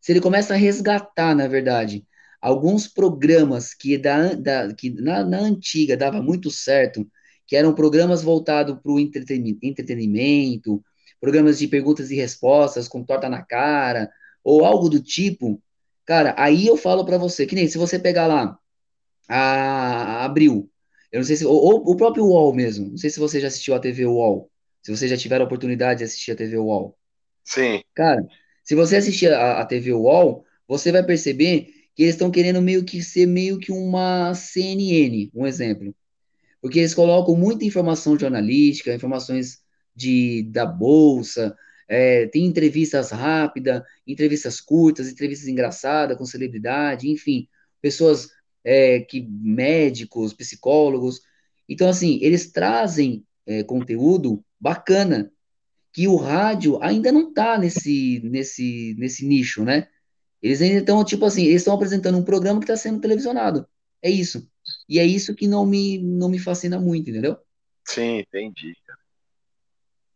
se 0.00 0.12
ele 0.12 0.20
começa 0.20 0.54
a 0.54 0.56
resgatar, 0.56 1.34
na 1.34 1.48
verdade, 1.48 2.06
alguns 2.40 2.86
programas 2.86 3.74
que, 3.74 3.98
da, 3.98 4.32
da, 4.34 4.72
que 4.72 4.90
na, 4.90 5.24
na 5.24 5.40
antiga 5.40 5.96
dava 5.96 6.22
muito 6.22 6.52
certo, 6.52 7.04
que 7.50 7.56
eram 7.56 7.74
programas 7.74 8.22
voltados 8.22 8.78
para 8.80 8.92
o 8.92 9.00
entretenimento, 9.00 10.80
programas 11.20 11.58
de 11.58 11.66
perguntas 11.66 12.08
e 12.12 12.14
respostas 12.14 12.86
com 12.86 13.02
torta 13.02 13.28
na 13.28 13.42
cara, 13.42 14.08
ou 14.44 14.64
algo 14.64 14.88
do 14.88 15.02
tipo, 15.02 15.60
cara, 16.06 16.32
aí 16.38 16.68
eu 16.68 16.76
falo 16.76 17.04
para 17.04 17.18
você, 17.18 17.44
que 17.44 17.56
nem 17.56 17.66
se 17.66 17.76
você 17.76 17.98
pegar 17.98 18.28
lá 18.28 18.56
a 19.28 20.24
Abril, 20.24 20.70
eu 21.10 21.18
não 21.18 21.24
sei 21.24 21.34
se, 21.34 21.44
ou, 21.44 21.90
o 21.90 21.96
próprio 21.96 22.24
UOL 22.24 22.54
mesmo, 22.54 22.90
não 22.90 22.96
sei 22.96 23.10
se 23.10 23.18
você 23.18 23.40
já 23.40 23.48
assistiu 23.48 23.74
a 23.74 23.80
TV 23.80 24.06
UOL, 24.06 24.48
se 24.80 24.96
você 24.96 25.08
já 25.08 25.16
tiver 25.16 25.40
a 25.40 25.44
oportunidade 25.44 25.98
de 25.98 26.04
assistir 26.04 26.30
a 26.30 26.36
TV 26.36 26.56
UOL. 26.56 26.96
Sim. 27.42 27.82
Cara, 27.96 28.24
se 28.62 28.76
você 28.76 28.94
assistir 28.94 29.32
a, 29.32 29.60
a 29.60 29.66
TV 29.66 29.92
UOL, 29.92 30.44
você 30.68 30.92
vai 30.92 31.02
perceber 31.02 31.66
que 31.96 32.04
eles 32.04 32.14
estão 32.14 32.30
querendo 32.30 32.62
meio 32.62 32.84
que 32.84 33.02
ser 33.02 33.26
meio 33.26 33.58
que 33.58 33.72
uma 33.72 34.34
CNN, 34.34 35.32
um 35.34 35.48
exemplo. 35.48 35.92
Porque 36.60 36.78
eles 36.78 36.94
colocam 36.94 37.34
muita 37.36 37.64
informação 37.64 38.18
jornalística, 38.18 38.94
informações 38.94 39.60
de, 39.94 40.42
da 40.50 40.66
bolsa, 40.66 41.56
é, 41.88 42.26
tem 42.28 42.44
entrevistas 42.44 43.10
rápidas, 43.10 43.82
entrevistas 44.06 44.60
curtas, 44.60 45.10
entrevistas 45.10 45.48
engraçadas 45.48 46.16
com 46.16 46.24
celebridade, 46.24 47.10
enfim, 47.10 47.48
pessoas 47.80 48.28
é, 48.62 49.00
que 49.00 49.26
médicos, 49.28 50.32
psicólogos. 50.32 51.20
Então, 51.68 51.88
assim, 51.88 52.18
eles 52.22 52.52
trazem 52.52 53.24
é, 53.46 53.64
conteúdo 53.64 54.44
bacana 54.58 55.32
que 55.92 56.06
o 56.06 56.16
rádio 56.16 56.80
ainda 56.82 57.10
não 57.10 57.30
está 57.30 57.58
nesse, 57.58 58.20
nesse, 58.22 58.94
nesse 58.96 59.26
nicho, 59.26 59.64
né? 59.64 59.88
Eles 60.40 60.62
ainda 60.62 60.78
estão, 60.78 61.04
tipo 61.04 61.24
assim, 61.24 61.42
eles 61.42 61.62
estão 61.62 61.74
apresentando 61.74 62.16
um 62.16 62.24
programa 62.24 62.60
que 62.60 62.64
está 62.64 62.76
sendo 62.76 63.00
televisionado. 63.00 63.66
É 64.00 64.08
isso. 64.08 64.48
E 64.90 64.98
é 64.98 65.06
isso 65.06 65.36
que 65.36 65.46
não 65.46 65.64
me, 65.64 65.98
não 65.98 66.28
me 66.28 66.40
fascina 66.40 66.80
muito, 66.80 67.10
entendeu? 67.10 67.36
Sim, 67.84 68.18
entendi. 68.18 68.74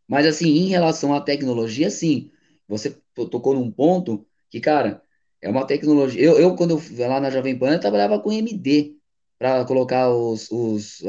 Mas, 0.05 0.25
assim, 0.25 0.49
em 0.49 0.67
relação 0.67 1.13
à 1.13 1.21
tecnologia, 1.21 1.89
sim. 1.89 2.29
Você 2.67 2.97
tocou 3.15 3.53
num 3.53 3.71
ponto 3.71 4.27
que, 4.49 4.59
cara, 4.59 5.01
é 5.41 5.47
uma 5.49 5.65
tecnologia. 5.65 6.21
Eu, 6.21 6.37
eu 6.37 6.55
quando 6.57 6.77
eu 6.77 7.07
lá 7.07 7.21
na 7.21 7.29
Jovem 7.29 7.57
Pan, 7.57 7.71
eu 7.71 7.79
trabalhava 7.79 8.19
com 8.19 8.33
MD 8.33 8.97
para 9.39 9.63
colocar 9.63 10.09
os, 10.09 10.51
os, 10.51 11.01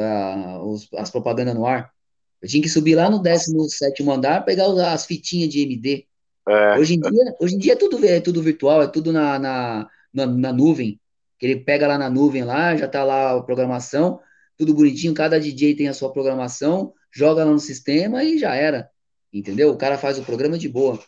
os, 0.62 0.89
as 0.95 1.11
propagandas 1.11 1.57
no 1.57 1.67
ar. 1.67 1.93
Eu 2.41 2.49
tinha 2.49 2.62
que 2.62 2.69
subir 2.69 2.95
lá 2.95 3.11
no 3.11 3.19
17 3.20 4.09
andar, 4.09 4.45
pegar 4.45 4.67
as 4.93 5.05
fitinhas 5.07 5.49
de 5.49 5.62
MD. 5.62 6.07
É, 6.49 6.78
Hoje 6.78 6.95
em 6.95 7.01
dia, 7.01 7.35
hoje 7.41 7.55
em 7.57 7.59
dia 7.59 7.73
é 7.73 7.77
tudo, 7.77 8.07
é 8.07 8.20
tudo 8.20 8.43
virtual, 8.43 8.83
é 8.83 8.86
tudo 8.86 9.12
na, 9.12 9.41
na, 9.41 9.89
na, 10.15 10.27
na 10.27 10.53
nuvem. 10.53 11.01
Que 11.39 11.47
ele 11.47 11.60
pega 11.60 11.86
lá 11.86 11.98
na 11.98 12.08
nuvem 12.10 12.44
lá, 12.44 12.76
já 12.76 12.89
tá 12.89 13.05
lá 13.05 13.36
a 13.36 13.42
programação, 13.42 14.20
tudo 14.56 14.74
bonitinho, 14.74 15.15
cada 15.15 15.39
DJ 15.39 15.76
tem 15.76 15.89
a 15.89 15.94
sua 15.94 16.12
programação, 16.12 16.92
joga 17.12 17.44
lá 17.44 17.50
no 17.50 17.58
sistema 17.58 18.24
e 18.24 18.39
já 18.39 18.55
era. 18.55 18.90
Entendeu? 19.32 19.70
O 19.70 19.76
cara 19.76 19.98
faz 19.98 20.18
o 20.18 20.24
programa 20.24 20.58
de 20.58 20.68
boa. 20.68 20.98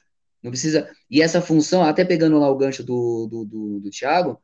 Não 0.42 0.50
precisa. 0.50 0.90
E 1.10 1.22
essa 1.22 1.40
função, 1.40 1.82
até 1.82 2.04
pegando 2.04 2.38
lá 2.38 2.50
o 2.50 2.56
gancho 2.56 2.84
do, 2.84 3.26
do, 3.26 3.44
do, 3.44 3.80
do 3.80 3.90
Thiago, 3.90 4.40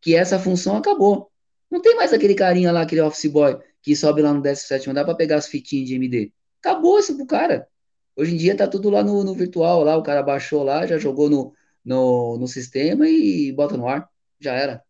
que 0.00 0.14
essa 0.14 0.38
função 0.38 0.76
acabou. 0.76 1.30
Não 1.70 1.80
tem 1.80 1.94
mais 1.96 2.12
aquele 2.12 2.34
carinha 2.34 2.72
lá, 2.72 2.82
aquele 2.82 3.00
office 3.00 3.30
boy, 3.30 3.58
que 3.82 3.94
sobe 3.94 4.22
lá 4.22 4.32
no 4.32 4.40
17 4.42 4.90
andar 4.90 5.04
para 5.04 5.14
pegar 5.14 5.36
as 5.36 5.46
fitinhas 5.46 5.88
de 5.88 5.94
MD. 5.94 6.32
Acabou 6.60 6.98
isso 6.98 7.16
pro 7.16 7.26
cara. 7.26 7.68
Hoje 8.16 8.34
em 8.34 8.36
dia 8.36 8.56
tá 8.56 8.66
tudo 8.66 8.90
lá 8.90 9.02
no, 9.04 9.22
no 9.22 9.34
virtual, 9.34 9.84
lá, 9.84 9.96
o 9.96 10.02
cara 10.02 10.22
baixou 10.22 10.64
lá, 10.64 10.86
já 10.86 10.98
jogou 10.98 11.30
no, 11.30 11.52
no, 11.84 12.36
no 12.38 12.48
sistema 12.48 13.08
e 13.08 13.52
bota 13.52 13.76
no 13.76 13.86
ar. 13.86 14.08
Já 14.40 14.54
era. 14.54 14.82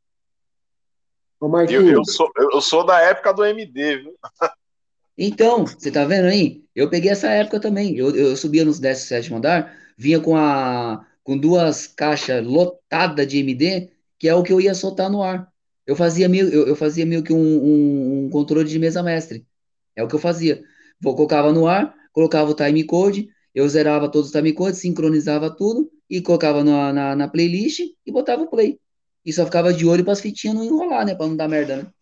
Ô, 1.41 1.49
Eu, 1.61 1.89
eu, 1.89 2.05
sou, 2.05 2.31
eu 2.37 2.61
sou 2.61 2.85
da 2.85 3.01
época 3.01 3.33
do 3.33 3.45
MD, 3.45 3.99
viu? 3.99 4.15
Então, 5.17 5.67
você 5.67 5.91
tá 5.91 6.05
vendo 6.05 6.27
aí? 6.27 6.63
Eu 6.75 6.89
peguei 6.89 7.11
essa 7.11 7.29
época 7.29 7.61
também. 7.61 7.97
Eu, 7.97 8.15
eu 8.15 8.37
subia 8.37 8.65
nos 8.65 8.79
17 8.79 9.35
andar, 9.35 9.77
vinha 9.97 10.21
com 10.21 10.37
a 10.37 11.05
com 11.29 11.37
duas 11.37 11.87
caixas 11.87 12.43
lotadas 12.43 13.27
de 13.27 13.37
MD, 13.41 13.91
que 14.19 14.27
é 14.27 14.35
o 14.35 14.43
que 14.43 14.51
eu 14.51 14.59
ia 14.59 14.75
soltar 14.75 15.11
no 15.11 15.23
ar. 15.23 15.47
Eu 15.87 15.95
fazia 15.95 16.27
meio, 16.27 16.49
eu, 16.49 16.67
eu 16.67 16.75
fazia 16.75 17.05
meio 17.05 17.23
que 17.23 17.35
um, 17.35 17.37
um, 17.37 18.25
um 18.25 18.31
controle 18.31 18.67
de 18.67 18.79
mesa 18.79 19.03
mestre. 19.03 19.47
É 19.95 20.03
o 20.03 20.09
que 20.09 20.15
eu 20.15 20.19
fazia. 20.19 20.63
Vou, 20.99 21.15
colocava 21.15 21.53
no 21.53 21.67
ar, 21.67 21.95
colocava 22.13 22.51
o 22.51 22.55
time 22.55 22.83
code, 22.83 23.29
eu 23.55 23.69
zerava 23.69 24.11
todos 24.11 24.29
os 24.29 24.33
time 24.33 24.55
codes, 24.55 24.81
sincronizava 24.81 25.55
tudo 25.55 25.91
e 26.09 26.23
colocava 26.23 26.65
na, 26.65 26.95
na, 26.95 27.15
na 27.15 27.29
playlist 27.29 27.81
e 28.07 28.11
botava 28.11 28.45
o 28.45 28.49
play. 28.49 28.79
E 29.29 29.33
só 29.33 29.45
ficava 29.45 29.73
de 29.75 29.87
olho 29.87 30.05
para 30.05 30.15
as 30.15 30.21
fitinhas 30.23 30.57
não 30.57 30.65
enrolar, 30.65 31.05
né? 31.07 31.15
Para 31.15 31.27
não 31.29 31.37
dar 31.37 31.49
merda, 31.49 31.77
né? 31.83 31.93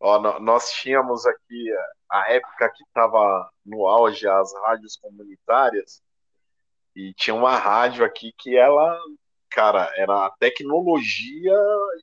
Ó, 0.00 0.18
nós 0.40 0.70
tínhamos 0.72 1.24
aqui 1.26 1.64
a 2.10 2.32
época 2.32 2.70
que 2.70 2.84
estava 2.84 3.50
no 3.64 3.86
auge 3.88 4.28
as 4.28 4.52
rádios 4.62 4.96
comunitárias 4.96 6.02
e 6.96 7.12
tinha 7.14 7.34
uma 7.34 7.56
rádio 7.56 8.04
aqui 8.04 8.32
que 8.38 8.56
ela, 8.56 8.98
cara, 9.50 9.92
era 9.96 10.26
a 10.26 10.30
tecnologia 10.38 11.54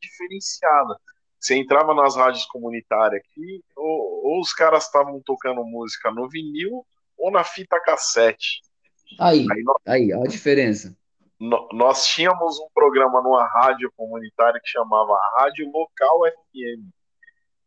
diferenciada. 0.01 0.97
Você 1.39 1.55
entrava 1.57 1.93
nas 1.93 2.15
rádios 2.15 2.45
comunitárias 2.47 3.21
aqui, 3.23 3.63
ou, 3.75 4.25
ou 4.35 4.41
os 4.41 4.53
caras 4.53 4.85
estavam 4.85 5.21
tocando 5.25 5.63
música 5.63 6.11
no 6.11 6.29
vinil 6.29 6.85
ou 7.17 7.31
na 7.31 7.43
fita 7.43 7.79
cassete. 7.81 8.61
Aí, 9.19 9.45
Aí 9.51 9.63
nó- 9.63 9.75
aí, 9.87 10.13
a 10.13 10.19
diferença. 10.27 10.95
Nó- 11.41 11.67
nós 11.73 12.05
tínhamos 12.05 12.59
um 12.59 12.67
programa 12.73 13.21
numa 13.21 13.45
rádio 13.47 13.91
comunitária 13.97 14.59
que 14.63 14.69
chamava 14.69 15.17
Rádio 15.37 15.69
Local 15.71 16.19
FM. 16.53 16.89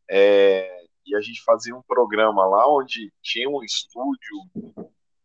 É, 0.08 0.84
e 1.06 1.16
a 1.16 1.20
gente 1.20 1.42
fazia 1.42 1.74
um 1.74 1.82
programa 1.82 2.46
lá 2.46 2.68
onde 2.68 3.12
tinha 3.22 3.48
um 3.48 3.62
estúdio 3.64 4.36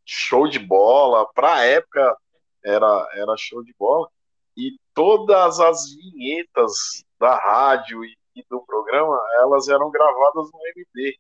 show 0.06 0.48
de 0.48 0.58
bola, 0.60 1.32
pra 1.34 1.64
época 1.66 2.18
era, 2.64 3.10
era 3.14 3.36
show 3.38 3.64
de 3.64 3.74
bola, 3.78 4.10
e 4.58 4.78
todas 4.94 5.60
as 5.60 5.94
vinhetas 5.94 7.03
da 7.19 7.36
rádio 7.36 8.03
e, 8.03 8.18
e 8.36 8.44
do 8.50 8.61
programa, 8.66 9.18
elas 9.42 9.68
eram 9.68 9.92
gravadas 9.92 10.50
no 10.52 10.60
MD. 10.76 11.18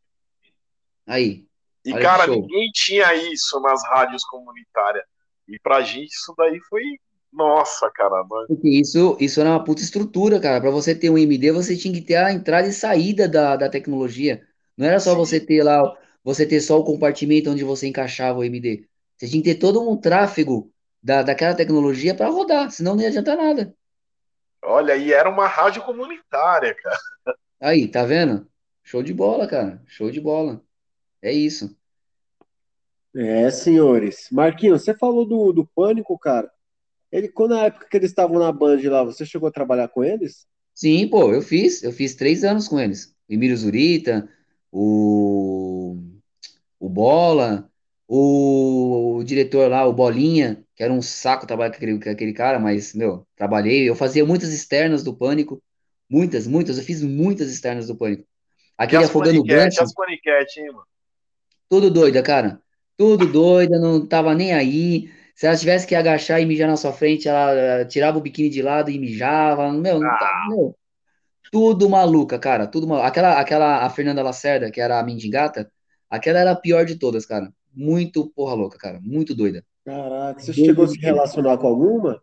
Aí, 1.07 1.45
E, 1.85 1.93
cara, 1.99 2.25
show. 2.25 2.35
ninguém 2.35 2.69
tinha 2.73 3.13
isso 3.13 3.59
nas 3.61 3.83
rádios 3.85 4.23
comunitárias. 4.25 5.05
E 5.47 5.59
pra 5.59 5.81
gente 5.81 6.11
isso 6.11 6.33
daí 6.37 6.59
foi. 6.69 6.81
Nossa, 7.33 7.89
cara. 7.91 8.23
nós- 8.29 8.47
porque 8.47 8.69
isso, 8.69 9.15
isso 9.19 9.39
era 9.39 9.49
uma 9.51 9.63
puta 9.63 9.81
estrutura, 9.81 10.39
cara. 10.39 10.59
Para 10.61 10.71
você 10.71 10.95
ter 10.95 11.09
um 11.09 11.17
MD, 11.17 11.51
você 11.51 11.77
tinha 11.77 11.93
que 11.93 12.01
ter 12.01 12.15
a 12.15 12.31
entrada 12.33 12.67
e 12.67 12.73
saída 12.73 13.27
da, 13.27 13.55
da 13.55 13.69
tecnologia. 13.69 14.45
Não 14.77 14.87
era 14.87 14.99
só 14.99 15.13
Sim. 15.13 15.17
você 15.17 15.39
ter 15.39 15.63
lá, 15.63 15.81
você 16.23 16.45
ter 16.45 16.59
só 16.61 16.79
o 16.79 16.83
compartimento 16.83 17.49
onde 17.51 17.63
você 17.63 17.87
encaixava 17.87 18.39
o 18.39 18.43
MD. 18.43 18.87
Você 19.17 19.27
tinha 19.27 19.43
que 19.43 19.53
ter 19.53 19.59
todo 19.59 19.87
um 19.87 19.97
tráfego 19.97 20.71
da, 21.03 21.21
daquela 21.23 21.55
tecnologia 21.55 22.15
para 22.15 22.29
rodar, 22.29 22.71
senão 22.71 22.95
não 22.95 23.01
ia 23.03 23.09
adiantar 23.09 23.37
nada. 23.37 23.73
Olha, 24.63 24.95
e 24.95 25.11
era 25.11 25.29
uma 25.29 25.47
rádio 25.47 25.83
comunitária, 25.83 26.73
cara. 26.75 26.97
Aí, 27.61 27.87
tá 27.89 28.03
vendo? 28.05 28.49
Show 28.83 29.03
de 29.03 29.13
bola, 29.13 29.47
cara. 29.47 29.81
Show 29.87 30.11
de 30.11 30.19
bola. 30.21 30.63
É 31.21 31.31
isso. 31.33 31.77
É, 33.15 33.49
senhores. 33.51 34.27
Marquinhos, 34.31 34.83
você 34.83 34.93
falou 34.93 35.25
do, 35.25 35.51
do 35.51 35.65
Pânico, 35.65 36.17
cara. 36.17 36.51
Ele, 37.11 37.27
quando 37.27 37.51
na 37.55 37.65
época 37.65 37.87
que 37.89 37.97
eles 37.97 38.11
estavam 38.11 38.39
na 38.39 38.51
Band 38.51 38.79
lá, 38.83 39.03
você 39.03 39.25
chegou 39.25 39.49
a 39.49 39.51
trabalhar 39.51 39.87
com 39.87 40.03
eles? 40.03 40.47
Sim, 40.73 41.07
pô, 41.07 41.33
eu 41.33 41.41
fiz, 41.41 41.83
eu 41.83 41.91
fiz 41.91 42.15
três 42.15 42.43
anos 42.43 42.67
com 42.67 42.79
eles. 42.79 43.13
O 43.27 43.33
Emílio 43.33 43.57
Zurita, 43.57 44.29
o, 44.71 45.97
o 46.79 46.87
Bola, 46.87 47.69
o, 48.07 49.17
o 49.17 49.23
diretor 49.23 49.69
lá, 49.69 49.85
o 49.85 49.93
Bolinha, 49.93 50.63
que 50.75 50.83
era 50.83 50.93
um 50.93 51.01
saco 51.01 51.47
trabalhar 51.47 51.71
com 51.71 51.77
aquele, 51.77 51.99
com 51.99 52.09
aquele 52.09 52.33
cara, 52.33 52.59
mas, 52.59 52.93
meu, 52.93 53.27
trabalhei. 53.35 53.89
Eu 53.89 53.95
fazia 53.95 54.25
muitas 54.25 54.53
externas 54.53 55.03
do 55.03 55.13
Pânico, 55.15 55.61
muitas, 56.09 56.47
muitas, 56.47 56.77
eu 56.77 56.83
fiz 56.83 57.01
muitas 57.01 57.51
externas 57.51 57.87
do 57.87 57.97
Pânico. 57.97 58.25
Aquele 58.77 59.03
as 59.03 59.09
Afogando 59.09 59.41
o 59.41 59.45
paniquete, 59.45 59.81
as 59.81 59.93
paniquete, 59.93 60.61
hein, 60.61 60.67
mano? 60.67 60.85
tudo 61.69 61.91
doida, 61.91 62.23
cara. 62.23 62.61
Tudo 62.97 63.27
doida, 63.27 63.79
não 63.79 64.05
tava 64.05 64.33
nem 64.33 64.53
aí. 64.53 65.11
Se 65.39 65.47
ela 65.47 65.55
tivesse 65.55 65.87
que 65.87 65.95
agachar 65.95 66.41
e 66.41 66.45
mijar 66.45 66.67
na 66.67 66.75
sua 66.75 66.91
frente, 66.91 67.29
ela 67.29 67.53
eh, 67.53 67.85
tirava 67.85 68.17
o 68.17 68.21
biquíni 68.21 68.49
de 68.49 68.61
lado 68.61 68.91
e 68.91 68.99
mijava. 68.99 69.71
Meu, 69.71 69.97
não 69.97 70.09
tá, 70.09 70.47
meu, 70.49 70.75
tudo 71.49 71.89
maluca, 71.89 72.37
cara. 72.37 72.67
Tudo 72.67 72.85
maluca. 72.85 73.07
Aquela, 73.07 73.39
aquela, 73.39 73.85
a 73.85 73.89
Fernanda 73.89 74.21
Lacerda, 74.21 74.69
que 74.69 74.81
era 74.81 74.99
a 74.99 75.03
mendigata, 75.03 75.71
aquela 76.09 76.39
era 76.39 76.51
a 76.51 76.57
pior 76.57 76.83
de 76.83 76.97
todas, 76.97 77.25
cara. 77.25 77.53
Muito 77.73 78.29
porra 78.35 78.53
louca, 78.53 78.77
cara. 78.77 78.99
Muito 79.01 79.33
doida. 79.33 79.63
Caraca, 79.85 80.41
você 80.41 80.51
Doido 80.51 80.65
chegou 80.65 80.83
a 80.83 80.87
se 80.89 80.99
relacionar 80.99 81.57
com 81.57 81.67
alguma? 81.67 82.21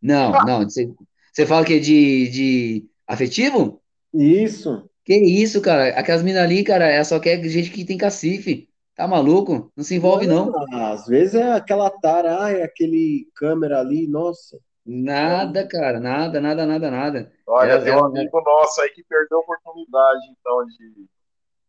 Não, 0.00 0.30
não. 0.44 0.62
Você, 0.62 0.88
você 1.32 1.44
fala 1.44 1.64
que 1.64 1.74
é 1.74 1.78
de, 1.80 2.28
de 2.28 2.86
afetivo? 3.08 3.82
Isso. 4.14 4.88
Que 5.04 5.16
isso, 5.16 5.60
cara? 5.60 5.88
Aquelas 5.98 6.22
minas 6.22 6.44
ali, 6.44 6.62
cara, 6.62 6.86
é 6.86 7.02
só 7.02 7.18
quer 7.18 7.42
gente 7.42 7.72
que 7.72 7.84
tem 7.84 7.98
cacife. 7.98 8.68
Tá 8.94 9.06
maluco? 9.08 9.70
Não 9.76 9.84
se 9.84 9.94
envolve, 9.96 10.26
não. 10.26 10.58
Às 10.72 11.06
vezes 11.06 11.34
é 11.34 11.52
aquela 11.52 11.90
tara, 11.90 12.44
ah, 12.44 12.50
é 12.50 12.62
aquele 12.62 13.30
câmera 13.34 13.80
ali, 13.80 14.06
nossa. 14.08 14.58
Nada, 14.84 15.66
cara. 15.68 16.00
Nada, 16.00 16.40
nada, 16.40 16.66
nada, 16.66 16.90
nada. 16.90 17.32
Olha, 17.46 17.78
Elas 17.78 17.84
tem 17.84 17.92
um 17.92 18.04
eram, 18.04 18.04
amigo 18.04 18.40
nosso 18.40 18.80
aí 18.80 18.90
que 18.90 19.04
perdeu 19.04 19.38
a 19.38 19.40
oportunidade, 19.42 20.26
então, 20.30 20.66
de, 20.66 20.90
de 20.92 21.08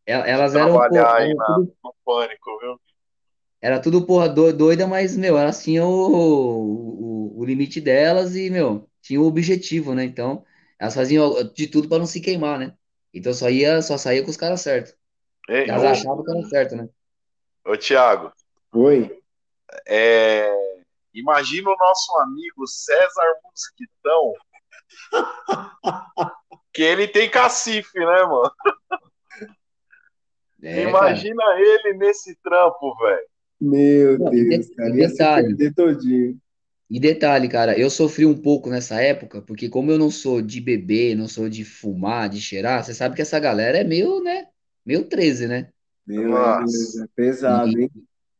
elas 0.07 0.55
eram, 0.55 0.85
pô, 0.85 1.03
trabalhar 1.03 1.15
aí 1.15 1.33
era 1.33 1.35
na, 1.35 1.45
tudo, 1.45 1.75
no 1.83 1.93
pânico, 2.05 2.57
viu? 2.59 2.79
era 3.61 3.79
tudo 3.81 4.05
porra 4.05 4.27
do- 4.29 4.51
doida, 4.53 4.87
mas, 4.87 5.15
meu, 5.17 5.37
elas 5.37 5.63
tinham 5.63 5.89
o, 5.89 7.35
o, 7.37 7.39
o 7.39 7.45
limite 7.45 7.79
delas 7.81 8.35
e, 8.35 8.49
meu, 8.49 8.89
tinha 9.01 9.21
o 9.21 9.25
objetivo, 9.25 9.93
né? 9.95 10.03
Então, 10.03 10.45
elas 10.79 10.93
faziam 10.95 11.33
de 11.53 11.67
tudo 11.67 11.87
pra 11.89 11.97
não 11.99 12.05
se 12.05 12.21
queimar, 12.21 12.59
né? 12.59 12.75
Então 13.13 13.33
só 13.33 13.49
ia, 13.49 13.81
só 13.81 13.97
saía 13.97 14.23
com 14.23 14.29
os 14.29 14.37
caras 14.37 14.61
certos. 14.61 14.95
Ei, 15.49 15.67
Elas 15.67 15.83
achavam 15.83 16.23
que 16.25 16.31
era 16.31 16.43
certo, 16.49 16.75
né? 16.77 16.89
Ô, 17.65 17.77
Thiago, 17.77 18.31
Oi. 18.73 19.19
é, 19.87 20.49
imagina 21.13 21.69
o 21.69 21.77
nosso 21.77 22.17
amigo 22.19 22.67
César 22.67 23.35
Mosquitão, 23.43 24.33
que 26.73 26.81
ele 26.81 27.07
tem 27.07 27.29
cacife, 27.29 27.97
né, 27.99 28.23
mano? 28.23 28.51
É, 30.61 30.75
cara. 30.75 30.89
Imagina 30.89 31.43
ele 31.57 31.93
nesse 31.97 32.35
trampo, 32.41 32.95
velho. 32.97 33.27
Meu 33.59 34.19
Não, 34.19 34.31
Deus, 34.31 34.67
de- 34.67 34.75
cara, 34.75 34.89
e 34.89 34.93
se 34.93 34.97
detalhe, 35.13 35.47
perder 35.47 35.73
todinho. 35.73 36.37
e 36.89 36.99
detalhe, 36.99 37.47
cara, 37.49 37.77
eu 37.79 37.89
sofri 37.89 38.25
um 38.25 38.39
pouco 38.41 38.69
nessa 38.69 39.01
época, 39.01 39.41
porque 39.41 39.69
como 39.69 39.91
eu 39.91 39.97
não 39.97 40.09
sou 40.11 40.41
de 40.41 40.59
beber, 40.59 41.15
não 41.15 41.27
sou 41.27 41.49
de 41.49 41.63
fumar, 41.63 42.29
de 42.29 42.41
cheirar, 42.41 42.83
você 42.83 42.93
sabe 42.93 43.15
que 43.15 43.21
essa 43.21 43.39
galera 43.39 43.77
é 43.77 43.83
meio, 43.83 44.21
né? 44.21 44.47
Meio 44.85 45.05
13, 45.05 45.47
né? 45.47 45.69
Meu 46.05 46.53
Nossa. 46.55 46.55
Deus, 46.55 46.95
é 46.97 47.07
pesado, 47.15 47.77
E 47.77 47.81
hein? 47.81 47.91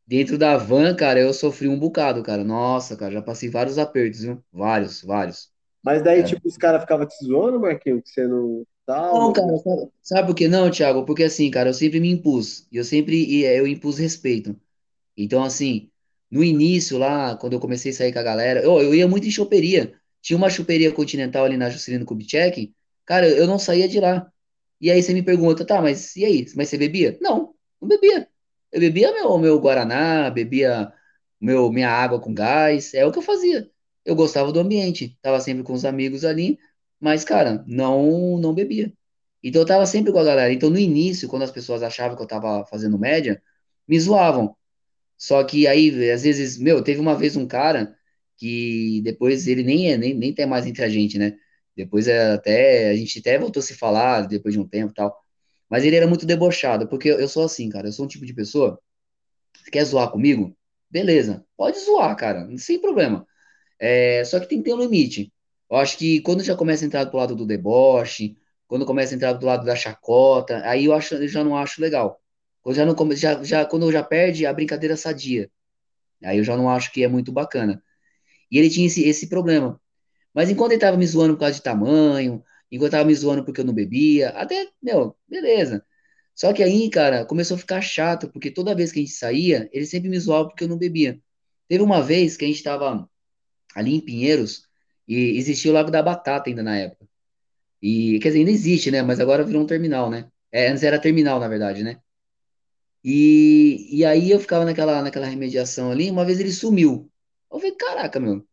dentro 0.06 0.38
da 0.38 0.56
van, 0.58 0.94
cara, 0.96 1.20
eu 1.20 1.34
sofri 1.34 1.68
um 1.68 1.78
bocado, 1.78 2.22
cara. 2.22 2.44
Nossa, 2.44 2.96
cara, 2.96 3.12
já 3.14 3.22
passei 3.22 3.50
vários 3.50 3.78
apertos, 3.78 4.20
viu? 4.22 4.44
Vários, 4.52 5.02
vários. 5.02 5.52
Mas 5.82 6.02
daí, 6.02 6.22
Era. 6.22 6.24
tipo, 6.24 6.48
os 6.48 6.56
caras 6.56 6.80
ficavam 6.82 7.06
te 7.06 7.14
zoando, 7.24 7.60
Marquinhos, 7.60 8.02
que 8.02 8.08
você 8.10 8.26
não 8.26 8.66
tal, 8.86 9.12
Não, 9.12 9.32
cara, 9.32 9.56
sabe, 9.58 9.90
sabe 10.02 10.26
por 10.28 10.34
que 10.34 10.48
não, 10.48 10.70
Thiago? 10.70 11.04
Porque 11.04 11.22
assim, 11.24 11.50
cara, 11.50 11.68
eu 11.70 11.74
sempre 11.74 12.00
me 12.00 12.10
impus. 12.10 12.66
E 12.72 12.76
eu 12.76 12.84
sempre 12.84 13.44
é, 13.44 13.58
eu 13.60 13.66
impus 13.66 13.98
respeito. 13.98 14.58
Então, 15.16 15.42
assim, 15.44 15.90
no 16.30 16.44
início 16.44 16.98
lá, 16.98 17.36
quando 17.36 17.54
eu 17.54 17.60
comecei 17.60 17.90
a 17.92 17.94
sair 17.94 18.12
com 18.12 18.18
a 18.18 18.22
galera, 18.22 18.62
eu, 18.62 18.80
eu 18.82 18.94
ia 18.94 19.08
muito 19.08 19.26
em 19.26 19.30
choperia. 19.30 19.94
Tinha 20.22 20.36
uma 20.36 20.50
choperia 20.50 20.92
continental 20.92 21.44
ali 21.44 21.56
na 21.56 21.70
Juscelino 21.70 22.04
Kubitschek. 22.06 22.74
Cara, 23.04 23.28
eu 23.28 23.46
não 23.46 23.58
saía 23.58 23.88
de 23.88 24.00
lá. 24.00 24.30
E 24.80 24.90
aí 24.90 25.02
você 25.02 25.12
me 25.14 25.22
pergunta, 25.22 25.64
tá, 25.66 25.80
mas 25.82 26.14
e 26.16 26.24
aí? 26.24 26.46
Mas 26.56 26.68
você 26.68 26.78
bebia? 26.78 27.18
Não, 27.20 27.43
não 27.84 27.88
bebia. 27.88 28.28
Eu 28.72 28.80
bebia 28.80 29.12
meu, 29.12 29.38
meu 29.38 29.60
Guaraná, 29.60 30.30
bebia 30.30 30.92
meu, 31.40 31.70
minha 31.72 31.90
água 31.90 32.20
com 32.20 32.34
gás. 32.34 32.94
É 32.94 33.04
o 33.06 33.12
que 33.12 33.18
eu 33.18 33.22
fazia. 33.22 33.70
Eu 34.04 34.14
gostava 34.16 34.52
do 34.52 34.60
ambiente. 34.60 35.18
Tava 35.22 35.40
sempre 35.40 35.62
com 35.64 35.72
os 35.74 35.84
amigos 35.84 36.24
ali. 36.24 36.58
mas, 37.00 37.24
cara, 37.24 37.64
não, 37.66 38.38
não 38.38 38.54
bebia. 38.54 38.92
Então 39.42 39.62
eu 39.62 39.66
tava 39.66 39.86
sempre 39.86 40.12
com 40.12 40.18
a 40.18 40.24
galera. 40.24 40.52
Então 40.52 40.70
no 40.70 40.78
início, 40.78 41.28
quando 41.28 41.42
as 41.42 41.52
pessoas 41.52 41.82
achavam 41.82 42.16
que 42.16 42.22
eu 42.22 42.26
tava 42.26 42.64
fazendo 42.66 42.98
média, 42.98 43.42
me 43.88 43.98
zoavam. 44.00 44.56
Só 45.16 45.44
que 45.44 45.66
aí, 45.66 46.10
às 46.10 46.22
vezes, 46.24 46.58
meu, 46.58 46.82
teve 46.82 47.00
uma 47.00 47.16
vez 47.16 47.36
um 47.36 47.46
cara 47.46 47.96
que 48.36 49.00
depois 49.04 49.46
ele 49.46 49.62
nem 49.62 49.92
é, 49.92 49.96
nem, 49.98 50.14
nem 50.14 50.34
tem 50.34 50.46
mais 50.46 50.66
entre 50.66 50.84
a 50.84 50.88
gente, 50.88 51.18
né? 51.18 51.36
Depois 51.76 52.08
é 52.08 52.32
até, 52.32 52.90
a 52.90 52.96
gente 52.96 53.18
até 53.20 53.38
voltou 53.38 53.60
a 53.60 53.64
se 53.64 53.74
falar 53.74 54.22
depois 54.28 54.54
de 54.54 54.60
um 54.60 54.68
tempo 54.68 54.92
e 54.92 54.94
tal. 54.94 55.23
Mas 55.68 55.84
ele 55.84 55.96
era 55.96 56.06
muito 56.06 56.26
debochado, 56.26 56.88
porque 56.88 57.08
eu, 57.08 57.28
sou 57.28 57.44
assim, 57.44 57.68
cara, 57.68 57.88
eu 57.88 57.92
sou 57.92 58.04
um 58.04 58.08
tipo 58.08 58.26
de 58.26 58.34
pessoa, 58.34 58.78
você 59.54 59.70
quer 59.70 59.84
zoar 59.84 60.10
comigo? 60.10 60.56
Beleza, 60.90 61.44
pode 61.56 61.78
zoar, 61.80 62.16
cara, 62.16 62.48
sem 62.58 62.80
problema. 62.80 63.26
É, 63.78 64.24
só 64.24 64.40
que 64.40 64.48
tem 64.48 64.58
que 64.58 64.64
ter 64.64 64.74
um 64.74 64.80
limite. 64.80 65.32
Eu 65.70 65.76
acho 65.78 65.98
que 65.98 66.20
quando 66.22 66.42
já 66.42 66.56
começa 66.56 66.84
a 66.84 66.86
entrar 66.86 67.06
pro 67.06 67.18
lado 67.18 67.34
do 67.36 67.46
deboche, 67.46 68.36
quando 68.66 68.86
começa 68.86 69.14
a 69.14 69.16
entrar 69.16 69.32
do 69.34 69.46
lado 69.46 69.64
da 69.66 69.76
chacota, 69.76 70.62
aí 70.64 70.86
eu, 70.86 70.94
acho, 70.94 71.14
eu 71.16 71.28
já 71.28 71.44
não 71.44 71.56
acho 71.56 71.80
legal. 71.80 72.20
Quando 72.62 72.76
já 72.76 72.86
não 72.86 72.96
já, 73.16 73.42
já, 73.44 73.64
quando 73.66 73.90
já 73.92 74.02
perde 74.02 74.46
a 74.46 74.52
brincadeira 74.52 74.96
sadia, 74.96 75.50
aí 76.24 76.38
eu 76.38 76.44
já 76.44 76.56
não 76.56 76.68
acho 76.70 76.92
que 76.92 77.04
é 77.04 77.08
muito 77.08 77.32
bacana. 77.32 77.82
E 78.50 78.58
ele 78.58 78.70
tinha 78.70 78.86
esse, 78.86 79.02
esse 79.08 79.28
problema. 79.28 79.80
Mas 80.34 80.50
enquanto 80.50 80.72
ele 80.72 80.80
tava 80.80 80.96
me 80.96 81.06
zoando 81.06 81.34
por 81.34 81.40
causa 81.40 81.54
de 81.56 81.62
tamanho, 81.62 82.42
enquanto 82.74 82.92
tava 82.92 83.04
me 83.04 83.14
zoando 83.14 83.44
porque 83.44 83.60
eu 83.60 83.64
não 83.64 83.74
bebia, 83.74 84.30
até, 84.30 84.68
meu, 84.82 85.16
beleza. 85.28 85.84
Só 86.34 86.52
que 86.52 86.62
aí, 86.62 86.90
cara, 86.90 87.24
começou 87.24 87.56
a 87.56 87.58
ficar 87.58 87.80
chato, 87.80 88.28
porque 88.30 88.50
toda 88.50 88.74
vez 88.74 88.92
que 88.92 88.98
a 88.98 89.02
gente 89.02 89.14
saía, 89.14 89.68
ele 89.72 89.86
sempre 89.86 90.08
me 90.08 90.18
zoava 90.18 90.48
porque 90.48 90.64
eu 90.64 90.68
não 90.68 90.78
bebia. 90.78 91.20
Teve 91.68 91.82
uma 91.82 92.02
vez 92.02 92.36
que 92.36 92.44
a 92.44 92.48
gente 92.48 92.62
tava 92.62 93.08
ali 93.74 93.94
em 93.94 94.00
Pinheiros, 94.00 94.68
e 95.06 95.36
existia 95.38 95.70
o 95.70 95.74
Lago 95.74 95.90
da 95.90 96.02
Batata 96.02 96.48
ainda 96.50 96.62
na 96.62 96.76
época. 96.76 97.06
E, 97.82 98.18
quer 98.20 98.28
dizer, 98.28 98.40
ainda 98.40 98.50
existe, 98.50 98.90
né? 98.90 99.02
Mas 99.02 99.20
agora 99.20 99.44
virou 99.44 99.62
um 99.62 99.66
terminal, 99.66 100.10
né? 100.10 100.30
É, 100.50 100.68
antes 100.68 100.82
era 100.82 100.98
terminal, 101.00 101.38
na 101.40 101.48
verdade, 101.48 101.82
né? 101.82 102.00
E, 103.04 103.88
e 103.98 104.04
aí 104.04 104.30
eu 104.30 104.40
ficava 104.40 104.64
naquela, 104.64 105.02
naquela 105.02 105.26
remediação 105.26 105.90
ali, 105.90 106.10
uma 106.10 106.24
vez 106.24 106.40
ele 106.40 106.52
sumiu. 106.52 107.10
Eu 107.52 107.58
falei, 107.58 107.76
caraca, 107.76 108.18
meu, 108.18 108.46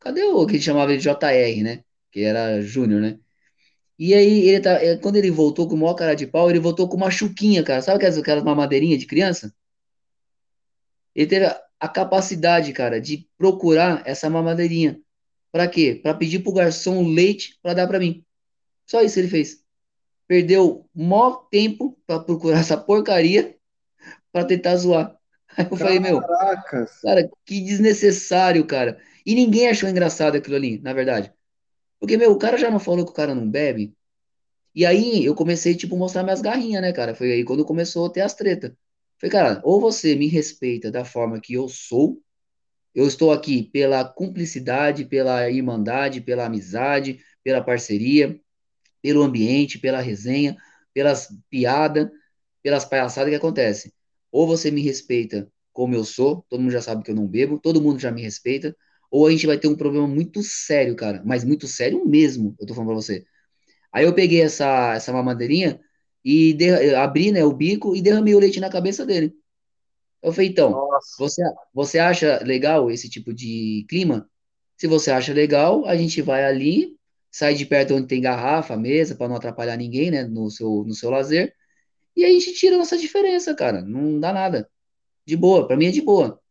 cadê 0.00 0.24
o 0.24 0.46
que 0.46 0.54
ele 0.56 0.62
chamava 0.62 0.96
de 0.96 1.02
JR, 1.02 1.62
né? 1.62 1.84
Que 2.12 2.22
era 2.22 2.60
Júnior, 2.60 3.00
né? 3.00 3.18
E 3.98 4.14
aí, 4.14 4.48
ele 4.48 4.60
tá, 4.60 4.72
é, 4.82 4.96
quando 4.96 5.16
ele 5.16 5.30
voltou 5.30 5.68
com 5.68 5.74
o 5.74 5.78
maior 5.78 5.94
cara 5.94 6.14
de 6.14 6.26
pau, 6.26 6.50
ele 6.50 6.58
voltou 6.58 6.88
com 6.88 6.96
uma 6.96 7.10
chuquinha, 7.10 7.62
cara. 7.62 7.82
Sabe 7.82 7.96
aquelas, 7.96 8.18
aquelas 8.18 8.44
mamadeirinhas 8.44 8.98
de 8.98 9.06
criança? 9.06 9.54
Ele 11.14 11.26
teve 11.26 11.46
a, 11.46 11.60
a 11.80 11.88
capacidade, 11.88 12.72
cara, 12.72 13.00
de 13.00 13.28
procurar 13.36 14.02
essa 14.06 14.28
mamadeirinha. 14.30 15.00
Pra 15.50 15.68
quê? 15.68 16.00
Pra 16.02 16.14
pedir 16.14 16.40
pro 16.40 16.52
garçom 16.52 17.06
leite 17.06 17.58
pra 17.62 17.74
dar 17.74 17.86
pra 17.86 17.98
mim. 17.98 18.24
Só 18.86 19.02
isso 19.02 19.18
ele 19.18 19.28
fez. 19.28 19.62
Perdeu 20.26 20.88
mó 20.94 21.36
tempo 21.50 21.98
pra 22.06 22.18
procurar 22.18 22.60
essa 22.60 22.76
porcaria 22.76 23.56
pra 24.32 24.44
tentar 24.44 24.76
zoar. 24.76 25.16
Aí 25.56 25.66
eu 25.70 25.76
falei, 25.76 26.00
meu, 26.00 26.20
cara, 27.02 27.30
que 27.44 27.60
desnecessário, 27.60 28.66
cara. 28.66 28.98
E 29.24 29.34
ninguém 29.34 29.68
achou 29.68 29.88
engraçado 29.88 30.36
aquilo 30.36 30.56
ali, 30.56 30.80
na 30.80 30.92
verdade. 30.92 31.32
Porque, 32.02 32.16
meu, 32.16 32.32
o 32.32 32.38
cara 32.38 32.58
já 32.58 32.68
não 32.68 32.80
falou 32.80 33.04
que 33.04 33.12
o 33.12 33.14
cara 33.14 33.32
não 33.32 33.48
bebe. 33.48 33.94
E 34.74 34.84
aí 34.84 35.24
eu 35.24 35.36
comecei, 35.36 35.76
tipo, 35.76 35.96
mostrar 35.96 36.24
minhas 36.24 36.42
garrinhas, 36.42 36.82
né, 36.82 36.92
cara? 36.92 37.14
Foi 37.14 37.30
aí 37.30 37.44
quando 37.44 37.64
começou 37.64 38.06
a 38.06 38.10
ter 38.10 38.22
as 38.22 38.34
tretas. 38.34 38.72
Falei, 39.20 39.30
cara, 39.30 39.62
ou 39.64 39.80
você 39.80 40.16
me 40.16 40.26
respeita 40.26 40.90
da 40.90 41.04
forma 41.04 41.40
que 41.40 41.54
eu 41.54 41.68
sou, 41.68 42.20
eu 42.92 43.06
estou 43.06 43.30
aqui 43.30 43.62
pela 43.62 44.04
cumplicidade, 44.04 45.04
pela 45.04 45.48
irmandade, 45.48 46.20
pela 46.20 46.46
amizade, 46.46 47.20
pela 47.44 47.62
parceria, 47.62 48.40
pelo 49.00 49.22
ambiente, 49.22 49.78
pela 49.78 50.00
resenha, 50.00 50.56
pelas 50.92 51.28
piadas, 51.48 52.10
pelas 52.64 52.84
palhaçadas 52.84 53.30
que 53.30 53.36
acontecem. 53.36 53.92
Ou 54.32 54.44
você 54.48 54.72
me 54.72 54.82
respeita 54.82 55.48
como 55.72 55.94
eu 55.94 56.04
sou, 56.04 56.44
todo 56.50 56.62
mundo 56.62 56.72
já 56.72 56.82
sabe 56.82 57.04
que 57.04 57.12
eu 57.12 57.16
não 57.16 57.28
bebo, 57.28 57.60
todo 57.60 57.80
mundo 57.80 58.00
já 58.00 58.10
me 58.10 58.22
respeita, 58.22 58.76
ou 59.12 59.26
a 59.26 59.30
gente 59.30 59.46
vai 59.46 59.58
ter 59.58 59.68
um 59.68 59.76
problema 59.76 60.08
muito 60.08 60.42
sério, 60.42 60.96
cara, 60.96 61.22
mas 61.24 61.44
muito 61.44 61.68
sério 61.68 62.02
mesmo, 62.08 62.56
eu 62.58 62.66
tô 62.66 62.72
falando 62.72 62.88
pra 62.88 62.96
você. 62.96 63.26
Aí 63.92 64.06
eu 64.06 64.14
peguei 64.14 64.40
essa, 64.40 64.94
essa 64.94 65.12
mamadeirinha 65.12 65.78
e 66.24 66.56
abri, 66.96 67.30
né, 67.30 67.44
o 67.44 67.52
bico 67.52 67.94
e 67.94 68.00
derramei 68.00 68.34
o 68.34 68.38
leite 68.38 68.58
na 68.58 68.70
cabeça 68.70 69.04
dele. 69.04 69.34
Eu 70.22 70.32
falei, 70.32 70.48
então, 70.48 70.70
Nossa. 70.70 71.16
você, 71.18 71.42
você 71.74 71.98
acha 71.98 72.42
legal 72.42 72.90
esse 72.90 73.10
tipo 73.10 73.34
de 73.34 73.84
clima? 73.86 74.26
Se 74.78 74.86
você 74.86 75.10
acha 75.10 75.34
legal, 75.34 75.84
a 75.84 75.94
gente 75.94 76.22
vai 76.22 76.44
ali, 76.44 76.96
sai 77.30 77.54
de 77.54 77.66
perto 77.66 77.94
onde 77.94 78.06
tem 78.06 78.20
garrafa, 78.20 78.76
mesa, 78.78 79.14
para 79.14 79.28
não 79.28 79.36
atrapalhar 79.36 79.76
ninguém, 79.76 80.10
né, 80.10 80.24
no 80.24 80.50
seu, 80.50 80.84
no 80.86 80.94
seu 80.94 81.10
lazer, 81.10 81.54
e 82.16 82.24
a 82.24 82.28
gente 82.28 82.54
tira 82.54 82.76
a 82.76 82.78
nossa 82.78 82.96
diferença, 82.96 83.54
cara. 83.54 83.82
Não 83.82 84.18
dá 84.18 84.32
nada. 84.32 84.70
De 85.26 85.36
boa, 85.36 85.66
pra 85.66 85.76
mim 85.76 85.86
é 85.86 85.90
de 85.90 86.00
boa. 86.00 86.41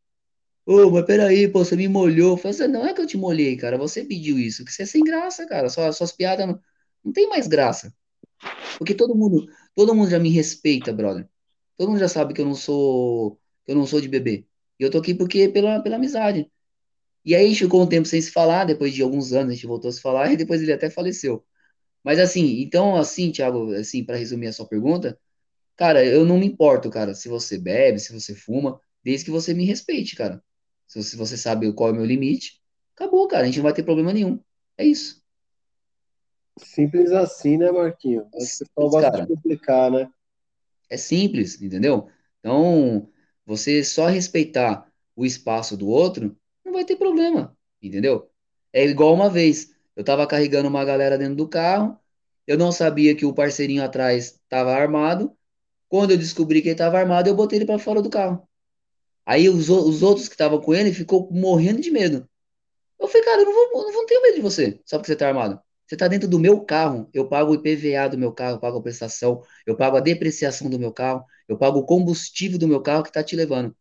Ô, 0.65 0.90
mas 0.91 1.06
peraí, 1.06 1.48
pô, 1.48 1.64
você 1.65 1.75
me 1.75 1.88
molhou. 1.88 2.31
Eu 2.33 2.38
falei 2.38 2.67
não 2.67 2.85
é 2.85 2.93
que 2.93 3.01
eu 3.01 3.07
te 3.07 3.17
molhei, 3.17 3.57
cara, 3.57 3.77
você 3.77 4.03
pediu 4.06 4.38
isso, 4.40 4.64
que 4.64 4.72
você 4.72 4.83
é 4.83 4.85
sem 4.85 5.03
graça, 5.03 5.45
cara. 5.48 5.69
Só, 5.69 5.91
suas 5.91 6.11
piadas 6.11 6.48
não, 6.48 6.59
não 7.03 7.11
tem 7.14 7.27
mais 7.30 7.48
graça. 7.48 7.93
Porque 8.77 8.93
todo 8.95 9.15
mundo, 9.15 9.48
todo 9.75 9.95
mundo 9.95 10.09
já 10.09 10.19
me 10.19 10.30
respeita, 10.30 10.93
brother. 10.93 11.30
Todo 11.77 11.90
mundo 11.90 11.99
já 11.99 12.07
sabe 12.09 12.33
que 12.33 12.41
eu 12.41 12.45
não 12.45 12.56
sou, 12.56 13.40
que 13.65 13.72
eu 13.72 13.75
não 13.75 13.88
sou 13.88 14.01
de 14.01 14.07
bebê. 14.09 14.45
E 14.80 14.83
eu 14.83 14.91
tô 14.91 14.99
aqui 14.99 15.14
porque 15.15 15.49
pela, 15.49 15.81
pela 15.81 15.98
amizade. 15.98 16.51
E 17.25 17.35
aí 17.35 17.56
ficou 17.56 17.83
um 17.83 17.88
tempo 17.88 18.07
sem 18.07 18.22
se 18.22 18.31
falar, 18.31 18.65
depois 18.65 18.93
de 18.93 19.01
alguns 19.03 19.33
anos 19.33 19.51
a 19.51 19.56
gente 19.56 19.67
voltou 19.67 19.90
a 19.90 19.91
se 19.93 20.01
falar 20.01 20.31
e 20.33 20.38
depois 20.38 20.61
ele 20.61 20.73
até 20.73 20.90
faleceu. 20.90 21.45
Mas 22.03 22.19
assim, 22.19 22.61
então 22.61 22.95
assim, 22.98 23.31
Thiago, 23.31 23.73
assim, 23.75 24.03
para 24.06 24.17
resumir 24.17 24.48
a 24.48 24.53
sua 24.53 24.67
pergunta, 24.67 25.19
cara, 25.77 26.06
eu 26.06 26.25
não 26.25 26.40
me 26.40 26.48
importo, 26.48 26.90
cara, 26.90 27.14
se 27.15 27.30
você 27.30 27.57
bebe, 27.59 27.99
se 27.99 28.14
você 28.14 28.35
fuma, 28.35 28.80
desde 29.03 29.25
que 29.25 29.31
você 29.31 29.53
me 29.53 29.65
respeite, 29.65 30.15
cara. 30.15 30.43
Se 30.92 31.02
você, 31.02 31.16
você 31.16 31.38
sabe 31.38 31.72
qual 31.72 31.88
é 31.88 31.94
o 31.94 31.95
meu 31.95 32.06
limite, 32.06 32.61
acabou, 32.94 33.26
cara, 33.26 33.44
a 33.44 33.45
gente 33.45 33.56
não 33.56 33.64
vai 33.64 33.72
ter 33.72 33.82
problema 33.82 34.11
nenhum. 34.11 34.38
É 34.78 34.84
isso. 34.84 35.24
Simples 36.58 37.14
assim, 37.14 37.56
né, 37.56 37.72
Marquinho? 37.72 38.28
É 38.34 38.40
pessoal 38.40 38.60
simples, 38.68 38.92
gosta 38.92 39.11
de 39.11 39.28
complicar, 39.28 39.90
né? 39.90 40.11
É 40.90 40.98
simples, 40.98 41.61
entendeu? 41.61 42.10
Então, 42.42 43.08
você 43.45 43.86
só 43.86 44.08
respeitar 44.08 44.86
o 45.16 45.26
espaço 45.26 45.78
do 45.78 45.88
outro, 45.88 46.38
não 46.66 46.74
vai 46.74 46.84
ter 46.84 46.98
problema, 46.98 47.58
entendeu? 47.82 48.30
É 48.74 48.86
igual 48.86 49.14
uma 49.14 49.30
vez, 49.30 49.74
eu 49.95 50.03
tava 50.03 50.28
carregando 50.28 50.68
uma 50.68 50.84
galera 50.84 51.18
dentro 51.18 51.36
do 51.36 51.48
carro, 51.48 51.98
eu 52.45 52.58
não 52.58 52.70
sabia 52.70 53.16
que 53.16 53.26
o 53.26 53.34
parceirinho 53.34 53.82
atrás 53.82 54.34
estava 54.44 54.74
armado. 54.74 55.32
Quando 55.88 56.11
eu 56.11 56.18
descobri 56.18 56.61
que 56.61 56.68
ele 56.68 56.74
estava 56.74 57.00
armado, 57.00 57.30
eu 57.30 57.36
botei 57.36 57.60
ele 57.60 57.66
para 57.66 57.80
fora 57.80 58.02
do 58.02 58.10
carro. 58.10 58.45
Aí 59.25 59.50
os, 59.50 59.69
os 59.69 60.01
outros 60.03 60.27
que 60.27 60.33
estavam 60.33 60.59
com 60.59 60.74
ele 60.74 60.93
ficou 60.93 61.30
morrendo 61.32 61.82
de 61.82 61.91
medo. 61.91 62.27
Eu 63.00 63.08
falei, 63.08 63.24
cara, 63.24 63.41
eu 63.41 63.45
não 63.45 63.53
vou, 63.53 63.83
não 63.83 63.93
vou 63.93 64.06
ter 64.06 64.19
medo 64.22 64.35
de 64.35 64.41
você, 64.41 64.80
só 64.85 64.98
porque 64.98 65.11
você 65.11 65.16
tá 65.16 65.27
armado. 65.27 65.59
Você 65.88 65.98
tá 65.98 66.08
dentro 66.08 66.27
do 66.27 66.40
meu 66.40 66.61
carro, 66.61 67.09
eu 67.14 67.27
pago 67.27 67.51
o 67.51 67.56
IPVA 67.56 68.08
do 68.09 68.17
meu 68.17 68.32
carro, 68.32 68.56
eu 68.56 68.59
pago 68.59 68.77
a 68.77 68.82
prestação, 68.82 69.43
eu 69.66 69.75
pago 69.75 69.98
a 69.98 70.00
depreciação 70.00 70.69
do 70.69 70.80
meu 70.80 70.91
carro, 70.93 71.25
eu 71.50 71.58
pago 71.58 71.80
o 71.80 71.85
combustível 71.85 72.58
do 72.58 72.67
meu 72.67 72.82
carro 72.82 73.03
que 73.03 73.11
tá 73.11 73.22
te 73.22 73.35
levando. 73.35 73.75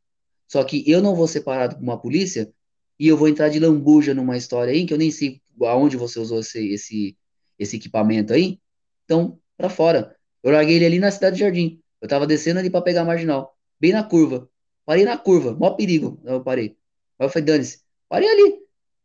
Só 0.49 0.65
que 0.65 0.83
eu 0.91 1.01
não 1.01 1.15
vou 1.15 1.28
ser 1.28 1.43
parado 1.43 1.77
por 1.77 1.83
uma 1.83 2.01
polícia 2.01 2.52
e 2.99 3.07
eu 3.07 3.17
vou 3.17 3.28
entrar 3.28 3.49
de 3.49 3.60
lambuja 3.60 4.12
numa 4.12 4.36
história 4.36 4.73
aí 4.73 4.85
que 4.85 4.93
eu 4.93 4.99
nem 4.99 5.10
sei 5.10 5.41
aonde 5.62 5.97
você 5.97 6.19
usou 6.19 6.41
esse, 6.41 6.73
esse, 6.73 7.17
esse 7.57 7.77
equipamento 7.77 8.33
aí. 8.33 8.59
Então, 9.05 9.39
pra 9.57 9.70
fora. 9.70 10.17
Eu 10.43 10.51
larguei 10.51 10.77
ele 10.77 10.86
ali 10.86 10.99
na 10.99 11.12
Cidade 11.12 11.36
de 11.36 11.43
Jardim. 11.43 11.81
Eu 12.01 12.09
tava 12.09 12.27
descendo 12.27 12.59
ali 12.59 12.70
pra 12.70 12.83
pegar 12.83 13.02
a 13.02 13.05
marginal, 13.05 13.57
bem 13.78 13.93
na 13.93 14.02
curva. 14.02 14.50
Parei 14.91 15.05
na 15.05 15.17
curva, 15.17 15.55
maior 15.55 15.77
perigo. 15.77 16.20
Eu 16.25 16.43
parei. 16.43 16.77
Aí 17.17 17.25
eu 17.25 17.31
falei, 17.31 17.44
dane-se, 17.47 17.81
parei 18.09 18.28
ali. 18.28 18.59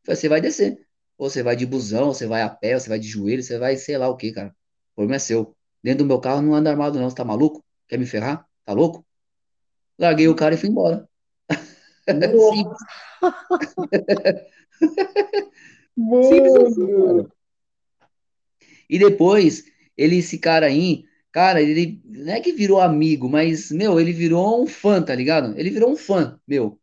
Falei, 0.03 0.19
você 0.19 0.27
vai 0.27 0.41
descer. 0.41 0.83
Ou 1.15 1.30
você 1.30 1.43
vai 1.43 1.55
de 1.55 1.64
busão, 1.64 2.11
você 2.11 2.25
vai 2.25 2.41
a 2.41 2.49
pé, 2.49 2.73
ou 2.73 2.80
você 2.80 2.89
vai 2.89 2.97
de 2.97 3.07
joelho, 3.07 3.43
você 3.43 3.59
vai 3.59 3.77
sei 3.77 3.95
lá 3.95 4.09
o 4.09 4.17
que, 4.17 4.31
cara. 4.31 4.47
O 4.47 4.95
problema 4.95 5.17
é 5.17 5.19
seu. 5.19 5.55
Dentro 5.83 5.99
do 5.99 6.07
meu 6.07 6.19
carro 6.19 6.41
não 6.41 6.55
anda 6.55 6.72
armado, 6.72 6.97
não. 6.97 7.07
Você 7.07 7.15
tá 7.15 7.23
maluco? 7.23 7.64
Quer 7.88 7.99
me 7.99 8.07
ferrar? 8.07 8.47
Tá 8.65 8.73
louco? 8.73 9.05
Larguei 9.99 10.27
o 10.27 10.33
cara 10.33 10.55
e 10.55 10.57
fui 10.57 10.69
embora. 10.69 11.07
Simples, 16.23 16.55
assim, 16.55 16.88
cara. 16.97 17.30
E 18.89 18.97
depois, 18.97 19.65
ele, 19.95 20.17
esse 20.17 20.39
cara 20.39 20.65
aí, 20.65 21.05
cara, 21.35 21.61
ele 21.61 22.01
não 22.05 22.31
é 22.31 22.39
que 22.39 22.53
virou 22.53 22.80
amigo, 22.80 23.27
mas, 23.27 23.69
meu, 23.69 23.99
ele 23.99 24.14
virou 24.14 24.64
um 24.64 24.65
fã, 24.65 25.01
tá 25.01 25.14
ligado? 25.14 25.53
Ele 25.59 25.69
virou 25.69 25.91
um 25.91 25.97
fã, 25.97 26.39
meu. 26.47 26.80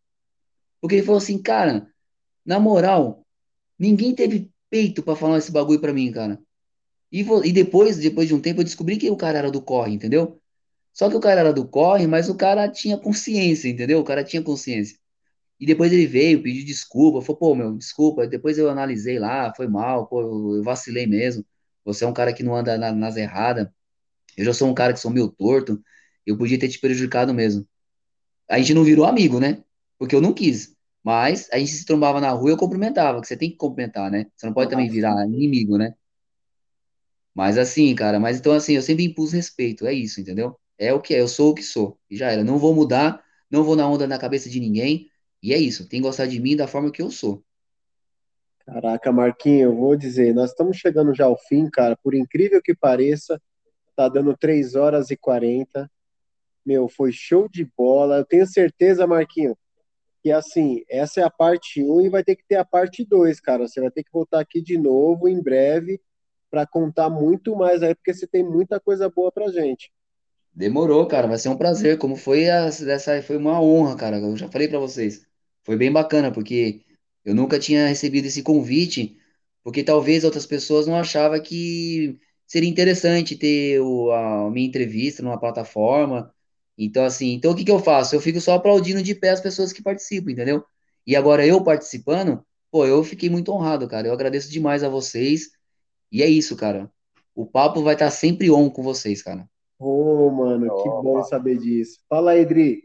Porque 0.78 0.97
ele 0.97 1.06
falou 1.06 1.16
assim, 1.16 1.40
cara, 1.40 1.89
na 2.44 2.60
moral, 2.60 3.26
ninguém 3.78 4.14
teve 4.14 4.50
peito 4.68 5.02
pra 5.02 5.16
falar 5.16 5.39
esse 5.39 5.50
bagulho 5.50 5.81
pra 5.81 5.94
mim, 5.94 6.12
cara. 6.12 6.39
E, 7.10 7.22
e 7.44 7.52
depois, 7.52 7.97
depois 7.97 8.28
de 8.28 8.34
um 8.34 8.42
tempo, 8.42 8.60
eu 8.60 8.64
descobri 8.64 8.98
que 8.98 9.10
o 9.10 9.16
cara 9.16 9.39
era 9.39 9.50
do 9.50 9.62
corre, 9.62 9.94
entendeu? 9.94 10.39
Só 10.92 11.08
que 11.08 11.16
o 11.16 11.20
cara 11.20 11.40
era 11.40 11.52
do 11.52 11.66
corre, 11.66 12.06
mas 12.06 12.28
o 12.28 12.34
cara 12.36 12.68
tinha 12.68 12.98
consciência, 12.98 13.70
entendeu? 13.70 14.00
O 14.00 14.05
cara 14.05 14.22
tinha 14.22 14.42
consciência. 14.42 14.98
E 15.58 15.64
depois 15.64 15.90
ele 15.94 16.06
veio, 16.06 16.42
pediu 16.42 16.66
desculpa, 16.66 17.22
falou, 17.22 17.39
pô, 17.39 17.55
meu, 17.55 17.74
desculpa. 17.78 18.26
Depois 18.26 18.58
eu 18.58 18.68
analisei 18.68 19.18
lá, 19.18 19.50
foi 19.55 19.66
mal, 19.66 20.06
pô, 20.08 20.56
eu 20.58 20.62
vacilei 20.62 21.06
mesmo. 21.06 21.42
Você 21.86 22.05
é 22.05 22.08
um 22.08 22.12
cara 22.12 22.34
que 22.34 22.42
não 22.42 22.55
anda 22.55 22.76
na, 22.76 22.92
nas 22.92 23.16
erradas. 23.16 23.68
Eu 24.36 24.44
já 24.44 24.55
sou 24.55 24.69
um 24.69 24.75
cara 24.75 24.93
que 24.93 25.01
sou 25.01 25.11
meio 25.11 25.28
torto. 25.28 25.83
Eu 26.27 26.36
podia 26.36 26.59
ter 26.59 26.69
te 26.69 26.78
prejudicado 26.78 27.35
mesmo. 27.35 27.67
A 28.49 28.59
gente 28.59 28.75
não 28.75 28.85
virou 28.85 29.05
amigo, 29.05 29.41
né? 29.41 29.62
Porque 29.99 30.15
eu 30.15 30.20
não 30.20 30.33
quis. 30.33 30.77
Mas 31.02 31.49
a 31.52 31.59
gente 31.59 31.73
se 31.73 31.85
trombava 31.85 32.20
na 32.20 32.31
rua 32.31 32.51
e 32.51 32.52
eu 32.52 32.57
cumprimentava, 32.57 33.20
que 33.20 33.27
você 33.27 33.36
tem 33.36 33.51
que 33.51 33.57
cumprimentar, 33.57 34.11
né? 34.11 34.27
Você 34.36 34.47
não 34.47 34.55
pode 34.55 34.70
também 34.70 34.89
virar 34.89 35.27
inimigo, 35.27 35.77
né? 35.77 35.94
Mas 37.35 37.59
assim, 37.59 37.94
cara, 37.94 38.20
mas 38.20 38.39
então 38.39 38.52
assim, 38.52 38.75
eu 38.75 38.83
sempre 38.83 39.05
impus 39.05 39.33
respeito, 39.33 39.86
é 39.86 39.93
isso, 39.93 40.20
entendeu? 40.20 40.59
É 40.78 40.93
o 40.93 41.01
que 41.01 41.15
é, 41.15 41.20
eu 41.20 41.28
sou 41.28 41.51
o 41.51 41.55
que 41.55 41.62
sou. 41.62 41.99
E 42.11 42.17
já 42.17 42.31
era. 42.31 42.44
Não 42.44 42.59
vou 42.59 42.75
mudar, 42.75 43.23
não 43.51 43.65
vou 43.65 43.75
na 43.75 43.89
onda 43.89 44.07
na 44.07 44.19
cabeça 44.19 44.49
de 44.49 44.61
ninguém. 44.61 45.09
E 45.43 45.52
é 45.52 45.59
isso, 45.59 45.89
tem 45.89 46.01
que 46.01 46.07
gostar 46.07 46.27
de 46.27 46.39
mim 46.39 46.57
da 46.57 46.69
forma 46.69 46.91
que 46.93 47.02
eu 47.02 47.11
sou. 47.11 47.43
Caraca, 48.65 49.11
Marquinho, 49.11 49.70
eu 49.70 49.75
vou 49.75 49.97
dizer, 49.97 50.33
nós 50.33 50.51
estamos 50.51 50.77
chegando 50.77 51.12
já 51.15 51.25
ao 51.25 51.36
fim, 51.36 51.69
cara. 51.69 51.97
Por 51.97 52.15
incrível 52.15 52.62
que 52.62 52.75
pareça, 52.75 53.41
tá 53.94 54.08
dando 54.08 54.36
3 54.36 54.74
horas 54.74 55.10
e 55.10 55.16
40. 55.16 55.90
Meu, 56.64 56.88
foi 56.88 57.12
show 57.12 57.48
de 57.48 57.64
bola. 57.76 58.18
Eu 58.18 58.24
tenho 58.24 58.46
certeza, 58.46 59.06
Marquinho, 59.06 59.56
que 60.22 60.30
assim, 60.30 60.84
essa 60.88 61.20
é 61.20 61.24
a 61.24 61.30
parte 61.30 61.82
1 61.82 62.02
e 62.02 62.08
vai 62.08 62.22
ter 62.22 62.36
que 62.36 62.44
ter 62.48 62.56
a 62.56 62.64
parte 62.64 63.04
2, 63.04 63.40
cara. 63.40 63.66
Você 63.66 63.80
vai 63.80 63.90
ter 63.90 64.04
que 64.04 64.12
voltar 64.12 64.40
aqui 64.40 64.60
de 64.60 64.78
novo 64.78 65.28
em 65.28 65.42
breve 65.42 66.00
para 66.50 66.66
contar 66.66 67.08
muito 67.08 67.56
mais 67.56 67.82
aí, 67.82 67.94
porque 67.94 68.12
você 68.12 68.26
tem 68.26 68.44
muita 68.44 68.78
coisa 68.78 69.08
boa 69.08 69.32
pra 69.32 69.50
gente. 69.50 69.90
Demorou, 70.54 71.06
cara, 71.06 71.26
vai 71.26 71.38
ser 71.38 71.48
um 71.48 71.56
prazer. 71.56 71.96
Como 71.98 72.14
foi 72.14 72.44
essa 72.44 73.22
foi 73.22 73.36
uma 73.36 73.60
honra, 73.60 73.96
cara. 73.96 74.18
Eu 74.18 74.36
já 74.36 74.48
falei 74.48 74.68
para 74.68 74.78
vocês. 74.78 75.26
Foi 75.64 75.76
bem 75.76 75.90
bacana 75.90 76.30
porque 76.30 76.82
eu 77.24 77.34
nunca 77.34 77.58
tinha 77.58 77.86
recebido 77.86 78.26
esse 78.26 78.42
convite, 78.42 79.16
porque 79.64 79.82
talvez 79.82 80.24
outras 80.24 80.44
pessoas 80.44 80.86
não 80.86 80.96
achavam 80.96 81.40
que 81.40 82.18
seria 82.52 82.68
interessante 82.68 83.34
ter 83.34 83.81
o, 83.81 84.12
a 84.12 84.50
minha 84.50 84.68
entrevista 84.68 85.22
numa 85.22 85.40
plataforma. 85.40 86.31
Então, 86.76 87.02
assim, 87.02 87.32
então 87.32 87.52
o 87.52 87.56
que 87.56 87.64
que 87.64 87.70
eu 87.70 87.78
faço? 87.78 88.14
Eu 88.14 88.20
fico 88.20 88.39
só 88.42 88.52
aplaudindo 88.52 89.02
de 89.02 89.14
pé 89.14 89.31
as 89.31 89.40
pessoas 89.40 89.72
que 89.72 89.82
participam, 89.82 90.32
entendeu? 90.32 90.62
E 91.06 91.16
agora 91.16 91.47
eu 91.47 91.64
participando, 91.64 92.44
pô, 92.70 92.84
eu 92.84 93.02
fiquei 93.02 93.31
muito 93.31 93.50
honrado, 93.50 93.89
cara. 93.89 94.06
Eu 94.06 94.12
agradeço 94.12 94.50
demais 94.50 94.84
a 94.84 94.90
vocês. 94.90 95.52
E 96.12 96.22
é 96.22 96.28
isso, 96.28 96.55
cara. 96.55 96.92
O 97.34 97.47
papo 97.47 97.82
vai 97.82 97.94
estar 97.94 98.10
sempre 98.10 98.50
on 98.50 98.68
com 98.68 98.82
vocês, 98.82 99.22
cara. 99.22 99.48
Ô, 99.78 100.26
oh, 100.26 100.31
mano, 100.31 100.66
que 100.82 100.89
bom 100.90 101.24
saber 101.24 101.56
disso. 101.56 102.00
Fala 102.06 102.32
aí, 102.32 102.44
Dri. 102.44 102.82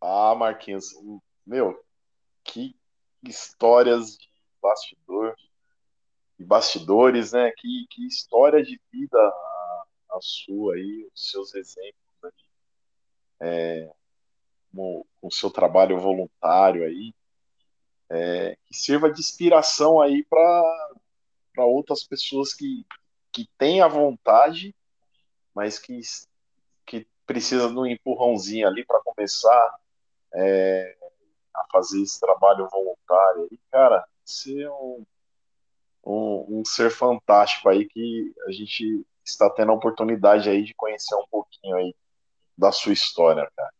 Ah, 0.00 0.36
Marquinhos, 0.36 0.86
meu, 1.44 1.76
que 2.44 2.76
histórias 3.24 4.16
de 4.16 4.28
bastidor, 4.62 5.13
de 6.38 6.44
bastidores, 6.44 7.32
né? 7.32 7.52
Que, 7.56 7.86
que 7.90 8.06
história 8.06 8.62
de 8.62 8.80
vida 8.92 9.18
a, 9.18 9.84
a 10.12 10.18
sua 10.20 10.74
aí, 10.74 11.08
os 11.14 11.30
seus 11.30 11.54
exemplos 11.54 11.94
aí, 12.24 12.32
é, 13.40 13.90
com, 14.74 15.04
o 15.22 15.30
seu 15.30 15.50
trabalho 15.50 15.98
voluntário 15.98 16.84
aí, 16.84 17.14
é, 18.10 18.56
que 18.66 18.76
sirva 18.76 19.10
de 19.10 19.20
inspiração 19.20 20.00
aí 20.00 20.24
para 20.24 21.64
outras 21.64 22.04
pessoas 22.04 22.52
que, 22.52 22.84
que 23.32 23.48
têm 23.56 23.80
a 23.80 23.88
vontade, 23.88 24.74
mas 25.54 25.78
que, 25.78 26.00
que 26.84 27.06
precisam 27.26 27.72
de 27.72 27.78
um 27.78 27.86
empurrãozinho 27.86 28.66
ali 28.66 28.84
para 28.84 29.00
começar 29.00 29.78
é, 30.34 30.96
a 31.54 31.64
fazer 31.72 32.02
esse 32.02 32.20
trabalho 32.20 32.68
voluntário. 32.68 33.48
E, 33.50 33.58
cara, 33.70 34.06
você 34.24 34.62
é 34.62 34.70
um, 34.70 35.04
um, 36.04 36.60
um, 36.60 36.64
ser 36.64 36.90
fantástico 36.90 37.68
aí 37.68 37.86
que 37.86 38.32
a 38.46 38.52
gente 38.52 39.04
está 39.24 39.48
tendo 39.50 39.72
a 39.72 39.74
oportunidade 39.74 40.48
aí 40.48 40.62
de 40.62 40.74
conhecer 40.74 41.14
um 41.14 41.26
pouquinho 41.30 41.76
aí 41.76 41.94
da 42.56 42.70
sua 42.70 42.92
história, 42.92 43.48
cara. 43.56 43.70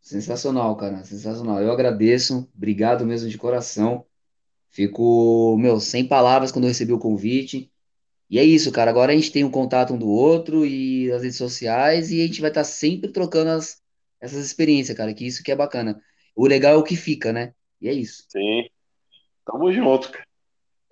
Sensacional, 0.00 0.76
cara, 0.76 1.04
sensacional. 1.04 1.60
Eu 1.60 1.72
agradeço, 1.72 2.48
obrigado 2.54 3.06
mesmo 3.06 3.28
de 3.28 3.38
coração. 3.38 4.04
Fico, 4.70 5.56
meu, 5.58 5.78
sem 5.78 6.06
palavras 6.06 6.50
quando 6.50 6.64
eu 6.64 6.68
recebi 6.68 6.92
o 6.92 6.98
convite. 6.98 7.70
E 8.28 8.38
é 8.38 8.44
isso, 8.44 8.72
cara. 8.72 8.90
Agora 8.90 9.12
a 9.12 9.14
gente 9.14 9.30
tem 9.30 9.44
um 9.44 9.50
contato 9.50 9.92
um 9.92 9.98
do 9.98 10.08
outro 10.08 10.64
e 10.64 11.12
as 11.12 11.22
redes 11.22 11.36
sociais 11.36 12.10
e 12.10 12.22
a 12.22 12.26
gente 12.26 12.40
vai 12.40 12.50
estar 12.50 12.64
sempre 12.64 13.12
trocando 13.12 13.50
as, 13.50 13.82
essas 14.20 14.44
experiências, 14.44 14.96
cara, 14.96 15.12
que 15.12 15.26
isso 15.26 15.42
que 15.42 15.52
é 15.52 15.56
bacana. 15.56 16.02
O 16.34 16.46
legal 16.46 16.72
é 16.72 16.76
o 16.76 16.82
que 16.82 16.96
fica, 16.96 17.32
né? 17.32 17.54
E 17.80 17.88
é 17.88 17.92
isso. 17.92 18.24
Sim. 18.28 18.68
Tamo 19.44 19.70
junto, 19.72 20.10
cara. 20.10 20.31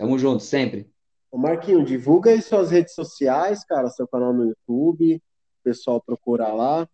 Tamo 0.01 0.19
junto, 0.19 0.43
sempre. 0.43 0.89
Ô 1.31 1.37
Marquinho, 1.37 1.85
divulga 1.85 2.31
aí 2.31 2.41
suas 2.41 2.71
redes 2.71 2.95
sociais, 2.95 3.63
cara, 3.63 3.87
seu 3.91 4.09
canal 4.09 4.33
no 4.33 4.47
YouTube, 4.47 5.17
o 5.17 5.63
pessoal 5.63 6.01
procurar 6.01 6.55
lá. 6.55 6.89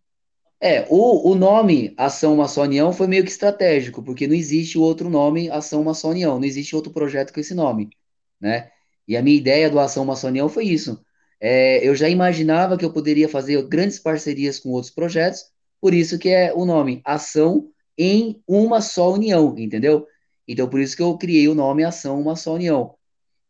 É, 0.59 0.85
o, 0.89 1.31
o 1.31 1.33
nome 1.33 1.93
Ação 1.95 2.35
Maçã 2.35 2.63
União 2.63 2.91
foi 2.91 3.07
meio 3.07 3.23
que 3.23 3.29
estratégico, 3.29 4.03
porque 4.03 4.27
não 4.27 4.35
existe 4.35 4.77
outro 4.77 5.09
nome 5.09 5.49
Ação 5.49 5.85
Maçã 5.85 6.09
União, 6.09 6.37
não 6.37 6.43
existe 6.43 6.75
outro 6.75 6.91
projeto 6.91 7.31
com 7.31 7.39
esse 7.39 7.53
nome, 7.53 7.89
né? 8.41 8.69
E 9.07 9.15
a 9.15 9.21
minha 9.23 9.37
ideia 9.37 9.69
do 9.69 9.79
Ação 9.79 10.03
Maçã 10.03 10.27
União 10.27 10.49
foi 10.49 10.65
isso. 10.65 11.01
É, 11.39 11.87
eu 11.87 11.95
já 11.95 12.09
imaginava 12.09 12.77
que 12.77 12.83
eu 12.83 12.91
poderia 12.91 13.29
fazer 13.29 13.65
grandes 13.69 13.99
parcerias 13.99 14.59
com 14.59 14.71
outros 14.71 14.93
projetos, 14.93 15.45
por 15.79 15.93
isso 15.93 16.19
que 16.19 16.27
é 16.27 16.53
o 16.53 16.65
nome 16.65 17.01
Ação 17.05 17.69
em 17.97 18.43
uma 18.45 18.81
só 18.81 19.13
união, 19.13 19.57
entendeu? 19.57 20.05
Então, 20.45 20.69
por 20.69 20.81
isso 20.81 20.95
que 20.95 21.03
eu 21.03 21.17
criei 21.17 21.47
o 21.47 21.55
nome 21.55 21.85
Ação 21.85 22.19
Uma 22.21 22.35
Só 22.35 22.53
União. 22.53 22.96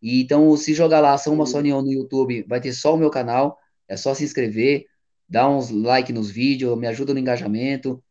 E, 0.01 0.22
então, 0.22 0.56
se 0.56 0.74
jogar 0.74 1.00
lá 1.00 1.14
Ação 1.14 1.34
Uma 1.34 1.45
Só 1.45 1.59
União 1.59 1.82
no 1.82 1.92
YouTube, 1.92 2.45
vai 2.48 2.61
ter 2.61 2.74
só 2.74 2.93
o 2.93 2.98
meu 2.98 3.09
canal, 3.09 3.58
é 3.88 3.98
só 3.98 4.14
se 4.14 4.24
inscrever, 4.24 4.85
dar 5.27 5.50
uns 5.50 5.69
like 5.69 6.14
nos 6.14 6.30
vídeos, 6.30 6.77
me 6.77 6.88
ajuda 6.88 7.14
no 7.14 7.19
engajamento. 7.19 8.01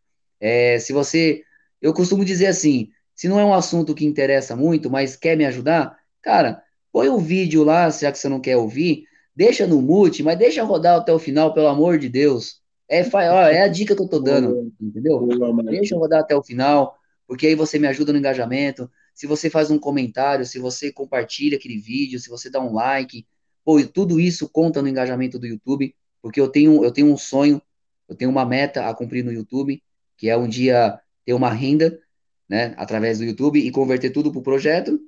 É, 0.40 0.78
se 0.78 0.92
você, 0.92 1.42
eu 1.80 1.94
costumo 1.94 2.24
dizer 2.24 2.46
assim, 2.46 2.90
se 3.14 3.28
não 3.28 3.40
é 3.40 3.44
um 3.44 3.54
assunto 3.54 3.94
que 3.94 4.04
interessa 4.04 4.54
muito, 4.54 4.90
mas 4.90 5.16
quer 5.16 5.36
me 5.36 5.46
ajudar, 5.46 5.96
cara, 6.20 6.62
põe 6.92 7.08
o 7.08 7.16
um 7.16 7.18
vídeo 7.18 7.64
lá, 7.64 7.88
já 7.90 8.12
que 8.12 8.18
você 8.18 8.28
não 8.28 8.40
quer 8.40 8.56
ouvir, 8.56 9.04
deixa 9.34 9.66
no 9.66 9.80
mute, 9.80 10.22
mas 10.22 10.38
deixa 10.38 10.62
rodar 10.62 10.98
até 10.98 11.12
o 11.12 11.18
final, 11.18 11.54
pelo 11.54 11.68
amor 11.68 11.98
de 11.98 12.08
Deus. 12.08 12.60
É, 12.88 13.02
ó, 13.12 13.40
é 13.42 13.62
a 13.62 13.68
dica 13.68 13.96
que 13.96 14.02
eu 14.02 14.08
tô 14.08 14.20
dando, 14.20 14.72
entendeu? 14.80 15.26
Deixa 15.64 15.94
eu 15.94 15.98
rodar 15.98 16.20
até 16.20 16.36
o 16.36 16.42
final, 16.42 16.96
porque 17.26 17.46
aí 17.46 17.54
você 17.54 17.78
me 17.78 17.86
ajuda 17.88 18.12
no 18.12 18.18
engajamento. 18.18 18.90
Se 19.16 19.26
você 19.26 19.48
faz 19.48 19.70
um 19.70 19.78
comentário, 19.78 20.44
se 20.44 20.58
você 20.58 20.92
compartilha 20.92 21.56
aquele 21.56 21.78
vídeo, 21.78 22.20
se 22.20 22.28
você 22.28 22.50
dá 22.50 22.60
um 22.60 22.74
like, 22.74 23.26
pô, 23.64 23.82
tudo 23.86 24.20
isso 24.20 24.46
conta 24.46 24.82
no 24.82 24.88
engajamento 24.88 25.38
do 25.38 25.46
YouTube, 25.46 25.96
porque 26.20 26.38
eu 26.38 26.48
tenho, 26.48 26.84
eu 26.84 26.92
tenho 26.92 27.10
um 27.10 27.16
sonho, 27.16 27.60
eu 28.06 28.14
tenho 28.14 28.30
uma 28.30 28.44
meta 28.44 28.86
a 28.86 28.94
cumprir 28.94 29.24
no 29.24 29.32
YouTube, 29.32 29.82
que 30.18 30.28
é 30.28 30.36
um 30.36 30.46
dia 30.46 31.00
ter 31.24 31.32
uma 31.32 31.50
renda, 31.50 31.98
né, 32.46 32.74
através 32.76 33.18
do 33.18 33.24
YouTube 33.24 33.58
e 33.58 33.70
converter 33.70 34.10
tudo 34.10 34.30
para 34.30 34.40
o 34.40 34.42
projeto. 34.42 35.00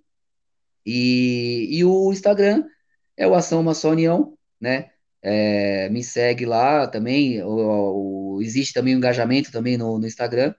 E, 0.86 1.68
e 1.70 1.84
o 1.84 2.10
Instagram 2.10 2.64
é 3.14 3.26
o 3.26 3.34
Ação 3.34 3.60
Uma 3.60 3.74
Só 3.74 3.90
União, 3.90 4.38
né? 4.58 4.90
É, 5.20 5.90
me 5.90 6.02
segue 6.02 6.46
lá 6.46 6.86
também. 6.86 7.42
O, 7.42 8.36
o, 8.36 8.42
existe 8.42 8.72
também 8.72 8.94
o 8.94 8.98
engajamento 8.98 9.52
também 9.52 9.76
no, 9.76 9.98
no, 9.98 10.06
Instagram. 10.06 10.54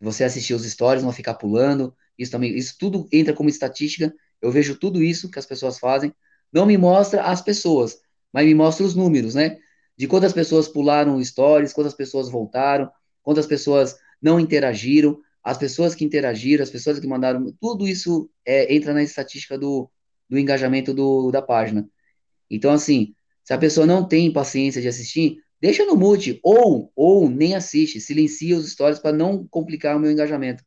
Você 0.00 0.24
assistir 0.24 0.54
os 0.54 0.64
stories, 0.64 1.04
não 1.04 1.12
ficar 1.12 1.34
pulando. 1.34 1.94
Isso 2.18 2.32
também, 2.32 2.56
isso 2.56 2.76
tudo 2.78 3.08
entra 3.12 3.34
como 3.34 3.48
estatística. 3.48 4.14
Eu 4.40 4.50
vejo 4.50 4.76
tudo 4.76 5.02
isso 5.02 5.30
que 5.30 5.38
as 5.38 5.46
pessoas 5.46 5.78
fazem. 5.78 6.12
Não 6.52 6.66
me 6.66 6.76
mostra 6.76 7.22
as 7.22 7.40
pessoas, 7.40 7.98
mas 8.32 8.46
me 8.46 8.54
mostra 8.54 8.84
os 8.84 8.94
números, 8.94 9.34
né? 9.34 9.58
De 9.96 10.06
quantas 10.06 10.32
pessoas 10.32 10.68
pularam 10.68 11.22
stories, 11.22 11.72
quantas 11.72 11.94
pessoas 11.94 12.28
voltaram, 12.28 12.90
quantas 13.22 13.46
pessoas 13.46 13.96
não 14.20 14.38
interagiram, 14.38 15.20
as 15.42 15.58
pessoas 15.58 15.94
que 15.94 16.04
interagiram, 16.04 16.62
as 16.62 16.70
pessoas 16.70 16.98
que 16.98 17.06
mandaram, 17.06 17.54
tudo 17.60 17.86
isso 17.86 18.30
é, 18.46 18.74
entra 18.74 18.94
na 18.94 19.02
estatística 19.02 19.58
do, 19.58 19.90
do 20.28 20.38
engajamento 20.38 20.94
do, 20.94 21.30
da 21.30 21.42
página. 21.42 21.86
Então, 22.50 22.70
assim, 22.70 23.14
se 23.42 23.52
a 23.52 23.58
pessoa 23.58 23.86
não 23.86 24.08
tem 24.08 24.32
paciência 24.32 24.80
de 24.80 24.88
assistir, 24.88 25.42
deixa 25.60 25.84
no 25.84 25.96
mute, 25.96 26.40
ou, 26.42 26.90
ou 26.96 27.28
nem 27.28 27.54
assiste, 27.54 28.00
silencia 28.00 28.56
os 28.56 28.70
stories 28.70 28.98
para 28.98 29.14
não 29.14 29.46
complicar 29.46 29.96
o 29.96 30.00
meu 30.00 30.10
engajamento. 30.10 30.64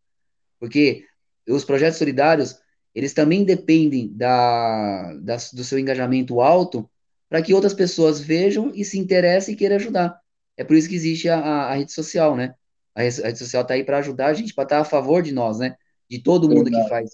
Porque 0.60 1.04
os 1.48 1.64
projetos 1.64 1.98
solidários, 1.98 2.58
eles 2.94 3.14
também 3.14 3.44
dependem 3.44 4.12
da, 4.16 5.14
da 5.22 5.38
do 5.54 5.64
seu 5.64 5.78
engajamento 5.78 6.42
alto 6.42 6.90
para 7.30 7.42
que 7.42 7.54
outras 7.54 7.74
pessoas 7.74 8.20
vejam 8.20 8.72
e 8.74 8.84
se 8.84 8.98
interessem 8.98 9.54
e 9.54 9.58
queiram 9.58 9.76
ajudar. 9.76 10.20
É 10.56 10.64
por 10.64 10.76
isso 10.76 10.90
que 10.90 10.96
existe 10.96 11.30
a, 11.30 11.40
a, 11.40 11.72
a 11.72 11.76
rede 11.76 11.92
social, 11.92 12.36
né? 12.36 12.56
A 12.96 13.02
rede 13.04 13.38
social 13.38 13.62
está 13.62 13.76
aí 13.76 13.84
para 13.84 14.00
ajudar 14.00 14.28
a 14.28 14.34
gente, 14.34 14.54
para 14.54 14.64
estar 14.64 14.80
a 14.80 14.86
favor 14.86 15.22
de 15.22 15.32
nós, 15.32 15.60
né? 15.60 15.76
De 16.10 16.20
todo 16.20 16.50
mundo 16.50 16.72
que 16.72 16.90
faz, 16.90 17.12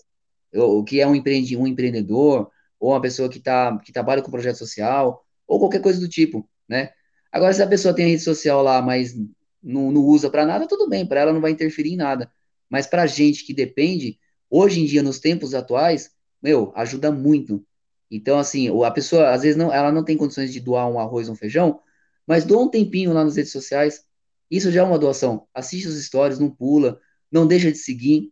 o 0.54 0.84
que 0.84 1.02
é 1.02 1.08
um, 1.08 1.16
empreende, 1.16 1.58
um 1.58 1.68
empreendedor, 1.68 2.50
ou 2.80 2.92
uma 2.92 3.02
pessoa 3.02 3.28
que, 3.28 3.40
tá, 3.40 3.78
que 3.80 3.92
trabalha 3.92 4.22
com 4.22 4.32
projeto 4.32 4.58
social, 4.58 5.26
ou 5.48 5.60
qualquer 5.60 5.82
coisa 5.82 6.00
do 6.00 6.08
tipo, 6.08 6.48
né? 6.70 6.92
Agora, 7.32 7.54
se 7.54 7.62
a 7.62 7.68
pessoa 7.68 7.94
tem 7.94 8.06
a 8.06 8.08
rede 8.10 8.22
social 8.22 8.62
lá, 8.62 8.82
mas 8.82 9.16
não, 9.62 9.92
não 9.92 10.02
usa 10.02 10.30
para 10.30 10.46
nada, 10.46 10.68
tudo 10.68 10.88
bem, 10.88 11.06
para 11.06 11.22
ela 11.22 11.34
não 11.34 11.42
vai 11.42 11.52
interferir 11.52 11.94
em 11.94 11.98
nada. 11.98 12.32
Mas 12.70 12.88
para 12.88 13.06
gente 13.08 13.46
que 13.46 13.54
depende, 13.54 14.20
hoje 14.54 14.82
em 14.82 14.86
dia, 14.86 15.02
nos 15.02 15.20
tempos 15.20 15.56
atuais, 15.56 16.12
meu, 16.42 16.72
ajuda 16.76 17.12
muito. 17.12 17.66
Então, 18.12 18.38
assim, 18.38 18.70
a 18.84 18.92
pessoa, 18.92 19.32
às 19.32 19.42
vezes, 19.42 19.58
não, 19.58 19.74
ela 19.74 19.92
não 19.92 20.06
tem 20.06 20.16
condições 20.16 20.54
de 20.54 20.60
doar 20.60 20.88
um 20.88 21.00
arroz, 21.00 21.28
um 21.28 21.36
feijão, 21.36 21.80
mas 22.28 22.46
doa 22.46 22.64
um 22.64 22.70
tempinho 22.70 23.12
lá 23.14 23.24
nas 23.24 23.36
redes 23.36 23.52
sociais. 23.52 24.04
Isso 24.52 24.72
já 24.72 24.82
é 24.82 24.84
uma 24.84 25.00
doação. 25.00 25.48
Assiste 25.56 25.88
os 25.88 26.06
stories, 26.06 26.38
não 26.38 26.52
pula, 26.52 27.00
não 27.32 27.48
deixa 27.48 27.72
de 27.72 27.80
seguir. 27.80 28.32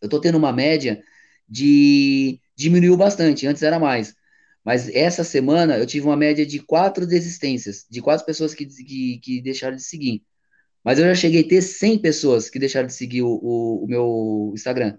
Eu 0.00 0.08
tô 0.08 0.20
tendo 0.20 0.38
uma 0.38 0.52
média 0.52 1.02
de. 1.48 2.40
diminuiu 2.56 2.96
bastante, 2.96 3.46
antes 3.46 3.62
era 3.62 3.80
mais. 3.80 4.14
Mas 4.64 4.88
essa 4.90 5.24
semana 5.24 5.76
eu 5.78 5.86
tive 5.86 6.06
uma 6.06 6.16
média 6.16 6.46
de 6.46 6.60
quatro 6.60 7.06
desistências, 7.06 7.86
de 7.90 8.00
quatro 8.00 8.24
pessoas 8.24 8.54
que, 8.54 8.66
que, 8.66 9.18
que 9.18 9.42
deixaram 9.42 9.76
de 9.76 9.82
seguir. 9.82 10.22
Mas 10.84 10.98
eu 10.98 11.06
já 11.06 11.14
cheguei 11.16 11.42
a 11.42 11.48
ter 11.48 11.62
100 11.62 11.98
pessoas 11.98 12.48
que 12.48 12.58
deixaram 12.58 12.86
de 12.86 12.94
seguir 12.94 13.22
o, 13.22 13.30
o, 13.30 13.84
o 13.84 13.86
meu 13.88 14.52
Instagram. 14.54 14.96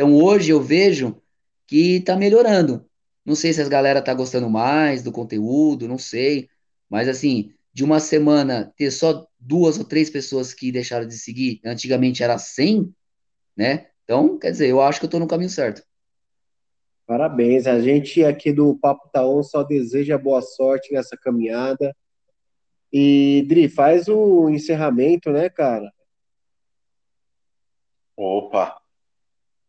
Então 0.00 0.14
hoje 0.14 0.50
eu 0.50 0.62
vejo 0.62 1.20
que 1.66 2.00
tá 2.00 2.16
melhorando. 2.16 2.88
Não 3.22 3.34
sei 3.34 3.52
se 3.52 3.60
as 3.60 3.68
galera 3.68 4.00
tá 4.00 4.14
gostando 4.14 4.48
mais 4.48 5.02
do 5.02 5.12
conteúdo, 5.12 5.86
não 5.86 5.98
sei. 5.98 6.48
Mas 6.88 7.06
assim, 7.06 7.52
de 7.70 7.84
uma 7.84 8.00
semana 8.00 8.72
ter 8.78 8.90
só 8.92 9.26
duas 9.38 9.76
ou 9.76 9.84
três 9.84 10.08
pessoas 10.08 10.54
que 10.54 10.72
deixaram 10.72 11.06
de 11.06 11.18
seguir, 11.18 11.60
antigamente 11.62 12.22
era 12.22 12.38
100, 12.38 12.90
né? 13.54 13.88
Então, 14.02 14.38
quer 14.38 14.52
dizer, 14.52 14.70
eu 14.70 14.80
acho 14.80 15.00
que 15.00 15.04
eu 15.04 15.10
tô 15.10 15.18
no 15.18 15.28
caminho 15.28 15.50
certo. 15.50 15.82
Parabéns. 17.06 17.66
A 17.66 17.78
gente 17.78 18.24
aqui 18.24 18.54
do 18.54 18.78
Papo 18.78 19.06
Taon 19.12 19.42
só 19.42 19.62
deseja 19.62 20.16
boa 20.16 20.40
sorte 20.40 20.94
nessa 20.94 21.14
caminhada. 21.14 21.94
E, 22.90 23.44
Dri, 23.46 23.68
faz 23.68 24.08
o 24.08 24.48
encerramento, 24.48 25.30
né, 25.30 25.50
cara? 25.50 25.92
Opa! 28.16 28.79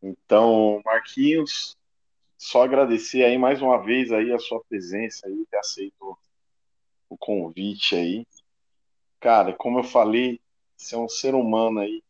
Então, 0.01 0.81
Marquinhos, 0.83 1.77
só 2.37 2.63
agradecer 2.63 3.23
aí 3.23 3.37
mais 3.37 3.61
uma 3.61 3.77
vez 3.77 4.11
aí 4.11 4.33
a 4.33 4.39
sua 4.39 4.63
presença 4.63 5.27
aí, 5.27 5.45
ter 5.49 5.57
aceito 5.57 6.17
o 7.09 7.17
convite 7.17 7.95
aí. 7.95 8.25
Cara, 9.19 9.53
como 9.53 9.79
eu 9.79 9.83
falei, 9.83 10.39
você 10.75 10.95
é 10.95 10.97
um 10.97 11.07
ser 11.07 11.35
humano 11.35 11.79
aí 11.79 12.03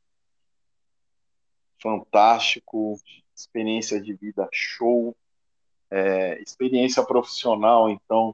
fantástico, 1.81 2.97
experiência 3.35 3.99
de 3.99 4.13
vida 4.13 4.47
show, 4.53 5.15
é, 5.89 6.41
experiência 6.41 7.03
profissional, 7.03 7.89
então, 7.89 8.33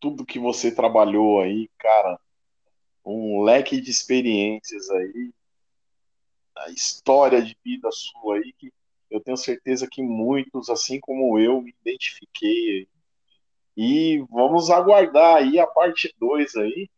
tudo 0.00 0.24
que 0.26 0.38
você 0.38 0.74
trabalhou 0.74 1.40
aí, 1.40 1.68
cara, 1.78 2.18
um 3.04 3.42
leque 3.42 3.80
de 3.80 3.90
experiências 3.90 4.90
aí, 4.90 5.30
a 6.64 6.70
história 6.70 7.42
de 7.42 7.56
vida 7.64 7.88
sua 7.90 8.36
aí, 8.36 8.52
que 8.58 8.72
eu 9.10 9.20
tenho 9.20 9.36
certeza 9.36 9.88
que 9.90 10.02
muitos, 10.02 10.68
assim 10.68 11.00
como 11.00 11.38
eu, 11.38 11.62
me 11.62 11.74
identifiquei. 11.80 12.86
E 13.76 14.18
vamos 14.30 14.70
aguardar 14.70 15.36
aí 15.36 15.58
a 15.58 15.66
parte 15.66 16.14
2 16.18 16.56
aí, 16.56 16.88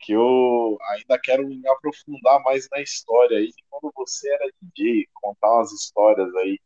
que 0.00 0.12
eu 0.12 0.78
ainda 0.90 1.18
quero 1.22 1.46
me 1.46 1.60
aprofundar 1.68 2.42
mais 2.42 2.68
na 2.70 2.80
história 2.80 3.38
aí, 3.38 3.48
de 3.48 3.64
quando 3.70 3.92
você 3.94 4.32
era 4.32 4.50
DJ, 4.60 5.06
contar 5.14 5.54
umas 5.54 5.72
histórias 5.72 6.34
aí, 6.36 6.58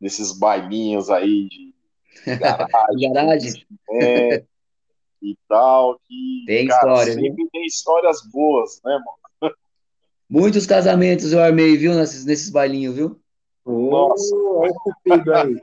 desses 0.00 0.38
bailinhos 0.38 1.10
aí 1.10 1.48
de 1.48 1.74
garagem. 2.38 3.12
garagem. 3.12 3.66
É, 3.90 4.44
e 5.22 5.38
tal, 5.48 5.98
que 6.06 6.44
tem 6.46 6.66
cara, 6.68 6.78
história, 6.78 7.14
sempre 7.14 7.34
viu? 7.34 7.48
tem 7.50 7.64
histórias 7.64 8.20
boas, 8.30 8.80
né, 8.84 8.92
mano? 8.92 9.23
Muitos 10.28 10.66
casamentos 10.66 11.32
eu 11.32 11.40
armei, 11.40 11.76
viu, 11.76 11.94
nesses, 11.94 12.24
nesses 12.24 12.50
bailinhos, 12.50 12.94
viu? 12.94 13.20
Nossa, 13.64 14.34
olha 14.34 14.72
o 14.72 14.80
cupido 14.80 15.34
aí. 15.34 15.60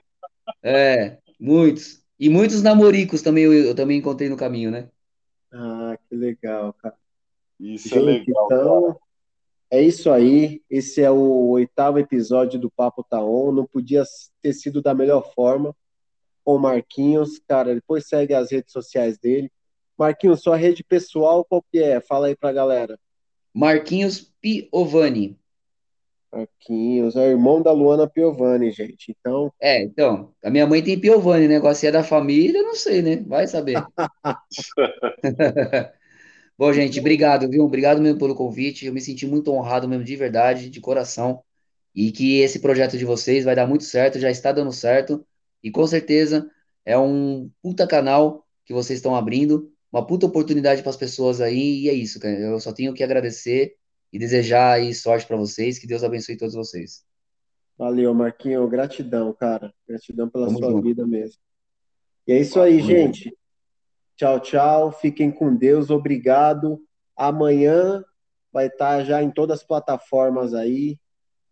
É, 0.64 1.18
muitos. 1.40 2.02
E 2.20 2.30
muitos 2.30 2.62
namoricos 2.62 3.22
também 3.22 3.46
eu, 3.46 3.54
eu, 3.54 3.76
também 3.76 3.98
encontrei 3.98 4.30
no 4.30 4.38
caminho, 4.38 4.70
né? 4.70 4.90
Ah, 5.52 5.98
que 6.08 6.16
legal, 6.16 6.74
cara. 6.74 6.96
Isso 7.60 7.90
Gente, 7.90 7.98
é 7.98 8.02
legal. 8.02 8.46
Então, 8.46 8.82
cara. 8.88 9.00
é 9.72 9.82
isso 9.82 10.12
aí. 10.12 10.62
Esse 10.70 11.02
é 11.02 11.10
o 11.10 11.50
oitavo 11.50 12.00
episódio 12.00 12.60
do 12.60 12.70
Papo 12.70 13.04
Taon. 13.04 13.52
Não 13.52 13.66
podia 13.66 14.04
ter 14.42 14.54
sido 14.54 14.82
da 14.82 14.94
melhor 14.94 15.34
forma 15.34 15.76
com 16.44 16.56
o 16.56 16.60
Marquinhos. 16.60 17.40
Cara, 17.48 17.74
depois 17.74 18.08
segue 18.08 18.34
as 18.34 18.52
redes 18.52 18.72
sociais 18.72 19.18
dele. 19.18 19.52
Marquinhos, 19.98 20.42
sua 20.42 20.56
rede 20.56 20.84
pessoal, 20.84 21.46
qual 21.46 21.64
que 21.72 21.80
é? 21.80 22.00
Fala 22.02 22.28
aí 22.28 22.36
pra 22.36 22.52
galera. 22.52 23.00
Marquinhos 23.54 24.32
Piovani. 24.42 25.38
Marquinhos, 26.32 27.16
é 27.16 27.30
irmão 27.30 27.62
da 27.62 27.72
Luana 27.72 28.08
Piovani, 28.08 28.72
gente. 28.72 29.16
Então. 29.20 29.52
É, 29.60 29.84
então. 29.84 30.34
A 30.44 30.50
minha 30.50 30.66
mãe 30.66 30.82
tem 30.82 31.00
Piovani, 31.00 31.48
né? 31.48 31.74
Se 31.74 31.88
é 31.88 31.92
da 31.92 32.04
família, 32.04 32.64
não 32.64 32.76
sei, 32.76 33.02
né? 33.02 33.18
Vai 33.18 33.48
saber. 33.48 33.84
Bom, 36.62 36.72
gente, 36.72 37.00
obrigado, 37.00 37.50
viu? 37.50 37.66
Obrigado 37.66 38.00
mesmo 38.00 38.20
pelo 38.20 38.36
convite. 38.36 38.86
Eu 38.86 38.94
me 38.94 39.02
senti 39.02 39.26
muito 39.26 39.52
honrado 39.52 39.90
mesmo, 39.90 40.04
de 40.04 40.16
verdade, 40.16 40.70
de 40.70 40.80
coração. 40.80 41.44
E 41.94 42.12
que 42.12 42.40
esse 42.40 42.60
projeto 42.60 42.98
de 42.98 43.04
vocês 43.04 43.44
vai 43.44 43.56
dar 43.56 43.68
muito 43.68 43.84
certo, 43.84 44.20
já 44.20 44.30
está 44.30 44.52
dando 44.52 44.72
certo. 44.72 45.26
E 45.64 45.72
com 45.72 45.88
certeza 45.88 46.50
é 46.86 46.98
um 46.98 47.50
puta 47.64 47.88
canal 47.88 48.46
que 48.64 48.74
vocês 48.74 49.00
estão 49.00 49.16
abrindo, 49.16 49.72
uma 49.92 50.06
puta 50.06 50.26
oportunidade 50.26 50.82
para 50.82 50.90
as 50.90 50.98
pessoas 50.98 51.42
aí. 51.42 51.82
E 51.84 51.90
é 51.90 51.94
isso, 51.94 52.20
cara. 52.20 52.38
Eu 52.40 52.60
só 52.60 52.72
tenho 52.72 52.94
que 52.94 53.04
agradecer 53.04 53.76
e 54.12 54.18
desejar 54.18 54.74
aí 54.74 54.94
sorte 54.94 55.28
para 55.28 55.38
vocês. 55.38 55.78
Que 55.78 55.88
Deus 55.88 56.04
abençoe 56.04 56.38
todos 56.38 56.56
vocês. 56.56 57.04
Valeu, 57.78 58.14
Marquinho. 58.14 58.68
Gratidão, 58.68 59.34
cara. 59.34 59.74
Gratidão 59.88 60.30
pela 60.30 60.48
Tamo 60.48 60.60
sua 60.60 60.72
junto. 60.72 60.84
vida 60.84 61.06
mesmo. 61.06 61.42
E 62.28 62.34
é 62.34 62.40
isso 62.40 62.60
aí, 62.60 62.80
gente. 62.82 63.36
Tchau, 64.16 64.40
tchau. 64.40 64.92
Fiquem 64.92 65.32
com 65.32 65.56
Deus. 65.56 65.90
Obrigado. 65.90 66.80
Amanhã 67.16 68.04
vai 68.54 68.68
estar 68.68 69.04
já 69.04 69.22
em 69.22 69.32
todas 69.32 69.60
as 69.60 69.66
plataformas 69.66 70.54
aí. 70.54 70.98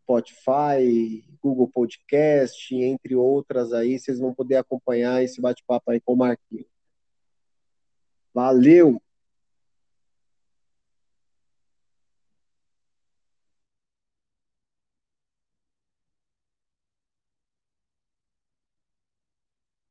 Spotify, 0.04 1.24
Google 1.42 1.68
Podcast, 1.68 2.76
entre 2.76 3.16
outras 3.16 3.74
aí. 3.74 3.98
Vocês 3.98 4.20
vão 4.20 4.34
poder 4.34 4.56
acompanhar 4.56 5.24
esse 5.24 5.42
bate-papo 5.42 5.92
aí 5.92 6.00
com 6.00 6.14
o 6.14 6.18
Marquinho. 6.18 6.66
Valeu! 8.34 9.02